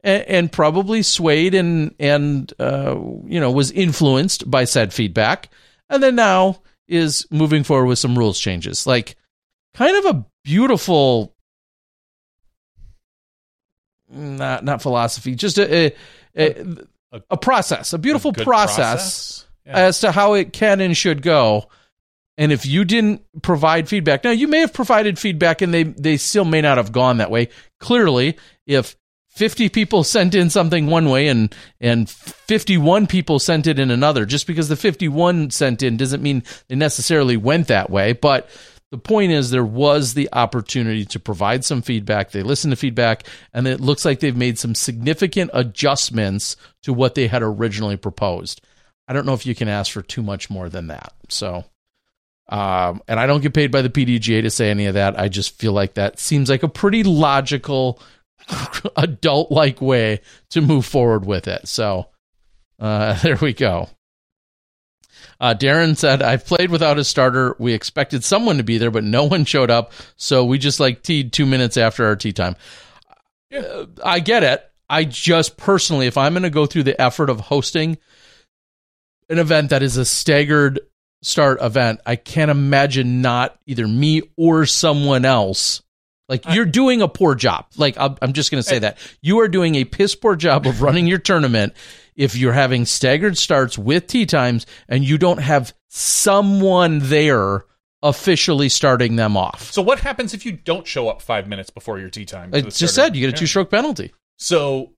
and, 0.03 0.23
and 0.23 0.51
probably 0.51 1.03
swayed 1.03 1.53
and 1.53 1.93
and 1.99 2.51
uh, 2.59 2.95
you 3.25 3.39
know 3.39 3.51
was 3.51 3.71
influenced 3.71 4.49
by 4.49 4.63
said 4.65 4.93
feedback, 4.93 5.49
and 5.89 6.01
then 6.01 6.15
now 6.15 6.61
is 6.87 7.27
moving 7.31 7.63
forward 7.63 7.87
with 7.87 7.99
some 7.99 8.17
rules 8.17 8.39
changes, 8.39 8.87
like 8.87 9.15
kind 9.73 9.95
of 9.97 10.15
a 10.15 10.25
beautiful. 10.43 11.33
Not 14.09 14.63
not 14.63 14.81
philosophy, 14.81 15.35
just 15.35 15.57
a 15.57 15.93
a, 16.37 16.61
a, 17.11 17.21
a 17.31 17.37
process, 17.37 17.91
a 17.91 17.97
beautiful 17.97 18.31
Good 18.31 18.45
process 18.45 19.45
Yeah. 19.65 19.73
as 19.75 19.99
to 19.99 20.13
how 20.13 20.33
it 20.35 20.53
can 20.53 20.79
and 20.79 20.95
should 20.95 21.21
go. 21.21 21.67
And 22.37 22.51
if 22.51 22.65
you 22.65 22.85
didn't 22.85 23.21
provide 23.41 23.89
feedback, 23.89 24.23
now 24.23 24.31
you 24.31 24.47
may 24.47 24.59
have 24.59 24.73
provided 24.73 25.17
feedback 25.17 25.61
and 25.61 25.73
they, 25.73 25.83
they 25.83 26.17
still 26.17 26.45
may 26.45 26.61
not 26.61 26.77
have 26.77 26.91
gone 26.91 27.17
that 27.17 27.31
way. 27.31 27.49
Clearly, 27.79 28.37
if 28.65 28.95
50 29.29 29.69
people 29.69 30.03
sent 30.03 30.35
in 30.35 30.49
something 30.49 30.87
one 30.87 31.09
way 31.09 31.27
and, 31.27 31.53
and 31.79 32.09
51 32.09 33.07
people 33.07 33.39
sent 33.39 33.67
it 33.67 33.79
in 33.79 33.91
another, 33.91 34.25
just 34.25 34.47
because 34.47 34.67
the 34.67 34.75
51 34.75 35.51
sent 35.51 35.83
in 35.83 35.97
doesn't 35.97 36.23
mean 36.23 36.43
they 36.67 36.75
necessarily 36.75 37.37
went 37.37 37.67
that 37.67 37.89
way. 37.89 38.13
But 38.13 38.49
the 38.89 38.97
point 38.97 39.31
is, 39.31 39.51
there 39.51 39.65
was 39.65 40.13
the 40.13 40.29
opportunity 40.31 41.05
to 41.05 41.19
provide 41.19 41.65
some 41.65 41.81
feedback. 41.81 42.31
They 42.31 42.41
listened 42.41 42.71
to 42.71 42.77
feedback, 42.77 43.27
and 43.53 43.67
it 43.67 43.81
looks 43.81 44.05
like 44.05 44.21
they've 44.21 44.35
made 44.35 44.57
some 44.57 44.75
significant 44.75 45.51
adjustments 45.53 46.55
to 46.83 46.93
what 46.93 47.13
they 47.13 47.27
had 47.27 47.43
originally 47.43 47.97
proposed. 47.97 48.61
I 49.07 49.13
don't 49.13 49.25
know 49.25 49.33
if 49.33 49.45
you 49.45 49.55
can 49.55 49.67
ask 49.67 49.91
for 49.91 50.01
too 50.01 50.23
much 50.23 50.49
more 50.49 50.69
than 50.69 50.87
that. 50.87 51.13
So, 51.27 51.65
um, 52.49 53.01
and 53.07 53.19
I 53.19 53.27
don't 53.27 53.41
get 53.41 53.53
paid 53.53 53.71
by 53.71 53.81
the 53.81 53.89
PDGA 53.89 54.41
to 54.41 54.49
say 54.49 54.69
any 54.69 54.85
of 54.85 54.93
that. 54.93 55.19
I 55.19 55.27
just 55.27 55.57
feel 55.59 55.73
like 55.73 55.95
that 55.95 56.19
seems 56.19 56.49
like 56.49 56.63
a 56.63 56.69
pretty 56.69 57.03
logical, 57.03 57.99
adult 58.95 59.51
like 59.51 59.81
way 59.81 60.21
to 60.51 60.61
move 60.61 60.85
forward 60.85 61.25
with 61.25 61.47
it. 61.47 61.67
So, 61.67 62.07
uh, 62.79 63.13
there 63.21 63.37
we 63.37 63.53
go. 63.53 63.89
Uh, 65.39 65.53
Darren 65.53 65.95
said, 65.95 66.23
I've 66.23 66.45
played 66.45 66.71
without 66.71 66.97
a 66.97 67.03
starter. 67.03 67.55
We 67.59 67.73
expected 67.73 68.23
someone 68.23 68.57
to 68.57 68.63
be 68.63 68.77
there, 68.77 68.91
but 68.91 69.03
no 69.03 69.25
one 69.25 69.45
showed 69.45 69.69
up. 69.69 69.91
So 70.15 70.45
we 70.45 70.57
just 70.57 70.79
like 70.79 71.03
teed 71.03 71.31
two 71.31 71.45
minutes 71.45 71.77
after 71.77 72.05
our 72.05 72.15
tee 72.15 72.33
time. 72.33 72.55
Uh, 73.55 73.85
I 74.03 74.19
get 74.19 74.43
it. 74.43 74.63
I 74.89 75.03
just 75.03 75.57
personally, 75.57 76.07
if 76.07 76.17
I'm 76.17 76.33
going 76.33 76.43
to 76.43 76.49
go 76.49 76.65
through 76.65 76.83
the 76.83 76.99
effort 76.99 77.29
of 77.29 77.39
hosting 77.39 77.97
an 79.29 79.37
event 79.37 79.69
that 79.71 79.83
is 79.83 79.97
a 79.97 80.05
staggered 80.05 80.79
start 81.27 81.61
event, 81.61 81.99
I 82.05 82.15
can't 82.15 82.49
imagine 82.49 83.21
not 83.21 83.59
either 83.65 83.85
me 83.87 84.21
or 84.37 84.65
someone 84.65 85.25
else. 85.25 85.81
Like 86.29 86.45
you're 86.53 86.65
doing 86.65 87.01
a 87.01 87.07
poor 87.07 87.35
job. 87.35 87.67
Like 87.77 87.97
I'm, 87.97 88.17
I'm 88.21 88.33
just 88.33 88.49
going 88.51 88.61
to 88.61 88.67
say 88.67 88.79
that 88.79 88.97
you 89.21 89.39
are 89.39 89.47
doing 89.47 89.75
a 89.75 89.85
piss 89.85 90.15
poor 90.15 90.35
job 90.35 90.65
of 90.65 90.81
running 90.81 91.07
your 91.07 91.19
tournament 91.19 91.73
if 92.15 92.35
you're 92.35 92.53
having 92.53 92.85
staggered 92.85 93.37
starts 93.37 93.77
with 93.77 94.07
tee 94.07 94.25
times 94.25 94.65
and 94.89 95.05
you 95.05 95.17
don't 95.17 95.39
have 95.39 95.73
someone 95.87 96.99
there 96.99 97.65
officially 98.03 98.69
starting 98.69 99.15
them 99.15 99.37
off. 99.37 99.71
So 99.71 99.81
what 99.81 99.99
happens 99.99 100.33
if 100.33 100.45
you 100.45 100.53
don't 100.53 100.87
show 100.87 101.07
up 101.07 101.21
five 101.21 101.47
minutes 101.47 101.69
before 101.69 101.99
your 101.99 102.09
tee 102.09 102.25
time? 102.25 102.51
I 102.53 102.61
just 102.61 102.95
said 102.95 103.15
you 103.15 103.25
get 103.25 103.35
a 103.35 103.37
two 103.37 103.47
stroke 103.47 103.69
penalty. 103.69 104.13
So, 104.37 104.91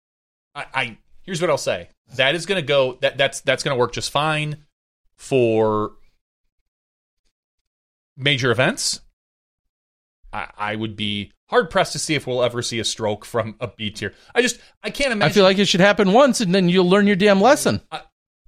I, 0.54 0.66
I 0.74 0.98
here's 1.22 1.42
what 1.42 1.50
I'll 1.50 1.58
say. 1.58 1.90
That 2.16 2.36
is 2.36 2.46
going 2.46 2.62
to 2.62 2.66
go. 2.66 2.98
That 3.02 3.18
that's 3.18 3.42
that's 3.42 3.64
going 3.64 3.76
to 3.76 3.80
work 3.80 3.94
just 3.94 4.12
fine 4.12 4.58
for 5.16 5.92
major 8.20 8.52
events. 8.52 9.02
I, 10.32 10.50
I 10.58 10.76
would 10.76 10.96
be 10.96 11.32
hard 11.50 11.70
pressed 11.72 11.94
to 11.94 12.00
see 12.00 12.14
if 12.14 12.28
we'll 12.28 12.44
ever 12.44 12.62
see 12.62 12.80
a 12.80 12.84
stroke 12.84 13.26
from 13.26 13.56
a 13.60 13.68
B 13.68 13.90
tier. 13.90 14.14
I 14.36 14.42
just 14.44 14.60
I 14.84 14.92
can't 14.92 15.12
imagine. 15.12 15.32
I 15.32 15.34
feel 15.34 15.44
like 15.44 15.58
it 15.58 15.66
should 15.68 15.80
happen 15.82 16.14
once 16.14 16.42
and 16.42 16.54
then 16.54 16.70
you'll 16.70 16.90
learn 16.90 17.08
your 17.08 17.16
damn 17.16 17.42
lesson. 17.42 17.82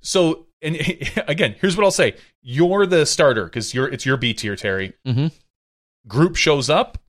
so. 0.01 0.45
And 0.63 0.75
again, 1.27 1.55
here's 1.59 1.75
what 1.75 1.83
I'll 1.83 1.89
say: 1.91 2.15
You're 2.43 2.85
the 2.85 3.05
starter 3.07 3.45
because 3.45 3.73
you're 3.73 3.87
it's 3.87 4.05
your 4.05 4.17
B 4.17 4.33
tier, 4.35 4.55
Terry. 4.55 4.93
hmm 5.05 5.27
Group 6.07 6.35
shows 6.35 6.69
up. 6.69 6.99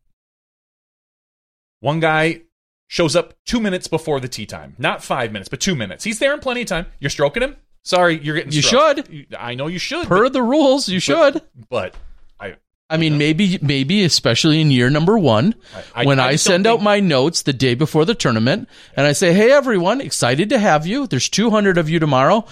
One 1.80 2.00
guy 2.00 2.42
shows 2.86 3.16
up 3.16 3.34
two 3.44 3.58
minutes 3.60 3.88
before 3.88 4.20
the 4.20 4.28
tee 4.28 4.46
time, 4.46 4.74
not 4.78 5.02
five 5.02 5.32
minutes, 5.32 5.48
but 5.48 5.60
two 5.60 5.74
minutes. 5.74 6.04
He's 6.04 6.18
there 6.18 6.32
in 6.32 6.40
plenty 6.40 6.62
of 6.62 6.66
time. 6.68 6.86
You're 7.00 7.10
stroking 7.10 7.42
him. 7.42 7.56
Sorry, 7.84 8.18
you're 8.22 8.36
getting. 8.36 8.52
You 8.52 8.62
should. 8.62 9.26
I 9.38 9.54
know 9.54 9.66
you 9.66 9.78
should. 9.78 10.06
Per 10.06 10.24
but, 10.24 10.32
the 10.32 10.42
rules, 10.42 10.88
you 10.88 11.00
should. 11.00 11.42
but 11.68 11.94
I, 12.92 12.96
I 12.96 12.98
mean, 12.98 13.16
maybe, 13.18 13.58
maybe, 13.62 14.04
especially 14.04 14.60
in 14.60 14.70
year 14.70 14.90
number 14.90 15.18
one, 15.18 15.54
I- 15.94 16.04
when 16.04 16.20
I 16.20 16.26
I, 16.28 16.32
just 16.32 16.46
don't 16.46 16.52
send 16.52 16.66
out 16.66 16.74
think- 16.76 16.84
my 16.84 17.00
notes 17.00 17.42
the 17.42 17.52
day 17.52 17.74
before 17.74 18.04
the 18.04 18.14
tournament, 18.14 18.68
and 18.96 19.06
I 19.06 19.12
say, 19.12 19.32
"Hey, 19.32 19.50
everyone, 19.50 20.00
excited 20.00 20.50
to 20.50 20.58
have 20.58 20.86
you. 20.86 21.06
There's 21.06 21.28
200 21.28 21.78
of 21.78 21.88
you 21.88 21.98
tomorrow." 21.98 22.44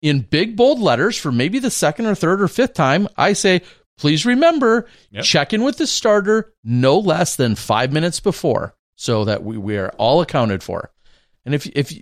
In 0.00 0.20
big 0.20 0.54
bold 0.56 0.78
letters 0.78 1.16
for 1.18 1.32
maybe 1.32 1.58
the 1.58 1.70
second 1.72 2.06
or 2.06 2.14
third 2.14 2.40
or 2.40 2.46
fifth 2.46 2.74
time, 2.74 3.08
I 3.16 3.32
say, 3.32 3.62
"Please 3.98 4.24
remember, 4.24 4.86
Yep. 5.10 5.24
check 5.24 5.52
in 5.52 5.64
with 5.64 5.76
the 5.78 5.88
starter 5.88 6.52
no 6.62 6.98
less 6.98 7.34
than 7.34 7.56
five 7.56 7.92
minutes 7.92 8.20
before, 8.20 8.76
so 8.94 9.24
that 9.24 9.42
we, 9.42 9.58
we 9.58 9.76
are 9.76 9.88
all 9.98 10.20
accounted 10.20 10.62
for." 10.62 10.92
And 11.44 11.52
if 11.54 11.66
if 11.74 11.92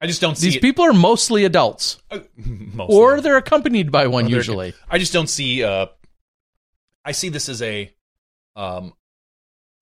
I 0.00 0.08
just 0.08 0.20
don't 0.20 0.36
see 0.36 0.48
these 0.48 0.56
it- 0.56 0.62
people 0.62 0.84
are 0.84 0.92
mostly 0.92 1.44
adults, 1.44 1.98
uh, 2.10 2.18
mostly. 2.36 2.96
or 2.96 3.20
they're 3.20 3.36
accompanied 3.36 3.92
by 3.92 4.08
one 4.08 4.28
usually. 4.28 4.74
I 4.90 4.98
just 4.98 5.12
don't 5.12 5.28
see. 5.30 5.62
Uh, 5.62 5.86
I 7.04 7.12
see 7.12 7.28
this 7.28 7.48
as 7.48 7.60
a, 7.62 7.92
um, 8.56 8.94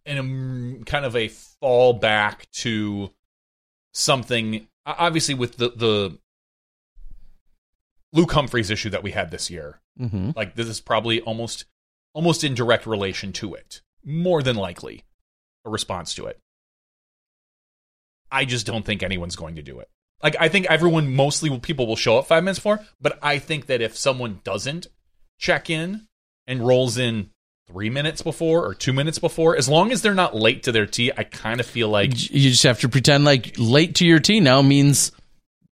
an 0.04 0.18
um, 0.18 0.82
kind 0.84 1.04
of 1.04 1.14
a 1.14 1.28
fallback 1.28 2.50
to 2.52 3.10
something. 3.92 4.66
Obviously, 4.84 5.34
with 5.34 5.56
the 5.56 5.70
the 5.70 6.18
Luke 8.12 8.32
Humphries 8.32 8.70
issue 8.70 8.90
that 8.90 9.02
we 9.02 9.12
had 9.12 9.30
this 9.30 9.50
year, 9.50 9.80
hmm 9.96 10.30
like 10.34 10.54
this 10.54 10.66
is 10.66 10.80
probably 10.80 11.20
almost 11.20 11.66
almost 12.14 12.44
in 12.44 12.54
direct 12.54 12.86
relation 12.86 13.32
to 13.34 13.54
it. 13.54 13.82
More 14.04 14.42
than 14.42 14.56
likely, 14.56 15.04
a 15.64 15.70
response 15.70 16.14
to 16.14 16.26
it. 16.26 16.40
I 18.30 18.44
just 18.44 18.66
don't 18.66 18.84
think 18.84 19.02
anyone's 19.02 19.36
going 19.36 19.56
to 19.56 19.62
do 19.62 19.78
it. 19.78 19.88
Like 20.22 20.36
I 20.40 20.48
think 20.48 20.66
everyone 20.66 21.14
mostly 21.14 21.56
people 21.60 21.86
will 21.86 21.96
show 21.96 22.18
up 22.18 22.26
five 22.26 22.42
minutes 22.42 22.58
for, 22.58 22.80
but 23.00 23.18
I 23.22 23.38
think 23.38 23.66
that 23.66 23.80
if 23.80 23.96
someone 23.96 24.40
doesn't 24.42 24.88
check 25.38 25.70
in 25.70 26.08
and 26.46 26.66
rolls 26.66 26.98
in 26.98 27.30
three 27.68 27.90
minutes 27.90 28.22
before 28.22 28.66
or 28.66 28.74
two 28.74 28.92
minutes 28.92 29.18
before, 29.18 29.56
as 29.56 29.68
long 29.68 29.92
as 29.92 30.02
they're 30.02 30.14
not 30.14 30.34
late 30.34 30.64
to 30.64 30.72
their 30.72 30.86
tee, 30.86 31.12
I 31.16 31.24
kind 31.24 31.60
of 31.60 31.66
feel 31.66 31.88
like 31.88 32.30
you 32.30 32.50
just 32.50 32.62
have 32.64 32.80
to 32.80 32.88
pretend 32.88 33.24
like 33.24 33.54
late 33.58 33.96
to 33.96 34.06
your 34.06 34.18
tee 34.18 34.40
now 34.40 34.62
means 34.62 35.12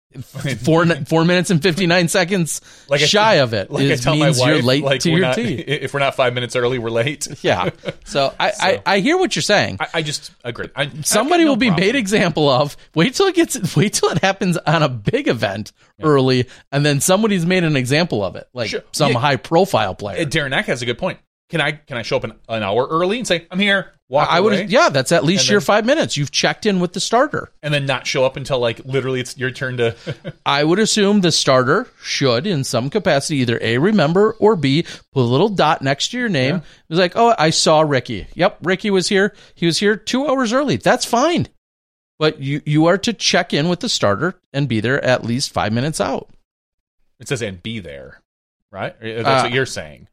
four 0.64 0.88
four 1.06 1.24
minutes 1.24 1.52
and 1.52 1.62
fifty 1.62 1.86
nine 1.86 2.08
seconds 2.08 2.62
Like 2.90 3.02
I- 3.02 3.06
shy 3.06 3.34
of 3.36 3.54
it 3.54 3.70
Like 3.70 3.84
is- 3.84 4.02
I 4.02 4.04
tell 4.04 4.16
my 4.16 4.26
means 4.26 4.40
wife, 4.40 4.48
you're 4.56 4.62
late 4.64 4.84
like 4.84 5.02
to 5.02 5.12
your 5.12 5.20
not, 5.20 5.36
tee. 5.36 5.54
If 5.68 5.94
we're 5.94 6.00
not 6.00 6.16
five 6.16 6.34
minutes 6.34 6.56
early, 6.56 6.80
we're 6.80 6.90
late. 6.90 7.28
Yeah. 7.44 7.70
So 8.06 8.34
I, 8.40 8.52
I, 8.60 8.82
I 8.86 9.00
hear 9.02 9.18
what 9.18 9.36
you're 9.36 9.44
saying. 9.44 9.78
I, 9.80 9.88
I 9.96 10.02
just 10.02 10.32
agree. 10.44 10.70
I, 10.76 10.90
Somebody 11.04 11.44
no 11.46 11.52
will 11.52 11.58
be 11.58 11.68
problem. 11.68 11.86
made 11.88 11.96
example 11.96 12.50
of. 12.50 12.76
Wait 12.96 13.14
till 13.14 13.28
it 13.28 13.36
gets. 13.36 13.76
Wait 13.76 13.94
till 13.94 14.10
it 14.10 14.18
happens 14.18 14.58
on 14.58 14.82
a 14.84 14.90
big 14.90 15.28
event 15.28 15.72
early, 16.02 16.48
and 16.72 16.84
then 16.86 17.00
somebody's 17.02 17.46
made 17.46 17.64
an 17.64 17.76
example 17.76 18.24
of 18.26 18.36
it, 18.36 18.48
like 18.54 18.70
Sure. 18.72 18.82
some 18.92 19.12
Yeah. 19.14 19.20
high 19.20 19.36
profile 19.36 19.94
player. 19.96 20.22
Uh, 20.22 20.26
Darren 20.26 20.54
Eck 20.54 20.66
has 20.66 20.82
a 20.82 20.86
good 20.86 20.98
point. 20.98 21.20
Can 21.50 21.62
I 21.62 21.72
can 21.72 21.98
I 21.98 22.04
show 22.04 22.16
up 22.18 22.24
an, 22.24 22.34
an 22.48 22.62
hour 22.64 22.88
early 22.88 23.18
and 23.18 23.28
say 23.28 23.48
I'm 23.50 23.60
here? 23.60 23.94
Walk 24.08 24.28
I 24.30 24.40
would. 24.40 24.72
Yeah, 24.72 24.90
that's 24.90 25.12
at 25.12 25.24
least 25.24 25.44
And 25.44 25.50
your 25.52 25.60
then- 25.60 25.66
five 25.66 25.86
minutes. 25.86 26.16
You've 26.18 26.32
checked 26.32 26.66
in 26.66 26.80
with 26.80 26.94
the 26.94 27.00
starter. 27.00 27.52
and 27.64 27.72
then 27.74 27.86
not 27.86 28.06
show 28.08 28.24
up 28.26 28.38
until 28.38 28.60
like 28.60 28.84
literally 28.86 29.20
it's 29.20 29.38
your 29.38 29.50
turn 29.52 29.78
to. 29.78 29.96
I 30.46 30.64
would 30.64 30.80
assume 30.80 31.22
the 31.22 31.32
starter 31.32 31.88
should, 32.02 32.46
in 32.48 32.64
some 32.64 32.90
capacity, 32.90 33.38
either 33.38 33.60
A, 33.62 33.78
remember, 33.78 34.34
or 34.40 34.56
B, 34.56 34.84
put 35.12 35.22
a 35.22 35.22
little 35.22 35.50
dot 35.50 35.82
next 35.84 36.10
to 36.12 36.20
your 36.20 36.30
name. 36.30 36.56
It 36.58 36.64
was 36.90 37.00
like, 37.00 37.14
oh, 37.16 37.34
I 37.38 37.50
saw 37.52 37.82
Ricky. 37.82 38.28
Yep, 38.36 38.60
Ricky 38.64 38.90
was 38.90 39.10
here. 39.10 39.34
He 39.56 39.66
was 39.68 39.78
here 39.80 39.96
two 39.96 40.28
hours 40.28 40.54
early. 40.54 40.78
That's 40.78 41.06
fine. 41.06 41.48
But 42.18 42.40
you, 42.40 42.62
you 42.66 42.88
are 42.88 42.98
to 43.00 43.14
check 43.14 43.54
in 43.54 43.70
with 43.70 43.80
the 43.80 43.90
starter 43.90 44.36
and 44.54 44.68
be 44.68 44.80
there 44.82 45.04
at 45.04 45.24
least 45.24 45.52
five 45.54 45.72
minutes 45.72 46.02
out. 46.02 46.30
it 47.20 47.28
says 47.28 47.42
and 47.44 47.62
be 47.62 47.80
there, 47.80 48.22
right? 48.72 48.96
That's 49.02 49.28
Uh, 49.28 49.42
what 49.44 49.52
you're 49.54 49.66
saying. 49.68 50.08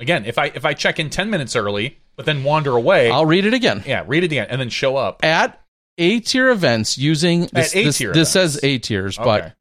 Again, 0.00 0.24
if 0.24 0.38
I 0.38 0.46
if 0.46 0.64
I 0.64 0.74
check 0.74 0.98
in 0.98 1.10
ten 1.10 1.30
minutes 1.30 1.56
early, 1.56 1.98
but 2.16 2.26
then 2.26 2.44
wander 2.44 2.72
away, 2.76 3.10
I'll 3.10 3.26
read 3.26 3.44
it 3.46 3.54
again. 3.54 3.82
yeah, 3.86 4.04
read 4.06 4.22
it 4.24 4.26
again 4.32 4.46
and 4.50 4.60
then 4.60 4.68
show 4.68 4.96
up. 4.96 5.24
At 5.24 5.60
A 5.98 6.20
tier 6.20 6.50
events 6.50 6.96
using 6.98 7.46
this, 7.52 7.72
this, 7.72 7.98
tier 7.98 8.12
this 8.12 8.30
says. 8.30 8.60
A 8.62 8.78
tiers, 8.78 9.18
Okay. 9.18 9.24
but 9.24 9.54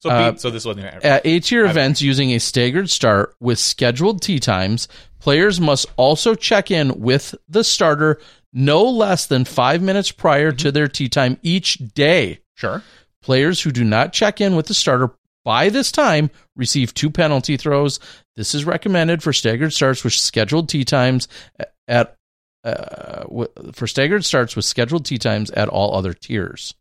so 0.00 0.10
uh, 0.10 0.34
so 0.36 0.50
this 0.50 0.64
wasn't 0.64 0.86
even- 0.86 1.02
At 1.04 1.24
A 1.26 1.40
tier 1.40 1.64
events 1.66 2.00
using 2.02 2.32
a 2.32 2.38
staggered 2.40 2.90
start 2.90 3.34
with 3.40 3.58
scheduled 3.58 4.22
tee 4.22 4.40
times, 4.40 4.88
players 5.20 5.60
must 5.60 5.86
also 5.96 6.34
check 6.34 6.70
in 6.70 7.00
with 7.00 7.34
the 7.48 7.62
starter 7.62 8.18
no 8.52 8.82
less 8.84 9.26
than 9.26 9.44
five 9.44 9.80
minutes 9.82 10.10
prior 10.10 10.50
to 10.52 10.72
their 10.72 10.88
tee 10.88 11.08
time 11.08 11.38
each 11.42 11.74
day. 11.94 12.40
sure. 12.56 12.82
Players 13.22 13.60
who 13.60 13.70
do 13.70 13.84
not 13.84 14.14
check 14.14 14.40
in 14.40 14.56
with 14.56 14.66
the 14.66 14.72
starter 14.74 15.10
by 15.44 15.68
this 15.68 15.90
time 15.92 16.30
receive 16.56 16.94
two 16.94 17.10
penalty 17.10 17.56
throws. 17.56 18.00
This 18.36 18.54
is 18.54 18.64
recommended 18.64 19.22
for 19.22 19.32
staggered 19.32 19.72
starts 19.72 20.04
with 20.04 20.12
scheduled 20.12 20.68
tee 20.68 20.84
times 20.84 21.28
at 21.88 22.16
uh, 22.62 23.24
for 23.72 23.86
staggered 23.86 24.24
starts 24.24 24.54
with 24.54 24.64
scheduled 24.64 25.04
tee 25.04 25.18
times 25.18 25.50
at 25.50 25.68
all 25.68 25.96
other 25.96 26.12
tiers. 26.12 26.74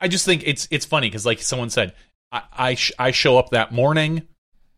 I 0.00 0.08
just 0.08 0.24
think 0.24 0.42
it's 0.46 0.68
it's 0.70 0.86
funny 0.86 1.08
because 1.08 1.24
like 1.24 1.40
someone 1.40 1.70
said, 1.70 1.94
I 2.30 2.42
I, 2.52 2.74
sh- 2.74 2.92
I 2.98 3.10
show 3.10 3.38
up 3.38 3.50
that 3.50 3.72
morning, 3.72 4.22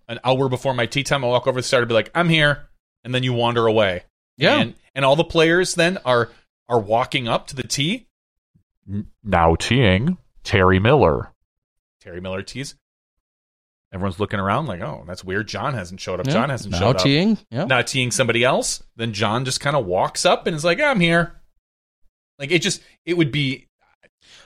an 0.07 0.20
hour 0.24 0.48
before 0.48 0.74
my 0.74 0.86
tee 0.86 1.02
time. 1.02 1.24
I 1.24 1.28
walk 1.28 1.47
over 1.47 1.58
to 1.58 1.62
the 1.62 1.66
starter, 1.66 1.86
be 1.86 1.94
like, 1.94 2.10
I'm 2.15 2.28
here, 2.28 2.68
and 3.05 3.15
then 3.15 3.23
you 3.23 3.32
wander 3.32 3.66
away. 3.66 4.05
Yeah. 4.36 4.60
and, 4.60 4.74
and 4.94 5.05
all 5.05 5.16
the 5.16 5.24
players 5.24 5.74
then 5.74 5.98
are 6.05 6.31
are 6.68 6.78
walking 6.78 7.26
up 7.26 7.48
to 7.48 7.57
the 7.57 7.65
tee. 7.65 8.08
Now 9.25 9.55
teeing 9.57 10.17
Terry 10.44 10.78
Miller. 10.78 11.31
Terry 12.00 12.20
Miller 12.20 12.42
tees. 12.42 12.75
Everyone's 13.92 14.20
looking 14.20 14.39
around 14.41 14.67
like, 14.67 14.81
oh, 14.83 15.05
that's 15.07 15.25
weird. 15.25 15.49
John 15.49 15.73
hasn't 15.75 16.00
showed 16.00 16.20
up. 16.20 16.26
Yeah. 16.26 16.33
John 16.34 16.50
hasn't 16.50 16.73
now 16.73 16.78
showed 16.78 16.97
up. 16.97 17.02
teeing. 17.02 17.39
Yeah. 17.50 17.65
Not 17.65 17.86
teeing 17.86 18.10
somebody 18.10 18.44
else. 18.44 18.83
Then 18.97 19.12
John 19.15 19.44
just 19.47 19.60
kind 19.60 19.76
of 19.76 19.86
walks 19.86 20.26
up 20.26 20.47
and 20.47 20.55
is 20.55 20.65
like, 20.65 20.81
I'm 20.81 21.00
here. 21.00 21.34
Like 22.39 22.50
it 22.50 22.60
just 22.62 22.83
it 23.05 23.17
would 23.17 23.33
be. 23.33 23.67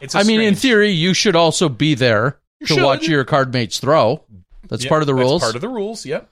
It's. 0.00 0.14
a 0.14 0.18
I 0.18 0.22
mean, 0.22 0.40
in 0.40 0.54
theory, 0.54 0.90
you 0.90 1.12
should 1.14 1.36
also 1.36 1.68
be 1.68 1.94
there 1.94 2.40
You 2.60 2.66
to 2.68 2.74
should. 2.74 2.82
watch 2.84 3.06
your 3.08 3.24
card 3.24 3.52
mates 3.52 3.78
throw. 3.80 4.24
That's 4.68 4.84
Yeah, 4.84 4.88
part 4.88 5.02
of 5.02 5.06
the 5.06 5.14
rules. 5.14 5.42
That's 5.42 5.52
part 5.52 5.56
of 5.56 5.60
the 5.60 5.68
rules. 5.68 6.06
Yep. 6.06 6.28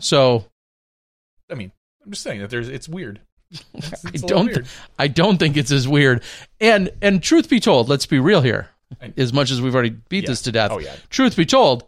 so 0.00 0.44
I 1.50 1.54
mean, 1.54 1.70
I'm 2.04 2.10
just 2.10 2.22
saying 2.22 2.40
that 2.40 2.50
there's 2.50 2.68
it's 2.68 2.88
weird. 2.88 3.20
It's, 3.74 4.04
it's 4.06 4.24
I 4.24 4.26
don't. 4.26 4.46
weird. 4.46 4.66
I 4.98 5.08
don't 5.08 5.38
think 5.38 5.56
it's 5.56 5.70
as 5.72 5.86
weird. 5.88 6.22
And 6.60 6.90
and 7.02 7.22
truth 7.22 7.48
be 7.48 7.60
told, 7.60 7.88
let's 7.88 8.06
be 8.06 8.18
real 8.18 8.40
here. 8.40 8.68
As 9.16 9.32
much 9.32 9.50
as 9.50 9.60
we've 9.60 9.74
already 9.74 9.90
beat 10.08 10.24
Yeah. 10.24 10.30
this 10.30 10.42
to 10.42 10.52
death. 10.52 10.70
Oh, 10.72 10.78
yeah. 10.78 10.94
Truth 11.10 11.36
be 11.36 11.46
told, 11.46 11.84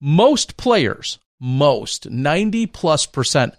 most 0.00 0.56
players, 0.56 1.18
most 1.40 2.10
ninety 2.10 2.66
plus 2.66 3.06
percent, 3.06 3.54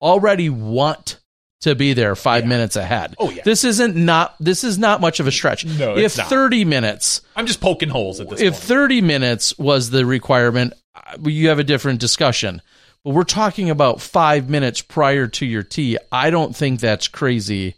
already 0.00 0.48
want 0.50 1.18
to 1.62 1.74
be 1.74 1.92
there 1.92 2.14
five 2.16 2.42
Yeah. 2.44 2.48
minutes 2.48 2.76
ahead. 2.76 3.14
Oh, 3.18 3.30
yeah. 3.30 3.42
This 3.44 3.64
isn't 3.64 3.96
not. 3.96 4.34
This 4.40 4.64
is 4.64 4.78
not 4.78 5.00
much 5.00 5.20
of 5.20 5.26
a 5.26 5.32
stretch. 5.32 5.64
No, 5.64 5.92
if 5.96 6.04
it's 6.06 6.18
not. 6.18 6.28
thirty 6.28 6.64
minutes 6.64 7.20
I'm 7.36 7.46
just 7.46 7.60
poking 7.60 7.88
holes 7.88 8.20
at 8.20 8.28
this 8.28 8.40
if 8.40 8.54
point. 8.54 8.64
30 8.64 9.00
minutes 9.00 9.56
was 9.58 9.90
the 9.90 10.04
requirement, 10.04 10.74
uh, 10.94 11.16
you 11.28 11.48
have 11.48 11.58
a 11.58 11.64
different 11.64 12.00
discussion. 12.00 12.60
But 13.04 13.14
we're 13.14 13.24
talking 13.24 13.68
about 13.70 14.00
five 14.00 14.48
minutes 14.48 14.80
prior 14.80 15.26
to 15.26 15.46
your 15.46 15.62
tee. 15.62 15.98
I 16.12 16.30
don't 16.30 16.54
think 16.54 16.80
that's 16.80 17.08
crazy 17.08 17.74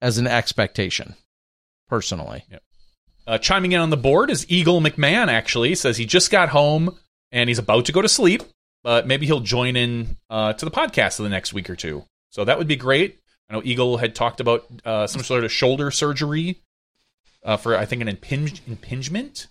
as 0.00 0.18
an 0.18 0.26
expectation, 0.26 1.14
personally. 1.88 2.44
Uh, 3.26 3.38
chiming 3.38 3.72
in 3.72 3.80
on 3.80 3.90
the 3.90 3.96
board 3.96 4.30
is 4.30 4.46
Eagle 4.50 4.80
McMahon. 4.80 5.28
Actually, 5.28 5.74
says 5.74 5.96
he 5.98 6.06
just 6.06 6.30
got 6.30 6.48
home 6.48 6.98
and 7.30 7.48
he's 7.50 7.58
about 7.58 7.84
to 7.86 7.92
go 7.92 8.02
to 8.02 8.08
sleep, 8.08 8.42
but 8.82 9.06
maybe 9.06 9.26
he'll 9.26 9.40
join 9.40 9.76
in 9.76 10.16
uh, 10.30 10.54
to 10.54 10.64
the 10.64 10.70
podcast 10.70 11.18
in 11.18 11.24
the 11.24 11.30
next 11.30 11.52
week 11.52 11.68
or 11.68 11.76
two. 11.76 12.04
So 12.30 12.44
that 12.44 12.56
would 12.58 12.66
be 12.68 12.76
great. 12.76 13.18
I 13.50 13.54
know 13.54 13.62
Eagle 13.64 13.98
had 13.98 14.14
talked 14.14 14.40
about 14.40 14.64
uh, 14.86 15.06
some 15.06 15.22
sort 15.22 15.44
of 15.44 15.52
shoulder 15.52 15.90
surgery 15.90 16.62
uh, 17.44 17.58
for 17.58 17.76
I 17.76 17.84
think 17.84 18.00
an 18.00 18.08
impinge, 18.08 18.62
impingement, 18.66 19.48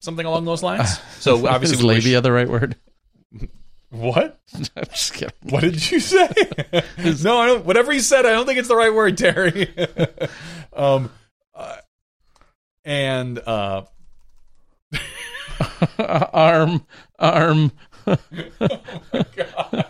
something 0.00 0.26
along 0.26 0.44
those 0.46 0.62
lines. 0.64 0.98
So 1.20 1.46
obviously, 1.46 1.76
is 1.76 1.82
we 1.82 1.88
wish- 1.88 2.04
labia 2.04 2.20
the 2.20 2.32
right 2.32 2.48
word? 2.48 2.74
What? 3.90 4.40
I'm 4.54 4.84
just 4.86 5.14
kidding. 5.14 5.34
What 5.42 5.60
did 5.62 5.90
you 5.90 6.00
say? 6.00 6.28
no, 7.22 7.38
I 7.38 7.46
don't. 7.46 7.64
Whatever 7.64 7.92
you 7.92 8.00
said, 8.00 8.26
I 8.26 8.30
don't 8.30 8.46
think 8.46 8.58
it's 8.58 8.68
the 8.68 8.76
right 8.76 8.92
word, 8.92 9.16
Terry. 9.16 9.74
um, 10.72 11.10
uh, 11.54 11.76
and 12.84 13.38
uh, 13.38 13.82
arm, 15.98 16.84
arm. 17.18 17.72
God. 18.04 19.86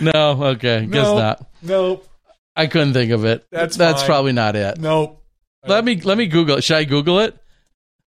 no, 0.00 0.44
okay, 0.44 0.86
guess 0.86 1.06
not. 1.06 1.46
Nope. 1.62 2.08
I 2.56 2.66
couldn't 2.66 2.92
think 2.92 3.12
of 3.12 3.24
it. 3.24 3.46
That's 3.50 3.76
that's 3.76 4.00
fine. 4.02 4.06
probably 4.06 4.32
not 4.32 4.56
it. 4.56 4.78
Nope. 4.78 5.22
Let 5.66 5.84
me 5.84 6.00
let 6.00 6.18
me 6.18 6.26
Google 6.26 6.58
it. 6.58 6.64
Should 6.64 6.76
I 6.76 6.84
Google 6.84 7.20
it? 7.20 7.38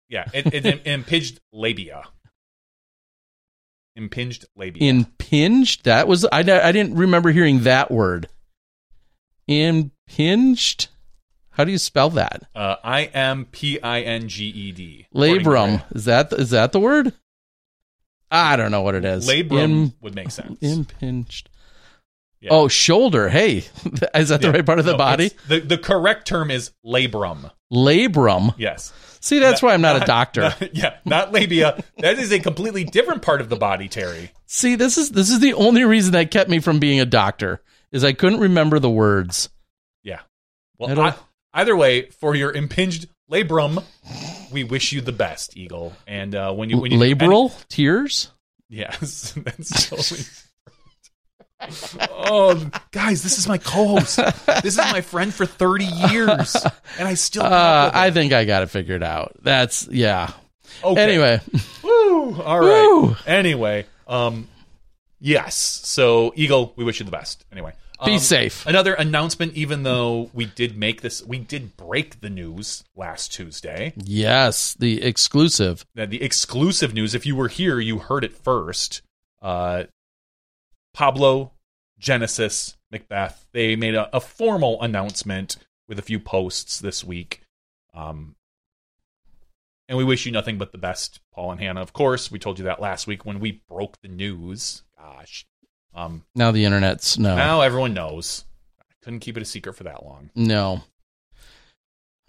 Yeah, 0.08 0.24
it, 0.32 0.46
it, 0.54 0.66
it 0.66 0.86
impinged 0.86 1.40
labia. 1.52 2.02
Impinged 3.96 4.46
labia. 4.56 4.82
Impinged? 4.88 5.84
That 5.84 6.06
was 6.08 6.24
I. 6.26 6.38
I 6.40 6.72
didn't 6.72 6.94
remember 6.94 7.30
hearing 7.30 7.64
that 7.64 7.90
word. 7.90 8.28
Impinged. 9.48 10.88
How 11.50 11.64
do 11.64 11.72
you 11.72 11.78
spell 11.78 12.10
that? 12.10 12.44
uh, 12.54 12.76
I 12.84 13.04
M 13.06 13.46
P 13.50 13.80
I 13.82 14.00
N 14.02 14.28
G 14.28 14.44
E 14.46 14.72
D. 14.72 15.06
Labrum. 15.14 15.82
Is 15.94 16.04
that 16.04 16.32
is 16.32 16.50
that 16.50 16.70
the 16.72 16.78
word? 16.80 17.12
I 18.30 18.56
don't 18.56 18.70
know 18.70 18.82
what 18.82 18.94
it 18.94 19.04
is. 19.04 19.26
Labrum 19.28 19.58
Im- 19.58 19.92
would 20.00 20.14
make 20.14 20.30
sense. 20.30 20.58
impinged. 20.60 21.48
Yeah. 22.40 22.50
Oh, 22.52 22.68
shoulder. 22.68 23.28
Hey, 23.28 23.56
is 24.14 24.28
that 24.28 24.40
the 24.40 24.48
Yeah. 24.48 24.52
right 24.52 24.64
part 24.66 24.78
of 24.78 24.84
the 24.84 24.92
No, 24.92 24.98
body? 24.98 25.32
The, 25.48 25.58
the 25.58 25.78
correct 25.78 26.28
term 26.28 26.50
is 26.52 26.70
labrum. 26.86 27.50
Labrum. 27.72 28.54
Yes. 28.58 28.92
See, 29.20 29.40
that's 29.40 29.60
why 29.62 29.74
I'm 29.74 29.80
not, 29.80 30.00
a 30.00 30.06
doctor. 30.06 30.42
not- 30.42 30.74
yeah, 30.76 30.96
not 31.04 31.32
labia. 31.32 31.82
that 31.98 32.18
is 32.18 32.32
a 32.32 32.38
completely 32.38 32.84
different 32.84 33.22
part 33.22 33.40
of 33.40 33.48
the 33.48 33.56
body, 33.56 33.88
Terry. 33.88 34.30
See, 34.46 34.76
this 34.76 34.96
is 34.96 35.10
this 35.10 35.30
is 35.30 35.40
the 35.40 35.54
only 35.54 35.84
reason 35.84 36.12
that 36.12 36.30
kept 36.30 36.48
me 36.48 36.60
from 36.60 36.78
being 36.78 37.00
a 37.00 37.04
doctor 37.04 37.60
is 37.90 38.04
I 38.04 38.12
couldn't 38.12 38.40
remember 38.40 38.78
the 38.78 38.90
words. 38.90 39.48
Yeah. 40.02 40.20
Well, 40.78 40.98
I, 41.00 41.14
either 41.52 41.76
way, 41.76 42.10
for 42.10 42.34
your 42.34 42.52
impinged 42.52 43.08
labrum, 43.30 43.82
we 44.52 44.64
wish 44.64 44.92
you 44.92 45.00
the 45.00 45.12
best, 45.12 45.56
Eagle. 45.56 45.94
And 46.06 46.34
uh, 46.34 46.52
when 46.54 46.70
you 46.70 46.78
when 46.78 46.92
you 46.92 46.98
Labral 46.98 47.52
tears. 47.68 48.30
yes, 48.68 49.32
that's 49.36 49.88
totally. 49.90 50.20
oh, 52.10 52.70
guys, 52.92 53.22
this 53.22 53.38
is 53.38 53.48
my 53.48 53.58
co-host. 53.58 54.16
This 54.62 54.74
is 54.74 54.76
my 54.78 55.00
friend 55.00 55.32
for 55.32 55.46
thirty 55.46 55.84
years, 56.10 56.54
and 56.98 57.08
I 57.08 57.14
still. 57.14 57.42
Uh, 57.42 57.90
I 57.92 58.10
think 58.10 58.32
I 58.32 58.44
got 58.44 58.62
it 58.62 58.70
figured 58.70 59.02
out. 59.02 59.32
That's 59.42 59.88
yeah. 59.88 60.32
Okay. 60.84 61.00
Anyway, 61.00 61.40
Woo! 61.82 62.40
All 62.42 62.60
right. 62.60 62.66
Woo! 62.68 63.16
Anyway, 63.26 63.86
um, 64.06 64.48
yes. 65.20 65.56
So, 65.56 66.32
Eagle, 66.36 66.72
we 66.76 66.84
wish 66.84 67.00
you 67.00 67.04
the 67.04 67.10
best. 67.10 67.44
Anyway, 67.50 67.72
be 68.04 68.12
Um, 68.14 68.18
safe. 68.18 68.64
Another 68.66 68.94
announcement, 68.94 69.54
even 69.54 69.82
though 69.82 70.30
we 70.32 70.44
did 70.44 70.76
make 70.76 71.00
this, 71.00 71.24
we 71.24 71.38
did 71.38 71.76
break 71.76 72.20
the 72.20 72.30
news 72.30 72.84
last 72.94 73.32
Tuesday. 73.32 73.92
Yes, 73.96 74.74
the 74.78 75.02
exclusive. 75.02 75.84
The 75.94 76.22
exclusive 76.22 76.94
news, 76.94 77.14
if 77.14 77.26
you 77.26 77.34
were 77.34 77.48
here, 77.48 77.80
you 77.80 77.98
heard 77.98 78.22
it 78.24 78.32
first. 78.36 79.02
uh, 79.42 79.84
Pablo, 80.98 81.52
Genesis, 82.00 82.76
McBeth, 82.92 83.44
they 83.52 83.76
made 83.76 83.94
a, 83.94 84.14
a 84.16 84.18
formal 84.20 84.82
announcement 84.82 85.56
with 85.86 85.96
a 85.96 86.02
few 86.02 86.18
posts 86.18 86.80
this 86.80 87.04
week. 87.04 87.42
Um, 87.94 88.34
and 89.88 89.96
we 89.96 90.02
wish 90.02 90.26
you 90.26 90.32
nothing 90.32 90.58
but 90.58 90.72
the 90.72 90.78
best, 90.78 91.20
Paul 91.32 91.52
and 91.52 91.60
Hannah. 91.60 91.82
Of 91.82 91.92
course, 91.92 92.32
we 92.32 92.40
told 92.40 92.58
you 92.58 92.64
that 92.64 92.80
last 92.80 93.06
week 93.06 93.24
when 93.24 93.38
we 93.38 93.62
broke 93.68 94.00
the 94.02 94.08
news. 94.08 94.82
Gosh. 94.98 95.46
Um, 95.94 96.24
Now 96.34 96.50
the 96.50 96.64
internet's 96.64 97.16
no. 97.16 97.36
now 97.36 97.60
everyone 97.60 97.94
knows. 97.94 98.44
I 98.80 98.84
couldn't 99.00 99.20
keep 99.20 99.36
it 99.36 99.42
a 99.44 99.46
secret 99.46 99.74
for 99.74 99.84
that 99.84 100.04
long. 100.04 100.30
No. 100.34 100.82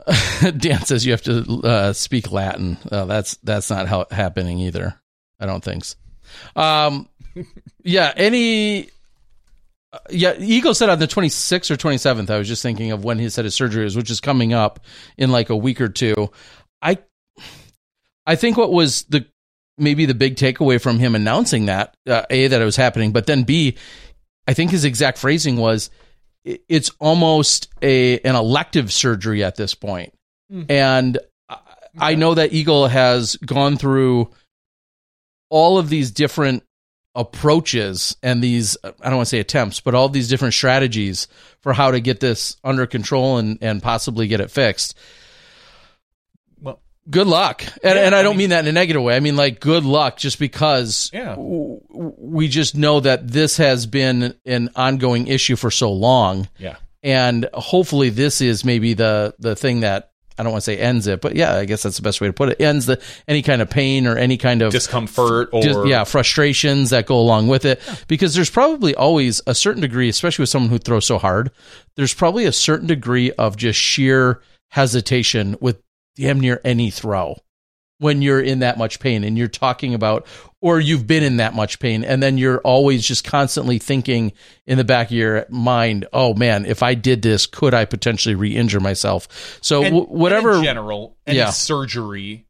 Dan 0.57 0.85
says 0.85 1.07
you 1.07 1.11
have 1.13 1.23
to 1.23 1.61
uh, 1.63 1.93
speak 1.93 2.31
Latin. 2.31 2.77
Uh, 2.91 3.05
that's 3.05 3.35
that's 3.37 3.71
not 3.71 3.87
how 3.87 4.05
happening 4.11 4.59
either. 4.59 5.01
I 5.39 5.47
don't 5.47 5.63
think. 5.63 5.85
So. 5.85 5.95
Um, 6.55 7.09
yeah. 7.83 8.13
Any. 8.15 8.89
uh, 9.93 9.99
Yeah, 10.09 10.33
Eagle 10.39 10.73
said 10.73 10.89
on 10.89 10.99
the 10.99 11.07
26th 11.07 11.71
or 11.71 11.75
27th. 11.77 12.29
I 12.29 12.37
was 12.37 12.47
just 12.47 12.61
thinking 12.63 12.91
of 12.91 13.03
when 13.03 13.19
he 13.19 13.29
said 13.29 13.45
his 13.45 13.55
surgery 13.55 13.85
is, 13.85 13.95
which 13.95 14.09
is 14.09 14.19
coming 14.19 14.53
up 14.53 14.79
in 15.17 15.31
like 15.31 15.49
a 15.49 15.55
week 15.55 15.81
or 15.81 15.89
two. 15.89 16.31
I, 16.81 16.97
I 18.25 18.35
think 18.35 18.57
what 18.57 18.71
was 18.71 19.03
the 19.03 19.25
maybe 19.77 20.05
the 20.05 20.13
big 20.13 20.35
takeaway 20.35 20.81
from 20.81 20.99
him 20.99 21.15
announcing 21.15 21.67
that 21.67 21.95
uh, 22.07 22.23
a 22.29 22.47
that 22.47 22.61
it 22.61 22.65
was 22.65 22.75
happening, 22.75 23.11
but 23.13 23.25
then 23.27 23.43
b, 23.43 23.77
I 24.47 24.53
think 24.53 24.71
his 24.71 24.83
exact 24.85 25.17
phrasing 25.17 25.55
was, 25.57 25.89
it's 26.43 26.89
almost 26.99 27.67
a 27.81 28.19
an 28.19 28.35
elective 28.35 28.91
surgery 28.91 29.43
at 29.43 29.55
this 29.55 29.73
point. 29.75 30.13
and 30.69 31.17
I- 31.47 31.57
I 31.97 32.15
know 32.15 32.33
that 32.35 32.53
Eagle 32.53 32.87
has 32.87 33.35
gone 33.37 33.75
through 33.77 34.29
all 35.49 35.77
of 35.79 35.89
these 35.89 36.11
different 36.11 36.63
approaches 37.15 38.15
and 38.23 38.41
these 38.43 38.77
I 38.83 38.91
don't 39.09 39.17
want 39.17 39.27
to 39.27 39.29
say 39.29 39.39
attempts, 39.39 39.79
but 39.81 39.95
all 39.95 40.09
these 40.09 40.27
different 40.29 40.53
strategies 40.53 41.27
for 41.61 41.73
how 41.73 41.91
to 41.91 41.99
get 41.99 42.19
this 42.19 42.57
under 42.63 42.85
control 42.85 43.37
and 43.37 43.57
and 43.61 43.81
possibly 43.81 44.27
get 44.27 44.39
it 44.41 44.51
fixed. 44.51 44.95
Well, 46.61 46.81
Good 47.09 47.27
luck, 47.27 47.63
and, 47.83 47.95
Yeah, 47.95 48.05
and 48.05 48.15
I 48.15 48.19
I 48.19 48.23
don't 48.23 48.33
mean- 48.33 48.37
mean 48.37 48.49
that 48.51 48.59
in 48.65 48.67
a 48.67 48.71
negative 48.71 49.01
way. 49.01 49.15
I 49.15 49.19
mean 49.19 49.35
like 49.35 49.59
good 49.59 49.83
luck, 49.83 50.17
just 50.17 50.37
because 50.39 51.09
Yeah. 51.13 51.29
w- 51.35 51.79
w- 51.91 52.13
we 52.17 52.47
just 52.47 52.75
know 52.75 52.99
that 52.99 53.27
this 53.27 53.57
has 53.57 53.85
been 53.87 54.35
an 54.45 54.69
ongoing 54.75 55.27
issue 55.27 55.55
for 55.55 55.71
so 55.71 55.91
long 55.91 56.47
yeah. 56.59 56.75
and 57.01 57.49
hopefully 57.53 58.09
this 58.09 58.41
is 58.41 58.63
maybe 58.63 58.93
the 58.93 59.33
the 59.39 59.55
thing 59.55 59.79
that 59.79 60.08
I 60.39 60.43
don't 60.43 60.53
want 60.53 60.63
to 60.63 60.71
say 60.71 60.77
ends 60.77 61.05
it, 61.05 61.19
but 61.19 61.35
yeah, 61.35 61.55
I 61.55 61.65
guess 61.65 61.83
that's 61.83 61.97
the 61.97 62.01
best 62.01 62.21
way 62.21 62.27
to 62.27 62.33
put 62.33 62.49
it. 62.49 62.61
Ends 62.61 62.85
the 62.85 63.01
any 63.27 63.41
kind 63.41 63.61
of 63.61 63.69
pain 63.69 64.07
or 64.07 64.17
any 64.17 64.37
kind 64.37 64.61
of 64.61 64.71
Discomfort 64.71 65.49
or 65.51 65.61
just, 65.61 65.85
yeah 65.85 66.05
frustrations 66.05 66.91
that 66.91 67.05
go 67.05 67.19
along 67.19 67.47
with 67.47 67.65
it 67.65 67.81
because 68.07 68.33
there's 68.33 68.49
probably 68.49 68.95
always 68.95 69.41
a 69.47 69.53
certain 69.53 69.81
degree 69.81 70.09
especially 70.09 70.43
with 70.43 70.49
someone 70.49 70.69
who 70.69 70.77
throws 70.77 71.05
so 71.05 71.17
hard 71.17 71.51
there's 71.95 72.13
probably 72.13 72.45
a 72.45 72.51
certain 72.51 72.87
degree 72.87 73.31
of 73.33 73.57
just 73.57 73.79
sheer 73.79 74.41
hesitation 74.69 75.57
with 75.59 75.81
damn 76.15 76.39
near 76.39 76.61
any 76.63 76.89
throw 76.89 77.35
when 77.97 78.21
you're 78.21 78.41
in 78.41 78.59
that 78.59 78.77
much 78.77 78.99
pain 78.99 79.23
and 79.23 79.37
you're 79.37 79.47
talking 79.47 79.93
about 79.93 80.25
or 80.61 80.79
you've 80.79 81.07
been 81.07 81.23
in 81.23 81.37
that 81.37 81.53
much 81.53 81.79
pain 81.79 82.03
and 82.03 82.21
then 82.21 82.37
you're 82.37 82.59
always 82.61 83.05
just 83.07 83.23
constantly 83.23 83.77
thinking 83.79 84.33
in 84.65 84.77
the 84.77 84.83
back 84.83 85.07
of 85.07 85.13
your 85.13 85.45
mind 85.49 86.05
oh 86.13 86.33
man 86.33 86.65
if 86.65 86.83
i 86.83 86.93
did 86.93 87.21
this 87.21 87.45
could 87.45 87.73
i 87.73 87.85
potentially 87.85 88.35
re-injure 88.35 88.79
myself 88.81 89.57
so 89.61 89.83
And- 89.83 89.95
w- 89.95 90.07
whatever 90.07 90.49
and 90.49 90.57
in 90.59 90.63
general, 90.65 91.15
any 91.25 91.37
Yeah. 91.37 91.49
surgery 91.51 92.45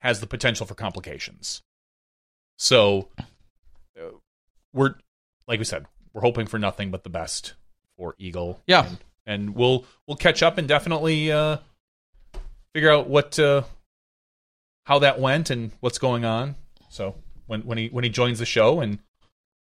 has 0.00 0.20
the 0.20 0.26
potential 0.28 0.64
for 0.66 0.74
complications. 0.74 1.62
So 2.56 3.08
we're 4.72 4.94
like 5.46 5.58
we 5.58 5.64
said, 5.64 5.86
we're 6.12 6.20
hoping 6.22 6.46
for 6.46 6.58
nothing 6.58 6.90
but 6.90 7.02
the 7.04 7.10
best 7.10 7.54
for 7.96 8.14
Eagle. 8.18 8.60
Yeah. 8.66 8.86
and, 8.86 8.98
and 9.26 9.54
we'll 9.54 9.84
we'll 10.06 10.16
catch 10.16 10.42
up 10.42 10.58
and 10.58 10.68
definitely 10.68 11.32
uh, 11.32 11.58
figure 12.74 12.90
out 12.92 13.08
what 13.08 13.38
uh, 13.38 13.62
how 14.84 14.98
that 15.00 15.18
went 15.20 15.50
and 15.50 15.72
what's 15.80 15.98
going 15.98 16.24
on. 16.24 16.54
So 16.90 17.14
when 17.48 17.62
when 17.62 17.78
he 17.78 17.88
when 17.88 18.04
he 18.04 18.10
joins 18.10 18.38
the 18.38 18.46
show 18.46 18.80
and 18.80 19.00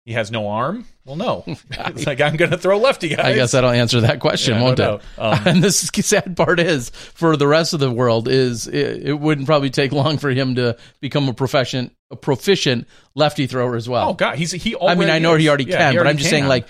he 0.05 0.13
has 0.13 0.29
no 0.29 0.47
arm, 0.47 0.85
well, 1.03 1.15
no, 1.15 1.43
it's 1.47 2.05
like 2.05 2.21
I'm 2.21 2.35
going 2.35 2.51
to 2.51 2.59
throw 2.59 2.77
lefty 2.77 3.09
guys. 3.09 3.25
I 3.25 3.33
guess 3.33 3.53
that'll 3.53 3.71
answer 3.71 4.01
that 4.01 4.19
question, 4.19 4.53
Yeah, 4.53 4.61
won't 4.61 4.79
it? 4.79 4.87
Um, 4.87 5.01
and 5.47 5.63
the 5.63 5.71
sad 5.71 6.37
part 6.37 6.59
is, 6.59 6.89
for 6.91 7.35
the 7.35 7.47
rest 7.47 7.73
of 7.73 7.79
the 7.79 7.89
world, 7.89 8.27
is 8.27 8.67
it, 8.67 9.07
it 9.07 9.19
wouldn't 9.19 9.47
probably 9.47 9.71
take 9.71 9.91
long 9.91 10.19
for 10.19 10.29
him 10.29 10.55
to 10.55 10.77
become 11.01 11.27
a 11.27 11.33
proficient, 11.33 11.91
a 12.11 12.15
proficient 12.15 12.87
lefty 13.15 13.47
thrower 13.47 13.75
as 13.75 13.89
well. 13.89 14.09
Oh 14.09 14.13
God, 14.13 14.37
he's 14.37 14.51
he. 14.51 14.75
I 14.79 14.93
mean, 14.93 15.09
I 15.09 15.17
know 15.17 15.33
is. 15.33 15.41
he 15.41 15.49
already 15.49 15.63
Yeah, 15.63 15.77
can, 15.77 15.91
he 15.93 15.97
but 15.97 16.01
I'm 16.01 16.05
already 16.05 16.19
just 16.19 16.29
saying, 16.29 16.45
like, 16.45 16.67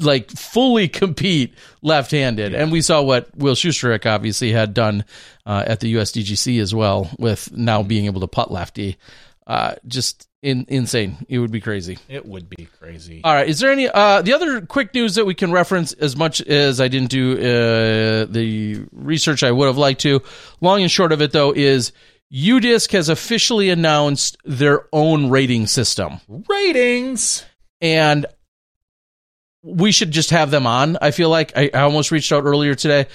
like 0.00 0.30
fully 0.30 0.86
compete 0.86 1.54
left-handed. 1.82 2.54
And 2.54 2.70
we 2.70 2.80
saw 2.80 3.02
what 3.02 3.36
Will 3.36 3.56
Schusterick 3.56 4.06
obviously 4.06 4.52
had 4.52 4.72
done 4.72 5.04
uh, 5.44 5.64
at 5.66 5.80
the 5.80 5.94
USDGC 5.94 6.60
as 6.60 6.72
well, 6.72 7.10
with 7.18 7.50
now 7.56 7.82
being 7.82 8.06
able 8.06 8.20
to 8.20 8.28
putt 8.28 8.52
lefty. 8.52 8.98
Uh, 9.48 9.74
just 9.88 10.27
in, 10.42 10.64
insane. 10.68 11.16
It 11.28 11.38
would 11.38 11.50
be 11.50 11.60
crazy. 11.60 11.98
it 12.08 12.24
would 12.26 12.48
be 12.48 12.68
crazy. 12.78 13.20
All 13.24 13.32
right. 13.34 13.48
Is 13.48 13.58
there 13.60 13.72
any 13.72 13.88
uh, 13.88 14.22
the 14.22 14.32
other 14.34 14.60
quick 14.60 14.94
news 14.94 15.16
that 15.16 15.24
we 15.24 15.34
can 15.34 15.50
reference? 15.50 15.92
As 15.94 16.16
much 16.16 16.40
as 16.40 16.80
I 16.80 16.88
didn't 16.88 17.10
do 17.10 17.32
uh, 17.32 18.26
the 18.30 18.84
research 18.92 19.42
I 19.42 19.50
would 19.50 19.66
have 19.66 19.78
liked 19.78 20.00
to. 20.02 20.22
Long 20.60 20.82
and 20.82 20.90
short 20.90 21.12
of 21.12 21.20
it, 21.22 21.32
though, 21.32 21.52
is 21.52 21.92
UDisc 22.32 22.92
has 22.92 23.08
officially 23.08 23.70
announced 23.70 24.36
their 24.44 24.86
own 24.92 25.30
rating 25.30 25.66
system, 25.66 26.20
Ratings. 26.48 27.44
and 27.80 28.26
we 29.62 29.90
should 29.92 30.10
just 30.12 30.30
have 30.30 30.50
them 30.50 30.66
on. 30.66 30.98
I 31.00 31.10
feel 31.10 31.30
like 31.30 31.56
I, 31.56 31.70
I 31.74 31.80
almost 31.80 32.10
reached 32.10 32.30
out 32.30 32.44
earlier 32.44 32.74
today. 32.74 33.06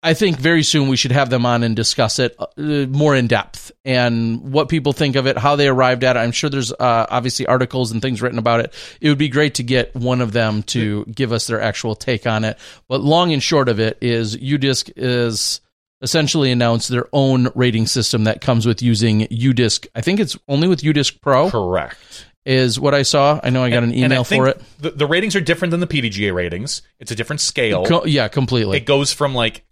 I 0.00 0.14
think 0.14 0.38
very 0.38 0.62
soon 0.62 0.88
we 0.88 0.96
should 0.96 1.10
have 1.10 1.28
them 1.28 1.44
on 1.44 1.64
and 1.64 1.74
discuss 1.74 2.20
it 2.20 2.36
uh, 2.38 2.46
more 2.56 3.16
in 3.16 3.26
depth 3.26 3.72
and 3.84 4.52
what 4.52 4.68
people 4.68 4.92
think 4.92 5.16
of 5.16 5.26
it, 5.26 5.36
how 5.36 5.56
they 5.56 5.66
arrived 5.66 6.04
at 6.04 6.16
it. 6.16 6.20
I'm 6.20 6.30
sure 6.30 6.48
there's 6.48 6.72
uh, 6.72 7.06
obviously 7.10 7.46
articles 7.46 7.90
and 7.90 8.00
things 8.00 8.22
written 8.22 8.38
about 8.38 8.60
it. 8.60 8.72
It 9.00 9.08
would 9.08 9.18
be 9.18 9.28
great 9.28 9.54
to 9.56 9.64
get 9.64 9.94
one 9.96 10.20
of 10.20 10.32
them 10.32 10.62
to 10.64 11.04
give 11.06 11.32
us 11.32 11.48
their 11.48 11.60
actual 11.60 11.96
take 11.96 12.26
on 12.28 12.44
it. 12.44 12.58
But 12.88 13.00
long 13.00 13.32
and 13.32 13.42
short 13.42 13.68
of 13.68 13.80
it 13.80 13.98
is 14.00 14.36
UDisc 14.36 14.92
is 14.94 15.60
essentially 16.00 16.52
announced 16.52 16.88
their 16.90 17.08
own 17.12 17.48
rating 17.56 17.86
system 17.88 18.22
that 18.24 18.40
comes 18.40 18.66
with 18.66 18.80
using 18.82 19.22
UDisc. 19.22 19.88
I 19.96 20.00
think 20.00 20.20
it's 20.20 20.38
only 20.46 20.68
with 20.68 20.82
UDisc 20.82 21.20
Pro 21.20 21.50
Correct. 21.50 22.26
is 22.46 22.78
what 22.78 22.94
I 22.94 23.02
saw. 23.02 23.40
I 23.42 23.50
know 23.50 23.64
I 23.64 23.70
got 23.70 23.82
an 23.82 23.90
And 23.92 24.00
I 24.02 24.06
email 24.06 24.22
for 24.22 24.46
it. 24.46 24.62
The, 24.78 24.90
the 24.92 25.06
ratings 25.06 25.34
are 25.34 25.40
different 25.40 25.72
than 25.72 25.80
the 25.80 25.88
PDGA 25.88 26.32
ratings. 26.32 26.82
It's 27.00 27.10
a 27.10 27.16
different 27.16 27.40
scale. 27.40 27.84
Co- 27.84 28.04
yeah, 28.04 28.28
completely. 28.28 28.76
it 28.76 28.86
goes 28.86 29.12
from 29.12 29.34
like 29.34 29.64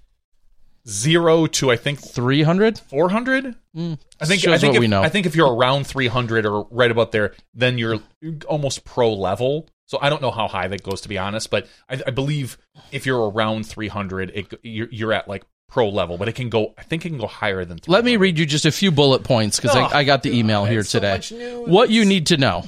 zero 0.89 1.47
to 1.47 1.71
I 1.71 1.77
think 1.77 2.01
300? 2.01 2.79
four 2.79 3.09
hundred. 3.11 3.55
Hmm. 3.75 3.95
I 4.21 4.27
think 4.27 4.47
I 4.47 4.59
think 4.59 4.75
if, 4.75 4.81
we 4.81 4.87
know. 4.89 5.03
I 5.03 5.09
think 5.09 5.27
if 5.27 5.35
you're 5.37 5.53
around 5.53 5.87
three 5.87 6.09
hundred 6.09 6.47
or 6.47 6.67
right 6.71 6.91
about 6.91 7.13
there, 7.13 7.35
then 7.55 7.79
you're 7.79 7.99
almost 8.49 8.85
pro 8.85 9.13
level. 9.13 9.69
So 9.87 9.99
I 10.01 10.09
don't 10.11 10.21
know 10.23 10.33
how 10.33 10.49
high 10.49 10.67
that 10.69 10.83
goes 10.83 11.01
to 11.03 11.09
be 11.09 11.17
honest, 11.19 11.49
but 11.51 11.69
I, 11.89 12.01
I 12.07 12.11
believe 12.11 12.59
if 12.91 13.07
you're 13.07 13.31
around 13.31 13.67
three 13.67 13.89
hundred, 13.89 14.31
it 14.35 14.53
you're, 14.63 14.89
you're 14.91 15.13
at 15.13 15.29
like 15.29 15.45
pro 15.69 15.89
level, 15.89 16.17
but 16.19 16.29
it 16.29 16.35
can 16.35 16.49
go. 16.49 16.75
I 16.79 16.83
think 16.83 17.05
it 17.05 17.11
can 17.11 17.19
go 17.19 17.27
higher 17.27 17.65
than. 17.65 17.79
Let 17.87 18.05
me 18.05 18.17
read 18.17 18.39
you 18.39 18.47
just 18.47 18.67
a 18.67 18.73
few 18.73 18.91
bullet 18.91 19.25
points 19.25 19.59
because 19.61 19.77
Oh, 19.77 19.81
I, 19.81 19.99
I 19.99 20.05
got 20.05 20.23
the 20.23 20.37
email 20.37 20.63
God, 20.63 20.71
here 20.71 20.81
it's 20.81 20.91
so 20.91 21.01
today. 21.01 21.55
what 21.67 21.91
you 21.91 22.05
need 22.05 22.27
to 22.29 22.37
know. 22.37 22.65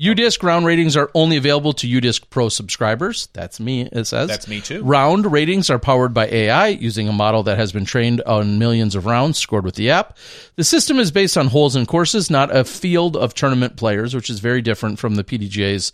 UDisc 0.00 0.42
round 0.42 0.64
ratings 0.64 0.96
are 0.96 1.10
only 1.14 1.36
available 1.36 1.74
to 1.74 1.86
UDisc 1.86 2.30
Pro 2.30 2.48
subscribers. 2.48 3.28
That's 3.34 3.60
me, 3.60 3.82
it 3.82 4.06
says. 4.06 4.28
That's 4.28 4.48
me 4.48 4.62
too. 4.62 4.82
Round 4.82 5.30
ratings 5.30 5.68
are 5.68 5.78
powered 5.78 6.14
by 6.14 6.26
AI 6.28 6.68
using 6.68 7.06
a 7.06 7.12
model 7.12 7.42
that 7.42 7.58
has 7.58 7.70
been 7.70 7.84
trained 7.84 8.22
on 8.22 8.58
millions 8.58 8.94
of 8.94 9.04
rounds 9.04 9.36
scored 9.36 9.66
with 9.66 9.74
the 9.74 9.90
app. 9.90 10.16
The 10.56 10.64
system 10.64 10.98
is 10.98 11.10
based 11.10 11.36
on 11.36 11.48
holes 11.48 11.76
and 11.76 11.86
courses, 11.86 12.30
not 12.30 12.54
a 12.54 12.64
field 12.64 13.14
of 13.14 13.34
tournament 13.34 13.76
players, 13.76 14.14
which 14.14 14.30
is 14.30 14.40
very 14.40 14.62
different 14.62 14.98
from 14.98 15.16
the 15.16 15.24
PDGA's 15.24 15.92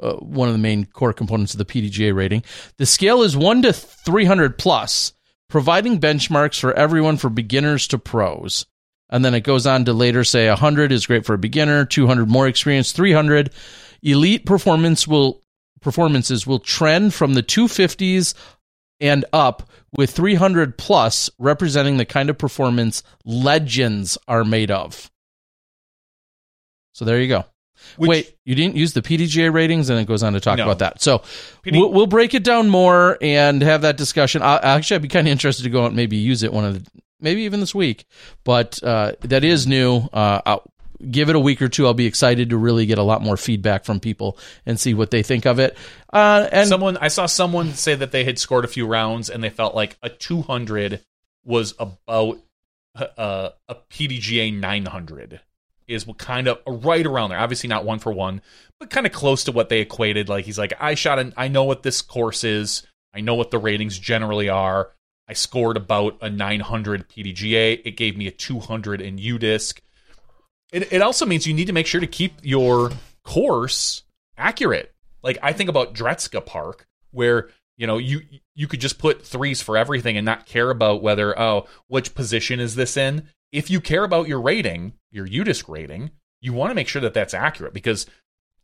uh, 0.00 0.12
one 0.14 0.48
of 0.48 0.54
the 0.54 0.58
main 0.58 0.84
core 0.84 1.12
components 1.12 1.54
of 1.54 1.58
the 1.58 1.64
PDGA 1.64 2.14
rating. 2.14 2.44
The 2.76 2.86
scale 2.86 3.22
is 3.22 3.36
1 3.36 3.62
to 3.62 3.72
300 3.72 4.56
plus, 4.56 5.12
providing 5.48 5.98
benchmarks 5.98 6.60
for 6.60 6.72
everyone 6.74 7.16
from 7.16 7.34
beginners 7.34 7.88
to 7.88 7.98
pros. 7.98 8.66
And 9.10 9.24
then 9.24 9.34
it 9.34 9.40
goes 9.40 9.66
on 9.66 9.84
to 9.86 9.92
later 9.92 10.22
say 10.24 10.48
100 10.48 10.92
is 10.92 11.06
great 11.06 11.24
for 11.24 11.34
a 11.34 11.38
beginner, 11.38 11.84
200 11.84 12.28
more 12.28 12.46
experience, 12.46 12.92
300 12.92 13.50
elite 14.02 14.44
performance 14.46 15.08
will 15.08 15.40
performances 15.80 16.46
will 16.46 16.58
trend 16.58 17.14
from 17.14 17.34
the 17.34 17.42
250s 17.42 18.34
and 19.00 19.24
up 19.32 19.70
with 19.96 20.10
300 20.10 20.76
plus 20.76 21.30
representing 21.38 21.96
the 21.96 22.04
kind 22.04 22.28
of 22.28 22.36
performance 22.36 23.02
legends 23.24 24.18
are 24.26 24.44
made 24.44 24.70
of. 24.70 25.10
So 26.92 27.04
there 27.04 27.20
you 27.20 27.28
go. 27.28 27.44
Which- 27.96 28.08
Wait, 28.08 28.34
you 28.44 28.56
didn't 28.56 28.74
use 28.76 28.92
the 28.92 29.02
PDGA 29.02 29.52
ratings, 29.52 29.88
and 29.88 30.00
it 30.00 30.06
goes 30.08 30.24
on 30.24 30.32
to 30.32 30.40
talk 30.40 30.58
No. 30.58 30.64
about 30.64 30.80
that. 30.80 31.00
So 31.00 31.20
PD 31.64 31.78
we'll, 31.78 31.92
we'll 31.92 32.06
break 32.08 32.34
it 32.34 32.42
down 32.42 32.68
more 32.68 33.16
and 33.22 33.62
have 33.62 33.82
that 33.82 33.96
discussion. 33.96 34.42
I, 34.42 34.56
actually, 34.56 34.96
I'd 34.96 35.02
be 35.02 35.08
kind 35.08 35.28
of 35.28 35.32
interested 35.32 35.62
to 35.62 35.70
go 35.70 35.82
out 35.84 35.86
and 35.88 35.96
maybe 35.96 36.16
use 36.16 36.42
it 36.42 36.52
one 36.52 36.64
of 36.64 36.74
the, 36.84 36.90
maybe 37.20 37.42
even 37.42 37.60
this 37.60 37.74
week. 37.74 38.04
But 38.44 38.82
uh, 38.82 39.12
that 39.20 39.44
is 39.44 39.66
new. 39.66 40.08
Uh, 40.12 40.40
I'll- 40.44 40.70
give 41.10 41.28
it 41.28 41.36
a 41.36 41.40
week 41.40 41.62
or 41.62 41.68
two. 41.68 41.86
I'll 41.86 41.94
be 41.94 42.06
excited 42.06 42.50
to 42.50 42.56
really 42.56 42.84
get 42.84 42.98
a 42.98 43.02
lot 43.02 43.22
more 43.22 43.36
feedback 43.36 43.84
from 43.84 44.00
people 44.00 44.36
and 44.66 44.78
see 44.78 44.94
what 44.94 45.10
they 45.10 45.22
think 45.22 45.46
of 45.46 45.58
it. 45.58 45.76
Uh, 46.12 46.48
and 46.50 46.68
someone 46.68 46.96
I 46.96 47.08
saw 47.08 47.26
someone 47.26 47.72
say 47.74 47.94
that 47.94 48.10
they 48.10 48.24
had 48.24 48.38
scored 48.38 48.64
a 48.64 48.68
few 48.68 48.86
rounds 48.86 49.30
and 49.30 49.42
they 49.42 49.50
felt 49.50 49.74
like 49.74 49.96
a 50.02 50.08
200 50.08 51.00
was 51.44 51.74
about 51.78 52.38
uh, 52.96 53.50
a 53.68 53.74
PDGA 53.74 54.52
900 54.58 55.40
is 55.86 56.04
kind 56.18 56.48
of 56.48 56.58
right 56.66 57.06
around 57.06 57.30
there. 57.30 57.38
Obviously 57.38 57.68
not 57.68 57.84
one 57.84 57.98
for 57.98 58.12
one, 58.12 58.42
but 58.78 58.90
kind 58.90 59.06
of 59.06 59.12
close 59.12 59.44
to 59.44 59.52
what 59.52 59.68
they 59.68 59.80
equated. 59.80 60.28
Like 60.28 60.44
he's 60.44 60.58
like, 60.58 60.74
I 60.80 60.94
shot 60.94 61.18
an, 61.18 61.32
I 61.36 61.48
know 61.48 61.64
what 61.64 61.82
this 61.82 62.02
course 62.02 62.44
is. 62.44 62.86
I 63.14 63.20
know 63.20 63.36
what 63.36 63.50
the 63.50 63.58
ratings 63.58 63.98
generally 63.98 64.48
are. 64.48 64.90
I 65.28 65.34
scored 65.34 65.76
about 65.76 66.16
a 66.20 66.30
900 66.30 67.08
PDGA. 67.08 67.82
It 67.84 67.96
gave 67.96 68.16
me 68.16 68.26
a 68.26 68.30
200 68.30 69.00
in 69.00 69.18
UDisc. 69.18 69.78
It, 70.72 70.92
it 70.92 71.02
also 71.02 71.26
means 71.26 71.46
you 71.46 71.54
need 71.54 71.66
to 71.66 71.72
make 71.72 71.86
sure 71.86 72.00
to 72.00 72.06
keep 72.06 72.34
your 72.42 72.90
course 73.24 74.04
accurate. 74.36 74.94
Like 75.22 75.38
I 75.42 75.52
think 75.52 75.68
about 75.68 75.94
Dretzka 75.94 76.44
Park, 76.44 76.86
where 77.10 77.48
you 77.76 77.86
know 77.86 77.98
you 77.98 78.22
you 78.54 78.66
could 78.66 78.80
just 78.80 78.98
put 78.98 79.24
threes 79.24 79.60
for 79.60 79.76
everything 79.76 80.16
and 80.16 80.24
not 80.24 80.46
care 80.46 80.70
about 80.70 81.02
whether 81.02 81.38
oh 81.38 81.66
which 81.88 82.14
position 82.14 82.60
is 82.60 82.74
this 82.74 82.96
in. 82.96 83.28
If 83.52 83.70
you 83.70 83.80
care 83.80 84.04
about 84.04 84.28
your 84.28 84.40
rating, 84.40 84.94
your 85.10 85.26
UDisc 85.26 85.68
rating, 85.68 86.10
you 86.40 86.52
want 86.52 86.70
to 86.70 86.74
make 86.74 86.88
sure 86.88 87.02
that 87.02 87.14
that's 87.14 87.34
accurate 87.34 87.74
because 87.74 88.06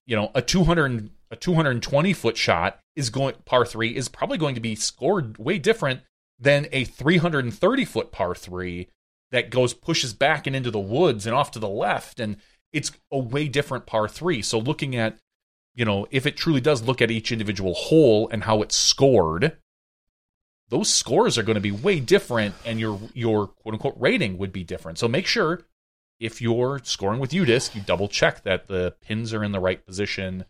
you 0.06 0.16
know 0.16 0.30
a 0.34 0.42
200 0.42 1.10
a 1.30 1.36
220 1.36 2.12
foot 2.12 2.36
shot 2.36 2.78
is 2.94 3.10
going 3.10 3.34
par 3.44 3.66
3 3.66 3.96
is 3.96 4.08
probably 4.08 4.38
going 4.38 4.54
to 4.54 4.60
be 4.60 4.74
scored 4.74 5.36
way 5.38 5.58
different 5.58 6.00
than 6.38 6.66
a 6.72 6.84
330 6.84 7.84
foot 7.84 8.12
par 8.12 8.34
3 8.34 8.88
that 9.30 9.50
goes 9.50 9.74
pushes 9.74 10.12
back 10.12 10.46
and 10.46 10.54
into 10.54 10.70
the 10.70 10.78
woods 10.78 11.26
and 11.26 11.34
off 11.34 11.50
to 11.50 11.58
the 11.58 11.68
left 11.68 12.20
and 12.20 12.36
it's 12.72 12.90
a 13.10 13.18
way 13.18 13.48
different 13.48 13.86
par 13.86 14.08
3 14.08 14.42
so 14.42 14.58
looking 14.58 14.96
at 14.96 15.16
you 15.74 15.84
know 15.84 16.06
if 16.10 16.26
it 16.26 16.36
truly 16.36 16.60
does 16.60 16.82
look 16.82 17.00
at 17.00 17.10
each 17.10 17.32
individual 17.32 17.74
hole 17.74 18.28
and 18.30 18.44
how 18.44 18.62
it's 18.62 18.76
scored 18.76 19.56
those 20.68 20.92
scores 20.92 21.36
are 21.36 21.42
going 21.42 21.54
to 21.54 21.60
be 21.60 21.70
way 21.70 22.00
different 22.00 22.54
and 22.64 22.80
your 22.80 22.98
your 23.12 23.48
quote 23.48 23.74
unquote 23.74 23.96
rating 23.98 24.38
would 24.38 24.52
be 24.52 24.64
different. 24.64 24.98
So 24.98 25.08
make 25.08 25.26
sure 25.26 25.62
if 26.18 26.40
you're 26.40 26.80
scoring 26.82 27.20
with 27.20 27.32
UDisc, 27.32 27.74
you 27.74 27.82
double 27.82 28.08
check 28.08 28.42
that 28.44 28.66
the 28.66 28.94
pins 29.00 29.34
are 29.34 29.44
in 29.44 29.52
the 29.52 29.60
right 29.60 29.84
position 29.84 30.44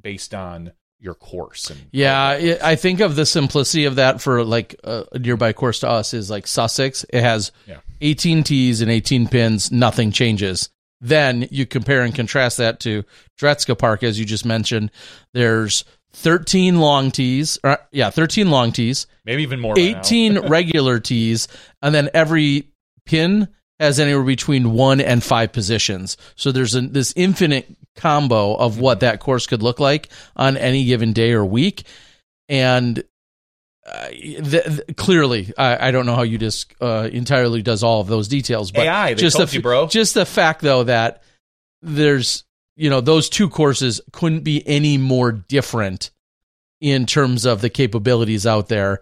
based 0.00 0.34
on 0.34 0.72
your 1.00 1.14
course. 1.14 1.70
And 1.70 1.80
yeah, 1.92 2.58
I 2.62 2.76
think 2.76 3.00
of 3.00 3.16
the 3.16 3.26
simplicity 3.26 3.86
of 3.86 3.96
that 3.96 4.20
for 4.20 4.44
like 4.44 4.76
a 4.84 5.18
nearby 5.18 5.52
course 5.52 5.80
to 5.80 5.88
us 5.88 6.14
is 6.14 6.30
like 6.30 6.46
Sussex. 6.46 7.04
It 7.08 7.22
has 7.22 7.52
yeah. 7.66 7.78
18 8.00 8.44
tees 8.44 8.80
and 8.80 8.90
18 8.90 9.28
pins. 9.28 9.72
Nothing 9.72 10.12
changes. 10.12 10.68
Then 11.00 11.48
you 11.50 11.64
compare 11.64 12.02
and 12.02 12.14
contrast 12.14 12.58
that 12.58 12.80
to 12.80 13.04
Dretzka 13.40 13.78
Park, 13.78 14.02
as 14.02 14.18
you 14.18 14.26
just 14.26 14.44
mentioned. 14.44 14.90
There's 15.32 15.84
13 16.12 16.78
long 16.78 17.10
tees. 17.10 17.58
Or, 17.64 17.78
yeah, 17.90 18.10
13 18.10 18.50
long 18.50 18.72
tees. 18.72 19.06
Maybe 19.24 19.42
even 19.42 19.60
more. 19.60 19.78
18 19.78 20.38
regular 20.48 21.00
tees. 21.00 21.48
And 21.80 21.94
then 21.94 22.10
every 22.12 22.68
pin 23.06 23.48
has 23.78 23.98
anywhere 23.98 24.24
between 24.24 24.72
one 24.72 25.00
and 25.00 25.24
five 25.24 25.52
positions. 25.52 26.18
So 26.36 26.52
there's 26.52 26.74
a, 26.74 26.82
this 26.82 27.14
infinite 27.16 27.66
combo 27.96 28.54
of 28.54 28.78
what 28.78 29.00
that 29.00 29.20
course 29.20 29.46
could 29.46 29.62
look 29.62 29.80
like 29.80 30.08
on 30.36 30.56
any 30.56 30.84
given 30.84 31.12
day 31.12 31.32
or 31.32 31.44
week. 31.44 31.84
And 32.48 33.02
uh, 33.86 34.08
th- 34.08 34.64
th- 34.64 34.96
clearly, 34.96 35.52
I, 35.56 35.88
I, 35.88 35.90
don't 35.90 36.06
know 36.06 36.14
how 36.14 36.24
UDisc 36.24 36.74
uh, 36.80 37.08
entirely 37.08 37.62
does 37.62 37.82
all 37.82 38.00
of 38.00 38.08
those 38.08 38.28
details, 38.28 38.70
but 38.72 38.86
AI, 38.86 39.14
just 39.14 39.38
the, 39.38 39.46
you, 39.56 39.62
bro. 39.62 39.86
Just 39.86 40.14
the 40.14 40.26
fact, 40.26 40.60
though, 40.60 40.84
that 40.84 41.22
there's 41.82 42.44
you 42.76 42.90
know 42.90 43.00
those 43.00 43.28
two 43.28 43.48
courses 43.48 44.00
couldn't 44.12 44.44
be 44.44 44.66
any 44.66 44.98
more 44.98 45.32
different 45.32 46.10
in 46.80 47.06
terms 47.06 47.46
of 47.46 47.60
the 47.60 47.70
capabilities 47.70 48.46
out 48.46 48.68
there. 48.68 49.00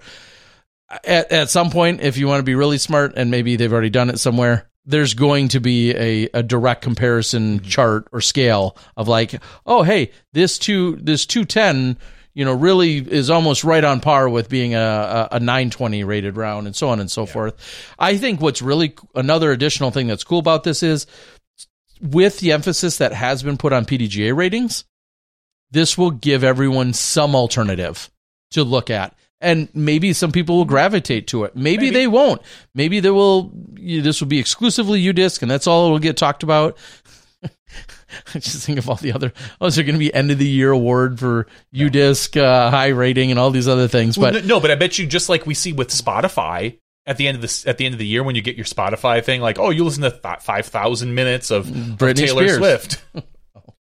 At, 1.04 1.32
at 1.32 1.50
some 1.50 1.70
point, 1.70 2.00
if 2.00 2.16
you 2.16 2.26
want 2.26 2.38
to 2.40 2.44
be 2.44 2.54
really 2.54 2.78
smart, 2.78 3.14
and 3.16 3.30
maybe 3.30 3.56
they've 3.56 3.72
already 3.72 3.90
done 3.90 4.10
it 4.10 4.18
somewhere, 4.18 4.70
there's 4.88 5.12
going 5.12 5.48
to 5.48 5.60
be 5.60 5.94
a, 5.94 6.28
a 6.32 6.42
direct 6.42 6.82
comparison 6.82 7.58
mm-hmm. 7.58 7.68
chart 7.68 8.08
or 8.10 8.20
scale 8.22 8.76
of 8.96 9.06
like, 9.06 9.34
oh, 9.66 9.82
hey, 9.82 10.10
this 10.32 10.58
two 10.58 10.96
this 10.96 11.26
two 11.26 11.44
ten, 11.44 11.98
you 12.32 12.44
know, 12.44 12.54
really 12.54 12.96
is 12.96 13.28
almost 13.28 13.64
right 13.64 13.84
on 13.84 14.00
par 14.00 14.28
with 14.30 14.48
being 14.48 14.74
a, 14.74 15.28
a, 15.30 15.38
920 15.38 16.04
rated 16.04 16.36
round 16.36 16.66
and 16.66 16.74
so 16.74 16.88
on 16.88 17.00
and 17.00 17.10
so 17.10 17.26
yeah. 17.26 17.32
forth. 17.32 17.94
I 17.98 18.16
think 18.16 18.40
what's 18.40 18.62
really 18.62 18.94
another 19.14 19.52
additional 19.52 19.90
thing 19.90 20.06
that's 20.06 20.24
cool 20.24 20.38
about 20.38 20.64
this 20.64 20.82
is 20.82 21.06
with 22.00 22.38
the 22.40 22.52
emphasis 22.52 22.98
that 22.98 23.12
has 23.12 23.42
been 23.42 23.58
put 23.58 23.74
on 23.74 23.84
PDGA 23.84 24.34
ratings, 24.34 24.84
this 25.70 25.98
will 25.98 26.12
give 26.12 26.42
everyone 26.42 26.94
some 26.94 27.34
alternative 27.34 28.08
to 28.52 28.64
look 28.64 28.88
at 28.88 29.17
and 29.40 29.68
maybe 29.74 30.12
some 30.12 30.32
people 30.32 30.56
will 30.56 30.64
gravitate 30.64 31.28
to 31.28 31.44
it. 31.44 31.54
Maybe, 31.54 31.84
maybe. 31.86 31.90
they 31.90 32.06
won't. 32.06 32.42
Maybe 32.74 33.00
they 33.00 33.10
will. 33.10 33.52
You 33.76 34.02
this 34.02 34.20
will 34.20 34.28
be 34.28 34.38
exclusively 34.38 35.02
UDisc, 35.02 35.42
and 35.42 35.50
that's 35.50 35.66
all 35.66 35.88
it 35.88 35.90
will 35.90 35.98
get 35.98 36.16
talked 36.16 36.42
about. 36.42 36.76
I 38.34 38.38
just 38.38 38.64
think 38.64 38.78
of 38.78 38.88
all 38.88 38.96
the 38.96 39.12
other. 39.12 39.32
Oh, 39.60 39.66
is 39.66 39.76
there 39.76 39.84
going 39.84 39.94
to 39.94 39.98
be 39.98 40.12
end 40.12 40.30
of 40.30 40.38
the 40.38 40.48
year 40.48 40.70
award 40.70 41.18
for 41.18 41.46
UDisc 41.74 42.40
uh, 42.40 42.70
high 42.70 42.88
rating 42.88 43.30
and 43.30 43.38
all 43.38 43.50
these 43.50 43.68
other 43.68 43.88
things? 43.88 44.16
But 44.16 44.34
well, 44.34 44.44
no, 44.44 44.60
but 44.60 44.70
I 44.70 44.74
bet 44.74 44.98
you 44.98 45.06
just 45.06 45.28
like 45.28 45.46
we 45.46 45.54
see 45.54 45.72
with 45.72 45.88
Spotify 45.88 46.78
at 47.06 47.16
the 47.16 47.28
end 47.28 47.36
of 47.36 47.42
the 47.42 47.64
at 47.68 47.78
the 47.78 47.86
end 47.86 47.94
of 47.94 47.98
the 47.98 48.06
year 48.06 48.22
when 48.22 48.34
you 48.34 48.42
get 48.42 48.56
your 48.56 48.64
Spotify 48.64 49.22
thing, 49.22 49.40
like 49.40 49.58
oh, 49.58 49.70
you 49.70 49.84
listen 49.84 50.02
to 50.02 50.10
th- 50.10 50.40
five 50.40 50.66
thousand 50.66 51.14
minutes 51.14 51.50
of, 51.50 51.68
of 51.68 51.98
Taylor 52.14 52.48
Spears. 52.48 52.56
Swift. 52.56 53.02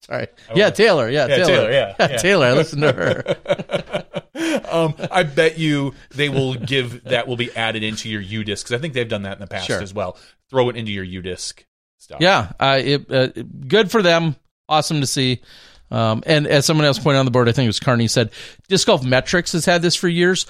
Sorry. 0.07 0.29
Yeah, 0.55 0.71
Taylor. 0.71 1.11
Yeah, 1.11 1.27
yeah 1.27 1.37
Taylor. 1.37 1.47
Taylor. 1.47 1.71
Yeah, 1.71 1.95
yeah. 2.01 2.17
Taylor. 2.19 2.47
I 2.47 2.53
listened 2.53 2.83
to 2.83 2.93
her. 2.93 4.65
um, 4.71 4.95
I 5.11 5.25
bet 5.25 5.59
you 5.59 5.95
they 6.11 6.29
will 6.29 6.55
give 6.55 7.03
that 7.05 7.27
will 7.27 7.37
be 7.37 7.55
added 7.57 7.83
into 7.83 8.09
your 8.09 8.23
UDisc 8.23 8.63
because 8.63 8.73
I 8.73 8.79
think 8.79 8.95
they've 8.95 9.09
done 9.09 9.23
that 9.23 9.35
in 9.35 9.41
the 9.41 9.49
past 9.49 9.67
sure. 9.67 9.83
as 9.83 9.93
well. 9.93 10.17
Throw 10.49 10.69
it 10.69 10.77
into 10.77 10.93
your 10.93 11.05
UDisc 11.05 11.65
stuff. 11.99 12.21
Yeah, 12.21 12.53
uh, 12.61 12.81
it, 12.81 13.11
uh, 13.11 13.29
good 13.67 13.91
for 13.91 14.01
them. 14.01 14.37
Awesome 14.69 15.01
to 15.01 15.07
see. 15.09 15.43
Um, 15.91 16.23
and 16.27 16.47
as 16.47 16.67
someone 16.67 16.87
else 16.87 16.99
pointed 16.99 17.19
on 17.19 17.25
the 17.25 17.31
board, 17.31 17.49
I 17.49 17.53
think 17.53 17.67
it 17.67 17.69
was 17.69 17.81
Carney 17.81 18.09
said, 18.09 18.31
Disc 18.69 18.87
Golf 18.87 19.05
Metrics 19.05 19.53
has 19.53 19.65
had 19.65 19.83
this 19.83 19.95
for 19.95 20.09
years. 20.09 20.47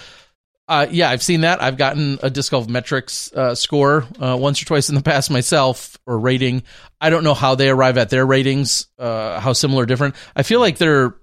Uh, 0.69 0.87
yeah, 0.91 1.09
I've 1.09 1.23
seen 1.23 1.43
that. 1.43 1.63
I've 1.63 1.77
gotten 1.77 2.19
a 2.23 2.31
disc 2.31 2.51
golf 2.51 2.69
metrics 2.69 3.33
uh, 3.33 3.55
score 3.55 4.05
uh, 4.21 4.37
once 4.39 4.61
or 4.61 4.65
twice 4.65 4.89
in 4.89 4.97
the 4.97 5.03
past 5.03 5.31
myself, 5.31 5.97
or 6.07 6.19
rating. 6.19 6.65
I 7.01 7.11
don't 7.11 7.23
know 7.23 7.35
how 7.35 7.55
they 7.55 7.69
arrive 7.69 7.99
at 7.99 8.11
their 8.11 8.27
ratings, 8.27 8.89
uh, 8.99 9.39
how 9.39 9.53
similar 9.53 9.85
or 9.85 9.87
different. 9.87 10.17
I 10.35 10.43
feel 10.43 10.59
like 10.59 10.79
they're 10.79 11.15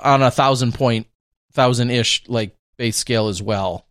on 0.00 0.22
a 0.22 0.30
thousand 0.30 0.74
point, 0.74 1.08
thousand 1.52 1.90
ish 1.90 2.22
like 2.28 2.56
base 2.76 2.96
scale 2.96 3.26
as 3.26 3.42
well, 3.42 3.86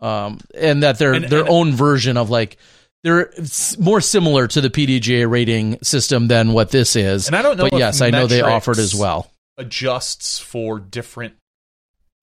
um, 0.00 0.40
and 0.54 0.82
that 0.82 0.98
they're 0.98 1.12
and, 1.12 1.26
their 1.26 1.40
and, 1.40 1.50
own 1.50 1.72
version 1.72 2.16
of 2.16 2.30
like 2.30 2.56
they're 3.02 3.30
more 3.78 4.00
similar 4.00 4.46
to 4.48 4.62
the 4.62 4.70
PDGA 4.70 5.30
rating 5.30 5.78
system 5.82 6.28
than 6.28 6.54
what 6.54 6.70
this 6.70 6.96
is. 6.96 7.26
And 7.26 7.36
I 7.36 7.42
don't 7.42 7.58
know, 7.58 7.68
but 7.68 7.78
yes, 7.78 8.00
I 8.00 8.08
know 8.08 8.26
they 8.26 8.40
offered 8.40 8.78
as 8.78 8.94
well. 8.94 9.30
Adjusts 9.58 10.38
for 10.38 10.78
different 10.78 11.34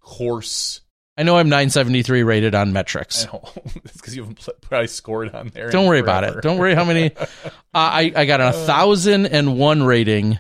course 0.02 0.82
I 1.16 1.24
know 1.24 1.38
I'm 1.38 1.48
973 1.48 2.24
rated 2.24 2.56
on 2.56 2.74
metrics. 2.74 3.28
it's 3.86 3.94
because 3.94 4.16
you 4.16 4.24
haven't 4.24 4.48
probably 4.62 4.88
scored 4.88 5.34
on 5.34 5.50
there. 5.50 5.70
Don't 5.70 5.86
worry 5.86 6.02
forever. 6.02 6.26
about 6.26 6.38
it. 6.38 6.42
Don't 6.42 6.58
worry 6.58 6.74
how 6.74 6.86
many. 6.86 7.12
uh, 7.18 7.28
I 7.74 8.12
I 8.16 8.26
got 8.26 8.42
a 8.42 8.52
thousand 8.52 9.28
and 9.28 9.58
one 9.58 9.84
rating. 9.84 10.40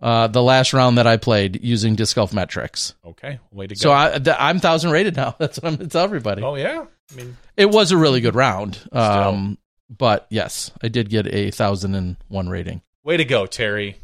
Uh, 0.00 0.26
the 0.26 0.42
last 0.42 0.74
round 0.74 0.98
that 0.98 1.06
I 1.06 1.16
played 1.16 1.64
using 1.64 1.94
disc 1.94 2.14
golf 2.14 2.32
metrics. 2.32 2.94
Okay, 3.04 3.38
way 3.50 3.66
to 3.66 3.74
go. 3.74 3.78
So 3.78 3.90
I, 3.90 4.20
I'm 4.38 4.60
thousand 4.60 4.90
rated 4.90 5.16
now. 5.16 5.34
That's 5.38 5.58
what 5.58 5.68
I'm 5.68 5.76
going 5.76 5.88
to 5.88 5.92
tell 5.92 6.04
everybody. 6.04 6.42
Oh 6.42 6.54
yeah, 6.54 6.84
I 7.10 7.14
mean 7.14 7.36
it 7.56 7.70
was 7.70 7.90
a 7.90 7.96
really 7.96 8.20
good 8.20 8.34
round. 8.34 8.78
Um, 8.92 9.58
but 9.88 10.26
yes, 10.30 10.70
I 10.82 10.88
did 10.88 11.08
get 11.08 11.26
a 11.26 11.50
thousand 11.50 11.94
and 11.94 12.16
one 12.28 12.48
rating. 12.48 12.82
Way 13.02 13.16
to 13.16 13.24
go, 13.24 13.46
Terry. 13.46 13.96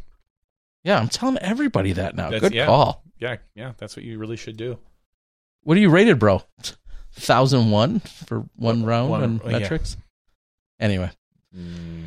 Yeah, 0.83 0.99
I'm 0.99 1.09
telling 1.09 1.39
everybody 1.39 1.93
that 1.93 2.17
now. 2.17 2.31
That's, 2.31 2.41
good 2.41 2.55
yeah. 2.55 2.67
call. 2.67 3.05
Yeah, 3.19 3.37
yeah, 3.55 3.73
that's 3.77 3.97
what 3.97 4.05
you 4.05 4.19
really 4.19 4.37
should 4.37 4.57
do. 4.57 4.79
What 5.63 5.77
are 5.77 5.81
you 5.81 5.91
rated, 5.91 6.19
bro? 6.19 6.43
Thousand 7.13 7.71
one 7.71 8.01
for 8.01 8.45
one 8.57 8.85
round 8.85 9.11
one, 9.11 9.23
on 9.23 9.41
metrics. 9.45 9.97
Anyway. 10.79 11.11
Mm. 11.57 12.01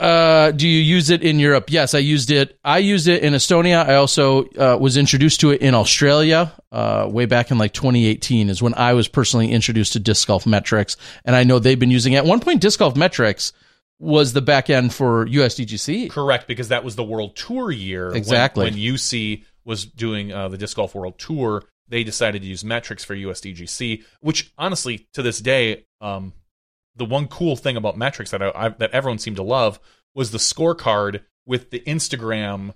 Uh, 0.00 0.50
do 0.50 0.66
you 0.66 0.80
use 0.80 1.10
it 1.10 1.22
in 1.22 1.38
Europe? 1.38 1.66
Yes, 1.68 1.94
I 1.94 1.98
used 1.98 2.30
it. 2.30 2.58
I 2.64 2.78
used 2.78 3.06
it 3.06 3.22
in 3.22 3.32
Estonia. 3.32 3.86
I 3.86 3.94
also 3.94 4.44
uh, 4.44 4.76
was 4.78 4.96
introduced 4.96 5.40
to 5.40 5.50
it 5.50 5.62
in 5.62 5.74
Australia 5.74 6.52
uh, 6.72 7.08
way 7.08 7.26
back 7.26 7.50
in 7.50 7.58
like 7.58 7.72
2018 7.72 8.50
is 8.50 8.60
when 8.60 8.74
I 8.74 8.94
was 8.94 9.06
personally 9.06 9.52
introduced 9.52 9.92
to 9.92 10.00
disc 10.00 10.26
golf 10.26 10.46
metrics, 10.46 10.96
and 11.24 11.36
I 11.36 11.44
know 11.44 11.58
they've 11.58 11.78
been 11.78 11.92
using 11.92 12.14
it. 12.14 12.18
At 12.18 12.24
one 12.24 12.40
point, 12.40 12.60
disc 12.60 12.80
golf 12.80 12.96
metrics 12.96 13.52
was 14.00 14.32
the 14.32 14.42
back 14.42 14.68
end 14.68 14.92
for 14.92 15.26
USDGC. 15.26 16.10
Correct, 16.10 16.48
because 16.48 16.68
that 16.68 16.82
was 16.82 16.96
the 16.96 17.04
World 17.04 17.36
Tour 17.36 17.70
year. 17.70 18.12
Exactly. 18.12 18.64
When, 18.64 18.74
when 18.74 18.82
UC 18.82 19.44
was 19.64 19.84
doing 19.86 20.32
uh, 20.32 20.48
the 20.48 20.58
disc 20.58 20.76
golf 20.76 20.94
World 20.94 21.18
Tour, 21.18 21.62
they 21.88 22.04
decided 22.04 22.42
to 22.42 22.48
use 22.48 22.64
metrics 22.64 23.04
for 23.04 23.14
USDGC, 23.14 24.04
which 24.20 24.52
honestly, 24.56 25.06
to 25.12 25.22
this 25.22 25.40
day, 25.40 25.84
um, 26.00 26.32
the 26.96 27.04
one 27.04 27.26
cool 27.28 27.56
thing 27.56 27.76
about 27.76 27.96
metrics 27.96 28.30
that 28.30 28.42
I, 28.42 28.52
I, 28.54 28.68
that 28.70 28.92
everyone 28.92 29.18
seemed 29.18 29.36
to 29.36 29.42
love 29.42 29.78
was 30.14 30.30
the 30.30 30.38
scorecard 30.38 31.22
with 31.46 31.70
the 31.70 31.80
Instagram 31.80 32.74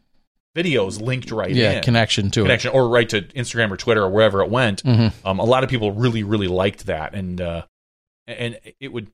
videos 0.56 1.00
linked 1.00 1.30
right 1.30 1.54
yeah, 1.54 1.72
in. 1.72 1.82
connection 1.82 2.30
to 2.32 2.42
connection 2.42 2.72
or 2.72 2.88
right 2.88 3.08
to 3.08 3.22
Instagram 3.22 3.70
or 3.70 3.76
Twitter 3.76 4.02
or 4.02 4.10
wherever 4.10 4.42
it 4.42 4.50
went. 4.50 4.82
Mhm. 4.82 5.12
Um, 5.24 5.38
a 5.38 5.44
lot 5.44 5.62
of 5.62 5.70
people 5.70 5.92
really, 5.92 6.22
really 6.22 6.48
liked 6.48 6.86
that, 6.86 7.14
and 7.14 7.40
uh, 7.40 7.62
and 8.26 8.58
it 8.80 8.92
would, 8.92 9.10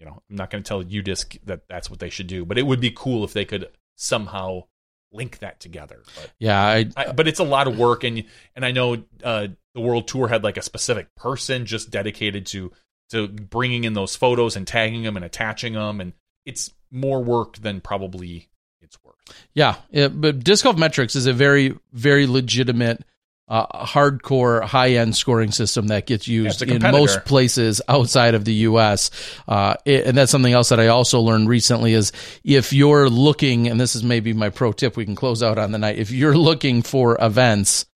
you 0.00 0.06
know, 0.06 0.22
I'm 0.28 0.36
not 0.36 0.50
going 0.50 0.62
to 0.62 0.68
tell 0.68 0.82
UDisc 0.82 1.38
that 1.44 1.68
that's 1.68 1.88
what 1.88 2.00
they 2.00 2.10
should 2.10 2.26
do, 2.26 2.44
but 2.44 2.58
it 2.58 2.66
would 2.66 2.80
be 2.80 2.90
cool 2.90 3.24
if 3.24 3.32
they 3.32 3.44
could 3.44 3.68
somehow 3.96 4.64
link 5.12 5.38
that 5.38 5.60
together. 5.60 6.02
But. 6.16 6.30
Yeah, 6.38 6.60
I, 6.60 6.86
I, 6.96 7.12
but 7.12 7.28
it's 7.28 7.40
a 7.40 7.44
lot 7.44 7.66
of 7.66 7.78
work, 7.78 8.04
and 8.04 8.24
and 8.54 8.64
I 8.64 8.72
know 8.72 9.04
uh, 9.22 9.48
the 9.74 9.80
World 9.80 10.08
Tour 10.08 10.28
had 10.28 10.44
like 10.44 10.56
a 10.56 10.62
specific 10.62 11.14
person 11.14 11.66
just 11.66 11.90
dedicated 11.90 12.46
to 12.46 12.72
to 13.10 13.28
bringing 13.28 13.84
in 13.84 13.94
those 13.94 14.16
photos 14.16 14.56
and 14.56 14.66
tagging 14.66 15.02
them 15.02 15.16
and 15.16 15.24
attaching 15.24 15.72
them, 15.72 16.00
and 16.00 16.12
it's 16.44 16.72
more 16.90 17.22
work 17.22 17.56
than 17.58 17.80
probably 17.80 18.48
it's 18.80 19.02
worth. 19.04 19.16
Yeah, 19.54 19.76
it, 19.90 20.20
but 20.20 20.42
Disc 20.44 20.64
Golf 20.64 20.76
Metrics 20.76 21.16
is 21.16 21.26
a 21.26 21.32
very, 21.32 21.78
very 21.92 22.26
legitimate, 22.26 23.04
uh, 23.48 23.84
hardcore, 23.86 24.62
high 24.62 24.90
end 24.90 25.16
scoring 25.16 25.50
system 25.52 25.86
that 25.88 26.06
gets 26.06 26.28
used 26.28 26.60
a 26.62 26.66
in 26.74 26.82
most 26.92 27.24
places 27.24 27.80
outside 27.88 28.34
of 28.34 28.44
the 28.44 28.52
U.S. 28.54 29.10
Uh, 29.48 29.74
it- 29.84 30.06
and 30.06 30.16
that's 30.16 30.30
something 30.30 30.52
else 30.52 30.68
that 30.68 30.78
I 30.80 30.88
also 30.88 31.20
learned 31.20 31.48
recently 31.48 31.94
is 31.94 32.12
if 32.44 32.72
you're 32.72 33.08
looking, 33.08 33.68
and 33.68 33.80
this 33.80 33.96
is 33.96 34.04
maybe 34.04 34.32
my 34.32 34.50
pro 34.50 34.72
tip, 34.72 34.96
we 34.96 35.04
can 35.04 35.14
close 35.16 35.42
out 35.42 35.56
on 35.58 35.72
the 35.72 35.78
night. 35.78 35.98
If 35.98 36.10
you're 36.10 36.36
looking 36.36 36.82
for 36.82 37.16
events 37.20 37.86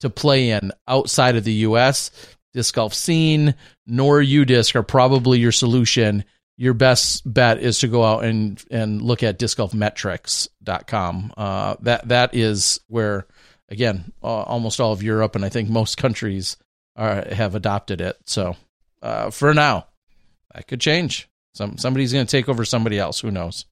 to 0.00 0.10
play 0.10 0.50
in 0.50 0.72
outside 0.86 1.36
of 1.36 1.44
the 1.44 1.52
U.S., 1.54 2.10
Disc 2.52 2.74
Golf 2.74 2.92
Scene 2.94 3.54
nor 3.86 4.20
UDisc 4.20 4.74
are 4.74 4.82
probably 4.82 5.38
your 5.38 5.52
solution 5.52 6.24
your 6.60 6.74
best 6.74 7.22
bet 7.32 7.58
is 7.60 7.78
to 7.78 7.86
go 7.88 8.02
out 8.04 8.24
and 8.24 8.60
and 8.70 9.00
look 9.00 9.22
at 9.22 9.38
discgolfmetrics.com. 9.38 11.32
Uh, 11.36 11.76
that 11.80 12.08
that 12.08 12.34
is 12.34 12.80
where 12.88 13.26
again 13.68 14.12
uh, 14.22 14.26
almost 14.42 14.80
all 14.80 14.92
of 14.92 15.02
Europe 15.02 15.34
and 15.36 15.44
I 15.44 15.48
think 15.48 15.68
most 15.68 15.96
countries 15.96 16.56
are, 16.96 17.24
have 17.32 17.54
adopted 17.54 18.00
it. 18.00 18.16
So 18.26 18.56
uh, 19.02 19.30
for 19.30 19.54
now, 19.54 19.86
that 20.54 20.66
could 20.66 20.80
change. 20.80 21.28
Some 21.54 21.78
somebody's 21.78 22.12
going 22.12 22.26
to 22.26 22.30
take 22.30 22.48
over 22.48 22.64
somebody 22.64 22.98
else. 22.98 23.20
Who 23.20 23.30
knows? 23.30 23.64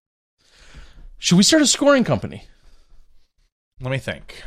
Should 1.19 1.37
we 1.37 1.43
start 1.43 1.63
a 1.63 1.67
scoring 1.67 2.05
company? 2.05 2.45
Let 3.81 3.91
me 3.91 3.99
think. 3.99 4.43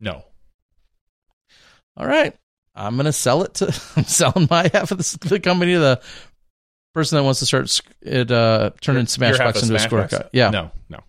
No. 0.00 0.24
All 1.96 2.06
right, 2.06 2.34
I'm 2.74 2.96
going 2.96 3.06
to 3.06 3.12
sell 3.12 3.42
it 3.42 3.54
to. 3.54 3.66
I'm 3.96 4.04
selling 4.04 4.48
my 4.50 4.70
half 4.72 4.90
of 4.90 4.98
the, 4.98 5.28
the 5.28 5.40
company 5.40 5.74
to 5.74 5.78
the 5.78 6.02
person 6.94 7.16
that 7.16 7.24
wants 7.24 7.40
to 7.40 7.46
start 7.46 7.80
it 8.00 8.30
uh, 8.30 8.70
turning 8.80 9.06
Smashboxx 9.06 9.62
into 9.62 9.74
a 9.74 9.78
Smashboxx? 9.78 9.80
score 9.80 10.08
cut. 10.08 10.30
Yeah, 10.32 10.50
No, 10.50 10.70
no. 10.88 11.00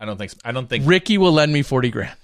I 0.00 0.04
don't 0.04 0.16
think. 0.16 0.32
I 0.44 0.52
don't 0.52 0.68
think 0.68 0.84
Ricky 0.86 1.18
will 1.18 1.32
lend 1.32 1.52
me 1.52 1.62
forty 1.62 1.90
grand. 1.90 2.16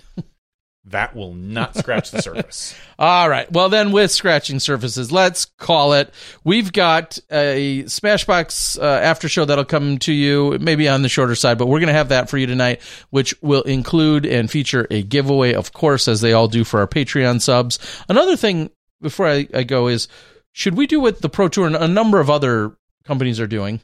that 0.86 1.16
will 1.16 1.32
not 1.32 1.76
scratch 1.76 2.10
the 2.10 2.20
surface. 2.20 2.74
All 2.98 3.28
right. 3.28 3.50
Well, 3.50 3.68
then 3.68 3.90
with 3.90 4.10
scratching 4.10 4.60
surfaces, 4.60 5.10
let's 5.10 5.46
call 5.46 5.94
it. 5.94 6.12
We've 6.44 6.72
got 6.72 7.18
a 7.30 7.84
Smashboxx 7.84 8.78
uh, 8.78 8.84
after 8.84 9.28
show 9.28 9.44
that'll 9.44 9.64
come 9.64 9.98
to 10.00 10.12
you, 10.12 10.58
maybe 10.60 10.88
on 10.88 11.02
the 11.02 11.08
shorter 11.08 11.34
side, 11.34 11.56
but 11.58 11.66
we're 11.66 11.80
going 11.80 11.88
to 11.88 11.94
have 11.94 12.10
that 12.10 12.28
for 12.28 12.36
you 12.36 12.46
tonight, 12.46 12.82
which 13.10 13.34
will 13.42 13.62
include 13.62 14.26
and 14.26 14.50
feature 14.50 14.86
a 14.90 15.02
giveaway, 15.02 15.54
of 15.54 15.72
course, 15.72 16.06
as 16.06 16.20
they 16.20 16.34
all 16.34 16.48
do 16.48 16.64
for 16.64 16.80
our 16.80 16.86
Patreon 16.86 17.40
subs. 17.40 17.78
Another 18.08 18.36
thing 18.36 18.70
before 19.00 19.26
I, 19.26 19.48
I 19.54 19.62
go 19.64 19.88
is, 19.88 20.06
should 20.52 20.76
we 20.76 20.86
do 20.86 21.00
what 21.00 21.22
the 21.22 21.28
Pro 21.30 21.48
Tour 21.48 21.66
and 21.66 21.76
a 21.76 21.88
number 21.88 22.20
of 22.20 22.28
other 22.30 22.76
companies 23.04 23.40
are 23.40 23.46
doing, 23.46 23.80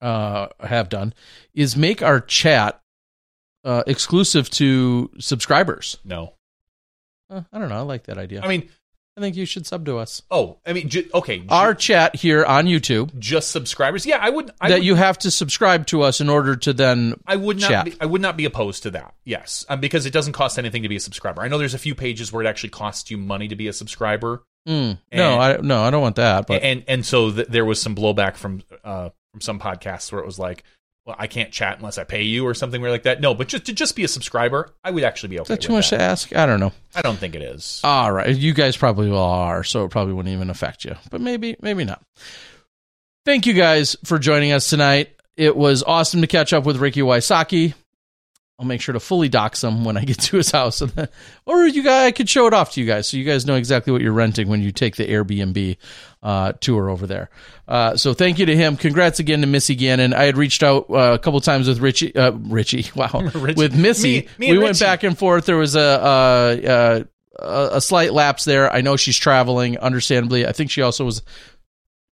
uh, 0.00 0.48
have 0.60 0.88
done, 0.88 1.14
is 1.54 1.76
make 1.76 2.02
our 2.02 2.20
chat 2.20 2.80
uh, 3.64 3.82
exclusive 3.86 4.48
to 4.50 5.10
subscribers? 5.18 5.98
No. 6.04 6.34
Uh, 7.28 7.42
I 7.52 7.58
don't 7.58 7.68
know. 7.68 7.76
I 7.76 7.80
like 7.80 8.04
that 8.04 8.18
idea. 8.18 8.40
I 8.42 8.48
mean, 8.48 8.68
I 9.16 9.20
think 9.22 9.34
you 9.34 9.46
should 9.46 9.66
sub 9.66 9.86
to 9.86 9.96
us. 9.98 10.22
oh, 10.30 10.58
I 10.66 10.74
mean, 10.74 10.88
ju- 10.90 11.08
okay. 11.14 11.38
ju- 11.38 11.46
Our 11.48 11.74
chat 11.74 12.14
here 12.16 12.44
on 12.44 12.66
YouTube 12.66 13.18
just 13.18 13.50
subscribers. 13.50 14.04
Yeah, 14.06 14.18
I 14.20 14.28
would. 14.30 14.50
I 14.60 14.68
that 14.68 14.74
would, 14.76 14.84
you 14.84 14.94
have 14.94 15.16
to 15.20 15.30
subscribe 15.30 15.86
to 15.86 16.02
us 16.02 16.20
in 16.20 16.28
order 16.28 16.54
to 16.54 16.72
then. 16.74 17.14
I 17.26 17.34
would 17.36 17.58
not. 17.58 17.68
chat. 17.70 17.84
Be, 17.86 17.94
I 18.00 18.04
would 18.06 18.20
not 18.20 18.36
be 18.36 18.44
opposed 18.44 18.82
to 18.84 18.90
that. 18.90 19.14
Yes, 19.24 19.64
um, 19.70 19.80
because 19.80 20.04
it 20.06 20.12
doesn't 20.12 20.34
cost 20.34 20.58
anything 20.58 20.82
to 20.82 20.88
be 20.90 20.96
a 20.96 21.00
subscriber. 21.00 21.40
I 21.42 21.48
know 21.48 21.56
there's 21.56 21.72
a 21.74 21.78
few 21.78 21.94
pages 21.94 22.30
where 22.32 22.44
it 22.44 22.46
actually 22.46 22.68
costs 22.70 23.10
you 23.10 23.16
money 23.16 23.48
to 23.48 23.56
be 23.56 23.66
a 23.68 23.72
subscriber, 23.72 24.44
Mm, 24.68 24.98
no, 25.12 25.38
I 25.38 25.56
no, 25.58 25.82
I 25.82 25.90
don't 25.90 26.02
want 26.02 26.16
that. 26.16 26.46
But 26.46 26.62
and 26.62 26.82
and 26.88 27.06
so 27.06 27.30
th- 27.32 27.46
there 27.48 27.64
was 27.64 27.80
some 27.80 27.94
blowback 27.94 28.36
from 28.36 28.62
uh, 28.84 29.10
from 29.36 29.42
some 29.42 29.60
podcasts 29.60 30.10
where 30.10 30.22
it 30.22 30.26
was 30.26 30.38
like, 30.38 30.64
well, 31.04 31.14
I 31.18 31.26
can't 31.26 31.52
chat 31.52 31.76
unless 31.76 31.98
I 31.98 32.04
pay 32.04 32.22
you 32.22 32.46
or 32.46 32.54
something 32.54 32.80
weird 32.80 32.92
like 32.92 33.02
that. 33.02 33.20
No, 33.20 33.34
but 33.34 33.48
just 33.48 33.66
to 33.66 33.74
just 33.74 33.94
be 33.94 34.02
a 34.02 34.08
subscriber, 34.08 34.74
I 34.82 34.90
would 34.90 35.04
actually 35.04 35.28
be 35.28 35.40
okay. 35.40 35.42
is 35.42 35.48
that 35.60 35.60
too 35.60 35.74
much 35.74 35.90
that. 35.90 35.98
to 35.98 36.02
ask? 36.02 36.34
I 36.34 36.46
don't 36.46 36.58
know. 36.58 36.72
I 36.94 37.02
don't 37.02 37.18
think 37.18 37.34
it 37.34 37.42
is. 37.42 37.82
All 37.84 38.10
right, 38.10 38.34
you 38.34 38.54
guys 38.54 38.78
probably 38.78 39.10
all 39.10 39.18
are, 39.18 39.62
so 39.62 39.84
it 39.84 39.90
probably 39.90 40.14
wouldn't 40.14 40.34
even 40.34 40.48
affect 40.48 40.86
you. 40.86 40.96
But 41.10 41.20
maybe, 41.20 41.54
maybe 41.60 41.84
not. 41.84 42.02
Thank 43.26 43.44
you 43.44 43.52
guys 43.52 43.94
for 44.04 44.18
joining 44.18 44.52
us 44.52 44.70
tonight. 44.70 45.10
It 45.36 45.54
was 45.54 45.82
awesome 45.82 46.22
to 46.22 46.26
catch 46.26 46.54
up 46.54 46.64
with 46.64 46.78
Ricky 46.78 47.02
Wysocki. 47.02 47.74
I'll 48.58 48.64
make 48.64 48.80
sure 48.80 48.94
to 48.94 49.00
fully 49.00 49.28
dox 49.28 49.62
him 49.62 49.84
when 49.84 49.98
I 49.98 50.04
get 50.04 50.18
to 50.20 50.38
his 50.38 50.50
house, 50.50 50.78
then, 50.94 51.08
or 51.44 51.66
you 51.66 51.82
guys, 51.82 52.06
I 52.06 52.10
could 52.12 52.28
show 52.28 52.46
it 52.46 52.54
off 52.54 52.72
to 52.72 52.80
you 52.80 52.86
guys, 52.86 53.06
so 53.06 53.18
you 53.18 53.24
guys 53.24 53.44
know 53.44 53.54
exactly 53.54 53.92
what 53.92 54.00
you're 54.00 54.12
renting 54.12 54.48
when 54.48 54.62
you 54.62 54.72
take 54.72 54.96
the 54.96 55.06
Airbnb 55.06 55.76
uh, 56.22 56.52
tour 56.60 56.88
over 56.88 57.06
there. 57.06 57.28
Uh, 57.68 57.96
so 57.98 58.14
thank 58.14 58.38
you 58.38 58.46
to 58.46 58.56
him. 58.56 58.78
Congrats 58.78 59.18
again 59.18 59.42
to 59.42 59.46
Missy 59.46 59.74
Gannon. 59.74 60.14
I 60.14 60.24
had 60.24 60.38
reached 60.38 60.62
out 60.62 60.86
uh, 60.88 61.12
a 61.14 61.18
couple 61.18 61.38
times 61.42 61.68
with 61.68 61.80
Richie, 61.80 62.16
uh, 62.16 62.32
Richie, 62.32 62.90
wow, 62.96 63.10
Richie. 63.34 63.60
with 63.60 63.76
Missy. 63.76 64.22
Me- 64.22 64.28
me 64.38 64.46
we 64.52 64.56
and 64.56 64.62
went 64.62 64.80
back 64.80 65.02
and 65.02 65.18
forth. 65.18 65.44
There 65.44 65.58
was 65.58 65.76
a, 65.76 65.80
uh, 65.80 66.66
uh, 66.66 67.04
a 67.38 67.76
a 67.76 67.80
slight 67.82 68.14
lapse 68.14 68.44
there. 68.44 68.72
I 68.72 68.80
know 68.80 68.96
she's 68.96 69.18
traveling, 69.18 69.76
understandably. 69.76 70.46
I 70.46 70.52
think 70.52 70.70
she 70.70 70.80
also 70.80 71.04
was 71.04 71.22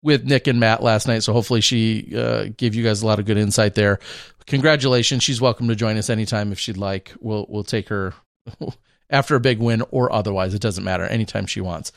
with 0.04 0.24
Nick 0.24 0.46
and 0.46 0.60
Matt 0.60 0.82
last 0.82 1.08
night, 1.08 1.22
so 1.22 1.32
hopefully 1.32 1.62
she 1.62 2.14
uh, 2.16 2.44
gave 2.56 2.74
you 2.74 2.84
guys 2.84 3.02
a 3.02 3.06
lot 3.06 3.18
of 3.18 3.24
good 3.24 3.38
insight 3.38 3.74
there. 3.74 3.98
Congratulations. 4.46 5.22
She's 5.22 5.40
welcome 5.40 5.66
to 5.68 5.74
join 5.74 5.96
us 5.96 6.10
anytime 6.10 6.52
if 6.52 6.60
she'd 6.60 6.76
like. 6.76 7.12
We'll 7.20 7.46
we'll 7.48 7.64
take 7.64 7.88
her 7.88 8.12
after 9.10 9.34
a 9.34 9.40
big 9.40 9.58
win 9.58 9.82
or 9.90 10.12
otherwise. 10.12 10.52
It 10.54 10.60
doesn't 10.60 10.84
matter. 10.84 11.04
Anytime 11.04 11.46
she 11.46 11.62
wants. 11.62 11.90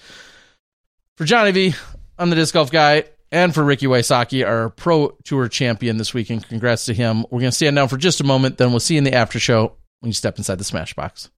For 1.18 1.26
Johnny 1.26 1.52
V, 1.52 1.76
I'm 2.18 2.30
the 2.30 2.38
disc 2.38 2.54
golf 2.54 2.72
guy, 2.72 3.04
and 3.32 3.54
for 3.54 3.64
Ricky 3.64 3.88
Wysocki, 3.88 4.48
our 4.48 4.70
pro 4.70 5.10
tour 5.26 5.50
champion 5.50 5.98
this 5.98 6.14
weekend. 6.14 6.48
Congrats 6.48 6.86
to 6.86 6.94
him. 6.94 7.26
We're 7.30 7.42
gonna 7.42 7.52
stand 7.52 7.76
down 7.76 7.90
for 7.90 7.98
just 7.98 8.22
a 8.22 8.24
moment, 8.24 8.58
then 8.58 8.72
we'll 8.72 8.80
see 8.80 8.94
you 8.94 9.00
in 9.00 9.04
the 9.04 9.14
after 9.14 9.38
show 9.38 9.74
when 10.00 10.10
you 10.10 10.14
step 10.14 10.38
inside 10.38 10.60
the 10.60 10.64
Smashboxx. 10.64 11.30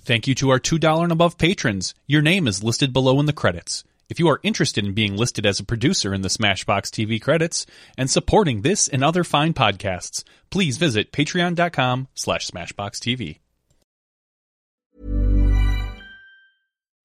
Thank 0.00 0.28
you 0.28 0.34
to 0.36 0.50
our 0.50 0.60
$2 0.60 1.02
and 1.02 1.12
above 1.12 1.36
patrons. 1.36 1.92
Your 2.06 2.22
name 2.22 2.46
is 2.46 2.62
listed 2.62 2.92
below 2.92 3.18
in 3.18 3.26
the 3.26 3.32
credits. 3.32 3.82
If 4.08 4.18
you 4.20 4.28
are 4.28 4.40
interested 4.42 4.84
in 4.84 4.94
being 4.94 5.16
listed 5.16 5.44
as 5.46 5.58
a 5.58 5.64
producer 5.64 6.14
in 6.14 6.22
the 6.22 6.28
Smashboxx 6.28 6.90
TV 6.90 7.20
credits 7.20 7.66
and 7.98 8.10
supporting 8.10 8.62
this 8.62 8.86
and 8.88 9.02
other 9.02 9.24
fine 9.24 9.52
podcasts, 9.52 10.22
please 10.50 10.76
visit 10.76 11.12
patreon.com 11.12 12.08
slash 12.14 12.48
smashboxxtv. 12.48 13.38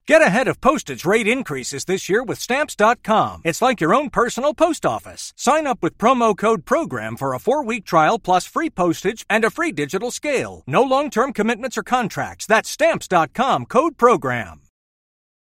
Get 0.08 0.22
ahead 0.24 0.50
of 0.50 0.60
postage 0.60 1.06
rate 1.06 1.28
increases 1.28 1.86
this 1.86 2.10
year 2.10 2.22
with 2.22 2.38
Stamps.com. 2.38 3.44
It's 3.46 3.62
like 3.62 3.80
your 3.80 3.94
own 3.94 4.10
personal 4.10 4.54
post 4.54 4.86
office. 4.86 5.32
Sign 5.38 5.66
up 5.66 5.82
with 5.82 5.98
promo 5.98 6.36
code 6.36 6.66
PROGRAM 6.66 7.16
for 7.18 7.34
a 7.34 7.40
four 7.40 7.64
week 7.64 7.86
trial 7.86 8.20
plus 8.20 8.46
free 8.46 8.70
postage 8.70 9.26
and 9.30 9.46
a 9.46 9.50
free 9.50 9.72
digital 9.72 10.12
scale. 10.12 10.64
No 10.68 10.82
long 10.82 11.12
term 11.12 11.34
commitments 11.34 11.78
or 11.78 11.84
contracts. 11.84 12.46
That's 12.46 12.70
Stamps.com 12.70 13.68
code 13.68 13.98
PROGRAM. 13.98 14.61